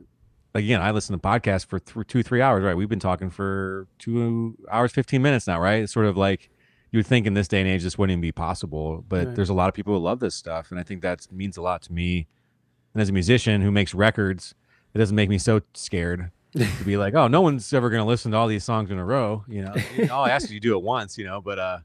Like 0.55 0.63
again, 0.63 0.81
I 0.81 0.91
listen 0.91 1.13
to 1.13 1.21
podcasts 1.21 1.65
for 1.65 1.77
th- 1.79 2.07
two, 2.07 2.23
three 2.23 2.41
hours. 2.41 2.63
Right, 2.63 2.75
we've 2.75 2.87
been 2.89 2.97
talking 3.01 3.29
for 3.29 3.87
two 3.99 4.57
hours, 4.71 4.91
fifteen 4.93 5.21
minutes 5.21 5.45
now. 5.45 5.59
Right, 5.59 5.83
it's 5.83 5.91
sort 5.93 6.05
of 6.07 6.15
like 6.17 6.49
you 6.91 6.97
would 6.99 7.07
think 7.07 7.25
in 7.27 7.33
this 7.33 7.47
day 7.47 7.59
and 7.59 7.69
age 7.69 7.83
this 7.83 7.97
wouldn't 7.97 8.11
even 8.13 8.21
be 8.21 8.31
possible, 8.31 9.03
but 9.07 9.27
Right. 9.27 9.35
there's 9.35 9.49
a 9.49 9.53
lot 9.53 9.67
of 9.69 9.73
people 9.75 9.93
who 9.93 9.99
love 9.99 10.19
this 10.19 10.35
stuff, 10.35 10.71
and 10.71 10.79
I 10.79 10.83
think 10.83 11.01
that 11.01 11.27
means 11.31 11.57
a 11.57 11.61
lot 11.61 11.81
to 11.83 11.93
me. 11.93 12.27
And 12.93 13.01
as 13.01 13.09
a 13.09 13.13
musician 13.13 13.61
who 13.61 13.71
makes 13.71 13.93
records, 13.93 14.55
it 14.93 14.97
doesn't 14.97 15.15
make 15.15 15.29
me 15.29 15.37
so 15.37 15.61
scared 15.73 16.31
to 16.55 16.83
be 16.85 16.97
like, 16.97 17.13
oh, 17.13 17.27
no 17.27 17.41
one's 17.41 17.71
ever 17.73 17.89
going 17.89 18.01
to 18.01 18.07
listen 18.07 18.31
to 18.31 18.37
all 18.37 18.47
these 18.47 18.63
songs 18.63 18.89
in 18.89 18.97
a 18.97 19.05
row. 19.05 19.43
You 19.47 19.63
know, 19.63 19.75
all 20.11 20.25
I 20.25 20.29
ask 20.29 20.45
is 20.45 20.51
you 20.53 20.59
do 20.59 20.75
it 20.77 20.81
once, 20.83 21.17
you 21.17 21.25
know, 21.25 21.41
but 21.41 21.59
uh, 21.59 21.79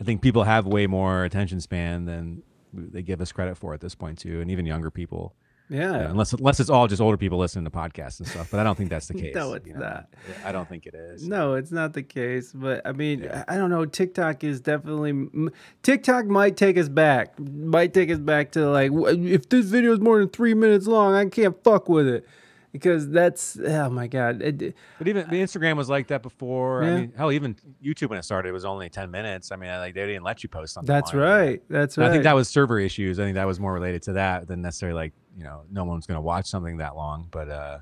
I 0.00 0.04
think 0.04 0.20
people 0.20 0.44
have 0.44 0.66
way 0.66 0.86
more 0.86 1.24
attention 1.24 1.60
span 1.60 2.04
than 2.04 2.42
they 2.74 3.02
give 3.02 3.20
us 3.20 3.32
credit 3.32 3.56
for 3.56 3.72
at 3.74 3.80
this 3.80 3.94
point 3.94 4.18
too. 4.18 4.40
And 4.40 4.50
even 4.50 4.66
younger 4.66 4.90
people. 4.90 5.34
Yeah. 5.72 5.92
Know, 5.92 6.06
unless, 6.10 6.32
unless 6.34 6.60
it's 6.60 6.68
all 6.68 6.86
just 6.86 7.00
older 7.00 7.16
people 7.16 7.38
listening 7.38 7.64
to 7.64 7.70
podcasts 7.70 8.20
and 8.20 8.28
stuff, 8.28 8.50
but 8.50 8.60
I 8.60 8.64
don't 8.64 8.76
think 8.76 8.90
that's 8.90 9.06
the 9.06 9.14
case. 9.22 9.34
No, 9.34 9.54
it's 9.54 9.66
you 9.66 9.72
know? 9.72 9.80
not. 9.80 10.08
I 10.44 10.52
don't 10.52 10.68
think 10.68 10.86
it 10.86 10.94
is. 10.94 11.26
No, 11.26 11.54
it's 11.54 11.72
not 11.72 11.94
the 11.94 12.02
case. 12.02 12.52
But 12.52 12.86
I 12.86 12.92
mean, 12.92 13.28
I 13.48 13.56
don't 13.56 13.70
know. 13.70 13.86
TikTok 13.86 14.44
is 14.44 14.60
definitely 14.60 15.50
TikTok 15.82 16.26
might 16.26 16.56
take 16.56 16.76
us 16.76 16.88
back. 16.88 17.38
Might 17.40 17.94
take 17.94 18.10
us 18.10 18.18
back 18.18 18.52
to 18.52 18.68
like 18.68 18.92
if 18.92 19.48
this 19.48 19.66
video 19.66 19.92
is 19.92 20.00
more 20.00 20.18
than 20.18 20.28
three 20.28 20.54
minutes 20.54 20.86
long, 20.86 21.14
I 21.14 21.24
can't 21.26 21.56
fuck 21.64 21.88
with 21.88 22.06
it 22.06 22.26
because 22.72 23.08
that's 23.10 23.58
oh 23.58 23.90
my 23.90 24.06
god. 24.06 24.42
It, 24.42 24.74
But 24.98 25.08
even 25.08 25.28
the 25.28 25.36
Instagram 25.42 25.76
was 25.76 25.88
like 25.88 26.08
that 26.08 26.22
before. 26.22 26.82
Yeah. 26.82 26.90
I 26.90 26.94
mean, 27.00 27.12
hell, 27.16 27.30
even 27.32 27.56
YouTube 27.84 28.08
when 28.10 28.18
it 28.18 28.22
started 28.24 28.48
it 28.48 28.52
was 28.52 28.64
only 28.64 28.88
ten 28.88 29.10
minutes. 29.10 29.52
I 29.52 29.56
mean, 29.56 29.70
like 29.70 29.94
they 29.94 30.06
didn't 30.06 30.24
let 30.24 30.42
you 30.42 30.48
post 30.48 30.74
something. 30.74 30.92
that's 30.92 31.14
right. 31.14 31.62
That's 31.68 31.96
And 31.96 32.02
right. 32.02 32.10
I 32.10 32.12
think 32.12 32.24
that 32.24 32.34
was 32.34 32.48
server 32.48 32.78
issues. 32.80 33.20
I 33.20 33.24
think 33.24 33.34
that 33.34 33.46
was 33.46 33.60
more 33.60 33.72
related 33.72 34.02
to 34.04 34.14
that 34.14 34.48
than 34.48 34.62
necessarily 34.62 34.96
like 34.96 35.12
you 35.36 35.44
know 35.44 35.62
no 35.70 35.84
one's 35.84 36.06
going 36.06 36.16
to 36.16 36.22
watch 36.22 36.46
something 36.46 36.78
that 36.78 36.96
long. 36.96 37.28
But 37.30 37.48
uh, 37.48 37.78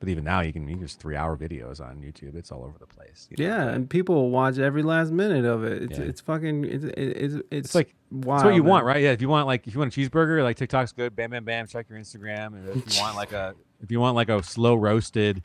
but 0.00 0.08
even 0.08 0.24
now 0.24 0.40
you 0.40 0.52
can 0.52 0.66
you 0.66 0.76
can 0.78 0.86
three 0.88 1.14
hour 1.14 1.36
videos 1.36 1.80
on 1.80 2.00
YouTube. 2.00 2.34
It's 2.34 2.50
all 2.50 2.64
over 2.64 2.78
the 2.78 2.86
place. 2.86 3.28
you 3.30 3.44
know? 3.46 3.54
yeah, 3.54 3.68
and 3.68 3.88
people 3.88 4.14
will 4.14 4.30
watch 4.30 4.58
every 4.58 4.82
last 4.82 5.10
minute 5.12 5.44
of 5.44 5.62
it. 5.62 5.82
It's 5.84 5.98
Yeah. 5.98 6.04
it's 6.06 6.20
fucking 6.22 6.64
it's 6.64 6.84
it's 6.84 7.34
it's, 7.34 7.44
It's 7.50 7.74
like 7.74 7.94
wild, 8.10 8.40
it's 8.40 8.44
what 8.46 8.54
you 8.54 8.62
man. 8.62 8.70
want, 8.70 8.84
right? 8.86 9.02
Yeah. 9.02 9.12
If 9.12 9.20
you 9.20 9.28
want 9.28 9.46
like 9.46 9.66
if 9.66 9.74
you 9.74 9.78
want 9.78 9.94
a 9.94 10.00
cheeseburger, 10.00 10.42
like 10.42 10.56
TikTok's 10.56 10.92
good. 10.92 11.14
Bam, 11.14 11.30
bam, 11.30 11.44
bam. 11.44 11.66
Check 11.66 11.90
your 11.90 11.98
Instagram. 11.98 12.54
And 12.54 12.68
if 12.82 12.96
you 12.96 13.00
want 13.02 13.14
like 13.16 13.32
a 13.32 13.54
if 13.82 13.90
you 13.90 14.00
want 14.00 14.16
like 14.16 14.28
a 14.28 14.42
slow 14.42 14.74
roasted, 14.74 15.42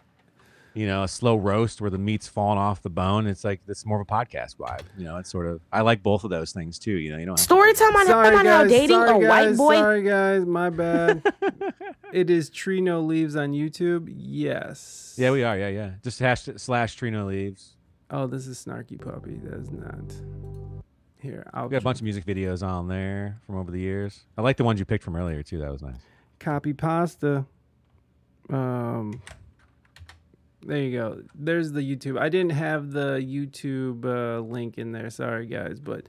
you 0.74 0.86
know, 0.88 1.04
a 1.04 1.08
slow 1.08 1.38
roast 1.38 1.80
where 1.80 1.90
the 1.90 1.98
meat's 1.98 2.28
falling 2.28 2.60
off 2.60 2.82
the 2.82 2.90
bone, 2.90 3.28
it's 3.28 3.44
like 3.44 3.62
it's 3.68 3.86
more 3.86 4.02
of 4.02 4.08
a 4.08 4.12
podcast 4.12 4.58
vibe. 4.58 4.82
You 4.98 5.06
know, 5.06 5.18
it's 5.18 5.30
sort 5.30 5.48
of 5.48 5.62
I 5.72 5.82
like 5.82 6.04
both 6.04 6.24
of 6.24 6.30
those 6.30 6.52
things 6.52 6.78
too. 6.78 6.92
You 6.92 7.14
know, 7.14 7.18
you 7.18 7.26
don't 7.26 7.38
Story 7.38 7.74
time 7.74 7.96
on, 7.96 8.06
Sorry 8.06 8.36
on 8.36 8.46
how 8.46 8.64
guys, 8.64 8.72
dating 8.72 8.96
sorry 8.98 9.26
a 9.26 9.30
white 9.30 9.46
guys, 9.46 9.58
boy. 9.58 9.76
Sorry 9.76 10.04
guys, 10.04 10.46
my 10.46 10.70
bad. 10.70 11.34
it 12.14 12.30
is 12.30 12.50
Tree 12.50 12.82
No 12.82 13.02
Leaves 13.02 13.36
on 13.36 13.54
YouTube. 13.54 14.14
Yes. 14.16 15.16
Yeah, 15.18 15.32
we 15.32 15.44
are. 15.44 15.58
Yeah, 15.58 15.70
yeah. 15.70 15.92
Just 16.04 16.20
hash 16.20 16.44
slash 16.58 16.96
Tree 16.96 17.10
No 17.10 17.26
Leaves. 17.26 17.76
Oh, 18.12 18.28
this 18.28 18.46
is 18.46 18.64
Snarky 18.64 19.02
Puppy. 19.02 19.40
That's 19.44 19.72
not. 19.72 20.14
Here, 21.20 21.50
I'll 21.54 21.66
We 21.66 21.72
got 21.72 21.82
a 21.82 21.84
bunch 21.84 22.00
of 22.00 22.04
music 22.04 22.26
videos 22.26 22.62
on 22.62 22.88
there 22.88 23.40
from 23.48 23.56
over 23.56 23.72
the 23.72 23.80
years. 23.80 24.26
I 24.38 24.42
like 24.42 24.58
the 24.58 24.64
ones 24.64 24.80
you 24.80 24.86
picked 24.86 25.04
from 25.04 25.16
earlier 25.16 25.42
too. 25.42 25.58
That 25.60 25.72
was 25.72 25.82
nice. 25.82 25.96
copy 26.40 26.74
pasta. 26.74 27.46
Um, 28.50 29.22
there 30.66 30.78
you 30.78 30.98
go. 30.98 31.22
There's 31.36 31.72
the 31.72 31.82
YouTube. 31.82 32.20
I 32.20 32.30
didn't 32.30 32.52
have 32.52 32.92
the 32.92 33.20
YouTube 33.22 34.06
uh, 34.06 34.42
link 34.42 34.78
in 34.78 34.92
there. 34.92 35.10
Sorry, 35.10 35.46
guys, 35.46 35.80
but 35.80 36.08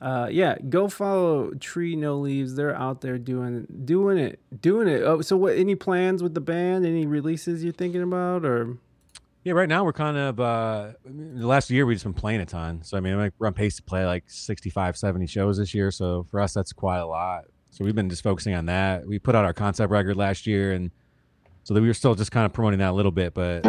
uh, 0.00 0.28
yeah, 0.30 0.56
go 0.68 0.88
follow 0.88 1.52
Tree 1.54 1.96
No 1.96 2.18
Leaves. 2.18 2.54
They're 2.54 2.76
out 2.76 3.00
there 3.00 3.18
doing 3.18 3.66
doing 3.84 4.18
it, 4.18 4.40
doing 4.60 4.88
it. 4.88 5.02
Oh, 5.02 5.22
so 5.22 5.36
what? 5.36 5.56
Any 5.56 5.74
plans 5.74 6.22
with 6.22 6.34
the 6.34 6.40
band? 6.40 6.84
Any 6.84 7.06
releases 7.06 7.64
you're 7.64 7.72
thinking 7.72 8.02
about, 8.02 8.44
or? 8.44 8.76
Yeah, 9.44 9.52
right 9.52 9.68
now 9.68 9.84
we're 9.84 9.92
kind 9.92 10.16
of 10.16 10.40
uh 10.40 10.92
the 11.04 11.46
last 11.46 11.70
year 11.70 11.86
we've 11.86 11.94
just 11.94 12.04
been 12.04 12.12
playing 12.12 12.40
a 12.40 12.46
ton. 12.46 12.82
So 12.82 12.96
I 12.96 13.00
mean, 13.00 13.32
we're 13.38 13.46
on 13.46 13.54
pace 13.54 13.76
to 13.76 13.82
play 13.82 14.04
like 14.04 14.24
65, 14.26 14.96
70 14.96 15.26
shows 15.28 15.56
this 15.56 15.72
year. 15.72 15.90
So 15.90 16.26
for 16.30 16.40
us, 16.40 16.52
that's 16.52 16.72
quite 16.72 16.98
a 16.98 17.06
lot. 17.06 17.44
So 17.70 17.84
we've 17.84 17.94
been 17.94 18.10
just 18.10 18.22
focusing 18.22 18.54
on 18.54 18.66
that. 18.66 19.06
We 19.06 19.18
put 19.18 19.34
out 19.34 19.44
our 19.44 19.52
concept 19.54 19.90
record 19.90 20.16
last 20.16 20.46
year, 20.46 20.72
and 20.72 20.90
so 21.66 21.74
that 21.74 21.80
we 21.80 21.88
were 21.88 21.94
still 21.94 22.14
just 22.14 22.30
kind 22.30 22.46
of 22.46 22.52
promoting 22.52 22.78
that 22.78 22.90
a 22.90 22.92
little 22.92 23.10
bit, 23.10 23.34
but 23.34 23.64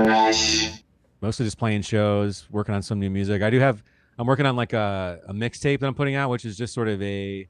mostly 1.20 1.46
just 1.48 1.58
playing 1.58 1.82
shows, 1.82 2.46
working 2.52 2.76
on 2.76 2.84
some 2.84 3.00
new 3.00 3.10
music. 3.10 3.42
I 3.42 3.50
do 3.50 3.60
have 3.60 3.84
I'm 4.20 4.28
working 4.28 4.46
on 4.46 4.56
like 4.56 4.74
a, 4.74 5.20
a 5.28 5.34
mixtape 5.34 5.80
that 5.80 5.88
I'm 5.88 5.96
putting 5.96 6.14
out, 6.14 6.30
which 6.30 6.46
is 6.46 6.56
just 6.56 6.76
sort 6.76 6.90
of 6.90 7.02
a 7.02 7.48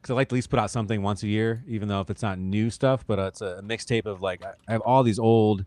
because 0.00 0.12
I 0.12 0.14
like 0.14 0.28
to 0.28 0.34
at 0.34 0.36
least 0.36 0.50
put 0.50 0.60
out 0.60 0.70
something 0.70 1.02
once 1.02 1.24
a 1.24 1.26
year, 1.26 1.64
even 1.66 1.88
though 1.88 2.00
if 2.00 2.10
it's 2.10 2.22
not 2.22 2.38
new 2.38 2.70
stuff, 2.70 3.04
but 3.08 3.18
uh, 3.18 3.22
it's 3.24 3.40
a, 3.40 3.60
mixtape 3.64 4.06
of 4.06 4.20
like 4.22 4.44
I 4.44 4.72
have 4.72 4.82
all 4.82 5.02
these 5.02 5.18
old 5.18 5.64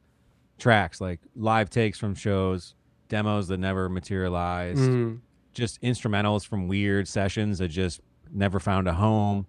tracks, 0.59 1.01
like 1.01 1.19
live 1.35 1.69
takes 1.69 1.99
from 1.99 2.15
shows, 2.15 2.73
demos 3.09 3.49
that 3.49 3.57
never 3.59 3.89
materialized, 3.89 4.79
Mhm. 4.79 5.19
just 5.53 5.81
instrumentals 5.81 6.47
from 6.47 6.69
weird 6.69 7.09
sessions 7.09 7.57
that 7.59 7.67
just 7.67 7.99
never 8.31 8.61
found 8.61 8.87
a 8.87 8.93
home. 8.93 9.45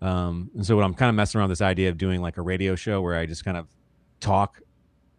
Um, 0.00 0.50
and 0.54 0.64
so 0.64 0.76
what 0.76 0.84
I'm 0.84 0.94
kind 0.94 1.08
of 1.08 1.16
messing 1.16 1.40
around 1.40 1.48
with 1.48 1.58
this 1.58 1.64
idea 1.66 1.88
of 1.88 1.98
doing 1.98 2.20
like 2.20 2.36
a 2.36 2.42
radio 2.42 2.76
show 2.76 3.02
where 3.02 3.16
I 3.16 3.26
just 3.26 3.44
kind 3.44 3.56
of 3.56 3.66
talk 4.24 4.60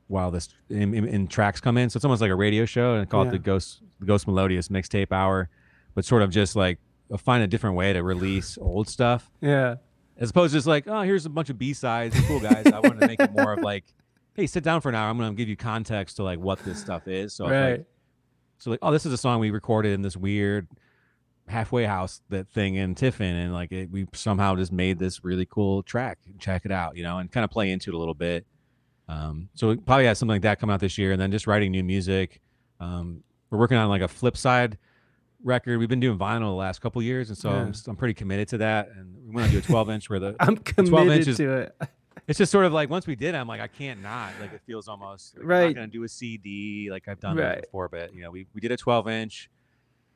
while 0.08 0.30
this 0.32 0.50
in, 0.70 0.94
in, 0.94 1.08
in 1.08 1.28
tracks 1.28 1.60
come 1.62 1.78
in. 1.78 1.90
So 1.90 1.98
it's 1.98 2.06
almost 2.06 2.22
like 2.22 2.32
a 2.32 2.36
radio 2.36 2.66
show, 2.66 2.94
and 2.94 3.02
I 3.02 3.06
call 3.06 3.24
it 3.28 3.32
the 3.32 3.40
Ghost 3.40 3.82
the 4.00 4.06
Ghost 4.06 4.28
Melodious 4.28 4.68
Mixtape 4.68 5.12
Hour, 5.12 5.50
but 5.94 6.06
sort 6.06 6.22
of 6.22 6.30
just 6.32 6.56
like 6.56 6.80
find 7.18 7.44
a 7.44 7.48
different 7.48 7.76
way 7.76 7.94
to 7.94 8.04
release 8.04 8.58
old 8.62 8.88
stuff. 8.90 9.30
Yeah. 9.42 9.76
As 10.18 10.30
opposed 10.30 10.54
to 10.54 10.58
just 10.58 10.68
like, 10.68 10.88
oh, 10.88 11.02
here's 11.02 11.26
a 11.26 11.30
bunch 11.30 11.50
of 11.50 11.58
B 11.58 11.74
sides. 11.74 12.16
Cool 12.28 12.40
guys. 12.40 12.66
I 12.68 12.80
wanted 12.80 13.02
to 13.02 13.08
make 13.08 13.20
it 13.20 13.32
more 13.34 13.54
of 13.54 13.60
like, 13.60 13.84
hey, 14.34 14.48
sit 14.48 14.64
down 14.64 14.80
for 14.82 14.90
an 14.90 14.96
hour. 14.96 15.10
I'm 15.10 15.18
gonna 15.18 15.34
give 15.34 15.50
you 15.50 15.58
context 15.58 16.18
to 16.18 16.24
like 16.24 16.40
what 16.40 16.60
this 16.60 16.80
stuff 16.80 17.08
is. 17.08 17.34
So 17.34 17.50
Right. 17.50 17.72
like 17.72 17.86
so 18.58 18.72
like, 18.72 18.80
oh, 18.82 18.92
this 18.92 19.06
is 19.06 19.12
a 19.14 19.18
song 19.18 19.40
we 19.40 19.52
recorded 19.52 19.92
in 19.94 20.02
this 20.02 20.16
weird 20.16 20.68
halfway 21.48 21.84
house 21.86 22.22
that 22.30 22.48
thing 22.50 22.76
in 22.76 22.96
Tiffin, 22.96 23.36
and 23.36 23.54
like 23.54 23.72
it, 23.72 23.92
we 23.92 24.08
somehow 24.14 24.56
just 24.56 24.72
made 24.72 24.98
this 25.00 25.24
really 25.24 25.46
cool 25.46 25.84
track. 25.84 26.18
Check 26.40 26.66
it 26.66 26.72
out, 26.72 26.96
you 26.96 27.04
know, 27.04 27.18
and 27.18 27.32
kind 27.32 27.44
of 27.44 27.52
play 27.52 27.72
into 27.72 27.92
it 27.92 27.94
a 27.94 27.98
little 27.98 28.14
bit. 28.14 28.46
Um, 29.08 29.50
so 29.54 29.70
we 29.70 29.76
probably 29.78 30.06
have 30.06 30.18
something 30.18 30.34
like 30.36 30.42
that 30.44 30.60
come 30.60 30.70
out 30.70 30.80
this 30.80 30.98
year, 30.98 31.12
and 31.12 31.22
then 31.22 31.32
just 31.32 31.48
writing 31.48 31.72
new 31.72 31.84
music. 31.84 32.42
Um, 32.80 33.24
we're 33.50 33.60
working 33.60 33.78
on 33.78 33.88
like 33.90 34.02
a 34.02 34.08
flip 34.08 34.36
side 34.38 34.78
record. 35.44 35.78
We've 35.78 35.90
been 35.90 36.00
doing 36.00 36.18
vinyl 36.18 36.42
the 36.50 36.56
last 36.56 36.82
couple 36.82 37.02
years, 37.04 37.30
and 37.30 37.38
so 37.38 37.50
I'm, 37.50 37.64
Yeah. 37.66 37.70
s- 37.70 37.88
I'm 37.88 37.96
pretty 37.96 38.16
committed 38.16 38.48
to 38.50 38.58
that. 38.60 38.90
And 38.96 39.16
we 39.28 39.36
want 39.36 39.46
to 39.48 39.52
do 39.52 39.58
a 39.60 39.62
12 39.62 39.90
inch 39.92 40.10
where 40.10 40.20
the 40.20 40.36
I'm 40.40 40.56
the 40.56 40.62
12 40.74 40.90
committed 40.90 41.18
inches- 41.20 41.38
to 41.38 41.52
it. 41.58 41.76
It's 42.28 42.40
just 42.40 42.52
sort 42.52 42.66
of 42.66 42.74
like 42.74 42.90
once 42.90 43.06
we 43.06 43.16
did, 43.16 43.36
it, 43.36 43.38
I'm 43.38 43.48
like 43.48 43.62
I 43.62 43.68
can't 43.68 44.02
not. 44.02 44.32
Like 44.42 44.52
it 44.52 44.62
feels 44.66 44.88
almost 44.88 45.36
like 45.36 45.44
I'm 45.44 45.48
Right. 45.48 45.66
not 45.68 45.76
gonna 45.76 45.88
do 45.88 46.04
a 46.06 46.08
CD 46.08 46.88
like 46.90 47.08
I've 47.08 47.20
done 47.20 47.38
Right. 47.38 47.62
before, 47.62 47.88
but 47.88 48.16
you 48.16 48.22
know 48.22 48.32
we 48.32 48.48
we 48.56 48.62
did 48.62 48.72
a 48.72 48.78
12 48.78 49.08
inch, 49.10 49.52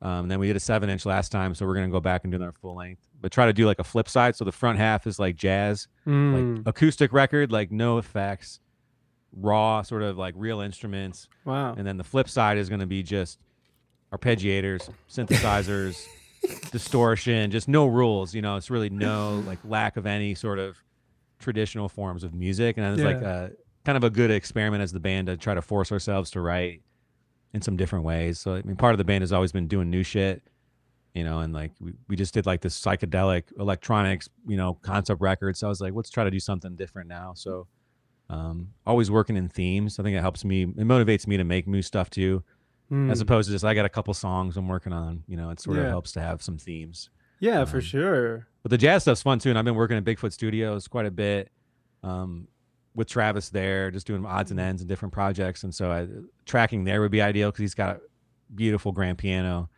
um, 0.02 0.28
then 0.28 0.40
we 0.40 0.48
did 0.48 0.56
a 0.56 0.60
seven 0.60 0.90
inch 0.90 1.06
last 1.06 1.32
time, 1.32 1.54
so 1.54 1.68
we're 1.68 1.76
gonna 1.76 1.90
go 1.90 2.00
back 2.00 2.24
and 2.24 2.32
do 2.32 2.38
another 2.38 2.54
full 2.62 2.74
length, 2.76 3.08
but 3.22 3.32
try 3.32 3.46
to 3.46 3.54
do 3.54 3.68
like 3.68 3.78
a 3.78 3.84
flip 3.84 4.10
side. 4.10 4.36
So 4.36 4.44
the 4.44 4.52
front 4.52 4.80
half 4.80 5.06
is 5.06 5.20
like 5.20 5.36
jazz, 5.36 5.88
Mm. 6.08 6.58
like 6.58 6.68
acoustic 6.68 7.14
record, 7.14 7.52
like 7.52 7.70
no 7.72 8.00
effects, 8.00 8.60
raw, 9.36 9.82
sort 9.82 10.02
of 10.02 10.18
like 10.18 10.34
real 10.38 10.62
instruments. 10.62 11.28
Wow. 11.46 11.74
And 11.78 11.86
then 11.86 11.98
the 11.98 12.04
flip 12.04 12.30
side 12.30 12.58
is 12.58 12.70
going 12.70 12.82
to 12.82 12.88
be 12.88 13.04
just 13.04 13.40
arpeggiators, 14.12 14.90
synthesizers, 15.10 16.06
distortion, 16.72 17.52
just 17.52 17.68
no 17.68 17.88
rules. 17.88 18.34
You 18.34 18.42
know, 18.42 18.56
it's 18.56 18.70
really 18.70 18.90
no 18.90 19.44
like 19.46 19.60
lack 19.64 19.98
of 19.98 20.06
any 20.06 20.36
sort 20.36 20.60
of 20.60 20.78
traditional 21.40 21.90
forms 21.90 22.24
of 22.24 22.34
music, 22.34 22.78
and 22.78 22.86
it's 22.94 23.04
like 23.04 23.22
a 23.22 23.52
kind 23.86 23.98
of 23.98 24.04
a 24.04 24.10
good 24.10 24.32
experiment 24.32 24.84
as 24.84 24.92
the 24.92 25.00
band 25.00 25.28
to 25.28 25.38
try 25.38 25.54
to 25.54 25.62
force 25.62 25.92
ourselves 25.92 26.32
to 26.32 26.42
write 26.42 26.82
in 27.54 27.62
some 27.62 27.78
different 27.78 28.06
ways. 28.06 28.40
So 28.40 28.56
I 28.56 28.62
mean, 28.62 28.76
part 28.76 28.94
of 28.94 28.98
the 28.98 29.04
band 29.04 29.22
has 29.22 29.32
always 29.32 29.52
been 29.52 29.68
doing 29.68 29.90
new 29.90 30.04
shit, 30.04 30.44
you 31.14 31.24
know, 31.24 31.40
and 31.40 31.54
like 31.54 31.72
we, 31.80 31.94
we 32.08 32.16
just 32.16 32.34
did 32.34 32.46
like 32.46 32.62
this 32.62 32.80
psychedelic 32.80 33.44
electronics, 33.60 34.30
you 34.48 34.58
know, 34.58 34.76
concept 34.82 35.22
record. 35.22 35.58
So 35.58 35.68
I 35.68 35.70
was 35.70 35.82
like, 35.82 35.94
let's 35.94 36.10
try 36.10 36.24
to 36.24 36.32
do 36.32 36.40
something 36.40 36.76
different 36.76 37.10
now. 37.10 37.34
So 37.36 37.68
um, 38.30 38.70
always 38.86 39.10
working 39.10 39.36
in 39.38 39.48
themes. 39.50 40.00
I 40.00 40.04
think 40.04 40.16
it 40.16 40.22
helps 40.22 40.46
me. 40.46 40.64
It 40.64 40.78
motivates 40.78 41.26
me 41.28 41.38
to 41.38 41.44
make 41.44 41.68
new 41.68 41.82
stuff 41.82 42.10
too, 42.10 42.44
as 42.92 43.20
Mm. 43.20 43.22
opposed 43.22 43.48
to 43.48 43.54
just 43.54 43.66
I 43.66 43.74
got 43.74 43.86
a 43.86 43.90
couple 43.90 44.14
songs 44.14 44.58
I'm 44.58 44.68
working 44.68 44.94
on. 44.94 45.24
You 45.28 45.38
know, 45.38 45.50
it 45.50 45.60
sort 45.60 45.78
of 45.78 45.86
helps 45.86 46.12
to 46.14 46.22
have 46.22 46.42
some 46.42 46.58
themes. 46.58 47.10
Yeah, 47.40 47.64
for 47.66 47.78
Um, 47.78 47.82
sure. 47.84 48.48
But 48.64 48.72
the 48.72 48.78
jazz 48.78 49.04
stuff's 49.04 49.22
fun 49.24 49.40
too, 49.40 49.50
and 49.50 49.58
I've 49.58 49.66
been 49.66 49.76
working 49.76 49.96
at 49.98 50.04
Bigfoot 50.04 50.34
Studios 50.34 50.88
quite 50.88 51.06
a 51.06 51.12
bit 51.12 51.50
um, 52.04 52.48
with 52.96 53.08
Travis 53.08 53.50
there, 53.50 53.92
just 53.92 54.06
doing 54.08 54.26
odds 54.26 54.52
and 54.52 54.60
ends 54.60 54.82
and 54.82 54.90
different 54.90 55.14
projects. 55.14 55.64
And 55.64 55.74
so 55.74 55.92
I, 55.92 56.08
tracking 56.46 56.84
there 56.84 57.02
would 57.02 57.12
be 57.12 57.22
ideal 57.22 57.50
because 57.50 57.62
he's 57.62 57.74
got 57.76 57.98
a 57.98 58.02
beautiful 58.54 58.92
grand 58.92 59.18
piano, 59.18 59.70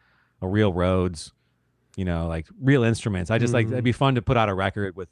a 0.42 0.48
real 0.48 0.74
Rhodes, 0.74 1.32
you 1.96 2.06
know, 2.06 2.28
like 2.28 2.48
real 2.60 2.84
instruments. 2.84 3.30
I 3.32 3.38
just 3.38 3.54
like 3.54 3.68
Mhm. 3.68 3.74
it'd 3.74 3.84
be 3.84 3.92
fun 3.92 4.16
to 4.16 4.22
put 4.22 4.38
out 4.38 4.50
a 4.50 4.54
record 4.54 4.96
with 4.96 5.10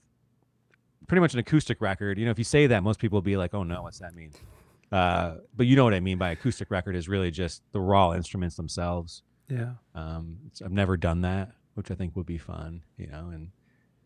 pretty 1.10 1.20
much 1.20 1.34
an 1.34 1.40
acoustic 1.40 1.82
record. 1.82 2.18
You 2.18 2.24
know, 2.26 2.32
if 2.32 2.38
you 2.38 2.46
say 2.46 2.68
that, 2.68 2.82
most 2.84 3.00
people 3.00 3.18
will 3.18 3.22
be 3.24 3.36
like, 3.36 3.54
"Oh 3.54 3.64
no, 3.64 3.82
what's 3.84 4.00
that 4.00 4.16
mean?" 4.16 4.32
Uh, 4.92 5.36
but 5.56 5.68
you 5.68 5.76
know 5.76 5.84
what 5.84 5.94
I 5.94 6.00
mean 6.00 6.18
by 6.18 6.30
acoustic 6.32 6.72
record 6.72 6.96
is 6.96 7.08
really 7.10 7.30
just 7.32 7.62
the 7.74 7.80
raw 7.82 8.14
instruments 8.14 8.56
themselves. 8.56 9.22
Yeah. 9.50 9.74
Um, 9.94 10.38
it's- 10.48 10.62
I've 10.64 10.72
never 10.72 10.96
done 10.98 11.22
that, 11.22 11.52
which 11.76 11.92
I 11.92 11.96
think 11.96 12.16
would 12.16 12.26
be 12.26 12.38
fun, 12.40 12.82
you 12.98 13.06
know, 13.08 13.30
and 13.34 13.50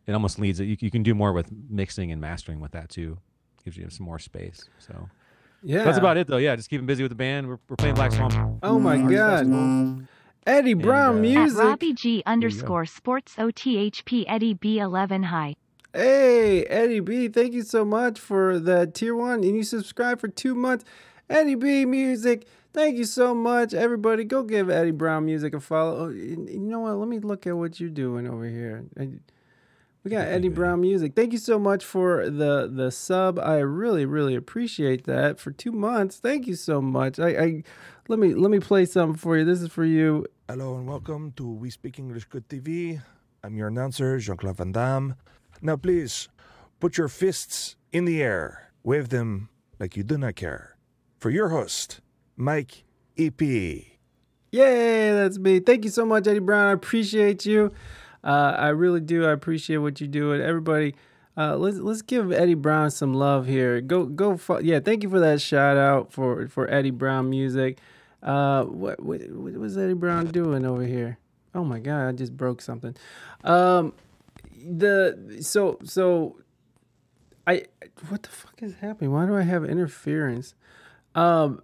it 0.07 0.11
almost 0.13 0.39
leads 0.39 0.59
it. 0.59 0.65
You, 0.65 0.75
you 0.79 0.91
can 0.91 1.03
do 1.03 1.13
more 1.15 1.31
with 1.31 1.49
mixing 1.69 2.11
and 2.11 2.19
mastering 2.19 2.59
with 2.59 2.71
that 2.71 2.89
too. 2.89 3.17
Gives 3.63 3.77
you 3.77 3.89
some 3.89 4.05
more 4.05 4.19
space. 4.19 4.65
So 4.79 5.07
Yeah. 5.61 5.85
that's 5.85 5.97
about 5.97 6.17
it 6.17 6.27
though. 6.27 6.35
Yeah, 6.37 6.55
just 6.57 6.69
keeping 6.69 6.85
busy 6.85 7.01
with 7.03 7.11
the 7.11 7.15
band. 7.15 7.47
We're, 7.47 7.59
we're 7.69 7.77
playing 7.77 7.95
Black 7.95 8.11
Swamp. 8.11 8.33
Oh 8.61 8.77
my 8.79 8.97
Arts 8.99 9.11
god. 9.13 9.37
Festival. 9.39 10.01
Eddie 10.45 10.73
Brown 10.73 11.15
uh, 11.15 11.17
At 11.19 11.21
music. 11.21 11.59
Robbie 11.63 11.93
G 11.93 12.23
underscore 12.25 12.85
sports 12.85 13.35
OTHP 13.37 14.25
Eddie 14.27 14.55
B11 14.55 15.25
high. 15.25 15.55
Hey, 15.95 16.63
Eddie 16.65 17.01
B, 17.01 17.27
thank 17.27 17.53
you 17.53 17.61
so 17.61 17.85
much 17.85 18.19
for 18.19 18.57
the 18.57 18.87
tier 18.87 19.15
one. 19.15 19.43
And 19.43 19.55
you 19.55 19.63
subscribe 19.63 20.19
for 20.19 20.27
two 20.27 20.55
months. 20.55 20.85
Eddie 21.29 21.53
B 21.53 21.85
Music, 21.85 22.47
thank 22.73 22.97
you 22.97 23.05
so 23.05 23.35
much. 23.35 23.75
Everybody, 23.75 24.23
go 24.23 24.41
give 24.41 24.71
Eddie 24.71 24.89
Brown 24.89 25.25
Music 25.25 25.53
a 25.53 25.59
follow. 25.59 26.05
Oh, 26.05 26.09
You 26.09 26.47
you 26.49 26.59
know 26.59 26.79
what? 26.79 26.95
Let 26.95 27.07
me 27.07 27.19
look 27.19 27.45
at 27.45 27.55
what 27.55 27.79
you're 27.79 27.91
doing 27.91 28.27
over 28.27 28.45
here. 28.45 28.85
We 30.03 30.09
got 30.09 30.27
Eddie 30.27 30.49
Brown 30.49 30.81
Music. 30.81 31.13
Thank 31.15 31.31
you 31.31 31.37
so 31.37 31.59
much 31.59 31.85
for 31.85 32.27
the 32.27 32.67
the 32.73 32.89
sub. 32.89 33.37
I 33.37 33.59
really, 33.59 34.07
really 34.07 34.33
appreciate 34.35 35.03
that. 35.05 35.39
For 35.39 35.51
two 35.51 35.71
months. 35.71 36.17
Thank 36.17 36.47
you 36.47 36.55
so 36.55 36.81
much. 36.81 37.19
I, 37.19 37.29
I 37.29 37.63
let 38.07 38.17
me 38.17 38.33
let 38.33 38.49
me 38.49 38.59
play 38.59 38.85
something 38.85 39.15
for 39.15 39.37
you. 39.37 39.45
This 39.45 39.61
is 39.61 39.69
for 39.69 39.85
you. 39.85 40.25
Hello 40.49 40.75
and 40.75 40.87
welcome 40.87 41.33
to 41.33 41.47
We 41.47 41.69
Speak 41.69 41.99
English 41.99 42.25
Good 42.25 42.49
TV. 42.49 42.99
I'm 43.43 43.55
your 43.55 43.67
announcer, 43.67 44.17
Jean 44.17 44.37
Claude 44.37 44.57
Van 44.57 44.71
Damme. 44.71 45.15
Now, 45.65 45.77
please 45.77 46.27
put 46.81 46.97
your 46.97 47.07
fists 47.07 47.77
in 47.93 48.03
the 48.03 48.21
air, 48.21 48.73
wave 48.83 49.07
them 49.07 49.47
like 49.79 49.95
you 49.95 50.03
do 50.03 50.17
not 50.17 50.35
care. 50.35 50.75
For 51.19 51.29
your 51.29 51.49
host, 51.49 52.01
Mike 52.35 52.83
EP. 53.17 53.41
Yay, 53.41 53.87
that's 54.51 55.39
me. 55.39 55.61
Thank 55.61 55.85
you 55.85 55.89
so 55.89 56.05
much, 56.05 56.27
Eddie 56.27 56.39
Brown. 56.39 56.67
I 56.67 56.71
appreciate 56.73 57.45
you. 57.45 57.71
Uh, 58.25 58.55
I 58.57 58.67
really 58.69 58.99
do. 58.99 59.25
I 59.25 59.31
appreciate 59.31 59.77
what 59.77 60.01
you 60.01 60.07
do. 60.07 60.33
And 60.33 60.43
everybody, 60.43 60.95
uh, 61.37 61.55
let's 61.55 61.77
let's 61.77 62.01
give 62.01 62.33
Eddie 62.33 62.55
Brown 62.55 62.91
some 62.91 63.13
love 63.13 63.47
here. 63.47 63.79
Go 63.79 64.05
go. 64.05 64.35
Fo- 64.35 64.59
yeah, 64.59 64.81
thank 64.81 65.01
you 65.01 65.09
for 65.09 65.21
that 65.21 65.39
shout 65.39 65.77
out 65.77 66.11
for 66.11 66.49
for 66.49 66.69
Eddie 66.69 66.91
Brown 66.91 67.29
music. 67.29 67.79
Uh, 68.21 68.65
what 68.65 69.01
what 69.01 69.21
what 69.31 69.53
was 69.53 69.77
Eddie 69.77 69.93
Brown 69.93 70.25
doing 70.27 70.65
over 70.65 70.83
here? 70.83 71.19
Oh 71.55 71.63
my 71.63 71.79
God, 71.79 72.09
I 72.09 72.11
just 72.11 72.35
broke 72.35 72.61
something. 72.61 72.95
Um, 73.45 73.93
the 74.63 75.37
so 75.41 75.77
so 75.83 76.39
I 77.45 77.63
what 78.09 78.23
the 78.23 78.29
fuck 78.29 78.61
is 78.61 78.75
happening? 78.75 79.11
Why 79.11 79.25
do 79.25 79.35
I 79.35 79.41
have 79.41 79.63
interference? 79.65 80.55
Um 81.15 81.61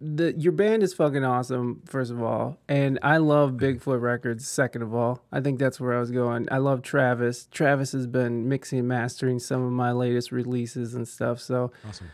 the 0.00 0.32
your 0.38 0.52
band 0.52 0.82
is 0.82 0.94
fucking 0.94 1.24
awesome, 1.24 1.82
first 1.84 2.10
of 2.10 2.22
all. 2.22 2.58
And 2.68 2.98
I 3.02 3.18
love 3.18 3.52
Bigfoot 3.52 4.00
Records, 4.00 4.48
second 4.48 4.82
of 4.82 4.94
all. 4.94 5.24
I 5.30 5.40
think 5.40 5.58
that's 5.58 5.78
where 5.78 5.94
I 5.94 6.00
was 6.00 6.10
going. 6.10 6.48
I 6.50 6.56
love 6.58 6.80
Travis. 6.82 7.48
Travis 7.50 7.92
has 7.92 8.06
been 8.06 8.48
mixing 8.48 8.78
and 8.78 8.88
mastering 8.88 9.38
some 9.38 9.62
of 9.62 9.72
my 9.72 9.92
latest 9.92 10.32
releases 10.32 10.94
and 10.94 11.06
stuff. 11.06 11.38
So 11.40 11.72
Awesome. 11.86 12.08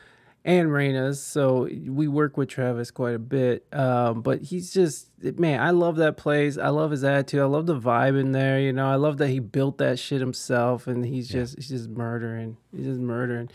And 0.46 0.72
Reina's. 0.72 1.20
So 1.20 1.68
we 1.88 2.06
work 2.06 2.36
with 2.36 2.48
Travis 2.48 2.92
quite 2.92 3.16
a 3.16 3.18
bit. 3.18 3.66
Um, 3.72 4.22
but 4.22 4.40
he's 4.40 4.72
just 4.72 5.10
man, 5.20 5.60
I 5.60 5.70
love 5.70 5.96
that 5.96 6.16
place. 6.16 6.56
I 6.56 6.68
love 6.68 6.92
his 6.92 7.02
attitude. 7.04 7.40
I 7.40 7.46
love 7.46 7.66
the 7.66 7.78
vibe 7.78 8.18
in 8.18 8.32
there. 8.32 8.60
You 8.60 8.72
know, 8.72 8.88
I 8.88 8.94
love 8.94 9.18
that 9.18 9.28
he 9.28 9.40
built 9.40 9.78
that 9.78 9.98
shit 9.98 10.20
himself, 10.20 10.86
and 10.86 11.04
he's 11.04 11.28
just 11.28 11.56
he's 11.56 11.68
just 11.68 11.90
murdering. 11.90 12.56
He's 12.74 12.86
just 12.86 13.00
murdering. 13.00 13.50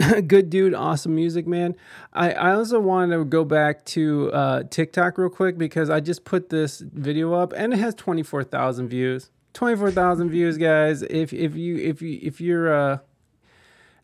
Good 0.26 0.50
dude, 0.50 0.74
awesome 0.74 1.14
music, 1.14 1.46
man. 1.46 1.76
I, 2.12 2.32
I 2.32 2.54
also 2.54 2.80
wanted 2.80 3.16
to 3.16 3.24
go 3.24 3.44
back 3.44 3.84
to 3.86 4.32
uh, 4.32 4.62
TikTok 4.64 5.18
real 5.18 5.28
quick 5.28 5.56
because 5.58 5.90
I 5.90 6.00
just 6.00 6.24
put 6.24 6.48
this 6.48 6.80
video 6.80 7.34
up 7.34 7.52
and 7.54 7.74
it 7.74 7.78
has 7.78 7.94
twenty 7.94 8.22
four 8.22 8.42
thousand 8.42 8.88
views. 8.88 9.30
Twenty 9.52 9.76
four 9.76 9.90
thousand 9.90 10.30
views, 10.30 10.56
guys. 10.56 11.02
If 11.02 11.34
if 11.34 11.54
you 11.54 11.76
if 11.76 12.00
you 12.00 12.18
if 12.22 12.40
you're 12.40 12.74
uh 12.74 12.98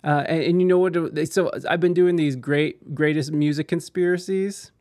uh, 0.03 0.25
and, 0.27 0.43
and 0.43 0.61
you 0.63 0.67
know 0.67 0.79
what? 0.79 1.29
So 1.29 1.51
I've 1.69 1.81
been 1.81 1.95
doing 1.95 2.17
these 2.17 2.37
great 2.37 2.95
greatest 2.95 3.33
music 3.33 3.69
conspiracies, 3.69 4.73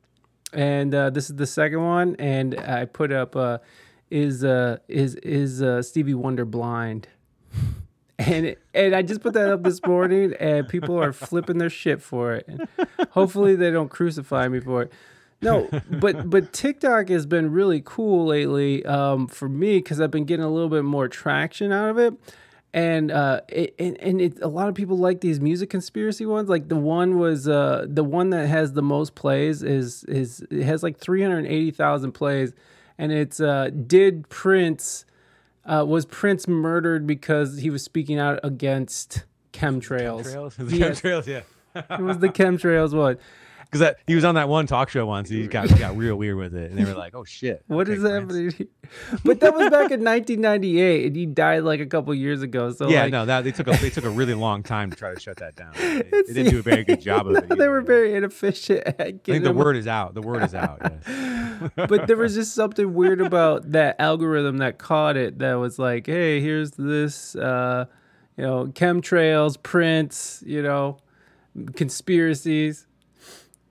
and 0.54 0.94
uh, 0.94 1.10
this 1.10 1.30
is 1.30 1.36
the 1.36 1.48
second 1.48 1.84
one. 1.84 2.16
And 2.20 2.58
I 2.60 2.86
put 2.86 3.12
up 3.12 3.36
uh, 3.36 3.60
is 4.10 4.44
uh, 4.44 4.78
is 4.88 5.16
is 5.16 5.62
uh, 5.62 5.82
Stevie 5.82 6.14
Wonder 6.14 6.46
blind? 6.46 7.08
And 8.18 8.58
and 8.74 8.96
I 8.96 9.02
just 9.02 9.22
put 9.22 9.34
that 9.34 9.50
up 9.50 9.64
this 9.64 9.80
morning, 9.86 10.34
and 10.40 10.68
people 10.68 11.02
are 11.02 11.14
flipping 11.14 11.58
their 11.58 11.70
shit 11.70 12.02
for 12.02 12.34
it. 12.34 12.46
And 12.48 12.68
hopefully 13.12 13.56
they 13.56 13.72
don't 13.72 13.90
crucify 13.90 14.50
me 14.50 14.60
for 14.60 14.84
it. 14.84 14.94
No, 15.42 15.70
but 15.90 16.30
but 16.30 16.52
TikTok 16.52 17.08
has 17.10 17.26
been 17.26 17.52
really 17.52 17.82
cool 17.84 18.26
lately 18.26 18.86
um, 18.86 19.28
for 19.28 19.48
me 19.48 19.78
because 19.78 20.02
I've 20.02 20.12
been 20.12 20.26
getting 20.26 20.44
a 20.44 20.50
little 20.50 20.70
bit 20.70 20.84
more 20.84 21.08
traction 21.08 21.72
out 21.72 21.90
of 21.92 21.98
it, 21.98 22.14
and 22.74 23.12
uh, 23.12 23.42
it, 23.48 23.74
and 23.80 23.98
and 23.98 24.22
it, 24.22 24.42
a 24.42 24.48
lot 24.48 24.70
of 24.70 24.76
people 24.76 24.98
like 24.98 25.22
these 25.22 25.40
music 25.40 25.70
conspiracy 25.70 26.26
ones. 26.26 26.50
Like 26.50 26.68
the 26.68 26.76
one 26.76 27.18
was 27.18 27.48
uh, 27.48 27.86
the 27.88 28.04
one 28.04 28.30
that 28.30 28.48
has 28.48 28.74
the 28.74 28.82
most 28.82 29.16
plays 29.16 29.64
is 29.64 30.04
is 30.04 30.46
it 30.52 30.64
has 30.64 30.84
like 30.84 30.98
three 30.98 31.22
hundred 31.22 31.48
eighty 31.48 31.72
thousand 31.72 32.12
plays, 32.12 32.54
and 32.98 33.12
it's 33.12 33.40
uh, 33.40 33.72
did 33.88 34.30
Prince 34.30 35.06
uh, 35.66 35.84
was 35.88 36.06
Prince 36.06 36.48
murdered 36.48 37.08
because 37.08 37.58
he 37.58 37.70
was 37.70 37.84
speaking 37.84 38.20
out 38.20 38.40
against 38.44 39.26
chemtrails? 39.52 40.26
Chemtrails? 40.26 40.72
Yes. 40.72 41.02
chemtrails, 41.02 41.28
yeah. 41.28 41.42
it 41.98 42.02
was 42.02 42.20
the 42.20 42.30
chemtrails 42.30 42.94
one. 42.94 43.18
Because 43.70 43.82
that 43.82 44.00
he 44.08 44.16
was 44.16 44.26
on 44.26 44.34
that 44.34 44.50
one 44.50 44.66
talk 44.66 44.90
show 44.90 45.06
once. 45.06 45.30
He 45.30 45.46
got 45.46 45.70
got 45.78 45.96
real 45.96 46.16
weird 46.16 46.38
with 46.38 46.56
it, 46.56 46.72
and 46.72 46.80
they 46.80 46.86
were 46.86 46.98
like, 46.98 47.14
"Oh 47.14 47.24
shit, 47.24 47.64
What 47.68 47.88
is 47.88 48.02
happening? 48.02 48.50
here? 48.50 48.68
But 49.24 49.42
that 49.42 49.54
was 49.54 49.70
back 49.70 49.92
in 49.92 50.04
1998, 50.04 51.06
and 51.06 51.16
he 51.16 51.28
died 51.28 51.62
like 51.62 51.80
a 51.80 51.86
couple 51.86 52.16
years 52.16 52.42
ago. 52.42 52.72
So 52.72 52.90
yeah, 52.90 53.04
like, 53.04 53.12
no, 53.12 53.28
that 53.28 53.44
they 53.44 53.52
took 53.52 53.68
a 53.68 53.78
they 53.78 53.92
took 53.92 54.06
a 54.06 54.10
really 54.10 54.34
long 54.34 54.64
time 54.64 54.90
to 54.90 54.96
try 54.96 55.14
to 55.14 55.20
shut 55.20 55.38
that 55.38 55.56
down. 55.56 55.74
They, 55.76 56.02
they 56.28 56.34
didn't 56.34 56.50
do 56.50 56.60
a 56.60 56.64
very 56.64 56.84
good 56.84 57.00
job 57.00 57.28
of 57.28 57.36
it. 57.52 57.58
they 57.58 57.68
were 57.68 57.82
very 57.82 58.16
inefficient 58.16 58.88
at 58.88 59.00
I 59.02 59.12
think 59.24 59.44
the 59.44 59.54
word 59.54 59.76
is 59.76 59.86
out. 59.86 60.16
The 60.16 60.22
word 60.22 60.42
is 60.42 60.56
out. 60.56 60.82
But 61.76 62.08
there 62.08 62.18
was 62.18 62.34
just 62.34 62.56
something 62.56 62.94
weird 62.94 63.22
about 63.22 63.72
that 63.74 63.98
algorithm 64.00 64.58
that 64.58 64.80
caught 64.80 65.16
it 65.16 65.38
that 65.40 65.54
was 65.56 65.78
like, 65.78 66.08
hey, 66.08 66.42
here's 66.42 66.72
this, 66.72 67.36
uh, 67.36 67.86
you 68.38 68.44
know, 68.44 68.68
chemtrails, 68.68 69.62
Prince, 69.62 70.42
you 70.46 70.64
know, 70.64 70.98
conspiracies. 71.76 72.88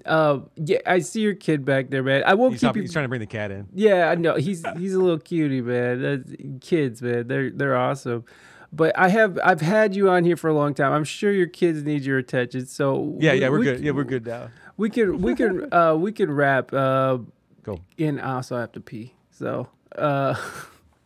Uh, 0.07 0.41
yeah, 0.57 0.79
I 0.87 1.01
see 1.01 1.21
your 1.21 1.35
kid 1.35 1.65
back 1.65 1.91
there, 1.91 2.03
man. 2.03 2.23
I 2.27 2.35
won't 2.35 2.53
he's, 2.53 2.61
keep 2.61 2.71
up- 2.71 2.77
you. 2.77 2.83
he's 2.83 2.93
trying 2.93 3.05
to 3.05 3.09
bring 3.09 3.21
the 3.21 3.27
cat 3.27 3.51
in. 3.51 3.67
Yeah, 3.75 4.09
I 4.11 4.15
know 4.15 4.37
he's 4.37 4.65
he's 4.79 4.95
a 4.95 4.99
little 4.99 5.19
cutie, 5.19 5.61
man. 5.61 6.03
That's, 6.03 6.33
kids, 6.61 7.03
man, 7.03 7.27
they're 7.29 7.51
they're 7.51 7.77
awesome. 7.77 8.25
But 8.73 8.97
I 8.99 9.09
have 9.09 9.39
I've 9.43 9.61
had 9.61 9.97
you 9.97 10.09
on 10.11 10.25
here 10.25 10.37
for 10.37 10.49
a 10.49 10.55
long 10.55 10.75
time. 10.75 10.93
I'm 10.93 11.05
sure 11.05 11.33
your 11.33 11.47
kids 11.47 11.83
need 11.83 12.05
your 12.05 12.19
attention. 12.19 12.67
So 12.67 13.17
Yeah, 13.19 13.33
we- 13.33 13.41
yeah, 13.41 13.49
we're 13.49 13.59
we 13.59 13.65
good. 13.65 13.77
can- 13.77 13.85
Yeah, 13.87 13.93
we're 13.93 14.05
good 14.05 14.27
now. 14.27 14.51
We 14.77 14.91
can 14.91 15.21
we 15.21 15.35
can 15.35 15.69
uh 15.73 15.95
we 15.95 16.13
can 16.13 16.31
wrap. 16.31 16.73
Uh, 16.73 17.19
Go. 17.63 17.81
And 17.99 18.21
I 18.21 18.35
also 18.35 18.57
have 18.57 18.73
to 18.73 18.81
pee. 18.81 19.15
So 19.31 19.69
uh, 19.97 20.35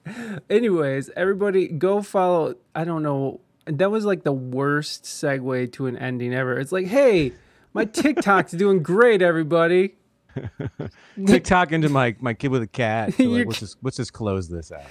anyways, 0.50 1.10
everybody 1.16 1.68
go 1.68 2.02
follow. 2.02 2.54
I 2.74 2.84
don't 2.84 3.02
know. 3.02 3.40
that 3.66 3.90
was 3.90 4.04
like 4.04 4.24
the 4.24 4.32
worst 4.32 5.04
segue 5.04 5.72
to 5.72 5.86
an 5.86 5.96
ending 5.96 6.34
ever. 6.34 6.58
It's 6.58 6.72
like, 6.72 6.86
hey, 6.86 7.32
my 7.74 7.84
TikTok's 7.84 8.52
doing 8.52 8.82
great, 8.82 9.22
everybody. 9.22 9.96
TikTok 11.26 11.72
into 11.72 11.88
my 11.88 12.16
my 12.20 12.34
kid 12.34 12.50
with 12.50 12.62
a 12.62 12.66
cat. 12.66 13.14
So, 13.14 13.24
like, 13.24 13.46
let's 13.46 13.60
just 13.60 13.76
let's 13.82 13.96
just 13.96 14.12
close 14.12 14.48
this 14.48 14.72
out. 14.72 14.84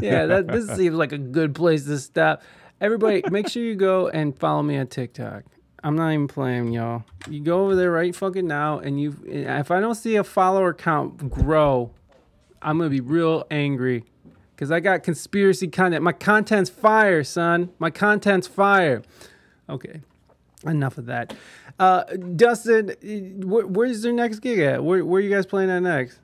yeah, 0.00 0.26
that 0.26 0.48
this 0.48 0.68
seems 0.76 0.96
like 0.96 1.12
a 1.12 1.18
good 1.18 1.54
place 1.54 1.84
to 1.84 1.98
stop. 1.98 2.42
Everybody, 2.80 3.22
make 3.30 3.48
sure 3.48 3.62
you 3.62 3.74
go 3.74 4.08
and 4.08 4.38
follow 4.38 4.62
me 4.62 4.76
on 4.76 4.88
TikTok. 4.88 5.44
I'm 5.82 5.94
not 5.94 6.10
even 6.10 6.26
playing, 6.28 6.72
y'all. 6.72 7.04
You 7.30 7.40
go 7.40 7.64
over 7.64 7.76
there 7.76 7.92
right 7.92 8.14
fucking 8.14 8.46
now, 8.46 8.78
and 8.78 9.00
you. 9.00 9.16
If 9.24 9.70
I 9.70 9.80
don't 9.80 9.94
see 9.94 10.16
a 10.16 10.24
follower 10.24 10.74
count 10.74 11.30
grow, 11.30 11.92
I'm 12.60 12.78
gonna 12.78 12.90
be 12.90 13.00
real 13.00 13.46
angry, 13.50 14.04
cause 14.56 14.70
I 14.70 14.80
got 14.80 15.04
conspiracy 15.04 15.68
content. 15.68 16.02
My 16.02 16.12
content's 16.12 16.70
fire, 16.70 17.22
son. 17.22 17.70
My 17.78 17.90
content's 17.90 18.48
fire. 18.48 19.02
Okay, 19.68 20.00
enough 20.64 20.98
of 20.98 21.06
that. 21.06 21.34
Uh, 21.78 22.04
Dustin, 22.36 22.90
wh- 23.42 23.70
where's 23.70 24.02
their 24.02 24.12
next 24.12 24.38
gig 24.40 24.58
at? 24.60 24.82
Where, 24.82 25.04
where 25.04 25.20
you 25.20 25.30
guys 25.30 25.44
playing 25.46 25.70
at 25.70 25.80
next? 25.80 26.18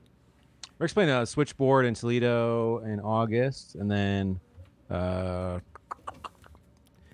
We're 0.79 0.89
playing 0.89 1.11
a 1.11 1.27
switchboard 1.27 1.85
in 1.87 1.95
Toledo 1.95 2.79
in 2.79 2.99
August, 3.01 3.75
and 3.77 3.91
then 3.91 4.41
uh, 4.91 5.61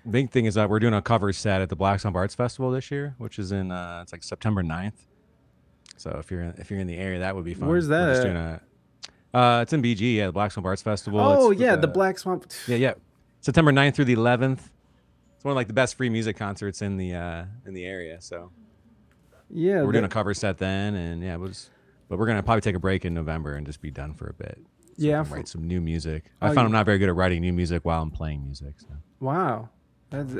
big 0.09 0.31
thing 0.31 0.45
is 0.45 0.55
that 0.55 0.69
we're 0.69 0.79
doing 0.79 0.93
a 0.93 1.01
cover 1.01 1.31
set 1.33 1.61
at 1.61 1.69
the 1.69 1.75
Black 1.75 1.99
Swamp 1.99 2.15
Arts 2.15 2.33
Festival 2.33 2.71
this 2.71 2.89
year, 2.89 3.13
which 3.19 3.37
is 3.37 3.51
in 3.51 3.71
uh, 3.71 3.99
it's 4.01 4.11
like 4.11 4.23
September 4.23 4.63
9th. 4.63 4.93
So 5.97 6.15
if 6.19 6.31
you're 6.31 6.53
if 6.57 6.71
you're 6.71 6.79
in 6.79 6.87
the 6.87 6.97
area, 6.97 7.19
that 7.19 7.35
would 7.35 7.45
be 7.45 7.53
fun. 7.53 7.67
Where's 7.69 7.87
that 7.89 8.25
a- 8.25 8.61
uh, 9.31 9.61
it's 9.61 9.73
in 9.73 9.83
BG, 9.83 10.15
yeah, 10.15 10.25
the 10.27 10.31
Black 10.31 10.51
Swamp 10.51 10.65
Arts 10.65 10.81
Festival. 10.81 11.19
Oh 11.19 11.51
It's 11.51 11.61
yeah, 11.61 11.75
the 11.75 11.87
uh, 11.87 11.91
Black 11.91 12.17
Swamp. 12.17 12.47
Yeah, 12.67 12.77
yeah. 12.77 12.93
September 13.41 13.71
9th 13.71 13.93
through 13.93 14.05
the 14.05 14.15
11th. 14.15 14.61
It's 15.39 15.45
one 15.45 15.53
of 15.53 15.55
like 15.55 15.67
the 15.67 15.73
best 15.73 15.95
free 15.95 16.09
music 16.09 16.35
concerts 16.35 16.81
in 16.81 16.97
the 16.97 17.15
uh, 17.15 17.45
in 17.65 17.73
the 17.73 17.85
area. 17.85 18.19
So 18.19 18.51
Yeah, 19.49 19.83
we're 19.83 19.93
doing 19.93 20.03
a 20.03 20.09
cover 20.09 20.33
set 20.33 20.57
then, 20.57 20.95
and 20.95 21.23
yeah, 21.23 21.35
it 21.35 21.39
was. 21.39 21.69
But 22.09 22.19
we're 22.19 22.25
gonna 22.25 22.43
probably 22.43 22.59
take 22.59 22.75
a 22.75 22.79
break 22.79 23.05
in 23.05 23.13
November 23.13 23.53
and 23.53 23.65
just 23.65 23.81
be 23.81 23.89
done 23.89 24.13
for 24.15 24.27
a 24.27 24.33
bit. 24.33 24.57
So 24.81 24.91
Yeah, 24.97 25.23
for- 25.23 25.35
write 25.35 25.47
some 25.47 25.65
new 25.65 25.79
music. 25.79 26.25
Oh, 26.41 26.47
I 26.47 26.53
found 26.53 26.65
I'm 26.65 26.73
not 26.73 26.85
very 26.85 26.97
good 26.97 27.07
at 27.07 27.15
writing 27.15 27.39
new 27.39 27.53
music 27.53 27.85
while 27.85 28.01
I'm 28.01 28.11
playing 28.11 28.43
music. 28.43 28.81
So. 28.81 28.87
Wow, 29.21 29.69
that's 30.09 30.33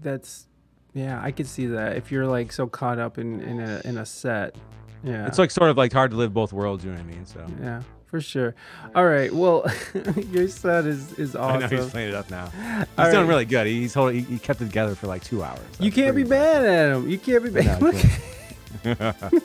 that's 0.00 0.46
yeah. 0.94 1.20
I 1.20 1.32
could 1.32 1.48
see 1.48 1.66
that 1.66 1.96
if 1.96 2.12
you're 2.12 2.28
like 2.28 2.52
so 2.52 2.68
caught 2.68 3.00
up 3.00 3.18
in 3.18 3.40
in 3.40 3.58
a 3.58 3.82
in 3.84 3.98
a 3.98 4.06
set. 4.06 4.54
Yeah, 5.02 5.26
It's 5.26 5.38
like 5.38 5.50
sort 5.50 5.70
of 5.70 5.76
like 5.76 5.92
hard 5.92 6.12
to 6.12 6.16
live 6.16 6.32
both 6.32 6.52
worlds. 6.52 6.84
You 6.84 6.92
know 6.92 6.98
what 6.98 7.06
I 7.06 7.10
mean? 7.10 7.26
So 7.26 7.44
yeah, 7.60 7.82
for 8.10 8.20
sure. 8.20 8.54
All 8.94 9.06
right, 9.06 9.32
well, 9.32 9.64
your 10.32 10.48
set 10.48 10.84
is 10.86 11.12
is 11.18 11.36
awesome. 11.36 11.62
I 11.64 11.66
know 11.68 11.82
he's 11.82 11.90
playing 11.90 12.08
it 12.10 12.14
up 12.14 12.28
now. 12.30 12.46
He's 12.48 12.86
All 12.98 13.10
doing 13.10 13.16
right. 13.22 13.28
really 13.28 13.44
good. 13.44 13.66
He's 13.66 13.94
holding. 13.94 14.24
he, 14.24 14.32
he 14.34 14.38
kept 14.38 14.60
it 14.60 14.66
together 14.66 14.94
for 14.94 15.06
like 15.06 15.22
two 15.24 15.42
hours. 15.42 15.60
You 15.78 15.92
can't 15.92 16.16
be 16.16 16.24
mad 16.24 16.64
at 16.64 16.96
him. 16.96 17.08
You 17.08 17.18
can't 17.18 17.44
be 17.44 17.50
mad. 17.50 17.80
No, 17.80 17.86
Look- 17.90 17.96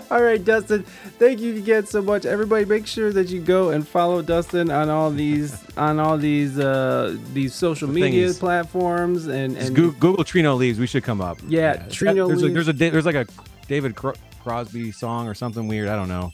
All 0.10 0.22
right, 0.22 0.42
Dustin. 0.44 0.84
Thank 1.18 1.40
you 1.40 1.56
again 1.56 1.86
so 1.86 2.00
much. 2.02 2.24
Everybody, 2.24 2.64
make 2.64 2.86
sure 2.86 3.12
that 3.12 3.28
you 3.28 3.40
go 3.40 3.70
and 3.70 3.86
follow 3.86 4.22
Dustin 4.22 4.70
on 4.70 4.88
all 4.88 5.10
these 5.10 5.62
on 5.76 5.98
all 6.00 6.16
these 6.16 6.58
uh 6.58 7.16
these 7.32 7.54
social 7.54 7.88
The 7.88 7.94
media 7.94 8.26
is- 8.26 8.38
platforms 8.38 9.26
and 9.26 9.56
and 9.56 9.74
Goo- 9.74 9.92
Google 9.92 10.24
Tree 10.24 10.42
No 10.42 10.54
Leaves. 10.54 10.78
We 10.78 10.86
should 10.86 11.04
come 11.04 11.20
up. 11.20 11.38
Yeah, 11.46 11.84
It's 11.84 11.96
Trino 11.96 12.28
there's 12.28 12.42
Leaves. 12.42 12.54
There's 12.54 12.68
a 12.68 12.72
there's 12.72 13.06
like 13.06 13.14
a 13.16 13.26
David 13.68 13.96
Cro- 13.96 14.14
Crosby 14.42 14.92
song 14.92 15.26
or 15.28 15.34
something 15.34 15.66
weird. 15.68 15.88
I 15.88 15.96
don't 15.96 16.08
know. 16.08 16.32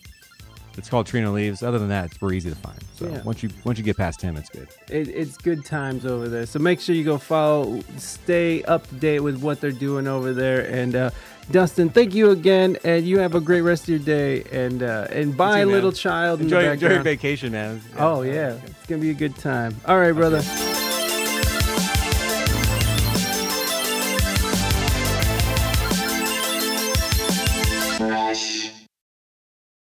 It's 0.79 0.89
called 0.89 1.07
Trina 1.07 1.33
Leaves. 1.33 1.63
Other 1.63 1.79
than 1.79 1.89
that, 1.89 2.07
it's 2.07 2.17
very 2.19 2.37
easy 2.37 2.51
to 2.51 2.57
find. 2.57 2.79
So 2.97 3.07
Yeah. 3.09 3.23
once 3.23 3.43
you 3.43 3.51
once 3.65 3.79
you 3.79 3.85
get 3.85 3.97
past 3.97 4.21
him, 4.23 4.37
it's 4.37 4.49
good. 4.51 4.69
it, 4.91 5.09
it's 5.09 5.37
good 5.37 5.65
times 5.65 6.05
over 6.07 6.29
there. 6.29 6.47
So 6.47 6.59
make 6.59 6.81
sure 6.81 6.95
you 6.95 7.05
go 7.05 7.19
follow, 7.19 7.81
stay 7.99 8.63
up 8.65 8.87
to 8.89 8.95
date 8.97 9.21
with 9.21 9.41
what 9.41 9.61
they're 9.61 9.71
doing 9.73 10.07
over 10.07 10.33
there. 10.33 10.61
And 10.61 10.95
uh, 10.95 11.11
Dustin, 11.51 11.89
thank 11.91 12.15
you 12.15 12.31
again, 12.31 12.77
and 12.85 13.07
you 13.07 13.19
have 13.21 13.35
a 13.35 13.41
great 13.41 13.61
rest 13.63 13.85
of 13.85 13.89
your 13.91 13.99
day. 14.01 14.43
And 14.53 14.83
uh, 14.83 15.07
and 15.11 15.37
bye, 15.37 15.65
little 15.65 15.93
child. 15.93 16.41
in 16.41 16.49
the 16.49 16.57
Enjoy, 16.57 16.73
enjoy 16.73 16.89
your 16.95 17.03
vacation, 17.03 17.53
man. 17.53 17.81
Oh 17.99 18.23
yeah, 18.23 18.59
it's 18.67 18.87
gonna 18.87 19.01
be 19.01 19.11
a 19.11 19.15
good 19.15 19.37
time. 19.37 19.75
All 19.87 19.99
right, 19.99 20.13
brother. 20.13 20.43